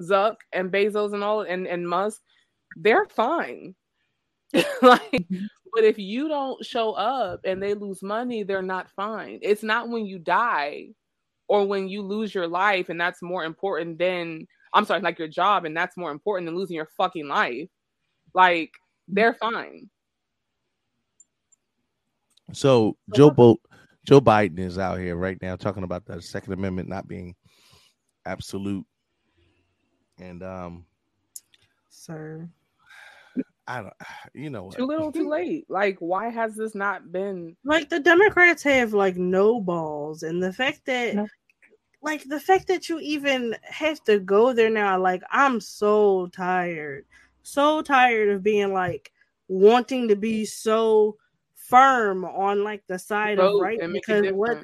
Zuck 0.00 0.36
and 0.52 0.72
Bezos 0.72 1.12
and 1.12 1.22
all 1.22 1.42
and, 1.42 1.66
and 1.66 1.88
Musk, 1.88 2.22
they're 2.76 3.06
fine. 3.06 3.74
like, 4.82 5.26
but 5.72 5.84
if 5.84 5.98
you 5.98 6.28
don't 6.28 6.64
show 6.64 6.92
up 6.92 7.40
and 7.44 7.62
they 7.62 7.74
lose 7.74 8.02
money, 8.02 8.42
they're 8.42 8.62
not 8.62 8.90
fine. 8.90 9.38
It's 9.42 9.62
not 9.62 9.88
when 9.88 10.06
you 10.06 10.18
die 10.18 10.88
or 11.48 11.66
when 11.66 11.88
you 11.88 12.02
lose 12.02 12.34
your 12.34 12.46
life, 12.46 12.88
and 12.88 13.00
that's 13.00 13.22
more 13.22 13.44
important 13.44 13.98
than 13.98 14.46
I'm 14.72 14.84
sorry, 14.84 15.00
like 15.00 15.18
your 15.18 15.28
job, 15.28 15.64
and 15.64 15.76
that's 15.76 15.96
more 15.96 16.12
important 16.12 16.46
than 16.46 16.56
losing 16.56 16.76
your 16.76 16.88
fucking 16.96 17.26
life. 17.26 17.68
Like, 18.34 18.70
they're 19.08 19.34
fine. 19.34 19.90
So 22.52 22.96
Joe 23.14 23.30
Bo- 23.30 23.60
Joe 24.04 24.20
Biden 24.20 24.60
is 24.60 24.78
out 24.78 24.98
here 24.98 25.16
right 25.16 25.40
now 25.42 25.56
talking 25.56 25.82
about 25.82 26.04
the 26.06 26.20
Second 26.22 26.52
Amendment 26.52 26.88
not 26.88 27.06
being 27.06 27.34
absolute, 28.26 28.84
and 30.18 30.42
um, 30.42 30.84
sir, 31.88 32.48
I 33.70 33.82
don't, 33.82 33.94
you 34.34 34.50
know, 34.50 34.64
what? 34.64 34.76
Too 34.76 34.86
little, 34.86 35.12
too 35.12 35.28
late. 35.28 35.66
Like, 35.68 35.96
why 36.00 36.28
has 36.28 36.56
this 36.56 36.74
not 36.74 37.12
been 37.12 37.56
like 37.64 37.88
the 37.88 38.00
Democrats 38.00 38.62
have 38.64 38.92
like 38.92 39.16
no 39.16 39.60
balls, 39.60 40.22
and 40.22 40.42
the 40.42 40.52
fact 40.52 40.84
that 40.86 41.28
like 42.02 42.24
the 42.24 42.40
fact 42.40 42.66
that 42.68 42.88
you 42.88 42.98
even 43.00 43.56
have 43.62 44.02
to 44.04 44.18
go 44.18 44.52
there 44.52 44.70
now, 44.70 44.98
like 44.98 45.22
I'm 45.30 45.60
so 45.60 46.26
tired, 46.28 47.04
so 47.42 47.82
tired 47.82 48.30
of 48.30 48.42
being 48.42 48.72
like 48.72 49.12
wanting 49.48 50.08
to 50.08 50.16
be 50.16 50.44
so 50.44 51.16
firm 51.54 52.24
on 52.24 52.64
like 52.64 52.84
the 52.88 52.98
side 52.98 53.38
of 53.38 53.60
right 53.60 53.80
and 53.80 53.92
make 53.92 54.08
a 54.08 54.20
because 54.20 54.32
what 54.32 54.58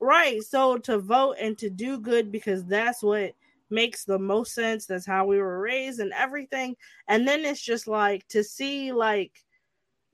right 0.00 0.42
so 0.42 0.78
to 0.78 0.98
vote 0.98 1.36
and 1.40 1.56
to 1.58 1.70
do 1.70 1.98
good 1.98 2.32
because 2.32 2.64
that's 2.64 3.02
what 3.02 3.32
makes 3.70 4.04
the 4.04 4.18
most 4.18 4.54
sense 4.54 4.86
that's 4.86 5.06
how 5.06 5.26
we 5.26 5.38
were 5.38 5.60
raised 5.60 6.00
and 6.00 6.12
everything 6.12 6.74
and 7.08 7.26
then 7.26 7.44
it's 7.44 7.60
just 7.60 7.86
like 7.86 8.26
to 8.28 8.42
see 8.42 8.92
like 8.92 9.32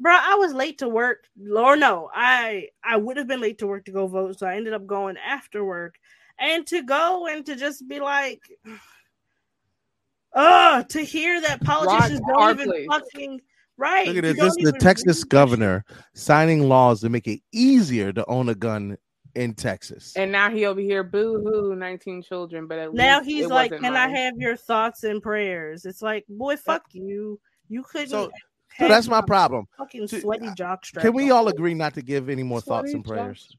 bro 0.01 0.13
i 0.13 0.35
was 0.35 0.53
late 0.53 0.79
to 0.79 0.89
work 0.89 1.25
or 1.57 1.77
no 1.77 2.11
i 2.15 2.69
i 2.85 2.97
would 2.97 3.17
have 3.17 3.29
been 3.29 3.41
late 3.41 3.59
to 3.59 3.67
work 3.67 3.85
to 3.85 3.93
go 3.93 4.07
vote 4.07 4.39
so 4.39 4.47
i 4.47 4.57
ended 4.57 4.73
up 4.73 4.87
going 4.87 5.17
after 5.17 5.65
work 5.65 5.95
and 6.39 6.67
to 6.67 6.83
go 6.83 7.27
and 7.29 7.47
to 7.47 7.57
just 7.57 7.87
be 7.89 8.01
like 8.01 8.41
uh 10.35 10.83
to 10.85 11.01
hear 11.01 11.41
that 11.41 11.63
politicians 11.63 12.21
don't 12.21 12.35
Barkley. 12.35 12.65
even 12.65 12.87
fucking 12.89 13.41
right 13.77 14.07
Look 14.07 14.17
at 14.17 14.23
this. 14.23 14.37
This 14.37 14.57
is 14.59 14.73
the 14.73 14.79
Texas 14.79 15.25
governor 15.25 15.85
signing 16.15 16.69
laws 16.69 17.01
to 17.01 17.09
make 17.09 17.27
it 17.27 17.41
easier 17.53 18.13
to 18.13 18.25
own 18.27 18.49
a 18.49 18.55
gun 18.55 18.97
in 19.35 19.55
Texas. 19.55 20.15
And 20.17 20.31
now 20.31 20.51
he 20.51 20.67
over 20.67 20.81
here, 20.81 21.03
boo 21.03 21.43
hoo, 21.43 21.75
19 21.75 22.23
children. 22.23 22.67
But 22.67 22.79
at 22.79 22.95
now 22.95 23.19
least 23.19 23.31
he's 23.31 23.45
it 23.47 23.51
like 23.51 23.71
wasn't 23.73 23.85
can 23.85 23.97
i 23.97 24.09
have 24.09 24.35
your 24.37 24.57
thoughts 24.57 25.05
and 25.05 25.23
prayers 25.23 25.85
it's 25.85 26.03
like 26.03 26.25
boy 26.29 26.57
fuck 26.57 26.83
you 26.93 27.41
you 27.69 27.83
couldn't 27.83 28.09
So, 28.09 28.31
so 28.79 28.89
that's 28.89 29.09
my 29.09 29.21
problem. 29.21 29.67
fucking 29.77 30.09
sweaty 30.09 30.49
uh, 30.49 30.55
jock 30.55 30.85
strap 30.85 31.05
Can 31.05 31.15
we 31.15 31.31
all 31.31 31.49
agree 31.49 31.75
not 31.75 31.95
to 31.95 32.03
give 32.03 32.29
any 32.29 32.43
more 32.43 32.61
thoughts 32.61 32.93
and 32.93 33.05
Sweaty 33.05 33.21
prayers? 33.21 33.57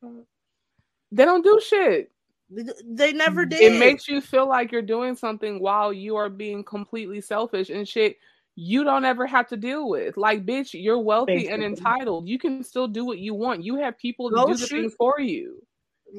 They 1.12 1.26
don't 1.26 1.44
do 1.44 1.60
shit. 1.66 2.12
They 2.50 3.14
never 3.14 3.45
mm. 3.45 3.50
did. 3.50 3.74
It 3.74 3.80
makes 3.80 4.08
you 4.08 4.22
feel 4.22 4.48
like 4.48 4.72
you're 4.72 4.82
doing 4.82 5.16
something 5.16 5.60
while 5.60 5.94
you 5.94 6.16
are 6.16 6.30
being 6.30 6.64
completely 6.64 7.22
selfish 7.22 7.70
and 7.70 7.88
shit 7.88 8.18
you 8.56 8.84
don't 8.84 9.06
ever 9.06 9.27
have 9.27 9.48
to 9.48 9.58
deal 9.58 9.90
with. 9.90 10.16
Like, 10.17 10.45
bitch, 10.45 10.69
you're 10.74 11.00
wealthy 11.00 11.50
and 11.50 11.64
entitled. 11.64 12.27
You 12.27 12.40
can 12.40 12.64
still 12.64 12.88
do 12.88 13.06
what 13.06 13.19
you 13.19 13.34
want. 13.34 13.64
You 13.64 13.75
have 13.77 13.98
people 13.98 14.30
to 14.30 14.45
do 14.48 14.56
the 14.56 14.67
things 14.67 14.93
for 14.98 15.19
you. 15.19 15.61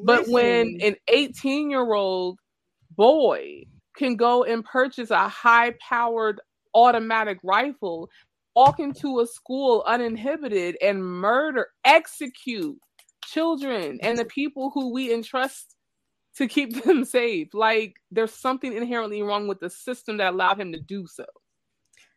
But 0.04 0.28
when 0.28 0.78
an 0.82 0.96
18 1.08 1.70
year 1.70 1.94
old 1.94 2.38
boy 2.96 3.64
can 3.96 4.16
go 4.16 4.44
and 4.44 4.64
purchase 4.64 5.10
a 5.10 5.28
high 5.28 5.74
powered 5.80 6.40
automatic 6.74 7.38
rifle, 7.42 8.10
walk 8.54 8.80
into 8.80 9.20
a 9.20 9.26
school 9.26 9.82
uninhibited 9.86 10.76
and 10.82 11.02
murder, 11.02 11.68
execute 11.84 12.78
children 13.24 13.98
and 14.02 14.18
the 14.18 14.24
people 14.26 14.70
who 14.70 14.92
we 14.92 15.12
entrust 15.12 15.76
to 16.36 16.46
keep 16.46 16.82
them 16.84 17.04
safe, 17.04 17.48
like 17.54 17.94
there's 18.10 18.34
something 18.34 18.72
inherently 18.72 19.22
wrong 19.22 19.48
with 19.48 19.60
the 19.60 19.70
system 19.70 20.18
that 20.18 20.34
allowed 20.34 20.60
him 20.60 20.72
to 20.72 20.80
do 20.80 21.06
so. 21.06 21.24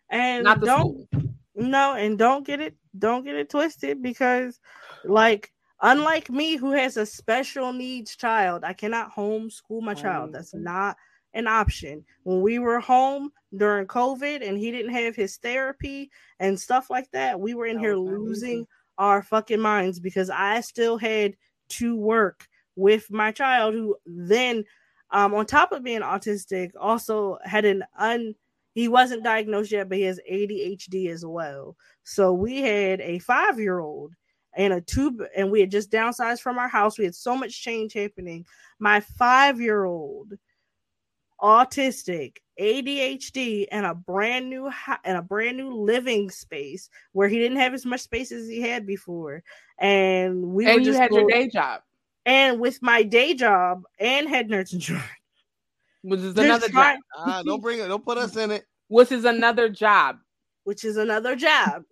And 0.09 0.43
Not 0.43 0.59
the 0.59 0.65
don't 0.65 1.07
no 1.55 1.95
and 1.95 2.17
don't 2.17 2.45
get 2.45 2.61
it 2.61 2.75
don't 2.97 3.23
get 3.23 3.35
it 3.35 3.49
twisted 3.49 4.01
because 4.01 4.59
like 5.03 5.51
unlike 5.81 6.29
me 6.29 6.55
who 6.55 6.71
has 6.71 6.97
a 6.97 7.05
special 7.05 7.73
needs 7.73 8.15
child 8.15 8.63
i 8.63 8.73
cannot 8.73 9.13
homeschool 9.13 9.81
my 9.81 9.93
child. 9.93 10.33
That's 10.33 10.53
not 10.53 10.97
an 11.33 11.47
option. 11.47 12.03
When 12.23 12.41
we 12.41 12.59
were 12.59 12.79
home 12.79 13.31
during 13.57 13.87
covid 13.87 14.47
and 14.47 14.57
he 14.57 14.71
didn't 14.71 14.93
have 14.93 15.15
his 15.15 15.37
therapy 15.37 16.11
and 16.39 16.59
stuff 16.59 16.89
like 16.89 17.09
that 17.11 17.39
we 17.39 17.55
were 17.55 17.65
in 17.65 17.79
here 17.79 17.95
losing 17.95 18.65
our 18.99 19.23
fucking 19.23 19.59
minds 19.59 19.99
because 19.99 20.29
i 20.29 20.61
still 20.61 20.97
had 20.97 21.35
to 21.67 21.95
work 21.95 22.47
with 22.75 23.09
my 23.09 23.31
child 23.31 23.73
who 23.73 23.95
then 24.05 24.63
um 25.09 25.33
on 25.33 25.47
top 25.47 25.71
of 25.71 25.83
being 25.83 26.01
autistic 26.01 26.69
also 26.79 27.39
had 27.43 27.65
an 27.65 27.83
un 27.97 28.35
he 28.79 28.87
wasn't 28.87 29.23
diagnosed 29.23 29.71
yet, 29.71 29.89
but 29.89 29.97
he 29.97 30.05
has 30.05 30.19
ADHD 30.31 31.09
as 31.09 31.25
well. 31.25 31.75
So 32.03 32.31
we 32.31 32.61
had 32.61 33.01
a 33.01 33.19
five 33.19 33.59
year 33.59 33.79
old 33.79 34.13
and 34.53 34.71
a 34.71 34.79
two, 34.79 35.27
and 35.35 35.51
we 35.51 35.59
had 35.59 35.69
just 35.69 35.91
downsized 35.91 36.39
from 36.39 36.57
our 36.57 36.69
house. 36.69 36.97
We 36.97 37.05
had 37.05 37.15
so 37.15 37.35
much 37.35 37.61
change 37.61 37.93
happening. 37.93 38.45
My 38.79 39.01
five 39.01 39.59
year 39.59 39.83
old, 39.83 40.33
autistic, 41.41 42.37
ADHD 42.59 43.67
and 43.69 43.85
a 43.85 43.93
brand 43.93 44.49
new 44.49 44.71
and 45.03 45.17
a 45.17 45.21
brand 45.21 45.57
new 45.57 45.73
living 45.73 46.29
space 46.29 46.89
where 47.11 47.27
he 47.27 47.37
didn't 47.37 47.57
have 47.57 47.73
as 47.73 47.85
much 47.85 48.01
space 48.01 48.31
as 48.31 48.47
he 48.47 48.61
had 48.61 48.85
before, 48.85 49.43
and 49.77 50.41
we 50.41 50.65
were 50.65 50.71
and 50.71 50.85
you 50.85 50.93
had 50.93 51.11
your 51.11 51.27
day 51.27 51.49
job, 51.49 51.81
and 52.25 52.59
with 52.59 52.81
my 52.81 53.03
day 53.03 53.33
job 53.33 53.83
and 53.99 54.29
Head 54.29 54.49
Nerds 54.49 54.73
in 54.73 54.79
Charge, 54.79 55.01
which 56.01 56.19
is 56.21 56.37
another 56.37 56.69
job. 56.69 56.97
Ah, 57.17 57.41
don't 57.45 57.61
bring 57.61 57.79
it. 57.79 57.87
Don't 57.87 58.05
put 58.05 58.17
us 58.17 58.35
in 58.35 58.51
it. 58.51 58.65
Which 58.87 59.11
is 59.11 59.25
another 59.25 59.69
job. 59.69 60.17
which 60.63 60.83
is 60.83 60.97
another 60.97 61.35
job. 61.35 61.83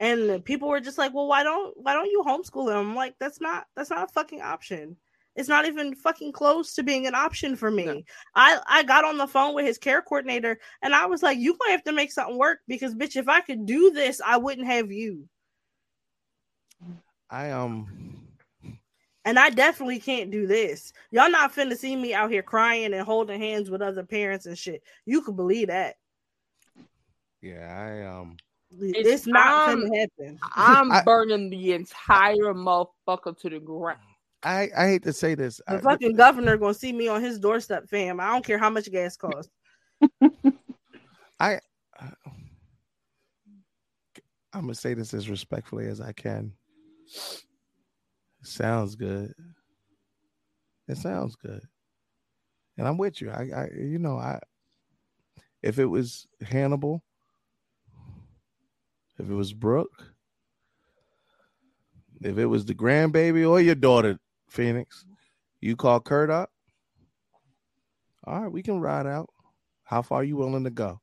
and 0.00 0.44
people 0.44 0.68
were 0.68 0.80
just 0.80 0.98
like, 0.98 1.14
"Well, 1.14 1.26
why 1.26 1.42
don't 1.42 1.74
why 1.76 1.94
don't 1.94 2.10
you 2.10 2.22
homeschool 2.26 2.70
him?" 2.70 2.90
I'm 2.90 2.94
like, 2.96 3.14
"That's 3.18 3.40
not 3.40 3.66
that's 3.76 3.90
not 3.90 4.08
a 4.08 4.12
fucking 4.12 4.42
option. 4.42 4.96
It's 5.36 5.48
not 5.48 5.66
even 5.66 5.94
fucking 5.94 6.32
close 6.32 6.74
to 6.74 6.82
being 6.82 7.06
an 7.06 7.14
option 7.14 7.56
for 7.56 7.70
me." 7.70 8.04
I 8.34 8.58
I 8.66 8.82
got 8.82 9.04
on 9.04 9.16
the 9.18 9.26
phone 9.26 9.54
with 9.54 9.64
his 9.66 9.78
care 9.78 10.02
coordinator 10.02 10.58
and 10.82 10.94
I 10.94 11.06
was 11.06 11.22
like, 11.22 11.38
"You 11.38 11.56
might 11.60 11.72
have 11.72 11.84
to 11.84 11.92
make 11.92 12.12
something 12.12 12.38
work 12.38 12.60
because 12.68 12.94
bitch, 12.94 13.16
if 13.16 13.28
I 13.28 13.40
could 13.40 13.64
do 13.66 13.90
this, 13.90 14.20
I 14.24 14.36
wouldn't 14.36 14.66
have 14.66 14.90
you." 14.92 15.28
I 17.30 17.50
um 17.50 18.15
And 19.26 19.38
I 19.40 19.50
definitely 19.50 19.98
can't 19.98 20.30
do 20.30 20.46
this. 20.46 20.92
Y'all 21.10 21.28
not 21.30 21.52
finna 21.52 21.76
see 21.76 21.96
me 21.96 22.14
out 22.14 22.30
here 22.30 22.44
crying 22.44 22.94
and 22.94 23.02
holding 23.04 23.40
hands 23.40 23.68
with 23.68 23.82
other 23.82 24.04
parents 24.04 24.46
and 24.46 24.56
shit. 24.56 24.82
You 25.04 25.20
can 25.20 25.34
believe 25.34 25.66
that. 25.66 25.96
yeah, 27.42 27.76
I 27.76 28.06
um 28.06 28.36
It's, 28.80 29.26
not 29.26 29.46
I'm- 29.46 29.80
finna 29.80 29.98
happen. 30.00 30.38
I'm 30.54 30.92
I- 30.92 31.02
burning 31.02 31.50
the 31.50 31.72
entire 31.72 32.54
motherfucker 32.54 33.36
to 33.40 33.50
the 33.50 33.58
ground. 33.58 33.98
I 34.44 34.68
I 34.76 34.86
hate 34.86 35.02
to 35.02 35.12
say 35.12 35.34
this. 35.34 35.60
The 35.66 35.74
I, 35.74 35.80
fucking 35.80 36.14
governor 36.14 36.56
gonna 36.56 36.72
see 36.72 36.92
me 36.92 37.08
on 37.08 37.20
his 37.20 37.40
doorstep, 37.40 37.88
fam. 37.88 38.20
I 38.20 38.28
don't 38.32 38.44
care 38.44 38.58
how 38.58 38.70
much 38.70 38.88
gas 38.92 39.16
costs. 39.16 39.50
I 41.40 41.58
I'm 44.52 44.62
gonna 44.62 44.74
say 44.74 44.94
this 44.94 45.12
as 45.14 45.28
respectfully 45.28 45.86
as 45.88 46.00
I 46.00 46.12
can. 46.12 46.52
Sounds 48.46 48.94
good. 48.94 49.34
It 50.88 50.96
sounds 50.98 51.36
good, 51.36 51.62
and 52.78 52.86
I'm 52.86 52.98
with 52.98 53.20
you. 53.20 53.30
I, 53.30 53.50
I, 53.54 53.68
you 53.76 53.98
know, 53.98 54.16
I. 54.16 54.40
If 55.62 55.78
it 55.78 55.86
was 55.86 56.26
Hannibal, 56.42 57.02
if 59.18 59.28
it 59.28 59.34
was 59.34 59.52
Brooke, 59.52 60.12
if 62.20 62.38
it 62.38 62.46
was 62.46 62.64
the 62.64 62.74
grandbaby 62.74 63.48
or 63.48 63.60
your 63.60 63.74
daughter, 63.74 64.18
Phoenix, 64.48 65.04
you 65.60 65.74
call 65.76 66.00
Kurt 66.00 66.30
up. 66.30 66.50
All 68.24 68.42
right, 68.42 68.52
we 68.52 68.62
can 68.62 68.80
ride 68.80 69.06
out. 69.06 69.30
How 69.84 70.02
far 70.02 70.24
you 70.24 70.36
willing 70.36 70.64
to 70.64 70.70
go? 70.70 71.00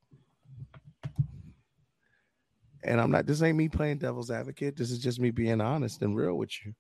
And 2.84 3.00
I'm 3.00 3.12
not, 3.12 3.26
this 3.26 3.42
ain't 3.42 3.58
me 3.58 3.70
playing 3.70 4.00
devil's 4.00 4.30
advocate. 4.30 4.76
This 4.76 4.92
is 4.92 5.00
just 5.00 5.20
me 5.20 5.32
being 5.32 5.62
honest 5.62 6.02
and 6.02 6.16
real 6.16 6.36
with 6.36 6.52
you. 6.66 6.74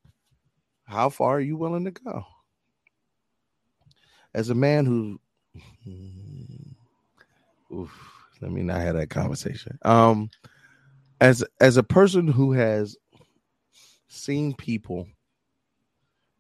How 0.85 1.09
far 1.09 1.37
are 1.37 1.41
you 1.41 1.57
willing 1.57 1.85
to 1.85 1.91
go? 1.91 2.25
As 4.33 4.49
a 4.49 4.55
man 4.55 4.85
who, 4.85 5.19
oof, 7.73 7.91
let 8.41 8.51
me 8.51 8.63
not 8.63 8.81
have 8.81 8.95
that 8.95 9.09
conversation. 9.09 9.77
Um, 9.83 10.29
as 11.21 11.43
as 11.61 11.77
a 11.77 11.83
person 11.83 12.27
who 12.27 12.51
has 12.53 12.97
seen 14.07 14.53
people 14.53 15.07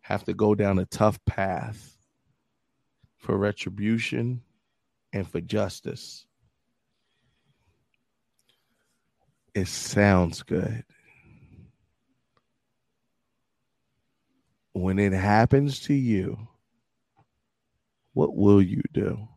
have 0.01 0.23
to 0.25 0.33
go 0.33 0.53
down 0.55 0.79
a 0.79 0.85
tough 0.85 1.23
path 1.25 1.95
for 3.17 3.37
retribution 3.37 4.41
and 5.13 5.27
for 5.27 5.39
justice, 5.39 6.25
it 9.55 9.67
sounds 9.67 10.43
good. 10.43 10.83
When 14.83 14.99
it 14.99 15.13
happens 15.13 15.79
to 15.83 15.93
you, 15.93 16.37
what 18.11 18.35
will 18.35 18.61
you 18.61 18.81
do? 18.91 19.29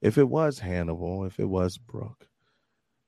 If 0.00 0.16
it 0.16 0.26
was 0.26 0.58
Hannibal, 0.58 1.26
if 1.26 1.38
it 1.38 1.44
was 1.44 1.76
Brooke, 1.76 2.26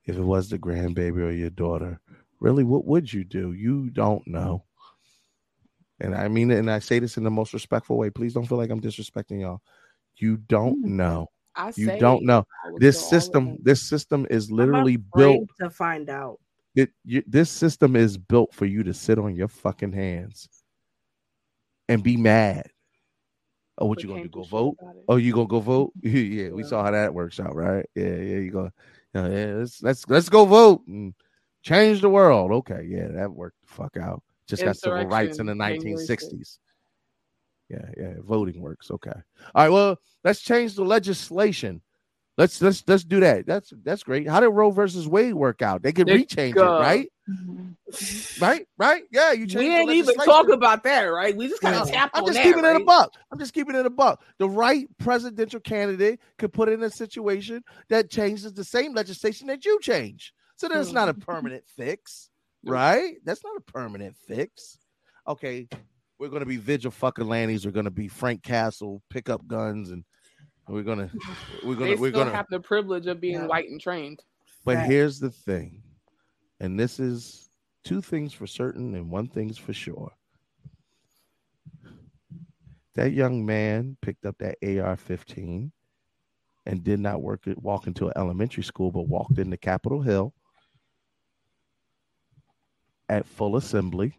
if 0.05 0.15
it 0.15 0.21
was 0.21 0.49
the 0.49 0.59
grandbaby 0.59 1.17
or 1.17 1.31
your 1.31 1.49
daughter, 1.49 1.99
really, 2.39 2.63
what 2.63 2.85
would 2.85 3.11
you 3.11 3.23
do? 3.23 3.53
You 3.53 3.89
don't 3.89 4.21
know. 4.27 4.63
And 5.99 6.13
I 6.13 6.27
mean 6.27 6.51
it, 6.51 6.59
and 6.59 6.69
I 6.69 6.77
say 6.77 6.99
this 6.99 7.17
in 7.17 7.23
the 7.23 7.31
most 7.31 7.51
respectful 7.51 7.97
way. 7.97 8.11
Please 8.11 8.35
don't 8.35 8.45
feel 8.45 8.59
like 8.59 8.69
I'm 8.69 8.79
disrespecting 8.79 9.41
y'all. 9.41 9.63
You 10.17 10.37
don't 10.37 10.85
know. 10.85 11.29
I 11.55 11.73
You 11.75 11.97
don't 11.97 12.25
know. 12.25 12.45
This 12.77 13.09
system, 13.09 13.57
this 13.63 13.89
system 13.89 14.27
is 14.29 14.51
literally 14.51 14.97
built 14.97 15.49
to 15.59 15.71
find 15.71 16.11
out. 16.11 16.39
it 16.75 16.91
you, 17.05 17.23
this 17.25 17.49
system 17.49 17.95
is 17.95 18.19
built 18.19 18.53
for 18.53 18.67
you 18.67 18.83
to 18.83 18.93
sit 18.93 19.17
on 19.17 19.35
your 19.35 19.47
fucking 19.47 19.93
hands 19.93 20.47
and 21.89 22.03
be 22.03 22.17
mad. 22.17 22.71
Oh, 23.77 23.85
what 23.85 23.97
But 23.97 24.03
you 24.03 24.09
gonna 24.09 24.21
do? 24.21 24.29
Go 24.29 24.43
vote? 24.43 24.77
Oh, 25.07 25.15
you 25.15 25.33
gonna 25.33 25.47
go 25.47 25.59
vote? 25.59 25.93
yeah, 26.01 26.49
we 26.51 26.63
saw 26.63 26.83
how 26.83 26.91
that 26.91 27.13
works 27.13 27.39
out, 27.39 27.55
right? 27.55 27.85
Yeah, 27.95 28.15
yeah. 28.15 28.37
You 28.37 28.51
go, 28.51 28.69
yeah, 29.15 29.27
yeah, 29.27 29.45
let's 29.55 29.81
let's 29.81 30.07
let's 30.09 30.29
go 30.29 30.45
vote 30.45 30.85
and 30.87 31.13
change 31.63 32.01
the 32.01 32.09
world. 32.09 32.51
Okay, 32.51 32.85
yeah, 32.87 33.07
that 33.07 33.31
worked 33.31 33.61
the 33.61 33.67
fuck 33.73 33.97
out. 33.97 34.21
Just 34.47 34.63
got 34.63 34.77
civil 34.77 35.07
rights 35.07 35.39
in 35.39 35.45
the 35.45 35.55
1960s. 35.55 36.59
Yeah, 37.69 37.85
yeah, 37.97 38.13
voting 38.21 38.61
works. 38.61 38.91
Okay. 38.91 39.11
All 39.55 39.63
right. 39.63 39.69
Well, 39.69 39.97
let's 40.23 40.41
change 40.41 40.75
the 40.75 40.83
legislation. 40.83 41.81
Let's 42.39 42.61
let's 42.61 42.85
let's 42.87 43.03
do 43.03 43.19
that. 43.19 43.45
That's 43.45 43.73
that's 43.83 44.01
great. 44.01 44.25
How 44.25 44.39
did 44.39 44.47
Roe 44.47 44.71
versus 44.71 45.09
Wade 45.09 45.33
work 45.33 45.61
out? 45.61 45.83
They 45.83 45.91
could 45.91 46.07
There 46.07 46.17
you 46.17 46.25
rechange 46.25 46.55
it, 46.55 46.79
right? 46.79 47.11
Right, 48.39 48.65
right. 48.77 49.03
Yeah, 49.11 49.33
you 49.33 49.45
change. 49.45 49.65
We 49.65 49.75
ain't 49.75 49.89
even 49.91 50.15
talk 50.15 50.47
about 50.49 50.83
that, 50.83 51.01
right? 51.01 51.35
We 51.35 51.49
just 51.49 51.61
kind 51.61 51.75
Yeah. 51.75 51.81
of 51.81 51.89
tapped 51.91 52.15
I'm 52.15 52.21
on 52.21 52.27
just 52.27 52.39
that, 52.39 52.43
keeping 52.43 52.63
it 52.63 52.67
a 52.67 52.73
right? 52.75 52.85
buck. 52.85 53.13
I'm 53.29 53.39
just 53.39 53.53
keeping 53.53 53.75
it 53.75 53.85
a 53.85 53.89
buck. 53.89 54.23
The 54.37 54.47
right 54.49 54.87
presidential 54.99 55.59
candidate 55.59 56.21
could 56.37 56.53
put 56.53 56.69
in 56.69 56.81
a 56.83 56.89
situation 56.89 57.61
that 57.89 58.09
changes 58.09 58.53
the 58.53 58.63
same 58.63 58.93
legislation 58.93 59.47
that 59.47 59.65
you 59.65 59.77
change. 59.81 60.33
So 60.55 60.69
that's 60.69 60.93
not 60.93 61.09
a 61.09 61.13
Mm-hmm. 61.13 61.25
permanent 61.25 61.65
fix, 61.75 62.29
right? 62.65 63.15
That's 63.25 63.43
not 63.43 63.57
a 63.57 63.61
permanent 63.61 64.15
fix. 64.15 64.77
Okay, 65.27 65.67
we're 66.19 66.29
gonna 66.29 66.45
be 66.45 66.57
vigil 66.57 66.91
fucking 66.91 67.25
lannies. 67.25 67.65
We're 67.65 67.71
gonna 67.71 67.91
be 67.91 68.07
Frank 68.07 68.43
Castle, 68.43 69.01
pick 69.09 69.27
up 69.29 69.45
guns, 69.45 69.91
and 69.91 70.05
we're 70.69 70.83
gonna 70.83 71.09
we're 71.63 71.75
gonna 71.75 71.95
They 71.95 72.01
we're 72.01 72.11
still 72.11 72.23
gonna 72.25 72.35
have 72.35 72.45
the 72.49 72.59
privilege 72.59 73.07
of 73.07 73.19
being 73.19 73.35
Yeah. 73.41 73.47
white 73.47 73.69
and 73.69 73.81
trained. 73.81 74.23
but 74.65 74.77
Right. 74.77 74.85
here's 74.87 75.19
the 75.19 75.31
thing, 75.31 75.81
and 76.59 76.79
this 76.79 76.99
is 76.99 77.49
two 77.83 78.01
things 78.01 78.33
for 78.33 78.45
certain 78.47 78.93
and 78.95 79.09
one 79.09 79.27
thing's 79.27 79.57
for 79.57 79.73
sure. 79.73 80.11
That 82.95 83.13
young 83.13 83.45
man 83.45 83.97
picked 84.01 84.25
up 84.25 84.37
that 84.39 84.57
AR-15 84.61 85.71
and 86.65 86.83
did 86.83 86.99
not 86.99 87.21
work 87.21 87.47
it, 87.47 87.61
walk 87.61 87.87
into 87.87 88.07
an 88.07 88.13
elementary 88.15 88.63
school, 88.63 88.91
but 88.91 89.07
walked 89.07 89.37
into 89.39 89.55
Capitol 89.57 90.01
Hill 90.01 90.33
at 93.07 93.25
full 93.25 93.55
assembly 93.55 94.17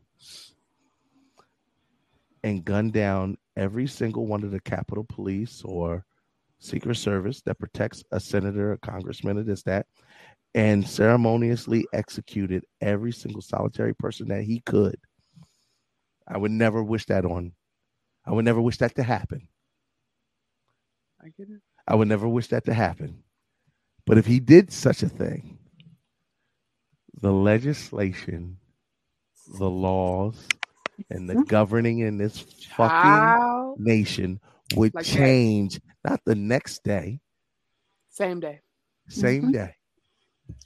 and 2.42 2.64
gunned 2.64 2.92
down 2.94 3.36
every 3.56 3.86
single 3.86 4.26
one 4.26 4.42
of 4.42 4.50
the 4.50 4.60
Capitol 4.60 5.04
Police 5.04 5.62
or 5.64 6.06
Secret 6.60 6.96
Service 6.96 7.40
that 7.42 7.58
protects 7.58 8.04
a 8.12 8.20
senator, 8.20 8.72
a 8.72 8.78
congressman, 8.78 9.38
or 9.38 9.42
this, 9.42 9.62
that, 9.64 9.86
and 10.54 10.86
ceremoniously 10.86 11.86
executed 11.92 12.64
every 12.80 13.12
single 13.12 13.40
solitary 13.40 13.94
person 13.94 14.28
that 14.28 14.42
he 14.42 14.60
could. 14.60 14.96
I 16.28 16.38
would 16.38 16.50
never 16.52 16.82
wish 16.82 17.06
that 17.06 17.24
on. 17.24 17.52
I 18.24 18.32
would 18.32 18.44
never 18.44 18.60
wish 18.60 18.78
that 18.78 18.94
to 18.96 19.02
happen. 19.02 19.48
I 21.20 21.28
get 21.36 21.48
it. 21.48 21.60
I 21.88 21.94
would 21.94 22.08
never 22.08 22.28
wish 22.28 22.48
that 22.48 22.66
to 22.66 22.74
happen. 22.74 23.22
But 24.06 24.18
if 24.18 24.26
he 24.26 24.38
did 24.38 24.72
such 24.72 25.02
a 25.02 25.08
thing, 25.08 25.58
the 27.20 27.32
legislation, 27.32 28.58
the 29.58 29.68
laws, 29.70 30.46
and 31.08 31.28
the 31.28 31.34
mm-hmm. 31.34 31.42
governing 31.44 32.00
in 32.00 32.18
this 32.18 32.40
fucking 32.76 33.74
nation 33.78 34.40
would 34.76 34.94
Like 34.94 35.06
that. 35.06 35.10
Change 36.04 36.10
not 36.10 36.20
the 36.24 36.34
next 36.34 36.84
day, 36.84 37.20
Same 38.08 38.40
day. 38.40 38.60
same 39.08 39.42
mm-hmm. 39.42 39.52
day. 39.52 39.74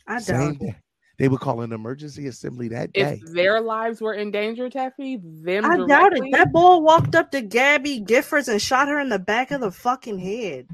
I 0.06 0.18
Same 0.18 0.36
doubt 0.36 0.50
it. 0.52 0.58
day. 0.60 0.76
They 1.16 1.28
would 1.28 1.40
call 1.40 1.60
an 1.60 1.72
emergency 1.72 2.26
assembly 2.26 2.68
that 2.68 2.92
day. 2.92 3.20
If 3.22 3.32
their 3.32 3.60
lives 3.60 4.00
were 4.00 4.14
in 4.14 4.32
danger, 4.32 4.68
Taffy, 4.68 5.20
them 5.22 5.64
I 5.64 5.86
doubt 5.86 6.16
it. 6.16 6.32
That 6.32 6.52
boy 6.52 6.78
walked 6.78 7.14
up 7.14 7.30
to 7.30 7.40
Gabby 7.40 8.00
Giffords 8.00 8.48
and 8.48 8.60
shot 8.60 8.88
her 8.88 8.98
in 8.98 9.10
the 9.10 9.20
back 9.20 9.52
of 9.52 9.60
the 9.60 9.70
fucking 9.70 10.18
head. 10.18 10.66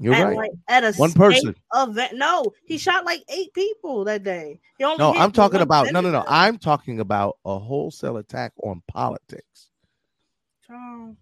You're 0.00 0.14
at, 0.14 0.24
right. 0.24 0.36
Like, 0.36 0.50
at 0.68 0.84
a 0.84 0.92
One 0.96 1.10
state 1.10 1.18
person. 1.18 1.54
event. 1.74 2.14
No, 2.16 2.52
he 2.64 2.78
shot 2.78 3.04
like 3.04 3.22
eight 3.28 3.52
people 3.52 4.04
that 4.04 4.22
day. 4.22 4.60
He 4.78 4.84
only 4.84 4.96
No, 4.96 5.14
I'm 5.14 5.30
talking 5.30 5.58
one 5.58 5.62
about 5.62 5.92
no, 5.92 6.00
no, 6.00 6.10
no. 6.10 6.24
I'm 6.26 6.56
talking 6.56 7.00
about 7.00 7.36
a 7.44 7.58
wholesale 7.58 8.16
attack 8.16 8.52
on 8.62 8.82
politics. 8.88 9.68
Child. 10.66 11.16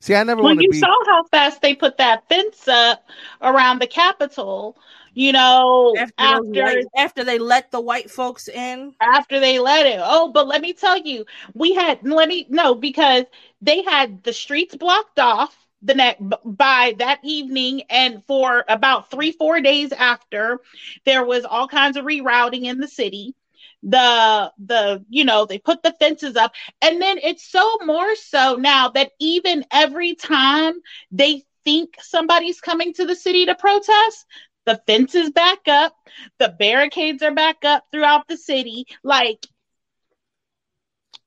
See, 0.00 0.14
I 0.14 0.22
never 0.22 0.42
Well, 0.42 0.54
you 0.54 0.70
be. 0.70 0.78
saw 0.78 0.94
how 1.06 1.24
fast 1.24 1.60
they 1.62 1.74
put 1.74 1.98
that 1.98 2.28
fence 2.28 2.68
up 2.68 3.04
around 3.42 3.80
the 3.80 3.86
Capitol. 3.86 4.76
You 5.14 5.32
know, 5.32 5.94
After, 5.98 6.14
after 6.18 6.62
white- 6.62 6.86
after 6.96 7.24
they 7.24 7.38
let 7.38 7.72
the 7.72 7.80
white 7.80 8.08
folks 8.08 8.46
in. 8.48 8.94
after 9.00 9.40
they 9.40 9.58
let 9.58 9.86
it. 9.86 9.98
Oh, 10.02 10.28
but 10.28 10.46
let 10.46 10.60
me 10.60 10.72
tell 10.72 10.96
you, 10.96 11.24
we 11.54 11.74
had 11.74 11.98
let 12.06 12.28
me 12.28 12.46
no 12.48 12.74
because 12.74 13.24
they 13.60 13.82
had 13.82 14.22
the 14.22 14.32
streets 14.32 14.76
blocked 14.76 15.18
off 15.18 15.56
the 15.82 15.94
next 15.94 16.22
by 16.44 16.94
that 16.98 17.18
evening 17.24 17.82
and 17.90 18.22
for 18.26 18.64
about 18.68 19.10
3 19.10 19.32
4 19.32 19.60
days 19.60 19.92
after 19.92 20.60
there 21.04 21.24
was 21.24 21.44
all 21.44 21.66
kinds 21.66 21.96
of 21.96 22.04
rerouting 22.04 22.64
in 22.64 22.78
the 22.78 22.88
city 22.88 23.34
the 23.82 24.52
the 24.58 25.04
you 25.08 25.24
know 25.24 25.46
they 25.46 25.58
put 25.58 25.82
the 25.82 25.94
fences 26.00 26.34
up 26.36 26.52
and 26.82 27.00
then 27.00 27.18
it's 27.22 27.48
so 27.48 27.78
more 27.84 28.16
so 28.16 28.56
now 28.56 28.88
that 28.88 29.12
even 29.20 29.64
every 29.70 30.14
time 30.14 30.74
they 31.12 31.42
think 31.64 31.94
somebody's 32.00 32.60
coming 32.60 32.92
to 32.92 33.06
the 33.06 33.14
city 33.14 33.46
to 33.46 33.54
protest 33.54 34.26
the 34.66 34.80
fences 34.86 35.30
back 35.30 35.60
up 35.68 35.94
the 36.38 36.48
barricades 36.58 37.22
are 37.22 37.34
back 37.34 37.64
up 37.64 37.84
throughout 37.92 38.26
the 38.26 38.36
city 38.36 38.84
like 39.04 39.46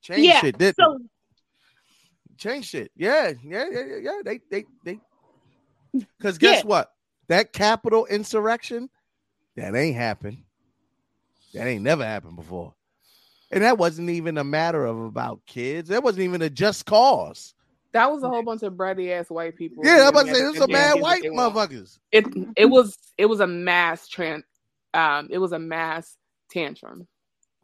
Change 0.01 0.25
yeah 0.25 0.41
shit, 0.41 0.57
didn't 0.57 0.75
so 0.75 0.99
Change 2.41 2.65
shit. 2.65 2.91
Yeah, 2.95 3.33
yeah, 3.43 3.65
yeah, 3.71 3.83
yeah, 3.85 3.97
yeah. 4.01 4.21
They, 4.25 4.39
they, 4.49 4.65
they. 4.83 4.99
Because 6.17 6.39
guess 6.39 6.63
Yeah. 6.63 6.67
what? 6.67 6.91
That 7.27 7.53
Capitol 7.53 8.07
insurrection, 8.07 8.89
that 9.55 9.75
ain't 9.75 9.95
happened. 9.95 10.39
That 11.53 11.67
ain't 11.67 11.83
never 11.83 12.05
happened 12.05 12.35
before. 12.35 12.73
And 13.51 13.63
that 13.63 13.77
wasn't 13.77 14.09
even 14.09 14.37
a 14.37 14.43
matter 14.43 14.85
of 14.85 14.99
about 14.99 15.41
kids. 15.45 15.89
That 15.89 16.03
wasn't 16.03 16.23
even 16.23 16.41
a 16.41 16.49
just 16.49 16.85
cause. 16.85 17.53
That 17.93 18.09
was 18.09 18.23
a 18.23 18.29
whole 18.29 18.43
bunch 18.43 18.63
of 18.63 18.73
bratty 18.73 19.11
ass 19.11 19.29
white 19.29 19.57
people. 19.57 19.85
Yeah, 19.85 20.03
I'm 20.03 20.07
about 20.09 20.27
to 20.27 20.33
say 20.33 20.41
this 20.41 20.55
is 20.55 20.61
a 20.61 20.67
yeah, 20.69 20.93
mad 20.93 21.01
white 21.01 21.21
they 21.21 21.29
want. 21.29 21.53
motherfuckers. 21.53 21.99
It 22.11 22.25
it 22.55 22.65
was 22.67 22.97
it 23.17 23.25
was 23.25 23.41
a 23.41 23.47
mass 23.47 24.07
tran 24.07 24.43
um 24.93 25.27
it 25.29 25.39
was 25.39 25.51
a 25.51 25.59
mass 25.59 26.15
tantrum. 26.49 27.07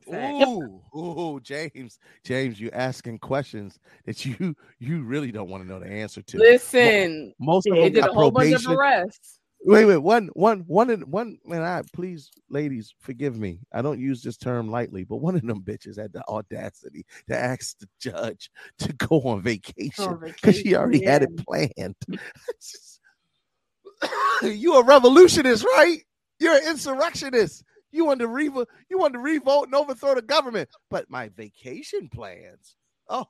Ooh, 0.09 0.82
ooh, 0.95 1.40
James, 1.41 1.99
James, 2.24 2.59
you 2.59 2.69
asking 2.72 3.19
questions 3.19 3.77
that 4.06 4.25
you 4.25 4.56
you 4.80 5.03
really 5.03 5.32
don't 5.32 5.49
want 5.49 5.64
to 5.64 5.69
know 5.69 5.80
the 5.80 5.88
answer 5.88 6.22
to. 6.22 6.38
Listen, 6.38 7.33
Mo- 7.40 7.53
most 7.53 7.67
of 7.67 7.75
they 7.75 7.83
them 7.83 7.93
did 7.93 8.03
a 8.03 8.07
got 8.07 8.16
whole 8.16 8.32
bunch 8.32 8.53
of 8.53 8.67
arrests. 8.67 9.40
Wait, 9.67 9.83
wait, 9.83 9.97
one, 9.97 10.27
one, 10.27 10.59
one, 10.61 10.89
and 10.89 11.11
one. 11.11 11.37
Man, 11.45 11.61
I 11.61 11.81
please, 11.91 12.31
ladies, 12.49 12.95
forgive 13.01 13.37
me. 13.37 13.59
I 13.73 13.81
don't 13.81 13.99
use 13.99 14.23
this 14.23 14.37
term 14.37 14.71
lightly, 14.71 15.03
but 15.03 15.17
one 15.17 15.35
of 15.35 15.41
them 15.41 15.61
bitches 15.61 15.99
had 15.99 16.13
the 16.13 16.25
audacity 16.29 17.05
to 17.27 17.37
ask 17.37 17.77
the 17.79 17.89
judge 17.99 18.49
to 18.79 18.93
go 18.93 19.21
on 19.23 19.41
vacation 19.41 20.17
because 20.23 20.55
she 20.55 20.73
already 20.73 21.03
had 21.03 21.23
it 21.23 21.45
planned. 21.45 21.97
you 24.41 24.75
a 24.75 24.85
revolutionist, 24.85 25.65
right? 25.65 25.99
You're 26.39 26.55
an 26.55 26.69
insurrectionist. 26.69 27.65
You 27.91 28.05
want 28.05 28.21
to 28.21 28.27
revo- 28.29 28.67
you 28.89 28.97
want 28.97 29.15
to 29.15 29.19
revolt 29.19 29.65
and 29.65 29.75
overthrow 29.75 30.15
the 30.15 30.21
government, 30.21 30.69
but 30.89 31.09
my 31.09 31.27
vacation 31.35 32.07
plans. 32.07 32.77
Oh, 33.09 33.25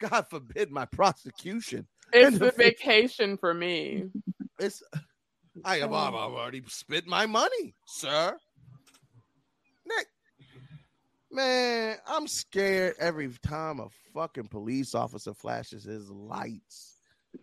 God 0.00 0.26
forbid 0.30 0.70
my 0.70 0.86
prosecution. 0.86 1.86
It's 2.14 2.38
the- 2.38 2.50
vacation 2.50 3.36
for 3.36 3.52
me. 3.52 4.06
It's 4.58 4.82
I 5.64 5.76
have 5.78 5.92
I've 5.92 6.14
already 6.14 6.62
spent 6.66 7.06
my 7.06 7.26
money, 7.26 7.74
sir. 7.86 8.36
Nick, 9.86 10.06
man, 11.30 11.96
I'm 12.06 12.26
scared 12.26 12.94
every 12.98 13.30
time 13.42 13.80
a 13.80 13.88
fucking 14.14 14.48
police 14.48 14.94
officer 14.94 15.34
flashes 15.34 15.84
his 15.84 16.10
lights 16.10 16.98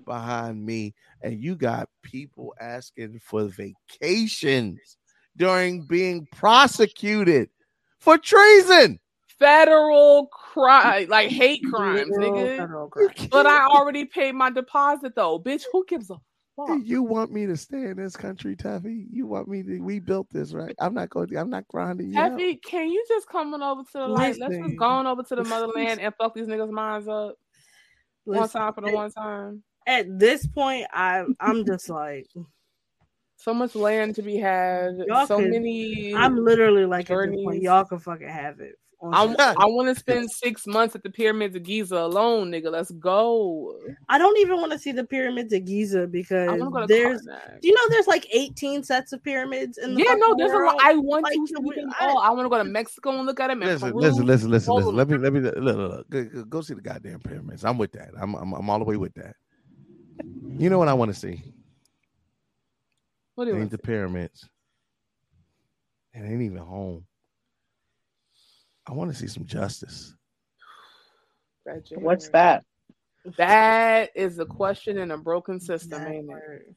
behind 0.05 0.65
me, 0.65 0.95
and 1.21 1.41
you 1.41 1.55
got 1.55 1.89
people 2.01 2.53
asking 2.59 3.19
for 3.23 3.47
vacations 3.47 4.97
during 5.37 5.85
being 5.85 6.27
prosecuted 6.35 7.49
for 7.99 8.17
treason. 8.17 8.99
Federal 9.37 10.27
crime, 10.27 11.07
like 11.09 11.29
hate 11.29 11.63
crimes, 11.69 12.11
nigga. 12.17 12.67
crime. 12.93 13.29
But 13.31 13.45
I 13.45 13.65
already 13.67 14.03
paid 14.03 14.33
my 14.33 14.49
deposit 14.49 15.15
though, 15.15 15.39
bitch. 15.39 15.63
Who 15.71 15.85
gives 15.87 16.09
a 16.09 16.17
fuck? 16.67 16.79
You 16.83 17.03
want 17.03 17.31
me 17.31 17.45
to 17.45 17.57
stay 17.57 17.85
in 17.85 17.97
this 17.97 18.15
country, 18.15 18.55
Taffy? 18.55 19.07
You 19.11 19.27
want 19.27 19.47
me 19.47 19.63
to? 19.63 19.79
We 19.79 19.99
built 19.99 20.27
this, 20.31 20.53
right? 20.53 20.75
I'm 20.79 20.93
not 20.93 21.09
going. 21.09 21.35
I'm 21.35 21.49
not 21.49 21.67
grinding 21.67 22.13
you. 22.13 22.19
out. 22.19 22.39
Can 22.63 22.89
you 22.89 23.05
just 23.07 23.27
come 23.27 23.53
on 23.53 23.61
over 23.61 23.83
to 23.83 23.89
the 23.93 24.07
light? 24.07 24.37
Let's 24.39 24.55
just 24.57 24.77
go 24.77 24.85
on 24.85 25.07
over 25.07 25.23
to 25.23 25.35
the 25.35 25.43
motherland 25.43 25.99
and 25.99 26.13
fuck 26.15 26.33
these 26.33 26.47
niggas' 26.47 26.71
minds 26.71 27.07
up. 27.07 27.35
One 28.25 28.49
time 28.49 28.73
for 28.73 28.81
the 28.81 28.91
one 28.91 29.11
time. 29.11 29.63
At 29.87 30.19
this 30.19 30.45
point, 30.45 30.85
I 30.93 31.25
I'm 31.39 31.65
just 31.65 31.89
like 31.89 32.27
So 33.39 33.53
much 33.53 33.73
land 33.73 34.15
to 34.15 34.21
be 34.21 34.35
had. 34.35 34.97
y'all 35.07 35.25
so 35.25 35.37
could- 35.39 35.49
many. 35.49 36.13
I'm 36.13 36.43
literally 36.43 36.85
like 36.85 37.09
at 37.09 37.17
this 37.31 37.41
point, 37.43 37.61
y'all 37.61 37.85
can 37.85 37.99
fucking 37.99 38.27
have 38.27 38.59
it. 38.59 38.75
I, 39.01 39.53
I 39.57 39.65
want 39.65 39.87
to 39.87 39.95
spend 39.95 40.29
six 40.29 40.67
months 40.67 40.93
at 40.93 41.03
the 41.03 41.09
pyramids 41.09 41.55
of 41.55 41.63
Giza 41.63 41.95
alone, 41.97 42.51
nigga. 42.51 42.69
Let's 42.69 42.91
go. 42.91 43.73
I 44.09 44.17
don't 44.17 44.37
even 44.39 44.57
want 44.57 44.73
to 44.73 44.77
see 44.77 44.91
the 44.91 45.05
pyramids 45.05 45.53
of 45.53 45.63
Giza 45.63 46.05
because 46.05 46.49
I 46.49 46.51
want 46.57 46.65
to 46.65 46.69
go 46.71 46.79
to 46.81 46.87
there's 46.87 47.21
Karnak. 47.25 47.61
do 47.61 47.67
you 47.69 47.73
know 47.73 47.81
there's 47.91 48.07
like 48.07 48.27
18 48.33 48.83
sets 48.83 49.13
of 49.13 49.23
pyramids 49.23 49.77
in 49.77 49.93
the 49.93 49.99
Yeah, 50.01 50.15
no, 50.15 50.27
fucking 50.31 50.37
there's 50.39 50.51
a 50.51 50.57
lot. 50.57 50.75
I 50.81 50.95
want 50.97 51.23
Like, 51.23 51.33
to 51.33 51.47
see 51.47 51.71
them 51.81 51.93
all. 52.01 52.17
I 52.17 52.29
want 52.31 52.43
to 52.43 52.49
go 52.49 52.57
to 52.57 52.65
Mexico 52.65 53.11
and 53.11 53.25
look 53.25 53.39
at 53.39 53.47
them. 53.47 53.61
and 53.63 53.71
Listen, 53.71 53.91
Peru. 53.91 54.01
listen, 54.01 54.25
listen, 54.25 54.49
listen, 54.51 54.75
listen. 54.75 54.95
Let 54.97 55.07
me, 55.07 55.17
let 55.17 55.31
me, 55.31 55.39
look, 55.39 55.55
look, 55.55 55.77
look. 55.77 56.09
Go, 56.09 56.23
go- 56.25 56.43
go 56.43 56.61
see 56.61 56.73
the 56.73 56.81
goddamn 56.81 57.21
pyramids. 57.21 57.63
I'm 57.63 57.77
with 57.77 57.93
that. 57.93 58.09
I'm, 58.19 58.35
I'm, 58.35 58.51
I'm 58.53 58.69
all 58.69 58.79
the 58.79 58.85
way 58.85 58.97
with 58.97 59.13
that. 59.13 59.37
You 60.57 60.69
know 60.69 60.77
what 60.77 60.89
I 60.89 60.93
want 60.93 61.13
to 61.13 61.17
see? 61.17 61.41
What 63.39 63.45
do 63.45 63.51
you 63.51 63.61
Ain't 63.61 63.71
the 63.71 63.77
pyramids. 63.77 64.49
It 66.13 66.19
ain't 66.19 66.41
even 66.41 66.57
home. 66.57 67.05
I 68.85 68.91
want 68.91 69.11
to 69.11 69.17
see 69.17 69.27
some 69.27 69.45
justice. 69.45 70.13
What's 71.91 72.27
that? 72.31 72.65
That 73.37 74.09
is 74.13 74.39
a 74.39 74.45
question 74.45 74.97
in 74.97 75.11
a 75.11 75.17
broken 75.17 75.61
system, 75.61 76.05
ain't 76.05 76.29
it? 76.29 76.75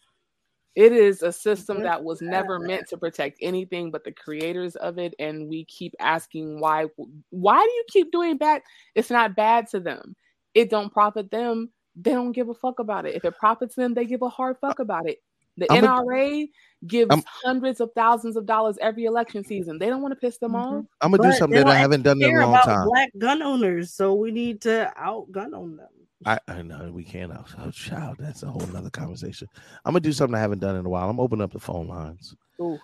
It 0.77 0.93
is 0.93 1.25
a 1.25 1.33
system 1.33 1.83
that 1.83 2.05
was 2.05 2.23
never 2.23 2.61
meant 2.61 2.87
to 2.91 2.97
protect 2.97 3.39
anything 3.43 3.91
but 3.91 4.05
the 4.05 4.13
creators 4.13 4.77
of 4.77 4.99
it, 4.99 5.17
and 5.19 5.49
we 5.49 5.65
keep 5.65 5.95
asking 5.99 6.61
why. 6.61 6.87
Why 7.31 7.59
do 7.59 7.73
you 7.73 7.85
keep 7.89 8.13
doing 8.13 8.37
bad? 8.37 8.63
It's 8.95 9.11
not 9.11 9.35
bad 9.35 9.67
to 9.71 9.81
them. 9.81 10.15
It 10.55 10.71
don't 10.71 10.93
profit 10.93 11.29
them. 11.29 11.73
They 11.97 12.13
don't 12.13 12.31
give 12.31 12.51
a 12.51 12.55
fuck 12.55 12.79
about 12.79 13.05
it. 13.05 13.17
If 13.17 13.25
it 13.25 13.37
profits 13.37 13.75
them, 13.75 13.95
they 13.95 14.05
give 14.05 14.23
a 14.23 14.29
hard 14.29 14.59
fuck 14.61 14.79
about 14.79 15.09
it. 15.09 15.19
The 15.57 15.71
I'm 15.71 15.85
a- 15.85 15.89
NRA 15.89 16.49
gives 16.87 17.11
I'm- 17.11 17.23
hundreds 17.45 17.81
of 17.81 17.91
thousands 17.95 18.37
of 18.37 18.47
dollars 18.47 18.79
every 18.81 19.05
election 19.05 19.45
season. 19.45 19.79
They 19.79 19.87
don't 19.87 20.03
want 20.03 20.13
to 20.13 20.21
piss 20.21 20.39
them 20.39 20.55
off. 20.55 20.85
I'm 21.01 21.11
gonna 21.11 21.31
do 21.31 21.37
something 21.37 21.59
that 21.59 21.69
I 21.69 21.77
haven't 21.77 22.03
done 22.03 22.23
in 22.23 22.35
a 22.35 22.41
long 22.41 22.55
about 22.55 22.65
time. 22.65 22.89
Black 22.89 23.11
gun 23.19 23.43
owners, 23.43 23.95
so 23.95 24.15
we 24.15 24.31
need 24.31 24.63
to 24.63 24.93
out 24.97 25.31
gun 25.31 25.55
on 25.55 25.77
them. 25.77 25.89
I, 26.25 26.39
I 26.47 26.63
know 26.63 26.91
we 26.93 27.05
can't. 27.05 27.33
Oh, 27.33 27.45
oh, 27.59 27.71
child, 27.71 28.17
that's 28.19 28.43
a 28.45 28.47
whole 28.47 28.67
nother 28.69 28.91
conversation. 28.91 29.49
I'm 29.85 29.93
gonna 29.93 30.01
do 30.01 30.13
something 30.13 30.35
I 30.35 30.41
haven't 30.41 30.61
done 30.61 30.77
in 30.77 30.87
a 30.87 30.89
while. 30.89 31.11
I'm 31.11 31.21
opening 31.21 31.43
up 31.43 31.53
the 31.53 31.61
phone 31.61 31.89
lines. 31.89 32.35
Ooh. 32.61 32.79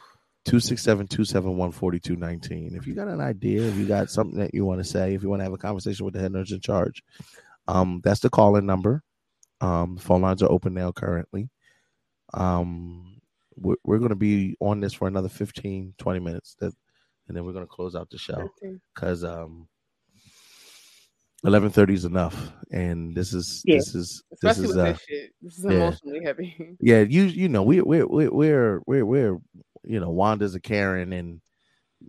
267-271-4219. 0.46 2.76
If 2.76 2.86
you 2.86 2.94
got 2.94 3.08
an 3.08 3.20
idea, 3.20 3.62
if 3.62 3.76
you 3.76 3.86
got 3.86 4.10
something 4.10 4.38
that 4.38 4.54
you 4.54 4.64
want 4.64 4.80
to 4.80 4.84
say, 4.84 5.12
if 5.14 5.22
you 5.22 5.28
want 5.28 5.40
to 5.40 5.44
have 5.44 5.52
a 5.52 5.58
conversation 5.58 6.06
with 6.06 6.14
the 6.14 6.20
Head 6.20 6.32
Nerds 6.32 6.52
in 6.52 6.60
Charge, 6.60 7.02
um, 7.66 8.00
that's 8.02 8.20
the 8.20 8.30
call-in 8.30 8.64
number. 8.64 9.02
Um, 9.60 9.98
phone 9.98 10.22
lines 10.22 10.42
are 10.42 10.50
open 10.50 10.72
now 10.72 10.90
currently. 10.92 11.50
Um, 12.34 13.20
we're, 13.56 13.76
we're 13.84 13.98
going 13.98 14.10
to 14.10 14.16
be 14.16 14.56
on 14.60 14.80
this 14.80 14.94
for 14.94 15.08
another 15.08 15.28
15, 15.28 15.94
20 15.98 16.20
minutes, 16.20 16.56
that, 16.60 16.72
and 17.26 17.36
then 17.36 17.44
we're 17.44 17.52
going 17.52 17.64
to 17.64 17.70
close 17.70 17.94
out 17.94 18.10
the 18.10 18.18
show 18.18 18.50
because 18.94 19.24
um, 19.24 19.68
11:30 21.44 21.94
is 21.94 22.04
enough, 22.04 22.52
and 22.72 23.14
this 23.14 23.32
is 23.32 23.62
Yeah. 23.64 23.76
this 23.76 23.94
is 23.94 24.22
this 24.42 24.58
is 24.58 24.76
uh, 24.76 24.84
this. 24.84 25.30
This 25.40 25.58
is 25.58 25.64
yeah. 25.64 25.70
emotionally 25.72 26.24
heavy. 26.24 26.76
yeah, 26.80 27.00
you 27.00 27.24
you 27.24 27.48
know 27.48 27.62
we 27.62 27.80
we 27.80 28.02
we 28.02 28.28
we're 28.28 28.80
we're 28.86 29.06
we're 29.06 29.38
you 29.84 30.00
know 30.00 30.10
Wanda's 30.10 30.54
a 30.54 30.60
Karen 30.60 31.12
and 31.12 31.40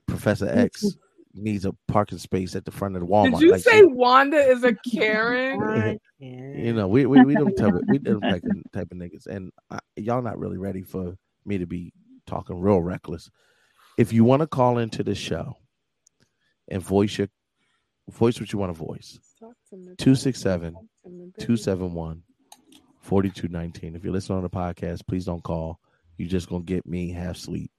Professor 0.07 0.49
X 0.49 0.85
needs 1.33 1.65
a 1.65 1.73
parking 1.87 2.17
space 2.17 2.55
at 2.55 2.65
the 2.65 2.71
front 2.71 2.95
of 2.95 3.01
the 3.01 3.07
Walmart. 3.07 3.33
Did 3.33 3.41
you 3.41 3.51
Like, 3.51 3.61
say 3.61 3.83
Wanda 3.83 4.37
is 4.37 4.63
a 4.63 4.73
Karen? 4.91 5.99
you 6.19 6.73
know 6.73 6.87
we 6.87 7.05
we 7.05 7.23
we 7.23 7.35
them 7.35 7.53
type 7.55 7.73
of, 7.73 7.81
we 7.87 7.97
them 7.99 8.21
type 8.21 8.43
of, 8.43 8.71
type 8.73 8.91
of 8.91 8.97
niggas, 8.97 9.27
and 9.27 9.51
I, 9.69 9.79
y'all 9.95 10.21
not 10.21 10.39
really 10.39 10.57
ready 10.57 10.81
for 10.81 11.15
me 11.45 11.57
to 11.57 11.65
be 11.65 11.93
talking 12.25 12.59
real 12.59 12.81
reckless. 12.81 13.29
If 13.97 14.13
you 14.13 14.23
want 14.23 14.41
to 14.41 14.47
call 14.47 14.77
into 14.77 15.03
the 15.03 15.15
show 15.15 15.57
and 16.67 16.81
voice 16.81 17.17
your 17.17 17.27
voice 18.09 18.39
what 18.39 18.51
you 18.51 18.59
want 18.59 18.73
to 18.73 18.77
voice, 18.77 19.19
267 19.69 20.73
271 21.03 22.23
4219. 23.01 23.95
If 23.95 24.03
you're 24.03 24.13
listening 24.13 24.37
on 24.37 24.43
the 24.43 24.49
podcast, 24.49 25.07
please 25.07 25.25
don't 25.25 25.43
call. 25.43 25.79
You're 26.17 26.29
just 26.29 26.49
gonna 26.49 26.63
get 26.63 26.85
me 26.85 27.11
half 27.11 27.37
sleep 27.37 27.71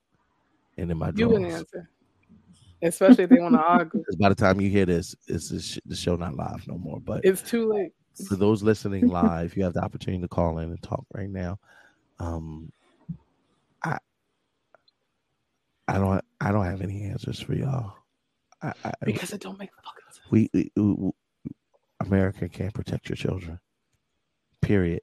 and 0.77 0.91
in 0.91 0.99
my 0.99 1.13
You 1.15 1.29
wouldn't 1.29 1.53
answer. 1.53 1.89
Especially 2.83 3.25
if 3.25 3.31
they 3.31 3.39
want 3.39 3.55
to 3.55 3.61
argue. 3.61 4.01
Because 4.01 4.17
by 4.17 4.29
the 4.31 4.35
time 4.35 4.61
you 4.61 4.71
hear 4.71 4.87
this, 4.87 5.15
it's 5.29 5.51
the, 5.51 5.61
sh- 5.61 5.79
the 5.85 5.97
show 5.97 6.17
not 6.17 6.35
live 6.35 6.67
no 6.67 6.79
more. 6.79 6.99
But 7.01 7.25
It's 7.25 7.43
too 7.43 7.69
late. 7.71 7.93
for 8.29 8.37
those 8.37 8.63
listening 8.63 9.09
live, 9.09 9.57
you 9.57 9.65
have 9.65 9.75
the 9.75 9.83
opportunity 9.85 10.23
to 10.23 10.29
call 10.29 10.59
in 10.59 10.71
and 10.71 10.83
talk 10.83 11.05
right 11.15 11.29
now. 11.29 11.59
Um, 12.19 12.73
I, 13.83 13.99
I 15.89 15.99
don't, 15.99 16.25
I 16.41 16.53
don't 16.53 16.65
have 16.65 16.81
any 16.83 17.05
answers 17.05 17.41
for 17.41 17.55
y'all. 17.55 17.95
I, 18.63 18.73
I, 18.85 18.93
because 19.05 19.33
it 19.33 19.41
don't 19.41 19.59
make 19.59 19.71
fucking 19.75 20.05
sense. 20.13 20.21
we, 20.31 20.51
we, 20.55 20.71
we- 20.77 21.11
America 22.01 22.49
can't 22.49 22.73
protect 22.73 23.09
your 23.11 23.17
children. 23.17 23.61
Period. 24.63 25.03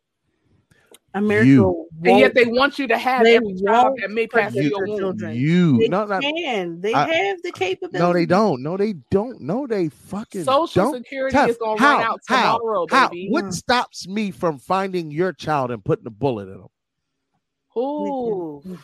America 1.14 1.48
You- 1.48 1.88
And 2.04 2.20
yet 2.20 2.36
they 2.36 2.46
want 2.46 2.78
you 2.78 2.88
to 2.88 2.98
have 2.98 3.24
they 3.24 3.38
every 3.38 3.56
child 3.66 3.98
that 4.00 4.12
may 4.12 4.28
pass 4.28 4.54
protect 4.54 4.70
your 4.70 4.86
womb. 4.88 4.98
children. 5.00 5.36
You, 5.36 5.78
They 5.80 5.88
no, 5.88 6.06
not, 6.06 6.22
can. 6.22 6.80
They 6.82 6.94
I- 6.94 7.08
have 7.12 7.42
the 7.42 7.52
capability. 7.52 7.98
no, 7.98 8.14
they 8.14 8.26
don't. 8.28 8.62
No, 8.62 8.78
they 8.78 8.94
don't. 9.10 9.42
No, 9.42 9.66
they 9.66 9.90
fucking 9.90 10.44
Social 10.44 10.84
don't. 10.92 10.94
Security 11.04 11.34
Tough. 11.36 11.50
is 11.50 11.58
gonna 11.58 11.80
how, 11.80 11.98
run 11.98 12.04
out 12.06 12.20
how, 12.28 12.58
tomorrow, 12.58 12.86
how? 12.92 13.10
baby. 13.10 13.30
What 13.32 13.54
stops 13.54 14.08
me 14.08 14.30
from 14.32 14.60
finding 14.60 15.10
your 15.10 15.34
child 15.34 15.72
and 15.72 15.84
putting 15.84 16.06
a 16.06 16.12
bullet 16.12 16.50
in 16.50 16.58
them? 16.60 16.68
Ooh. 17.78 18.78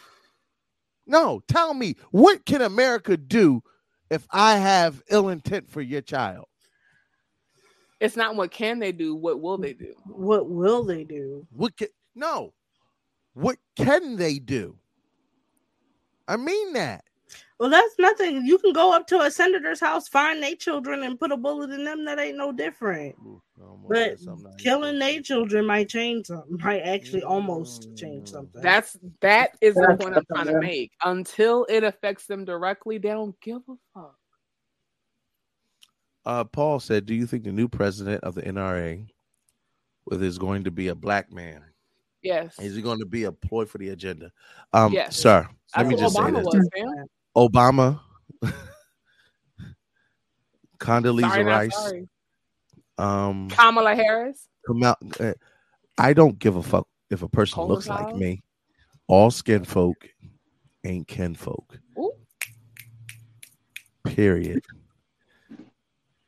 No, 1.05 1.41
tell 1.47 1.73
me 1.73 1.95
what 2.11 2.45
can 2.45 2.61
America 2.61 3.17
do 3.17 3.61
if 4.09 4.25
I 4.31 4.55
have 4.57 5.03
ill 5.09 5.29
intent 5.29 5.69
for 5.69 5.81
your 5.81 6.01
child? 6.01 6.45
It's 7.99 8.15
not 8.17 8.35
what 8.35 8.51
can 8.51 8.79
they 8.79 8.91
do, 8.91 9.13
what 9.15 9.39
will 9.41 9.57
they 9.57 9.73
do? 9.73 9.93
What 10.05 10.49
will 10.49 10.83
they 10.83 11.03
do? 11.03 11.45
What 11.51 11.75
can, 11.77 11.87
no, 12.15 12.53
what 13.33 13.57
can 13.75 14.15
they 14.15 14.39
do? 14.39 14.77
I 16.27 16.37
mean 16.37 16.73
that. 16.73 17.03
Well, 17.59 17.69
that's 17.69 17.95
nothing. 17.97 18.45
You 18.45 18.57
can 18.57 18.73
go 18.73 18.93
up 18.93 19.07
to 19.07 19.21
a 19.21 19.31
senator's 19.31 19.79
house, 19.79 20.07
find 20.07 20.41
their 20.41 20.55
children, 20.55 21.03
and 21.03 21.19
put 21.19 21.31
a 21.31 21.37
bullet 21.37 21.71
in 21.71 21.85
them. 21.85 22.03
That 22.05 22.19
ain't 22.19 22.37
no 22.37 22.51
different. 22.51 23.15
But 23.87 24.17
killing 24.57 24.99
their 24.99 25.21
children 25.21 25.65
might 25.65 25.89
change 25.89 26.27
something. 26.27 26.57
Might 26.61 26.81
actually 26.81 27.23
almost 27.23 27.95
change 27.95 28.29
something. 28.29 28.61
That's 28.61 28.97
that 29.21 29.51
is 29.61 29.75
the 29.75 29.97
point 29.99 30.17
I'm 30.17 30.25
trying 30.33 30.47
to 30.47 30.59
make. 30.59 30.91
Until 31.03 31.65
it 31.69 31.83
affects 31.83 32.25
them 32.25 32.43
directly, 32.43 32.97
they 32.97 33.09
don't 33.09 33.39
give 33.41 33.61
a 33.69 33.75
fuck. 33.93 34.15
Uh, 36.25 36.43
Paul 36.45 36.79
said, 36.79 37.05
"Do 37.05 37.13
you 37.13 37.25
think 37.25 37.43
the 37.43 37.51
new 37.51 37.67
president 37.67 38.23
of 38.23 38.35
the 38.35 38.41
NRA, 38.41 39.07
whether 40.05 40.25
is 40.25 40.37
going 40.37 40.63
to 40.63 40.71
be 40.71 40.87
a 40.87 40.95
black 40.95 41.31
man, 41.31 41.63
Yes. 42.23 42.57
is 42.59 42.75
he 42.75 42.81
going 42.81 42.99
to 42.99 43.05
be 43.05 43.25
a 43.25 43.31
ploy 43.31 43.65
for 43.65 43.77
the 43.77 43.89
agenda?" 43.89 44.31
Um, 44.71 44.93
Yes. 44.93 45.19
sir, 45.19 45.47
let 45.77 45.87
That's 45.87 45.89
me 45.89 45.95
just 45.95 46.15
say 46.15 46.23
Obama 46.23 46.33
this: 46.33 46.45
was. 46.45 46.69
Obama, 47.35 47.99
Condoleezza 50.79 51.29
Sorry, 51.29 51.43
Rice, 51.43 51.93
um, 52.97 53.49
Kamala 53.49 53.95
Harris. 53.95 54.47
come 54.65 54.83
out. 54.83 54.97
uh, 55.19 55.33
I 55.97 56.13
don't 56.13 56.37
give 56.39 56.55
a 56.55 56.63
fuck 56.63 56.87
if 57.09 57.21
a 57.21 57.29
person 57.29 57.55
Colin 57.55 57.69
looks 57.69 57.87
like 57.87 58.15
me. 58.15 58.41
All 59.07 59.29
skin 59.31 59.63
folk 59.63 60.07
ain't 60.83 61.07
kin 61.07 61.35
folk. 61.35 61.79
Ooh. 61.97 62.13
Period. 64.03 64.61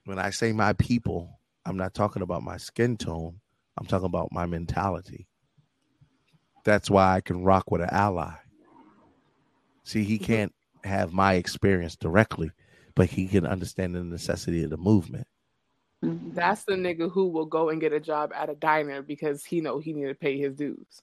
When 0.06 0.20
I 0.20 0.30
say 0.30 0.52
my 0.54 0.74
people, 0.74 1.40
I'm 1.66 1.78
not 1.78 1.94
talking 1.94 2.22
about 2.22 2.44
my 2.44 2.58
skin 2.58 2.96
tone. 2.98 3.40
I'm 3.78 3.86
talking 3.86 4.06
about 4.06 4.30
my 4.32 4.46
mentality. 4.46 5.28
That's 6.66 6.90
why 6.90 7.16
I 7.16 7.22
can 7.22 7.44
rock 7.44 7.72
with 7.72 7.82
an 7.82 7.90
ally. 7.92 8.34
See, 9.84 10.04
he 10.04 10.16
mm-hmm. 10.16 10.26
can't 10.26 10.56
have 10.84 11.14
my 11.14 11.36
experience 11.36 11.96
directly, 11.96 12.52
but 12.96 13.08
he 13.08 13.28
can 13.28 13.46
understand 13.46 13.96
the 13.96 14.04
necessity 14.04 14.64
of 14.64 14.72
the 14.72 14.78
movement. 14.78 15.28
Mm-hmm. 16.04 16.34
That's 16.34 16.64
the 16.66 16.74
nigga 16.74 17.10
who 17.12 17.28
will 17.28 17.46
go 17.46 17.70
and 17.70 17.80
get 17.80 17.94
a 17.94 18.00
job 18.00 18.32
at 18.36 18.50
a 18.50 18.56
diner 18.56 19.02
because 19.02 19.46
he 19.46 19.62
know 19.62 19.80
he 19.80 19.94
need 19.94 20.08
to 20.08 20.16
pay 20.16 20.38
his 20.38 20.56
dues. 20.56 21.02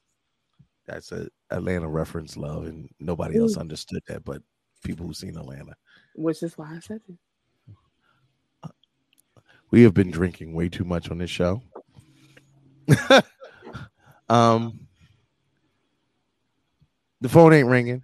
That's 0.87 1.13
a 1.13 1.29
Atlanta 1.51 1.89
reference, 1.89 2.37
love, 2.37 2.67
and 2.67 2.89
nobody 2.99 3.39
else 3.39 3.57
mm. 3.57 3.61
understood 3.61 4.03
that, 4.09 4.25
but 4.25 4.43
people 4.85 5.07
who've 5.07 5.17
seen 5.17 5.37
Atlanta. 5.37 5.75
Which 6.17 6.43
is 6.43 6.59
why 6.59 6.75
I 6.75 6.81
said 6.81 7.01
it. 7.09 7.15
We 9.71 9.85
have 9.85 9.95
been 9.95 10.11
drinking 10.11 10.55
way 10.55 10.69
too 10.69 10.85
much 10.85 11.11
on 11.11 11.19
this 11.19 11.31
show. 11.31 11.63
um, 14.29 14.87
the 17.23 17.28
phone 17.28 17.52
ain't 17.55 17.68
ringing, 17.68 18.02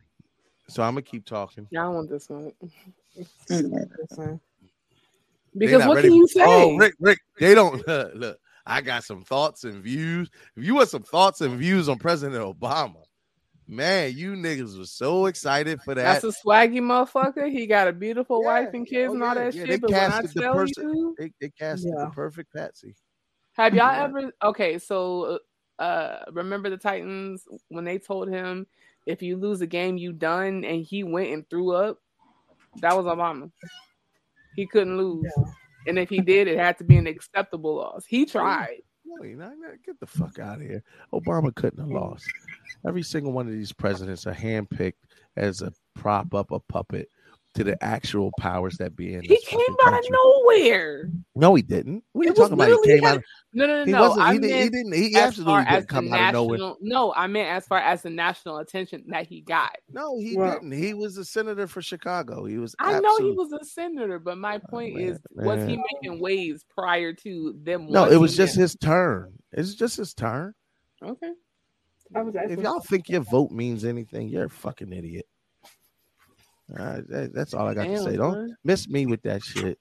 so 0.68 0.82
I'm 0.82 0.92
gonna 0.94 1.02
keep 1.02 1.24
talking. 1.26 1.66
Yeah, 1.70 1.84
I 1.84 1.88
want 1.88 2.08
this 2.08 2.28
one. 2.30 2.52
Because 5.56 5.86
what 5.86 6.02
can 6.02 6.12
you 6.14 6.26
for- 6.26 6.32
say? 6.32 6.44
Oh, 6.44 6.76
Rick, 6.76 6.94
Rick, 7.00 7.18
they 7.38 7.54
don't 7.54 7.86
look. 8.14 8.38
I 8.66 8.80
got 8.82 9.02
some 9.04 9.24
thoughts 9.24 9.64
and 9.64 9.82
views. 9.82 10.30
If 10.56 10.64
you 10.64 10.74
want 10.74 10.90
some 10.90 11.02
thoughts 11.02 11.40
and 11.40 11.56
views 11.58 11.88
on 11.88 11.98
President 11.98 12.38
Obama, 12.44 13.02
man, 13.66 14.12
you 14.14 14.34
niggas 14.34 14.78
was 14.78 14.92
so 14.92 15.24
excited 15.26 15.80
for 15.82 15.94
that. 15.94 16.20
That's 16.20 16.24
a 16.24 16.46
swaggy 16.46 16.80
motherfucker. 16.80 17.50
He 17.50 17.66
got 17.66 17.88
a 17.88 17.92
beautiful 17.92 18.42
wife 18.44 18.68
and 18.74 18.86
kids 18.86 19.10
Oh, 19.10 19.14
and 19.14 19.22
all 19.22 19.34
yeah, 19.34 19.44
that 19.44 19.54
yeah, 19.54 19.60
shit. 19.62 19.68
they 19.70 19.76
But 19.78 19.90
when 19.90 20.00
I 20.00 20.08
casted 20.08 20.34
the 20.34 20.40
tell 20.42 20.54
person- 20.54 20.88
you, 20.94 21.14
They, 21.18 21.32
they 21.40 21.48
casted 21.50 21.92
Yeah. 21.96 22.04
the 22.04 22.10
perfect 22.10 22.52
patsy. 22.54 22.94
have 23.54 23.74
y'all 23.74 23.90
Yeah. 23.92 24.04
ever? 24.04 24.32
Okay, 24.44 24.78
so 24.78 25.38
uh, 25.78 26.18
remember 26.32 26.68
the 26.68 26.76
Titans 26.76 27.44
when 27.68 27.84
they 27.84 27.98
told 27.98 28.28
him 28.28 28.66
if 29.08 29.22
you 29.22 29.38
lose 29.38 29.62
a 29.62 29.66
game, 29.66 29.96
you 29.96 30.12
done, 30.12 30.64
and 30.64 30.84
he 30.84 31.02
went 31.02 31.30
and 31.30 31.48
threw 31.48 31.72
up. 31.72 31.98
That 32.82 32.94
was 32.94 33.06
Obama. 33.06 33.50
He 34.54 34.66
couldn't 34.66 34.98
lose, 34.98 35.32
and 35.86 35.98
if 35.98 36.10
he 36.10 36.20
did, 36.20 36.46
it 36.46 36.58
had 36.58 36.76
to 36.78 36.84
be 36.84 36.96
an 36.98 37.06
acceptable 37.06 37.76
loss. 37.76 38.04
He 38.04 38.26
tried. 38.26 38.82
No, 39.06 39.22
he 39.22 39.32
not, 39.34 39.52
not- 39.58 39.82
get 39.84 39.98
the 39.98 40.06
fuck 40.06 40.38
out 40.38 40.56
of 40.56 40.62
here. 40.62 40.82
Obama 41.12 41.54
couldn't 41.54 41.80
have 41.80 41.88
lost. 41.88 42.26
Every 42.86 43.02
single 43.02 43.32
one 43.32 43.46
of 43.46 43.52
these 43.52 43.72
presidents 43.72 44.26
are 44.26 44.34
handpicked 44.34 45.04
as 45.36 45.62
a 45.62 45.72
prop 45.94 46.34
up, 46.34 46.50
a 46.50 46.60
puppet 46.60 47.08
to 47.58 47.64
the 47.64 47.84
actual 47.84 48.30
powers 48.38 48.76
that 48.78 48.94
be 48.96 49.14
in. 49.14 49.22
He 49.22 49.38
came 49.44 49.58
fucking 49.58 49.76
out 49.94 49.98
of 49.98 50.04
nowhere. 50.10 51.10
No, 51.34 51.54
he 51.54 51.62
didn't. 51.62 52.04
What 52.12 52.24
are 52.26 52.28
you 52.30 52.34
talking 52.34 52.52
about? 52.54 52.68
He 52.68 52.70
literally 52.74 52.98
came 53.00 53.04
out. 53.04 53.12
had- 53.14 53.22
No, 53.52 53.66
no, 53.66 53.78
no, 53.78 53.84
He 53.84 53.92
no. 53.92 54.00
wasn't- 54.00 54.20
I 54.20 54.32
he 54.34 54.38
didn't- 54.38 54.50
he 54.54 54.60
meant 54.60 54.72
didn't- 54.72 54.92
he 54.92 55.16
as 55.16 55.22
absolutely 55.22 55.52
far 55.52 55.64
didn't 55.64 55.76
as 55.76 55.86
the 55.86 55.96
out 55.96 56.28
of 56.28 56.32
nowhere. 56.34 56.58
national. 56.58 56.76
No, 56.80 57.14
I 57.14 57.26
meant 57.26 57.48
as 57.48 57.66
far 57.66 57.78
as 57.78 58.02
the 58.02 58.10
national 58.10 58.58
attention 58.58 59.04
that 59.08 59.26
he 59.26 59.40
got. 59.40 59.76
No, 59.90 60.18
he 60.18 60.36
Well- 60.36 60.52
didn't. 60.54 60.72
He 60.72 60.94
was 60.94 61.16
a 61.18 61.24
senator 61.24 61.66
for 61.66 61.82
Chicago. 61.82 62.44
He 62.44 62.58
was. 62.58 62.74
I 62.78 63.00
know 63.00 63.18
he 63.18 63.32
was 63.32 63.52
a 63.52 63.64
senator, 63.64 64.18
but 64.18 64.38
my 64.38 64.56
oh, 64.56 64.68
point 64.70 64.98
is, 64.98 65.18
was 65.32 65.66
he 65.68 65.82
making 65.92 66.20
waves 66.20 66.64
prior 66.74 67.12
to 67.12 67.58
them? 67.62 67.88
No, 67.90 68.04
it 68.08 68.16
was 68.18 68.36
just 68.36 68.56
him? 68.56 68.62
his 68.62 68.76
turn. 68.76 69.32
It's 69.52 69.74
just 69.74 69.96
his 69.96 70.14
turn. 70.14 70.54
Okay. 71.02 71.32
If 72.14 72.60
y'all 72.60 72.80
think 72.80 73.08
your 73.08 73.20
vote 73.20 73.50
means 73.50 73.84
anything, 73.84 74.28
you're 74.28 74.44
a 74.46 74.50
fucking 74.50 74.92
idiot. 74.92 75.26
All 76.78 76.84
right, 76.84 77.08
that- 77.08 77.34
that's 77.34 77.54
all 77.54 77.66
I 77.66 77.74
got 77.74 77.84
to 77.84 78.02
say. 78.02 78.16
Don't 78.16 78.34
son. 78.34 78.56
miss 78.64 78.88
me 78.88 79.06
with 79.06 79.22
that 79.22 79.42
shit. 79.42 79.78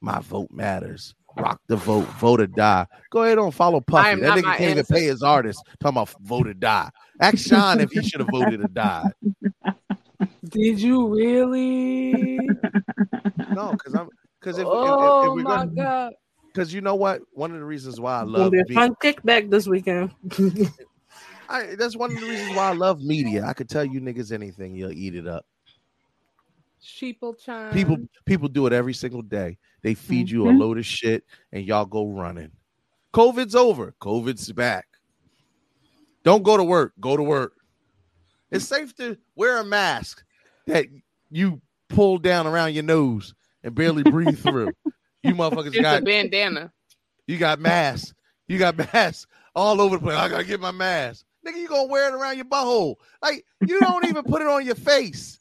My 0.00 0.20
vote 0.20 0.50
matters. 0.52 1.14
Rock 1.36 1.60
the 1.68 1.76
vote. 1.76 2.06
Vote 2.18 2.40
or 2.40 2.46
die. 2.46 2.86
Go 3.10 3.22
ahead 3.22 3.38
and 3.38 3.54
follow 3.54 3.80
Puffy. 3.80 4.20
That 4.20 4.38
nigga 4.38 4.42
my 4.42 4.56
can't 4.56 4.70
even 4.72 4.84
pay 4.86 5.04
his 5.04 5.22
artists. 5.22 5.62
Talking 5.80 5.96
about 5.98 6.14
vote 6.22 6.48
or 6.48 6.54
die. 6.54 6.90
Ask 7.20 7.38
Sean 7.38 7.80
if 7.80 7.90
he 7.90 8.02
should 8.02 8.20
have 8.20 8.28
voted 8.30 8.60
or 8.60 8.68
died. 8.68 9.12
Did 10.48 10.80
you 10.80 11.08
really? 11.14 12.48
No, 13.54 13.72
because 13.72 13.94
I'm 13.94 14.08
because 14.40 14.58
if, 14.58 14.62
if- 14.66 14.68
if, 14.68 14.70
oh 14.72 15.24
if 15.26 15.36
we're 15.36 15.42
my 15.42 15.56
gonna, 15.64 15.70
god! 15.74 16.12
because 16.52 16.72
you 16.74 16.80
know 16.80 16.94
what, 16.94 17.22
one 17.32 17.50
of 17.50 17.58
the 17.58 17.64
reasons 17.64 17.98
why 18.00 18.20
I 18.20 18.22
love 18.22 18.52
be 18.52 18.60
a 18.60 18.64
fun 18.74 18.94
kickback 19.02 19.50
this 19.50 19.66
weekend. 19.66 20.10
I, 21.48 21.74
that's 21.76 21.96
one 21.96 22.12
of 22.12 22.20
the 22.20 22.26
reasons 22.26 22.56
why 22.56 22.70
I 22.70 22.74
love 22.74 23.00
media. 23.00 23.44
I 23.46 23.52
could 23.54 23.68
tell 23.68 23.84
you 23.84 24.00
niggas 24.00 24.32
anything, 24.32 24.74
you'll 24.74 24.92
eat 24.92 25.14
it 25.14 25.26
up. 25.26 25.44
Sheeple 26.82 27.38
chime. 27.38 27.72
People 27.72 27.96
people 28.24 28.48
do 28.48 28.66
it 28.66 28.72
every 28.72 28.94
single 28.94 29.22
day. 29.22 29.58
They 29.82 29.94
feed 29.94 30.30
you 30.30 30.48
a 30.48 30.52
Mhm. 30.52 30.58
load 30.60 30.78
of 30.78 30.86
shit 30.86 31.24
and 31.52 31.64
y'all 31.64 31.86
go 31.86 32.08
running. 32.08 32.52
COVID's 33.12 33.54
over. 33.54 33.94
COVID's 34.00 34.52
back. 34.52 34.86
Don't 36.24 36.42
go 36.42 36.56
to 36.56 36.64
work. 36.64 36.92
Go 37.00 37.16
to 37.16 37.22
work. 37.22 37.54
It's 38.50 38.64
safe 38.66 38.94
to 38.96 39.16
wear 39.34 39.58
a 39.58 39.64
mask 39.64 40.24
that 40.66 40.86
you 41.30 41.60
pull 41.88 42.18
down 42.18 42.46
around 42.46 42.74
your 42.74 42.82
nose 42.84 43.34
and 43.62 43.74
barely 43.74 44.02
breathe 44.02 44.38
through. 44.38 44.72
You 45.22 45.34
motherfuckers 45.34 45.68
It's 45.68 45.78
a 45.78 45.82
got 45.82 46.04
bandana. 46.04 46.72
you 47.26 47.38
got 47.38 47.58
masks. 47.60 48.14
You 48.46 48.58
got 48.58 48.76
masks 48.76 49.26
all 49.54 49.80
over 49.80 49.96
the 49.96 50.02
place. 50.02 50.16
I 50.16 50.28
gotta 50.28 50.44
get 50.44 50.60
my 50.60 50.70
mask. 50.70 51.24
Nigga, 51.46 51.56
you 51.56 51.68
gonna 51.68 51.88
wear 51.88 52.08
it 52.08 52.14
around 52.14 52.36
your 52.36 52.44
butthole. 52.46 52.96
Like 53.22 53.44
you 53.64 53.80
don't 53.80 54.04
even 54.06 54.22
put 54.24 54.42
it 54.42 54.48
on 54.48 54.64
your 54.64 54.74
face. 54.74 55.38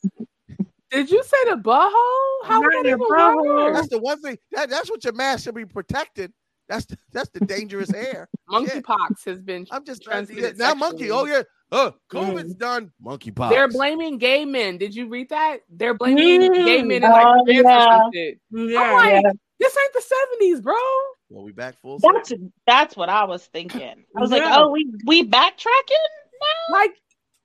Did 0.98 1.12
you 1.12 1.24
say 1.24 1.38
the 1.46 1.58
butthole? 1.58 2.48
How 2.48 2.60
would 2.60 2.74
Not 2.74 2.84
that 2.84 2.90
your 2.90 2.98
even 2.98 3.08
butthole. 3.08 3.66
work? 3.66 3.76
That's 3.76 3.90
the 3.90 4.00
one 4.00 4.20
thing. 4.20 4.36
That, 4.52 4.68
that's 4.68 4.90
what 4.90 5.04
your 5.04 5.14
mask 5.14 5.44
should 5.44 5.54
be 5.54 5.64
protected. 5.64 6.34
That's 6.68 6.88
the, 6.88 6.98
that's 7.14 7.30
the 7.30 7.42
dangerous 7.42 7.94
air. 7.94 8.28
Monkeypox 8.50 9.24
has 9.28 9.40
been. 9.40 9.68
I'm 9.70 9.86
just 9.86 10.02
transmitted 10.02 10.58
yeah, 10.58 10.70
now 10.70 10.74
monkey. 10.74 11.12
Oh 11.12 11.26
yeah. 11.26 11.44
Uh, 11.72 11.92
COVID's 12.12 12.56
mm. 12.56 12.58
done. 12.58 12.92
Monkeypox. 13.06 13.52
They're 13.52 13.68
blaming 13.68 14.18
gay 14.18 14.44
men. 14.44 14.80
Did 14.80 14.96
you 14.96 15.08
read 15.08 15.30
that? 15.30 15.60
They're 15.70 15.94
blaming 15.94 16.52
mm. 16.52 16.66
gay 16.66 16.82
men 16.82 17.04
and 17.04 17.14
Oh, 17.14 17.44
like 17.46 17.64
trans 17.64 18.12
yeah. 18.14 18.32
Mm, 18.52 18.72
yeah. 18.72 18.82
I'm 18.82 18.94
like, 18.94 19.24
Yeah. 19.24 19.32
this 19.60 19.78
ain't 19.78 19.94
the 19.94 20.02
seventies, 20.02 20.62
bro. 20.62 20.74
Well, 21.30 21.44
we 21.44 21.52
back 21.52 21.80
full. 21.80 22.00
That's 22.00 22.34
that's 22.66 22.98
what 22.98 23.10
I 23.10 23.24
was 23.26 23.46
thinking. 23.46 24.04
I 24.16 24.20
was 24.20 24.32
like, 24.32 24.42
oh, 24.44 24.72
we 24.72 24.92
we 25.06 25.30
backtracking 25.30 26.08
now. 26.42 26.74
Like 26.74 26.96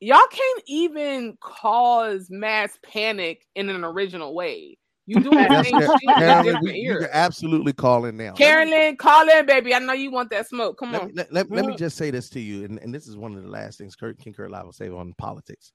y'all 0.02 0.18
can't 0.30 0.62
even 0.66 1.36
cause 1.40 2.26
mass 2.28 2.76
panic 2.82 3.46
in 3.54 3.68
an 3.70 3.84
original 3.84 4.34
way. 4.34 4.76
You 5.06 5.20
doing 5.20 5.36
the 5.36 5.48
Yes, 5.50 5.66
same 5.68 5.80
Ca- 5.80 5.86
shit 5.86 5.98
in 6.04 6.10
a 6.10 6.18
Carolyn, 6.18 6.58
we, 6.62 6.72
you 6.74 6.98
can 6.98 7.08
absolutely 7.12 7.72
call 7.72 8.04
in 8.04 8.16
now. 8.16 8.32
Carolyn, 8.32 8.96
call 8.96 9.28
in, 9.28 9.46
baby. 9.46 9.74
I 9.74 9.78
know 9.78 9.92
you 9.92 10.10
want 10.10 10.30
that 10.30 10.48
smoke. 10.48 10.78
Come 10.78 10.92
let, 10.92 11.00
on. 11.02 11.06
me- 11.08 11.12
let, 11.14 11.32
let- 11.32 11.50
let 11.50 11.64
me 11.66 11.74
Mm. 11.74 11.78
just 11.78 11.96
say 11.96 12.10
this 12.10 12.28
to 12.30 12.40
you, 12.40 12.64
and, 12.64 12.78
and 12.80 12.92
this 12.94 13.06
is 13.06 13.16
one 13.16 13.36
of 13.36 13.42
the 13.42 13.48
last 13.48 13.78
things 13.78 13.94
Kurt 13.94 14.18
King 14.18 14.32
Kurt 14.32 14.50
Live 14.50 14.64
will 14.64 14.72
say 14.72 14.88
on 14.88 15.12
politics. 15.18 15.72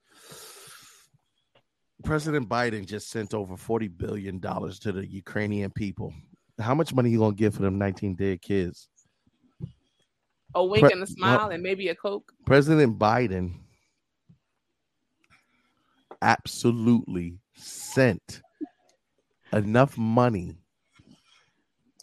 President 2.03 2.47
Biden 2.47 2.85
just 2.85 3.09
sent 3.09 3.33
over 3.33 3.57
forty 3.57 3.87
billion 3.87 4.39
dollars 4.39 4.77
to 4.79 4.91
the 4.91 5.05
Ukrainian 5.07 5.71
people. 5.71 6.13
How 6.59 6.75
much 6.75 6.93
money 6.93 7.09
you 7.09 7.19
gonna 7.19 7.33
give 7.35 7.55
for 7.55 7.61
them 7.61 7.77
nineteen 7.77 8.15
dead 8.15 8.41
kids? 8.41 8.89
a 10.55 10.63
wink 10.63 10.83
Pre- 10.85 10.93
and 10.93 11.03
a 11.03 11.07
smile 11.07 11.49
and 11.49 11.61
maybe 11.61 11.89
a 11.89 11.95
coke. 11.95 12.31
President 12.45 12.97
Biden 12.97 13.59
absolutely 16.21 17.39
sent 17.55 18.41
enough 19.53 19.97
money 19.97 20.57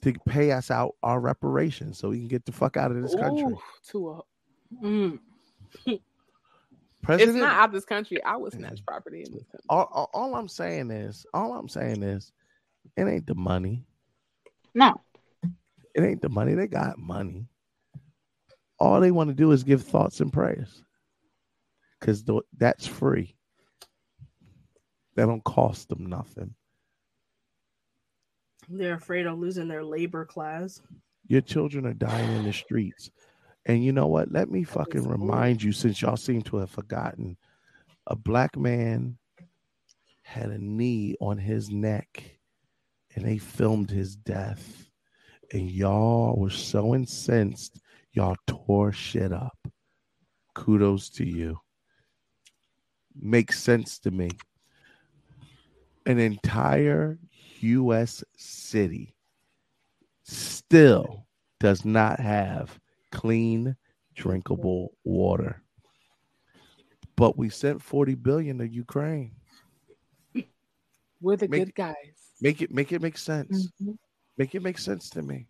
to 0.03 0.13
pay 0.27 0.53
us 0.53 0.71
out 0.71 0.95
our 1.03 1.21
reparations 1.21 1.99
so 1.99 2.11
we 2.11 2.19
can 2.19 2.29
get 2.29 2.45
the 2.45 2.53
fuck 2.53 2.77
out 2.77 2.91
of 2.91 3.01
this 3.01 3.15
country. 3.15 3.53
Ooh, 3.53 3.59
to 3.89 4.09
a, 4.11 4.23
mm. 4.85 5.19
President, 7.03 7.37
it's 7.37 7.43
not 7.43 7.57
out 7.57 7.69
of 7.69 7.73
this 7.73 7.85
country. 7.85 8.23
I 8.23 8.37
would 8.37 8.53
snatch 8.53 8.85
property 8.87 9.25
in 9.27 9.33
this 9.33 9.45
country. 9.45 9.67
all, 9.69 9.89
all, 9.93 10.11
all 10.15 10.35
I'm 10.35 10.49
saying 10.49 10.91
is, 10.91 11.27
all 11.35 11.55
I'm 11.55 11.69
saying 11.69 12.03
is, 12.03 12.33
it 12.97 13.07
ain't 13.07 13.27
the 13.27 13.35
money. 13.35 13.85
No. 14.75 14.95
It 15.95 16.03
ain't 16.03 16.23
the 16.23 16.29
money. 16.29 16.55
They 16.55 16.67
got 16.67 16.99
money. 16.99 17.47
All 18.79 19.01
they 19.01 19.11
want 19.11 19.29
to 19.29 19.35
do 19.35 19.53
is 19.53 19.65
give 19.65 19.85
thoughts 19.85 20.21
and 20.21 20.33
prayers, 20.33 20.83
because 22.01 22.25
that's 22.59 22.87
free. 22.87 23.37
That 25.15 25.27
don't 25.27 25.45
cost 25.45 25.89
them 25.89 26.07
nothing. 26.07 26.55
They're 28.69 28.95
afraid 28.95 29.27
of 29.27 29.39
losing 29.39 29.69
their 29.69 29.85
labor 29.85 30.25
class. 30.25 30.81
Your 31.27 31.41
children 31.41 31.87
are 31.87 31.95
dying 31.95 32.33
in 32.33 32.45
the 32.45 32.53
streets. 32.53 33.11
And 33.67 33.85
you 33.85 33.93
know 33.93 34.07
what? 34.07 34.33
Let 34.33 34.51
me 34.51 34.65
fucking 34.65 35.07
remind 35.09 35.63
you, 35.63 35.73
since 35.73 36.03
y'all 36.03 36.17
seem 36.17 36.43
to 36.43 36.59
have 36.59 36.71
forgotten, 36.71 37.37
a 38.07 38.17
black 38.17 38.57
man 38.57 39.17
had 40.23 40.51
a 40.51 40.59
knee 40.59 41.15
on 41.21 41.39
his 41.39 41.71
neck 41.71 42.39
and 43.15 43.25
they 43.25 43.39
filmed 43.39 43.91
his 43.91 44.17
death. 44.17 44.91
And 45.53 45.71
y'all 45.71 46.37
were 46.37 46.51
so 46.51 46.95
incensed, 46.95 47.81
y'all 48.13 48.37
tore 48.47 48.93
shit 48.93 49.33
up. 49.33 49.57
Kudos 50.55 51.11
to 51.11 51.25
you. 51.25 51.59
Makes 53.15 53.61
sense 53.61 53.99
to 54.01 54.11
me. 54.11 54.31
An 56.07 56.19
entire 56.19 57.19
U.S. 57.61 58.23
city 58.37 59.15
still 60.23 61.27
does 61.61 61.85
not 61.85 62.21
have 62.21 62.79
clean, 63.11 63.77
drinkable 64.15 64.93
water. 65.05 65.63
But 67.17 67.39
we 67.39 67.49
sent 67.49 67.81
40 67.81 68.17
billion 68.17 68.59
to 68.59 68.69
Ukraine. 68.69 69.33
We're 71.21 71.37
the 71.37 71.49
Make- 71.49 71.67
good 71.67 71.75
guys. 71.75 71.95
Make 72.43 72.61
it 72.61 72.71
make 72.71 72.93
it 72.93 73.01
make 73.01 73.17
sense. 73.17 73.69
Mm-hmm. 73.81 73.93
Make 74.37 74.55
it 74.55 74.63
make 74.63 74.77
sense 74.79 75.09
to 75.11 75.23
me. 75.23 75.47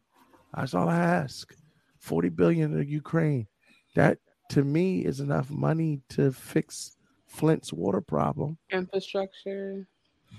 That's 0.55 0.75
all 0.75 0.89
I 0.89 0.99
ask. 1.01 1.53
40 1.99 2.29
billion 2.29 2.77
to 2.77 2.85
Ukraine. 2.87 3.49
That 3.97 4.19
to 4.51 4.63
me 4.63 5.01
is 5.05 5.21
enough 5.21 5.51
money 5.51 6.03
to 6.11 6.31
fix 6.31 6.97
Flint's 7.27 7.73
water 7.73 8.01
problem. 8.03 8.59
Infrastructure, 8.71 9.89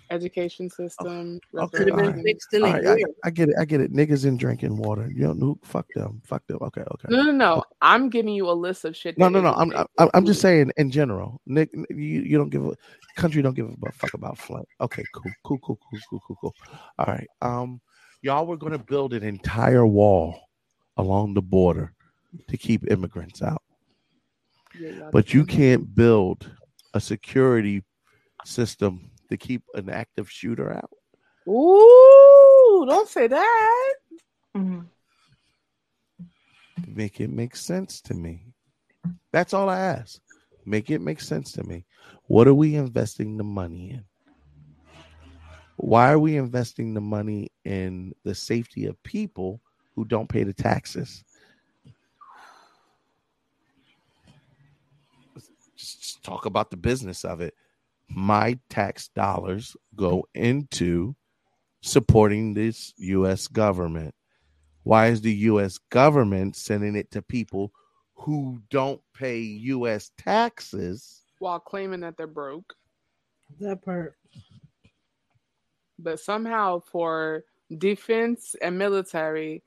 education 0.09 0.69
system. 0.69 1.39
Okay, 1.53 1.89
all 1.89 1.97
right. 1.97 2.15
reparations. 2.15 2.47
All 2.53 2.61
right, 2.61 2.85
I, 2.87 3.27
I 3.27 3.29
get 3.29 3.49
it. 3.49 3.55
I 3.59 3.65
get 3.65 3.81
it. 3.81 3.93
Niggas 3.93 4.25
in 4.25 4.37
drinking 4.37 4.77
water. 4.77 5.09
You 5.13 5.23
don't 5.23 5.39
know. 5.39 5.57
Fuck 5.63 5.87
them. 5.95 6.21
Fuck 6.25 6.45
them. 6.47 6.59
Okay. 6.61 6.81
Okay. 6.81 7.07
No, 7.09 7.23
no, 7.23 7.31
no. 7.31 7.63
I'm 7.81 8.09
giving 8.09 8.33
you 8.33 8.49
a 8.49 8.53
list 8.53 8.85
of 8.85 8.95
shit. 8.95 9.17
No, 9.17 9.29
no, 9.29 9.41
no. 9.41 9.53
I'm. 9.53 9.73
I'm, 9.97 10.09
I'm 10.13 10.25
just 10.25 10.41
saying 10.41 10.71
in 10.77 10.91
general. 10.91 11.41
Nick, 11.45 11.69
you, 11.73 11.95
you 11.97 12.37
don't 12.37 12.49
give 12.49 12.65
a 12.65 12.75
country 13.15 13.41
don't 13.41 13.55
give 13.55 13.67
a 13.67 13.91
fuck 13.91 14.13
about 14.13 14.37
Flint. 14.37 14.67
Okay, 14.81 15.03
cool, 15.13 15.31
cool, 15.43 15.59
cool, 15.59 15.79
cool, 15.89 15.99
cool, 16.09 16.21
cool, 16.27 16.37
cool. 16.41 16.55
All 16.99 17.05
right. 17.07 17.27
Um, 17.41 17.81
y'all 18.21 18.45
were 18.45 18.57
gonna 18.57 18.77
build 18.77 19.13
an 19.13 19.23
entire 19.23 19.85
wall 19.85 20.49
along 20.97 21.33
the 21.33 21.41
border 21.41 21.93
to 22.47 22.57
keep 22.57 22.89
immigrants 22.91 23.41
out, 23.41 23.63
but 25.11 25.33
you 25.33 25.45
can't 25.45 25.95
build 25.95 26.49
a 26.93 26.99
security 26.99 27.83
system 28.45 29.11
to 29.29 29.37
keep 29.37 29.63
an 29.73 29.89
active 29.89 30.29
shooter 30.29 30.73
out. 30.73 30.91
Ooh, 31.47 32.85
don't 32.87 33.07
say 33.07 33.27
that. 33.27 33.93
Mm-hmm. 34.55 34.81
Make 36.87 37.19
it 37.19 37.29
make 37.29 37.55
sense 37.55 38.01
to 38.01 38.13
me. 38.13 38.53
That's 39.31 39.53
all 39.53 39.69
I 39.69 39.79
ask. 39.79 40.19
Make 40.65 40.89
it 40.89 41.01
make 41.01 41.21
sense 41.21 41.51
to 41.53 41.63
me. 41.63 41.85
What 42.27 42.47
are 42.47 42.53
we 42.53 42.75
investing 42.75 43.37
the 43.37 43.43
money 43.43 43.91
in? 43.91 44.05
Why 45.77 46.11
are 46.11 46.19
we 46.19 46.37
investing 46.37 46.93
the 46.93 47.01
money 47.01 47.51
in 47.65 48.13
the 48.23 48.33
safety 48.33 48.85
of 48.85 49.01
people 49.03 49.61
who 49.95 50.05
don't 50.05 50.29
pay 50.29 50.43
the 50.43 50.53
taxes? 50.53 51.23
Just 55.75 55.99
just 55.99 56.23
talk 56.23 56.45
about 56.45 56.71
the 56.71 56.77
business 56.77 57.25
of 57.25 57.41
it. 57.41 57.53
My 58.09 58.59
tax 58.69 59.09
dollars 59.09 59.75
go 59.95 60.27
into 60.33 61.15
supporting 61.81 62.53
this 62.53 62.93
U.S. 62.97 63.47
government. 63.47 64.13
Why 64.83 65.07
is 65.07 65.21
the 65.21 65.33
U.S. 65.33 65.79
government 65.89 66.55
sending 66.55 66.95
it 66.95 67.11
to 67.11 67.21
people 67.21 67.71
who 68.15 68.61
don't 68.69 69.01
pay 69.13 69.39
U.S. 69.39 70.11
taxes? 70.17 71.21
While 71.39 71.59
claiming 71.59 72.01
that 72.01 72.17
they're 72.17 72.27
broke, 72.27 72.73
That 73.59 73.83
part. 73.83 74.15
but 75.99 76.19
somehow 76.19 76.81
for 76.91 77.43
defense 77.75 78.55
and 78.61 78.77
military 78.77 79.63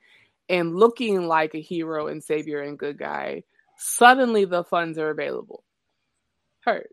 and 0.49 0.75
looking 0.77 1.27
like 1.27 1.55
a 1.55 1.61
hero 1.61 2.07
and 2.07 2.23
savior 2.23 2.61
and 2.63 2.79
good 2.79 2.99
guy, 2.99 3.43
suddenly 3.77 4.45
the 4.45 4.65
funds 4.65 4.99
are 4.99 5.11
available. 5.11 5.63
Hurt. 6.61 6.91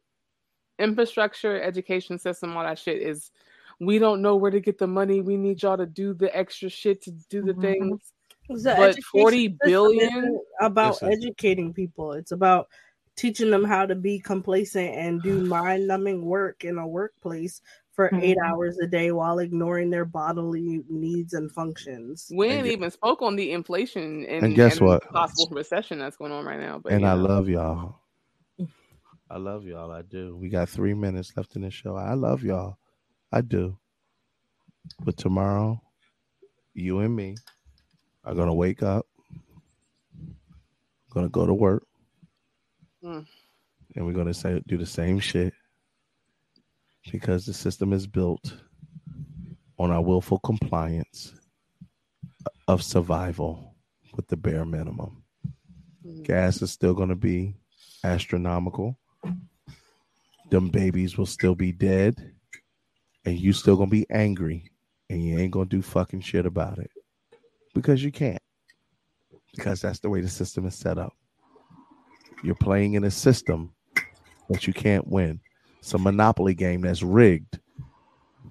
Infrastructure, 0.80 1.62
education 1.62 2.20
system, 2.20 2.56
all 2.58 2.64
that 2.64 2.80
shit 2.80 3.02
is 3.02 3.32
we 3.80 4.00
don't 4.00 4.22
know 4.22 4.36
where 4.36 4.52
to 4.52 4.60
get 4.60 4.78
the 4.78 4.88
money. 4.88 5.22
We 5.22 5.38
need 5.38 5.62
y'all 5.64 5.78
to 5.78 5.86
do 5.86 6.14
the 6.14 6.36
extra 6.36 6.70
shit 6.70 7.02
to 7.04 7.12
do 7.30 7.42
the 7.44 7.54
things. 7.54 8.14
The 8.50 8.74
But 8.76 8.90
education 8.90 9.04
40 9.12 9.48
system 9.48 9.60
billion 9.64 10.10
isn't 10.10 10.42
about 10.62 11.00
This 11.02 11.04
educating 11.04 11.74
people. 11.74 12.14
It's 12.14 12.32
about 12.32 12.68
teaching 13.16 13.50
them 13.50 13.64
how 13.64 13.86
to 13.86 13.96
be 13.96 14.20
complacent 14.20 14.96
and 14.96 15.22
do 15.22 15.40
mind 15.46 15.88
numbing 15.88 16.26
work 16.26 16.64
in 16.64 16.78
a 16.78 16.88
workplace 16.88 17.62
for 17.94 18.12
eight 18.22 18.38
Mhm. 18.38 18.46
hours 18.46 18.78
a 18.80 18.88
day 18.88 19.12
while 19.14 19.40
ignoring 19.40 19.90
their 19.90 20.04
bodily 20.04 20.84
needs 20.90 21.34
and 21.34 21.50
functions. 21.52 22.30
We 22.34 22.48
ain't 22.48 22.68
even 22.68 22.92
spoke 22.92 23.22
on 23.22 23.38
the 23.38 23.52
inflation 23.54 24.26
and, 24.26 24.46
And 24.46 24.56
guess 24.56 24.82
what? 24.82 25.10
possible 25.14 25.56
recession 25.56 26.00
that's 26.00 26.18
going 26.18 26.34
on 26.34 26.44
right 26.46 26.60
now. 26.60 26.80
But 26.80 26.92
and 26.92 27.02
you 27.04 27.08
I 27.08 27.14
love 27.14 27.48
y'all. 27.48 28.02
I 29.30 29.38
love 29.38 29.66
y'all. 29.66 29.92
I 29.92 30.02
do. 30.04 30.36
We 30.38 30.50
got 30.50 30.70
three 30.70 30.94
minutes 30.94 31.36
left 31.36 31.56
in 31.56 31.64
the 31.64 31.72
show. 31.72 31.96
I 31.96 32.14
love 32.14 32.44
y'all. 32.44 32.78
I 33.32 33.42
do. 33.42 33.78
But 35.04 35.18
tomorrow, 35.18 35.82
you 36.74 37.00
and 37.00 37.16
me 37.16 37.38
are 38.24 38.36
gonna 38.36 38.54
wake 38.54 38.84
up, 38.84 39.08
gonna 41.10 41.30
go 41.30 41.46
to 41.46 41.54
work, 41.54 41.86
Mm. 43.04 43.26
and 43.96 44.06
we're 44.06 44.14
gonna 44.14 44.34
say 44.34 44.62
do 44.68 44.78
the 44.78 44.86
same 44.86 45.20
shit 45.20 45.54
because 47.12 47.46
the 47.46 47.54
system 47.54 47.94
is 47.94 48.08
built 48.08 48.58
on 49.78 49.92
our 49.92 50.02
willful 50.02 50.40
compliance 50.40 51.34
of 52.68 52.82
survival 52.84 53.76
with 54.16 54.28
the 54.28 54.38
bare 54.38 54.66
minimum. 54.66 55.24
Gas 56.24 56.62
is 56.62 56.72
still 56.72 56.94
going 56.94 57.10
to 57.10 57.16
be 57.16 57.56
astronomical. 58.04 58.98
Them 60.50 60.70
babies 60.70 61.18
will 61.18 61.26
still 61.26 61.56
be 61.56 61.72
dead, 61.72 62.34
and 63.26 63.40
you 63.40 63.54
still 63.54 63.78
to 63.78 63.86
be 63.88 64.06
angry, 64.10 64.72
and 65.10 65.24
you 65.24 65.38
ain't 65.40 65.54
to 65.54 65.66
do 65.66 65.82
fucking 65.82 66.22
shit 66.22 66.46
about 66.46 66.78
it 66.80 66.92
because 67.74 68.04
you 68.04 68.12
can't. 68.12 68.42
Because 69.56 69.82
that's 69.82 70.00
the 70.00 70.10
way 70.10 70.22
the 70.22 70.30
system 70.30 70.66
is 70.66 70.76
set 70.76 70.98
up. 70.98 71.14
You're 72.44 72.56
playing 72.56 72.94
in 72.94 73.04
a 73.06 73.12
system 73.12 73.74
that 74.50 74.68
you 74.68 74.74
can't 74.74 75.08
win. 75.08 75.40
It's 75.80 75.94
a 75.94 75.98
monopoly 75.98 76.54
game 76.54 76.82
that's 76.82 77.04
rigged, 77.04 77.60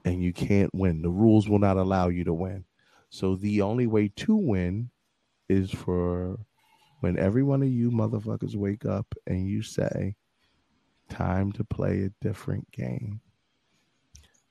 and 0.05 0.23
you 0.23 0.33
can't 0.33 0.75
win. 0.75 1.03
The 1.03 1.11
rules 1.11 1.49
will 1.49 1.59
not 1.59 1.77
allow 1.77 2.09
you 2.09 2.25
to 2.25 2.33
win. 2.33 2.65
So 3.11 3.37
the 3.37 3.63
only 3.63 3.87
way 3.87 4.09
to 4.17 4.35
win 4.35 4.91
is 5.49 5.71
for 5.71 6.39
when 7.01 7.19
every 7.19 7.43
one 7.43 7.63
of 7.63 7.69
you 7.69 7.91
motherfuckers 7.91 8.57
wake 8.57 8.87
up 8.87 9.07
and 9.27 9.47
you 9.49 9.63
say, 9.63 10.17
time 11.09 11.53
to 11.53 11.65
play 11.65 12.05
a 12.05 12.25
different 12.25 12.71
game. 12.71 13.21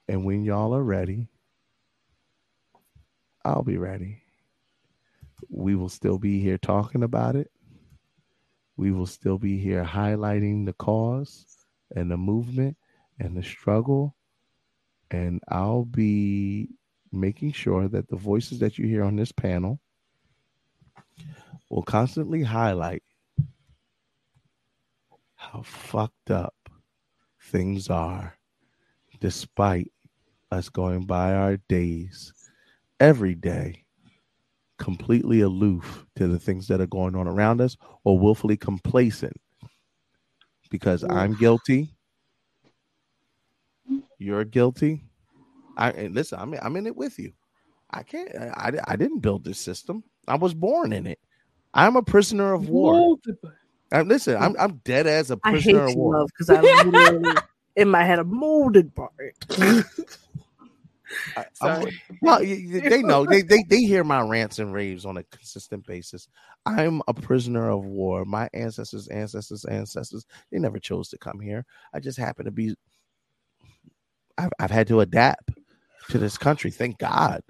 And 0.08 0.26
when 0.26 0.44
y'all 0.44 0.76
are 0.76 0.84
ready, 0.84 1.30
I'll 3.46 3.64
be 3.64 3.78
ready. 3.78 4.22
We 5.50 5.76
will 5.76 5.90
still 5.90 6.18
be 6.18 6.40
here 6.40 6.58
talking 6.58 7.04
about 7.04 7.36
it. 7.36 7.52
We 8.76 8.92
will 8.92 9.06
still 9.06 9.38
be 9.38 9.60
here 9.60 9.84
highlighting 9.84 10.66
the 10.66 10.74
cause 10.74 11.46
and 11.96 12.10
the 12.10 12.18
movement 12.18 12.78
and 13.20 13.38
the 13.38 13.44
struggle. 13.44 14.16
And 15.12 15.42
I'll 15.48 15.86
be 15.86 16.70
making 17.12 17.52
sure 17.52 17.88
that 17.88 18.10
the 18.10 18.16
voices 18.16 18.60
that 18.60 18.78
you 18.78 18.88
hear 18.88 19.04
on 19.04 19.16
this 19.16 19.32
panel 19.32 19.80
will 21.70 21.84
constantly 21.84 22.42
highlight 22.44 23.04
how 25.52 25.62
fucked 25.62 26.32
up 26.32 26.56
things 27.40 27.90
are 27.90 28.36
despite 29.20 29.92
us 30.52 30.70
going 30.70 31.06
by 31.06 31.34
our 31.34 31.58
days 31.68 32.34
every 33.00 33.36
day 33.36 33.84
completely 34.78 35.42
aloof 35.42 36.06
to 36.16 36.28
the 36.28 36.40
things 36.40 36.68
that 36.68 36.82
are 36.82 36.88
going 36.88 37.16
on 37.16 37.28
around 37.28 37.62
us 37.62 37.78
or 38.04 38.18
willfully 38.18 38.58
complacent. 38.58 39.36
Because 40.70 41.04
I'm 41.10 41.36
guilty. 41.36 41.94
You're 44.18 44.46
guilty. 44.46 45.04
I 45.78 45.92
and 45.92 46.16
listen 46.16 46.40
I'm 46.40 46.54
I'm 46.62 46.76
in 46.76 46.88
it 46.88 46.96
with 46.96 47.20
you. 47.20 47.34
I 47.92 48.04
can't 48.04 48.36
I, 48.36 48.72
I 48.88 48.96
didn't 48.96 49.20
build 49.20 49.44
this 49.44 49.60
system. 49.60 50.04
I 50.28 50.36
was 50.36 50.54
born 50.54 50.94
in 50.94 51.06
it. 51.06 51.20
I'm 51.74 51.96
a 51.96 52.04
prisoner 52.04 52.54
of 52.54 52.70
war 52.70 53.18
I, 53.94 54.02
listen 54.02 54.36
I'm 54.38 54.54
mm. 54.54 54.58
I'm 54.60 54.78
dead 54.84 55.08
as 55.08 55.32
a 55.32 55.40
I 55.44 55.52
hate 55.52 55.62
prisoner 55.62 55.86
of 55.86 55.92
you, 55.92 55.98
war 55.98 56.20
love, 56.20 56.28
because 56.28 56.50
I 56.50 56.62
literally 56.62 57.42
in 57.76 57.90
my 57.90 58.04
head 58.04 58.20
a 58.20 58.24
molded 58.24 58.94
part. 58.96 59.12
I'm- 61.62 61.92
well, 62.22 62.40
y- 62.42 62.66
y- 62.74 62.90
they 62.90 63.02
know 63.02 63.26
they, 63.26 63.42
they 63.42 63.64
they 63.70 63.82
hear 63.86 64.04
my 64.04 64.22
rants 64.22 64.60
and 64.60 64.74
raves 64.74 65.06
on 65.06 65.18
a 65.18 65.24
consistent 65.24 65.86
basis. 65.86 66.28
I'm 66.66 67.02
a 67.08 67.14
prisoner 67.14 67.70
of 67.70 67.86
war. 67.86 68.26
My 68.26 68.50
ancestors, 68.54 69.08
ancestors, 69.08 69.66
ancestors, 69.66 70.26
they 70.52 70.60
never 70.60 70.80
chose 70.80 71.10
to 71.10 71.18
come 71.18 71.40
here. 71.40 71.66
I 71.94 72.00
just 72.00 72.18
happen 72.18 72.46
to 72.46 72.52
be. 72.52 72.76
I've 74.38 74.52
I've 74.60 74.72
had 74.72 74.88
to 74.88 75.02
adapt 75.02 75.52
to 76.10 76.18
this 76.18 76.38
country. 76.38 76.72
Thank 76.72 76.98
God 77.00 77.42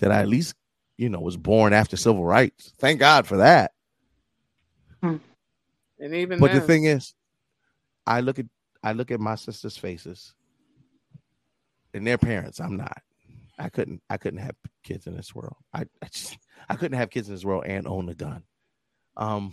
that 0.00 0.12
I 0.12 0.20
at 0.20 0.28
least 0.28 0.54
you 0.98 1.08
know 1.08 1.20
was 1.20 1.36
born 1.36 1.72
after 1.72 1.96
civil 1.96 2.24
rights. 2.24 2.72
Thank 2.78 3.00
God 3.00 3.26
for 3.26 3.38
that. 3.38 3.72
Hmm. 5.02 5.16
And 6.02 6.16
even 6.16 6.40
But 6.40 6.52
the 6.52 6.60
thing 6.60 6.84
is, 6.84 7.14
I 8.06 8.20
look 8.20 8.40
at 8.40 8.46
I 8.82 8.92
look 8.92 9.12
at 9.12 9.20
my 9.20 9.36
sisters' 9.36 9.76
faces 9.76 10.34
and 11.94 12.04
their 12.04 12.18
parents. 12.18 12.60
I'm 12.60 12.76
not. 12.76 13.00
I 13.56 13.68
couldn't. 13.68 14.02
I 14.10 14.16
couldn't 14.16 14.40
have 14.40 14.56
kids 14.82 15.06
in 15.06 15.16
this 15.16 15.32
world. 15.32 15.54
I, 15.72 15.82
I 16.02 16.08
just. 16.10 16.36
I 16.68 16.74
couldn't 16.74 16.98
have 16.98 17.10
kids 17.10 17.28
in 17.28 17.34
this 17.34 17.44
world 17.44 17.64
and 17.66 17.86
own 17.86 18.08
a 18.08 18.14
gun. 18.14 18.42
Um. 19.16 19.52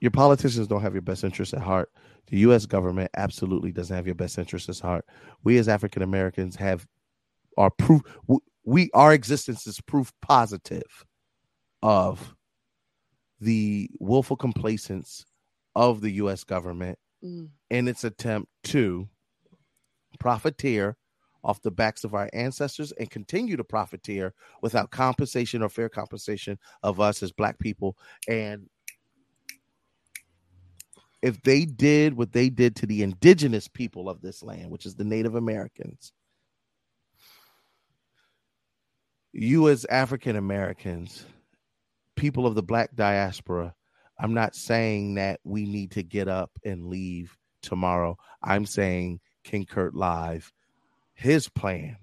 Your 0.00 0.10
politicians 0.10 0.66
don't 0.66 0.80
have 0.80 0.94
your 0.94 1.02
best 1.02 1.22
interests 1.22 1.54
at 1.54 1.60
heart. 1.60 1.90
The 2.28 2.38
U.S. 2.38 2.64
government 2.64 3.10
absolutely 3.16 3.70
doesn't 3.70 3.94
have 3.94 4.06
your 4.06 4.14
best 4.14 4.38
interests 4.38 4.68
at 4.68 4.78
heart. 4.78 5.04
We 5.44 5.58
as 5.58 5.68
African 5.68 6.02
Americans 6.02 6.56
have 6.56 6.86
our 7.58 7.70
proof. 7.70 8.00
We 8.64 8.90
our 8.94 9.12
existence 9.12 9.66
is 9.66 9.80
proof 9.80 10.12
positive 10.22 11.04
of 11.82 12.34
the 13.40 13.90
willful 13.98 14.36
complacence 14.36 15.24
of 15.74 16.00
the 16.00 16.10
U.S. 16.12 16.44
government 16.44 16.98
Mm. 17.24 17.50
in 17.70 17.86
its 17.86 18.02
attempt 18.02 18.50
to 18.64 19.08
profiteer 20.18 20.96
off 21.44 21.62
the 21.62 21.70
backs 21.70 22.02
of 22.02 22.14
our 22.14 22.28
ancestors 22.32 22.90
and 22.98 23.08
continue 23.10 23.56
to 23.56 23.62
profiteer 23.62 24.34
without 24.60 24.90
compensation 24.90 25.62
or 25.62 25.68
fair 25.68 25.88
compensation 25.88 26.58
of 26.82 26.98
us 26.98 27.22
as 27.22 27.30
black 27.30 27.58
people. 27.60 27.96
And 28.28 28.68
if 31.22 31.40
they 31.42 31.64
did 31.64 32.14
what 32.14 32.32
they 32.32 32.48
did 32.48 32.74
to 32.76 32.86
the 32.86 33.04
indigenous 33.04 33.68
people 33.68 34.08
of 34.08 34.20
this 34.20 34.42
land, 34.42 34.70
which 34.70 34.84
is 34.84 34.96
the 34.96 35.04
Native 35.04 35.36
Americans, 35.36 36.12
you 39.32 39.68
as 39.68 39.84
African 39.86 40.36
Americans, 40.36 41.24
people 42.16 42.46
of 42.46 42.54
the 42.54 42.62
black 42.62 42.94
diaspora, 42.94 43.74
I'm 44.18 44.34
not 44.34 44.54
saying 44.54 45.14
that 45.14 45.40
we 45.44 45.64
need 45.64 45.92
to 45.92 46.02
get 46.02 46.28
up 46.28 46.50
and 46.64 46.86
leave 46.86 47.36
tomorrow. 47.62 48.16
I'm 48.42 48.66
saying 48.66 49.20
King 49.44 49.66
Kurt 49.66 49.94
Live, 49.94 50.52
his 51.14 51.48
plan 51.48 51.96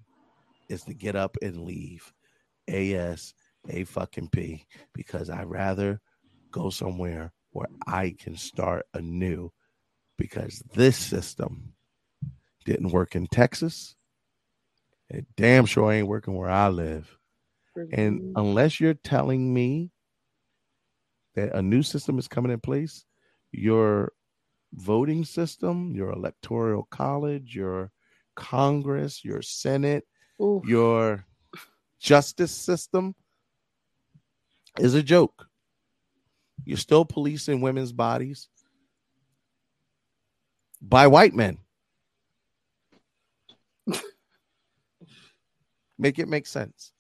is 0.70 0.84
to 0.84 0.94
get 0.94 1.16
up 1.16 1.38
and 1.42 1.64
leave 1.64 2.12
AS 2.68 3.34
a 3.70 3.84
fucking 3.84 4.30
P 4.30 4.66
because 4.94 5.30
I 5.30 5.44
rather 5.44 6.02
go 6.52 6.70
somewhere 6.70 7.32
where 7.52 7.68
I 7.88 8.16
can 8.18 8.36
start 8.36 8.86
anew 8.94 9.52
because 10.18 10.62
this 10.74 10.98
system 10.98 11.74
didn't 12.66 12.90
work 12.90 13.16
in 13.16 13.28
Texas. 13.28 13.96
It 15.10 15.26
damn 15.36 15.66
sure 15.66 15.92
ain't 15.92 16.08
working 16.08 16.36
where 16.36 16.50
I 16.50 16.68
live. 16.70 17.19
And 17.94 18.34
unless 18.36 18.80
you're 18.80 18.94
telling 18.94 19.54
me 19.54 19.92
that 21.36 21.56
a 21.56 21.62
new 21.62 21.84
system 21.84 22.18
is 22.20 22.28
coming 22.28 22.52
in 22.52 22.60
place, 22.60 23.06
your 23.52 24.12
voting 24.74 25.24
system, 25.26 25.94
your 25.96 26.12
electoral 26.12 26.88
college, 26.92 27.56
your 27.56 27.92
Congress, 28.36 29.24
your 29.24 29.42
Senate, 29.42 30.06
your 30.66 31.26
justice 32.00 32.52
system 32.52 33.16
is 34.78 34.94
a 34.94 35.04
joke. 35.04 35.48
You're 36.66 36.78
still 36.78 37.06
policing 37.06 37.62
women's 37.62 37.92
bodies 37.92 38.48
by 40.82 41.08
white 41.08 41.34
men. 41.34 41.58
make 45.98 46.20
it 46.20 46.28
make 46.28 46.46
sense. 46.46 46.92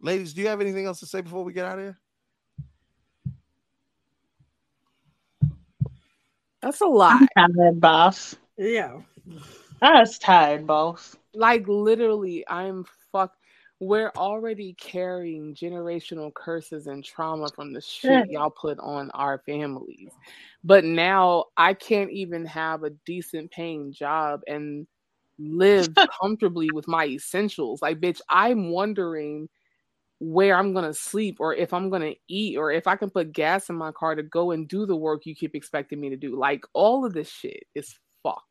Ladies, 0.00 0.34
do 0.34 0.42
you 0.42 0.48
have 0.48 0.60
anything 0.60 0.86
else 0.86 1.00
to 1.00 1.06
say 1.06 1.20
before 1.20 1.44
we 1.44 1.52
get 1.52 1.64
out 1.64 1.78
of 1.78 1.84
here? 1.84 1.98
That's 6.60 6.80
a 6.80 6.86
lot. 6.86 7.28
I'm 7.36 7.52
tired, 7.54 7.80
boss. 7.80 8.36
Yeah. 8.56 9.00
I 9.80 10.00
was 10.00 10.18
tired, 10.18 10.66
boss. 10.66 11.16
Like 11.34 11.66
literally, 11.68 12.44
I'm 12.48 12.84
fuck. 13.12 13.32
We're 13.80 14.10
already 14.16 14.74
carrying 14.74 15.54
generational 15.54 16.34
curses 16.34 16.88
and 16.88 17.04
trauma 17.04 17.48
from 17.54 17.72
the 17.72 17.80
shit 17.80 18.28
Yeah. 18.28 18.40
y'all 18.40 18.50
put 18.50 18.76
on 18.80 19.10
our 19.12 19.38
families. 19.46 20.10
But 20.64 20.84
now 20.84 21.44
I 21.56 21.74
can't 21.74 22.10
even 22.10 22.44
have 22.46 22.82
a 22.82 22.90
decent 23.06 23.52
paying 23.52 23.92
job 23.92 24.40
and 24.48 24.88
live 25.38 25.94
comfortably 26.20 26.72
with 26.72 26.88
my 26.88 27.06
essentials. 27.06 27.80
Like, 27.80 28.00
bitch, 28.00 28.20
I'm 28.28 28.70
wondering 28.70 29.48
where 30.20 30.56
I'm 30.56 30.72
gonna 30.74 30.94
sleep 30.94 31.36
or 31.40 31.54
if 31.54 31.72
I'm 31.72 31.90
gonna 31.90 32.14
eat 32.26 32.56
or 32.56 32.72
if 32.72 32.86
I 32.86 32.96
can 32.96 33.10
put 33.10 33.32
gas 33.32 33.70
in 33.70 33.76
my 33.76 33.92
car 33.92 34.14
to 34.14 34.22
go 34.22 34.50
and 34.50 34.68
do 34.68 34.84
the 34.86 34.96
work 34.96 35.26
you 35.26 35.34
keep 35.34 35.54
expecting 35.54 36.00
me 36.00 36.10
to 36.10 36.16
do. 36.16 36.36
Like 36.36 36.64
all 36.72 37.04
of 37.04 37.12
this 37.12 37.28
shit 37.28 37.64
is 37.74 37.94
fucked. 38.22 38.42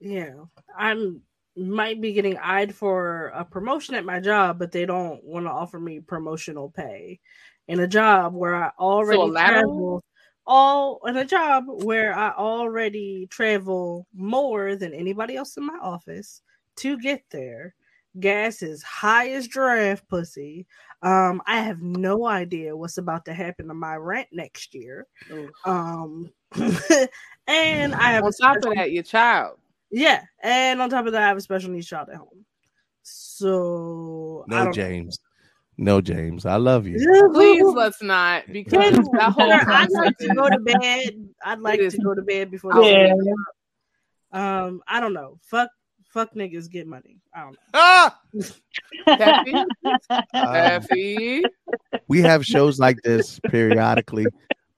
Yeah, 0.00 0.34
I'm 0.76 1.22
might 1.56 2.00
be 2.00 2.12
getting 2.12 2.38
eyed 2.38 2.74
for 2.74 3.32
a 3.34 3.44
promotion 3.44 3.96
at 3.96 4.04
my 4.04 4.20
job, 4.20 4.58
but 4.58 4.70
they 4.70 4.86
don't 4.86 5.22
want 5.24 5.46
to 5.46 5.50
offer 5.50 5.78
me 5.78 6.00
promotional 6.00 6.70
pay 6.70 7.18
in 7.66 7.80
a 7.80 7.88
job 7.88 8.34
where 8.34 8.54
I 8.54 8.70
already 8.78 9.30
lateral? 9.30 9.62
travel. 9.62 10.04
All 10.46 11.00
in 11.06 11.16
a 11.16 11.26
job 11.26 11.64
where 11.66 12.14
I 12.14 12.30
already 12.30 13.26
travel 13.28 14.06
more 14.14 14.76
than 14.76 14.94
anybody 14.94 15.36
else 15.36 15.56
in 15.56 15.66
my 15.66 15.78
office 15.82 16.40
to 16.76 16.98
get 16.98 17.24
there. 17.30 17.74
Gas 18.18 18.62
is 18.62 18.82
high 18.82 19.30
as 19.30 19.46
giraffe 19.48 20.06
pussy. 20.08 20.66
Um, 21.02 21.40
I 21.46 21.60
have 21.60 21.80
no 21.82 22.26
idea 22.26 22.76
what's 22.76 22.98
about 22.98 23.24
to 23.26 23.32
happen 23.34 23.68
to 23.68 23.74
my 23.74 23.94
rent 23.96 24.28
next 24.32 24.74
year. 24.74 25.06
Um, 25.64 26.30
and 27.46 27.94
I 27.94 28.12
have 28.12 28.24
On 28.24 28.30
a 28.30 28.42
top 28.42 28.56
of 28.56 28.74
that, 28.74 28.90
your 28.90 29.02
child. 29.04 29.58
yeah, 29.90 30.22
and 30.42 30.80
on 30.82 30.90
top 30.90 31.06
of 31.06 31.12
that, 31.12 31.22
I 31.22 31.28
have 31.28 31.36
a 31.36 31.40
special 31.40 31.70
needs 31.70 31.86
child 31.86 32.08
at 32.10 32.16
home. 32.16 32.44
So 33.02 34.44
No, 34.48 34.64
don't 34.64 34.72
James. 34.74 35.18
No, 35.80 36.00
James. 36.00 36.44
I 36.44 36.56
love 36.56 36.86
you. 36.88 36.98
Please 37.32 37.64
let's 37.74 38.02
not 38.02 38.44
because 38.52 38.96
that 39.12 39.32
whole 39.32 39.52
I'd 39.52 39.90
like 39.92 40.16
to 40.18 40.34
go 40.34 40.48
to 40.48 40.58
bed. 40.58 41.28
I'd 41.44 41.60
like 41.60 41.80
to 41.88 41.98
go 41.98 42.14
to 42.14 42.22
bed 42.22 42.50
before 42.50 42.74
the 42.74 42.82
Yeah. 42.82 43.06
sun 43.06 43.08
comes 43.10 43.28
up. 44.32 44.40
Um, 44.40 44.82
I 44.88 45.00
don't 45.00 45.14
know. 45.14 45.38
Fuck, 45.42 45.70
fuck 46.08 46.34
niggas 46.34 46.70
get 46.70 46.86
money. 46.86 47.20
I 47.34 47.40
don't 47.40 47.52
know. 47.52 47.58
Ah! 47.74 48.20
Taffy? 49.18 49.54
Um, 50.34 51.50
we 52.08 52.20
have 52.22 52.44
shows 52.44 52.78
like 52.78 53.00
this 53.02 53.40
periodically. 53.48 54.28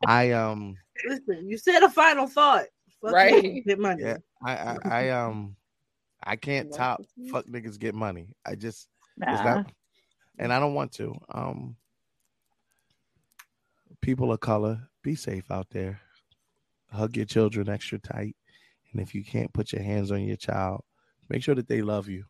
I 0.07 0.33
um 0.33 0.77
Listen, 1.07 1.49
you 1.49 1.57
said 1.59 1.83
a 1.83 1.89
final 1.89 2.27
thought. 2.27 2.67
Fuck 3.01 3.13
Right. 3.13 3.45
niggas 3.45 3.65
get 3.65 3.79
money. 3.79 4.03
yeah, 4.03 4.17
I 4.45 4.53
I, 4.57 4.79
I 4.85 5.09
um 5.11 5.57
I 6.23 6.37
can't 6.37 6.73
top 6.73 7.03
fuck 7.31 7.47
niggas 7.47 7.79
get 7.79 7.95
money. 7.95 8.35
I 8.45 8.55
just 8.55 8.89
it's 9.19 9.43
Nah. 9.43 9.57
not 9.57 9.73
and 10.39 10.53
I 10.53 10.59
don't 10.61 10.75
want 10.75 10.93
to. 10.93 11.15
Um 11.33 11.77
people 14.01 14.33
of 14.33 14.41
color, 14.41 14.81
be 15.03 15.15
safe 15.15 15.51
out 15.51 15.69
there. 15.71 16.01
Hug 16.91 17.17
your 17.17 17.27
children 17.27 17.69
extra 17.69 17.99
tight. 17.99 18.35
And 18.93 19.01
if 19.01 19.15
you 19.15 19.25
can't 19.25 19.53
put 19.53 19.73
your 19.73 19.83
hands 19.83 20.11
on 20.11 20.23
your 20.23 20.37
child, 20.37 20.83
make 21.31 21.43
sure 21.43 21.55
that 21.55 21.69
they 21.69 21.81
love 21.81 22.09
you. 22.09 22.25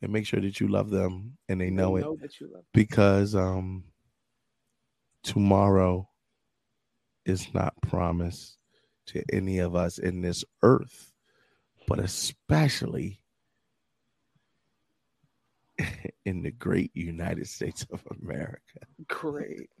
And 0.00 0.12
make 0.12 0.26
sure 0.26 0.40
that 0.40 0.60
you 0.60 0.68
love 0.68 0.90
them 0.90 1.38
and 1.48 1.60
they 1.60 1.70
know 1.70 1.96
it. 1.96 2.02
know 2.02 2.18
love 2.52 2.64
because 2.74 3.34
um 3.34 3.84
tomorrow 5.22 6.08
is 7.24 7.52
not 7.54 7.72
promised 7.80 8.58
to 9.06 9.22
any 9.32 9.58
of 9.58 9.74
us 9.74 9.96
in 9.96 10.20
this 10.20 10.44
earth 10.62 11.10
but 11.86 11.98
especially 11.98 13.22
in 16.26 16.42
the 16.42 16.50
great 16.50 16.90
united 16.94 17.48
states 17.48 17.86
of 17.90 18.02
america 18.22 18.60
Great. 19.08 19.70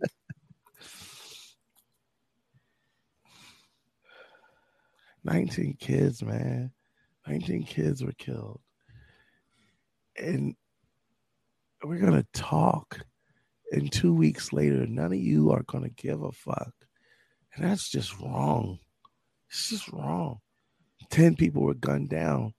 Nineteen 5.22 5.74
kids 5.78 6.22
man 6.22 6.72
19 7.26 7.64
kids 7.64 8.02
were 8.04 8.12
killed. 8.12 8.60
And 10.16 10.54
we're 11.82 11.98
gonna 11.98 12.26
talk 12.32 13.00
and 13.72 13.90
two 13.90 14.14
weeks 14.14 14.52
later 14.52 14.86
none 14.86 15.12
of 15.12 15.18
you 15.18 15.50
are 15.50 15.62
gonna 15.64 15.88
give 15.88 16.22
a 16.22 16.32
fuck. 16.32 16.72
And 17.54 17.64
that's 17.64 17.88
just 17.88 18.18
wrong. 18.20 18.78
It's 19.50 19.70
just 19.70 19.92
wrong. 19.92 20.38
10 21.10 21.36
people 21.36 21.62
were 21.62 21.74
gunned 21.74 22.10
down 22.10 22.54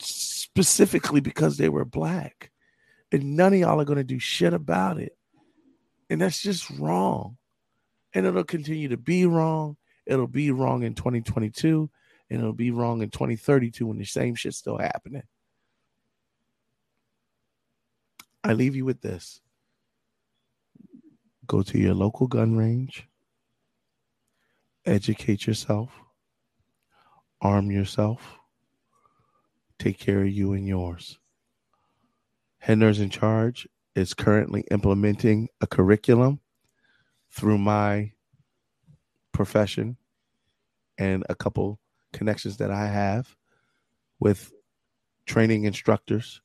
specifically 0.00 1.20
because 1.20 1.56
they 1.56 1.68
were 1.68 1.84
black. 1.84 2.50
And 3.12 3.36
none 3.36 3.52
of 3.52 3.58
y'all 3.58 3.80
are 3.80 3.84
gonna 3.84 4.04
do 4.04 4.18
shit 4.18 4.54
about 4.54 4.98
it. 4.98 5.16
And 6.08 6.20
that's 6.20 6.40
just 6.40 6.68
wrong. 6.70 7.36
And 8.12 8.26
it'll 8.26 8.44
continue 8.44 8.88
to 8.88 8.96
be 8.96 9.26
wrong. 9.26 9.76
It'll 10.06 10.26
be 10.26 10.50
wrong 10.50 10.82
in 10.82 10.94
2022 10.94 11.90
and 12.30 12.40
it'll 12.40 12.52
be 12.52 12.70
wrong 12.70 13.02
in 13.02 13.10
2032 13.10 13.86
when 13.86 13.98
the 13.98 14.04
same 14.04 14.34
shit's 14.34 14.56
still 14.56 14.78
happening 14.78 15.22
I 18.42 18.54
leave 18.54 18.74
you 18.74 18.84
with 18.84 19.02
this. 19.02 19.40
Go 21.46 21.62
to 21.62 21.78
your 21.78 21.94
local 21.94 22.26
gun 22.26 22.56
range, 22.56 23.06
educate 24.86 25.46
yourself, 25.46 25.90
arm 27.40 27.70
yourself, 27.70 28.38
take 29.78 29.98
care 29.98 30.22
of 30.22 30.30
you 30.30 30.52
and 30.54 30.66
yours. 30.66 31.18
Head 32.58 32.78
Nerds 32.78 33.00
in 33.00 33.10
Charge 33.10 33.68
is 33.94 34.14
currently 34.14 34.64
implementing 34.70 35.48
a 35.60 35.66
curriculum 35.66 36.40
through 37.30 37.58
my 37.58 38.12
profession 39.32 39.96
and 40.98 41.24
a 41.28 41.34
couple 41.34 41.78
connections 42.12 42.56
that 42.58 42.70
I 42.70 42.86
have 42.86 43.34
with 44.18 44.52
training 45.26 45.64
instructors 45.64 46.40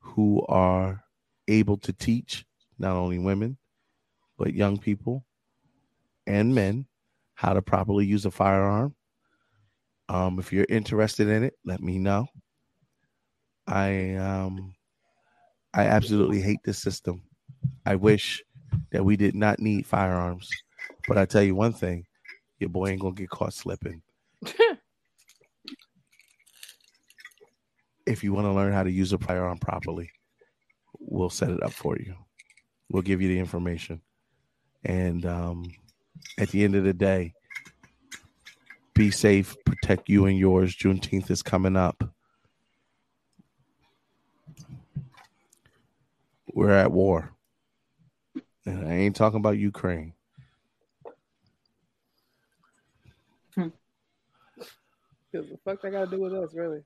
who 0.00 0.44
are 0.48 1.02
able 1.48 1.76
to 1.78 1.92
teach 1.92 2.44
not 2.78 2.96
only 2.96 3.18
women 3.18 3.56
but 4.36 4.54
young 4.54 4.78
people 4.78 5.24
and 6.26 6.54
men 6.54 6.86
how 7.34 7.52
to 7.52 7.62
properly 7.62 8.06
use 8.06 8.24
a 8.26 8.30
firearm. 8.30 8.94
Um, 10.08 10.38
if 10.38 10.52
you're 10.52 10.66
interested 10.68 11.28
in 11.28 11.42
it, 11.42 11.54
let 11.64 11.80
me 11.80 11.98
know. 11.98 12.26
I 13.66 14.14
um, 14.14 14.74
I 15.74 15.84
absolutely 15.84 16.40
hate 16.40 16.60
this 16.64 16.78
system. 16.78 17.22
I 17.84 17.96
wish 17.96 18.42
that 18.92 19.04
we 19.04 19.16
did 19.16 19.34
not 19.34 19.58
need 19.58 19.86
firearms, 19.86 20.50
but 21.06 21.18
I 21.18 21.26
tell 21.26 21.42
you 21.42 21.54
one 21.54 21.72
thing: 21.72 22.06
your 22.58 22.70
boy 22.70 22.88
ain't 22.88 23.00
gonna 23.00 23.14
get 23.14 23.28
caught 23.30 23.52
slipping. 23.52 24.02
If 28.08 28.24
you 28.24 28.32
want 28.32 28.46
to 28.46 28.52
learn 28.52 28.72
how 28.72 28.82
to 28.82 28.90
use 28.90 29.12
a 29.12 29.18
firearm 29.18 29.58
properly, 29.58 30.10
we'll 30.98 31.30
set 31.30 31.50
it 31.50 31.62
up 31.62 31.72
for 31.72 31.96
you. 31.98 32.14
We'll 32.88 33.02
give 33.02 33.20
you 33.20 33.28
the 33.28 33.38
information. 33.38 34.00
And 34.84 35.26
um, 35.26 35.70
at 36.38 36.48
the 36.48 36.64
end 36.64 36.74
of 36.74 36.84
the 36.84 36.94
day, 36.94 37.34
be 38.94 39.10
safe, 39.10 39.54
protect 39.64 40.08
you 40.08 40.24
and 40.26 40.38
yours. 40.38 40.74
Juneteenth 40.74 41.30
is 41.30 41.42
coming 41.42 41.76
up. 41.76 42.02
We're 46.52 46.72
at 46.72 46.90
war. 46.90 47.32
And 48.64 48.88
I 48.88 48.94
ain't 48.94 49.16
talking 49.16 49.38
about 49.38 49.58
Ukraine. 49.58 50.14
Because 53.54 55.50
the 55.50 55.58
fuck 55.62 55.82
they 55.82 55.90
got 55.90 56.06
to 56.06 56.16
do 56.16 56.22
with 56.22 56.32
us, 56.32 56.54
really? 56.54 56.80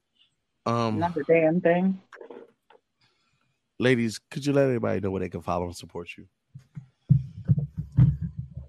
Um, 0.66 0.99
Not 0.99 1.16
a 1.16 1.23
damn 1.24 1.60
thing. 1.60 2.00
ladies, 3.78 4.18
could 4.31 4.47
you 4.47 4.52
let 4.52 4.65
everybody 4.66 5.00
know 5.00 5.10
where 5.10 5.20
they 5.20 5.28
can 5.28 5.42
follow 5.42 5.66
and 5.66 5.76
support 5.76 6.08
you? 6.16 6.26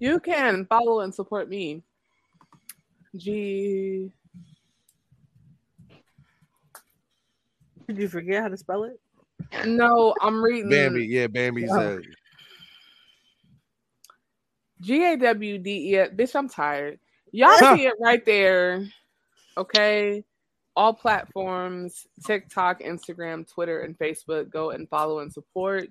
You 0.00 0.18
can 0.20 0.66
follow 0.66 1.00
and 1.00 1.14
support 1.14 1.48
me. 1.48 1.82
G. 3.16 4.10
Did 7.86 7.98
you 7.98 8.08
forget 8.08 8.42
how 8.42 8.48
to 8.48 8.56
spell 8.56 8.84
it? 8.84 8.98
No, 9.66 10.14
I'm 10.20 10.42
reading. 10.42 10.68
Bambi, 10.70 11.06
yeah, 11.06 11.28
Bambi's 11.28 11.70
Oh. 11.72 11.80
uh, 11.80 12.00
G 14.80 15.04
A 15.04 15.16
W 15.16 15.58
D 15.58 15.70
E. 15.70 15.94
Bitch, 15.94 16.34
I'm 16.34 16.48
tired. 16.48 16.98
Y'all 17.30 17.50
Huh. 17.52 17.76
see 17.76 17.86
it 17.86 17.94
right 18.00 18.24
there. 18.24 18.84
Okay. 19.56 20.24
All 20.76 20.92
platforms 20.92 22.06
TikTok, 22.26 22.80
Instagram, 22.80 23.48
Twitter, 23.50 23.80
and 23.82 23.96
Facebook. 23.98 24.50
Go 24.50 24.70
and 24.70 24.88
follow 24.88 25.20
and 25.20 25.32
support. 25.32 25.88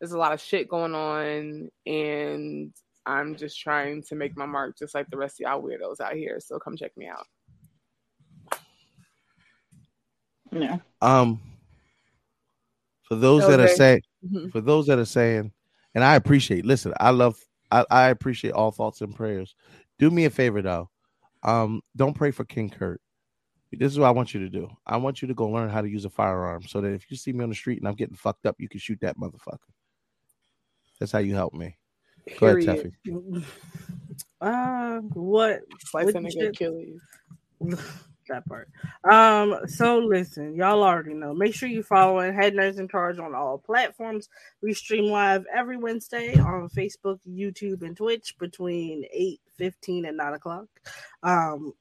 There's 0.00 0.12
a 0.12 0.18
lot 0.18 0.32
of 0.32 0.40
shit 0.40 0.68
going 0.68 0.94
on, 0.94 1.68
and 1.86 2.72
I'm 3.04 3.36
just 3.36 3.60
trying 3.60 4.02
to 4.04 4.14
make 4.14 4.36
my 4.36 4.46
mark 4.46 4.78
just 4.78 4.94
like 4.94 5.10
the 5.10 5.18
rest 5.18 5.40
of 5.40 5.44
y'all 5.44 5.62
weirdos 5.62 6.00
out 6.00 6.14
here. 6.14 6.38
So 6.40 6.58
come 6.58 6.76
check 6.76 6.96
me 6.96 7.06
out. 7.08 7.26
Yeah. 10.52 10.78
um 11.00 11.40
for 13.04 13.14
those 13.14 13.46
that 13.46 13.60
are 13.60 13.64
Okay. 13.64 13.74
saying 13.74 14.02
Mhm. 14.26 14.50
for 14.50 14.60
those 14.60 14.86
that 14.88 14.98
are 14.98 15.04
saying 15.04 15.52
and 15.94 16.02
i 16.02 16.16
appreciate 16.16 16.64
listen 16.66 16.92
i 16.98 17.10
love 17.10 17.38
I, 17.70 17.84
I 17.88 18.08
appreciate 18.08 18.50
all 18.52 18.72
thoughts 18.72 19.00
and 19.00 19.14
prayers 19.14 19.54
do 20.00 20.10
me 20.10 20.24
a 20.24 20.30
favor 20.30 20.60
though 20.60 20.90
um 21.44 21.82
don't 21.94 22.14
pray 22.14 22.32
for 22.32 22.44
king 22.44 22.68
kurt 22.68 23.00
this 23.78 23.92
is 23.92 23.98
what 23.98 24.06
i 24.06 24.10
want 24.10 24.34
you 24.34 24.40
to 24.40 24.48
do 24.48 24.68
i 24.86 24.96
want 24.96 25.22
you 25.22 25.28
to 25.28 25.34
go 25.34 25.46
learn 25.48 25.68
how 25.68 25.80
to 25.80 25.88
use 25.88 26.04
a 26.04 26.10
firearm 26.10 26.62
so 26.62 26.80
that 26.80 26.92
if 26.92 27.10
you 27.10 27.16
see 27.16 27.32
me 27.32 27.42
on 27.42 27.48
the 27.48 27.54
street 27.54 27.78
and 27.78 27.88
i'm 27.88 27.94
getting 27.94 28.16
fucked 28.16 28.46
up 28.46 28.56
you 28.58 28.68
can 28.68 28.80
shoot 28.80 28.98
that 29.00 29.16
motherfucker 29.16 29.58
that's 30.98 31.12
how 31.12 31.18
you 31.18 31.34
help 31.34 31.54
me 31.54 31.76
go 32.38 32.46
ahead 32.46 32.64
Period. 32.64 32.92
Teffy. 33.04 33.44
Uh, 34.40 34.98
what? 35.14 35.60
Slice 35.80 36.06
what 36.06 36.16
a 36.16 36.18
nigga 36.18 36.32
shit- 36.32 36.48
Achilles. 36.50 37.00
that 38.30 38.46
part. 38.46 38.70
Um, 39.10 39.58
so 39.66 39.98
listen, 39.98 40.54
y'all 40.54 40.82
already 40.82 41.14
know. 41.14 41.34
Make 41.34 41.54
sure 41.54 41.68
you 41.68 41.82
follow 41.82 42.20
and 42.20 42.34
Head 42.34 42.54
Nerds 42.54 42.78
in 42.78 42.88
Charge 42.88 43.18
on 43.18 43.34
all 43.34 43.58
platforms. 43.58 44.28
We 44.62 44.72
stream 44.72 45.06
live 45.06 45.44
every 45.54 45.76
Wednesday 45.76 46.38
on 46.38 46.68
Facebook, 46.70 47.18
YouTube, 47.28 47.82
and 47.82 47.96
Twitch 47.96 48.36
between 48.38 49.04
8 49.12 49.40
15 49.56 50.06
and 50.06 50.16
9 50.16 50.32
o'clock. 50.34 50.66
Um 51.22 51.72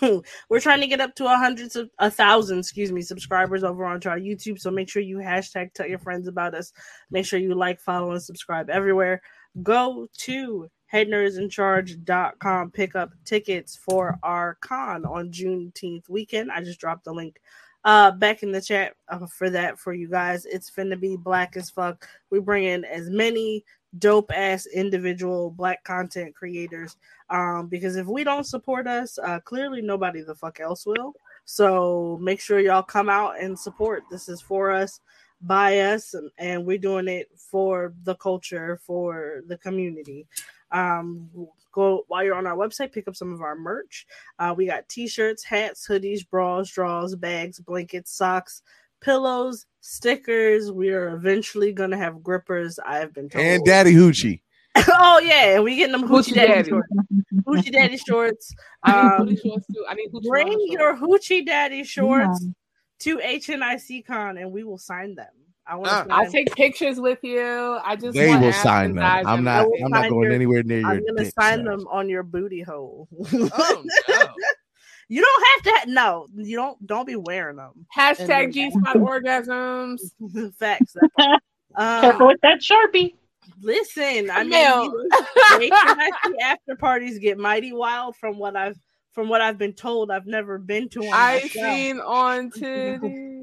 we're 0.48 0.60
trying 0.60 0.80
to 0.80 0.86
get 0.86 1.00
up 1.00 1.14
to 1.16 1.26
a 1.26 1.36
hundred 1.36 1.74
of 1.76 1.90
a 1.98 2.10
thousand, 2.10 2.58
excuse 2.60 2.92
me, 2.92 3.02
subscribers 3.02 3.64
over 3.64 3.84
onto 3.84 4.08
our 4.08 4.18
YouTube. 4.18 4.58
So 4.58 4.70
make 4.70 4.88
sure 4.88 5.02
you 5.02 5.18
hashtag 5.18 5.72
tell 5.72 5.86
your 5.86 5.98
friends 5.98 6.28
about 6.28 6.54
us. 6.54 6.72
Make 7.10 7.26
sure 7.26 7.38
you 7.38 7.54
like, 7.54 7.80
follow, 7.80 8.12
and 8.12 8.22
subscribe 8.22 8.70
everywhere. 8.70 9.20
Go 9.62 10.08
to 10.18 10.68
headnerdsincharge.com. 10.92 12.70
Pick 12.72 12.96
up 12.96 13.10
tickets 13.24 13.76
for 13.76 14.18
our 14.22 14.56
con 14.60 15.04
on 15.04 15.30
Juneteenth 15.30 16.08
weekend. 16.08 16.50
I 16.50 16.62
just 16.62 16.80
dropped 16.80 17.04
the 17.04 17.12
link 17.12 17.40
uh 17.82 18.10
back 18.10 18.42
in 18.42 18.52
the 18.52 18.60
chat 18.60 18.92
uh, 19.08 19.26
for 19.26 19.48
that 19.48 19.78
for 19.78 19.94
you 19.94 20.08
guys. 20.08 20.44
It's 20.44 20.70
finna 20.70 21.00
be 21.00 21.16
black 21.16 21.56
as 21.56 21.70
fuck. 21.70 22.06
We 22.30 22.38
bring 22.38 22.64
in 22.64 22.84
as 22.84 23.08
many 23.08 23.64
dope 23.98 24.30
ass 24.34 24.66
individual 24.66 25.50
black 25.50 25.82
content 25.84 26.34
creators. 26.34 26.96
Um, 27.28 27.68
because 27.68 27.96
if 27.96 28.06
we 28.06 28.24
don't 28.24 28.46
support 28.46 28.86
us, 28.86 29.18
uh, 29.18 29.40
clearly 29.40 29.82
nobody 29.82 30.22
the 30.22 30.34
fuck 30.34 30.60
else 30.60 30.86
will. 30.86 31.14
So 31.44 32.18
make 32.20 32.40
sure 32.40 32.60
y'all 32.60 32.82
come 32.82 33.08
out 33.08 33.40
and 33.40 33.58
support. 33.58 34.04
This 34.10 34.28
is 34.28 34.40
for 34.40 34.70
us, 34.70 35.00
by 35.40 35.80
us, 35.80 36.14
and, 36.14 36.30
and 36.38 36.64
we're 36.64 36.78
doing 36.78 37.08
it 37.08 37.28
for 37.36 37.94
the 38.04 38.14
culture, 38.16 38.80
for 38.86 39.42
the 39.46 39.58
community. 39.58 40.26
Um, 40.70 41.28
go 41.72 42.04
while 42.08 42.22
you're 42.22 42.34
on 42.34 42.46
our 42.46 42.56
website, 42.56 42.92
pick 42.92 43.08
up 43.08 43.16
some 43.16 43.32
of 43.32 43.42
our 43.42 43.56
merch. 43.56 44.06
Uh, 44.38 44.54
we 44.56 44.66
got 44.66 44.88
t-shirts, 44.88 45.42
hats, 45.42 45.86
hoodies, 45.88 46.28
bras, 46.28 46.70
draws, 46.70 47.14
bags, 47.16 47.58
blankets, 47.58 48.12
socks, 48.12 48.62
pillows, 49.00 49.66
stickers. 49.80 50.70
We 50.72 50.90
are 50.90 51.14
eventually 51.14 51.72
gonna 51.72 51.96
have 51.96 52.22
grippers. 52.22 52.78
I've 52.78 53.12
been 53.14 53.28
told. 53.28 53.44
And 53.44 53.64
Daddy 53.64 53.94
Hoochie. 53.94 54.40
oh 54.88 55.18
yeah, 55.24 55.56
and 55.56 55.64
we 55.64 55.74
getting 55.76 55.92
them 55.92 56.08
hoochie, 56.08 56.32
Hoochie 56.32 56.34
daddy, 56.34 56.52
daddy. 56.52 56.68
shorts. 56.70 56.88
Hoochie 57.46 57.72
daddy 57.72 57.96
shorts. 58.08 58.54
I 58.84 59.18
need 59.24 59.30
Um, 59.30 59.36
shorts. 59.44 59.66
I 59.88 59.94
need 59.94 60.10
hoochie 60.12 60.28
bring 60.28 60.48
mama 60.48 60.64
your 60.68 60.96
hoochie 60.96 61.44
daddy 61.44 61.82
shorts 61.84 62.40
Yeah. 62.44 62.50
to 63.00 63.18
HNIC 63.18 64.06
Con, 64.06 64.36
and 64.38 64.52
we 64.52 64.62
will 64.64 64.78
sign 64.78 65.16
them. 65.16 65.26
I 65.66 65.74
want 65.76 65.88
to. 66.08 66.14
Uh, 66.14 66.18
I'll 66.18 66.30
take 66.30 66.54
pictures 66.54 66.98
with 67.00 67.18
you. 67.22 67.78
I 67.84 67.94
just 67.96 68.14
They 68.16 68.34
will 68.34 68.52
sign 68.52 68.90
and 68.90 68.98
them. 68.98 69.26
I'm 69.26 69.44
not. 69.44 69.66
I'm 69.84 69.90
not 69.90 70.08
going 70.08 70.24
your- 70.24 70.32
anywhere 70.32 70.62
near 70.62 70.84
I'm 70.86 70.98
your 70.98 71.06
gonna 71.08 71.24
dick. 71.24 71.34
sign 71.38 71.58
sir. 71.58 71.64
them 71.64 71.86
on 71.90 72.08
your 72.08 72.22
booty 72.22 72.62
hole. 72.62 73.08
Oh 73.32 73.84
no! 74.08 74.26
You 75.10 75.20
don't 75.20 75.46
have 75.54 75.62
to. 75.64 75.70
Ha- 75.80 75.84
no, 75.88 76.26
you 76.34 76.56
don't. 76.56 76.86
Don't 76.86 77.06
be 77.06 77.16
wearing 77.16 77.56
them. 77.56 77.84
Hashtag 77.94 78.52
G 78.54 78.70
spot 78.70 78.96
orgasms. 78.96 80.00
Facts. 80.58 80.92
that 80.94 81.10
part. 81.18 81.42
Careful 82.00 82.22
Um, 82.22 82.28
with 82.28 82.40
that 82.42 82.60
sharpie. 82.60 83.14
listen, 83.60 84.30
I 84.30 84.40
mean, 84.42 84.50
Mel. 84.50 84.90
the 84.90 86.36
after 86.42 86.76
parties 86.76 87.18
get 87.18 87.36
mighty 87.38 87.72
wild 87.72 88.16
from 88.16 88.38
what 88.38 88.56
I've 88.56 88.78
from 89.12 89.28
what 89.28 89.40
I've 89.40 89.58
been 89.58 89.72
told. 89.74 90.10
I've 90.10 90.26
never 90.26 90.58
been 90.58 90.88
to 90.90 91.00
one. 91.00 91.10
I've 91.12 91.50
seen 91.50 91.98
on 92.00 92.50
titties. 92.50 93.39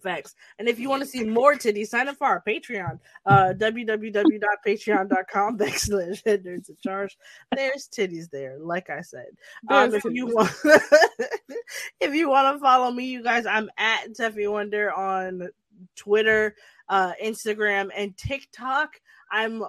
Facts. 0.00 0.34
And 0.58 0.68
if 0.68 0.78
you 0.78 0.88
want 0.88 1.02
to 1.02 1.08
see 1.08 1.24
more 1.24 1.54
titties, 1.54 1.88
sign 1.88 2.08
up 2.08 2.16
for 2.16 2.26
our 2.26 2.42
Patreon. 2.46 2.98
Uh 3.26 3.52
www.patreon.com 3.56 5.58
backslash 5.58 6.26
in 6.26 6.64
charge. 6.82 7.16
There's 7.54 7.88
titties 7.88 8.30
there, 8.30 8.58
like 8.58 8.90
I 8.90 9.02
said. 9.02 9.28
Um, 9.68 9.94
if 9.94 10.04
you 10.04 10.26
want 10.26 10.52
if 12.00 12.14
you 12.14 12.28
want 12.28 12.56
to 12.56 12.60
follow 12.60 12.90
me, 12.90 13.04
you 13.04 13.22
guys, 13.22 13.46
I'm 13.46 13.70
at 13.78 14.10
Teffy 14.10 14.50
Wonder 14.50 14.92
on 14.92 15.48
Twitter, 15.96 16.54
uh, 16.88 17.12
Instagram, 17.22 17.90
and 17.96 18.16
TikTok. 18.16 19.00
I'm 19.30 19.64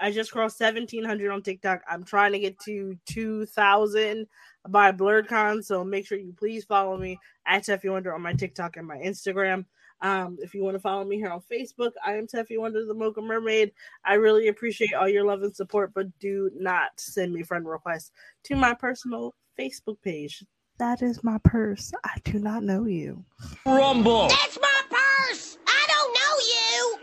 I 0.00 0.10
just 0.10 0.32
crossed 0.32 0.60
1700 0.60 1.30
on 1.30 1.42
TikTok. 1.42 1.82
I'm 1.88 2.04
trying 2.04 2.32
to 2.32 2.38
get 2.38 2.58
to 2.60 2.96
2000 3.06 4.26
by 4.68 4.92
BlerdCon, 4.92 5.64
so 5.64 5.84
make 5.84 6.06
sure 6.06 6.18
you 6.18 6.32
please 6.32 6.64
follow 6.64 6.96
me 6.96 7.18
at 7.46 7.64
Teffy 7.64 7.90
Wonder 7.90 8.14
on 8.14 8.22
my 8.22 8.32
TikTok 8.32 8.76
and 8.76 8.86
my 8.86 8.98
Instagram. 8.98 9.64
Um, 10.02 10.38
if 10.40 10.54
you 10.54 10.62
want 10.62 10.76
to 10.76 10.80
follow 10.80 11.04
me 11.04 11.16
here 11.16 11.28
on 11.28 11.42
Facebook, 11.50 11.92
I 12.04 12.14
am 12.14 12.26
Teffy 12.26 12.58
Wonder, 12.58 12.86
the 12.86 12.94
Mocha 12.94 13.20
Mermaid. 13.20 13.72
I 14.04 14.14
really 14.14 14.48
appreciate 14.48 14.94
all 14.94 15.08
your 15.08 15.24
love 15.24 15.42
and 15.42 15.54
support, 15.54 15.92
but 15.94 16.06
do 16.18 16.50
not 16.54 16.90
send 16.96 17.32
me 17.34 17.42
friend 17.42 17.66
requests 17.66 18.12
to 18.44 18.56
my 18.56 18.74
personal 18.74 19.34
Facebook 19.58 20.00
page. 20.02 20.42
That 20.78 21.02
is 21.02 21.22
my 21.22 21.36
purse. 21.44 21.92
I 22.04 22.16
do 22.24 22.38
not 22.38 22.62
know 22.62 22.86
you. 22.86 23.22
Rumble. 23.66 24.28
That's 24.28 24.58
my 24.58 24.80
purse. 24.88 25.58
I 25.66 25.86
don't 25.88 26.14
know 26.16 26.38
you. 26.48 26.98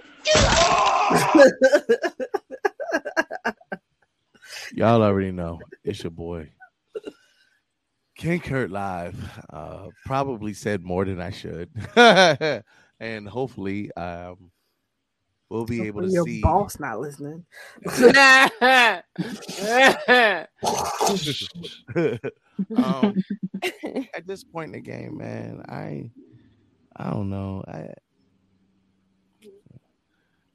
Y'all 4.73 5.03
already 5.03 5.31
know 5.31 5.59
it's 5.83 6.03
your 6.03 6.11
boy. 6.11 6.49
King 8.17 8.39
Kurt 8.39 8.71
live. 8.71 9.15
Uh, 9.51 9.87
probably 10.05 10.53
said 10.53 10.83
more 10.83 11.05
than 11.05 11.21
I 11.21 11.29
should, 11.29 11.69
and 12.99 13.27
hopefully, 13.29 13.91
um, 13.93 14.51
we'll 15.49 15.65
be 15.65 15.85
able 15.85 16.01
to 16.01 16.09
your 16.09 16.25
see. 16.25 16.41
boss 16.41 16.79
not 16.79 16.99
listening. 16.99 17.45
um, 22.75 23.13
at 24.15 24.25
this 24.25 24.43
point 24.43 24.67
in 24.67 24.71
the 24.73 24.81
game, 24.81 25.17
man, 25.17 25.63
I, 25.69 26.09
I 26.95 27.11
don't 27.11 27.29
know. 27.29 27.63
I 27.67 27.93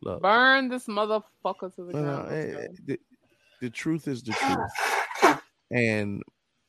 look. 0.03 0.21
Burn 0.21 0.69
this 0.69 0.87
motherfucker 0.87 1.73
to 1.77 1.85
the 1.85 1.93
No, 1.93 2.03
no, 2.03 2.23
ground. 2.25 2.29
Let's 2.29 2.45
eh, 2.45 2.53
go. 2.53 2.59
eh, 2.59 2.67
the, 2.87 3.01
the 3.61 3.71
truth 3.71 4.09
is 4.09 4.25
the 4.25 4.33
truth. 5.23 5.41
And 5.71 6.23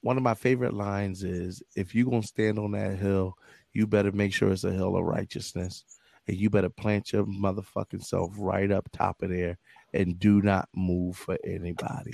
one 0.04 0.18
of 0.18 0.24
my 0.24 0.34
favorite 0.34 0.74
lines 0.74 1.24
is 1.24 1.64
if 1.76 1.96
you're 1.96 2.10
gonna 2.10 2.22
stand 2.22 2.60
on 2.60 2.72
that 2.74 2.98
hill, 2.98 3.38
you 3.72 3.88
better 3.88 4.12
make 4.12 4.34
sure 4.34 4.52
it's 4.52 4.66
a 4.66 4.72
hill 4.72 4.96
of 4.96 5.04
righteousness. 5.06 5.86
And 6.28 6.38
you 6.38 6.50
better 6.50 6.70
plant 6.70 7.12
your 7.12 7.26
motherfucking 7.26 8.04
self 8.04 8.32
right 8.38 8.72
up 8.72 8.88
top 8.94 9.22
of 9.24 9.30
there 9.30 9.58
and 9.94 10.20
do 10.20 10.42
not 10.42 10.70
move 10.74 11.18
for 11.18 11.38
anybody. 11.44 12.14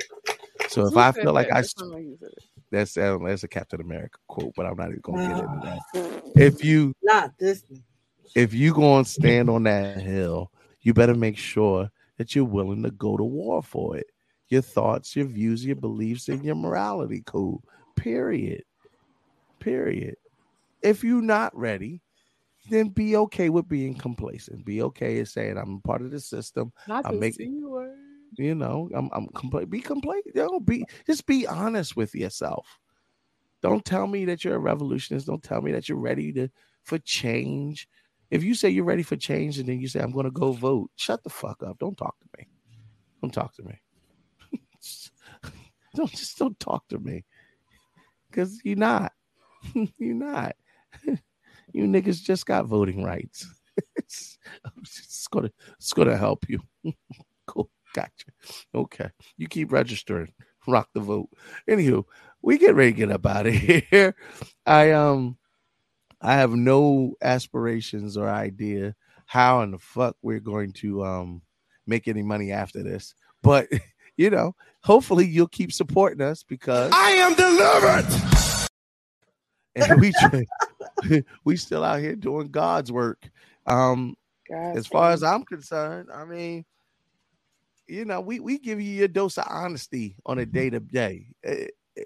So 0.68 0.88
if 0.88 0.94
Who 0.94 1.00
I 1.00 1.12
feel 1.12 1.34
like 1.34 1.50
that? 1.50 1.58
I 1.58 1.62
That 1.62 1.70
sound 1.70 1.92
like 1.92 2.04
you 2.04 2.18
said 2.20 2.30
it. 2.36 2.44
that's 2.72 2.98
um, 2.98 3.24
that's 3.26 3.44
a 3.44 3.48
Captain 3.48 3.82
America 3.82 4.18
quote, 4.28 4.54
but 4.56 4.66
I'm 4.66 4.78
not 4.78 4.90
even 4.90 5.02
gonna 5.02 5.28
get 5.28 5.44
into 5.44 5.68
that. 5.94 6.42
If 6.42 6.64
you 6.64 6.96
Not 7.04 7.38
this. 7.38 7.64
if 8.36 8.54
you 8.54 8.74
going 8.74 9.04
to 9.04 9.10
stand 9.10 9.50
on 9.50 9.64
that 9.64 9.98
hill, 9.98 10.52
you 10.82 10.94
better 10.94 11.16
make 11.16 11.38
sure 11.38 11.90
that 12.18 12.36
you're 12.36 12.46
willing 12.46 12.84
to 12.84 12.92
go 12.92 13.18
to 13.18 13.24
war 13.24 13.64
for 13.64 13.98
it. 13.98 14.08
Your 14.48 14.62
thoughts, 14.62 15.16
your 15.16 15.26
views, 15.26 15.64
your 15.66 15.76
beliefs, 15.76 16.30
and 16.30 16.44
your 16.44 16.56
morality 16.56 17.22
code. 17.22 17.62
Period. 18.00 18.64
Period. 19.60 20.16
If 20.82 21.04
you're 21.04 21.22
not 21.22 21.56
ready, 21.58 22.02
then 22.70 22.90
be 22.90 23.16
okay 23.16 23.50
with 23.50 23.68
being 23.68 23.96
complacent. 23.96 24.66
Be 24.66 24.82
okay 24.84 25.20
with 25.20 25.30
saying 25.30 25.58
I'm 25.58 25.82
part 25.82 26.02
of 26.02 26.12
the 26.12 26.20
system. 26.20 26.72
Not 26.88 27.06
I'm 27.06 27.20
making 27.20 27.64
you 28.38 28.56
know, 28.56 28.90
I'm 28.94 29.10
I'm 29.12 29.28
compl- 29.28 29.70
be 29.70 29.82
complacent. 29.82 30.36
Don't 30.36 30.66
be 30.66 30.86
just 31.06 31.26
be 31.26 31.48
honest 31.48 31.96
with 31.96 32.14
yourself. 32.14 32.80
Don't 33.62 33.84
tell 33.84 34.08
me 34.08 34.26
that 34.26 34.44
you're 34.44 34.56
a 34.56 34.60
revolutionist. 34.60 35.28
Don't 35.28 35.44
tell 35.44 35.62
me 35.62 35.72
that 35.72 35.90
you're 35.90 35.98
ready 35.98 36.32
to 36.34 36.50
for 36.84 37.00
change. 37.00 37.88
If 38.32 38.44
you 38.44 38.54
say 38.54 38.70
you're 38.70 38.86
ready 38.86 39.04
for 39.04 39.16
change 39.16 39.58
and 39.58 39.68
then 39.68 39.82
you 39.82 39.88
say 39.88 40.00
I'm 40.00 40.12
going 40.12 40.26
to 40.26 40.32
go 40.32 40.52
vote, 40.52 40.92
shut 40.96 41.24
the 41.24 41.30
fuck 41.30 41.64
up. 41.64 41.80
Don't 41.80 41.98
talk 41.98 42.16
to 42.20 42.28
me. 42.38 42.48
Don't 43.22 43.34
talk 43.34 43.56
to 43.56 43.64
me. 43.64 43.82
don't 45.96 46.12
just 46.12 46.38
don't 46.38 46.60
talk 46.60 46.88
to 46.90 47.00
me. 47.00 47.26
Cuz 48.32 48.60
you're 48.64 48.76
not. 48.76 49.14
you're 49.74 50.16
not. 50.16 50.56
you 51.74 51.86
niggas 51.86 52.22
just 52.22 52.46
got 52.46 52.66
voting 52.66 53.04
rights. 53.04 53.48
it's, 53.96 54.38
it's 54.84 55.28
to 55.28 55.52
it's 55.78 55.94
to 55.94 56.18
help 56.18 56.46
you. 56.50 56.60
cool. 57.48 57.70
Gotcha. 57.94 58.28
Okay. 58.74 59.10
You 59.38 59.48
keep 59.48 59.72
registering. 59.72 60.34
Rock 60.68 60.90
the 60.94 61.00
vote. 61.00 61.30
Anywho, 61.70 62.04
we 62.42 62.58
get 62.58 62.76
ready 62.76 62.92
to 62.92 62.98
get 62.98 63.12
up 63.12 63.26
out 63.26 63.48
of 63.48 63.54
here. 63.54 64.16
I 64.66 64.92
um 64.92 65.38
I 66.22 66.34
have 66.34 66.52
no 66.52 67.16
aspirations 67.22 68.18
or 68.18 68.30
idea 68.30 68.96
how 69.26 69.62
in 69.62 69.72
the 69.72 69.78
fuck 69.80 70.16
we're 70.22 70.40
going 70.40 70.74
to 70.74 71.04
um 71.04 71.42
make 71.88 72.08
any 72.08 72.22
money 72.22 72.52
after 72.52 72.84
this. 72.84 73.16
But 73.42 73.68
you 74.20 74.30
know, 74.30 74.54
hopefully 74.84 75.26
you'll 75.26 75.48
keep 75.48 75.72
supporting 75.72 76.20
us 76.20 76.44
because 76.44 76.92
I 76.94 77.12
am 77.12 77.36
delivered. 77.36 78.70
and 79.78 80.02
we 80.02 81.24
we 81.46 81.56
still 81.56 81.86
out 81.86 82.02
here 82.02 82.18
doing 82.18 82.50
God's 82.50 82.92
work. 82.92 83.30
Um 83.66 84.18
God 84.50 84.78
as 84.78 84.88
far 84.88 85.12
as 85.12 85.24
I'm 85.24 85.46
concerned, 85.46 86.10
I 86.14 86.26
mean, 86.26 86.66
you 87.88 88.04
know, 88.04 88.20
we 88.20 88.42
we 88.42 88.60
give 88.60 88.82
you 88.82 88.92
your 88.92 89.08
dose 89.08 89.38
of 89.38 89.46
honesty 89.50 90.18
on 90.26 90.38
a 90.38 90.46
day 90.46 90.70
to 90.70 90.82
day. 90.82 91.28
Eh, 91.46 91.68
eh, 91.98 92.04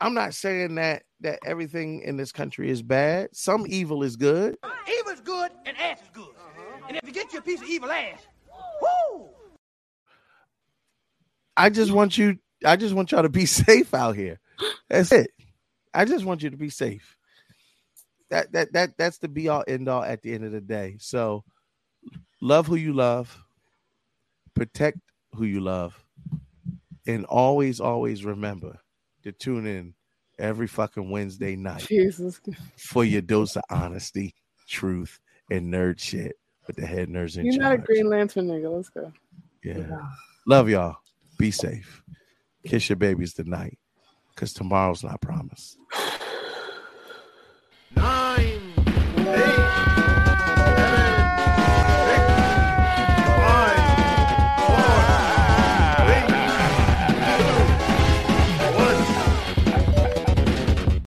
I'm 0.00 0.14
not 0.14 0.32
saying 0.32 0.76
that 0.76 1.02
that 1.20 1.40
everything 1.44 2.00
in 2.00 2.16
this 2.16 2.32
country 2.32 2.70
is 2.70 2.80
bad. 2.80 3.28
Some 3.32 3.66
evil 3.68 4.02
is 4.02 4.16
good. 4.16 4.56
Evil's 5.00 5.20
good 5.20 5.50
and 5.66 5.76
ass 5.76 6.00
is 6.00 6.08
good. 6.14 6.32
And 6.88 6.96
if 6.96 7.06
you 7.06 7.12
get 7.12 7.30
you 7.34 7.40
a 7.40 7.42
piece 7.42 7.60
of 7.60 7.68
evil 7.68 7.90
ass, 7.90 8.26
whoo! 8.80 9.31
I 11.56 11.70
just 11.70 11.92
want 11.92 12.16
you. 12.16 12.38
I 12.64 12.76
just 12.76 12.94
want 12.94 13.12
y'all 13.12 13.22
to 13.22 13.28
be 13.28 13.46
safe 13.46 13.92
out 13.94 14.16
here. 14.16 14.40
That's 14.88 15.12
it. 15.12 15.30
I 15.94 16.04
just 16.04 16.24
want 16.24 16.42
you 16.42 16.50
to 16.50 16.56
be 16.56 16.70
safe. 16.70 17.16
That 18.30 18.52
that 18.52 18.72
that 18.72 18.96
that's 18.96 19.18
the 19.18 19.28
be 19.28 19.48
all 19.48 19.64
end 19.68 19.88
all 19.88 20.02
at 20.02 20.22
the 20.22 20.32
end 20.32 20.44
of 20.44 20.52
the 20.52 20.60
day. 20.60 20.96
So 20.98 21.44
love 22.40 22.66
who 22.66 22.76
you 22.76 22.94
love, 22.94 23.36
protect 24.54 24.98
who 25.34 25.44
you 25.44 25.60
love, 25.60 26.02
and 27.06 27.26
always 27.26 27.80
always 27.80 28.24
remember 28.24 28.78
to 29.22 29.32
tune 29.32 29.66
in 29.66 29.94
every 30.38 30.66
fucking 30.66 31.10
Wednesday 31.10 31.56
night 31.56 31.86
Jesus. 31.86 32.40
for 32.76 33.04
your 33.04 33.20
dose 33.20 33.56
of 33.56 33.62
honesty, 33.68 34.34
truth, 34.66 35.20
and 35.50 35.72
nerd 35.72 35.98
shit 35.98 36.36
with 36.66 36.76
the 36.76 36.86
head 36.86 37.08
nerds 37.08 37.36
in 37.36 37.44
You're 37.44 37.58
not 37.58 37.74
a. 37.74 37.78
Green 37.78 38.08
Lantern 38.08 38.48
nigga. 38.48 38.74
Let's 38.74 38.88
go. 38.88 39.12
Yeah. 39.62 39.84
Love 40.46 40.68
y'all. 40.68 40.96
Be 41.42 41.50
safe. 41.50 42.04
Kiss 42.64 42.88
your 42.88 42.94
babies 42.94 43.34
tonight. 43.34 43.76
Cause 44.36 44.52
tomorrow's 44.52 45.02
not 45.02 45.20
promised. 45.20 45.76